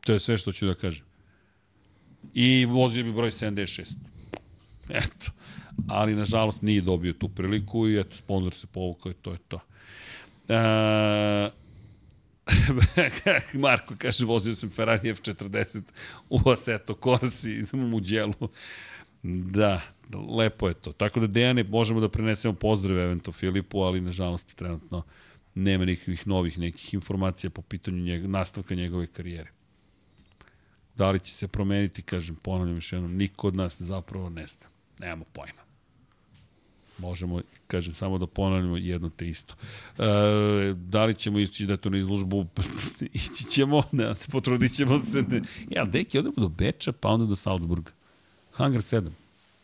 To 0.00 0.12
je 0.12 0.20
sve 0.20 0.38
što 0.38 0.52
ću 0.52 0.66
da 0.66 0.74
kažem. 0.74 1.04
I 2.34 2.64
vozio 2.64 3.04
bi 3.04 3.12
broj 3.12 3.30
76. 3.30 3.94
Eto. 4.88 5.30
Ali, 5.88 6.14
nažalost, 6.14 6.62
nije 6.62 6.80
dobio 6.80 7.12
tu 7.12 7.28
priliku 7.28 7.88
i 7.88 8.00
eto, 8.00 8.16
sponsor 8.16 8.52
se 8.54 8.66
povukao 8.66 9.12
i 9.12 9.14
to 9.14 9.32
je 9.32 9.38
to. 9.48 9.60
E, 10.48 11.50
Marko 13.64 13.94
kaže, 13.98 14.24
vozio 14.24 14.54
sam 14.54 14.70
Ferrari 14.70 15.14
F40 15.14 15.82
u 16.30 16.50
Assetto 16.50 16.98
Corsi 17.04 17.64
u 17.72 17.76
Muđelu. 17.76 18.48
Da, 19.22 19.80
lepo 20.18 20.68
je 20.68 20.74
to. 20.74 20.92
Tako 20.92 21.20
da, 21.20 21.26
Dejane, 21.26 21.64
možemo 21.64 22.00
da 22.00 22.08
prenesemo 22.08 22.54
pozdrave 22.54 23.02
evento 23.02 23.32
Filipu, 23.32 23.80
ali 23.80 24.00
nažalost 24.00 24.56
trenutno 24.56 25.02
nema 25.54 25.84
nikakvih 25.84 26.26
novih 26.26 26.58
nekih 26.58 26.94
informacija 26.94 27.50
po 27.50 27.62
pitanju 27.62 27.98
njega, 27.98 28.28
nastavka 28.28 28.74
njegove 28.74 29.06
karijere. 29.06 29.50
Da 30.96 31.10
li 31.10 31.20
će 31.20 31.32
se 31.32 31.48
promeniti, 31.48 32.02
kažem, 32.02 32.36
ponavljam 32.36 32.76
još 32.76 32.92
jednom, 32.92 33.16
niko 33.16 33.48
od 33.48 33.54
nas 33.54 33.82
zapravo 33.82 34.28
ne 34.28 34.46
zna. 34.46 34.66
Nemamo 34.98 35.24
pojma. 35.32 35.62
Možemo, 36.98 37.40
kažem, 37.66 37.94
samo 37.94 38.18
da 38.18 38.26
ponavljamo 38.26 38.76
jedno 38.76 39.10
te 39.10 39.28
isto. 39.28 39.54
E, 39.98 40.74
da 40.74 41.04
li 41.04 41.14
ćemo 41.14 41.38
ići 41.38 41.66
da 41.66 41.76
to 41.76 41.90
na 41.90 41.98
izlužbu? 41.98 42.46
ići 43.12 43.44
ćemo, 43.44 43.82
ne, 43.92 44.14
potrudit 44.30 44.76
ćemo 44.76 44.98
se. 44.98 45.22
Ne. 45.22 45.42
Ja, 45.70 45.84
deki, 45.84 46.18
odemo 46.18 46.34
do 46.36 46.48
Beča, 46.48 46.92
pa 46.92 47.08
onda 47.08 47.26
do 47.26 47.36
Salzburga. 47.36 47.92
Hangar 48.52 48.80
7. 48.80 49.10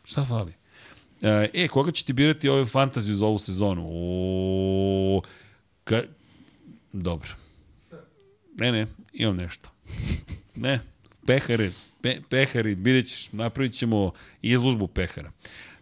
Šta 0.08 0.24
fali? 0.24 0.52
E, 1.22 1.50
e, 1.54 1.68
koga 1.68 1.92
će 1.92 2.04
ti 2.04 2.12
birati 2.12 2.48
ove 2.48 2.64
fantaziju 2.64 3.16
za 3.16 3.26
ovu 3.26 3.38
sezonu? 3.38 3.88
O, 3.90 5.22
ka... 5.84 6.02
Dobro. 6.92 7.28
Ne, 8.58 8.72
ne, 8.72 8.86
imam 9.12 9.36
nešto. 9.36 9.70
ne, 10.54 10.80
pehare, 11.26 11.70
pe, 12.02 12.20
pehari, 12.30 12.74
vidjet 12.74 13.08
ćeš, 13.08 13.32
napravit 13.32 13.72
ćemo 13.72 14.12
izlužbu 14.42 14.86
pehara. 14.86 15.32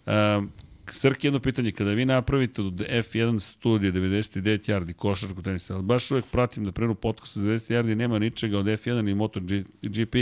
Um, 0.07 0.53
Srk, 0.93 1.25
jedno 1.25 1.41
pitanje, 1.41 1.73
kada 1.73 1.91
vi 1.91 2.05
napravite 2.05 2.63
od 2.63 2.75
F1 2.75 3.41
studije 3.41 3.93
99 3.93 4.71
yardi 4.71 4.93
košarku 4.93 5.43
tenisa, 5.43 5.75
ali 5.75 5.83
baš 5.83 6.11
uvek 6.11 6.25
pratim 6.33 6.65
da 6.65 6.73
prenu 6.73 6.95
podcast 6.95 7.37
90 7.37 7.73
yardi 7.73 7.95
nema 7.95 8.19
ničega 8.19 8.59
od 8.59 8.67
F1 8.67 9.03
ni 9.03 9.15
MotoGP, 9.15 10.15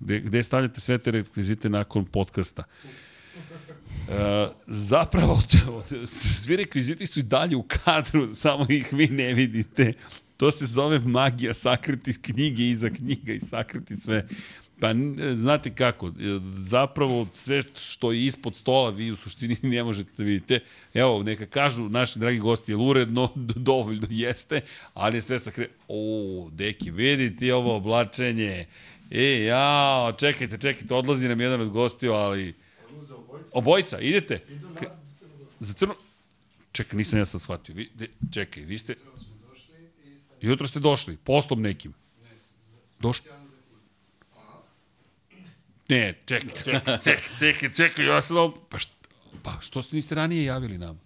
gde, 0.00 0.20
gde 0.20 0.42
stavljate 0.42 0.80
sve 0.80 0.98
te 0.98 1.10
rekvizite 1.10 1.68
nakon 1.68 2.04
podcasta. 2.04 2.62
Uh, 2.84 2.90
zapravo, 4.66 5.42
svi 6.40 6.56
rekviziti 6.56 7.06
su 7.06 7.20
i 7.20 7.22
dalje 7.22 7.56
u 7.56 7.62
kadru, 7.62 8.34
samo 8.34 8.66
ih 8.68 8.92
vi 8.92 9.06
ne 9.06 9.34
vidite. 9.34 9.92
To 10.36 10.50
se 10.50 10.66
zove 10.66 10.98
magija, 10.98 11.54
sakriti 11.54 12.22
knjige 12.22 12.62
iza 12.62 12.90
knjiga 12.90 13.32
i 13.32 13.40
sakriti 13.40 13.96
sve. 13.96 14.26
Pa, 14.80 14.88
znate 15.36 15.74
kako, 15.74 16.12
zapravo 16.56 17.26
sve 17.34 17.62
što 17.78 18.12
je 18.12 18.26
ispod 18.26 18.56
stola 18.56 18.90
vi 18.90 19.10
u 19.10 19.16
suštini 19.16 19.56
ne 19.74 19.84
možete 19.84 20.10
da 20.16 20.24
vidite. 20.24 20.60
Evo, 20.94 21.22
neka 21.22 21.46
kažu 21.46 21.88
naši 21.88 22.18
dragi 22.18 22.38
gosti, 22.38 22.72
je 22.72 22.76
uredno, 22.76 23.32
dovoljno 23.70 24.06
jeste, 24.10 24.60
ali 24.94 25.16
je 25.16 25.22
sve 25.22 25.38
sakre... 25.38 25.68
O, 25.88 26.48
deki, 26.52 26.90
vidite 26.90 27.54
ovo 27.54 27.76
oblačenje. 27.76 28.66
E, 29.10 29.44
ja, 29.44 30.12
čekajte, 30.18 30.58
čekajte, 30.58 30.94
odlazi 30.94 31.28
nam 31.28 31.40
jedan 31.40 31.60
od 31.60 31.68
gostiju, 31.68 32.12
ali... 32.12 32.54
Obojica, 33.52 34.00
idete? 34.00 34.44
Nazad 34.50 34.96
za 35.60 35.72
crno. 35.72 35.94
Čekaj, 36.72 36.96
nisam 36.96 37.18
ja 37.18 37.26
sad 37.26 37.42
shvatio. 37.42 37.74
Vi, 37.74 37.90
de, 37.94 38.08
čekaj, 38.32 38.62
vi 38.62 38.78
ste... 38.78 38.94
Jutro 40.40 40.66
ste 40.66 40.80
došli, 40.80 41.16
poslom 41.16 41.62
nekim. 41.62 41.94
Došli? 43.00 43.30
Ne, 45.88 46.14
čekaj, 46.26 46.50
čekaj, 46.64 46.98
čekaj, 46.98 47.38
čekaj, 47.38 47.72
čekaj, 47.72 48.06
ja 48.06 48.22
sam 48.22 48.36
ovo... 48.36 48.66
Pa, 48.68 48.78
što, 48.78 48.92
pa 49.42 49.58
što 49.60 49.82
ste 49.82 49.96
niste 49.96 50.14
ranije 50.14 50.44
javili 50.44 50.78
nam? 50.78 51.00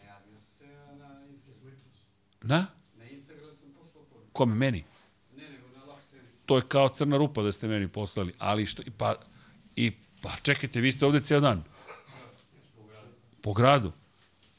Najavio 0.00 0.38
se 0.38 0.66
na. 0.98 2.56
Na? 2.56 2.66
Na 2.96 3.04
Instagram 3.04 3.54
sam 3.54 3.68
poslao 3.78 4.04
poruku. 4.04 4.30
Kome, 4.32 4.54
meni? 4.54 4.84
Ne, 5.36 5.50
nego 5.50 5.68
na 5.68 6.02
Service. 6.02 6.36
To 6.46 6.56
je 6.56 6.62
kao 6.68 6.88
crna 6.88 7.16
rupa 7.16 7.42
da 7.42 7.52
ste 7.52 7.68
meni 7.68 7.88
poslali, 7.88 8.32
ali 8.38 8.66
što, 8.66 8.82
pa, 8.98 9.14
i, 9.76 9.92
pa 10.22 10.36
čekajte, 10.42 10.80
vi 10.80 10.92
ste 10.92 11.06
ovde 11.06 11.20
ceo 11.20 11.40
dan. 11.40 11.64
Po 13.42 13.52
gradu? 13.52 13.92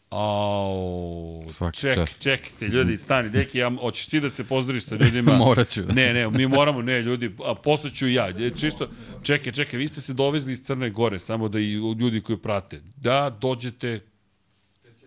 Au, 0.09 1.43
Svaki 1.49 1.79
ček, 1.79 1.95
čast. 1.95 2.21
čekajte, 2.21 2.67
ljudi, 2.67 2.97
stani, 2.97 3.29
deki, 3.29 3.57
ja, 3.57 3.71
hoćeš 3.81 4.05
ti 4.05 4.19
da 4.19 4.29
se 4.29 4.43
pozdoriš 4.43 4.85
sa 4.85 4.95
ljudima? 4.95 5.37
Morat 5.45 5.69
ću. 5.69 5.81
Ne, 5.81 6.13
ne, 6.13 6.29
mi 6.29 6.47
moramo, 6.47 6.81
ne, 6.81 7.01
ljudi, 7.01 7.35
a 7.45 7.55
posle 7.55 7.91
ću 7.91 8.07
i 8.07 8.13
ja. 8.13 8.27
Je, 8.27 8.51
Čisto, 8.55 8.89
čekaj, 9.23 9.53
čekaj, 9.53 9.77
vi 9.79 9.87
ste 9.87 10.01
se 10.01 10.13
dovezli 10.13 10.53
iz 10.53 10.61
Crne 10.61 10.89
Gore, 10.89 11.19
samo 11.19 11.49
da 11.49 11.59
i 11.59 11.73
ljudi 11.73 12.21
koji 12.21 12.37
prate, 12.37 12.81
da 12.95 13.37
dođete 13.41 13.99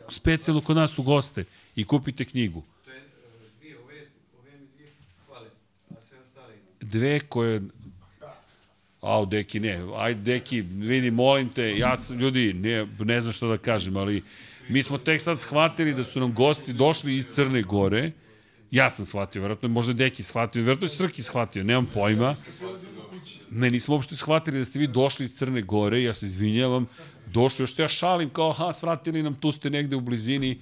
specijalno 0.09 0.61
kod 0.61 0.77
nas 0.77 0.99
u 0.99 1.03
goste 1.03 1.45
i 1.77 1.85
kupite 1.85 2.25
knjigu. 2.25 2.63
To 2.85 2.91
je 2.91 3.03
dvije, 3.59 3.79
ove, 3.79 4.07
ove 4.41 4.59
mi 4.59 4.67
dvije 4.77 4.91
hvale, 5.27 5.49
a 5.91 6.01
sve 6.01 6.19
ostale 6.21 6.55
imam. 6.55 6.91
Dve 6.91 7.21
koje... 7.21 7.61
Au, 9.03 9.27
deki, 9.27 9.61
ne. 9.61 9.81
Ajde, 9.97 10.21
deki, 10.21 10.61
vidi, 10.61 11.11
molim 11.11 11.49
te, 11.49 11.79
ja 11.79 11.97
sam, 11.97 12.19
ljudi, 12.19 12.53
ne, 12.53 12.87
ne 12.99 13.21
znam 13.21 13.33
što 13.33 13.49
da 13.49 13.59
kažem, 13.59 13.97
ali 13.97 14.23
mi 14.69 14.83
smo 14.83 14.99
tek 14.99 15.21
sad 15.21 15.41
shvatili 15.41 15.95
da 15.95 16.05
su 16.05 16.21
nam 16.21 16.35
gosti 16.35 16.73
došli 16.73 17.17
iz 17.17 17.27
Crne 17.27 17.63
Gore. 17.63 18.13
Ja 18.71 18.91
sam 18.91 19.05
shvatio, 19.07 19.43
verovatno 19.43 19.69
možda 19.69 19.91
je 19.91 19.95
Deki 19.95 20.23
shvatio, 20.23 20.63
verovatno 20.63 20.85
je 20.85 20.89
Srki 20.89 21.23
shvatio, 21.23 21.65
nemam 21.65 21.87
pojma. 21.95 22.35
Ne, 23.51 23.71
nismo 23.71 23.95
uopšte 23.95 24.17
shvatili 24.17 24.59
da 24.59 24.65
ste 24.65 24.79
vi 24.79 24.87
došli 24.87 25.25
iz 25.25 25.35
Crne 25.35 25.63
Gore, 25.63 26.03
ja 26.03 26.15
se 26.15 26.27
izvinjavam, 26.27 26.87
došli, 27.27 27.63
još 27.63 27.75
se 27.75 27.83
ja 27.83 27.89
šalim 27.89 28.31
kao, 28.31 28.51
aha, 28.51 28.73
svratili 28.73 29.23
nam, 29.23 29.35
tu 29.35 29.53
ste 29.53 29.71
negde 29.71 29.97
u 29.97 30.01
blizini, 30.01 30.61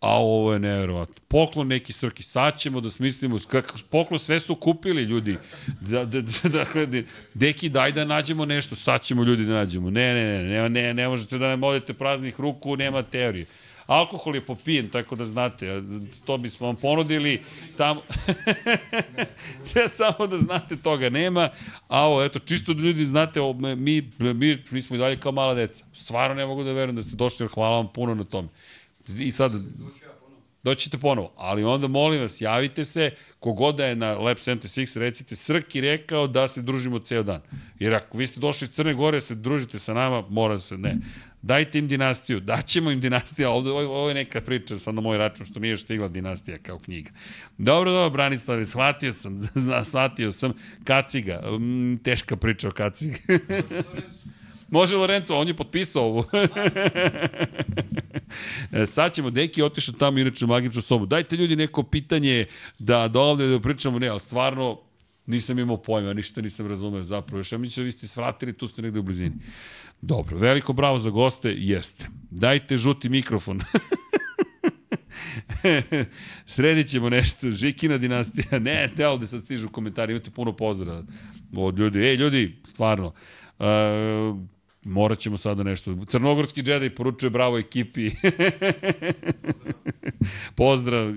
a 0.00 0.18
ovo 0.18 0.52
je 0.52 0.58
neverovatno. 0.58 1.14
Poklon 1.28 1.68
neki 1.68 1.92
Srki, 1.92 2.22
sad 2.22 2.58
ćemo 2.58 2.80
da 2.80 2.90
smislimo, 2.90 3.38
kako, 3.48 3.74
poklon 3.90 4.18
sve 4.18 4.40
su 4.40 4.54
kupili 4.54 5.02
ljudi. 5.02 5.36
Da, 5.80 6.04
da, 6.04 6.20
da, 6.20 6.48
da, 6.48 6.86
da, 6.86 7.02
deki, 7.34 7.68
daj 7.68 7.92
da 7.92 8.04
nađemo 8.04 8.44
nešto, 8.44 8.76
sad 8.76 9.02
ćemo 9.02 9.24
ljudi 9.24 9.44
da 9.44 9.54
nađemo. 9.54 9.90
Ne, 9.90 10.14
ne, 10.14 10.42
ne, 10.42 10.44
ne, 10.44 10.68
ne, 10.68 10.94
ne 10.94 11.08
možete 11.08 11.38
da 11.38 11.56
ne 11.56 11.66
odete 11.66 11.94
praznih 11.94 12.40
ruku, 12.40 12.76
nema 12.76 13.02
teorije. 13.02 13.46
Alkohol 13.86 14.34
je 14.34 14.44
popijen, 14.44 14.88
tako 14.88 15.16
da 15.16 15.24
znate, 15.24 15.82
to 16.24 16.36
bismo 16.38 16.66
vam 16.66 16.76
ponudili 16.76 17.42
tamo. 17.76 18.02
Samo 19.98 20.26
da 20.26 20.38
znate, 20.38 20.76
toga 20.76 21.10
nema. 21.10 21.48
A 21.88 22.06
ovo, 22.06 22.24
eto, 22.24 22.38
čisto 22.38 22.74
da 22.74 22.82
ljudi 22.82 23.06
znate, 23.06 23.40
o, 23.40 23.52
mi, 23.52 24.10
mi, 24.18 24.62
mi 24.70 24.82
smo 24.82 24.96
i 24.96 24.98
dalje 24.98 25.16
kao 25.16 25.32
mala 25.32 25.54
deca. 25.54 25.84
Stvarno 25.92 26.34
ne 26.34 26.46
mogu 26.46 26.64
da 26.64 26.72
verujem 26.72 26.96
da 26.96 27.02
ste 27.02 27.16
došli, 27.16 27.48
hvala 27.48 27.76
vam 27.76 27.88
puno 27.92 28.14
na 28.14 28.24
tome. 28.24 28.48
I 29.08 29.32
sad, 29.32 29.52
doći 30.62 30.80
ćete 30.80 30.98
ponovo. 30.98 31.32
Ali 31.36 31.64
onda 31.64 31.88
molim 31.88 32.20
vas, 32.20 32.40
javite 32.40 32.84
se, 32.84 33.10
kogod 33.40 33.76
da 33.76 33.86
je 33.86 33.96
na 33.96 34.12
Lab 34.18 34.36
76, 34.36 34.98
recite 34.98 35.36
Srki 35.36 35.80
rekao 35.80 36.26
da 36.26 36.48
se 36.48 36.62
družimo 36.62 36.98
ceo 36.98 37.22
dan. 37.22 37.40
Jer 37.78 37.94
ako 37.94 38.18
vi 38.18 38.26
ste 38.26 38.40
došli 38.40 38.64
iz 38.64 38.70
Crne 38.70 38.94
Gore, 38.94 39.20
se 39.20 39.34
družite 39.34 39.78
sa 39.78 39.94
nama, 39.94 40.24
mora 40.28 40.58
se, 40.58 40.76
ne. 40.78 40.96
Dajte 41.42 41.78
im 41.78 41.88
dinastiju, 41.88 42.40
daćemo 42.40 42.90
im 42.90 43.00
dinastiju, 43.00 43.48
ovde, 43.50 43.70
ovo, 43.70 43.80
ovo 43.80 44.08
je 44.08 44.14
neka 44.14 44.40
priča 44.40 44.78
sad 44.78 44.94
na 44.94 45.00
moj 45.00 45.18
račun, 45.18 45.46
što 45.46 45.60
nije 45.60 45.76
stigla 45.76 46.08
dinastija 46.08 46.58
kao 46.58 46.78
knjiga. 46.78 47.10
Dobro, 47.58 47.92
dobro, 47.92 48.10
Branislave, 48.10 48.66
shvatio 48.66 49.12
sam, 49.12 49.42
zna, 49.54 49.84
shvatio 49.84 50.32
sam, 50.32 50.52
kaciga, 50.84 51.40
mm, 51.58 51.96
teška 51.96 52.36
priča 52.36 52.68
o 52.68 52.70
kaciga. 52.70 53.18
Može 54.68 54.96
Lorenzo, 54.96 55.34
on 55.34 55.48
je 55.48 55.56
potpisao 55.56 56.04
ovo. 56.04 56.24
E, 58.72 58.86
Sad 58.86 59.14
ćemo, 59.14 59.30
Deki 59.30 59.62
otišao 59.62 59.94
tamo 59.98 60.18
inače 60.18 60.44
u 60.44 60.48
magičnu 60.48 60.82
sobu. 60.82 61.06
Dajte 61.06 61.36
ljudi 61.36 61.56
neko 61.56 61.82
pitanje 61.82 62.46
da, 62.78 63.08
da 63.08 63.20
ovde 63.20 63.46
da 63.46 63.60
pričamo, 63.60 63.98
ne, 63.98 64.08
ali 64.08 64.20
stvarno 64.20 64.80
nisam 65.26 65.58
imao 65.58 65.76
pojma, 65.76 66.12
ništa 66.12 66.40
nisam 66.40 66.66
razumeo 66.66 67.02
zapravo. 67.02 67.40
Još 67.40 67.52
ja 67.52 67.58
mi 67.58 67.68
vi 67.76 67.92
ste 67.92 68.06
svratili, 68.06 68.52
tu 68.52 68.66
ste 68.66 68.82
negde 68.82 68.98
u 68.98 69.02
blizini. 69.02 69.36
Dobro, 70.00 70.36
veliko 70.36 70.72
bravo 70.72 70.98
za 70.98 71.10
goste, 71.10 71.54
jeste. 71.56 72.08
Dajte 72.30 72.76
žuti 72.76 73.08
mikrofon. 73.08 73.60
Sredit 76.46 76.90
ćemo 76.90 77.10
nešto, 77.10 77.50
Žikina 77.50 77.98
dinastija, 77.98 78.58
ne, 78.58 78.90
ne, 78.96 79.06
ovde 79.06 79.26
sad 79.26 79.44
stižu 79.44 79.68
komentari, 79.68 80.12
imate 80.12 80.30
puno 80.30 80.52
pozdrava 80.52 81.02
od 81.56 81.78
ljudi. 81.78 81.98
Ej, 81.98 82.14
ljudi, 82.14 82.56
stvarno, 82.64 83.12
uh, 83.58 83.66
morat 84.84 85.18
ćemo 85.18 85.36
sada 85.36 85.62
nešto. 85.62 85.96
Crnogorski 86.08 86.62
džedaj 86.62 86.94
poručuje 86.94 87.30
bravo 87.30 87.58
ekipi. 87.58 88.10
Pozdrav. 90.56 91.14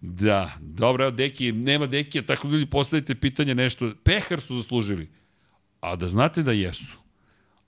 da, 0.00 0.52
dobro, 0.60 1.04
evo 1.04 1.10
Deki, 1.10 1.52
nema 1.52 1.86
Dekija, 1.86 2.22
tako 2.22 2.48
ljudi 2.48 2.66
postavite 2.66 3.14
pitanje 3.14 3.54
nešto. 3.54 3.92
Pehar 4.04 4.40
su 4.40 4.56
zaslužili. 4.56 5.10
A 5.80 5.96
da 5.96 6.08
znate 6.08 6.42
da 6.42 6.52
jesu. 6.52 6.98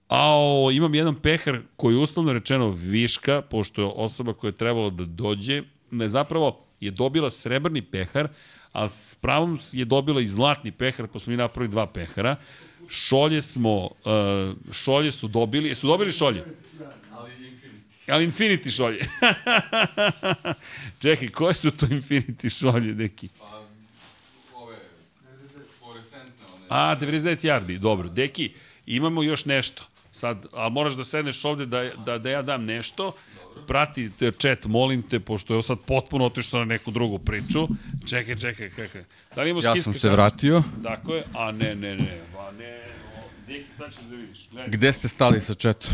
Ao, 0.09 0.71
imam 0.73 0.95
jedan 0.95 1.15
pehar 1.15 1.61
koji 1.77 1.95
je 1.95 1.99
uslovno 1.99 2.33
rečeno 2.33 2.69
viška, 2.69 3.43
pošto 3.43 3.83
je 3.83 3.93
osoba 3.95 4.33
koja 4.33 4.49
je 4.49 4.57
trebalo 4.57 4.91
da 4.91 5.05
dođe, 5.05 5.63
ne 5.91 6.09
zapravo 6.09 6.67
je 6.81 6.91
dobila 6.91 7.31
srebrni 7.31 7.83
pehar, 7.83 8.29
a 8.73 8.89
s 8.89 9.15
pravom 9.15 9.59
je 9.73 9.85
dobila 9.85 10.21
i 10.21 10.29
zlatni 10.29 10.73
pehar, 10.73 11.07
pa 11.07 11.19
smo 11.19 11.31
mi 11.31 11.37
napravili 11.37 11.71
dva 11.71 11.87
pehara. 11.87 12.37
Šolje 12.89 13.43
smo, 13.43 13.85
uh, 13.85 14.73
šolje 14.73 15.13
su 15.13 15.29
dobili, 15.29 15.69
jesu 15.69 15.87
dobili 15.87 16.13
šolje? 16.13 16.45
Ali 17.13 17.31
Infinity. 17.31 18.13
Ali 18.13 18.27
Infinity 18.27 18.77
šolje. 18.77 19.09
Čekaj, 21.03 21.29
koje 21.29 21.55
su 21.55 21.71
to 21.71 21.87
Infinity 21.87 22.59
šolje, 22.59 22.95
neki? 22.95 23.29
Pa, 23.39 23.63
ove, 24.55 24.77
fluorescentne, 25.79 26.45
one. 26.55 26.67
A, 26.69 26.97
99 27.01 27.47
yardi, 27.47 27.79
dobro. 27.79 28.09
Deki, 28.09 28.53
imamo 28.87 29.23
još 29.23 29.45
nešto. 29.45 29.83
Sad, 30.13 30.47
ali 30.53 30.73
moraš 30.73 30.95
da 30.95 31.05
sedneš 31.05 31.45
ovde 31.45 31.67
da, 31.67 31.91
da, 32.07 32.19
da 32.19 32.31
ja 32.31 32.43
dam 32.43 32.65
nešto. 32.65 33.13
Prati 33.67 34.11
te 34.11 34.33
chat, 34.33 34.65
molim 34.65 35.03
te, 35.03 35.21
pošto 35.21 35.55
je 35.55 35.63
sad 35.63 35.79
potpuno 35.81 36.27
otišlo 36.27 36.59
na 36.59 36.65
neku 36.67 36.91
drugu 36.91 37.19
priču. 37.19 37.69
Čekaj, 38.07 38.37
čekaj, 38.37 38.71
čekaj. 38.71 39.05
Da 39.37 39.43
li 39.43 39.51
imamo 39.51 39.67
Ja 39.67 39.77
sam 39.77 39.93
se 39.93 40.01
kamere? 40.01 40.17
vratio. 40.17 40.63
Tako 40.83 41.15
je, 41.15 41.25
a 41.35 41.53
ne, 41.53 41.75
ne, 41.75 41.97
ne, 41.97 42.21
pa 42.35 42.53
ne, 42.53 42.81
o, 43.17 43.21
Deki, 43.47 43.75
sad 43.75 43.93
ćeš 43.93 44.03
da 44.03 44.17
vidiš. 44.17 44.49
Gledaj, 44.51 44.69
Gde 44.69 44.93
ste 44.93 45.09
stali 45.09 45.41
sa 45.41 45.55
četom? 45.55 45.91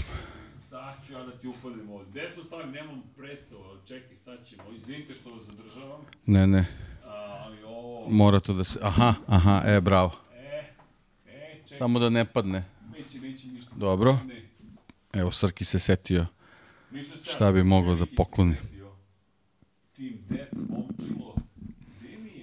sad 0.71 0.95
ću 1.07 1.13
ja 1.13 1.19
da 1.21 1.33
ti 1.33 1.49
upadim 1.49 1.91
ovde. 1.91 2.11
Gde 2.11 2.31
smo 2.31 2.45
stali, 2.45 2.67
nemam 2.67 3.03
predstavu, 3.17 3.63
ali 3.63 3.79
čekaj, 3.89 4.17
sad 4.19 4.39
ćemo. 4.47 4.63
Izvinite 4.73 5.15
što 5.15 5.31
vas 5.31 5.41
zadržavam, 5.47 6.01
Ne, 6.27 6.47
ne. 6.47 6.67
a, 7.05 7.09
ali 7.39 7.63
ovo, 7.65 8.07
Mora 8.09 8.41
to 8.41 8.53
da 8.53 8.65
se... 8.65 8.79
Aha, 8.83 9.15
aha, 9.27 9.63
e, 9.67 9.81
bravo. 9.81 10.11
e, 10.35 10.73
e, 11.27 11.55
čekaj, 11.59 11.79
Samo 11.79 11.99
da 11.99 12.09
ne 12.09 12.25
padne. 12.25 12.65
neće, 12.93 13.19
neće 13.21 13.47
ništa. 13.49 13.71
Dobro. 13.77 14.19
Ne, 14.27 14.41
Evo, 15.13 15.31
Srki 15.31 15.65
se 15.65 15.79
setio. 15.79 16.27
Šta 17.23 17.52
bi 17.52 17.65
mogao 17.65 17.94
da 17.94 18.07
pokloni? 18.17 18.55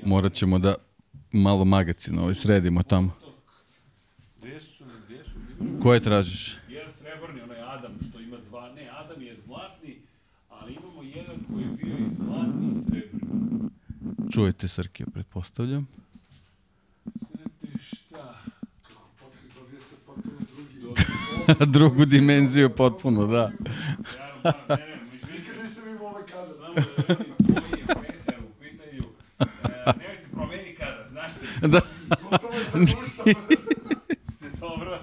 Morat 0.05 0.33
ćemo 0.33 0.59
da 0.59 0.75
malo 1.31 1.65
magacin 1.65 2.19
ovaj 2.19 2.35
sredimo 2.35 2.83
tamo. 2.83 3.11
Koje 5.81 5.99
tražiš? 5.99 6.57
Jedan 6.69 6.91
srebrni, 6.91 7.41
onaj 7.41 7.61
Adam, 7.61 7.91
što 8.09 8.19
ima 8.19 8.37
dva, 8.49 8.73
ne, 8.73 8.89
Adam 8.89 9.21
je 9.21 9.37
zlatni, 9.45 10.01
ali 10.49 10.73
imamo 10.73 11.03
jedan 11.03 11.35
koji 11.47 11.61
je 11.63 11.69
bio 11.69 11.97
i 11.97 12.09
zlatni 12.17 12.71
i 12.71 12.75
srebrni. 12.75 13.69
Čujete 14.31 14.67
Srki, 14.67 15.03
pretpostavljam. 15.13 15.87
Znate 17.03 17.77
šta? 17.85 18.35
Podcast 19.19 19.55
dobije 19.55 19.79
se 19.79 19.95
potpuno 20.05 20.35
drugi. 21.55 21.71
Drugu 21.77 22.05
dimenziju 22.05 22.75
potpuno, 22.75 23.25
da. 23.27 23.51
Ne, 24.69 24.75
ne, 24.75 24.99
Nikad 25.31 25.63
nisam 25.63 25.89
imao 25.89 26.07
ovaj 26.07 26.23
kadar. 26.25 26.55
Samo 26.55 26.73
da 26.73 27.61
velim 27.61 27.87
koji 27.87 28.05
je 28.05 28.15
Petar 28.25 28.43
u 28.43 28.61
pitanju. 28.61 29.03
E, 29.39 29.45
nemojte 29.85 30.27
promeni 30.31 30.75
kadar, 30.75 31.05
znaš 31.11 31.33
li? 31.61 31.69
da. 31.69 31.81
Gotovo 32.29 32.53
je 32.53 32.63
zapuštao. 32.63 33.25
Se 34.39 34.49
dobro. 34.59 34.99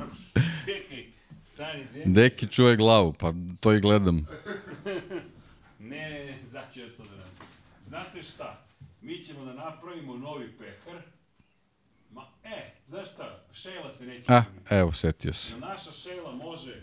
Čekaj, 0.64 1.06
stani, 1.44 1.86
gde? 1.90 2.02
Deki 2.06 2.46
čuje 2.46 2.76
glavu, 2.76 3.12
pa 3.12 3.32
to 3.60 3.72
i 3.72 3.80
gledam. 3.80 4.26
Ne, 5.78 6.10
ne, 6.10 6.24
ne, 6.24 6.38
ću 6.74 6.80
ja 6.80 6.86
to 6.96 7.02
da 7.02 7.16
radim. 7.16 7.46
Znate 7.88 8.22
šta? 8.22 8.66
Mi 9.00 9.18
ćemo 9.24 9.44
da 9.44 9.52
napravimo 9.52 10.16
novi 10.16 10.52
pehar. 10.58 11.02
Ma, 12.10 12.22
e, 12.44 12.70
znaš 12.86 13.12
šta? 13.12 13.44
Šejla 13.52 13.92
se 13.92 14.06
neće 14.06 14.32
A, 14.32 14.42
evo, 14.70 14.92
setio 14.92 15.32
se. 15.32 15.54
Da 15.54 15.66
naša 15.66 15.92
Šejla 15.92 16.32
može, 16.32 16.80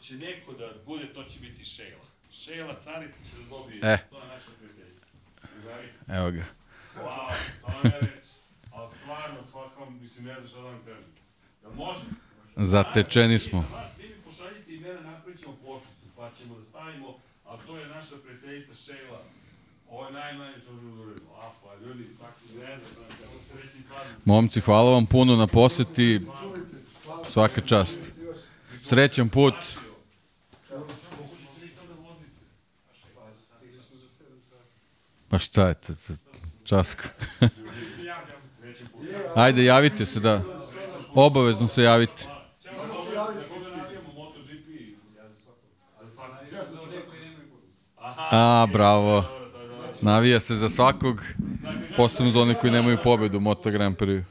ako 0.00 0.06
će 0.06 0.14
neko 0.14 0.52
da 0.52 0.68
bude, 0.86 1.12
to 1.14 1.24
će 1.24 1.40
biti 1.40 1.64
Šejla. 1.64 2.04
Šejla 2.32 2.80
Carica 2.80 3.18
će 3.30 3.42
da 3.42 3.48
dobije, 3.50 3.80
E. 3.82 3.98
to 4.10 4.18
je 4.20 4.26
naša 4.28 4.50
prijateljica. 4.58 5.04
Evo 6.08 6.30
ga. 6.30 6.44
Wow, 6.96 7.32
to 7.60 7.88
ne 7.88 8.00
reći. 8.00 8.30
Ali 8.72 8.90
stvarno, 9.02 9.38
svakom, 9.50 9.98
mislim, 10.02 10.24
ne 10.24 10.34
znaš 10.34 10.50
šta 10.50 10.60
da 10.60 10.66
vam 10.68 10.80
kažem. 10.84 11.12
Da 11.62 11.68
može? 11.70 12.00
Zatečeni 12.56 13.38
smo. 13.38 13.64
Za 13.70 13.76
vas, 13.76 13.98
vi 13.98 14.08
mi 14.08 14.22
pošaljite 14.22 14.74
imena, 14.74 15.00
napravit 15.00 15.40
ćemo 15.40 15.56
pločicu, 15.64 16.06
pa 16.16 16.30
ćemo 16.38 16.58
da 16.58 16.64
stavimo, 16.64 17.18
a 17.46 17.56
to 17.66 17.78
je 17.78 17.86
naša 17.86 18.14
prijateljica 18.24 18.74
Šejla. 18.74 19.22
Ovo 19.90 20.06
je 20.06 20.12
najmanje 20.12 20.54
što 20.62 20.72
možemo 20.72 20.96
da 20.96 21.02
uradimo. 21.02 21.30
A, 21.34 21.50
pa 21.62 21.86
ljudi, 21.86 22.04
svaki 22.16 22.58
ne 22.58 22.78
znam, 22.78 23.04
da 23.08 23.26
se 23.54 23.62
reći. 23.62 23.78
Momci, 24.24 24.60
hvala 24.60 24.90
vam 24.90 25.06
puno 25.06 25.36
na 25.36 25.46
poseti. 25.46 26.20
Svaka 27.28 27.60
čast. 27.60 28.12
Srećan 28.82 29.28
put. 29.28 29.54
Pa 35.30 35.38
šta 35.38 35.68
je 35.68 35.74
to? 35.74 35.92
Časko. 36.64 37.02
Ajde, 39.34 39.64
javite 39.64 40.06
se, 40.06 40.20
da. 40.20 40.42
Obavezno 41.14 41.68
se 41.68 41.82
javite. 41.82 42.26
A, 48.30 48.66
bravo. 48.72 49.24
Navija 50.02 50.40
se 50.40 50.56
za 50.56 50.68
svakog, 50.68 51.22
posebno 51.96 52.32
za 52.32 52.40
one 52.40 52.54
koji 52.54 52.72
nemaju 52.72 52.98
pobedu 53.04 53.38
u 53.38 53.40
Moto 53.40 53.70
Grand 53.70 53.96
Prix. 53.96 54.22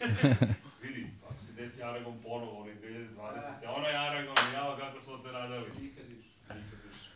Vidi, 0.82 1.10
ako 1.24 1.34
se 1.46 1.52
desi 1.56 1.82
Aragon 1.82 2.14
ponovo, 2.22 2.60
onaj 2.60 2.74
2020. 2.74 3.76
Ono 3.76 3.86
je 3.86 3.96
Aragon, 3.96 4.36
jao 4.54 4.76
kako 4.76 5.00
smo 5.00 5.18
se 5.18 5.32
radali. 5.32 5.66
Nikad 5.80 6.04
više. 6.08 6.28
Nikad 6.48 6.78
više. 6.88 7.10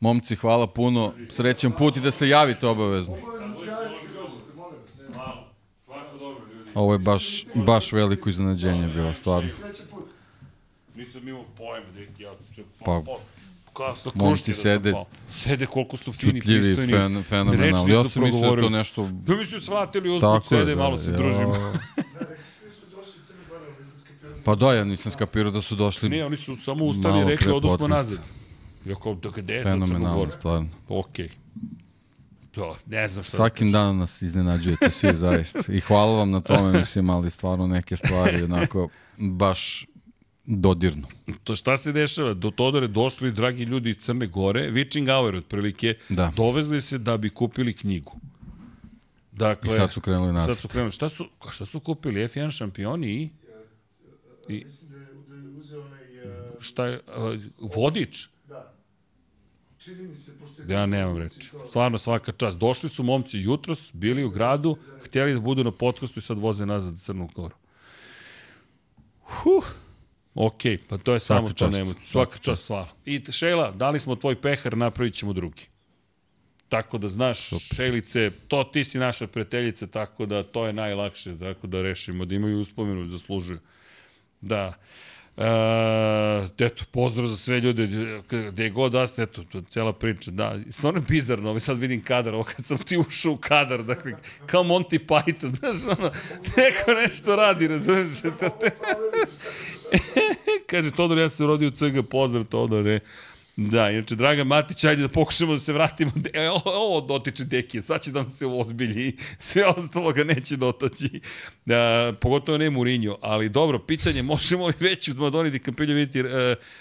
Momci, 0.00 0.36
hvala 0.36 0.66
puno. 0.66 1.12
Srećan 1.30 1.72
put 1.72 1.96
i 1.96 2.00
da 2.00 2.10
se 2.10 2.28
javite 2.28 2.66
obavezno. 2.66 3.14
Obavezno 3.14 3.54
se 3.60 3.66
javite 3.66 3.94
kad 4.06 4.14
dođete, 4.14 4.56
molim 4.56 4.78
vas. 4.82 5.14
Hvala. 5.14 5.48
Svako 5.84 6.18
dobro, 6.18 6.44
ljudi. 6.54 6.70
Ovo 6.74 6.92
je 6.92 6.98
baš, 6.98 7.44
baš 7.54 7.92
veliko 7.92 8.28
iznenađenje 8.28 8.88
bilo, 8.88 9.14
stvarno. 9.14 9.50
Nisam 10.94 11.28
imao 11.28 11.44
pojma, 11.56 11.86
deki, 11.94 12.22
ja 12.22 12.32
se 12.54 12.62
Pa, 12.78 12.84
pa, 12.84 13.00
pa, 13.04 13.18
ka, 13.72 13.98
sa 14.00 14.10
momci 14.14 14.50
da 14.50 14.56
sede 14.56 14.92
pao. 14.92 15.04
Sede 15.30 15.66
koliko 15.66 15.96
su 15.96 16.12
fini, 16.12 16.40
Čutljivi, 16.40 16.62
pristojni. 16.62 16.92
fen, 16.92 17.22
fenomenalni. 17.22 17.92
Ja 17.92 18.08
sam 18.08 18.22
mislio 18.22 18.56
da 18.56 18.62
to 18.62 18.68
nešto... 18.70 19.08
Da 19.12 19.36
mi 19.36 19.46
su 19.46 19.60
Tako 20.20 20.54
je, 20.54 20.60
sede, 20.60 20.74
da, 20.74 20.82
malo 20.82 20.98
se 20.98 21.10
ja. 21.10 21.16
družimo. 21.16 21.54
Skapirao. 21.54 21.72
Pa 24.44 24.54
da, 24.54 24.74
ja 24.74 24.84
nisam 24.84 25.12
skapirao 25.12 25.50
da 25.50 25.60
su 25.60 25.76
došli 25.76 26.08
Ne, 26.08 26.24
oni 26.24 26.36
su 26.36 26.56
samo 26.56 26.84
ustali 26.84 27.20
i 27.20 27.24
rekli, 27.24 27.44
pre 27.44 27.52
odo 27.52 27.68
smo 27.68 27.78
podcast. 27.78 28.10
nazad. 28.10 28.45
Ja 28.86 28.94
kao, 28.94 29.14
da 29.14 29.30
gde 29.30 29.54
je 29.54 29.62
sad 29.64 29.88
Crnu 29.88 30.14
Goru? 30.14 30.30
stvarno. 30.30 30.68
Okej. 30.90 31.28
To, 32.50 32.76
ne 32.86 33.08
znam 33.08 33.24
šta 33.24 33.36
Svakim 33.36 33.72
danom 33.72 33.98
nas 33.98 34.22
iznenađujete 34.22 34.90
svi, 34.90 35.12
zaista. 35.18 35.62
I 35.68 35.80
hvala 35.80 36.12
vam 36.12 36.30
na 36.30 36.40
tome, 36.40 36.78
mislim, 36.78 37.10
ali 37.10 37.30
stvarno 37.30 37.66
neke 37.66 37.96
stvari 37.96 38.42
onako 38.44 38.88
baš 39.18 39.86
dodirno. 40.46 41.08
To 41.44 41.56
šta 41.56 41.76
se 41.76 41.92
dešava? 41.92 42.34
Do 42.34 42.50
Todore 42.50 42.88
došli 42.88 43.32
dragi 43.32 43.62
ljudi 43.62 43.90
iz 43.90 43.96
Crne 43.96 44.26
Gore, 44.26 44.70
Witching 44.70 45.06
Hour 45.12 45.34
otprilike, 45.34 45.94
Da. 46.08 46.32
dovezli 46.36 46.80
se 46.80 46.98
da 46.98 47.16
bi 47.16 47.30
kupili 47.30 47.74
knjigu. 47.74 48.12
I 49.32 49.36
Dakle, 49.38 49.70
sad 49.70 49.92
su 49.92 50.00
krenuli 50.00 50.32
nas. 50.32 50.46
sad 50.46 50.56
su 50.56 50.68
krenuli. 50.68 50.92
Šta 50.92 51.08
su, 51.08 51.26
šta 51.50 51.66
su 51.66 51.80
kupili? 51.80 52.20
F1 52.22 52.50
šampioni 52.50 53.08
i 53.08 53.30
I- 54.48 54.64
Mislim 54.64 54.90
da 54.90 54.96
je, 54.96 55.04
da 55.28 55.34
je 55.36 55.48
uzeo 55.50 55.80
onaj, 55.82 56.00
šta 56.60 56.86
je, 56.86 57.00
uh, 57.08 57.40
vodič? 57.76 58.28
da. 58.28 58.28
Čini 58.28 58.34
mi 58.34 58.34
se, 58.34 58.34
pošto 58.48 59.72
je... 59.72 59.75
Ja 60.68 60.86
nemam 60.86 61.18
reči. 61.18 61.50
Stvarno 61.68 61.98
svaka 61.98 62.32
čast. 62.32 62.58
Došli 62.58 62.88
su 62.88 63.02
momci 63.02 63.38
jutros, 63.38 63.90
bili 63.92 64.24
u 64.24 64.30
gradu, 64.30 64.76
htjeli 65.04 65.34
da 65.34 65.40
budu 65.40 65.64
na 65.64 65.70
podcastu 65.70 66.18
i 66.18 66.22
sad 66.22 66.38
voze 66.38 66.66
nazad 66.66 66.94
u 66.94 66.98
Crnu 66.98 67.28
Goru. 67.34 67.54
Huh. 69.22 69.64
Ok, 70.34 70.62
pa 70.88 70.98
to 70.98 71.14
je 71.14 71.20
samo 71.20 71.52
čast. 71.52 71.72
nema. 71.72 71.94
Svaka 72.06 72.38
čast, 72.38 72.62
stvarno. 72.62 72.92
I 73.04 73.22
Šejla, 73.32 73.70
dali 73.70 74.00
smo 74.00 74.16
tvoj 74.16 74.40
pehar, 74.40 74.76
napravit 74.76 75.14
ćemo 75.14 75.32
drugi. 75.32 75.62
Tako 76.68 76.98
da 76.98 77.08
znaš, 77.08 77.48
Šejlice, 77.74 78.30
to 78.48 78.64
ti 78.64 78.84
si 78.84 78.98
naša 78.98 79.26
prijateljica, 79.26 79.86
tako 79.86 80.26
da 80.26 80.42
to 80.42 80.66
je 80.66 80.72
najlakše, 80.72 81.38
tako 81.38 81.66
da 81.66 81.82
rešimo, 81.82 82.24
da 82.24 82.34
imaju 82.34 82.60
uspomenu, 82.60 83.08
zaslužuju. 83.08 83.58
Da. 84.40 84.74
Uh, 85.36 85.42
eto, 86.58 86.84
pozdrav 86.90 87.26
za 87.26 87.36
sve 87.36 87.60
ljude, 87.60 87.86
gde 88.50 88.70
god 88.70 88.92
da 88.92 89.06
ste, 89.06 89.22
eto, 89.22 89.44
to 89.44 89.58
je 89.58 89.64
cela 89.70 89.92
priča, 89.92 90.30
da, 90.30 90.58
stvarno 90.70 91.00
je 91.00 91.04
bizarno, 91.08 91.48
ovaj 91.48 91.60
sad 91.60 91.78
vidim 91.78 92.04
kadar, 92.04 92.34
ovo 92.34 92.44
kad 92.44 92.64
sam 92.64 92.78
ti 92.78 92.98
ušao 92.98 93.32
u 93.32 93.36
kadar, 93.36 93.82
dakle, 93.82 94.12
kao 94.46 94.64
Monty 94.64 95.06
Python, 95.06 95.50
znaš, 95.58 95.98
ono, 95.98 96.10
neko 96.56 96.92
nešto 97.02 97.36
radi, 97.36 97.68
razumiješ, 97.68 98.20
te... 98.20 98.70
Kaže, 100.70 100.90
Todor, 100.90 101.18
ja 101.18 101.28
se 101.28 101.44
rodio 101.46 101.68
u 101.68 101.70
CG, 101.70 102.08
pozdrav, 102.10 102.44
Todore. 102.44 103.00
Da, 103.56 103.90
inače, 103.90 104.16
Draga 104.16 104.44
Matić, 104.44 104.84
ajde 104.84 105.02
da 105.02 105.08
pokušamo 105.08 105.54
da 105.54 105.60
se 105.60 105.72
vratimo. 105.72 106.12
E, 106.32 106.50
ovo 106.64 107.00
dotiče 107.00 107.44
Dekije, 107.44 107.82
sad 107.82 108.02
će 108.02 108.10
da 108.10 108.22
nam 108.22 108.30
se 108.30 108.46
ozbilji, 108.46 109.16
sve 109.38 109.66
ostalo 109.66 110.12
ga 110.12 110.24
neće 110.24 110.56
dotaći. 110.56 111.20
Da, 111.64 112.12
pogotovo 112.20 112.58
ne 112.58 112.70
Mourinho, 112.70 113.18
ali 113.22 113.48
dobro, 113.48 113.78
pitanje, 113.78 114.22
možemo 114.22 114.66
li 114.66 114.74
već 114.80 115.08
u 115.08 115.14
Madoni 115.14 115.50
di 115.50 115.58
Campillo 115.58 115.94
vidjeti 115.94 116.20
uh, 116.20 116.28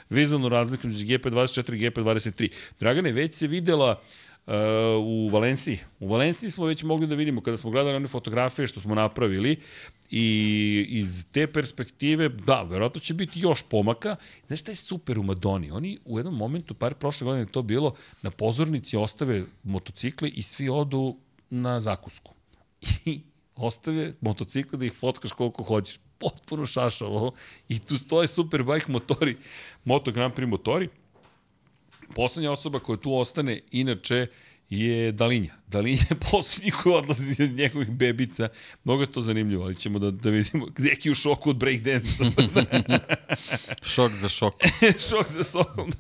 vizualnu 0.10 0.50
razliku 0.50 0.88
među 0.88 1.06
GP24 1.06 1.76
i 1.76 1.90
GP23. 1.90 2.50
Dragane, 2.80 3.12
već 3.12 3.36
se 3.36 3.48
videla 3.48 4.02
Uh, 4.48 4.54
u 5.04 5.30
Valenciji. 5.30 5.80
U 6.00 6.08
Valenciji 6.08 6.50
smo 6.50 6.66
već 6.66 6.84
mogli 6.84 7.08
da 7.08 7.16
vidimo 7.16 7.42
kada 7.42 7.58
smo 7.58 7.72
gledali 7.72 7.96
one 7.96 8.08
fotografije 8.08 8.68
što 8.68 8.80
smo 8.80 8.96
napravili 8.96 9.60
i 10.10 10.86
iz 10.90 11.26
te 11.32 11.48
perspektive, 11.48 12.30
da, 12.30 12.62
verovatno 12.62 13.02
će 13.02 13.14
biti 13.14 13.40
još 13.40 13.64
pomaka. 13.64 14.16
Znaš 14.48 14.60
šta 14.60 14.72
je 14.72 14.76
super 14.76 15.20
u 15.20 15.24
Madoni? 15.24 15.72
Oni 15.72 15.98
u 16.06 16.20
jednom 16.20 16.36
momentu, 16.36 16.74
par 16.74 16.94
prošle 16.94 17.26
godine 17.26 17.46
to 17.46 17.62
bilo, 17.62 17.96
na 18.22 18.32
pozornici 18.32 18.98
ostave 18.98 19.44
motocikle 19.64 20.30
i 20.30 20.44
svi 20.44 20.70
odu 20.70 21.18
na 21.50 21.82
zakusku. 21.82 22.34
I 23.06 23.22
ostave 23.56 24.14
motocikle 24.22 24.80
da 24.80 24.86
ih 24.86 24.94
fotkaš 24.94 25.32
koliko 25.32 25.64
hoćeš. 25.64 26.00
Potpuno 26.18 26.66
šašavo. 26.66 27.32
I 27.70 27.80
tu 27.80 27.98
stoje 27.98 28.28
Superbike 28.28 28.92
motori, 28.92 29.38
Moto 29.86 30.12
Grand 30.12 30.34
Prix 30.34 30.48
motori 30.48 30.90
Poslednja 32.16 32.52
osoba 32.52 32.80
koja 32.80 32.98
tu 32.98 33.16
ostane, 33.16 33.62
inače, 33.72 34.28
je 34.70 35.12
Dalinja. 35.12 35.54
Dalinja 35.68 36.04
je 36.10 36.16
poslednji 36.32 36.72
koji 36.72 36.96
odlazi 36.96 37.44
od 37.44 37.52
njegovih 37.52 37.90
bebica. 37.90 38.50
Mnogo 38.84 39.04
je 39.04 39.12
to 39.12 39.22
zanimljivo, 39.22 39.64
ali 39.64 39.76
ćemo 39.76 40.00
da, 40.00 40.12
da 40.12 40.30
vidimo 40.30 40.68
je 41.04 41.12
u 41.12 41.16
šoku 41.16 41.50
od 41.50 41.56
breakdance 41.56 42.24
šok 43.94 44.12
za 44.12 44.30
šok. 44.30 44.54
šok 45.10 45.30
za 45.30 45.44
šokom. 45.44 45.94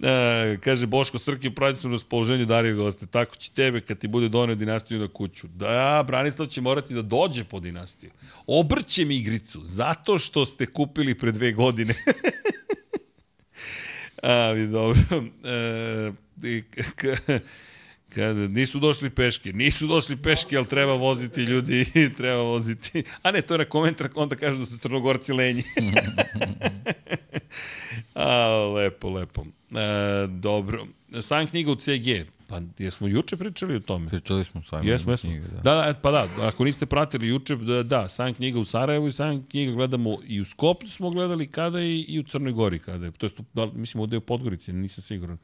E, 0.00 0.58
kaže 0.64 0.86
Boško 0.86 1.18
Srki 1.18 1.48
u 1.48 1.54
pravičnom 1.54 1.92
raspoloženju 1.92 2.46
Dario 2.46 2.76
goste. 2.76 3.06
Tako 3.06 3.36
će 3.36 3.50
tebe 3.50 3.80
kad 3.80 3.98
ti 3.98 4.08
bude 4.08 4.28
donio 4.28 4.54
dinastiju 4.54 4.98
na 4.98 5.08
kuću. 5.08 5.46
Da, 5.48 6.04
Branislav 6.06 6.46
će 6.48 6.60
morati 6.60 6.94
da 6.94 7.02
dođe 7.02 7.44
po 7.44 7.60
dinastiju. 7.60 8.10
Obrćem 8.46 9.10
igricu, 9.10 9.60
zato 9.64 10.18
što 10.18 10.46
ste 10.46 10.66
kupili 10.66 11.14
pre 11.14 11.32
dve 11.32 11.52
godine. 11.52 11.94
Ali 14.22 14.66
dobro. 14.72 15.00
E, 15.44 16.12
kada 18.14 18.48
nisu 18.48 18.78
došli 18.78 19.10
peške, 19.10 19.52
nisu 19.52 19.86
došli 19.86 20.16
peške, 20.16 20.56
ali 20.56 20.66
treba 20.66 20.94
voziti 20.94 21.42
ljudi, 21.42 21.86
treba 22.18 22.42
voziti. 22.42 23.02
A 23.22 23.30
ne, 23.30 23.42
to 23.42 23.54
je 23.54 23.58
na 23.58 23.64
komentar, 23.64 24.08
onda 24.14 24.36
kažu 24.36 24.58
da 24.58 24.66
su 24.66 24.78
crnogorci 24.78 25.32
lenji. 25.32 25.62
A, 28.14 28.48
lepo, 28.74 29.10
lepo. 29.10 29.44
E, 29.70 30.26
dobro. 30.26 30.86
San 31.20 31.46
knjiga 31.46 31.70
u 31.72 31.76
CG. 31.76 32.30
Pa 32.50 32.60
jesmo 32.78 33.08
juče 33.08 33.36
pričali 33.36 33.76
o 33.76 33.80
tome? 33.80 34.08
Pričali 34.08 34.44
smo 34.44 34.62
sajmo 34.62 34.90
jesmo, 34.90 35.12
jesmo. 35.12 35.30
knjige, 35.30 35.46
da. 35.48 35.60
Da, 35.62 35.94
pa 36.02 36.10
da, 36.10 36.28
ako 36.42 36.64
niste 36.64 36.86
pratili 36.86 37.28
juče, 37.28 37.56
da, 37.56 37.82
da, 37.82 38.08
San 38.08 38.34
knjiga 38.34 38.58
u 38.58 38.64
Sarajevu 38.64 39.06
i 39.06 39.12
San 39.12 39.46
knjiga 39.50 39.72
gledamo 39.72 40.18
i 40.26 40.40
u 40.40 40.44
Skoplju 40.44 40.90
smo 40.90 41.10
gledali 41.10 41.46
kada 41.46 41.80
i, 41.80 42.00
i 42.08 42.20
u 42.20 42.22
Crnoj 42.22 42.52
Gori 42.52 42.78
kada 42.78 43.06
je. 43.06 43.12
To 43.12 43.26
je, 43.26 43.30
da, 43.54 43.66
mislim, 43.66 44.00
ovde 44.00 44.14
je 44.14 44.18
u 44.18 44.20
Podgorici, 44.20 44.72
nisam 44.72 45.04
siguran. 45.04 45.38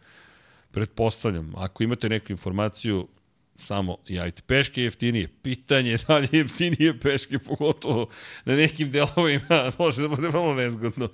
Pretpostavljam, 0.76 1.52
ako 1.56 1.82
imate 1.82 2.08
neku 2.08 2.32
informaciju, 2.32 3.08
samo 3.55 3.96
jajte. 4.08 4.42
Peške 4.46 4.82
jeftinije. 4.82 5.28
Pitanje 5.42 5.98
da 6.08 6.18
li 6.18 6.28
je 6.32 6.38
jeftinije 6.38 7.00
peške, 7.00 7.38
pogotovo 7.38 8.08
na 8.44 8.56
nekim 8.56 8.90
delovima, 8.90 9.72
može 9.78 10.02
da 10.02 10.08
bude 10.08 10.28
vrlo 10.28 10.55
nezgodno. 10.55 11.08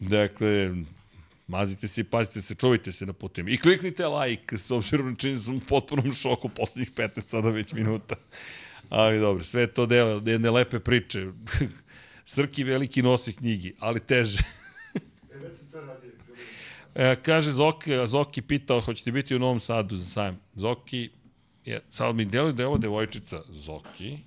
Dakle, 0.00 0.70
Mazite 1.48 1.88
se 1.88 2.04
pazite 2.04 2.42
se, 2.42 2.54
čuvajte 2.54 2.92
se 2.92 3.06
na 3.06 3.12
putem. 3.12 3.48
I 3.48 3.58
kliknite 3.58 4.06
like, 4.06 4.58
s 4.58 4.70
obzirom 4.70 5.10
na 5.10 5.16
čini 5.16 5.38
sam 5.38 5.54
u 5.54 5.60
potpunom 5.60 6.12
šoku 6.12 6.48
poslednjih 6.48 6.92
15 6.92 7.28
sada 7.28 7.48
već 7.48 7.72
minuta. 7.72 8.14
Ali 8.88 9.20
dobro, 9.20 9.44
sve 9.44 9.66
to 9.66 9.86
delo, 9.86 10.22
jedne 10.26 10.50
lepe 10.50 10.78
priče. 10.78 11.26
Srki 12.34 12.64
veliki 12.64 13.02
nosi 13.02 13.32
knjigi, 13.32 13.74
ali 13.78 14.00
teže. 14.00 14.38
e, 15.34 15.38
već 15.38 15.58
sam 15.58 15.70
to 15.70 15.80
radio. 15.80 16.15
E, 16.98 17.16
kaže 17.22 17.52
Zoki, 17.52 17.92
Zoki 18.06 18.42
pitao, 18.42 18.80
hoćete 18.80 19.12
biti 19.12 19.36
u 19.36 19.38
Novom 19.38 19.60
Sadu 19.60 19.96
za 19.96 20.04
sajam. 20.04 20.40
Zoki, 20.54 21.10
je, 21.64 21.80
sad 21.90 22.14
mi 22.14 22.24
deluje 22.24 22.52
da 22.52 22.62
je 22.62 22.66
ovo 22.66 22.78
devojčica 22.78 23.42
Zoki. 23.48 24.18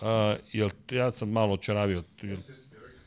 A, 0.00 0.36
jel, 0.52 0.70
ja 0.90 1.12
sam 1.12 1.30
malo 1.30 1.54
očaravio. 1.54 2.04
Jeste, 2.22 2.52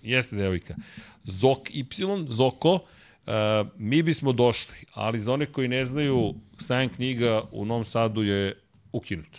jeste 0.04 0.36
devojka. 0.36 0.76
Zok 1.24 1.70
Y, 1.70 1.86
Zoko, 2.28 2.80
Uh, 3.26 3.68
mi 3.78 4.04
bismo 4.04 4.34
došli, 4.34 4.76
ali 4.94 5.20
za 5.20 5.34
one 5.34 5.46
koji 5.46 5.68
ne 5.68 5.86
znaju, 5.86 6.34
sajam 6.58 6.90
knjiga 6.90 7.44
u 7.52 7.66
Novom 7.66 7.86
Sadu 7.86 8.24
je 8.24 8.60
ukinut. 8.92 9.38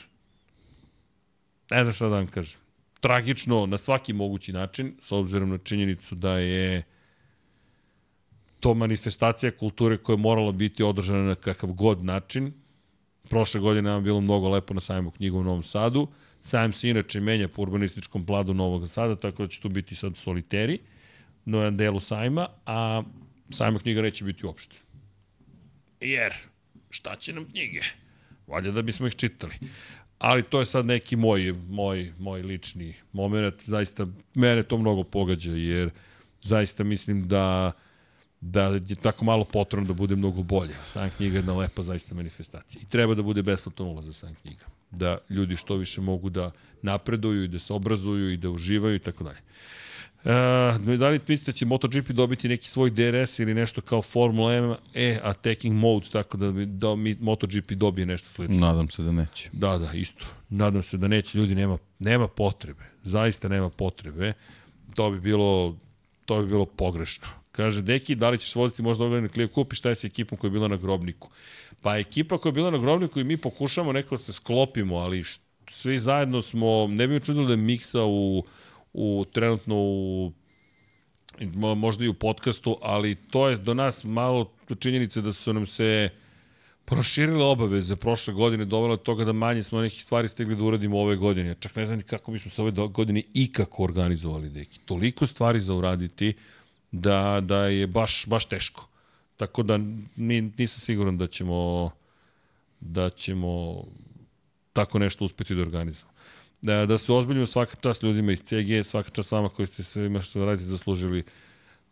Ne 1.71 1.85
znam 1.85 1.95
šta 1.95 2.09
da 2.09 2.17
vam 2.17 2.27
kažem. 2.27 2.61
Tragično 3.01 3.67
na 3.67 3.79
svaki 3.79 4.13
mogući 4.13 4.53
način, 4.53 4.95
s 5.01 5.13
obzirom 5.13 5.51
na 5.51 5.59
činjenicu 5.59 6.15
da 6.15 6.39
je 6.39 6.83
to 8.63 8.75
manifestacija 8.75 9.51
kulture 9.51 9.97
koja 9.97 10.15
je 10.15 10.19
morala 10.19 10.53
biti 10.53 10.83
održana 10.83 11.23
na 11.23 11.35
kakav 11.35 11.73
god 11.73 12.05
način. 12.05 12.53
Prošle 13.29 13.61
godine 13.61 13.91
nam 13.91 14.05
bilo 14.05 14.21
mnogo 14.21 14.49
lepo 14.49 14.75
na 14.75 14.81
sajmu 14.81 15.11
knjiga 15.11 15.37
u 15.37 15.43
Novom 15.43 15.63
Sadu. 15.63 16.09
Sajam 16.41 16.73
se 16.73 16.91
inače 16.91 17.21
menja 17.21 17.49
po 17.49 17.63
urbanističkom 17.63 18.27
pladu 18.27 18.55
Novog 18.55 18.89
Sada, 18.89 19.17
tako 19.17 19.43
da 19.43 19.49
će 19.49 19.61
tu 19.61 19.69
biti 19.69 19.95
sad 19.95 20.17
soliteri 20.17 20.79
na 21.45 21.71
delu 21.71 22.01
sajma, 22.01 22.47
a 22.67 23.03
sajma 23.51 23.79
knjiga 23.79 24.03
neće 24.03 24.25
biti 24.25 24.47
uopšte. 24.47 24.77
Jer, 26.01 26.35
šta 26.91 27.17
će 27.17 27.33
nam 27.33 27.45
knjige? 27.51 27.81
Valjda 28.47 28.71
da 28.71 28.83
bismo 28.83 29.07
ih 29.07 29.15
čitali. 29.17 29.55
Ali 30.19 30.43
to 30.43 30.61
je 30.61 30.67
sad 30.67 30.87
neki 30.87 31.17
moj, 31.17 31.53
moj, 31.69 32.13
moj 32.19 32.43
lični 32.43 32.95
moment. 33.13 33.63
Zaista, 33.63 34.07
mene 34.35 34.63
to 34.63 34.79
mnogo 34.79 35.05
pogađa, 35.05 35.53
jer 35.53 35.91
zaista 36.43 36.85
mislim 36.85 37.29
da 37.29 37.73
da 38.43 38.63
je 38.63 38.95
tako 39.03 39.25
malo 39.25 39.45
potrebno 39.45 39.87
da 39.87 39.95
bude 39.95 40.17
mnogo 40.17 40.43
bolje. 40.43 40.75
San 40.87 41.11
knjiga 41.11 41.35
je 41.35 41.39
jedna 41.39 41.57
lepa 41.57 41.83
zaista 41.83 42.15
manifestacija. 42.15 42.83
I 42.83 42.85
treba 42.85 43.15
da 43.15 43.23
bude 43.23 43.43
besplatno 43.43 43.85
ulaz 43.85 44.05
za 44.07 44.13
san 44.13 44.35
knjiga. 44.35 44.65
Da 44.91 45.19
ljudi 45.31 45.57
što 45.57 45.77
više 45.77 46.01
mogu 46.01 46.31
da 46.31 46.51
napreduju 46.83 47.45
i 47.45 47.49
da 47.49 47.59
se 47.59 47.73
obrazuju 47.73 48.33
i 48.33 48.37
da 48.37 48.51
uživaju 48.51 48.97
i 48.97 48.99
tako 48.99 49.25
dalje. 49.25 49.39
Uh, 50.25 50.99
da 50.99 51.09
li 51.09 51.21
mislite 51.29 51.53
da 51.53 51.57
će 51.57 51.67
MotoGP 51.67 52.11
dobiti 52.11 52.49
neki 52.49 52.71
svoj 52.71 52.91
DRS 52.91 53.39
ili 53.39 53.55
nešto 53.55 53.81
kao 53.81 54.03
Formula 54.03 54.55
M 54.55 54.75
e 54.95 55.21
attacking 55.23 55.77
mode, 55.77 56.07
tako 56.13 56.37
da, 56.37 56.51
da 56.67 56.97
mi 56.97 57.17
MotoGP 57.21 57.73
dobije 57.73 58.07
nešto 58.07 58.29
slično? 58.29 58.67
Nadam 58.67 58.91
se 58.91 59.03
da 59.03 59.13
neće. 59.13 59.51
Da, 59.53 59.79
da, 59.79 59.93
isto. 59.93 60.27
Nadam 60.49 60.83
se 60.83 60.97
da 60.97 61.09
neće. 61.09 61.39
Ljudi, 61.39 61.55
nema, 61.55 61.79
nema 61.99 62.29
potrebe. 62.29 62.85
Zaista 63.03 63.49
nema 63.49 63.71
potrebe. 63.71 64.33
To 64.95 65.11
bi 65.11 65.21
bilo, 65.21 65.77
to 66.25 66.41
bi 66.43 66.47
bilo 66.47 66.67
pogrešno. 66.67 67.42
Kaže, 67.53 67.83
Deki, 67.83 68.15
da 68.15 68.31
li 68.31 68.39
ćeš 68.39 68.55
voziti 68.55 68.83
možda 68.83 69.05
ovaj 69.05 69.29
klije 69.29 69.49
kupi, 69.49 69.77
šta 69.77 69.89
je 69.89 69.97
sa 69.97 70.07
ekipom 70.07 70.39
koja 70.39 70.49
je 70.49 70.53
bila 70.53 70.69
na 70.69 70.77
grobniku? 70.77 71.29
Pa 71.83 71.99
ekipa 71.99 72.39
koja 72.39 72.51
je 72.51 72.55
bila 72.55 72.71
na 72.71 72.79
grobniku 72.79 73.21
i 73.21 73.25
mi 73.25 73.37
pokušamo 73.37 73.93
nekako 73.93 74.17
da 74.17 74.23
se 74.23 74.33
sklopimo, 74.33 74.97
ali 74.97 75.23
št, 75.23 75.41
svi 75.71 75.99
zajedno 75.99 76.43
smo, 76.43 76.87
ne 76.87 77.07
bi 77.07 77.15
mi 77.15 77.21
čudilo 77.21 77.47
da 77.47 77.53
je 77.53 77.57
miksa 77.57 78.05
u 78.05 78.45
u 78.93 79.25
trenutno 79.33 79.75
u 79.77 80.33
možda 81.77 82.05
i 82.05 82.09
u 82.09 82.15
podcastu, 82.15 82.79
ali 82.83 83.15
to 83.15 83.49
je 83.49 83.57
do 83.57 83.75
nas 83.75 84.05
malo 84.05 84.53
činjenice 84.79 85.21
da 85.21 85.33
su 85.33 85.53
nam 85.53 85.67
se 85.67 86.11
proširile 86.85 87.45
obaveze 87.45 87.97
prošle 87.97 88.35
godine, 88.35 88.65
dovelo 88.65 88.95
od 88.95 89.03
toga 89.03 89.25
da 89.25 89.33
manje 89.33 89.63
smo 89.63 89.81
nekih 89.81 90.03
stvari 90.03 90.29
stigli 90.29 90.57
da 90.57 90.65
uradimo 90.65 90.99
ove 90.99 91.17
godine. 91.17 91.55
Čak 91.61 91.77
ne 91.77 91.87
znam 91.87 91.99
ni 91.99 92.05
kako 92.05 92.33
bismo 92.33 92.51
se 92.51 92.63
ove 92.63 92.71
godine 92.71 93.23
ikako 93.35 93.85
organizovali, 93.85 94.51
deki. 94.51 94.79
Toliko 94.85 95.27
stvari 95.27 95.61
za 95.61 95.75
uraditi 95.75 96.35
da, 96.93 97.41
da 97.41 97.67
je 97.67 97.87
baš, 97.87 98.27
baš 98.27 98.45
teško. 98.45 98.89
Tako 99.37 99.63
da 99.63 99.79
ni, 100.17 100.53
nisam 100.59 100.81
siguran 100.81 101.19
da 101.19 101.27
ćemo 101.27 101.91
da 102.81 103.11
ćemo 103.11 103.85
tako 104.73 104.99
nešto 104.99 105.25
uspeti 105.25 105.55
da 105.55 105.63
organizujemo 105.63 106.13
da, 106.63 106.87
da 106.87 106.99
se 106.99 107.13
ozbiljimo 107.13 107.47
svaka 107.47 107.77
čast 107.77 108.03
ljudima 108.03 108.33
iz 108.33 108.41
CG, 108.41 108.87
svaka 108.87 109.11
čast 109.11 109.33
vama 109.33 109.49
koji 109.49 109.67
ste 109.67 109.83
svima 109.83 110.21
što 110.21 110.45
radite 110.45 110.69
zaslužili 110.69 111.25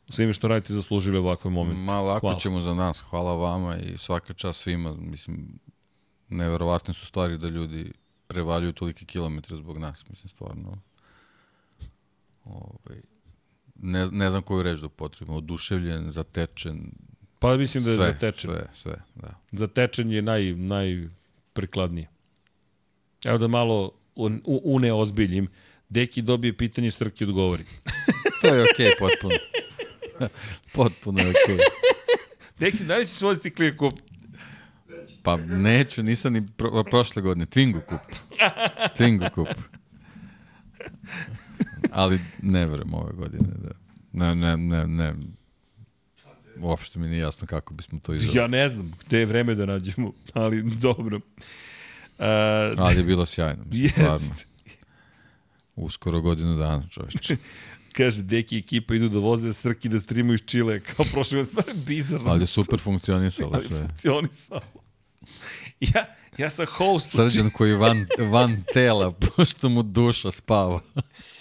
svime 0.09 0.33
što 0.33 0.49
radite 0.49 0.75
zaslužili 0.75 1.19
ovakve 1.19 1.51
momente. 1.51 1.81
Ma 1.81 2.01
lako 2.01 2.21
hvala. 2.21 2.39
ćemo 2.39 2.61
za 2.61 2.75
nas, 2.75 3.01
hvala 3.01 3.35
vama 3.35 3.77
i 3.77 3.99
svaka 3.99 4.35
čast 4.35 4.63
svima, 4.63 4.95
mislim, 4.97 5.59
neverovatne 6.29 6.95
su 6.95 7.07
stvari 7.07 7.39
da 7.39 7.49
ljudi 7.49 7.93
prevaljuju 8.27 8.73
tolike 8.73 9.05
kilometre 9.05 9.57
zbog 9.57 9.79
nas, 9.79 10.09
mislim, 10.09 10.29
stvarno. 10.29 10.79
Ovaj, 12.45 13.01
ne, 13.83 14.07
ne 14.11 14.31
znam 14.31 14.43
koju 14.43 14.63
reč 14.63 14.81
da 14.81 14.87
upotrebim, 14.87 15.35
oduševljen, 15.35 16.13
zatečen, 16.13 16.93
Pa 17.39 17.57
mislim 17.57 17.85
da 17.85 17.91
je 17.91 17.97
sve, 17.97 18.07
zatečen. 18.07 18.51
sve, 18.51 18.67
sve, 18.75 18.97
da. 19.15 19.41
Zatečen 19.53 20.11
je 20.11 20.23
naj, 20.23 20.53
najprikladnije. 20.55 22.09
Evo 23.25 23.39
da 23.39 23.49
malo 23.49 23.93
un, 24.15 24.43
u- 24.45 24.61
une 24.65 24.93
ozbiljim. 24.93 25.49
Deki 25.89 26.23
dobije 26.23 26.57
pitanje, 26.57 26.91
Srki 26.91 27.25
odgovori. 27.25 27.65
To 28.41 28.47
je 28.55 28.63
okej, 28.63 28.87
okay, 28.87 28.99
potpuno. 28.99 29.35
potpuno 30.75 31.21
je 31.23 31.29
okej. 31.31 31.57
Okay. 31.57 31.61
Deki, 32.59 32.85
da 32.85 32.97
li 32.97 33.07
ćeš 33.07 33.21
voziti 33.21 33.51
Clio 33.51 33.73
Cup? 33.79 34.01
Pa 35.23 35.37
neću, 35.37 36.03
nisam 36.03 36.33
ni 36.33 36.47
pro, 36.57 36.85
prošle 36.85 37.23
godine. 37.23 37.47
Twingo 37.47 37.81
kup. 37.87 38.01
Twingo 38.99 39.31
kup. 39.31 39.49
Ali 41.93 42.21
ne 42.43 42.67
verujem 42.67 42.95
ove 42.95 43.13
godine. 43.13 43.49
Da. 43.63 43.71
Ne, 44.13 44.35
ne, 44.35 44.57
ne, 44.57 44.87
ne. 44.87 45.15
Uopšte 46.61 46.99
mi 46.99 47.09
nije 47.09 47.21
jasno 47.21 47.47
kako 47.47 47.75
bismo 47.75 47.99
to 48.03 48.15
izveli. 48.15 48.39
Ja 48.39 48.47
ne 48.47 48.69
znam 48.69 48.93
gde 49.07 49.19
je 49.19 49.27
vreme 49.27 49.55
da 49.55 49.67
nađemo, 49.67 50.13
ali 50.35 50.63
dobro. 50.63 51.17
Uh, 51.17 52.25
Ali 52.79 52.97
je 52.97 53.05
bilo 53.05 53.27
sjajno, 53.27 53.65
mislim, 53.67 53.89
stvarno. 53.89 54.27
Jest. 54.27 54.47
Uskoro 55.77 56.21
godinu 56.21 56.57
dana, 56.57 56.83
čoveče. 56.91 57.37
Kaže, 57.97 58.23
Deki 58.23 58.59
ekipa 58.59 58.95
idu 58.95 59.09
da 59.09 59.19
voze 59.19 59.53
Srki 59.53 59.89
da 59.89 60.01
streamuju 60.01 60.35
iz 60.35 60.41
Čile, 60.47 60.81
kao 60.81 61.07
prošle 61.13 61.39
godine. 61.39 61.45
Stvarno 61.45 61.73
je 61.73 61.87
bizarno. 61.87 62.31
Ali 62.31 62.43
je 62.43 62.47
super 62.47 62.79
funkcionisalo 62.79 63.51
ali 63.53 63.65
sve. 63.65 63.79
funkcionisalo. 63.81 64.61
Ja, 65.81 66.07
ja 66.39 66.51
sam 66.51 66.67
host. 66.67 67.09
Srđan 67.09 67.51
koji 67.51 67.73
van, 67.73 68.07
van 68.31 68.65
tela, 68.73 69.11
pošto 69.37 69.69
mu 69.69 69.83
duša 69.83 70.31
spava. 70.31 70.81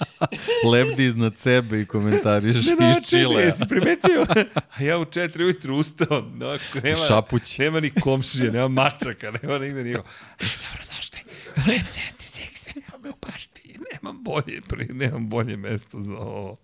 Lebdi 0.72 1.06
iznad 1.06 1.38
sebe 1.38 1.82
i 1.82 1.86
komentariš 1.86 2.56
Ne 2.80 2.90
iz 2.90 3.10
Čile. 3.10 3.42
jesi 3.44 3.64
primetio? 3.70 4.26
A 4.78 4.84
ja 4.84 4.98
u 4.98 5.06
četiri 5.06 5.44
ujutru 5.44 5.76
ustao, 5.76 6.22
no, 6.22 6.58
nema, 6.84 6.98
Šapući. 7.08 7.62
nema 7.62 7.80
ni 7.80 7.90
komšije, 7.92 8.52
nema 8.52 8.68
mačaka, 8.68 9.32
nema 9.44 9.58
nigde 9.58 9.84
niko. 9.84 10.04
E, 10.40 10.44
dobro 10.46 10.84
došli, 10.96 11.20
lep 11.68 11.82
76, 11.82 12.78
evo 12.90 13.00
me 13.04 13.10
u 13.10 13.14
bašti, 13.28 13.76
nemam 13.94 14.24
bolje, 14.24 14.62
pri- 14.68 14.94
nemam 14.94 15.30
bolje 15.30 15.58
mesto 15.58 16.02
za 16.02 16.18
ovo. 16.18 16.58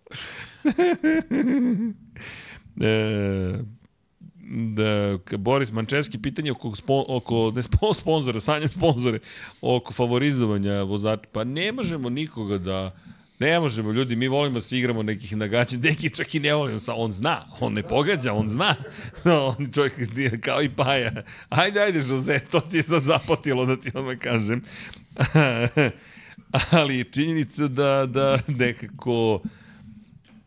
e, 2.81 3.57
da, 4.73 5.17
Boris 5.37 5.71
Mančevski, 5.71 6.21
pitanje 6.21 6.51
oko, 6.51 6.75
spo, 6.75 7.05
oko 7.07 7.51
ne 7.55 7.63
spo, 7.63 7.93
sponzora, 7.93 8.39
sanja 8.39 8.67
sponzore, 8.67 9.19
oko 9.61 9.93
favorizovanja 9.93 10.81
vozača. 10.83 11.23
Pa 11.31 11.43
ne 11.43 11.71
možemo 11.71 12.09
nikoga 12.09 12.57
da... 12.57 12.95
Ne 13.39 13.59
možemo, 13.59 13.91
ljudi, 13.91 14.15
mi 14.15 14.27
volimo 14.27 14.53
da 14.53 14.61
se 14.61 14.77
igramo 14.77 15.03
nekih 15.03 15.37
nagađanja. 15.37 15.83
Neki 15.83 16.09
čak 16.09 16.35
i 16.35 16.39
ne 16.39 16.53
volimo, 16.53 16.79
sa, 16.79 16.93
on 16.93 17.13
zna, 17.13 17.47
on 17.59 17.73
ne 17.73 17.83
pogađa, 17.83 18.33
on 18.33 18.49
zna. 18.49 18.75
No, 19.23 19.55
on 19.59 19.71
čovjek 19.71 19.93
je 20.15 20.41
kao 20.41 20.61
i 20.61 20.69
Paja. 20.69 21.23
Ajde, 21.49 21.79
ajde, 21.79 21.99
Jose, 22.09 22.39
to 22.51 22.59
ti 22.59 22.77
je 22.77 22.83
sad 22.83 23.03
zapotilo 23.03 23.65
da 23.65 23.77
ti 23.77 23.91
odmah 23.93 24.17
kažem. 24.17 24.61
Ali 26.71 26.97
je 26.97 27.03
činjenica 27.03 27.67
da, 27.67 28.05
da 28.05 28.39
nekako 28.47 29.41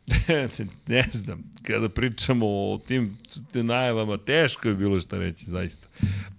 ne 0.87 1.05
znam, 1.13 1.43
kada 1.63 1.89
pričamo 1.89 2.47
o 2.47 2.81
tim 2.87 3.19
najavama, 3.53 4.17
teško 4.17 4.69
je 4.69 4.75
bilo 4.75 5.01
šta 5.01 5.19
reći, 5.19 5.45
zaista. 5.45 5.89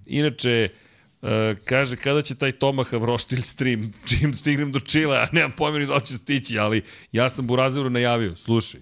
Inače, 0.05 0.69
uh, 0.73 0.88
kaže, 1.65 1.95
kada 1.95 2.21
će 2.21 2.35
taj 2.35 2.51
Tomaha 2.51 2.97
Vroštilj 2.97 3.41
stream, 3.41 3.93
čim 4.09 4.33
stignem 4.33 4.71
do 4.71 4.79
Čile, 4.79 5.17
a 5.17 5.27
nemam 5.31 5.51
pojma 5.57 5.79
ni 5.79 5.85
da 5.85 5.99
će 5.99 6.17
stići, 6.17 6.59
ali 6.59 6.83
ja 7.11 7.29
sam 7.29 7.47
Burazeru 7.47 7.89
najavio, 7.89 8.35
slušaj, 8.35 8.81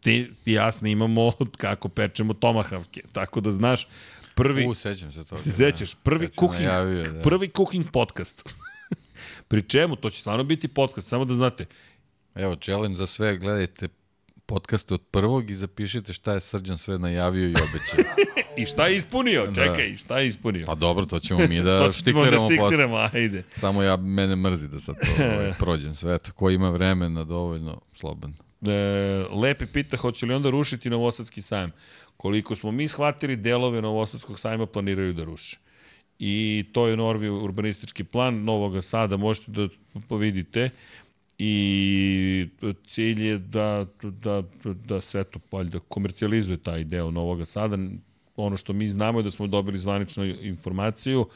ti, 0.00 0.30
ti 0.44 0.52
ja 0.52 0.72
snimamo 0.72 1.32
kako 1.56 1.88
pečemo 1.88 2.34
tomahavke, 2.34 3.02
tako 3.12 3.40
da 3.40 3.50
znaš, 3.50 3.88
prvi... 4.34 4.66
U, 4.66 4.74
sećam 4.74 5.12
se 5.12 5.24
toga. 5.24 5.42
Se 5.42 5.50
sećaš, 5.50 5.94
prvi 5.94 6.28
cooking, 6.28 6.62
najavio, 6.62 7.04
da. 7.04 7.22
prvi 7.22 7.50
cooking 7.56 7.86
podcast. 7.92 8.54
Pri 9.48 9.62
čemu, 9.62 9.96
to 9.96 10.10
će 10.10 10.20
stvarno 10.20 10.44
biti 10.44 10.68
podcast, 10.68 11.08
samo 11.08 11.24
da 11.24 11.34
znate, 11.34 11.66
Evo, 12.38 12.56
challenge 12.56 12.96
za 12.96 13.06
sve, 13.06 13.36
gledajte 13.36 13.88
podcaste 14.48 14.94
od 14.94 15.02
prvog 15.10 15.50
i 15.50 15.54
zapišite 15.54 16.12
šta 16.12 16.32
je 16.32 16.40
Srđan 16.40 16.78
sve 16.78 16.98
najavio 16.98 17.48
i 17.48 17.54
obećao. 17.54 18.14
I 18.62 18.66
šta 18.66 18.86
je 18.86 18.96
ispunio? 18.96 19.52
Čekaj, 19.54 19.96
šta 19.96 20.18
je 20.18 20.26
ispunio? 20.26 20.66
Pa 20.66 20.74
dobro, 20.74 21.06
to 21.06 21.18
ćemo 21.18 21.40
mi 21.48 21.62
da 21.62 21.78
to 21.86 21.92
ćemo 21.92 22.24
da 22.24 22.30
posle. 22.30 22.56
štikliramo, 22.56 23.08
ajde. 23.12 23.42
Samo 23.54 23.82
ja, 23.82 23.96
mene 23.96 24.36
mrzi 24.36 24.68
da 24.68 24.80
sad 24.80 24.96
to 25.00 25.24
ovaj, 25.24 25.52
prođem 25.60 25.94
sve. 25.94 26.14
Eto, 26.14 26.32
ko 26.32 26.50
ima 26.50 26.70
vremena 26.70 27.24
dovoljno, 27.24 27.80
slobodan. 27.92 28.34
E, 28.66 28.72
Lepi 29.32 29.66
pita, 29.66 29.96
hoće 29.96 30.26
li 30.26 30.34
onda 30.34 30.50
rušiti 30.50 30.90
Novosadski 30.90 31.42
sajam? 31.42 31.72
Koliko 32.16 32.54
smo 32.54 32.70
mi 32.70 32.88
shvatili, 32.88 33.36
delove 33.36 33.82
Novosadskog 33.82 34.38
sajma 34.38 34.66
planiraju 34.66 35.12
da 35.12 35.24
ruše. 35.24 35.58
I 36.18 36.64
to 36.72 36.86
je 36.86 36.96
Norvi 36.96 37.28
urbanistički 37.28 38.04
plan 38.04 38.44
Novog 38.44 38.84
Sada, 38.84 39.16
možete 39.16 39.52
da 39.52 39.68
vidite. 40.16 40.70
I 41.38 42.48
cilj 42.86 43.26
je 43.26 43.38
da, 43.38 43.86
da, 44.02 44.42
da 44.64 45.00
se 45.00 45.20
eto, 45.20 45.38
valjda 45.52 45.78
komercijalizuje 45.78 46.56
taj 46.56 46.84
deo 46.84 47.10
Novog 47.10 47.46
Sada. 47.46 47.78
Ono 48.36 48.56
što 48.56 48.72
mi 48.72 48.88
znamo 48.88 49.18
je 49.18 49.22
da 49.22 49.30
smo 49.30 49.46
dobili 49.46 49.78
zvaničnu 49.78 50.24
informaciju 50.24 51.28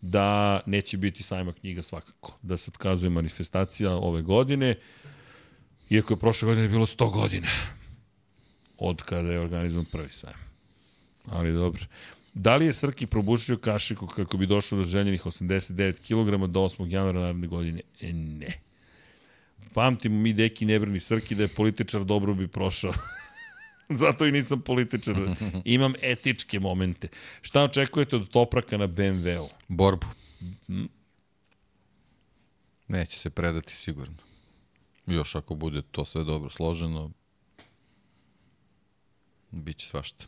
da 0.00 0.60
neće 0.66 0.96
biti 0.96 1.22
sajma 1.22 1.52
knjiga 1.52 1.82
svakako. 1.82 2.38
Da 2.42 2.56
se 2.56 2.70
otkazuje 2.70 3.10
manifestacija 3.10 3.96
ove 3.96 4.22
godine. 4.22 4.76
Iako 5.90 6.12
je 6.12 6.18
prošle 6.18 6.46
godine 6.46 6.68
bilo 6.68 6.86
100 6.86 7.12
godina 7.12 7.48
od 8.78 9.02
kada 9.02 9.32
je 9.32 9.40
organizovan 9.40 9.84
prvi 9.92 10.10
sajam. 10.10 10.38
Ali 11.26 11.52
dobro. 11.52 11.82
Da 12.34 12.56
li 12.56 12.66
je 12.66 12.72
Srki 12.72 13.06
probušio 13.06 13.56
kašiku 13.56 14.06
kako 14.06 14.36
bi 14.36 14.46
došao 14.46 14.78
do 14.78 14.84
željenih 14.84 15.26
89 15.26 15.98
kg 15.98 16.50
do 16.50 16.60
8. 16.60 16.92
januara 16.92 17.20
naredne 17.20 17.46
godine? 17.46 17.80
E, 18.00 18.12
ne. 18.12 18.69
Pamtimo 19.74 20.20
mi 20.20 20.32
deki 20.32 20.66
nebrani 20.66 21.00
Srki 21.00 21.34
da 21.34 21.42
je 21.42 21.48
političar 21.48 22.04
dobro 22.04 22.34
bi 22.34 22.48
prošao. 22.48 22.92
Zato 24.00 24.26
i 24.26 24.32
nisam 24.32 24.60
političar. 24.60 25.16
Imam 25.64 25.92
etičke 26.02 26.60
momente. 26.60 27.08
Šta 27.42 27.62
očekujete 27.62 28.16
od 28.16 28.28
Topraka 28.28 28.76
na 28.76 28.88
BMW-u? 28.88 29.48
Borbu. 29.68 30.06
Neće 32.88 33.18
se 33.18 33.30
predati 33.30 33.72
sigurno. 33.72 34.16
Još 35.06 35.34
ako 35.34 35.54
bude 35.54 35.82
to 35.82 36.04
sve 36.04 36.24
dobro 36.24 36.50
složeno, 36.50 37.10
bit 39.50 39.76
će 39.76 39.88
svašta. 39.88 40.24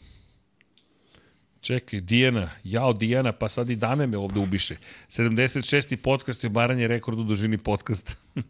Čekaj, 1.61 2.01
Dijana, 2.01 2.51
jao 2.65 2.93
Dijana, 2.93 3.33
pa 3.33 3.49
sad 3.49 3.71
i 3.71 3.77
dame 3.77 4.07
me 4.07 4.19
ovde 4.19 4.41
ubiše. 4.41 4.77
76. 5.09 5.97
podcast 5.97 6.45
je 6.45 6.47
obaranje 6.47 6.89
rekord 6.89 7.19
u 7.19 7.25
dužini 7.25 7.59
podcasta. 7.59 8.13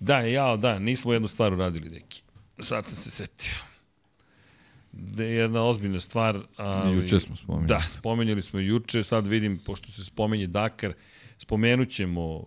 da, 0.00 0.20
jao, 0.20 0.56
da, 0.56 0.78
nismo 0.78 1.12
jednu 1.12 1.28
stvar 1.28 1.52
uradili, 1.52 1.90
deki. 1.90 2.22
Sad 2.58 2.86
sam 2.86 2.96
se 2.96 3.10
setio. 3.10 3.54
Da 4.92 5.24
je 5.24 5.34
jedna 5.34 5.64
ozbiljna 5.64 6.00
stvar, 6.00 6.40
ali... 6.56 6.96
Juče 6.96 7.20
smo 7.20 7.36
spomenuli. 7.36 7.68
Da, 7.68 7.80
spomenuli 7.90 8.42
smo 8.42 8.60
juče, 8.60 9.02
sad 9.02 9.26
vidim, 9.26 9.58
pošto 9.66 9.90
se 9.90 10.04
spomenje 10.04 10.46
Dakar, 10.46 10.92
spomenut 11.38 11.88
ćemo 11.88 12.44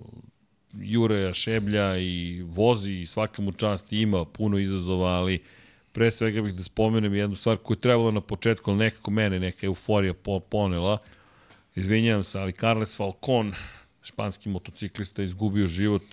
Jureja 0.73 1.33
Šeblja 1.33 1.98
i 1.98 2.41
vozi 2.41 2.93
i 2.93 3.06
svaka 3.06 3.41
mu 3.41 3.51
čast 3.51 3.93
ima 3.93 4.25
puno 4.25 4.57
izazova, 4.57 5.09
ali 5.09 5.43
pre 5.91 6.11
svega 6.11 6.41
bih 6.41 6.53
da 6.53 6.64
spomenem 6.64 7.14
jednu 7.14 7.35
stvar 7.35 7.57
koju 7.57 7.75
je 7.75 7.82
trebalo 7.82 8.11
na 8.11 8.22
početku, 8.22 8.72
ali 8.72 8.80
nekako 8.80 9.11
mene 9.11 9.40
neka 9.40 9.65
euforija 9.65 10.14
po, 10.14 10.40
ponela. 10.40 10.98
Izvinjavam 11.75 12.23
se, 12.23 12.40
ali 12.40 12.51
Carles 12.51 12.98
Falcon, 12.98 13.53
španski 14.01 14.49
motociklista, 14.49 15.23
izgubio 15.23 15.67
život. 15.67 16.03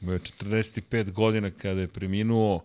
Imao 0.00 0.12
je 0.12 0.20
45 0.20 1.12
godina 1.12 1.50
kada 1.50 1.80
je 1.80 1.88
preminuo. 1.88 2.62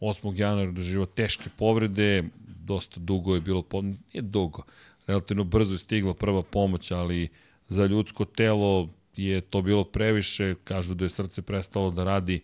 8. 0.00 0.40
januara 0.40 0.70
doživao 0.70 1.06
teške 1.06 1.50
povrede, 1.58 2.24
dosta 2.64 3.00
dugo 3.00 3.34
je 3.34 3.40
bilo, 3.40 3.62
po... 3.62 3.82
nije 3.82 4.22
dugo, 4.22 4.62
relativno 5.06 5.44
brzo 5.44 5.74
je 5.74 5.78
stigla 5.78 6.14
prva 6.14 6.42
pomoć, 6.42 6.90
ali 6.90 7.28
za 7.68 7.86
ljudsko 7.86 8.24
telo 8.24 8.88
je 9.16 9.40
to 9.40 9.62
bilo 9.62 9.84
previše, 9.84 10.54
kažu 10.64 10.94
da 10.94 11.04
je 11.04 11.08
srce 11.08 11.42
prestalo 11.42 11.90
da 11.90 12.04
radi 12.04 12.40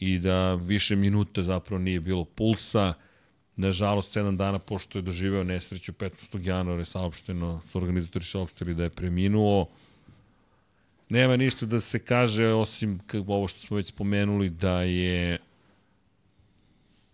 i 0.00 0.18
da 0.18 0.54
više 0.54 0.96
minuta 0.96 1.42
zapravo 1.42 1.82
nije 1.82 2.00
bilo 2.00 2.24
pulsa. 2.24 2.94
Nažalost, 3.56 4.16
7 4.16 4.36
dana 4.36 4.58
pošto 4.58 4.98
je 4.98 5.02
doživeo 5.02 5.44
nesreću 5.44 5.92
15. 5.92 6.46
januara 6.46 6.80
je 6.80 6.84
saopšteno, 6.84 7.60
su 7.68 7.78
organizatori 7.78 8.24
saopštili 8.24 8.74
da 8.74 8.82
je 8.82 8.90
preminuo. 8.90 9.68
Nema 11.14 11.36
ništa 11.36 11.66
da 11.66 11.80
se 11.80 11.98
kaže, 11.98 12.46
osim 12.46 13.00
ovo 13.26 13.48
što 13.48 13.60
smo 13.60 13.76
već 13.76 13.88
spomenuli, 13.88 14.50
da 14.50 14.82
je 14.82 15.38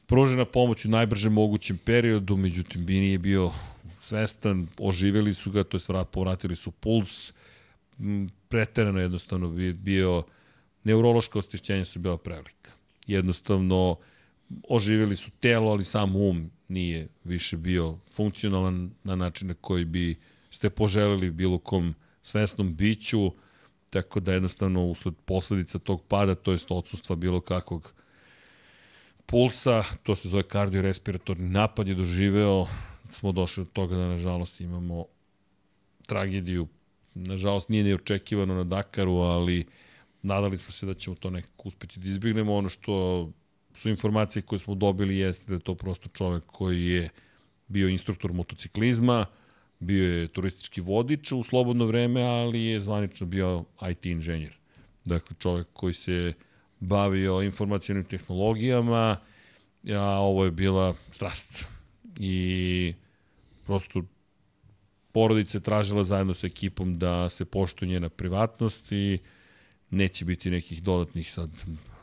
pružena 0.07 0.45
pomoć 0.45 0.85
u 0.85 0.89
najbržem 0.89 1.33
mogućem 1.33 1.79
periodu, 1.85 2.37
međutim 2.37 2.87
Bini 2.87 3.11
je 3.11 3.19
bio 3.19 3.53
svestan, 4.01 4.67
oživeli 4.79 5.35
su 5.35 5.51
ga, 5.51 5.65
to 5.65 5.77
je 5.77 6.05
povratili 6.13 6.57
su 6.57 6.71
puls, 6.71 7.33
preterano 8.49 9.01
jednostavno 9.01 9.49
bi 9.49 9.73
bio 9.73 10.23
neurološka 10.85 11.39
ostišćenja 11.39 11.85
su 11.85 11.99
bila 11.99 12.17
prevelika. 12.17 12.71
Jednostavno 13.07 13.97
oživjeli 14.69 15.17
su 15.17 15.31
telo, 15.31 15.71
ali 15.71 15.85
sam 15.85 16.17
um 16.17 16.51
nije 16.69 17.09
više 17.25 17.57
bio 17.57 17.99
funkcionalan 18.11 18.91
na 19.05 19.17
način 19.17 19.49
na 19.49 19.55
koji 19.55 19.85
bi 19.85 20.17
ste 20.51 20.71
poželeli 20.71 21.31
bilo 21.31 21.59
kom 21.59 21.95
svesnom 22.23 22.77
biću, 22.77 23.33
tako 23.91 24.21
da 24.21 24.33
jednostavno 24.33 24.87
usled 24.87 25.15
posledica 25.25 25.79
tog 25.79 26.03
pada, 26.09 26.35
to 26.35 26.53
jest 26.53 26.71
odsustva 26.71 27.17
bilo 27.17 27.41
kakvog 27.41 27.95
pulsa, 29.27 29.85
to 30.03 30.17
se 30.17 30.29
zove 30.29 30.43
kardiorespiratorni 30.43 31.49
napad 31.49 31.89
je 31.89 31.95
doživeo, 31.95 32.67
smo 33.11 33.33
došli 33.33 33.63
od 33.63 33.73
toga 33.73 33.97
da 33.97 34.09
nažalost 34.09 34.61
imamo 34.61 35.05
tragediju. 36.07 36.69
Nažalost 37.15 37.69
nije 37.69 37.85
ni 37.85 37.95
očekivano 37.95 38.55
na 38.55 38.65
Dakaru, 38.65 39.17
ali 39.17 39.67
nadali 40.23 40.59
smo 40.59 40.71
se 40.71 40.87
da 40.87 40.95
ćemo 40.95 41.17
to 41.17 41.31
nekako 41.31 41.69
uspeti 41.69 42.01
da 42.01 42.09
izbjegnemo. 42.09 42.55
Ono 42.55 42.69
što 42.69 43.29
su 43.75 43.89
informacije 43.89 44.43
koje 44.43 44.59
smo 44.59 44.75
dobili 44.75 45.19
jeste 45.19 45.45
da 45.47 45.55
je 45.55 45.61
to 45.61 45.75
prosto 45.75 46.09
čovek 46.09 46.45
koji 46.47 46.87
je 46.87 47.09
bio 47.69 47.89
instruktor 47.89 48.33
motociklizma, 48.33 49.27
bio 49.81 50.17
je 50.17 50.29
turistički 50.29 50.81
vodič 50.81 51.33
u 51.33 51.43
slobodno 51.43 51.87
vreme, 51.87 52.23
ali 52.23 52.65
je 52.65 52.81
zvanično 52.81 53.27
bio 53.27 53.65
IT 53.91 54.07
inženjer. 54.07 54.53
Dakle, 55.05 55.37
čovek 55.39 55.67
koji 55.73 55.95
se 55.95 56.33
bavio 56.81 57.43
informacijalnim 57.43 58.05
tehnologijama, 58.05 59.17
a 59.89 60.03
ovo 60.03 60.45
je 60.45 60.51
bila 60.51 60.95
strast. 61.11 61.67
I 62.19 62.95
prosto 63.67 64.03
porodica 65.13 65.59
je 65.59 65.63
tražila 65.63 66.05
zajedno 66.05 66.35
sa 66.35 66.47
ekipom 66.47 66.99
da 66.99 67.29
se 67.29 67.45
poštuje 67.45 67.89
njena 67.89 68.09
privatnost 68.09 68.93
i 68.93 69.19
neće 69.91 70.25
biti 70.25 70.51
nekih 70.51 70.83
dodatnih 70.83 71.33
sad, 71.33 71.51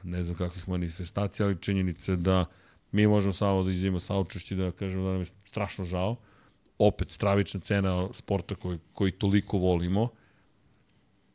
ne 0.04 0.24
znam 0.24 0.38
kakvih 0.38 0.70
manifestacija, 0.70 1.46
ali 1.46 1.62
činjenice 1.62 2.16
da 2.16 2.46
mi 2.92 3.08
možemo 3.08 3.34
samo 3.34 3.64
da 3.64 3.72
izvimo 3.72 4.00
saučešći 4.00 4.56
da 4.56 4.72
kažemo 4.72 5.06
da 5.06 5.12
nam 5.12 5.22
je 5.22 5.26
strašno 5.46 5.86
žao. 5.86 6.16
Opet 6.80 7.12
stravična 7.12 7.60
cena 7.60 8.08
sporta 8.14 8.56
koji, 8.56 8.78
koji 8.94 9.12
toliko 9.12 9.58
volimo 9.58 10.10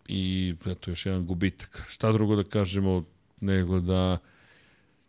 i 0.09 0.55
eto 0.67 0.91
još 0.91 1.07
jedan 1.07 1.27
gubitak. 1.27 1.87
Šta 1.89 2.12
drugo 2.12 2.37
da 2.37 2.45
kažemo 2.45 3.05
nego 3.41 3.81
da 3.81 4.19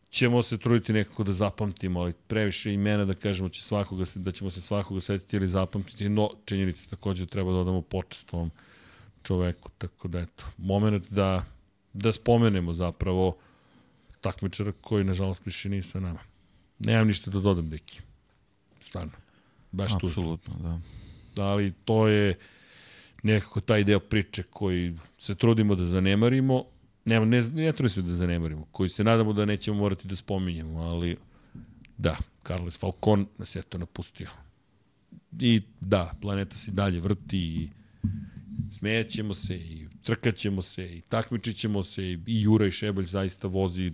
ćemo 0.09 0.43
se 0.43 0.57
truditi 0.57 0.93
nekako 0.93 1.23
da 1.23 1.33
zapamtimo, 1.33 1.99
ali 1.99 2.13
previše 2.27 2.73
imena 2.73 3.05
da 3.05 3.13
kažemo 3.13 3.49
će 3.49 3.61
svakoga, 3.61 4.05
da 4.15 4.31
ćemo 4.31 4.49
se 4.51 4.61
svakoga 4.61 5.01
setiti 5.01 5.35
ili 5.35 5.47
zapamtiti, 5.47 6.09
no 6.09 6.29
činjenice 6.45 6.87
takođe 6.89 7.25
treba 7.25 7.51
da 7.51 7.57
odamo 7.57 7.81
počest 7.81 8.33
ovom 8.33 8.51
čoveku, 9.23 9.69
tako 9.77 10.07
da 10.07 10.19
eto, 10.19 10.45
moment 10.57 11.09
da, 11.09 11.45
da 11.93 12.13
spomenemo 12.13 12.73
zapravo 12.73 13.37
takmičara 14.21 14.71
koji 14.81 15.03
nažalost 15.03 15.45
više 15.45 15.69
nije 15.69 15.83
sa 15.83 15.99
nama. 15.99 16.19
Nemam 16.79 17.07
ništa 17.07 17.31
da 17.31 17.39
dodam, 17.39 17.69
deki. 17.69 18.01
Stvarno. 18.81 19.22
Baš 19.73 19.91
tu. 19.99 20.07
Apsolutno, 20.07 20.53
da. 21.35 21.43
Ali 21.43 21.73
to 21.85 22.07
je 22.07 22.37
nekako 23.23 23.61
taj 23.61 23.83
deo 23.83 23.99
priče 23.99 24.43
koji 24.43 24.97
se 25.17 25.35
trudimo 25.35 25.75
da 25.75 25.85
zanemarimo, 25.85 26.63
Nema, 27.05 27.25
ne, 27.25 27.41
ne 27.41 27.73
trudi 27.73 27.89
se 27.89 28.01
da 28.01 28.13
zanemarimo, 28.13 28.67
koji 28.71 28.89
se 28.89 29.03
nadamo 29.03 29.33
da 29.33 29.45
nećemo 29.45 29.77
morati 29.77 30.07
da 30.07 30.15
spominjemo, 30.15 30.79
ali 30.79 31.17
da, 31.97 32.17
Carles 32.47 32.79
Falcon 32.79 33.27
nas 33.37 33.55
je 33.55 33.61
to 33.61 33.77
napustio. 33.77 34.29
I 35.39 35.61
da, 35.79 36.13
planeta 36.21 36.57
se 36.57 36.71
dalje 36.71 36.99
vrti 36.99 37.37
i 37.37 37.69
smejaćemo 38.71 39.33
se 39.33 39.55
i 39.55 39.87
trkaćemo 40.03 40.61
se 40.61 40.97
i 40.97 41.01
takmičićemo 41.01 41.83
se 41.83 42.03
i 42.03 42.19
Jura 42.25 42.67
i 42.67 42.71
Šebelj 42.71 43.05
zaista 43.05 43.47
vozi 43.47 43.91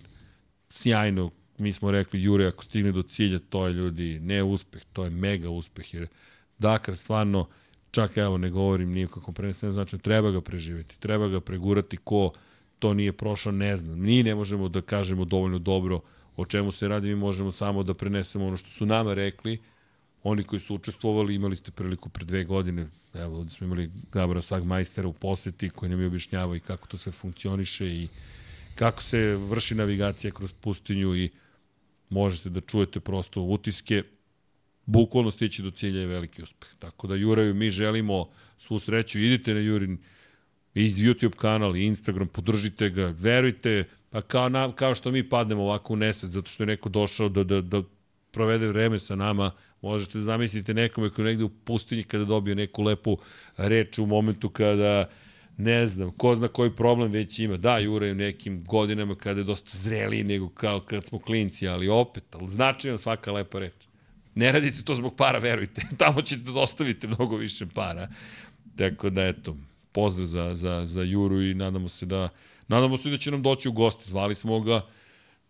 sjajno. 0.69 1.31
Mi 1.59 1.73
smo 1.73 1.91
rekli 1.91 2.23
Jure 2.23 2.47
ako 2.47 2.63
stigne 2.63 2.91
do 2.91 3.03
cilja, 3.03 3.39
to 3.49 3.67
je 3.67 3.73
ljudi 3.73 4.19
ne 4.19 4.43
uspeh, 4.43 4.81
to 4.93 5.03
je 5.03 5.09
mega 5.09 5.49
uspeh 5.49 5.93
jer 5.93 6.07
Dakar 6.59 6.97
stvarno 6.97 7.47
čak 7.91 8.17
evo 8.17 8.37
ne 8.37 8.49
govorim 8.49 8.91
nije 8.91 9.07
kako 9.07 9.31
prenesem 9.31 9.71
znači 9.73 9.97
treba 9.97 10.31
ga 10.31 10.41
preživeti, 10.41 10.99
treba 10.99 11.27
ga 11.27 11.39
pregurati 11.39 11.97
ko 11.97 12.31
to 12.79 12.93
nije 12.93 13.13
prošlo, 13.13 13.51
ne 13.51 13.77
znam. 13.77 13.99
Mi 13.99 14.23
ne 14.23 14.35
možemo 14.35 14.69
da 14.69 14.81
kažemo 14.81 15.25
dovoljno 15.25 15.59
dobro 15.59 16.01
o 16.35 16.45
čemu 16.45 16.71
se 16.71 16.87
radi, 16.87 17.07
mi 17.07 17.15
možemo 17.15 17.51
samo 17.51 17.83
da 17.83 17.93
prenesemo 17.93 18.47
ono 18.47 18.57
što 18.57 18.69
su 18.69 18.85
nama 18.85 19.13
rekli, 19.13 19.59
oni 20.23 20.43
koji 20.43 20.59
su 20.59 20.75
učestvovali, 20.75 21.35
imali 21.35 21.55
ste 21.55 21.71
priliku 21.71 22.09
pre 22.09 22.25
dve 22.25 22.43
godine, 22.43 22.87
evo 23.13 23.37
ovde 23.37 23.51
smo 23.51 23.67
imali 23.67 23.91
Gabra 24.11 24.41
Sagmajstera 24.41 25.07
u 25.07 25.13
poseti 25.13 25.69
koji 25.69 25.89
nam 25.89 26.01
je 26.01 26.07
objašnjavao 26.07 26.55
i 26.55 26.59
kako 26.59 26.87
to 26.87 26.97
sve 26.97 27.11
funkcioniše 27.11 27.87
i 27.87 28.07
kako 28.75 29.03
se 29.03 29.35
vrši 29.35 29.75
navigacija 29.75 30.31
kroz 30.31 30.53
pustinju 30.53 31.15
i 31.15 31.29
možete 32.09 32.49
da 32.49 32.61
čujete 32.61 32.99
prosto 32.99 33.41
utiske, 33.41 34.03
bukvalno 34.85 35.31
stići 35.31 35.61
do 35.61 35.71
cilja 35.71 36.01
je 36.01 36.07
veliki 36.07 36.43
uspeh. 36.43 36.69
Tako 36.79 37.07
da 37.07 37.15
Juraju 37.15 37.53
mi 37.53 37.69
želimo 37.69 38.29
svu 38.57 38.79
sreću, 38.79 39.19
idite 39.19 39.53
na 39.53 39.59
Jurin 39.59 39.97
i 40.73 40.93
YouTube 40.93 41.35
kanal 41.35 41.75
i 41.75 41.85
Instagram, 41.85 42.27
podržite 42.27 42.89
ga, 42.89 43.13
verujte, 43.19 43.83
pa 44.09 44.21
kao, 44.21 44.49
na, 44.49 44.71
kao 44.75 44.95
što 44.95 45.11
mi 45.11 45.29
padnemo 45.29 45.63
ovako 45.63 45.93
u 45.93 45.95
nesvet, 45.95 46.31
zato 46.31 46.49
što 46.49 46.63
je 46.63 46.67
neko 46.67 46.89
došao 46.89 47.29
da, 47.29 47.43
da, 47.43 47.61
da 47.61 47.81
provede 48.31 48.67
vreme 48.67 48.99
sa 48.99 49.15
nama, 49.15 49.51
možete 49.81 50.17
da 50.17 50.23
zamislite 50.23 50.73
nekome 50.73 51.09
koji 51.09 51.25
negde 51.25 51.43
u 51.43 51.49
pustinji 51.49 52.03
kada 52.03 52.25
dobije 52.25 52.55
neku 52.55 52.83
lepu 52.83 53.17
reč 53.57 53.99
u 53.99 54.05
momentu 54.05 54.49
kada 54.49 55.09
ne 55.59 55.87
znam, 55.87 56.11
ko 56.11 56.35
zna 56.35 56.47
koji 56.47 56.75
problem 56.75 57.11
već 57.11 57.39
ima. 57.39 57.57
Da, 57.57 57.77
Jure 57.77 58.11
u 58.11 58.15
nekim 58.15 58.63
godinama 58.63 59.15
kada 59.15 59.39
je 59.39 59.43
dosta 59.43 59.77
zreliji 59.77 60.23
nego 60.23 60.49
kao 60.49 60.79
kad 60.79 61.05
smo 61.05 61.19
klinci, 61.19 61.67
ali 61.67 61.89
opet, 61.89 62.23
ali 62.35 62.49
značajna 62.49 62.97
svaka 62.97 63.31
lepa 63.31 63.59
reč. 63.59 63.73
Ne 64.35 64.51
radite 64.51 64.83
to 64.83 64.95
zbog 64.95 65.15
para, 65.15 65.39
verujte. 65.39 65.81
Tamo 65.97 66.21
ćete 66.21 66.51
da 66.51 66.59
ostavite 66.59 67.07
mnogo 67.07 67.35
više 67.35 67.65
para. 67.65 68.07
Tako 68.75 69.09
da, 69.09 69.25
eto, 69.25 69.57
pozdrav 69.91 70.25
za, 70.25 70.55
za, 70.55 70.85
za 70.85 71.03
Juru 71.03 71.41
i 71.41 71.53
nadamo 71.53 71.89
se 71.89 72.05
da 72.05 72.29
nadamo 72.67 72.97
se 72.97 73.09
da 73.09 73.17
će 73.17 73.31
nam 73.31 73.41
doći 73.41 73.69
u 73.69 73.71
goste. 73.71 74.03
Zvali 74.07 74.35
smo 74.35 74.59
ga 74.59 74.81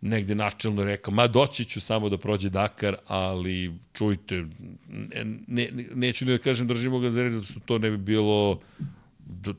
negde 0.02 0.36
načelno 0.36 0.84
rekao, 0.84 1.14
ma 1.14 1.28
doći 1.28 1.66
ću 1.66 1.82
samo 1.82 2.10
da 2.10 2.18
prođe 2.18 2.50
Dakar, 2.50 2.96
ali 3.08 3.74
čujte, 3.94 4.46
ne, 4.88 5.26
ne, 5.48 5.70
neću 5.96 6.26
ni 6.26 6.32
da 6.32 6.38
kažem 6.38 6.68
držimo 6.68 7.00
ga 7.00 7.12
za 7.12 7.22
reč, 7.22 7.34
zato 7.34 7.46
što 7.46 7.60
to 7.60 7.78
ne 7.78 7.92
bi 7.92 7.98
bilo 7.98 8.60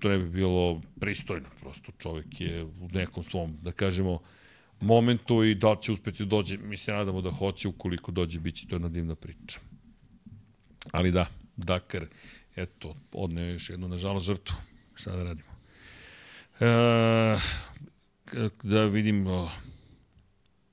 to 0.01 0.09
ne 0.09 0.19
bi 0.19 0.29
bilo 0.31 0.81
pristojno, 1.01 1.49
prosto 1.61 1.93
čovjek 1.99 2.41
je 2.41 2.65
u 2.65 2.89
nekom 2.93 3.23
svom, 3.23 3.57
da 3.63 3.73
kažemo, 3.73 4.19
momentu 4.81 5.45
i 5.45 5.55
da 5.55 5.77
će 5.83 5.93
uspeti 5.93 6.25
da 6.25 6.29
dođe, 6.29 6.59
mi 6.59 6.77
se 6.77 6.93
nadamo 6.93 7.21
da 7.21 7.31
hoće, 7.31 7.69
ukoliko 7.69 8.13
dođe, 8.13 8.39
bit 8.39 8.55
će 8.55 8.67
to 8.67 8.75
jedna 8.75 8.89
divna 8.89 9.15
priča. 9.15 9.61
Ali 10.93 11.13
da, 11.13 11.27
Dakar, 11.57 12.07
eto, 12.57 12.97
odneo 13.13 13.45
još 13.45 13.71
jednu, 13.71 13.89
nažalost, 13.89 14.27
žrtvu 14.27 14.57
šta 14.95 15.17
da 15.17 15.23
radimo. 15.23 15.51
E, 16.61 17.39
da 18.63 18.85
vidimo 18.85 19.51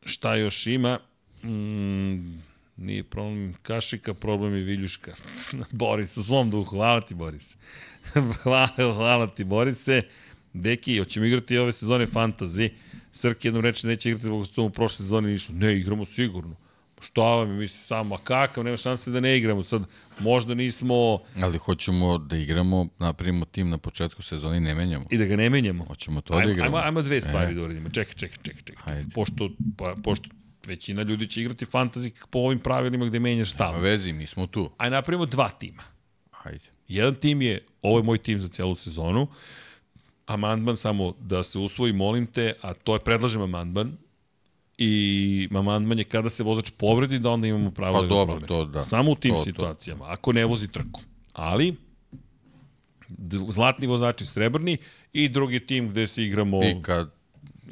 šta 0.05 0.35
još 0.35 0.67
ima. 0.67 0.99
Mm, 1.43 2.39
nije 2.77 3.03
problem 3.03 3.53
Kašika, 3.61 4.13
problem 4.13 4.55
je 4.55 4.63
Viljuška. 4.63 5.15
Boris, 5.71 6.17
u 6.17 6.23
svom 6.23 6.51
duhu. 6.51 6.75
Hvala 6.75 7.01
ti, 7.01 7.15
Boris. 7.15 7.57
hvala, 8.43 8.69
hvala 8.75 9.27
ti, 9.27 9.43
Borise. 9.43 10.01
Deki, 10.53 10.99
hoćemo 10.99 11.25
igrati 11.25 11.57
ove 11.57 11.73
sezone 11.73 12.05
fantasy. 12.05 12.69
Srki 13.11 13.47
jednom 13.47 13.63
reče 13.63 13.87
neće 13.87 14.09
igrati 14.09 14.25
zbog 14.25 14.45
što 14.45 14.63
u 14.63 14.69
prošle 14.69 14.97
sezone 14.97 15.29
ništa. 15.29 15.53
Ne, 15.53 15.77
igramo 15.77 16.05
sigurno. 16.05 16.55
Šta 17.01 17.21
vam 17.21 17.51
je, 17.51 17.57
misli 17.57 17.79
samo, 17.79 18.15
a 18.15 18.17
kakav, 18.23 18.63
nema 18.63 18.77
šanse 18.77 19.11
da 19.11 19.19
ne 19.19 19.37
igramo. 19.37 19.63
Sad, 19.63 19.81
možda 20.19 20.53
nismo... 20.53 21.19
Ali 21.41 21.57
hoćemo 21.57 22.17
da 22.17 22.37
igramo, 22.37 22.87
napravimo 22.99 23.45
tim 23.45 23.69
na 23.69 23.77
početku 23.77 24.21
sezoni 24.21 24.57
i 24.57 24.59
ne 24.59 24.75
menjamo. 24.75 25.05
I 25.11 25.17
da 25.17 25.25
ga 25.25 25.35
ne 25.35 25.49
menjamo. 25.49 25.85
Hoćemo 25.85 26.21
to 26.21 26.33
da 26.33 26.39
ajmo, 26.39 26.51
igramo. 26.51 26.77
Ajmo, 26.77 26.87
ajmo 26.87 27.01
dve 27.01 27.21
stvari 27.21 27.51
e. 27.51 27.55
da 27.55 27.61
uradimo. 27.61 27.89
Čekaj, 27.89 28.13
čekaj, 28.13 28.37
čekaj. 28.43 28.61
čekaj. 28.61 28.93
Hajde. 28.93 29.09
Pošto, 29.13 29.49
pa, 29.77 29.95
pošto 30.03 30.29
većina 30.67 31.01
ljudi 31.01 31.29
će 31.29 31.41
igrati 31.41 31.65
fantasy 31.65 32.25
po 32.29 32.39
ovim 32.39 32.59
pravilima 32.59 33.05
gde 33.05 33.19
menjaš 33.19 33.51
stav. 33.51 33.71
Nema 33.71 33.83
vezi, 33.83 34.13
mi 34.13 34.27
smo 34.27 34.47
tu. 34.47 34.69
Ajde 34.77 34.95
napravimo 34.95 35.25
dva 35.25 35.49
tima. 35.49 35.83
Hajde. 36.31 36.65
Jedan 36.87 37.15
tim 37.15 37.41
je, 37.41 37.65
ovo 37.81 37.99
je 37.99 38.03
moj 38.03 38.17
tim 38.17 38.39
za 38.39 38.47
celu 38.47 38.75
sezonu, 38.75 39.27
amandman 40.25 40.77
samo 40.77 41.13
da 41.19 41.43
se 41.43 41.59
usvoji, 41.59 41.93
molim 41.93 42.25
te, 42.25 42.53
a 42.61 42.73
to 42.73 42.93
je 42.93 42.99
predlažem 42.99 43.41
amandman, 43.41 43.97
i 44.77 45.49
amandman 45.55 45.97
je 45.97 46.03
kada 46.03 46.29
se 46.29 46.43
vozač 46.43 46.71
povredi 46.77 47.19
da 47.19 47.29
onda 47.29 47.47
imamo 47.47 47.71
pravo 47.71 47.93
pa 47.93 48.01
da 48.01 48.07
dobro, 48.07 48.25
promene. 48.25 48.47
to 48.47 48.65
da. 48.65 48.79
Samo 48.79 49.11
u 49.11 49.15
tim 49.15 49.35
to, 49.35 49.43
situacijama, 49.43 50.05
to. 50.05 50.11
ako 50.11 50.31
ne 50.31 50.45
vozi 50.45 50.67
trku. 50.67 51.01
Ali, 51.33 51.75
zlatni 53.49 53.87
vozači 53.87 54.25
srebrni 54.25 54.77
i 55.13 55.29
drugi 55.29 55.59
tim 55.59 55.89
gde 55.89 56.07
se 56.07 56.23
igramo... 56.23 56.63
I 56.63 56.81
kad, 56.81 57.11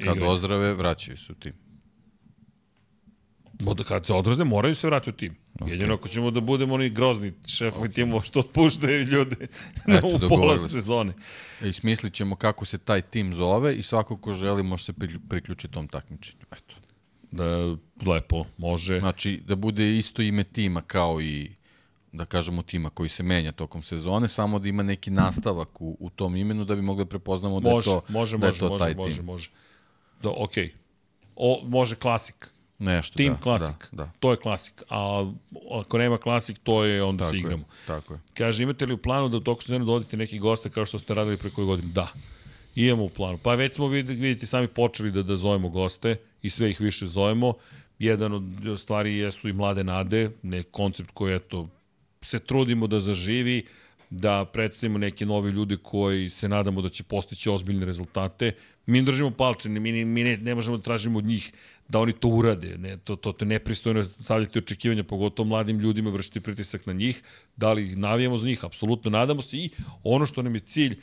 kad 0.04 0.16
igranje. 0.16 0.24
ozdrave, 0.24 0.74
vraćaju 0.74 1.16
se 1.16 1.32
u 1.32 1.34
tim. 1.34 1.52
Moda, 3.60 3.84
kad 3.84 4.06
se 4.06 4.12
odrazne, 4.12 4.44
moraju 4.44 4.74
se 4.74 4.86
vratiti 4.86 5.10
u 5.10 5.12
tim. 5.12 5.36
Okay. 5.58 5.70
Jedino 5.70 5.94
ako 5.94 6.08
ćemo 6.08 6.30
da 6.30 6.40
budemo 6.40 6.74
oni 6.74 6.90
grozni 6.90 7.32
šefovi 7.46 7.88
okay. 7.88 7.94
timova 7.94 8.22
što 8.22 8.40
otpuštaju 8.40 9.04
ljude 9.04 9.36
Eto, 9.88 10.06
u 10.06 10.28
pola 10.28 10.58
sezone. 10.68 11.12
I 11.64 11.72
smislit 11.72 12.12
ćemo 12.12 12.36
kako 12.36 12.64
se 12.64 12.78
taj 12.78 13.02
tim 13.02 13.34
zove 13.34 13.74
i 13.74 13.82
svako 13.82 14.16
ko 14.16 14.34
želi 14.34 14.62
može 14.62 14.84
se 14.84 14.92
priključiti 15.28 15.74
tom 15.74 15.88
takmičenju. 15.88 16.44
Eto. 16.52 16.74
Da, 17.30 17.76
lepo, 18.12 18.44
može. 18.56 19.00
Znači, 19.00 19.40
da 19.46 19.54
bude 19.54 19.96
isto 19.98 20.22
ime 20.22 20.44
tima 20.44 20.80
kao 20.80 21.20
i 21.20 21.50
da 22.12 22.24
kažemo 22.24 22.62
tima 22.62 22.90
koji 22.90 23.08
se 23.08 23.22
menja 23.22 23.52
tokom 23.52 23.82
sezone, 23.82 24.28
samo 24.28 24.58
da 24.58 24.68
ima 24.68 24.82
neki 24.82 25.10
nastavak 25.10 25.80
u, 25.80 25.96
u 26.00 26.10
tom 26.10 26.36
imenu 26.36 26.64
da 26.64 26.74
bi 26.74 26.82
mogli 26.82 27.04
da 27.04 27.08
prepoznamo 27.08 27.60
da 27.60 27.70
može, 27.70 27.90
je 27.90 27.94
to, 27.94 28.02
može, 28.08 28.38
da 28.38 28.46
je 28.46 28.50
može, 28.50 28.60
to 28.60 28.68
može, 28.68 28.84
taj 28.84 28.94
može, 28.94 29.16
tim. 29.16 29.24
može. 29.24 29.50
Da, 30.22 30.30
okej. 30.36 30.74
O, 31.36 31.62
može 31.64 31.96
klasik. 31.96 32.50
Nešto, 32.78 33.16
Tim 33.16 33.32
da, 33.32 33.38
klasik. 33.38 33.88
Da, 33.92 34.04
da. 34.04 34.10
To 34.20 34.30
je 34.30 34.36
klasik. 34.36 34.82
A 34.90 35.32
ako 35.72 35.98
nema 35.98 36.18
klasik, 36.18 36.58
to 36.62 36.84
je 36.84 37.02
onda 37.02 37.18
Tako 37.18 37.30
se 37.30 37.36
je, 37.36 37.40
igramo. 37.40 37.64
tako 37.86 38.14
je. 38.14 38.20
Kaže, 38.34 38.62
imate 38.62 38.86
li 38.86 38.92
u 38.92 38.98
planu 38.98 39.28
da 39.28 39.36
u 39.36 39.40
toku 39.40 39.62
sezone 39.62 39.84
dovodite 39.84 40.16
neki 40.16 40.38
goste 40.38 40.70
kao 40.70 40.86
što 40.86 40.98
ste 40.98 41.14
radili 41.14 41.36
pre 41.36 41.50
koju 41.50 41.66
godinu? 41.66 41.88
Da. 41.88 42.08
Imamo 42.74 43.04
u 43.04 43.08
planu. 43.08 43.38
Pa 43.38 43.54
već 43.54 43.74
smo, 43.74 43.86
vid- 43.86 44.06
vidite, 44.10 44.46
sami 44.46 44.68
počeli 44.68 45.10
da, 45.12 45.22
da 45.22 45.36
zovemo 45.36 45.68
goste 45.68 46.16
i 46.42 46.50
sve 46.50 46.70
ih 46.70 46.80
više 46.80 47.06
zovemo. 47.06 47.54
Jedan 47.98 48.32
od 48.32 48.44
stvari 48.76 49.16
jesu 49.16 49.48
i 49.48 49.52
mlade 49.52 49.84
nade, 49.84 50.30
ne 50.42 50.62
koncept 50.62 51.10
koji, 51.14 51.34
eto, 51.34 51.68
se 52.20 52.38
trudimo 52.38 52.86
da 52.86 53.00
zaživi, 53.00 53.66
da 54.10 54.44
predstavimo 54.44 54.98
neke 54.98 55.26
nove 55.26 55.50
ljude 55.50 55.76
koji 55.76 56.30
se 56.30 56.48
nadamo 56.48 56.82
da 56.82 56.88
će 56.88 57.02
postići 57.02 57.50
ozbiljne 57.50 57.86
rezultate. 57.86 58.52
Mi 58.86 58.98
im 58.98 59.04
držimo 59.04 59.30
palče, 59.30 59.68
mi, 59.68 59.92
ne- 59.92 60.04
mi 60.04 60.24
ne, 60.24 60.36
ne 60.36 60.54
možemo 60.54 60.76
da 60.76 60.82
tražimo 60.82 61.18
od 61.18 61.24
njih 61.24 61.52
da 61.88 61.98
oni 61.98 62.12
to 62.12 62.28
urade. 62.28 62.78
Ne, 62.78 62.96
to, 62.96 63.16
to, 63.16 63.32
to 63.32 63.44
je 63.44 63.48
nepristojno 63.48 64.04
stavljati 64.04 64.58
očekivanja, 64.58 65.04
pogotovo 65.04 65.48
mladim 65.48 65.78
ljudima, 65.78 66.10
vršiti 66.10 66.40
pritisak 66.40 66.86
na 66.86 66.92
njih. 66.92 67.22
Da 67.56 67.72
li 67.72 67.96
navijamo 67.96 68.38
za 68.38 68.46
njih? 68.46 68.64
Apsolutno 68.64 69.10
nadamo 69.10 69.42
se 69.42 69.56
i 69.56 69.70
ono 70.02 70.26
što 70.26 70.42
nam 70.42 70.54
je 70.54 70.60
cilj, 70.60 70.98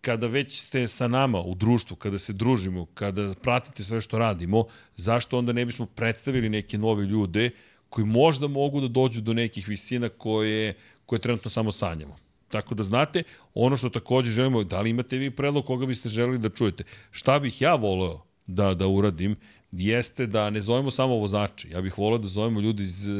kada 0.00 0.26
već 0.26 0.60
ste 0.60 0.88
sa 0.88 1.08
nama 1.08 1.40
u 1.40 1.54
društvu, 1.54 1.96
kada 1.96 2.18
se 2.18 2.32
družimo, 2.32 2.86
kada 2.94 3.34
pratite 3.42 3.84
sve 3.84 4.00
što 4.00 4.18
radimo, 4.18 4.64
zašto 4.96 5.38
onda 5.38 5.52
ne 5.52 5.64
bismo 5.64 5.86
predstavili 5.86 6.48
neke 6.48 6.78
nove 6.78 7.04
ljude 7.04 7.50
koji 7.88 8.06
možda 8.06 8.48
mogu 8.48 8.80
da 8.80 8.88
dođu 8.88 9.20
do 9.20 9.32
nekih 9.32 9.68
visina 9.68 10.08
koje, 10.08 10.74
koje 11.06 11.18
trenutno 11.18 11.50
samo 11.50 11.72
sanjamo. 11.72 12.16
Tako 12.48 12.74
da 12.74 12.82
znate, 12.82 13.22
ono 13.54 13.76
što 13.76 13.88
takođe 13.88 14.30
želimo, 14.30 14.64
da 14.64 14.80
li 14.80 14.90
imate 14.90 15.16
vi 15.16 15.30
predlog 15.30 15.66
koga 15.66 15.86
biste 15.86 16.08
želeli 16.08 16.38
da 16.38 16.48
čujete? 16.48 16.84
Šta 17.10 17.38
bih 17.38 17.62
ja 17.62 17.74
voleo 17.74 18.22
da, 18.46 18.74
da 18.74 18.86
uradim, 18.86 19.36
jeste 19.78 20.26
da 20.26 20.50
ne 20.50 20.60
zovemo 20.60 20.90
samo 20.90 21.14
vozače. 21.14 21.68
Ja 21.70 21.80
bih 21.80 21.98
voleo 21.98 22.18
da 22.18 22.28
zovemo 22.28 22.60
ljudi 22.60 22.82
iz 22.82 23.08
uh, 23.08 23.14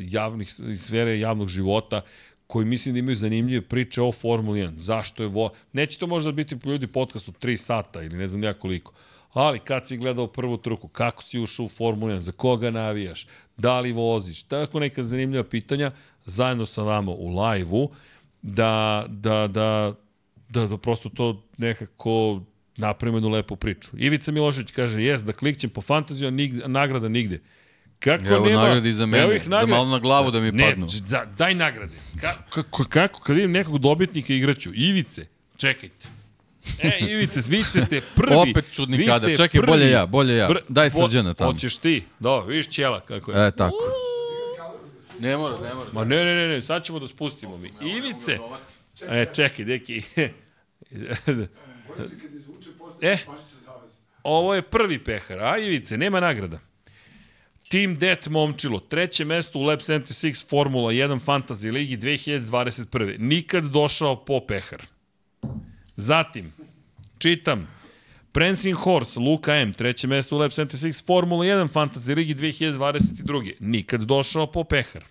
javnih, 0.00 0.54
iz 0.68 0.82
sfere 0.82 1.20
javnog 1.20 1.48
života, 1.48 2.00
koji 2.46 2.66
mislim 2.66 2.94
da 2.94 2.98
imaju 2.98 3.16
zanimljive 3.16 3.62
priče 3.62 4.02
o 4.02 4.12
Formuli 4.12 4.60
1. 4.60 4.76
Zašto 4.76 5.22
je 5.22 5.28
vo... 5.28 5.50
Neće 5.72 5.98
to 5.98 6.06
možda 6.06 6.32
biti 6.32 6.56
ljudi 6.64 6.86
podcast 6.86 7.28
od 7.28 7.38
3 7.38 7.56
sata 7.56 8.02
ili 8.02 8.16
ne 8.16 8.28
znam 8.28 8.44
ja 8.44 8.54
koliko. 8.54 8.92
Ali 9.32 9.58
kad 9.58 9.88
si 9.88 9.96
gledao 9.96 10.26
prvu 10.26 10.56
truku, 10.56 10.88
kako 10.88 11.22
si 11.22 11.40
ušao 11.40 11.64
u 11.64 11.68
Formulu 11.68 12.12
1, 12.12 12.18
za 12.18 12.32
koga 12.32 12.70
navijaš, 12.70 13.26
da 13.56 13.80
li 13.80 13.92
voziš, 13.92 14.42
tako 14.42 14.80
neka 14.80 15.02
zanimljiva 15.02 15.44
pitanja, 15.44 15.90
zajedno 16.24 16.66
sa 16.66 16.82
vama 16.82 17.12
u 17.12 17.40
live-u, 17.40 17.90
da, 18.42 19.04
da, 19.08 19.46
da, 19.46 19.94
da, 20.48 20.66
da 20.66 20.76
prosto 20.76 21.08
to 21.08 21.42
nekako 21.56 22.40
napravimo 22.80 23.16
jednu 23.18 23.28
lepu 23.28 23.56
priču. 23.56 23.90
Ivica 23.96 24.32
Milošević 24.32 24.70
kaže, 24.72 25.02
jes, 25.02 25.22
da 25.22 25.32
klikćem 25.32 25.70
po 25.70 25.80
fantaziju, 25.82 26.28
a, 26.28 26.30
nigde, 26.30 26.64
a 26.64 26.68
nagrada 26.68 27.08
nigde. 27.08 27.40
Kako 27.98 28.26
Evo 28.26 28.46
nema? 28.46 28.62
nagradi 28.62 28.92
za 28.92 29.06
mene, 29.06 29.36
ih 29.36 29.42
za 29.42 29.50
nagrade. 29.50 29.70
malo 29.72 29.88
na 29.88 29.98
glavu 29.98 30.30
da 30.30 30.40
mi 30.40 30.52
ne, 30.52 30.70
padnu. 30.70 30.86
Da, 31.08 31.24
daj 31.38 31.54
nagrade. 31.54 31.94
Ka, 32.20 32.34
kako, 32.50 32.84
kako, 32.84 33.20
kad 33.20 33.36
vidim 33.36 33.52
nekog 33.52 33.78
dobitnika 33.78 34.32
igraću, 34.32 34.70
Ivice, 34.74 35.26
čekajte. 35.56 36.08
E, 36.78 36.98
Ivice, 37.00 37.40
vi 37.48 37.62
ste 37.64 37.86
te 37.86 38.00
prvi. 38.14 38.36
Opet 38.50 38.64
čudni 38.72 39.02
ste 39.02 39.36
Čekaj, 39.36 39.60
bolje 39.66 39.90
ja, 39.90 40.06
bolje 40.06 40.36
ja. 40.36 40.48
Daj 40.68 40.90
Bo- 40.90 41.06
Srđana 41.06 41.34
tamo. 41.34 41.52
Hoćeš 41.52 41.76
ti? 41.76 42.04
Da, 42.18 42.40
vidiš 42.40 42.68
ćela 42.68 43.00
kako 43.00 43.32
je. 43.32 43.46
E, 43.46 43.50
tako. 43.50 43.84
Ne 45.20 45.36
mora, 45.36 45.60
ne 45.60 45.74
mora. 45.74 45.90
Ma 45.92 46.04
ne, 46.04 46.24
ne, 46.24 46.34
ne, 46.34 46.48
ne, 46.48 46.62
sad 46.62 46.84
ćemo 46.84 46.98
da 46.98 47.06
spustimo 47.06 47.58
mi. 47.58 47.72
Ivice, 47.80 48.38
e, 49.08 49.26
čekaj, 49.34 49.64
deki. 49.64 50.02
E. 53.02 53.18
Ovo 54.22 54.54
je 54.54 54.62
prvi 54.62 55.04
pehar, 55.04 55.38
a 55.38 55.58
Ivice, 55.58 55.96
nema 55.96 56.20
nagrada. 56.20 56.58
Team 57.68 57.94
Det 57.98 58.26
Momčilo, 58.30 58.80
treće 58.80 59.24
mesto 59.24 59.58
u 59.58 59.62
Lab 59.62 59.78
76 59.78 60.48
Formula 60.48 60.92
1 60.92 61.20
Fantasy 61.26 61.72
Ligi 61.72 61.96
2021. 61.96 63.18
Nikad 63.18 63.64
došao 63.64 64.24
po 64.24 64.40
pehar. 64.46 64.86
Zatim, 65.96 66.52
čitam, 67.18 67.68
Prancing 68.32 68.76
Horse, 68.76 69.20
Luka 69.20 69.56
M, 69.56 69.72
treće 69.72 70.06
mesto 70.06 70.36
u 70.36 70.38
Lab 70.38 70.50
76 70.50 71.06
Formula 71.06 71.44
1 71.44 71.68
Fantasy 71.68 72.16
Ligi 72.16 72.34
2022. 72.34 73.52
Nikad 73.60 74.00
došao 74.00 74.52
po 74.52 74.64
pehar. 74.64 75.04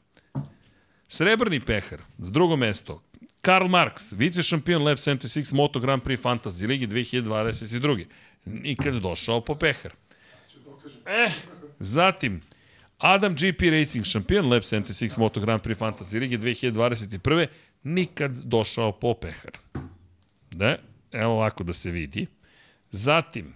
Srebrni 1.07 1.59
pehar, 1.59 1.99
s 2.17 2.31
drugo 2.31 2.55
mesto, 2.55 3.03
Karl 3.41 3.67
Marx, 3.67 4.13
vice 4.13 4.43
šampion 4.43 4.83
Lab 4.83 4.97
76 4.97 5.53
Moto 5.53 5.79
Grand 5.79 6.03
Prix 6.03 6.21
Fantasy 6.23 6.67
Ligi 6.67 6.87
2022. 6.87 8.05
Nikad 8.45 8.93
došao 8.93 9.41
po 9.41 9.55
pehar. 9.55 9.91
Eh, 11.05 11.31
zatim, 11.79 12.41
Adam 12.97 13.35
GP 13.35 13.61
Racing, 13.71 14.05
šampion 14.05 14.49
Lab 14.49 14.63
76 14.63 15.17
Moto 15.17 15.39
Grand 15.39 15.61
Prix 15.61 15.79
Fantasy 15.79 16.19
Ligi 16.19 16.37
2021. 16.37 17.47
Nikad 17.83 18.31
došao 18.31 18.91
po 18.91 19.13
pehar. 19.13 19.51
Da, 20.51 20.77
evo 21.11 21.33
ovako 21.33 21.63
da 21.63 21.73
se 21.73 21.91
vidi. 21.91 22.27
Zatim, 22.91 23.53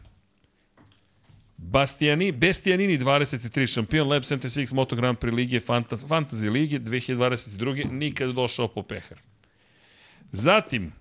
Bastiani, 1.58 2.32
Bestianini 2.32 2.98
23, 2.98 3.68
šampion 3.74 4.10
Lab 4.10 4.24
76 4.24 4.74
Moto 4.74 4.96
Grand 4.96 5.18
Prix 5.18 5.36
Lige, 5.36 5.60
Fantas, 5.60 6.06
Fantasy 6.06 6.50
Lige 6.50 6.80
2022. 6.80 7.92
Nikad 7.92 8.30
došao 8.30 8.68
po 8.68 8.84
pehar. 8.84 9.33
Zatim, 10.34 10.92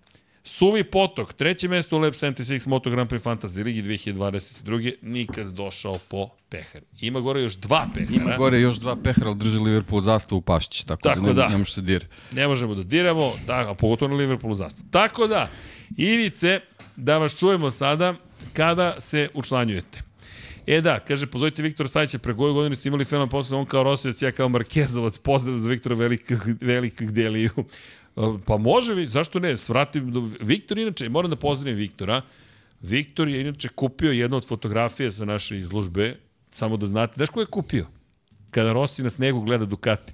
Suvi 0.45 0.85
Potok, 0.85 1.33
treće 1.33 1.69
mesto 1.69 1.97
u 1.97 2.01
Lab 2.01 2.13
76 2.13 2.69
Moto 2.69 2.91
Grand 2.91 3.11
Prix 3.11 3.23
Fantasy 3.23 3.65
Ligi 3.65 3.83
2022. 3.83 4.95
Nikad 5.03 5.47
došao 5.47 5.99
po 6.09 6.29
pehar. 6.49 6.83
Ima 7.01 7.21
gore 7.21 7.43
još 7.43 7.55
dva 7.55 7.87
pehara. 7.95 8.17
Ima 8.17 8.37
gore 8.37 8.61
još 8.61 8.77
dva 8.77 8.97
pehara, 8.97 9.27
ali 9.27 9.37
drži 9.37 9.59
Liverpool 9.59 10.03
zastavu 10.03 10.39
u 10.39 10.43
pašći, 10.43 10.87
tako, 10.87 11.03
Tako 11.03 11.21
da 11.21 11.27
ne, 11.27 11.33
da. 11.35 11.49
ne 11.49 11.57
može 11.57 11.73
se 11.73 11.81
dir. 11.81 12.07
Ne 12.33 12.49
možemo 12.49 12.75
da 12.75 12.83
diramo, 12.83 13.33
da, 13.47 13.71
a 13.71 13.75
pogotovo 13.75 14.09
na 14.09 14.17
Liverpoolu 14.17 14.55
zastav. 14.55 14.85
Tako 14.91 15.27
da, 15.27 15.51
Ivice, 15.97 16.61
da 16.97 17.19
vas 17.19 17.39
čujemo 17.39 17.71
sada 17.71 18.15
kada 18.53 19.01
se 19.01 19.29
učlanjujete. 19.35 20.03
E 20.67 20.81
da, 20.81 21.01
kaže, 21.01 21.27
pozovite 21.27 21.63
Viktora 21.63 21.89
Sajića, 21.89 22.19
pre 22.19 22.33
goju 22.33 22.55
godinu 22.55 22.77
ste 22.77 22.89
imali 22.89 23.05
fenomen 23.05 23.29
posle, 23.29 23.57
on 23.59 23.67
kao 23.67 23.83
Rosijec, 23.83 24.23
ja 24.23 24.33
kao 24.33 24.49
Markezovac, 24.49 25.19
pozdrav 25.19 25.59
za 25.59 25.69
Viktora 25.69 25.95
velikog, 25.95 26.39
velikog 26.61 27.13
deliju. 27.13 27.51
Pa 28.47 28.57
može, 28.57 29.07
zašto 29.07 29.39
ne, 29.39 29.57
svratim 29.57 30.13
do 30.13 30.29
Viktor, 30.41 30.79
inače, 30.79 31.09
moram 31.09 31.31
da 31.31 31.37
pozdravim 31.37 31.79
Viktora. 31.79 32.23
Viktor 32.81 33.29
je 33.29 33.41
inače 33.41 33.69
kupio 33.69 34.13
jednu 34.13 34.37
od 34.37 34.49
fotografija 34.49 35.13
sa 35.13 35.25
naše 35.25 35.59
izložbe, 35.59 36.17
samo 36.53 36.77
da 36.77 36.87
znate, 36.87 37.13
znaš 37.17 37.29
ko 37.29 37.41
je 37.41 37.47
kupio? 37.47 37.87
Kada 38.51 38.73
Rossi 38.73 39.03
na 39.03 39.11
snegu 39.11 39.41
gleda 39.41 39.65
Ducati. 39.65 40.13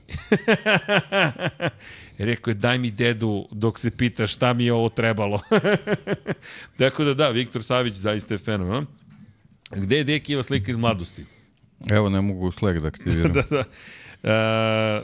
Rekao 2.19 2.51
je, 2.51 2.55
daj 2.55 2.79
mi 2.79 2.91
dedu 2.91 3.49
dok 3.51 3.79
se 3.79 3.91
pita 3.91 4.27
šta 4.27 4.53
mi 4.53 4.65
je 4.65 4.73
ovo 4.73 4.89
trebalo. 4.89 5.41
Tako 6.79 7.05
da 7.05 7.15
da, 7.15 7.29
Viktor 7.29 7.63
Savić 7.63 7.95
zaista 7.95 8.35
je 8.35 8.39
fenomen. 8.39 8.87
Gde 9.71 9.97
je 9.97 10.05
Dekiva 10.05 10.43
slika 10.43 10.71
iz 10.71 10.77
mladosti? 10.77 11.25
Evo, 11.91 12.09
ne 12.09 12.21
mogu 12.21 12.53
Slack 12.53 12.79
da 12.79 12.89
aktiviram. 12.95 13.33
da, 13.33 13.43
da. 13.51 13.65
E, 14.23 15.03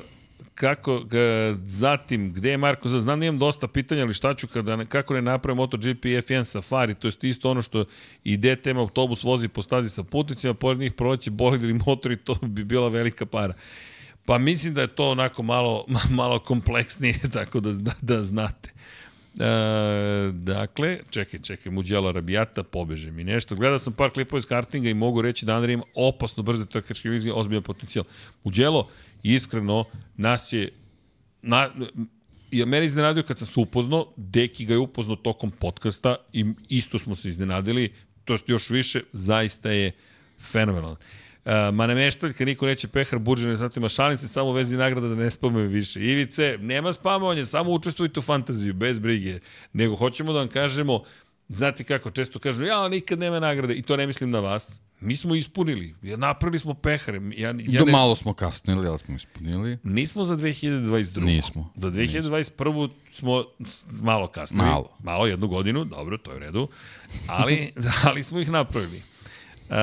kako, 0.55 1.05
e, 1.13 1.55
zatim, 1.67 2.33
gde 2.33 2.51
je 2.51 2.57
Marko? 2.57 2.89
Za- 2.89 3.01
Znam 3.01 3.21
da 3.21 3.27
imam 3.27 3.39
dosta 3.39 3.69
pitanja, 3.69 4.03
ali 4.03 4.15
šta 4.15 4.35
ću 4.35 4.49
kada, 4.49 4.85
kako 4.85 5.15
ne 5.15 5.23
napravim 5.23 5.57
MotoGP 5.57 6.05
F1 6.05 6.45
Safari, 6.45 6.95
to 6.95 7.09
je 7.09 7.13
isto 7.23 7.51
ono 7.51 7.63
što 7.63 7.85
i 8.25 8.37
DTM 8.37 8.79
autobus 8.79 9.23
vozi 9.23 9.49
po 9.49 9.63
stazi 9.63 9.89
sa 9.89 10.03
putnicima, 10.03 10.55
pored 10.55 10.79
njih 10.79 10.93
proleće 10.93 11.31
bolid 11.31 11.63
ili 11.63 11.81
motor 11.87 12.13
i 12.13 12.17
to 12.17 12.35
bi 12.43 12.65
bila 12.65 12.89
velika 12.89 13.27
para. 13.27 13.55
Pa 14.25 14.39
mislim 14.39 14.75
da 14.75 14.81
je 14.81 14.87
to 14.87 15.11
onako 15.11 15.43
malo, 15.43 15.87
malo 16.11 16.39
kompleksnije, 16.39 17.19
tako 17.33 17.61
da, 17.61 17.73
da, 17.73 17.93
da 18.01 18.23
znate. 18.23 18.71
E, 19.41 20.33
dakle, 20.33 20.99
čekaj, 21.11 21.41
čekaj, 21.41 21.73
Muđela 21.73 22.13
Rabijata, 22.13 22.63
pobeže 22.63 23.11
mi 23.11 23.25
nešto. 23.25 23.55
Gledao 23.57 23.79
sam 23.79 23.93
par 23.93 24.11
klipova 24.11 24.39
iz 24.39 24.47
kartinga 24.47 24.91
i 24.91 24.95
mogu 24.95 25.23
reći 25.23 25.47
da 25.47 25.57
Andrej 25.57 25.75
ima 25.75 25.85
opasno 25.95 26.43
brze 26.43 26.67
trkačke 26.67 27.09
vizije, 27.09 27.33
ozbiljan 27.35 27.63
potencijal. 27.63 28.05
Muđelo, 28.45 28.89
iskreno, 29.25 29.85
nas 30.17 30.53
je 30.53 30.73
na, 31.43 31.71
ja 32.51 32.67
mene 32.67 32.87
iznenadio 32.87 33.23
kad 33.23 33.39
sam 33.39 33.47
se 33.47 33.61
upoznao, 33.61 34.13
Deki 34.17 34.65
ga 34.65 34.75
je 34.75 34.79
upoznao 34.79 35.17
tokom 35.17 35.51
podcasta 35.51 36.17
i 36.33 36.45
isto 36.69 36.99
smo 36.99 37.15
se 37.15 37.29
iznenadili, 37.29 37.93
to 38.25 38.33
jest 38.33 38.49
još 38.49 38.71
više, 38.71 39.01
zaista 39.13 39.71
je 39.71 39.93
fenomenalan. 40.39 40.97
Uh, 41.45 41.53
ma 41.75 41.87
ne 41.87 41.95
meštaljka, 41.95 42.45
niko 42.45 42.67
neće 42.67 42.89
pehar, 42.89 43.19
budžet, 43.19 43.49
ne 43.49 43.57
znate, 43.57 43.89
šalim 43.89 44.19
se 44.19 44.29
samo 44.29 44.53
vezi 44.53 44.77
nagrada 44.77 45.09
da 45.09 45.15
ne 45.15 45.31
spamujem 45.31 45.69
više. 45.69 46.01
Ivice, 46.01 46.59
nema 46.61 46.93
spamovanja, 46.93 47.45
samo 47.45 47.71
učestvujte 47.71 48.21
u 48.21 48.23
fantaziju, 48.23 48.75
bez 48.75 49.01
brige. 49.01 49.39
Nego 49.73 49.97
hoćemo 49.97 50.33
da 50.33 50.39
vam 50.39 50.49
kažemo, 50.49 51.03
znate 51.49 51.85
kako, 51.85 52.11
često 52.11 52.39
kažu, 52.39 52.65
ja, 52.65 52.89
nikad 52.89 53.19
nema 53.19 53.41
nagrade, 53.41 53.75
i 53.75 53.83
to 53.83 53.97
ne 53.97 54.07
mislim 54.07 54.31
na 54.31 54.41
vas, 54.41 54.81
Mi 55.05 55.17
smo 55.17 55.35
ispunili, 55.35 55.95
napravili 56.03 56.59
smo 56.59 56.75
pehare. 56.75 57.21
Ja, 57.37 57.55
ja 57.59 57.85
Do 57.85 57.87
malo 57.87 58.17
smo 58.17 58.35
kasnili, 58.35 58.89
ali 58.89 58.99
smo 58.99 59.17
ispunili. 59.17 59.79
Nismo 59.83 60.25
za 60.25 60.37
2022. 60.37 61.25
Nismo. 61.25 61.73
Za 61.77 61.91
2021. 61.91 62.91
smo 63.13 63.45
malo 63.91 64.27
kasnili. 64.27 64.67
Malo. 64.67 64.89
Malo, 65.03 65.27
jednu 65.27 65.49
godinu, 65.49 65.85
dobro, 65.85 66.19
to 66.19 66.31
je 66.31 66.37
u 66.37 66.41
redu. 66.41 66.69
Ali, 67.27 67.73
ali 68.07 68.23
smo 68.23 68.41
ih 68.41 68.51
napravili. 68.51 68.97
Uh, 68.97 69.77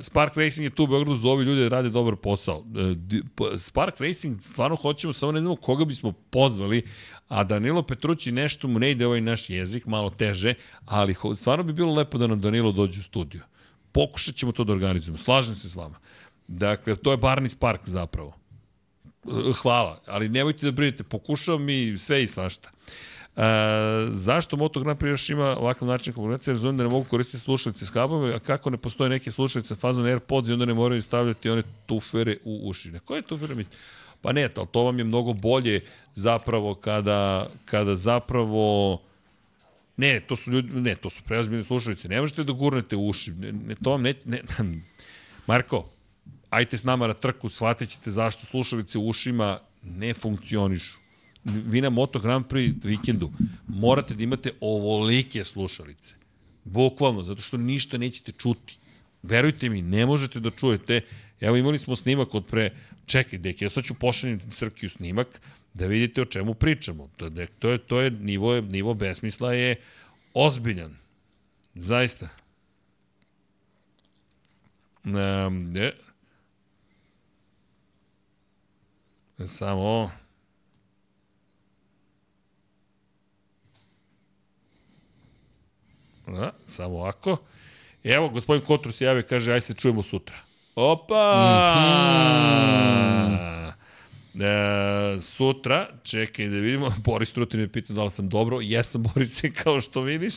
Spark 0.00 0.36
Racing 0.36 0.64
je 0.64 0.70
tu 0.70 0.84
u 0.84 0.86
Beogradu, 0.86 1.16
zovi 1.16 1.44
ljude 1.44 1.62
da 1.62 1.68
rade 1.68 1.90
dobar 1.90 2.16
posao. 2.16 2.58
Uh, 2.58 3.58
Spark 3.58 4.00
Racing 4.00 4.42
stvarno 4.42 4.76
hoćemo, 4.76 5.12
samo 5.12 5.32
ne 5.32 5.40
znamo 5.40 5.56
koga 5.56 5.84
bismo 5.84 6.12
pozvali, 6.12 6.82
a 7.28 7.44
Danilo 7.44 7.82
Petrući 7.82 8.32
nešto 8.32 8.68
mu 8.68 8.78
ne 8.78 8.90
ide 8.90 9.06
ovaj 9.06 9.20
naš 9.20 9.50
jezik, 9.50 9.86
malo 9.86 10.10
teže, 10.10 10.54
ali 10.84 11.14
stvarno 11.36 11.64
bi 11.64 11.72
bilo 11.72 11.94
lepo 11.94 12.18
da 12.18 12.26
nam 12.26 12.40
Danilo 12.40 12.72
dođe 12.72 13.00
u 13.00 13.02
studiju. 13.02 13.42
Pokušat 13.98 14.34
ćemo 14.34 14.52
to 14.52 14.64
da 14.64 14.72
organizujemo, 14.72 15.18
slažem 15.18 15.54
se 15.54 15.68
s 15.68 15.74
vama. 15.74 15.98
Dakle, 16.48 16.96
to 16.96 17.10
je 17.10 17.18
Barney 17.18 17.48
Spark 17.48 17.80
zapravo. 17.84 18.32
Uh, 19.24 19.56
Hvala, 19.56 20.00
ali 20.06 20.28
nemojte 20.28 20.66
da 20.66 20.72
brinete, 20.72 21.04
pokušavam 21.04 21.68
i 21.68 21.98
sve 21.98 22.22
i 22.22 22.26
svašta. 22.26 22.70
E, 23.36 23.42
zašto 24.10 24.56
Moto 24.56 24.80
Grand 24.80 24.98
Prix 24.98 25.10
još 25.10 25.30
ima 25.30 25.56
ovakav 25.56 25.88
način 25.88 26.12
komunikacije? 26.12 26.54
Razumijem 26.54 26.76
da 26.76 26.82
ne 26.82 26.88
mogu 26.88 27.06
koristiti 27.10 27.38
slušalice 27.38 27.86
s 27.86 27.90
kablom, 27.90 28.30
a 28.34 28.38
kako 28.38 28.70
ne 28.70 28.76
postoje 28.76 29.10
neke 29.10 29.32
slušalice 29.32 29.74
fazon 29.74 30.06
AirPods 30.06 30.48
i 30.48 30.52
onda 30.52 30.64
ne 30.64 30.74
moraju 30.74 31.02
stavljati 31.02 31.50
one 31.50 31.62
tufere 31.86 32.36
u 32.44 32.60
uši. 32.70 32.90
Ne, 32.90 32.98
koje 32.98 33.22
tufere 33.22 33.54
misli? 33.54 33.76
Pa 34.22 34.32
ne, 34.32 34.48
to, 34.48 34.64
to 34.64 34.82
vam 34.82 34.98
je 34.98 35.04
mnogo 35.04 35.32
bolje 35.32 35.80
zapravo 36.14 36.74
kada, 36.74 37.50
kada 37.64 37.96
zapravo 37.96 39.00
Ne, 39.98 40.20
to 40.20 40.36
su 40.36 40.50
ljudi, 40.50 40.80
ne, 40.80 40.94
to 40.94 41.10
su 41.10 41.22
preozbiljne 41.22 41.62
slušalice. 41.62 42.08
Ne 42.08 42.20
možete 42.20 42.44
da 42.44 42.52
gurnete 42.52 42.96
u 42.96 43.08
uši. 43.08 43.32
Ne, 43.32 43.52
ne, 43.52 43.74
to 43.82 43.90
vam 43.90 44.02
ne, 44.02 44.14
ne, 44.24 44.42
Marko, 45.46 45.90
ajte 46.50 46.78
s 46.78 46.84
nama 46.84 47.06
na 47.06 47.14
trku, 47.14 47.48
shvatit 47.48 47.88
ćete 47.88 48.10
zašto 48.10 48.46
slušalice 48.46 48.98
u 48.98 49.08
ušima 49.08 49.58
ne 49.82 50.14
funkcionišu. 50.14 50.98
Vi 51.44 51.80
na 51.80 51.90
Moto 51.90 52.18
Grand 52.18 52.46
Prix 52.46 52.84
vikendu 52.84 53.30
morate 53.68 54.14
da 54.14 54.22
imate 54.22 54.52
ovolike 54.60 55.44
slušalice. 55.44 56.14
Bukvalno, 56.64 57.22
zato 57.22 57.42
što 57.42 57.56
ništa 57.56 57.98
nećete 57.98 58.32
čuti. 58.32 58.78
Verujte 59.22 59.68
mi, 59.68 59.82
ne 59.82 60.06
možete 60.06 60.40
da 60.40 60.50
čujete. 60.50 61.00
Evo 61.40 61.56
imali 61.56 61.78
smo 61.78 61.96
snimak 61.96 62.34
od 62.34 62.46
pre... 62.46 62.70
Čekaj, 63.08 63.38
deki, 63.38 63.64
ja 63.64 63.70
sad 63.70 63.84
ću 63.84 63.94
pošaljem 63.94 64.40
Srkiju 64.50 64.90
snimak 64.90 65.40
da 65.74 65.86
vidite 65.86 66.22
o 66.22 66.24
čemu 66.24 66.54
pričamo. 66.54 67.10
To, 67.16 67.28
dek, 67.28 67.50
to 67.58 67.70
je, 67.70 67.78
to 67.78 68.00
je 68.00 68.10
nivo, 68.10 68.60
nivo 68.60 68.94
besmisla 68.94 69.52
je 69.52 69.76
ozbiljan. 70.34 70.96
Zaista. 71.74 72.28
Um, 75.04 75.72
ne. 75.72 75.92
Samo. 79.48 80.10
Da, 86.26 86.52
samo 86.68 86.94
ovako. 86.94 87.36
Evo, 88.04 88.28
gospodin 88.28 88.66
Kotru 88.66 88.92
se 88.92 89.04
javi, 89.04 89.22
kaže, 89.22 89.52
aj 89.52 89.60
se 89.60 89.74
čujemo 89.74 90.02
sutra. 90.02 90.47
Opa! 90.80 91.34
Mm 93.28 93.38
-hmm. 94.34 95.16
e, 95.16 95.20
sutra, 95.20 95.88
čekaj 96.02 96.48
da 96.48 96.56
vidimo, 96.56 96.94
Boris 97.04 97.32
Trutin 97.32 97.60
me 97.60 97.68
pita 97.68 97.92
da 97.92 98.04
li 98.04 98.10
sam 98.10 98.28
dobro, 98.28 98.60
jesam 98.60 99.02
Borise 99.14 99.50
kao 99.52 99.80
što 99.80 100.00
vidiš, 100.00 100.34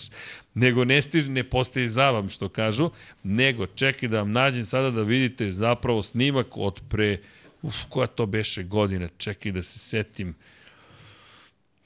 nego 0.54 0.86
ne 0.86 1.02
stiže, 1.02 1.30
ne 1.30 1.44
postaje 1.44 1.88
zavam 1.88 2.30
što 2.30 2.50
kažu, 2.50 2.90
nego 3.24 3.66
čekaj 3.68 4.10
da 4.10 4.18
vam 4.18 4.32
nađem 4.32 4.66
sada 4.66 4.92
da 4.92 5.02
vidite 5.02 5.52
zapravo 5.52 6.02
snimak 6.02 6.48
od 6.58 6.82
pre, 6.90 7.18
uf, 7.62 7.76
koja 7.90 8.08
to 8.08 8.26
beše 8.26 8.64
godina, 8.64 9.10
čekaj 9.18 9.52
da 9.52 9.64
se 9.64 9.80
setim, 9.80 10.36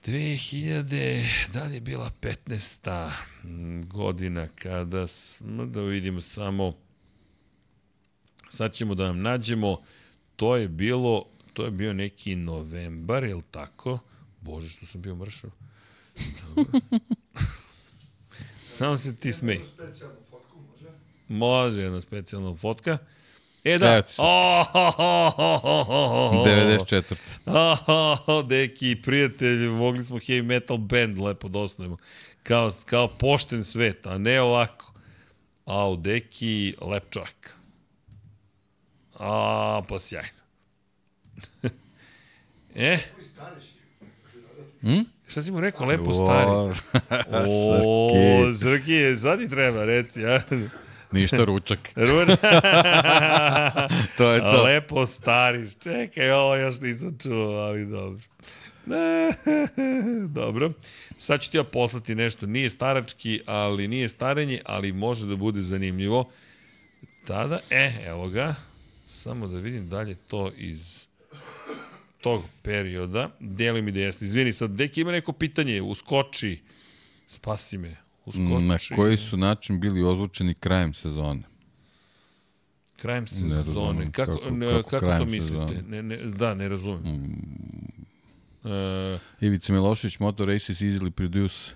2000, 0.05 1.25
da 1.53 1.63
li 1.63 1.73
je 1.73 1.81
bila 1.81 2.11
15. 2.21 3.11
godina 3.83 4.47
kada 4.55 5.07
smo, 5.07 5.65
da 5.65 5.81
vidimo 5.81 6.21
samo, 6.21 6.84
sad 8.49 8.73
ćemo 8.73 8.95
da 8.95 9.03
vam 9.03 9.21
nađemo, 9.21 9.81
to 10.35 10.55
je 10.55 10.67
bilo, 10.67 11.25
to 11.53 11.65
je 11.65 11.71
bio 11.71 11.93
neki 11.93 12.35
novembar, 12.35 13.23
je 13.23 13.35
li 13.35 13.43
tako? 13.51 13.99
Bože, 14.41 14.69
što 14.69 14.85
sam 14.85 15.01
bio 15.01 15.15
mršav. 15.15 15.49
Samo 18.77 18.97
se 18.97 19.15
ti 19.15 19.31
smej. 19.31 19.55
Jednu 19.55 19.67
specijalnu 19.73 20.17
fotku 20.29 20.57
može? 20.71 20.87
Može 21.27 21.81
jedna 21.81 22.01
specijalna 22.01 22.55
fotka. 22.55 22.97
E 23.63 23.77
da, 23.77 24.01
ti 24.01 24.13
se. 24.13 24.21
oh, 24.21 24.67
ho, 24.71 24.91
ho, 24.91 25.29
ho, 25.29 25.59
ho, 25.59 25.83
ho, 25.83 26.29
ho. 26.29 26.45
94. 26.45 27.15
Oh, 28.27 28.47
deki, 28.47 29.01
prijatelji, 29.03 29.69
mogli 29.69 30.03
smo 30.03 30.17
heavy 30.17 30.43
metal 30.43 30.77
band 30.77 31.17
lepo 31.17 31.47
da 31.47 31.59
osnovimo. 31.59 31.97
Kao, 32.43 32.71
kao 32.85 33.07
pošten 33.07 33.63
svet, 33.63 34.07
a 34.07 34.17
ne 34.17 34.41
ovako. 34.41 34.93
Au, 35.65 35.95
deki, 35.95 36.75
lep 36.81 37.03
čovjek. 37.09 37.55
A, 39.19 39.81
pa 39.87 39.99
sjajno. 39.99 40.29
e, 42.75 42.97
stariš? 43.21 43.63
šta 45.27 45.41
si 45.41 45.51
mu 45.51 45.59
rekao, 45.59 45.85
lepo 45.85 46.13
stari? 46.13 46.49
O, 47.47 48.53
Srki. 48.53 49.17
Sad 49.17 49.39
ti 49.39 49.49
treba, 49.49 49.85
reci, 49.85 50.21
ja. 50.21 50.41
Ništa 51.11 51.43
ručak. 51.43 51.79
To 54.17 54.31
je 54.31 54.39
to. 54.39 54.63
Lepo 54.63 55.05
stariš. 55.05 55.79
Čekaj, 55.79 56.31
ovo 56.31 56.55
još 56.55 56.81
nisam 56.81 57.17
čuo, 57.23 57.57
ali 57.57 57.85
dobro. 57.85 58.23
dobro. 60.27 60.71
Sad 61.17 61.41
ću 61.41 61.51
ti 61.51 61.57
ja 61.57 61.63
poslati 61.63 62.15
nešto. 62.15 62.45
Nije 62.45 62.69
starački, 62.69 63.41
ali 63.45 63.87
nije 63.87 64.09
starenje, 64.09 64.61
ali 64.65 64.91
može 64.91 65.27
da 65.27 65.35
bude 65.35 65.61
zanimljivo. 65.61 66.29
Tada, 67.27 67.59
e, 67.69 67.91
evo 68.05 68.29
ga. 68.29 68.55
Samo 69.25 69.47
da 69.47 69.57
vidim 69.57 69.89
dalje 69.89 70.15
to 70.17 70.51
iz 70.51 71.05
tog 72.21 72.43
perioda. 72.61 73.29
Dijeli 73.39 73.81
mi 73.81 73.91
da 73.91 73.99
jeste. 73.99 74.25
Izvini, 74.25 74.53
sad, 74.53 74.71
deki 74.71 75.01
ima 75.01 75.11
neko 75.11 75.31
pitanje. 75.33 75.81
Uskoči. 75.81 76.61
Spasi 77.27 77.77
me. 77.77 77.95
Uskoči. 78.25 78.43
Na 78.61 78.77
koji 78.95 79.17
su 79.17 79.37
način 79.37 79.79
bili 79.79 80.03
ozvučeni 80.03 80.53
krajem 80.53 80.93
sezone? 80.93 81.41
Krajem 82.95 83.23
Ne 83.23 83.27
sezone. 83.27 83.55
razumem 83.55 84.11
kako, 84.11 84.31
kako- 84.33 84.59
kako 84.83 84.89
kako, 84.89 85.17
to 85.17 85.25
mislite? 85.25 85.43
sezone? 85.47 85.81
Ne, 85.81 86.03
ne, 86.03 86.17
da, 86.17 86.53
ne 86.53 86.69
razumem. 86.69 87.01
E, 88.65 89.19
Ivica 89.41 89.73
Milošević, 89.73 90.19
Motor 90.19 90.47
Races 90.47 90.81
easily 90.81 91.09
produce 91.09 91.71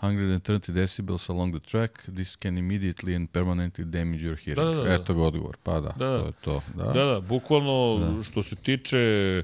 130 0.00 0.72
decibels 0.72 1.28
along 1.30 1.52
the 1.52 1.70
track. 1.70 2.02
This 2.14 2.36
can 2.36 2.58
immediately 2.58 3.16
and 3.16 3.28
permanently 3.32 3.84
damage 3.84 4.22
your 4.22 4.36
hearing. 4.36 4.56
Da, 4.56 4.74
da, 4.74 4.82
da. 4.84 4.94
Eto 4.94 5.14
ga 5.14 5.22
odgovor. 5.22 5.56
Pa 5.62 5.80
da, 5.80 5.94
Da, 5.98 6.06
da. 6.06 6.18
to 6.20 6.26
je 6.26 6.32
to. 6.40 6.62
Da. 6.74 6.84
da, 6.84 7.04
da, 7.04 7.20
bukvalno 7.20 7.98
da. 8.16 8.22
što 8.22 8.42
se 8.42 8.56
tiče 8.56 9.42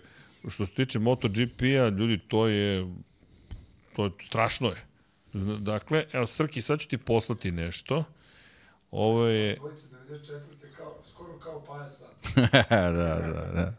što 0.48 0.66
se 0.66 0.72
tiče 0.72 0.98
MotoGP-a, 0.98 1.88
ljudi, 1.88 2.18
to 2.28 2.46
je 2.48 2.86
to 3.96 4.04
je 4.04 4.10
strašno 4.26 4.68
je. 4.68 4.84
Dakle, 5.58 6.04
evo 6.12 6.26
Srki, 6.26 6.62
sad 6.62 6.80
ću 6.80 6.88
ti 6.88 6.98
poslati 6.98 7.50
nešto. 7.50 8.04
Ovo 8.90 9.26
je 9.26 9.56
Dvojice 9.56 9.86
94. 10.10 10.40
kao, 10.76 11.02
skoro 11.10 11.38
kao 11.38 11.64
Paja 11.64 11.90
sad. 11.90 12.08
da, 12.70 13.18
da, 13.20 13.50
da. 13.54 13.72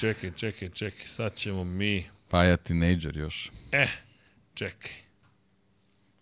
čekaj, 0.00 0.32
čekaj, 0.36 0.68
čekaj, 0.68 1.06
sad 1.06 1.34
ćemo 1.34 1.64
mi 1.64 2.06
Pa 2.28 2.44
ja 2.44 2.56
teenager 2.56 3.16
još. 3.16 3.50
e, 3.72 3.86
čekaj. 4.54 5.03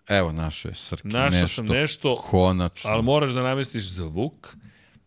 Evo, 0.08 0.32
našao 0.32 0.68
je 0.68 0.74
Srki 0.74 1.08
Našao 1.08 1.42
nešto. 1.42 1.48
sam 1.48 1.66
nešto, 1.66 2.16
Konačno. 2.16 2.90
ali 2.90 3.02
moraš 3.02 3.30
da 3.32 3.42
namestiš 3.42 3.82
zvuk, 3.82 4.56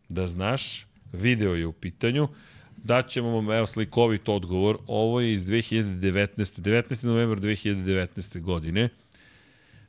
da 0.10 0.28
znaš, 0.28 0.86
video 1.14 1.56
je 1.56 1.68
u 1.68 1.74
pitanju, 1.74 2.28
daćemo 2.78 3.30
vam, 3.30 3.52
evo, 3.52 3.68
slikovit 3.68 4.30
odgovor, 4.30 4.78
ovo 4.88 5.22
je 5.22 5.34
iz 5.34 5.46
2019. 5.46 6.60
19. 6.62 7.04
novembar 7.04 7.40
2019. 7.40 8.42
godine, 8.42 8.90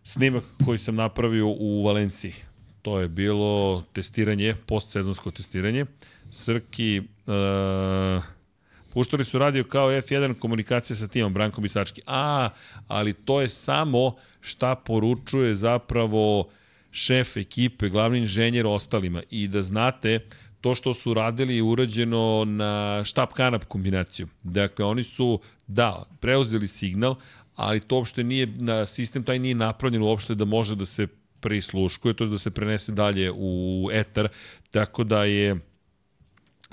snimak 0.05 0.45
koji 0.65 0.79
sam 0.79 0.95
napravio 0.95 1.47
u 1.49 1.85
Valenciji. 1.85 2.35
To 2.83 3.01
je 3.01 3.09
bilo 3.09 3.85
testiranje, 3.93 4.55
postsezonsko 4.67 5.31
testiranje. 5.31 5.87
Srki, 6.31 6.99
uh, 6.99 8.25
puštali 8.97 9.25
su 9.25 9.39
radio 9.39 9.65
kao 9.65 9.91
F1 9.91 10.35
komunikacija 10.39 10.97
sa 10.97 11.09
timom 11.09 11.33
Branko 11.33 11.61
Bisački. 11.61 12.03
A, 12.07 12.49
ali 12.89 13.13
to 13.13 13.41
je 13.41 13.49
samo 13.49 14.17
šta 14.41 14.75
poručuje 14.75 15.55
zapravo 15.55 16.49
šef 16.91 17.37
ekipe, 17.37 17.89
glavni 17.89 18.19
inženjer 18.19 18.67
ostalima. 18.67 19.23
I 19.31 19.49
da 19.49 19.63
znate, 19.63 20.21
to 20.61 20.75
što 20.75 20.95
su 20.95 21.15
radili 21.15 21.57
je 21.57 21.63
urađeno 21.63 22.45
na 22.47 23.05
štab 23.05 23.29
kanap 23.29 23.65
kombinaciju. 23.65 24.29
Dakle, 24.43 24.85
oni 24.85 25.05
su, 25.05 25.41
da, 25.67 26.05
preuzeli 26.21 26.69
signal, 26.69 27.15
ali 27.55 27.81
to 27.81 27.97
uopšte 27.97 28.25
nije, 28.25 28.47
na 28.47 28.87
sistem 28.87 29.25
taj 29.25 29.39
nije 29.39 29.55
napravljen 29.55 30.03
uopšte 30.03 30.35
da 30.35 30.45
može 30.45 30.77
da 30.77 30.87
se 30.87 31.07
prisluškuje, 31.41 32.15
to 32.15 32.25
je 32.25 32.31
da 32.31 32.39
se 32.39 32.51
prenese 32.51 32.93
dalje 32.93 33.33
u 33.35 33.89
etar, 33.93 34.29
tako 34.71 35.05
da 35.05 35.25
je 35.25 35.57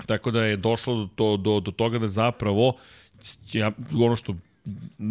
tako 0.06 0.30
da 0.30 0.44
je 0.44 0.56
došlo 0.56 1.08
do, 1.16 1.36
do, 1.36 1.60
do, 1.60 1.70
toga 1.70 1.98
da 1.98 2.08
zapravo 2.08 2.76
ja, 3.52 3.72
ono 3.92 4.16
što 4.16 4.34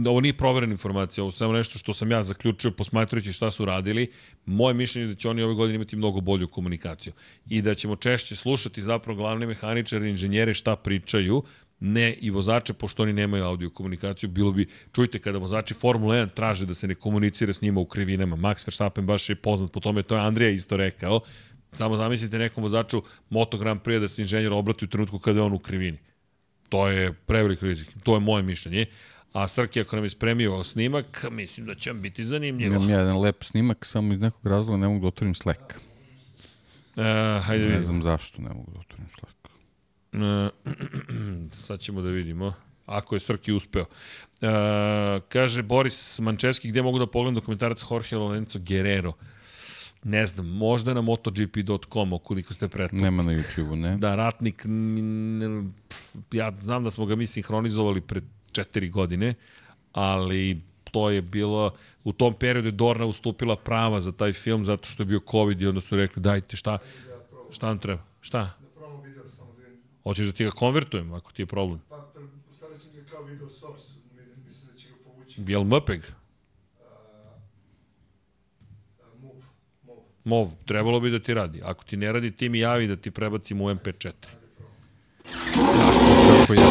ovo 0.07 0.21
nije 0.21 0.33
proverena 0.33 0.71
informacija, 0.71 1.23
ovo 1.23 1.31
samo 1.31 1.53
nešto 1.53 1.79
što 1.79 1.93
sam 1.93 2.11
ja 2.11 2.23
zaključio 2.23 2.71
posmatrajući 2.71 3.33
šta 3.33 3.51
su 3.51 3.65
radili. 3.65 4.11
Moje 4.45 4.73
mišljenje 4.73 5.07
je 5.07 5.13
da 5.13 5.15
će 5.15 5.29
oni 5.29 5.41
ove 5.43 5.53
godine 5.53 5.75
imati 5.75 5.95
mnogo 5.95 6.21
bolju 6.21 6.47
komunikaciju 6.47 7.13
i 7.49 7.61
da 7.61 7.75
ćemo 7.75 7.95
češće 7.95 8.35
slušati 8.35 8.81
zapravo 8.81 9.17
glavne 9.17 9.47
mehaničare 9.47 10.09
inženjere 10.09 10.53
šta 10.53 10.75
pričaju, 10.75 11.43
ne 11.79 12.13
i 12.13 12.29
vozače, 12.29 12.73
pošto 12.73 13.03
oni 13.03 13.13
nemaju 13.13 13.43
audio 13.43 13.69
komunikaciju, 13.69 14.29
bilo 14.29 14.51
bi, 14.51 14.67
čujte, 14.95 15.19
kada 15.19 15.37
vozači 15.37 15.73
Formula 15.73 16.15
1 16.15 16.29
traže 16.33 16.65
da 16.65 16.73
se 16.73 16.87
ne 16.87 16.95
komunicira 16.95 17.53
s 17.53 17.61
njima 17.61 17.79
u 17.79 17.85
krivinama, 17.85 18.35
Max 18.35 18.67
Verstappen 18.67 19.05
baš 19.05 19.29
je 19.29 19.35
poznat 19.35 19.71
po 19.71 19.79
tome, 19.79 20.03
to 20.03 20.15
je 20.15 20.21
Andrija 20.21 20.49
isto 20.49 20.77
rekao, 20.77 21.19
samo 21.73 21.95
zamislite 21.95 22.37
nekom 22.37 22.63
vozaču 22.63 23.03
Moto 23.29 23.57
Grand 23.57 23.81
Prix 23.81 23.99
da 23.99 24.07
se 24.07 24.21
inženjer 24.21 24.53
obrati 24.53 24.85
u 24.85 24.87
trenutku 24.87 25.19
kada 25.19 25.39
je 25.39 25.43
on 25.43 25.53
u 25.53 25.59
krivini. 25.59 25.97
To 26.69 26.87
je 26.87 27.13
prevelik 27.13 27.61
rizik, 27.61 27.87
to 28.03 28.13
je 28.13 28.19
moje 28.19 28.43
mišljenje. 28.43 28.85
A 29.33 29.47
Srki, 29.47 29.81
ako 29.81 29.95
nam 29.95 30.05
je 30.05 30.09
spremio 30.09 30.63
snimak, 30.63 31.25
mislim 31.31 31.65
da 31.65 31.75
će 31.75 31.91
vam 31.91 32.01
biti 32.01 32.25
zanimljivo. 32.25 32.75
Imam 32.75 32.89
ja 32.89 32.99
jedan 32.99 33.21
lep 33.21 33.43
snimak, 33.43 33.85
samo 33.85 34.13
iz 34.13 34.19
nekog 34.19 34.47
razloga 34.47 34.77
ne 34.77 34.87
mogu 34.87 34.99
da 34.99 35.07
otvorim 35.07 35.35
Slack. 35.35 35.61
E, 36.97 37.39
hajde 37.41 37.69
Ne 37.69 37.81
znam 37.81 38.01
zašto 38.01 38.41
ne 38.41 38.49
mogu 38.49 38.71
da 38.71 38.79
otvorim 38.79 39.07
Slack. 39.19 39.35
E, 40.13 40.49
sad 41.65 41.79
ćemo 41.79 42.01
da 42.01 42.09
vidimo. 42.09 42.53
Ako 42.85 43.15
je 43.15 43.19
Srki 43.19 43.51
uspeo. 43.51 43.85
E, 44.41 44.47
kaže 45.29 45.61
Boris 45.63 46.19
Mančevski, 46.19 46.69
gde 46.69 46.81
mogu 46.81 46.99
da 46.99 47.07
pogledam 47.07 47.35
dokumentarac 47.35 47.85
Jorge 47.91 48.15
Lorenzo 48.15 48.59
Guerrero? 48.59 49.13
Ne 50.03 50.25
znam, 50.25 50.47
možda 50.47 50.93
na 50.93 51.01
MotoGP.com, 51.01 52.13
ukoliko 52.13 52.53
ste 52.53 52.67
pretplatni. 52.67 53.01
Nema 53.01 53.23
na 53.23 53.31
YouTube-u, 53.31 53.75
ne? 53.75 53.97
Da, 53.97 54.15
ratnik, 54.15 54.61
n- 54.65 55.73
pf, 55.89 55.97
ja 56.31 56.53
znam 56.53 56.83
da 56.83 56.91
smo 56.91 57.05
ga 57.05 57.15
mi 57.15 57.25
sinhronizovali 57.27 58.01
pred 58.01 58.23
četiri 58.51 58.89
godine, 58.89 59.33
ali 59.93 60.61
to 60.83 61.09
je 61.09 61.21
bilo, 61.21 61.71
u 62.03 62.13
tom 62.13 62.33
periodu 62.33 62.67
je 62.67 62.71
Dorna 62.73 63.05
ustupila 63.05 63.55
prava 63.55 64.01
za 64.01 64.11
taj 64.11 64.33
film 64.33 64.65
zato 64.65 64.85
što 64.85 65.03
je 65.03 65.07
bio 65.07 65.19
COVID 65.31 65.61
i 65.61 65.67
onda 65.67 65.81
su 65.81 65.95
rekli 65.95 66.21
dajte 66.21 66.57
šta, 66.57 66.77
šta 67.51 67.67
nam 67.67 67.79
treba, 67.79 68.01
šta? 68.21 68.37
Da 68.39 68.41
da. 68.41 68.53
Hoćeš 70.03 70.25
da 70.25 70.31
ti 70.31 70.43
ga 70.43 70.51
konvertujem 70.51 71.13
ako 71.13 71.31
ti 71.31 71.41
je 71.41 71.45
problem? 71.45 71.79
Pa, 71.89 71.95
sam 71.97 72.23
ga 72.93 73.09
kao 73.11 73.23
video 73.23 73.49
source, 73.49 73.93
mi- 74.11 74.43
mislim 74.43 74.67
da 74.67 74.77
će 74.77 74.87
ga 74.89 74.95
povući. 75.05 75.41
Jel 75.47 75.63
MPEG? 75.63 76.01
MOV, 80.25 80.49
trebalo 80.65 80.99
bi 80.99 81.09
da 81.09 81.19
ti 81.19 81.33
radi. 81.33 81.61
Ako 81.63 81.83
ti 81.83 81.97
ne 81.97 82.11
radi, 82.11 82.31
ti 82.31 82.49
mi 82.49 82.59
javi 82.59 82.87
da 82.87 82.95
ti 82.95 83.11
prebacim 83.11 83.61
u 83.61 83.69
MP4. 83.69 84.11
Kako 86.29 86.53
ja... 86.53 86.63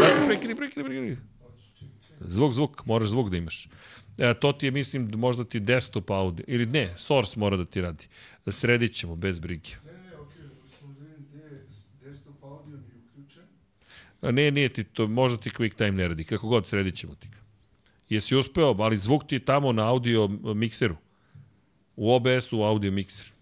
Dakle, 0.00 0.26
prekini, 0.26 0.54
prekini, 0.54 0.84
prekini. 0.84 1.16
Zvuk, 2.20 2.54
zvuk, 2.54 2.86
moraš 2.86 3.08
zvuk 3.08 3.30
da 3.30 3.36
imaš. 3.36 3.68
E, 4.18 4.34
to 4.34 4.52
ti 4.52 4.66
je, 4.66 4.70
mislim, 4.70 5.10
možda 5.14 5.44
ti 5.44 5.60
desktop 5.60 6.10
audio, 6.10 6.44
ili 6.48 6.66
ne, 6.66 6.94
source 6.96 7.40
mora 7.40 7.56
da 7.56 7.64
ti 7.64 7.80
radi. 7.80 8.06
Sredit 8.46 8.94
ćemo, 8.94 9.16
bez 9.16 9.38
brige. 9.38 9.70
Ne, 9.84 9.92
ne, 9.92 10.16
okej, 10.16 10.42
okay, 10.42 10.78
samo 10.80 10.94
da 10.94 11.04
vidim 11.04 11.26
gde 11.30 11.38
je 11.38 11.66
desktop 12.02 12.44
audio 12.44 12.76
mi 12.76 12.88
je 12.88 12.94
uključen. 13.12 13.44
A 14.20 14.30
ne, 14.30 14.50
nije 14.50 14.68
ti 14.68 14.84
to, 14.84 15.06
možda 15.06 15.38
ti 15.38 15.50
QuickTime 15.50 15.90
ne 15.90 16.08
radi, 16.08 16.24
kako 16.24 16.48
god 16.48 16.66
sredit 16.66 16.94
ćemo 16.94 17.14
ti 17.14 17.28
ga. 17.28 17.47
Jesi 18.08 18.36
uspeo, 18.36 18.76
ali 18.78 18.98
zvuk 18.98 19.26
ti 19.26 19.34
je 19.34 19.44
tamo 19.44 19.72
na 19.72 19.88
audio 19.88 20.28
mikseru. 20.54 20.96
U 21.96 22.12
OBS-u 22.12 22.62
audio 22.62 22.92
mikser. 22.92 23.32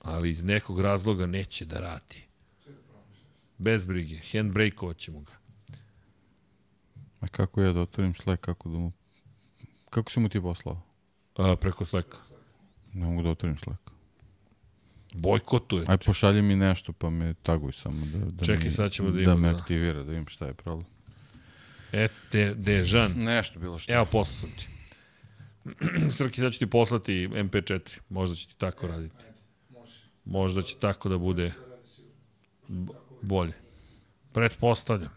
Ali... 0.00 0.30
Iz 0.30 0.42
nekog 0.42 0.80
razloga 0.80 1.26
neće 1.26 1.64
da 1.64 1.80
radi. 1.80 2.22
Bez 3.58 3.84
brige, 3.84 4.20
handbrakeovat 4.32 4.96
ćemo 4.96 5.20
ga. 5.20 5.32
A 7.20 7.28
kako 7.28 7.62
ja 7.62 7.72
da 7.72 7.80
otvorim 7.80 8.14
Slack, 8.14 8.44
kako 8.44 8.68
da 8.68 8.78
mu... 8.78 8.92
Kako 9.90 10.10
si 10.10 10.20
mu 10.20 10.28
ti 10.28 10.40
poslao? 10.40 10.82
A, 11.36 11.56
preko 11.56 11.84
Slacka. 11.84 12.18
Ne 12.92 13.06
mogu 13.06 13.22
da 13.22 13.30
otvorim 13.30 13.58
Slack. 13.58 13.95
Bojkotuje. 15.16 15.84
Aj 15.88 15.98
pošalji 15.98 16.42
mi 16.42 16.56
nešto 16.56 16.92
pa 16.92 17.10
me 17.10 17.34
taguj 17.34 17.72
samo 17.72 18.06
da, 18.06 18.18
da, 18.18 18.44
Čekaj, 18.44 18.64
mi, 18.64 18.70
sad 18.70 18.92
ćemo 18.92 19.10
da 19.10 19.20
da 19.20 19.36
me 19.36 19.52
da. 19.52 19.58
aktivira, 19.58 20.02
da 20.02 20.10
vidim 20.10 20.26
šta 20.26 20.46
je 20.46 20.54
problem. 20.54 20.86
E, 21.92 22.08
te, 22.30 22.54
Dežan. 22.54 23.12
Nešto 23.16 23.58
bilo 23.58 23.78
što. 23.78 23.92
Evo, 23.92 24.04
poslao 24.04 24.34
sam 24.34 24.50
ti. 24.50 24.68
Srki, 26.16 26.40
sad 26.40 26.52
ću 26.52 26.58
ti 26.58 26.66
poslati 26.66 27.28
MP4. 27.28 28.00
Možda 28.08 28.36
će 28.36 28.46
ti 28.46 28.54
tako 28.58 28.86
raditi. 28.86 29.24
Možda 30.24 30.62
će 30.62 30.76
tako 30.80 31.08
da 31.08 31.18
bude 31.18 31.52
bolje. 33.22 33.52
Pretpostavljam. 34.32 35.12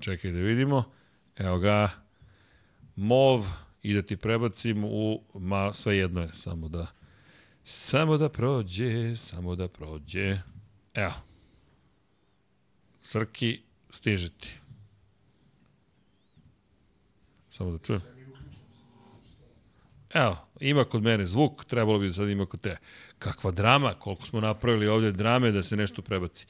Čekaj 0.00 0.30
da 0.30 0.38
vidimo. 0.38 0.84
Evo 1.36 1.58
ga. 1.58 1.90
Mov 2.96 3.46
i 3.82 3.94
da 3.94 4.02
ti 4.02 4.16
prebacim 4.16 4.84
u... 4.84 5.22
Ma, 5.34 5.72
sve 5.72 5.96
jedno 5.96 6.20
je, 6.20 6.28
samo 6.32 6.68
da... 6.68 6.86
Samo 7.64 8.16
da 8.16 8.28
prođe, 8.28 9.16
samo 9.16 9.56
da 9.56 9.68
prođe. 9.68 10.38
Evo. 10.94 11.14
Srki, 13.00 13.60
stiže 13.90 14.30
ti. 14.30 14.54
Samo 17.50 17.70
da 17.70 17.78
čujem. 17.78 18.02
Evo, 20.14 20.36
ima 20.60 20.84
kod 20.84 21.02
mene 21.02 21.26
zvuk, 21.26 21.64
trebalo 21.64 21.98
bi 21.98 22.06
da 22.06 22.12
sad 22.12 22.28
ima 22.28 22.46
kod 22.46 22.60
te. 22.60 22.76
Kakva 23.18 23.50
drama, 23.50 23.94
koliko 23.94 24.26
smo 24.26 24.40
napravili 24.40 24.88
ovde 24.88 25.12
drame 25.12 25.50
da 25.50 25.62
se 25.62 25.76
nešto 25.76 26.02
prebaci. 26.02 26.46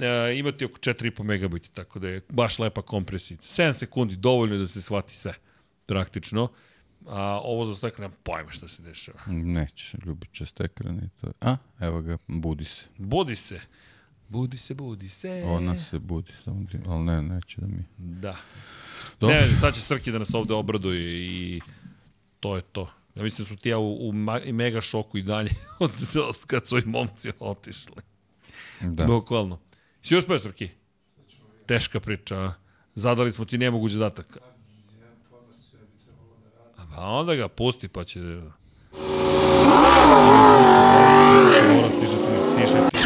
E, 0.00 0.38
imati 0.38 0.64
oko 0.64 0.78
4,5 0.78 1.22
megabajta, 1.22 1.68
tako 1.74 1.98
da 1.98 2.08
je 2.08 2.20
baš 2.28 2.58
lepa 2.58 2.82
kompresija. 2.82 3.36
7 3.36 3.72
sekundi, 3.72 4.16
dovoljno 4.16 4.54
je 4.54 4.58
da 4.60 4.68
se 4.68 4.82
shvati 4.82 5.16
sve, 5.16 5.34
praktično. 5.86 6.48
A 7.08 7.40
ovo 7.42 7.66
za 7.66 7.74
stak 7.74 7.98
nema 7.98 8.14
pojma 8.22 8.50
šta 8.50 8.68
se 8.68 8.82
dešava. 8.82 9.20
Neće, 9.26 9.98
ljubit 10.06 10.32
čest 10.32 10.60
ekran 10.60 10.96
i 10.98 11.08
to. 11.20 11.32
A, 11.40 11.56
evo 11.80 12.00
ga, 12.00 12.18
budi 12.26 12.64
se. 12.64 12.84
Budi 12.98 13.36
se. 13.36 13.60
Budi 14.28 14.56
se, 14.56 14.74
budi 14.74 15.08
se. 15.08 15.42
Ona 15.46 15.78
se 15.78 15.98
budi, 15.98 16.32
samo 16.44 16.64
ti, 16.70 16.78
ali 16.86 17.04
ne, 17.04 17.22
neće 17.22 17.60
da 17.60 17.66
mi... 17.66 17.84
Da. 17.98 18.36
Dobro. 19.20 19.36
Ne, 19.36 19.46
sad 19.46 19.74
će 19.74 19.80
Srki 19.80 20.12
da 20.12 20.18
nas 20.18 20.34
ovde 20.34 20.54
obraduje 20.54 21.26
i 21.26 21.60
to 22.40 22.56
je 22.56 22.62
to. 22.62 22.90
Ja 23.14 23.22
mislim 23.22 23.44
da 23.44 23.54
su 23.54 23.56
ti 23.56 23.68
ja 23.68 23.78
u, 23.78 24.08
u 24.08 24.12
mega 24.52 24.80
šoku 24.80 25.18
i 25.18 25.22
dalje 25.22 25.50
od, 25.78 25.90
od 26.28 26.46
kad 26.46 26.66
su 26.66 26.78
i 26.78 26.82
momci 26.86 27.30
otišli. 27.40 28.02
Da. 28.80 29.04
Bukvalno. 29.04 29.60
Si 30.02 30.16
uspeo, 30.16 30.38
Srki? 30.38 30.68
Teška 31.66 32.00
priča, 32.00 32.36
a? 32.36 32.52
Zadali 32.94 33.32
smo 33.32 33.44
ti 33.44 33.58
nemoguć 33.58 33.92
zadatak. 33.92 34.38
Jedan 34.94 35.16
pojma 35.30 35.52
sve 35.70 35.78
bi 35.80 36.04
trebalo 36.04 36.36
da 36.36 36.82
radi. 36.84 36.87
A 36.98 37.10
onda 37.10 37.34
ga 37.34 37.48
pusti, 37.48 37.88
pa 37.88 38.04
će... 38.04 38.18
Mora 38.18 38.50
stižati, 41.88 42.22
stižati. 42.52 42.98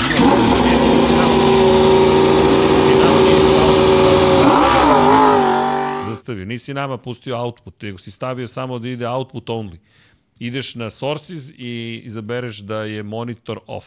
Zastavio. 6.09 6.45
Nisi 6.45 6.75
nama 6.75 6.99
pustio 6.99 7.39
output, 7.39 7.83
nego 7.83 7.99
si 7.99 8.11
stavio 8.11 8.49
samo 8.49 8.79
da 8.79 8.89
ide 8.89 9.09
output 9.09 9.49
only. 9.49 9.77
Ideš 10.39 10.75
na 10.75 10.91
sources 10.91 11.51
i 11.59 12.03
izabereš 12.05 12.59
da 12.59 12.83
je 12.83 13.03
monitor 13.03 13.61
off. 13.67 13.87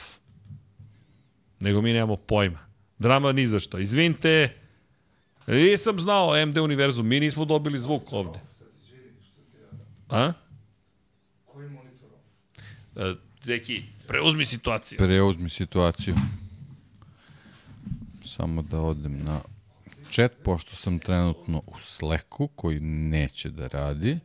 Nego 1.59 1.82
mi 1.82 1.93
nemamo 1.93 2.16
pojma. 2.16 2.59
Drama 3.00 3.32
ni 3.32 3.48
za 3.48 3.59
šta. 3.59 3.80
Izvinite, 3.80 4.53
nisam 5.48 6.00
znao 6.00 6.45
MD 6.45 6.58
univerzum, 6.58 7.08
mi 7.08 7.19
nismo 7.19 7.45
dobili 7.45 7.80
zvuk 7.80 8.14
ovde. 8.14 8.40
Sad 8.58 8.67
izvini 8.77 9.11
što 9.24 9.42
ti 9.42 9.58
ja... 9.58 9.67
A? 10.09 10.34
Koji 11.45 11.69
monitor 11.69 12.09
off? 12.14 12.24
E, 12.95 13.16
Deki, 13.45 13.84
preuzmi 14.08 14.45
situaciju. 14.45 14.98
Preuzmi 14.98 15.50
situaciju. 15.50 16.16
Samo 18.24 18.61
da 18.61 18.80
odem 18.80 19.24
na 19.24 19.42
chat, 20.11 20.32
pošto 20.43 20.75
sam 20.75 21.00
trenutno 21.00 21.61
u 21.67 21.80
Slacku, 21.80 22.48
koji 22.48 22.80
neće 22.80 23.50
da 23.50 23.67
radi. 23.67 24.19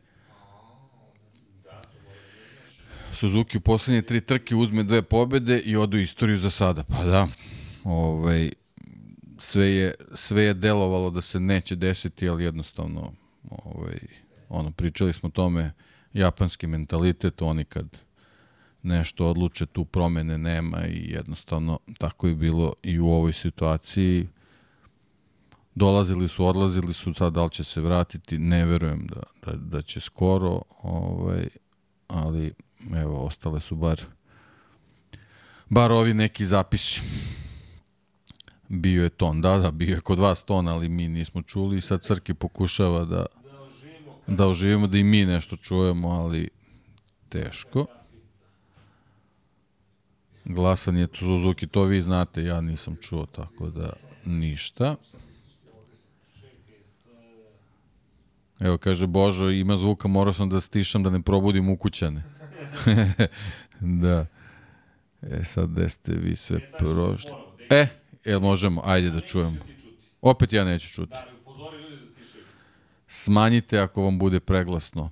Suzuki 3.13 3.57
u 3.57 3.61
poslednje 3.61 4.01
tri 4.01 4.21
trke 4.21 4.55
uzme 4.55 4.83
dve 4.83 5.01
pobede 5.01 5.59
i 5.59 5.75
odu 5.75 5.97
u 5.97 5.99
istoriju 5.99 6.37
za 6.37 6.49
sada. 6.49 6.83
Pa 6.83 7.03
da, 7.03 7.27
ovaj, 7.83 8.51
sve, 9.37 9.67
je, 9.67 9.95
sve 10.15 10.43
je 10.43 10.53
delovalo 10.53 11.09
da 11.09 11.21
se 11.21 11.39
neće 11.39 11.75
desiti, 11.75 12.29
ali 12.29 12.43
jednostavno 12.43 13.13
ovaj, 13.49 13.99
ono, 14.51 14.71
pričali 14.71 15.13
smo 15.13 15.27
o 15.27 15.31
tome, 15.31 15.73
japanski 16.13 16.67
mentalitet, 16.67 17.41
oni 17.41 17.65
kad 17.65 17.97
nešto 18.83 19.27
odluče, 19.27 19.65
tu 19.65 19.85
promene 19.85 20.37
nema 20.37 20.85
i 20.85 21.11
jednostavno 21.11 21.79
tako 21.97 22.27
je 22.27 22.35
bilo 22.35 22.73
i 22.83 22.99
u 22.99 23.07
ovoj 23.07 23.33
situaciji. 23.33 24.27
Dolazili 25.75 26.27
su, 26.27 26.45
odlazili 26.45 26.93
su, 26.93 27.13
sad 27.13 27.33
da 27.33 27.43
li 27.43 27.51
će 27.51 27.63
se 27.63 27.81
vratiti, 27.81 28.37
ne 28.37 28.65
verujem 28.65 29.07
da, 29.07 29.23
da, 29.45 29.57
da 29.57 29.81
će 29.81 29.99
skoro, 29.99 30.61
ovaj, 30.81 31.47
ali 32.07 32.53
evo, 32.95 33.25
ostale 33.25 33.59
su 33.59 33.75
bar 33.75 34.01
bar 35.71 35.91
ovi 35.91 36.13
neki 36.13 36.45
zapisi. 36.45 37.01
Bio 38.69 39.03
je 39.03 39.09
ton, 39.09 39.41
da, 39.41 39.57
da, 39.57 39.71
bio 39.71 39.95
je 39.95 40.01
kod 40.01 40.19
vas 40.19 40.43
ton, 40.43 40.67
ali 40.67 40.89
mi 40.89 41.07
nismo 41.07 41.41
čuli 41.41 41.77
i 41.77 41.81
sad 41.81 42.01
Crki 42.03 42.33
pokušava 42.33 43.05
da 43.05 43.25
da 44.27 44.47
oživimo, 44.47 44.87
da 44.87 44.97
i 44.97 45.03
mi 45.03 45.25
nešto 45.25 45.55
čujemo, 45.55 46.09
ali 46.09 46.49
teško. 47.29 47.85
Glasan 50.45 50.97
je 50.97 51.07
Suzuki, 51.19 51.67
to 51.67 51.83
vi 51.83 52.01
znate, 52.01 52.43
ja 52.43 52.61
nisam 52.61 52.95
čuo, 53.01 53.25
tako 53.25 53.69
da 53.69 53.93
ništa. 54.25 54.95
Evo, 58.59 58.77
kaže 58.77 59.07
Božo, 59.07 59.49
ima 59.49 59.77
zvuka, 59.77 60.07
morao 60.07 60.33
sam 60.33 60.49
da 60.49 60.61
stišam 60.61 61.03
da 61.03 61.09
ne 61.09 61.21
probudim 61.21 61.69
ukućane. 61.69 62.23
da. 64.03 64.25
E, 65.21 65.43
sad, 65.43 65.69
gde 65.69 65.89
ste 65.89 66.13
vi 66.13 66.35
sve 66.35 66.59
prošli? 66.77 67.31
E, 67.69 67.87
jel 68.25 68.39
možemo? 68.39 68.81
Ajde 68.85 69.09
da 69.09 69.21
čujemo. 69.21 69.57
Opet 70.21 70.53
ja 70.53 70.65
neću 70.65 70.87
čuti. 70.87 71.15
Smanjite 73.13 73.79
ako 73.79 74.03
vam 74.03 74.19
bude 74.19 74.39
preglasno. 74.39 75.09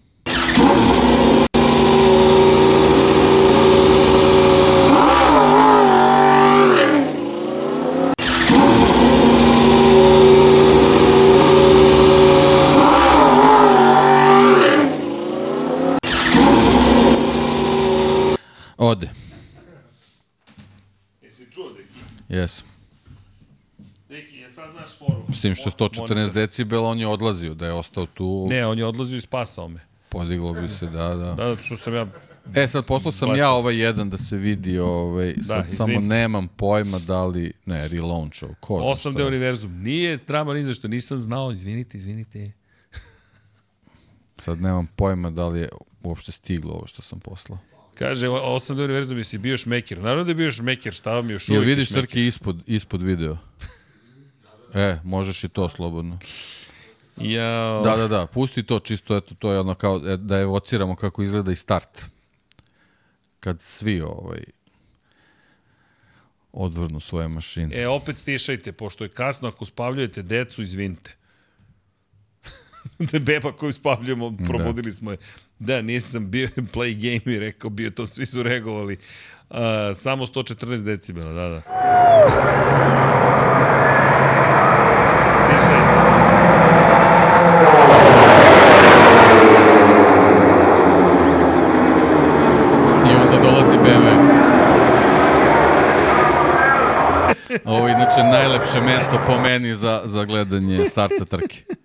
Ode. 18.77 19.09
Jesi 21.21 21.51
čuo, 21.51 21.69
Deki? 21.69 21.99
Jes. 22.29 22.57
Deki, 22.57 22.68
znaš 24.99 25.19
foru. 25.19 25.33
S 25.33 25.41
tim 25.41 25.55
što 25.55 25.69
je 25.69 25.73
114 25.73 26.31
decibela, 26.33 26.89
on 26.89 26.99
je 26.99 27.07
odlazio, 27.07 27.53
da 27.53 27.65
je 27.65 27.73
ostao 27.73 28.05
tu, 28.05 28.47
Ne, 28.49 28.65
on 28.67 28.77
je 28.79 28.85
odlazio 28.85 29.17
i 29.17 29.21
spasao 29.21 29.67
me. 29.67 29.79
podiglo 30.09 30.53
bi 30.53 30.69
se, 30.69 30.85
da, 30.85 31.07
da. 31.09 31.33
Da, 31.33 31.61
što 31.61 31.77
sam 31.77 31.95
ja... 31.95 32.07
E, 32.55 32.67
sad 32.67 32.85
poslao 32.85 33.11
sam 33.11 33.35
ja 33.35 33.51
ovaj 33.51 33.75
jedan 33.77 34.09
da 34.09 34.17
se 34.17 34.37
vidi, 34.37 34.79
ovaj, 34.79 35.35
sad 35.41 35.65
Da, 35.65 35.71
samo 35.71 35.99
nemam 35.99 36.47
pojma 36.47 36.99
da 36.99 37.25
li, 37.25 37.51
ne, 37.65 37.87
relaunchao, 37.87 38.49
ko 38.59 38.79
zna 38.79 38.87
Osam 38.87 39.13
deo 39.13 39.23
je. 39.23 39.27
univerzum. 39.27 39.71
Nije 39.73 40.17
drama 40.27 40.53
ni 40.53 40.63
zašto, 40.63 40.87
nisam 40.87 41.17
znao. 41.17 41.51
Izvinite, 41.51 41.97
izvinite. 41.97 42.51
Sad 44.37 44.61
nemam 44.61 44.87
pojma 44.95 45.29
da 45.29 45.47
li 45.47 45.59
je 45.59 45.69
uopšte 46.03 46.31
stiglo 46.31 46.73
ovo 46.73 46.87
što 46.87 47.01
sam 47.01 47.19
poslao. 47.19 47.59
Kaže, 47.95 48.29
osam 48.29 48.75
deo 48.75 48.85
univerzum, 48.85 49.17
jesi 49.17 49.37
bio 49.37 49.57
šmeker. 49.57 49.97
Naravno 49.97 50.23
da 50.23 50.31
je 50.31 50.35
bio 50.35 50.51
šmeker, 50.51 50.93
šta 50.93 51.13
vam 51.13 51.29
još 51.29 51.49
uvijek 51.49 51.65
vidiš 51.65 51.87
šmeker. 51.87 52.01
Srki 52.03 52.25
ispod, 52.27 52.63
ispod 52.65 53.01
video? 53.01 53.37
E, 54.73 54.97
možeš 55.03 55.43
i 55.43 55.49
to 55.49 55.69
slobodno. 55.69 56.19
Ja, 57.17 57.81
Da, 57.83 57.95
da, 57.95 58.07
da, 58.07 58.25
pusti 58.25 58.63
to 58.63 58.79
čisto, 58.79 59.17
eto, 59.17 59.35
to 59.35 59.51
je 59.51 59.59
ono 59.59 59.75
kao 59.75 60.01
e, 60.05 60.17
da 60.17 60.39
evociramo 60.39 60.95
kako 60.95 61.23
izgleda 61.23 61.51
i 61.51 61.55
start. 61.55 62.05
Kad 63.39 63.61
svi 63.61 64.01
ovaj 64.01 64.43
odvrnu 66.51 66.99
svoje 66.99 67.27
mašine. 67.27 67.81
E, 67.81 67.87
opet 67.87 68.17
stišajte, 68.17 68.71
pošto 68.71 69.03
je 69.03 69.09
kasno, 69.09 69.47
ako 69.47 69.65
spavljujete 69.65 70.21
decu, 70.21 70.61
izvinite. 70.61 71.15
da 73.11 73.19
beba 73.19 73.51
koju 73.51 73.73
spavljamo, 73.73 74.37
probudili 74.47 74.91
smo 74.91 75.11
je. 75.11 75.17
Da, 75.59 75.81
nisam 75.81 76.31
bio 76.31 76.47
play 76.73 76.95
game 76.95 77.35
i 77.35 77.39
rekao 77.39 77.69
bio 77.69 77.91
to, 77.91 78.07
svi 78.07 78.25
su 78.25 78.43
reagovali. 78.43 78.97
Uh, 79.49 79.57
samo 79.95 80.25
114 80.25 80.83
decibela, 80.83 81.33
da, 81.33 81.49
da. 81.49 82.98
Stišajte. 85.49 85.99
I 93.05 93.15
onda 93.15 93.37
dolazi 93.43 93.77
BMW. 93.77 94.39
Ovo 97.65 97.87
je 97.87 97.91
inače 97.93 98.23
najlepše 98.23 98.81
mesto 98.81 99.19
po 99.27 99.41
meni 99.41 99.75
za, 99.75 100.01
za 100.05 100.25
gledanje 100.25 100.85
starta 100.85 101.25
trke. 101.25 101.63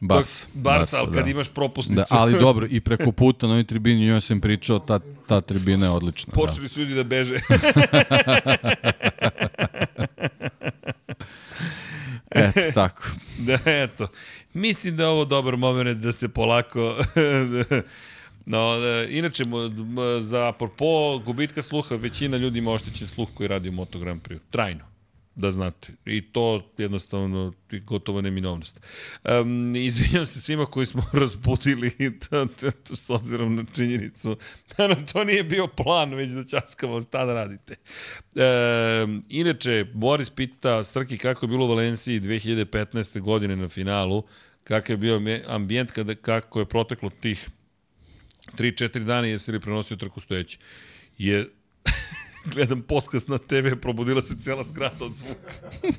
Bars. 0.00 0.46
Barsa, 0.54 0.98
ali 0.98 1.12
kad 1.12 1.24
da. 1.24 1.30
imaš 1.30 1.48
propusnicu. 1.48 1.96
Da, 1.96 2.06
ali 2.10 2.38
dobro, 2.38 2.66
i 2.70 2.80
preko 2.80 3.12
puta 3.12 3.46
na 3.46 3.52
ovoj 3.52 3.64
tribini, 3.64 4.06
njoj 4.06 4.20
sam 4.20 4.40
pričao, 4.40 4.78
ta, 4.78 5.00
ta 5.26 5.40
tribina 5.40 5.86
je 5.86 5.90
odlična. 5.90 6.30
Da. 6.30 6.40
Počeli 6.40 6.68
su 6.68 6.80
ljudi 6.80 6.94
da 6.94 7.04
beže. 7.04 7.34
Eto, 12.34 12.60
tako. 12.74 13.02
Da, 13.38 13.58
eto. 13.66 14.08
Mislim 14.54 14.96
da 14.96 15.02
je 15.02 15.08
ovo 15.08 15.24
dobar 15.24 15.56
moment 15.56 15.98
da 15.98 16.12
se 16.12 16.28
polako... 16.28 16.94
No, 18.46 18.78
da, 18.78 19.04
inače, 19.04 19.44
za 20.20 20.48
apropo 20.48 21.18
gubitka 21.18 21.62
sluha, 21.62 21.94
većina 21.94 22.36
ljudi 22.36 22.58
ima 22.58 22.72
oštećen 22.72 23.06
sluh 23.06 23.28
koji 23.34 23.48
radi 23.48 23.68
u 23.68 23.72
Moto 23.72 23.98
Grand 23.98 24.22
Prix. 24.22 24.38
Trajno, 24.50 24.84
da 25.36 25.50
znate. 25.50 25.92
I 26.06 26.32
to 26.32 26.72
jednostavno 26.78 27.52
je 27.70 27.80
gotovo 27.80 28.20
neminovnost. 28.20 28.80
Um, 29.24 29.76
izvinjam 29.76 30.26
se 30.26 30.40
svima 30.40 30.66
koji 30.66 30.86
smo 30.86 31.02
razbudili 31.12 32.18
to, 32.18 32.46
to, 32.46 32.70
to, 32.70 32.96
s 32.96 33.10
obzirom 33.10 33.54
na 33.54 33.64
činjenicu 33.74 34.36
da 34.76 34.88
nam 34.88 35.06
to 35.06 35.24
nije 35.24 35.44
bio 35.44 35.66
plan, 35.66 36.14
već 36.14 36.32
da 36.32 36.44
časkamo 36.44 37.00
šta 37.00 37.24
da 37.24 37.34
radite. 37.34 37.76
Um, 38.34 39.22
inače, 39.28 39.86
Boris 39.94 40.30
pita 40.30 40.84
Srki 40.84 41.18
kako 41.18 41.46
je 41.46 41.48
bilo 41.48 41.64
u 41.64 41.68
Valenciji 41.68 42.20
2015. 42.20 43.20
godine 43.20 43.56
na 43.56 43.68
finalu, 43.68 44.24
kakav 44.64 44.94
je 44.94 44.98
bio 44.98 45.18
ambi- 45.18 45.44
ambijent 45.46 45.92
kada, 45.92 46.14
kako 46.14 46.60
je 46.60 46.66
proteklo 46.66 47.10
tih 47.20 47.48
3-4 48.52 49.04
dana 49.04 49.26
jesi 49.26 49.52
li 49.52 49.60
prenosio 49.60 49.96
trku 49.96 50.20
stojeći. 50.20 50.58
Je, 51.18 51.48
gledam 52.44 52.82
podcast 52.82 53.28
na 53.28 53.38
TV, 53.38 53.76
probudila 53.82 54.22
se 54.22 54.36
cijela 54.36 54.62
zgrada 54.62 55.04
od 55.04 55.14
zvuka. 55.14 55.52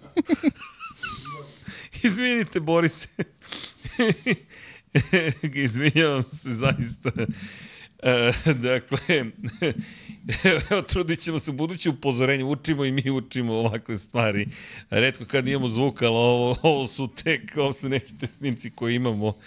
Izvinite, 2.04 2.60
Boris. 2.60 3.08
Izvinjavam 5.54 6.24
se 6.24 6.54
zaista. 6.54 7.12
E, 8.04 8.34
dakle, 8.54 9.00
evo, 10.72 10.82
trudit 10.82 11.20
ćemo 11.20 11.40
se 11.40 11.52
buduće 11.52 11.90
upozorenje, 11.90 12.44
učimo 12.44 12.86
i 12.86 12.92
mi 12.92 13.12
učimo 13.12 13.54
ovakve 13.54 13.98
stvari. 13.98 14.48
Redko 14.90 15.26
kad 15.26 15.48
imamo 15.48 15.70
zvuka, 15.70 16.06
ali 16.06 16.16
ovo, 16.16 16.58
ovo 16.72 16.88
su 16.88 17.08
tek, 17.24 17.58
ovo 17.58 17.74
su 17.74 17.90
neki 17.90 18.18
te 18.18 18.28
snimci 18.28 18.70
koje 18.70 18.96
imamo. 18.96 19.38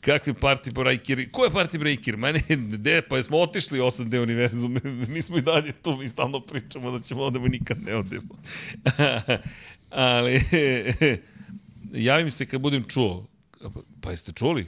Kakvi 0.00 0.32
party 0.32 0.74
breaker, 0.74 1.30
ko 1.30 1.44
je 1.44 1.50
party 1.50 1.78
breaker? 1.78 2.16
Mene, 2.16 2.42
de, 2.56 3.02
pa 3.02 3.22
smo 3.22 3.38
otišli 3.38 3.80
8D 3.80 4.22
univerzum, 4.22 4.78
mi 5.08 5.22
smo 5.22 5.38
i 5.38 5.42
dalje 5.42 5.72
tu, 5.72 5.96
mi 5.96 6.08
stalno 6.08 6.40
pričamo 6.40 6.90
da 6.90 7.00
ćemo 7.00 7.22
odemo 7.22 7.46
i 7.46 7.50
nikad 7.50 7.82
ne 7.82 7.96
odemo. 7.96 8.34
ali, 9.90 10.40
javim 11.92 12.30
se 12.30 12.46
kad 12.46 12.60
budem 12.60 12.84
čuo. 12.88 13.26
Pa 14.00 14.10
jeste 14.10 14.32
čuli? 14.32 14.66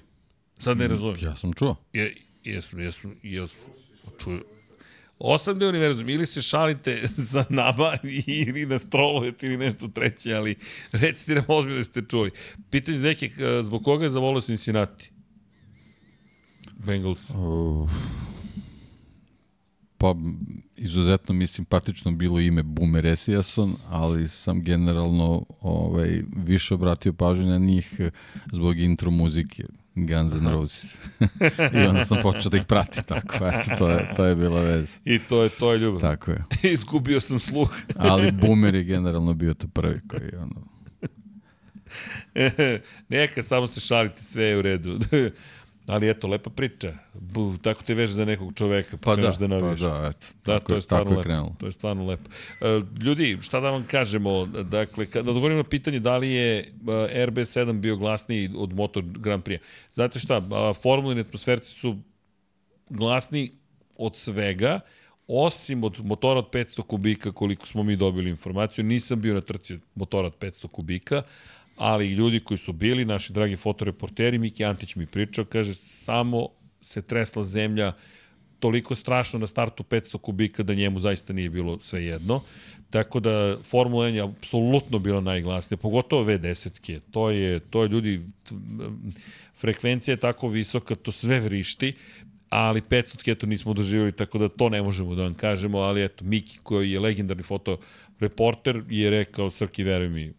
Sad 0.58 0.78
ne 0.78 0.88
razumem. 0.88 1.16
Ja 1.22 1.36
sam 1.36 1.52
čuo. 1.52 1.76
Je, 1.92 2.14
jesu, 2.44 2.80
jesu, 2.80 3.08
jesu. 3.22 3.56
Čuju. 4.18 4.44
Osam 5.18 5.58
de 5.58 5.66
univerzum, 5.66 6.08
ili 6.08 6.26
se 6.26 6.42
šalite 6.42 7.08
za 7.32 7.44
nama 7.48 7.92
ili 8.26 8.66
nas 8.66 8.90
trolujete 8.90 9.46
ili 9.46 9.56
nešto 9.56 9.88
treće, 9.88 10.34
ali 10.34 10.56
recite 10.92 11.34
nam 11.34 11.44
ozbiljno 11.48 11.78
da 11.78 11.84
ste 11.84 12.02
čuli. 12.02 12.30
Pitanje 12.70 12.98
za 12.98 13.04
nekih, 13.04 13.36
eh, 13.38 13.62
zbog 13.62 13.84
koga 13.84 14.04
je 14.04 14.10
zavolio 14.10 14.40
Cincinnati? 14.40 15.10
Bengals. 16.86 17.30
Uh, 17.30 17.90
pa, 19.98 20.14
izuzetno 20.76 21.34
mi 21.34 21.46
simpatično 21.46 22.10
bilo 22.10 22.40
ime 22.40 22.62
Boomer 22.62 23.06
Esiason, 23.06 23.76
ali 23.88 24.28
sam 24.28 24.62
generalno 24.64 25.44
ovaj, 25.60 26.22
više 26.36 26.74
obratio 26.74 27.12
pažnju 27.12 27.46
na 27.46 27.58
njih 27.58 28.00
zbog 28.52 28.78
intro 28.78 29.10
muzike 29.10 29.64
Guns 29.94 30.32
N' 30.32 30.52
Roses. 30.52 30.98
I 31.74 31.78
onda 31.78 32.04
sam 32.04 32.18
počeo 32.22 32.50
da 32.50 32.56
ih 32.56 32.64
pratim 32.64 33.04
tako. 33.04 33.34
Eto, 33.34 33.76
to 33.78 33.90
je, 33.90 34.10
to 34.16 34.24
je 34.24 34.36
bila 34.36 34.60
veza. 34.60 34.98
I 35.04 35.18
to 35.18 35.42
je, 35.42 35.48
to 35.48 35.72
je 35.72 35.78
ljubav. 35.78 36.00
Tako 36.00 36.30
je. 36.30 36.44
Izgubio 36.72 37.20
sam 37.20 37.38
sluh. 37.38 37.70
Ali 37.96 38.32
Boomer 38.32 38.74
je 38.74 38.84
generalno 38.84 39.34
bio 39.34 39.54
to 39.54 39.68
prvi 39.68 40.00
koji 40.08 40.30
ono... 40.36 40.74
Neka, 43.08 43.42
samo 43.42 43.66
se 43.66 43.80
šalite, 43.80 44.22
sve 44.22 44.44
je 44.44 44.58
u 44.58 44.62
redu. 44.62 44.98
Ali 45.88 46.08
eto, 46.10 46.28
lepa 46.28 46.50
priča. 46.50 46.92
Bu, 47.14 47.56
tako 47.62 47.82
te 47.82 47.94
veš 47.94 48.10
za 48.10 48.24
nekog 48.24 48.52
čoveka, 48.54 48.96
Pa 48.96 49.10
da, 49.10 49.16
kreneš 49.16 49.36
da 49.36 49.48
pa 49.48 49.54
navijaš. 49.54 49.80
da, 49.80 50.10
eto. 50.10 50.26
Da, 50.44 50.52
tako, 50.52 50.66
to 50.68 50.74
je 50.74 50.80
stvarno 50.80 51.04
tako 51.04 51.12
je 51.12 51.16
lepo. 51.16 51.26
krenulo. 51.28 51.56
To 51.58 51.66
je 51.66 51.72
stvarno 51.72 52.06
lepo. 52.06 52.30
E, 52.60 52.80
ljudi, 53.02 53.38
šta 53.42 53.60
da 53.60 53.70
vam 53.70 53.86
kažemo? 53.86 54.46
Dakle, 54.46 55.06
kada 55.06 55.30
odgovorim 55.30 55.56
na 55.56 55.64
pitanje 55.64 56.00
da 56.00 56.16
li 56.16 56.30
je 56.30 56.58
e, 56.58 56.64
RB7 57.26 57.72
bio 57.80 57.96
glasniji 57.96 58.50
od 58.56 58.72
Moto 58.72 59.02
Grand 59.04 59.42
Prix. 59.44 59.58
Znate 59.94 60.18
šta, 60.18 60.42
formulni 60.82 61.20
atmosferci 61.20 61.70
su 61.70 61.96
glasni 62.90 63.52
od 63.96 64.16
svega, 64.16 64.80
osim 65.28 65.84
od 65.84 66.04
motora 66.04 66.38
od 66.38 66.50
500 66.50 66.82
kubika, 66.82 67.32
koliko 67.32 67.66
smo 67.66 67.82
mi 67.82 67.96
dobili 67.96 68.30
informaciju. 68.30 68.84
Nisam 68.84 69.20
bio 69.20 69.34
na 69.34 69.40
trci 69.40 69.74
od 69.74 69.80
motora 69.94 70.26
od 70.26 70.38
500 70.38 70.68
kubika, 70.68 71.22
ali 71.76 72.10
ljudi 72.10 72.40
koji 72.40 72.58
su 72.58 72.72
bili, 72.72 73.04
naši 73.04 73.32
dragi 73.32 73.56
fotoreporteri, 73.56 74.38
Miki 74.38 74.64
Antić 74.64 74.96
mi 74.96 75.06
pričao, 75.06 75.44
kaže, 75.44 75.74
samo 75.74 76.48
se 76.82 77.02
tresla 77.02 77.44
zemlja 77.44 77.92
toliko 78.58 78.94
strašno 78.94 79.38
na 79.38 79.46
startu 79.46 79.82
500 79.82 80.18
kubika 80.18 80.62
da 80.62 80.74
njemu 80.74 81.00
zaista 81.00 81.32
nije 81.32 81.50
bilo 81.50 81.78
sve 81.80 82.04
jedno. 82.04 82.40
Tako 82.90 83.20
da 83.20 83.58
Formula 83.62 84.06
1 84.06 84.14
je 84.14 84.22
apsolutno 84.22 84.98
bila 84.98 85.20
najglasnija, 85.20 85.78
pogotovo 85.78 86.24
V10-ke. 86.24 87.00
To 87.10 87.30
je, 87.30 87.60
to 87.60 87.82
je 87.82 87.88
ljudi, 87.88 88.22
frekvencija 89.56 90.12
je 90.12 90.20
tako 90.20 90.48
visoka, 90.48 90.94
to 90.94 91.12
sve 91.12 91.40
vrišti, 91.40 91.92
ali 92.48 92.80
500 92.80 93.32
eto 93.32 93.46
nismo 93.46 93.74
doživjeli, 93.74 94.12
tako 94.12 94.38
da 94.38 94.48
to 94.48 94.68
ne 94.68 94.82
možemo 94.82 95.14
da 95.14 95.22
vam 95.22 95.34
kažemo, 95.34 95.78
ali 95.78 96.04
eto, 96.04 96.24
Miki 96.24 96.58
koji 96.62 96.90
je 96.90 97.00
legendarni 97.00 97.42
fotoreporter 98.28 98.82
je 98.88 99.10
rekao, 99.10 99.50
Srki, 99.50 99.84
veruj 99.84 100.08
mi, 100.08 100.32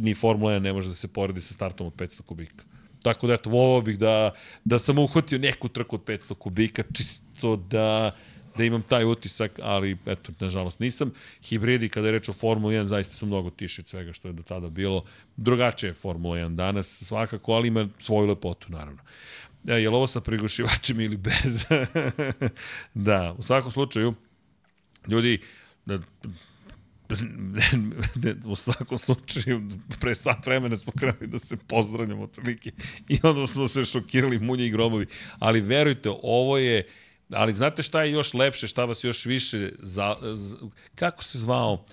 ni 0.00 0.14
Formula 0.14 0.52
1 0.52 0.58
ne 0.60 0.72
može 0.72 0.88
da 0.88 0.94
se 0.94 1.08
poredi 1.08 1.40
sa 1.40 1.54
startom 1.54 1.86
od 1.86 1.92
500 1.94 2.22
kubika. 2.22 2.64
Tako 3.02 3.26
da, 3.26 3.34
eto, 3.34 3.50
volao 3.50 3.80
bih 3.82 3.98
da, 3.98 4.34
da 4.64 4.78
sam 4.78 4.98
uhvatio 4.98 5.38
neku 5.38 5.68
trku 5.68 5.96
od 5.96 6.04
500 6.04 6.34
kubika, 6.34 6.82
čisto 6.92 7.56
da, 7.56 8.14
da 8.56 8.64
imam 8.64 8.82
taj 8.82 9.04
utisak, 9.04 9.58
ali, 9.62 9.96
eto, 10.06 10.32
nažalost 10.40 10.80
nisam. 10.80 11.12
Hibridi, 11.42 11.88
kada 11.88 12.08
je 12.08 12.12
reč 12.12 12.28
o 12.28 12.32
Formula 12.32 12.72
1, 12.72 12.86
zaista 12.86 13.14
su 13.14 13.26
mnogo 13.26 13.50
tiši 13.50 13.80
od 13.80 13.88
svega 13.88 14.12
što 14.12 14.28
je 14.28 14.32
do 14.32 14.42
tada 14.42 14.70
bilo. 14.70 15.04
Drugačije 15.36 15.90
je 15.90 15.94
Formula 15.94 16.36
1 16.36 16.54
danas, 16.54 17.02
svakako, 17.02 17.52
ali 17.52 17.68
ima 17.68 17.88
svoju 17.98 18.28
lepotu, 18.28 18.72
naravno. 18.72 19.02
E, 19.68 19.74
je 19.74 19.90
li 19.90 19.96
ovo 19.96 20.06
sa 20.06 20.20
prigušivačem 20.20 21.00
ili 21.00 21.16
bez? 21.16 21.64
da, 23.08 23.34
u 23.38 23.42
svakom 23.42 23.72
slučaju, 23.72 24.14
ljudi, 25.08 25.40
da, 25.86 25.98
u 28.52 28.56
svakom 28.56 28.98
slučaju, 28.98 29.68
pre 30.00 30.14
sat 30.14 30.46
vremena 30.46 30.76
smo 30.76 30.92
krenuli 30.92 31.26
da 31.26 31.38
se 31.38 31.56
pozdravljamo 31.56 32.22
otprilike. 32.22 32.72
I 33.08 33.18
onda 33.22 33.46
smo 33.46 33.68
se 33.68 33.84
šokirali 33.84 34.38
munje 34.38 34.66
i 34.66 34.70
grobovi. 34.70 35.06
Ali 35.38 35.60
verujte, 35.60 36.10
ovo 36.22 36.58
je, 36.58 36.86
ali 37.30 37.54
znate 37.54 37.82
šta 37.82 38.02
je 38.02 38.12
još 38.12 38.34
lepše, 38.34 38.66
šta 38.66 38.84
vas 38.84 39.04
još 39.04 39.26
više, 39.26 39.72
za, 39.78 40.16
za 40.32 40.56
kako 40.94 41.24
se 41.24 41.38
zvao, 41.38 41.84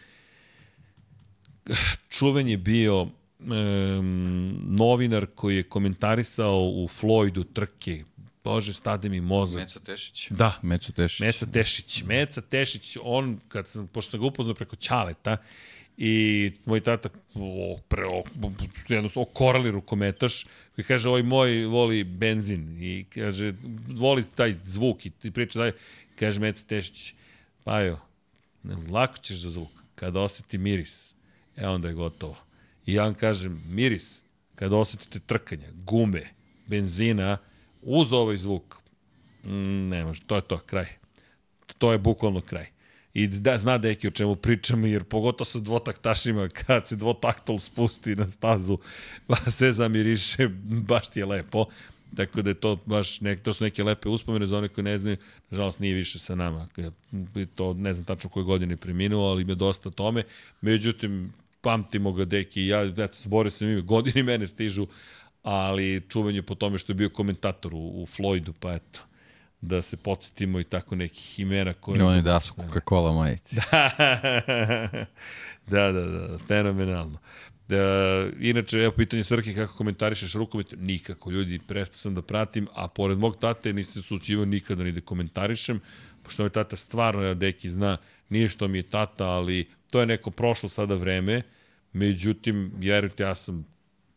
čuven 2.10 2.48
je 2.48 2.58
bio 2.58 3.02
um, 3.02 4.58
novinar 4.68 5.26
koji 5.36 5.56
je 5.56 5.64
komentarisao 5.64 6.60
u 6.60 6.88
Floydu 6.88 7.46
trke, 7.54 8.04
Bože, 8.44 8.74
stade 8.74 9.10
mi 9.10 9.22
mozak. 9.22 9.62
Meca 9.62 9.80
Tešić. 9.80 10.28
Da, 10.30 10.60
Meca 10.62 10.92
Tešić. 10.92 11.20
Meca 11.20 11.46
Tešić. 11.46 12.04
Meca 12.04 12.42
Tešić, 12.42 12.98
on, 13.02 13.40
kad 13.48 13.68
sam, 13.68 13.88
pošto 13.88 14.12
sam 14.12 14.20
ga 14.20 14.26
upoznao 14.26 14.56
preko 14.56 14.76
Ćaleta, 14.76 15.38
i 15.98 16.52
moj 16.66 16.82
tata 16.82 17.10
o, 17.36 17.80
pre, 17.88 18.06
o, 18.06 18.24
jednostavno 18.90 19.30
okorali 19.30 19.72
rukometaš 19.72 20.46
koji 20.76 20.86
kaže 20.86 21.10
ovaj 21.10 21.24
moj 21.24 21.66
voli 21.66 22.04
benzin 22.04 22.78
i 22.84 23.06
kaže 23.14 23.54
voli 23.88 24.24
taj 24.36 24.56
zvuk 24.64 25.06
i 25.06 25.10
ti 25.10 25.32
priča 25.32 25.60
dalje 25.60 25.74
kaže 26.16 26.40
Meca 26.40 26.66
Tešić 26.68 27.14
pa 27.64 27.82
jo 27.82 28.00
lako 28.90 29.18
ćeš 29.18 29.38
za 29.38 29.50
zvuk 29.50 29.70
kada 29.96 30.20
oseti 30.20 30.58
miris 30.58 31.14
e 31.56 31.68
onda 31.68 31.88
je 31.88 31.94
gotovo 31.94 32.38
i 32.86 32.94
ja 32.94 33.04
vam 33.04 33.14
kažem 33.14 33.64
miris 33.68 34.22
kada 34.56 34.76
osetite 34.76 35.20
trkanja 35.20 35.68
gume 35.74 36.30
benzina 36.68 37.38
uz 37.82 38.14
ovaj 38.14 38.38
zvuk 38.38 38.76
mm, 39.44 39.90
ne 39.90 40.06
može 40.06 40.22
to 40.28 40.36
je 40.36 40.42
to 40.42 40.58
kraj 40.58 40.88
to 41.78 41.92
je 41.92 41.98
bukvalno 41.98 42.42
kraj 42.42 42.66
I 43.14 43.28
da, 43.28 43.58
zna 43.58 43.78
deki 43.78 44.08
o 44.08 44.12
čemu 44.12 44.36
pričamo, 44.36 44.88
jer 44.88 45.04
pogotovo 45.04 45.46
sa 45.46 45.60
dvotaktašima, 45.60 46.48
kad 46.50 46.88
se 46.88 46.96
dvotaktol 46.96 47.60
spusti 47.60 48.16
na 48.16 48.28
stazu, 48.28 48.78
pa 49.28 49.36
sve 49.52 49.72
zamiriše, 49.72 50.48
baš 50.64 51.08
ti 51.08 51.20
je 51.20 51.26
lepo. 51.26 51.66
Tako 52.16 52.42
da 52.42 52.50
je 52.50 52.54
to 52.54 52.78
baš, 52.86 53.22
nek, 53.22 53.42
to 53.44 53.54
su 53.54 53.64
neke 53.64 53.84
lepe 53.84 54.10
uspomene 54.10 54.48
za 54.48 54.58
one 54.58 54.68
koji 54.68 54.84
ne 54.84 54.98
znaju, 54.98 55.18
nažalost 55.50 55.80
nije 55.80 55.96
više 55.96 56.20
sa 56.20 56.36
nama. 56.36 56.68
To 57.56 57.74
ne 57.74 57.94
znam 57.94 58.06
tačno 58.06 58.30
koje 58.30 58.44
godine 58.44 58.74
je 58.74 58.78
preminuo, 58.78 59.30
ali 59.32 59.42
ima 59.42 59.56
dosta 59.56 59.90
tome. 59.90 60.24
Međutim, 60.62 61.34
pamtimo 61.62 62.12
ga 62.12 62.26
deki, 62.26 62.68
ja, 62.68 62.84
eto, 62.84 63.18
zbore 63.18 63.50
se 63.50 63.66
mi, 63.68 63.82
godine 63.82 64.24
mene 64.24 64.48
stižu, 64.48 64.88
ali 65.44 66.02
čuvan 66.10 66.36
je 66.36 66.42
po 66.42 66.56
tome 66.56 66.78
što 66.78 66.92
je 66.92 66.96
bio 66.96 67.10
komentator 67.10 67.74
u, 67.74 67.78
u 67.78 68.06
Floydu, 68.06 68.54
pa 68.60 68.74
eto 68.74 69.02
da 69.62 69.82
se 69.82 69.98
podsjetimo 69.98 70.60
i 70.60 70.64
tako 70.64 70.96
nekih 70.96 71.40
imena 71.40 71.74
koje... 71.74 72.04
On 72.04 72.16
je 72.16 72.22
da 72.22 72.40
su 72.40 72.54
Coca-Cola 72.54 73.16
majici. 73.16 73.56
da, 75.72 75.92
da, 75.92 76.06
da, 76.06 76.38
fenomenalno. 76.48 77.20
Da, 77.68 78.28
inače, 78.40 78.78
evo 78.78 78.92
pitanje 78.92 79.24
Srke, 79.24 79.54
kako 79.54 79.78
komentarišeš 79.78 80.34
rukomet? 80.34 80.74
Nikako, 80.78 81.32
ljudi, 81.32 81.60
prestao 81.68 81.98
sam 81.98 82.16
da 82.16 82.22
pratim, 82.22 82.68
a 82.74 82.88
pored 82.88 83.18
mog 83.18 83.38
tate 83.40 83.74
nisam 83.74 84.02
se 84.02 84.14
učivao 84.14 84.46
nikada 84.46 84.84
ni 84.84 84.92
da 84.92 85.02
komentarišem, 85.02 85.80
pošto 86.24 86.44
moj 86.44 86.50
tata 86.50 86.76
stvarno, 86.76 87.24
ja 87.24 87.34
deki 87.34 87.70
zna, 87.70 87.98
nije 88.30 88.48
što 88.48 88.68
mi 88.68 88.78
je 88.78 88.84
tata, 88.84 89.26
ali 89.26 89.70
to 89.92 90.00
je 90.00 90.06
neko 90.06 90.32
prošlo 90.32 90.70
sada 90.70 90.96
vreme, 90.96 91.42
međutim, 91.94 92.72
vjerujte, 92.78 93.24
ja 93.24 93.36
sam 93.36 93.71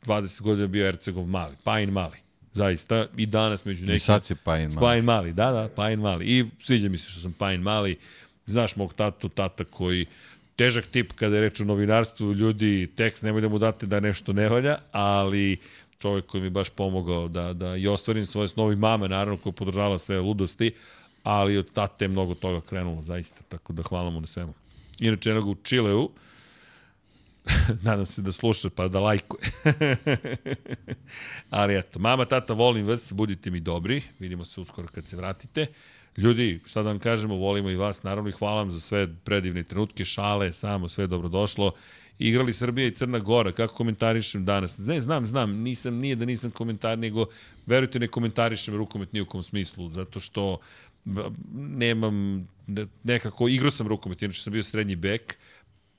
20 0.07 0.41
godina 0.41 0.66
bio 0.66 0.86
Ercegov 0.86 1.26
mali, 1.26 1.57
Pajin 1.65 1.91
mali 1.91 2.24
zaista, 2.55 3.07
i 3.16 3.26
danas 3.26 3.65
među 3.65 3.81
nekim... 3.81 3.97
I 3.97 3.99
sad 3.99 4.24
si 4.24 4.34
Pajin 4.34 4.68
mali. 4.68 4.81
Pajin 4.81 5.05
mali, 5.05 5.33
da, 5.33 5.50
da, 5.50 5.68
Pajin 5.76 6.00
mali. 6.00 6.24
I 6.24 6.44
sviđa 6.60 6.89
mi 6.89 6.99
se 6.99 7.10
što 7.10 7.20
sam 7.20 7.33
Pajin 7.33 7.60
mali. 7.60 7.97
Znaš 8.47 8.76
mog 8.76 8.94
tatu, 8.94 9.28
tata 9.28 9.65
koji 9.65 10.07
težak 10.57 10.86
tip 10.86 11.12
kada 11.12 11.36
je 11.36 11.41
reč 11.41 11.60
o 11.60 11.65
novinarstvu, 11.65 12.33
ljudi, 12.33 12.91
tekst 12.97 13.23
nemoj 13.23 13.41
da 13.41 13.49
mu 13.49 13.58
date 13.58 13.86
da 13.86 14.00
nešto 14.00 14.33
ne 14.33 14.49
valja, 14.49 14.78
ali 14.92 15.57
čovjek 15.99 16.26
koji 16.26 16.42
mi 16.42 16.50
baš 16.50 16.70
pomogao 16.70 17.28
da, 17.28 17.52
da 17.52 17.76
i 17.76 17.86
ostvarim 17.86 18.26
svoje 18.26 18.49
snovi 18.49 18.76
mame, 18.76 19.08
naravno, 19.08 19.36
koja 19.36 19.52
podržala 19.52 19.99
sve 19.99 20.20
ludosti, 20.20 20.73
ali 21.23 21.58
od 21.58 21.73
tate 21.73 22.05
je 22.05 22.08
mnogo 22.08 22.34
toga 22.34 22.60
krenulo, 22.60 23.02
zaista, 23.02 23.42
tako 23.49 23.73
da 23.73 23.83
hvala 23.83 24.10
mu 24.10 24.20
na 24.20 24.26
svemu. 24.26 24.55
Inače, 25.00 25.31
jednog 25.31 25.49
u 25.49 25.55
Čileu, 25.55 26.08
nadam 27.82 28.06
se 28.06 28.23
da 28.23 28.32
sluša 28.32 28.70
pa 28.70 28.89
da 28.89 29.00
lajkuje. 29.00 29.42
Ali 31.50 31.78
eto, 31.78 31.98
mama, 31.98 32.24
tata, 32.24 32.55
volim 32.55 32.86
vas, 32.86 33.12
budite 33.12 33.50
mi 33.50 33.60
dobri, 33.60 34.02
vidimo 34.18 34.44
se 34.44 34.60
uskoro 34.60 34.89
kad 34.89 35.08
se 35.08 35.16
vratite. 35.16 35.66
Ljudi, 36.16 36.60
šta 36.66 36.82
da 36.82 36.89
vam 36.89 36.98
kažemo, 36.98 37.34
volimo 37.34 37.70
i 37.70 37.76
vas, 37.76 38.02
naravno 38.02 38.31
i 38.31 38.32
hvala 38.32 38.56
vam 38.56 38.70
za 38.70 38.81
sve 38.81 39.14
predivne 39.24 39.62
trenutke, 39.62 40.05
šale, 40.05 40.52
samo 40.52 40.89
sve 40.89 41.06
dobrodošlo. 41.06 41.73
Igrali 42.18 42.55
Srbija 42.55 42.86
i 42.86 42.94
Crna 42.94 43.18
Gora, 43.18 43.52
kako 43.52 43.74
komentarišem 43.74 44.44
danas? 44.44 44.78
Ne, 44.78 45.00
znam, 45.00 45.26
znam, 45.26 45.52
nisam, 45.52 45.94
nije 45.94 46.16
da 46.16 46.24
nisam 46.24 46.50
komentar, 46.50 46.98
nego 46.98 47.26
verujte 47.66 47.98
ne 47.98 48.08
komentarišem 48.08 48.76
rukomet 48.76 49.12
ni 49.12 49.20
u 49.20 49.26
kom 49.26 49.42
smislu, 49.42 49.90
zato 49.90 50.20
što 50.20 50.58
nemam, 51.55 52.48
nekako, 53.02 53.48
igrao 53.48 53.70
sam 53.70 53.86
rukomet, 53.86 54.23
inače 54.23 54.40
sam 54.40 54.52
bio 54.52 54.62
srednji 54.62 54.97
bek, 54.97 55.36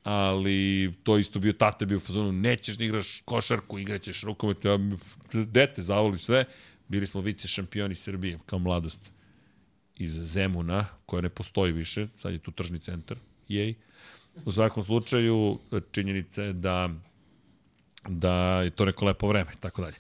ali 0.06 0.94
to 1.04 1.18
isto 1.18 1.40
bio 1.40 1.54
tata 1.54 1.86
bio 1.86 1.98
u 1.98 2.00
fazonu, 2.00 2.32
nećeš 2.32 2.78
da 2.78 2.86
igraš 2.86 3.22
košarku, 3.26 3.80
igraćeš 3.80 4.22
rukomet, 4.24 4.66
ja, 4.66 4.80
dete, 5.34 5.82
zavoliš 5.82 6.22
sve. 6.22 6.46
Bili 6.88 7.08
smo 7.08 7.22
vice 7.22 7.48
šampioni 7.48 7.96
Srbije 7.96 8.40
kao 8.46 8.60
mladost 8.60 9.00
iz 9.96 10.14
Zemuna, 10.14 10.86
koja 11.06 11.22
ne 11.22 11.30
postoji 11.30 11.72
više, 11.72 12.08
sad 12.18 12.34
je 12.34 12.40
tu 12.40 12.52
tržni 12.52 12.80
centar, 12.80 13.18
jej. 13.48 13.74
U 14.46 14.52
svakom 14.52 14.84
slučaju, 14.84 15.60
činjenica 15.92 16.44
je 16.44 16.54
da 16.54 16.90
da 18.08 18.62
je 18.62 18.70
to 18.70 18.86
neko 18.86 19.06
lepo 19.06 19.28
vreme, 19.28 19.52
tako 19.60 19.82
dalje. 19.82 19.96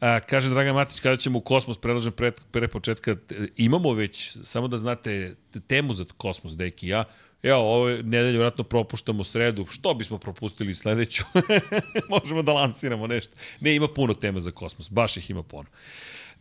A, 0.00 0.20
kaže 0.20 0.50
Dragan 0.50 0.74
Matić, 0.74 1.00
kada 1.00 1.16
ćemo 1.16 1.38
u 1.38 1.42
kosmos, 1.42 1.78
predlažem 1.78 2.12
pre, 2.12 2.32
pre 2.50 2.68
početka, 2.68 3.16
imamo 3.56 3.92
već, 3.92 4.36
samo 4.44 4.68
da 4.68 4.76
znate, 4.76 5.34
temu 5.66 5.94
za 5.94 6.04
kosmos, 6.16 6.56
deki 6.56 6.88
ja, 6.88 7.04
Evo, 7.42 7.58
ovo 7.58 7.88
nedelje 7.88 8.38
vratno 8.38 8.64
propuštamo 8.64 9.24
sredu. 9.24 9.66
Što 9.70 9.94
bismo 9.94 10.18
propustili 10.18 10.74
sledeću? 10.74 11.24
Možemo 12.20 12.42
da 12.42 12.52
lansiramo 12.52 13.06
nešto. 13.06 13.34
Ne, 13.60 13.74
ima 13.74 13.88
puno 13.88 14.14
tema 14.14 14.40
za 14.40 14.50
kosmos. 14.50 14.90
Baš 14.90 15.16
ih 15.16 15.30
ima 15.30 15.42
puno. 15.42 15.68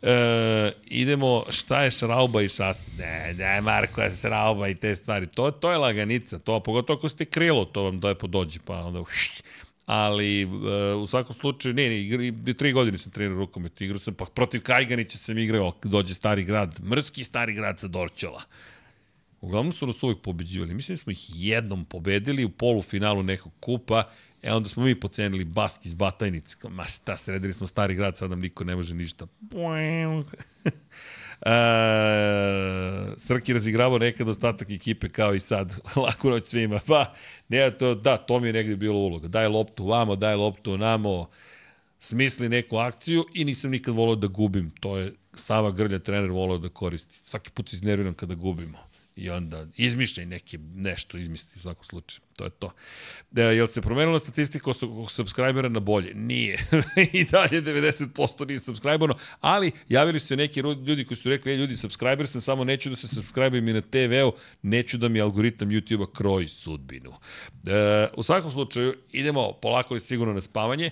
E, 0.02 0.72
idemo, 0.86 1.46
šta 1.50 1.84
je 1.84 1.92
šrauba 1.92 2.42
i 2.42 2.50
šas? 2.50 2.90
Ne, 2.98 3.34
ne, 3.38 3.62
Marko, 3.62 4.02
šrauba 4.22 4.68
i 4.68 4.76
te 4.76 4.96
stvari. 4.96 5.28
To, 5.28 5.52
to 5.52 5.72
je 5.72 5.78
laganica. 5.78 6.40
To, 6.40 6.60
pogotovo 6.60 6.98
ako 6.98 7.10
ste 7.10 7.26
krilo, 7.26 7.66
to 7.66 7.84
vam 7.84 8.00
lepo 8.04 8.28
dođe. 8.28 8.60
Pa 8.66 8.80
onda, 8.80 9.04
ali 9.86 10.46
uh, 10.46 10.52
u 11.04 11.08
svakom 11.08 11.36
slučaju, 11.36 11.74
ne, 11.74 11.90
ne, 11.90 12.02
igra, 12.02 12.54
tri 12.54 12.72
godine 12.72 12.98
sam 12.98 13.12
trenirao 13.12 13.40
rukomet, 13.40 13.82
igrao 13.82 14.00
sam, 14.00 14.14
pa 14.14 14.26
protiv 14.26 14.62
Kajganića 14.62 15.18
sam 15.18 15.38
igrao, 15.38 15.74
dođe 15.84 16.14
stari 16.14 16.44
grad, 16.44 16.80
mrski 16.84 17.24
stari 17.24 17.54
grad 17.54 17.80
sa 17.80 17.88
Dorčela. 17.88 18.44
Uglavnom 19.48 19.72
su 19.72 19.88
nas 19.88 20.04
uvijek 20.04 20.22
pobeđivali. 20.22 20.74
Mislim 20.74 20.96
da 20.96 21.04
smo 21.04 21.12
ih 21.12 21.30
jednom 21.34 21.86
pobedili 21.86 22.46
u 22.46 22.50
polufinalu 22.50 23.24
nekog 23.24 23.52
kupa, 23.60 24.10
e 24.42 24.52
onda 24.52 24.70
smo 24.70 24.84
mi 24.84 25.00
pocenili 25.00 25.44
Bask 25.44 25.86
iz 25.86 25.94
Batajnice. 25.94 26.58
Ma 26.70 26.86
šta, 26.86 27.18
sredili 27.18 27.54
smo 27.54 27.68
stari 27.68 27.96
grad, 27.96 28.18
sad 28.18 28.30
nam 28.30 28.40
niko 28.40 28.64
ne 28.64 28.76
može 28.76 28.96
ništa. 28.96 29.28
E, 31.42 31.50
Srki 33.18 33.54
razigravao 33.54 33.98
nekad 33.98 34.30
ostatak 34.30 34.72
ekipe 34.72 35.10
kao 35.10 35.36
i 35.36 35.40
sad. 35.40 35.78
Lako 36.04 36.30
noć 36.30 36.48
svima. 36.48 36.80
Pa, 36.88 37.14
ne, 37.50 37.72
to, 37.72 37.96
da, 37.96 38.18
to 38.18 38.40
mi 38.40 38.48
je 38.48 38.54
negde 38.54 38.76
bilo 38.76 39.00
uloga. 39.00 39.28
Daj 39.28 39.48
loptu 39.48 39.86
vamo, 39.86 40.16
daj 40.16 40.36
loptu 40.36 40.78
namo, 40.78 41.30
smisli 42.00 42.50
neku 42.50 42.78
akciju 42.78 43.26
i 43.34 43.46
nisam 43.46 43.72
nikad 43.72 43.96
volao 43.96 44.16
da 44.16 44.28
gubim. 44.28 44.72
To 44.80 44.98
je 44.98 45.14
Sava 45.36 45.72
Grlja, 45.72 46.00
trener, 46.00 46.32
volao 46.32 46.58
da 46.58 46.70
koristi. 46.70 47.20
Svaki 47.24 47.52
put 47.52 47.70
se 47.70 47.76
iznerviram 47.76 48.14
kada 48.14 48.36
gubimo 48.36 48.78
i 49.18 49.30
onda 49.30 49.66
izmišljaj 49.78 50.26
neke, 50.26 50.58
nešto 50.76 51.18
izmisli 51.18 51.52
u 51.56 51.60
svakom 51.60 51.84
slučaju. 51.84 52.22
To 52.36 52.44
je 52.44 52.50
to. 52.50 52.72
Da, 53.32 53.44
jel 53.44 53.68
se 53.68 53.82
promenila 53.82 54.20
statistika 54.20 54.72
oko 54.72 55.10
subscribera 55.10 55.70
na 55.70 55.80
bolje? 55.80 56.14
Nije. 56.14 56.68
I 57.14 57.24
dalje 57.24 57.62
90% 57.62 58.48
nije 58.48 58.60
subscriberno, 58.60 59.16
ali 59.42 59.72
javili 59.90 60.20
su 60.20 60.36
neki 60.36 60.60
ljudi 60.60 61.06
koji 61.06 61.18
su 61.18 61.30
rekli, 61.30 61.56
ljudi, 61.56 61.78
subscriber 61.78 62.28
sam, 62.28 62.42
samo 62.42 62.64
neću 62.64 62.90
da 62.90 62.96
se 62.96 63.08
subscribe 63.08 63.58
i 63.58 63.62
na 63.62 63.82
TV-u, 63.82 64.34
neću 64.62 64.98
da 64.98 65.08
mi 65.08 65.22
algoritam 65.22 65.70
YouTube-a 65.70 66.14
kroji 66.14 66.48
sudbinu. 66.48 67.14
E, 67.68 68.08
u 68.18 68.24
svakom 68.24 68.52
slučaju, 68.52 68.96
idemo 69.12 69.54
polako 69.62 69.94
li 69.94 70.00
sigurno 70.00 70.34
na 70.34 70.42
spavanje. 70.42 70.92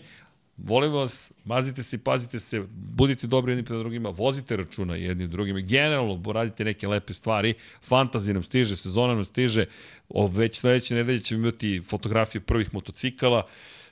Volim 0.58 0.92
vas, 0.93 1.32
mazite 1.45 1.84
se 1.84 1.95
i 1.95 2.00
pazite 2.00 2.40
se, 2.40 2.64
budite 2.72 3.27
dobri 3.27 3.51
jedni 3.51 3.64
pred 3.64 3.80
drugima, 3.80 4.09
vozite 4.09 4.58
računa 4.58 4.95
jedni 4.95 5.27
drugima, 5.27 5.59
generalno 5.59 6.32
radite 6.32 6.64
neke 6.66 6.88
lepe 6.88 7.14
stvari, 7.14 7.53
fantazi 7.82 8.34
nam 8.34 8.43
stiže, 8.43 8.77
sezona 8.77 9.14
nam 9.14 9.25
stiže, 9.25 9.66
o, 10.09 10.27
već 10.27 10.59
sledeće 10.59 10.95
nedelje 10.95 11.19
ćemo 11.19 11.42
imati 11.42 11.82
fotografije 11.82 12.42
prvih 12.42 12.74
motocikala, 12.74 13.48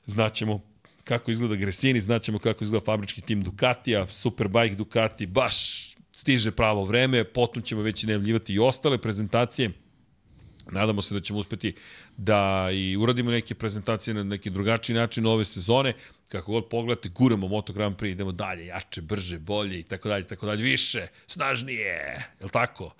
znaćemo 0.05 0.61
kako 1.03 1.31
izgleda 1.31 1.55
Gresini, 1.55 2.01
znaćemo 2.01 2.39
kako 2.39 2.63
izgleda 2.63 2.85
fabrički 2.85 3.21
tim 3.21 3.41
Ducatija, 3.41 4.07
Superbike 4.07 4.75
Ducati, 4.75 5.25
baš 5.25 5.55
stiže 6.11 6.51
pravo 6.51 6.83
vreme, 6.85 7.23
potom 7.23 7.63
ćemo 7.63 7.81
već 7.81 8.03
najavljivati 8.03 8.53
i 8.53 8.59
ostale 8.59 8.97
prezentacije, 8.97 9.71
Nadamo 10.71 11.01
se 11.01 11.13
da 11.13 11.21
ćemo 11.21 11.39
uspeti 11.39 11.75
da 12.17 12.69
i 12.73 12.97
uradimo 12.97 13.31
neke 13.31 13.55
prezentacije 13.55 14.13
na 14.13 14.23
neki 14.23 14.49
drugačiji 14.49 14.95
način 14.95 15.25
ove 15.25 15.45
sezone. 15.45 15.93
Kako 16.29 16.51
god 16.51 16.69
pogledate, 16.69 17.09
guramo 17.09 17.47
Moto 17.47 17.73
Grand 17.73 17.95
Prix, 17.95 18.11
idemo 18.11 18.31
dalje, 18.31 18.65
jače, 18.65 19.01
brže, 19.01 19.39
bolje 19.39 19.79
i 19.79 19.83
tako 19.83 20.09
dalje, 20.09 20.27
tako 20.27 20.45
dalje, 20.45 20.63
više, 20.63 21.07
snažnije, 21.27 21.85
je 22.39 22.43
li 22.43 22.49
tako? 22.49 22.93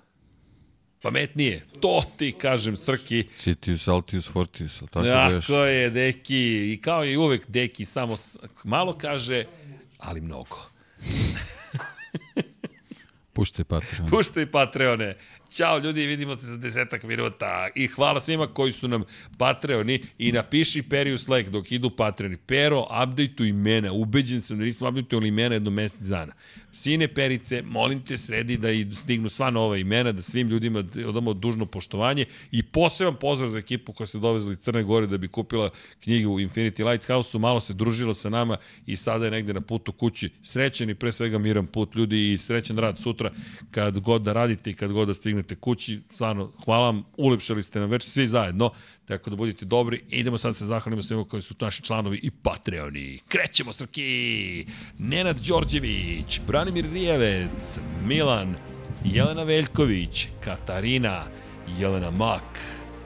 Pametnije. 1.02 1.66
To 1.80 2.04
ti 2.16 2.32
kažem, 2.32 2.76
Srki. 2.76 3.24
Citius, 3.36 3.88
Altius, 3.88 4.28
Fortius, 4.28 4.82
ali 4.82 4.90
tako 4.90 5.06
Tako 5.06 5.34
veš. 5.34 5.48
je, 5.48 5.90
Deki. 5.90 6.72
I 6.72 6.80
kao 6.82 7.04
i 7.04 7.16
uvek, 7.16 7.44
Deki 7.48 7.84
samo 7.84 8.16
malo 8.64 8.92
kaže, 8.98 9.44
ali 9.98 10.20
mnogo. 10.20 10.56
Puštaj 13.32 13.64
Patreon. 13.64 14.10
Puštaj 14.10 14.46
Patreone. 14.46 15.16
Ćao 15.54 15.78
ljudi, 15.78 16.06
vidimo 16.06 16.36
se 16.36 16.46
za 16.46 16.56
desetak 16.56 17.02
minuta. 17.02 17.68
I 17.74 17.86
hvala 17.86 18.20
svima 18.20 18.46
koji 18.46 18.72
su 18.72 18.88
nam 18.88 19.04
Patreoni 19.38 20.02
i 20.18 20.32
napiši 20.32 20.82
Peri 20.82 21.12
u 21.12 21.18
Slack 21.18 21.48
dok 21.48 21.72
idu 21.72 21.90
Patreoni. 21.90 22.36
Pero, 22.36 22.80
update 22.80 23.48
imena. 23.48 23.92
Ubeđen 23.92 24.40
sam 24.40 24.58
da 24.58 24.64
nismo 24.64 24.88
updateovali 24.88 25.28
imena 25.28 25.54
jedno 25.54 25.70
mesec 25.70 26.00
dana. 26.00 26.32
Sine 26.74 27.08
Perice, 27.08 27.62
molim 27.62 28.02
te 28.02 28.16
sredi 28.18 28.56
da 28.56 28.70
i 28.70 28.86
stignu 28.94 29.28
sva 29.28 29.50
nova 29.50 29.76
imena, 29.76 30.12
da 30.12 30.22
svim 30.22 30.48
ljudima 30.48 30.84
odamo 31.06 31.32
dužno 31.32 31.66
poštovanje 31.66 32.24
i 32.50 32.62
poseban 32.62 33.16
pozdrav 33.16 33.50
za 33.50 33.58
ekipu 33.58 33.92
koja 33.92 34.06
se 34.06 34.18
dovezla 34.18 34.52
iz 34.52 34.58
Crne 34.58 34.82
Gore 34.82 35.06
da 35.06 35.18
bi 35.18 35.28
kupila 35.28 35.70
knjigu 36.00 36.30
u 36.30 36.40
Infinity 36.40 36.90
Lighthouse-u, 36.90 37.38
malo 37.38 37.60
se 37.60 37.74
družila 37.74 38.14
sa 38.14 38.30
nama 38.30 38.56
i 38.86 38.96
sada 38.96 39.24
je 39.24 39.30
negde 39.30 39.52
na 39.52 39.60
putu 39.60 39.92
kući. 39.92 40.30
Srećan 40.42 40.90
i 40.90 40.94
pre 40.94 41.12
svega 41.12 41.38
miran 41.38 41.66
put 41.66 41.94
ljudi 41.94 42.32
i 42.32 42.38
srećan 42.38 42.78
rad 42.78 42.98
sutra 42.98 43.30
kad 43.70 43.98
god 43.98 44.22
da 44.22 44.32
radite 44.32 44.70
i 44.70 44.74
kad 44.74 44.92
god 44.92 45.08
da 45.08 45.14
stignete 45.14 45.54
kući. 45.54 46.00
Stvarno, 46.14 46.52
hvala 46.64 46.84
vam, 46.84 47.04
ulepšali 47.16 47.62
ste 47.62 47.80
nam 47.80 47.90
već 47.90 48.02
svi 48.02 48.26
zajedno. 48.26 48.70
Tako 49.08 49.30
da 49.30 49.36
budite 49.36 49.64
dobri. 49.64 50.02
Idemo 50.08 50.38
sad 50.38 50.56
se 50.56 50.66
zahvalimo 50.66 51.02
svima 51.02 51.24
koji 51.24 51.42
su 51.42 51.54
naši 51.60 51.82
članovi 51.82 52.20
i 52.22 52.30
Patreoni. 52.30 53.18
Krećemo, 53.28 53.72
Srki! 53.72 54.66
Nenad 54.98 55.38
Đorđević, 55.38 56.40
Branimir 56.46 56.86
Rijevec, 56.92 57.78
Milan, 58.04 58.54
Jelena 59.04 59.42
Veljković, 59.42 60.28
Katarina, 60.44 61.24
Jelena 61.78 62.10
Mak, 62.10 62.58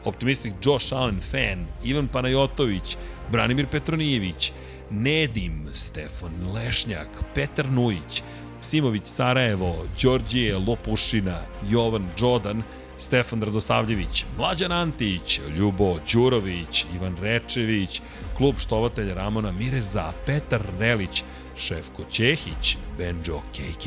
Optimistik 0.04 0.52
Josh 0.64 0.92
Allen 0.92 1.20
fan, 1.20 1.66
Ivan 1.84 2.08
Panajotović, 2.08 2.96
Branimir 3.32 3.66
Petronijević, 3.66 4.52
Nedim, 4.90 5.68
Stefan 5.74 6.52
Lešnjak, 6.54 7.08
Petar 7.34 7.70
Nujić, 7.70 8.22
Simović 8.60 9.02
Sarajevo, 9.06 9.86
Đorđije 10.02 10.58
Lopušina, 10.58 11.40
Jovan 11.70 12.08
Đodan, 12.18 12.62
Stefan 12.98 13.42
Radosavljević, 13.42 14.24
Mlađan 14.38 14.72
Antić, 14.72 15.40
Ljubo 15.56 15.98
Đurović, 16.12 16.86
Ivan 16.94 17.16
Rečević, 17.20 18.00
klub 18.36 18.54
štovatelja 18.58 19.14
Ramona 19.14 19.52
Mireza, 19.52 20.12
Petar 20.26 20.62
Relić, 20.78 21.22
Šefko 21.56 22.04
Ćehić, 22.10 22.76
Benjo 22.98 23.40
KK, 23.40 23.86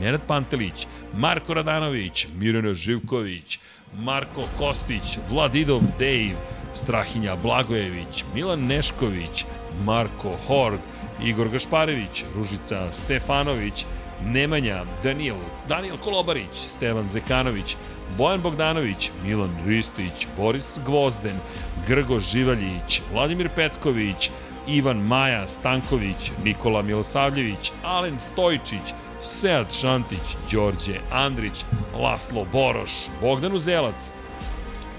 Nenad 0.00 0.20
Pantelić, 0.26 0.86
Marko 1.14 1.54
Radanović, 1.54 2.26
Mirjana 2.38 2.74
Živković, 2.74 3.58
Marko 3.98 4.42
Kostić, 4.58 5.18
Vladidov 5.30 5.80
Dave, 5.98 6.36
Strahinja 6.74 7.36
Blagojević, 7.36 8.24
Milan 8.34 8.66
Nešković, 8.66 9.44
Marko 9.84 10.36
Hord, 10.46 10.80
Igor 11.22 11.48
Gašparević, 11.48 12.24
Ružica 12.34 12.92
Stefanović, 12.92 13.86
Nemanja, 14.24 14.84
Daniel, 15.02 15.36
Daniel 15.68 15.96
Kolobarić, 15.96 16.56
Stevan 16.76 17.08
Zekanović, 17.08 17.76
Bojan 18.18 18.40
Bogdanović, 18.40 19.10
Milan 19.24 19.56
Ristić, 19.66 20.26
Boris 20.36 20.78
Gvozden, 20.86 21.36
Grgo 21.88 22.20
Živaljić, 22.20 23.02
Vladimir 23.12 23.48
Petković, 23.54 24.30
Ivan 24.66 24.98
Maja 24.98 25.48
Stanković, 25.48 26.32
Nikola 26.44 26.82
Milosavljević, 26.82 27.72
Alen 27.84 28.18
Stojičić, 28.18 28.94
Sead 29.20 29.72
Šantić, 29.80 30.36
Đorđe 30.52 30.94
Andrić, 31.12 31.64
Laslo 31.94 32.46
Boroš, 32.52 32.92
Bogdan 33.20 33.54
Uzelac, 33.54 34.10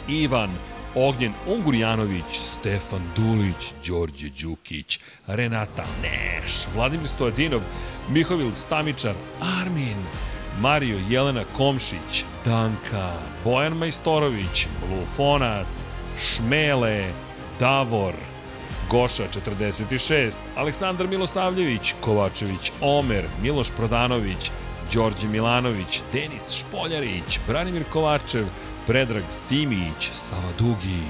Ivan 0.08 0.50
Ognjen 0.96 1.34
Ungurjanović, 1.48 2.40
Stefan 2.40 3.02
Dulić, 3.16 3.74
Đorđe 3.88 4.30
Đukić, 4.42 5.00
Renata 5.28 5.84
Neš, 6.02 6.68
Vladimir 6.76 7.08
Stojadinov, 7.08 7.62
Mihovil 8.10 8.52
Stamičar, 8.54 9.16
Armin, 9.62 9.98
Mario 10.60 10.98
Jelena 11.10 11.44
Komšić, 11.58 12.24
Danka, 12.46 13.14
Bojan 13.44 13.74
Majstorović, 13.78 14.68
Lufonac, 14.92 15.84
Šmele, 16.22 17.14
Davor, 17.60 18.14
Goša 18.90 19.24
46, 19.50 20.34
Aleksandar 20.56 21.08
Milosavljević, 21.08 21.94
Kovačević 22.02 22.72
Omer, 22.82 23.24
Miloš 23.42 23.68
Prodanović, 23.78 24.52
Đorđe 24.94 25.28
Milanović, 25.28 26.02
Denis 26.14 26.52
Špoljarić, 26.52 27.40
Branimir 27.48 27.84
Kovačev, 27.94 28.46
Predrag 28.88 29.24
Simić, 29.32 30.12
Sava 30.14 30.52
Dugi, 30.60 31.04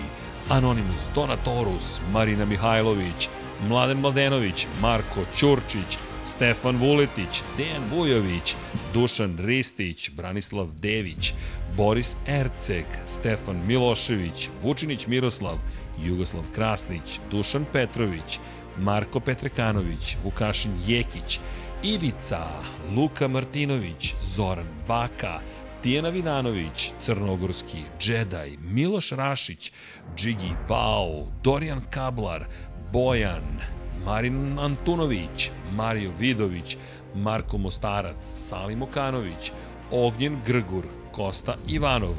Anonimus 0.50 1.01
Donatorus, 1.16 2.00
Marina 2.11 2.45
Mihajlović, 2.45 3.30
Mladen 3.67 3.98
Mladenović, 3.98 4.67
Marko 4.82 5.19
Ćurčić, 5.35 5.98
Stefan 6.27 6.77
Vuletić, 6.77 7.41
Dejan 7.57 7.83
Vujović, 7.91 8.56
Dušan 8.93 9.38
Ristić, 9.39 10.09
Branislav 10.09 10.67
Dević, 10.81 11.33
Boris 11.77 12.15
Erceg, 12.27 12.85
Stefan 13.07 13.61
Milošević, 13.67 14.49
Vučinić 14.64 15.07
Miroslav, 15.07 15.57
Jugoslav 16.03 16.43
Krasnić, 16.56 17.19
Dušan 17.31 17.65
Petrović, 17.73 18.39
Marko 18.77 19.19
Petrekanović, 19.19 20.17
Vukašin 20.23 20.72
Jekić, 20.88 21.39
Ivica, 21.83 22.47
Luka 22.95 23.27
Martinović, 23.27 24.14
Zoran 24.22 24.67
Baka, 24.88 25.39
Tijena 25.83 26.09
Vidanović, 26.09 26.91
Crnogorski, 27.01 27.83
Džedaj, 27.99 28.57
Miloš 28.61 29.11
Rašić, 29.11 29.72
Džigi 30.15 30.51
Bao, 30.69 31.27
Dorijan 31.43 31.81
Kablar, 31.89 32.45
Bojan, 32.93 33.76
Marin 34.06 34.59
Antunović, 34.59 35.51
Mario 35.72 36.11
Vidović, 36.19 36.77
Marko 37.16 37.58
Mostarac, 37.58 38.34
Salim 38.35 38.82
Okanović, 38.82 39.51
Ognjen 39.92 40.40
Grgur, 40.45 40.84
Kosta 41.11 41.56
Ivanov, 41.67 42.16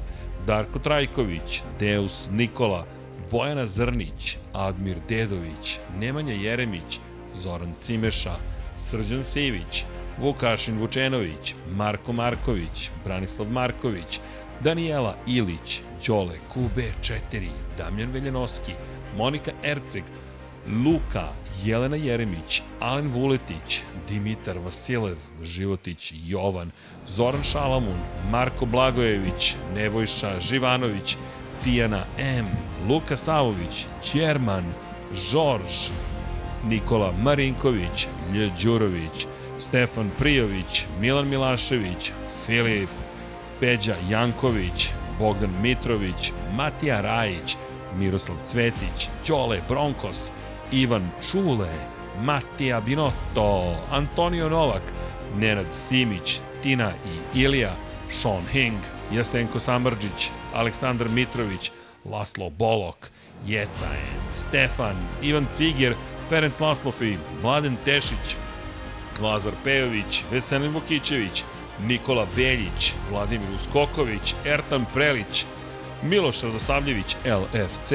Darko 0.47 0.78
Trajković, 0.78 1.62
Deus 1.81 2.28
Nikola, 2.31 2.86
Bojana 3.31 3.66
Zrnić, 3.66 4.36
Admir 4.52 4.97
Dedović, 5.08 5.78
Nemanja 5.98 6.34
Jeremić, 6.34 7.00
Zoran 7.34 7.74
Cimeša, 7.82 8.36
Srđan 8.81 9.24
Sivić, 9.24 9.84
Vukašin 10.20 10.78
Vučenović, 10.78 11.55
Marko 11.70 12.12
Marković, 12.12 12.90
Branislav 13.05 13.50
Marković, 13.50 14.20
Danijela 14.60 15.16
Ilić, 15.26 15.81
Đole 16.07 16.39
QB4, 16.55 17.48
Damjan 17.78 18.10
Veljanoski, 18.10 18.73
Monika 19.16 19.50
Erceg, 19.62 20.02
Luka, 20.84 21.28
Jelena 21.64 21.96
Jeremić, 21.96 22.62
Alen 22.80 23.08
Vuletić, 23.08 23.82
Dimitar 24.08 24.58
Vasilev, 24.58 25.16
Životić, 25.42 26.12
Jovan, 26.26 26.70
Zoran 27.08 27.42
Šalamun, 27.42 27.98
Marko 28.30 28.66
Blagojević, 28.66 29.56
Nebojša 29.74 30.40
Živanović, 30.40 31.16
Tijana 31.64 32.04
M, 32.18 32.46
Luka 32.88 33.16
Savović, 33.16 33.86
Đerman, 34.14 34.64
Žorž, 35.14 35.88
Nikola 36.68 37.12
Marinković, 37.22 38.06
Lje 38.34 38.50
Đurović, 38.62 39.26
Stefan 39.58 40.10
Prijović, 40.18 40.86
Milan 41.00 41.28
Milašević, 41.28 42.12
Filip, 42.46 42.90
Peđa 43.60 43.94
Janković, 44.10 44.88
Bogdan 45.18 45.50
Mitrović, 45.62 46.32
Matija 46.54 47.00
Rajić, 47.00 47.56
Miroslav 47.98 48.36
Cvetić, 48.46 49.08
Ćole 49.24 49.60
Bronkos, 49.68 50.30
Ivan 50.72 51.10
Čule, 51.30 51.68
Matija 52.20 52.80
Binotto, 52.80 53.76
Antonio 53.90 54.48
Novak, 54.48 54.82
Nenad 55.36 55.66
Simić, 55.72 56.40
Tina 56.62 56.92
i 57.34 57.40
Ilija, 57.40 57.72
Sean 58.12 58.42
Hing, 58.52 58.78
Jasenko 59.12 59.58
Samrđić, 59.58 60.30
Aleksandar 60.55 61.08
Mitrović, 61.08 61.70
Laslo 62.05 62.50
Bolok, 62.50 63.10
Jeca 63.47 63.86
End, 63.86 64.34
Stefan, 64.34 64.97
Ivan 65.22 65.47
Ciger, 65.56 65.94
Ferenc 66.28 66.60
Laslofi, 66.60 67.16
Mladen 67.42 67.76
Tešić, 67.84 68.36
Lazar 69.20 69.52
Pejović, 69.64 70.24
Veselin 70.30 70.72
Vukićević, 70.72 71.44
Nikola 71.86 72.26
Beljić, 72.36 72.92
Vladimir 73.10 73.50
Uskoković, 73.55 74.34
Ertan 74.44 74.86
Prelić, 74.94 75.44
Miloš 76.02 76.42
Radosavljević, 76.42 77.16
LFC, 77.24 77.92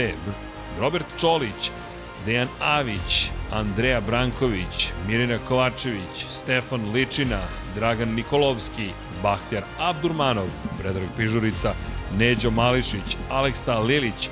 Robert 0.80 1.06
Čolić, 1.20 1.72
Dejan 2.26 2.48
Avić, 2.60 3.30
Andreja 3.52 4.02
Branković, 4.02 4.92
Mirina 5.08 5.38
Kovačević, 5.48 6.26
Stefan 6.30 6.92
Ličina, 6.92 7.40
Dragan 7.76 8.14
Nikolovski, 8.14 8.90
Bahtjar 9.24 9.64
Abdurmanov, 9.80 10.48
Predrag 10.80 11.08
Pižurica, 11.18 11.74
Neđo 12.18 12.52
Mališić, 12.52 13.18
Aleksa 13.30 13.80
Lilić, 13.80 14.30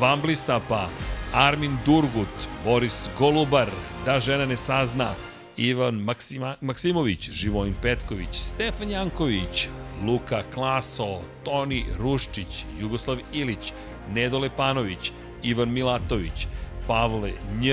Vambli 0.00 0.36
Sapa, 0.36 0.88
Armin 1.32 1.76
Durgut, 1.86 2.48
Boris 2.64 3.08
Golubar, 3.18 3.68
Da 4.06 4.20
žena 4.20 4.46
ne 4.46 4.56
sazna, 4.56 5.14
Ivan 5.56 5.94
Maksima, 5.94 6.56
Maksimović, 6.60 7.30
Živojin 7.30 7.74
Petković, 7.82 8.28
Stefan 8.32 8.90
Janković, 8.90 9.68
Luka 10.06 10.42
Klaso, 10.54 11.20
Toni 11.44 11.84
Ruščić, 11.98 12.64
Jugoslav 12.80 13.18
Ilić, 13.32 13.72
Nedo 14.10 14.38
Lepanović, 14.38 15.12
Ivan 15.42 15.72
Milatović, 15.72 16.46
Pavle 16.86 17.32
Nj, 17.60 17.72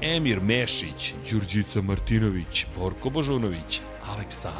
Emir 0.00 0.40
Mešić, 0.40 1.14
Đurđica 1.30 1.82
Martinović, 1.82 2.66
Borko 2.78 3.10
Božunović, 3.10 3.80
Aleksa, 4.06 4.52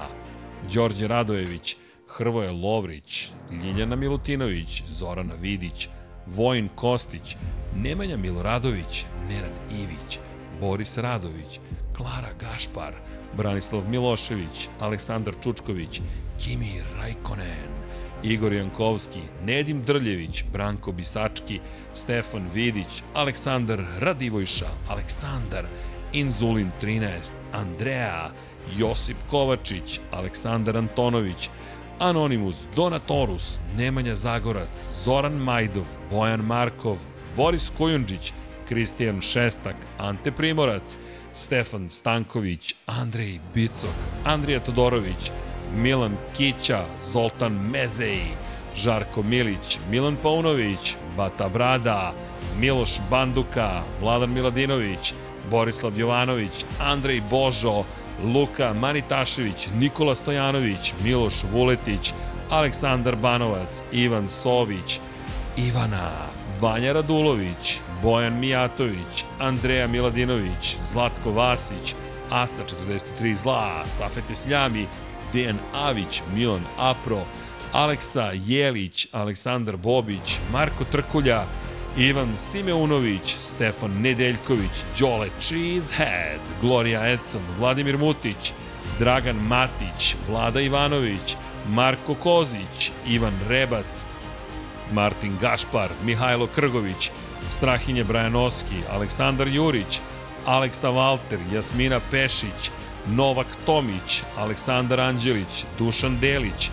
Đorđe 0.75 1.09
Radojević, 1.09 1.77
Hrvoje 2.09 2.51
Lovrić, 2.51 3.31
Ljiljana 3.51 3.97
Milutinović, 3.97 4.83
Zorana 4.89 5.35
Vidić, 5.35 5.89
Vojin 6.27 6.69
Kostić, 6.75 7.37
Nemanja 7.77 8.17
Miloradović, 8.17 9.05
Nenad 9.29 9.61
Ivić, 9.71 10.19
Boris 10.61 10.99
Radović, 10.99 11.61
Klara 11.97 12.33
Gašpar, 12.41 12.95
Branislav 13.37 13.89
Milošević, 13.89 14.69
Aleksandar 14.81 15.35
Čučković, 15.43 16.01
Kimi 16.39 16.83
Rajkonen, 16.97 17.82
Igor 18.23 18.53
Jankovski, 18.53 19.21
Nedim 19.45 19.83
Drljević, 19.83 20.45
Branko 20.53 20.93
Bisački, 20.93 21.61
Stefan 21.95 22.49
Vidić, 22.55 23.03
Aleksandar 23.15 23.85
Radivojša, 23.99 24.69
Aleksandar, 24.89 25.65
Inzulin 26.13 26.71
13, 26.83 27.33
Andrea, 27.53 28.31
Josip 28.77 29.17
Kovačić, 29.31 30.01
Aleksandar 30.11 30.77
Antonović, 30.77 31.51
Anonimus, 31.99 32.67
Donatorus, 32.77 33.59
Nemanja 33.77 34.15
Zagorac, 34.15 35.05
Zoran 35.05 35.33
Majdov, 35.33 35.87
Bojan 36.11 36.41
Markov, 36.41 36.97
Boris 37.37 37.71
Kojundžić, 37.79 38.33
Kristijan 38.69 39.21
Šestak, 39.21 39.77
Ante 39.99 40.33
Primorac, 40.33 40.97
Stefan 41.35 41.91
Stanković, 41.91 42.75
Andrej 42.87 43.41
Bicok, 43.55 43.95
Andrija 44.25 44.61
Todorović, 44.61 45.31
Milan 45.77 46.17
Kića, 46.37 46.85
Zoltan 47.13 47.53
Mezej, 47.53 48.21
Žarko 48.77 49.23
Milić, 49.23 49.79
Milan 49.91 50.17
Paunović, 50.23 50.97
Bata 51.17 51.49
Brada, 51.49 52.13
Miloš 52.59 52.91
Banduka, 53.11 53.83
Vladan 54.01 54.33
Miladinović, 54.33 55.15
Borislav 55.51 55.99
Jovanović, 55.99 56.65
Andrej 56.81 57.23
Božo, 57.31 57.85
Luka 58.25 58.73
Manitašević, 58.73 59.69
Nikola 59.79 60.15
Stojanović, 60.15 60.93
Miloš 61.05 61.35
Vuletić, 61.53 62.13
Aleksandar 62.51 63.17
Banovac, 63.17 63.83
Ivan 63.93 64.29
Sović, 64.31 65.01
Ivana, 65.57 66.11
Vanja 66.61 66.93
Radulović, 66.93 67.81
Bojan 68.03 68.39
Mijatović, 68.41 69.25
Andreja 69.39 69.87
Miladinović, 69.87 70.77
Zlatko 70.93 71.31
Vasić, 71.31 71.95
Aca 72.31 72.63
43 73.21 73.37
Zla, 73.37 73.85
Safete 73.87 74.35
Sljami, 74.35 74.87
Dejan 75.33 75.59
Avić, 75.75 76.23
Milan 76.35 76.65
Apro, 76.79 77.25
Aleksa 77.73 78.33
Jelić, 78.47 79.09
Aleksandar 79.13 79.77
Bobić, 79.77 80.39
Marko 80.53 80.85
Trkulja, 80.85 81.47
Ivan 81.97 82.37
Simeunović, 82.37 83.37
Stefan 83.41 84.01
Nedeljković, 84.01 84.85
Đole 84.99 85.29
Cheesehead, 85.41 86.41
Gloria 86.61 87.09
Edson, 87.09 87.43
Vladimir 87.59 87.99
Mutić, 87.99 88.53
Dragan 88.99 89.37
Matić, 89.37 90.17
Vlada 90.29 90.61
Ivanović, 90.61 91.37
Marko 91.69 92.15
Kozić, 92.15 92.91
Ivan 93.07 93.35
Rebac, 93.49 94.05
Martin 94.93 95.37
Gašpar, 95.41 95.89
Mihajlo 96.05 96.47
Krgović, 96.47 97.11
Strahinje 97.51 98.05
Brajanoski, 98.05 98.77
Aleksandar 98.91 99.49
Jurić, 99.49 100.01
Aleksa 100.47 100.91
Valter, 100.91 101.39
Jasmina 101.53 102.01
Pešić, 102.11 102.71
Novak 103.07 103.47
Tomić, 103.67 104.23
Aleksandar 104.37 105.01
Anđelić, 105.01 105.65
Dušan 105.79 106.19
Delić, 106.21 106.71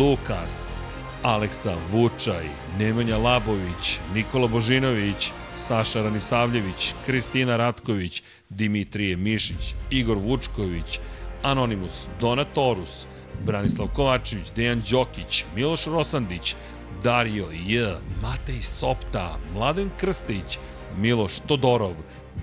Lukas, 0.00 0.80
Aleksa 1.22 1.74
Vučaj, 1.90 2.46
Nemanja 2.78 3.18
Labović, 3.18 3.98
Nikola 4.14 4.48
Božinović, 4.48 5.30
Saša 5.56 6.02
Ranisavljević, 6.02 6.94
Kristina 7.06 7.56
Ratković, 7.56 8.22
Dimitrije 8.48 9.16
Mišić, 9.16 9.74
Igor 9.90 10.18
Vučković, 10.18 11.00
Anonimus, 11.42 12.08
Donatorus, 12.20 13.06
Branislav 13.44 13.88
Kovačević, 13.88 14.46
Dejan 14.56 14.82
Đokić, 14.90 15.44
Miloš 15.54 15.86
Rosandić, 15.86 16.54
Dario 17.02 17.46
J, 17.66 17.94
Matej 18.22 18.62
Sopta, 18.62 19.38
Mladen 19.54 19.90
Krstić, 20.00 20.58
Miloš 20.96 21.40
Todorov, 21.46 21.94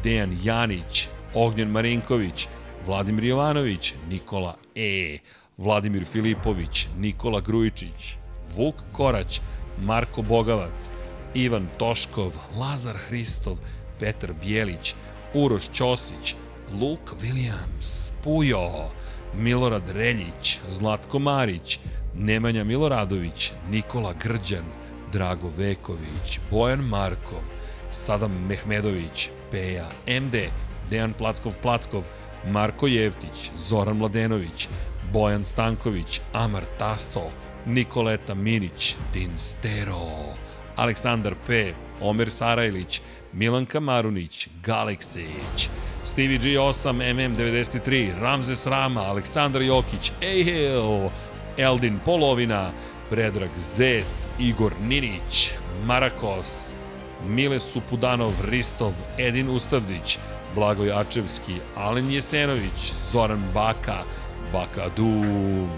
Dejan 0.03 0.37
Janić, 0.43 1.07
Ognjen 1.33 1.69
Marinković, 1.69 2.47
Vladimir 2.85 3.23
Jovanović, 3.23 3.93
Nikola 4.09 4.55
E, 4.75 5.19
Vladimir 5.57 6.05
Filipović, 6.05 6.87
Nikola 6.97 7.41
Grujičić, 7.41 8.15
Vuk 8.55 8.75
Korać, 8.91 9.41
Marko 9.81 10.21
Bogavac, 10.21 10.89
Ivan 11.33 11.67
Toškov, 11.77 12.37
Lazar 12.59 12.95
Hristov, 12.97 13.57
Petar 13.99 14.33
Bjelić, 14.33 14.95
Uroš 15.33 15.69
Ćosić, 15.73 16.35
Luke 16.81 17.15
Williams, 17.21 18.11
Pujo, 18.23 18.89
Milorad 19.35 19.89
Reljić, 19.89 20.59
Zlatko 20.69 21.19
Marić, 21.19 21.79
Nemanja 22.15 22.63
Miloradović, 22.63 23.51
Nikola 23.71 24.13
Grđan, 24.13 24.65
Drago 25.11 25.51
Veković, 25.57 26.39
Bojan 26.51 26.79
Markov, 26.79 27.43
Sadam 27.91 28.45
Mehmedović, 28.47 29.29
Peja, 29.51 29.89
MD, 30.07 30.35
Dejan 30.89 31.13
Plackov-Plackov, 31.19 32.01
Marko 32.47 32.87
Jevtić, 32.87 33.51
Zoran 33.57 33.97
Mladenović, 33.97 34.67
Bojan 35.13 35.45
Stanković, 35.45 36.21
Amar 36.33 36.63
Taso, 36.79 37.31
Nikoleta 37.65 38.33
Minić, 38.35 38.95
Dinstero, 39.13 40.35
Aleksandar 40.75 41.35
P, 41.47 41.73
Omer 42.01 42.31
Sarajlić, 42.31 43.01
Milanka 43.33 43.79
Marunić, 43.79 44.49
Galeksić, 44.63 45.69
Stevie 46.03 46.39
G8, 46.39 46.93
MM93, 47.13 48.19
Ramzes 48.21 48.67
Rama, 48.67 49.01
Aleksandar 49.01 49.61
Jokić, 49.61 50.11
Ejhel, 50.21 51.09
Eldin 51.57 51.99
Polovina, 52.05 52.71
Predrag 53.09 53.49
Zec, 53.59 54.27
Igor 54.39 54.71
Ninić, 54.81 55.51
Marakos, 55.85 56.73
Mile 57.27 57.59
Supudanov, 57.59 58.33
Ristov, 58.49 58.93
Edin 59.17 59.49
Ustavdić, 59.49 60.17
Blago 60.55 60.83
Jačevski, 60.83 61.55
Alen 61.77 62.11
Jesenović, 62.11 62.93
Zoran 63.11 63.43
Baka, 63.53 64.03
Bakadu, 64.53 65.23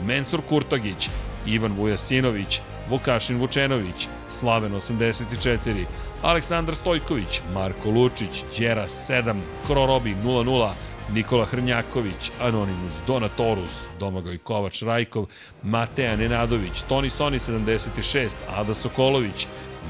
Mensur 0.06 0.42
Kurtagić, 0.50 1.10
Ivan 1.46 1.72
Vujasinović, 1.72 2.62
Vukašin 2.90 3.38
Vučenović, 3.38 4.08
Slaven 4.30 4.76
84, 4.76 5.86
Aleksandar 6.22 6.76
Stojković, 6.76 7.42
Marko 7.54 7.90
Lučić, 7.90 8.44
Đera 8.58 8.88
7, 8.90 9.42
Krorobi 9.68 10.16
00, 10.24 10.74
Nikola 11.14 11.46
Hrnjaković, 11.46 12.32
Anonimus, 12.42 13.00
Donatorus, 13.08 13.88
Domagoj 14.00 14.38
Kovač 14.38 14.82
Rajkov, 14.82 15.26
Mateja 15.64 16.16
Nenadović, 16.16 16.82
Toni 16.82 17.10
Soni 17.10 17.40
76, 17.40 18.36
Ada 18.56 18.76
Sokolović, 18.76 19.48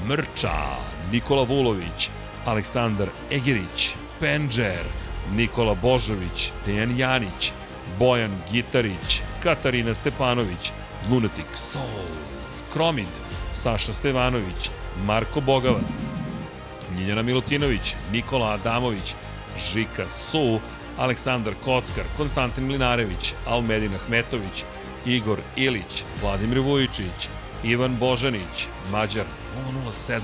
Mrča, 0.07 0.53
Nikola 1.11 1.43
Vulović, 1.43 2.09
Aleksandar 2.45 3.09
Egerić, 3.31 3.93
Penđer, 4.21 4.83
Nikola 5.35 5.75
Božović, 5.81 6.51
Dejan 6.65 6.99
Janić, 6.99 7.51
Bojan 7.99 8.31
Gitarić, 8.51 9.21
Katarina 9.43 9.93
Stepanović, 9.93 10.71
Lunatic 11.09 11.45
Soul, 11.55 12.05
Kromid, 12.73 13.07
Saša 13.53 13.93
Stevanović, 13.93 14.69
Marko 15.05 15.41
Bogavac, 15.41 16.05
Ljiljana 16.97 17.21
Milutinović, 17.21 17.95
Nikola 18.11 18.51
Adamović, 18.51 19.15
Žika 19.73 20.09
Su, 20.09 20.59
Aleksandar 20.97 21.53
Kockar, 21.65 22.03
Konstantin 22.17 22.63
Mlinarević, 22.63 23.33
Almedin 23.47 23.95
Ahmetović, 23.95 24.63
Igor 25.05 25.39
Ilić, 25.55 26.03
Vladimir 26.21 26.59
Vujičić, 26.59 27.27
Ivan 27.63 27.97
Božanić, 27.99 28.67
Mađar 28.91 29.25
007, 29.91 30.19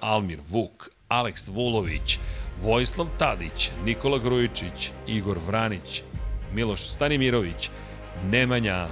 Almir 0.00 0.38
Vuk, 0.50 0.88
Aleks 1.08 1.48
Vulović, 1.48 2.18
Vojislav 2.62 3.08
Tadić, 3.18 3.70
Nikola 3.84 4.18
Grujičić, 4.18 4.90
Igor 5.06 5.38
Vranić, 5.46 6.02
Miloš 6.54 6.88
Stanimirović, 6.88 7.70
Nemanja, 8.30 8.88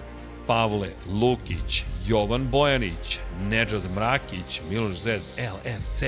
Pavle 0.46 0.88
Lukić, 1.06 1.84
Jovan 2.06 2.48
Bojanić, 2.50 3.18
Nedžad 3.48 3.82
Mrakić, 3.94 4.60
Miloš 4.70 4.96
Zed, 4.96 5.22
LFC, 5.38 6.02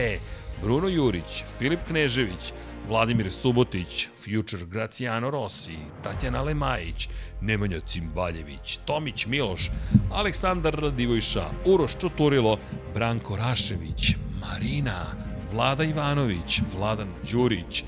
Bruno 0.62 0.88
Jurić, 0.88 1.44
Filip 1.58 1.80
Knežević, 1.86 2.52
Vladimir 2.88 3.32
Subotić, 3.32 4.08
Future 4.24 4.66
Graciano 4.66 5.30
Rossi, 5.30 5.78
Tatjana 6.02 6.42
Lemajić, 6.42 7.08
Nemanja 7.40 7.80
Cimbaljević, 7.80 8.78
Tomić 8.84 9.26
Miloš, 9.26 9.70
Aleksandar 10.12 10.74
Radivojša, 10.74 11.44
Uroš 11.64 11.98
Čuturilo, 12.00 12.58
Branko 12.94 13.36
Rašević, 13.36 14.14
Marina, 14.40 15.25
Vlada 15.56 15.84
Ivanović, 15.84 16.60
Vladan 16.76 17.08
Đurić, 17.30 17.84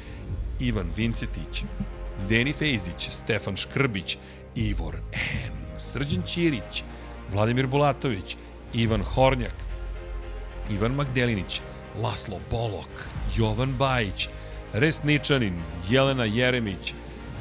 Ivan 0.61 0.91
Vincetić, 0.97 1.65
Deni 2.29 2.53
Fejzić, 2.53 3.09
Stefan 3.11 3.57
Škrbić, 3.57 4.17
Ivor 4.55 4.97
M, 5.13 5.53
Srđan 5.79 6.23
Ćirić, 6.23 6.83
Vladimir 7.33 7.67
Bulatović, 7.67 8.37
Ivan 8.73 9.03
Hornjak, 9.03 9.55
Ivan 10.71 10.95
Magdelinić, 10.95 11.61
Laslo 12.03 12.41
Bolok, 12.51 13.05
Jovan 13.37 13.73
Bajić, 13.73 14.29
Resničanin, 14.73 15.61
Jelena 15.91 16.25
Jeremić, 16.25 16.95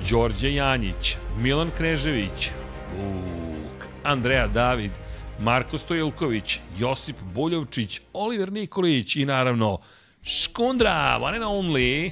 Đorđe 0.09 0.53
Janjić, 0.53 1.15
Milan 1.39 1.71
Knežević, 1.77 2.51
Vuk, 2.97 3.87
Andreja 4.03 4.47
David, 4.47 4.91
Marko 5.39 5.77
Stojilković, 5.77 6.59
Josip 6.77 7.15
Buljovčić, 7.33 8.01
Oliver 8.13 8.51
Nikolić 8.51 9.15
i 9.15 9.25
naravno 9.25 9.79
Škundra, 10.27 11.17
one 11.21 11.35
and 11.35 11.45
only, 11.45 12.11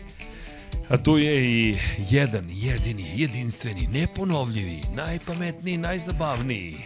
A 0.90 0.98
tu 0.98 1.18
je 1.18 1.46
i 1.46 1.78
jedan, 2.10 2.46
jedini, 2.50 3.12
jedinstveni, 3.16 3.88
neponovljivi, 3.88 4.82
najpametniji, 4.94 5.78
najzabavniji. 5.78 6.78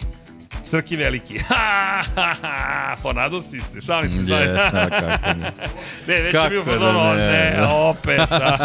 Srki 0.63 0.95
veliki. 0.95 1.39
Ha, 1.49 2.03
ha, 2.15 2.35
ha, 2.41 2.97
ponadao 3.03 3.41
si 3.41 3.61
se, 3.61 3.81
šalim 3.81 4.09
se, 4.09 4.27
šalim. 4.27 4.53
Da, 4.53 4.69
kako 4.71 5.39
ne. 5.39 5.51
Ne, 6.07 6.21
već 6.21 6.33
je 6.33 6.49
bio 6.49 6.63
da 6.63 6.71
fazon, 6.71 7.15
ne, 7.17 7.23
ne, 7.23 7.53
da. 7.57 7.69
opet. 7.69 8.31
A, 8.31 8.57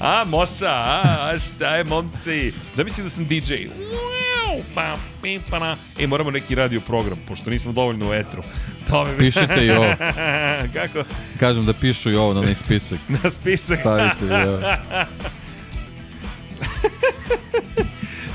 a 0.20 0.24
Moša, 0.26 0.72
a, 0.72 1.34
šta 1.38 1.76
je, 1.76 1.84
momci? 1.84 2.52
Zamisli 2.74 3.04
da 3.04 3.10
sam 3.10 3.24
DJ. 3.24 3.54
Wow, 3.54 4.13
pa, 4.74 4.96
pim, 5.22 5.42
pa, 5.50 5.58
na. 5.58 5.76
E, 5.98 6.06
moramo 6.06 6.30
neki 6.30 6.54
radio 6.54 6.80
program, 6.80 7.18
pošto 7.28 7.50
nismo 7.50 7.72
dovoljno 7.72 8.10
u 8.10 8.14
etru. 8.14 8.42
To 8.90 9.04
mi 9.04 9.18
Pišite 9.18 9.66
i 9.66 9.70
ovo. 9.70 9.94
Kako? 10.74 11.04
Kažem 11.40 11.66
da 11.66 11.72
pišu 11.72 12.10
i 12.10 12.16
ovo 12.16 12.34
na 12.34 12.40
onaj 12.40 12.54
spisak. 12.54 12.98
Na 13.22 13.30
spisak. 13.30 13.80
Stavite 13.80 14.48
ovo. 14.48 14.58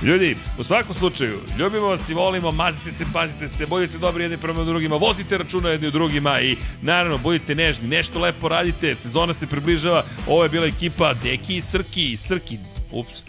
Ljudi, 0.02 0.36
u 0.58 0.64
svakom 0.64 0.96
slučaju, 0.96 1.40
ljubimo 1.58 1.88
vas 1.88 2.10
i 2.10 2.14
volimo, 2.14 2.52
mazite 2.52 2.92
se, 2.92 3.06
pazite 3.14 3.50
se, 3.50 3.66
budite 3.66 3.98
dobri 3.98 4.24
jedni 4.24 4.38
prema 4.38 4.64
drugima, 4.64 4.96
vozite 4.96 5.38
računa 5.38 5.70
jedni 5.70 5.88
u 5.88 5.92
drugima 5.92 6.42
i 6.42 6.56
naravno 6.82 7.18
budite 7.18 7.56
nežni, 7.56 7.88
nešto 7.88 8.20
lepo 8.20 8.48
radite, 8.48 8.96
sezona 8.96 9.34
se 9.34 9.48
približava, 9.48 10.04
ovo 10.28 10.44
je 10.44 10.50
bila 10.50 10.66
ekipa 10.66 11.14
Deki 11.14 11.56
i 11.56 11.62
Srki, 11.62 12.18
Srki, 12.18 12.58
ups, 12.92 13.24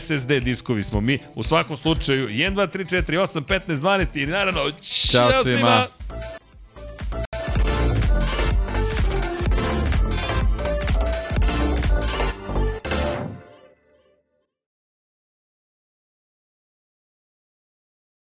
SSD 0.00 0.40
diskovi 0.40 0.84
smo 0.84 1.00
mi, 1.00 1.18
u 1.34 1.42
svakom 1.42 1.76
slučaju, 1.76 2.28
1, 2.28 2.54
2, 2.54 2.78
3, 2.78 3.02
4, 3.02 3.20
8, 3.20 3.40
15, 3.66 3.76
12 3.76 4.22
i 4.22 4.26
naravno, 4.26 4.60
Ćao 4.82 5.30
svima. 5.42 5.42
svima. 5.42 5.86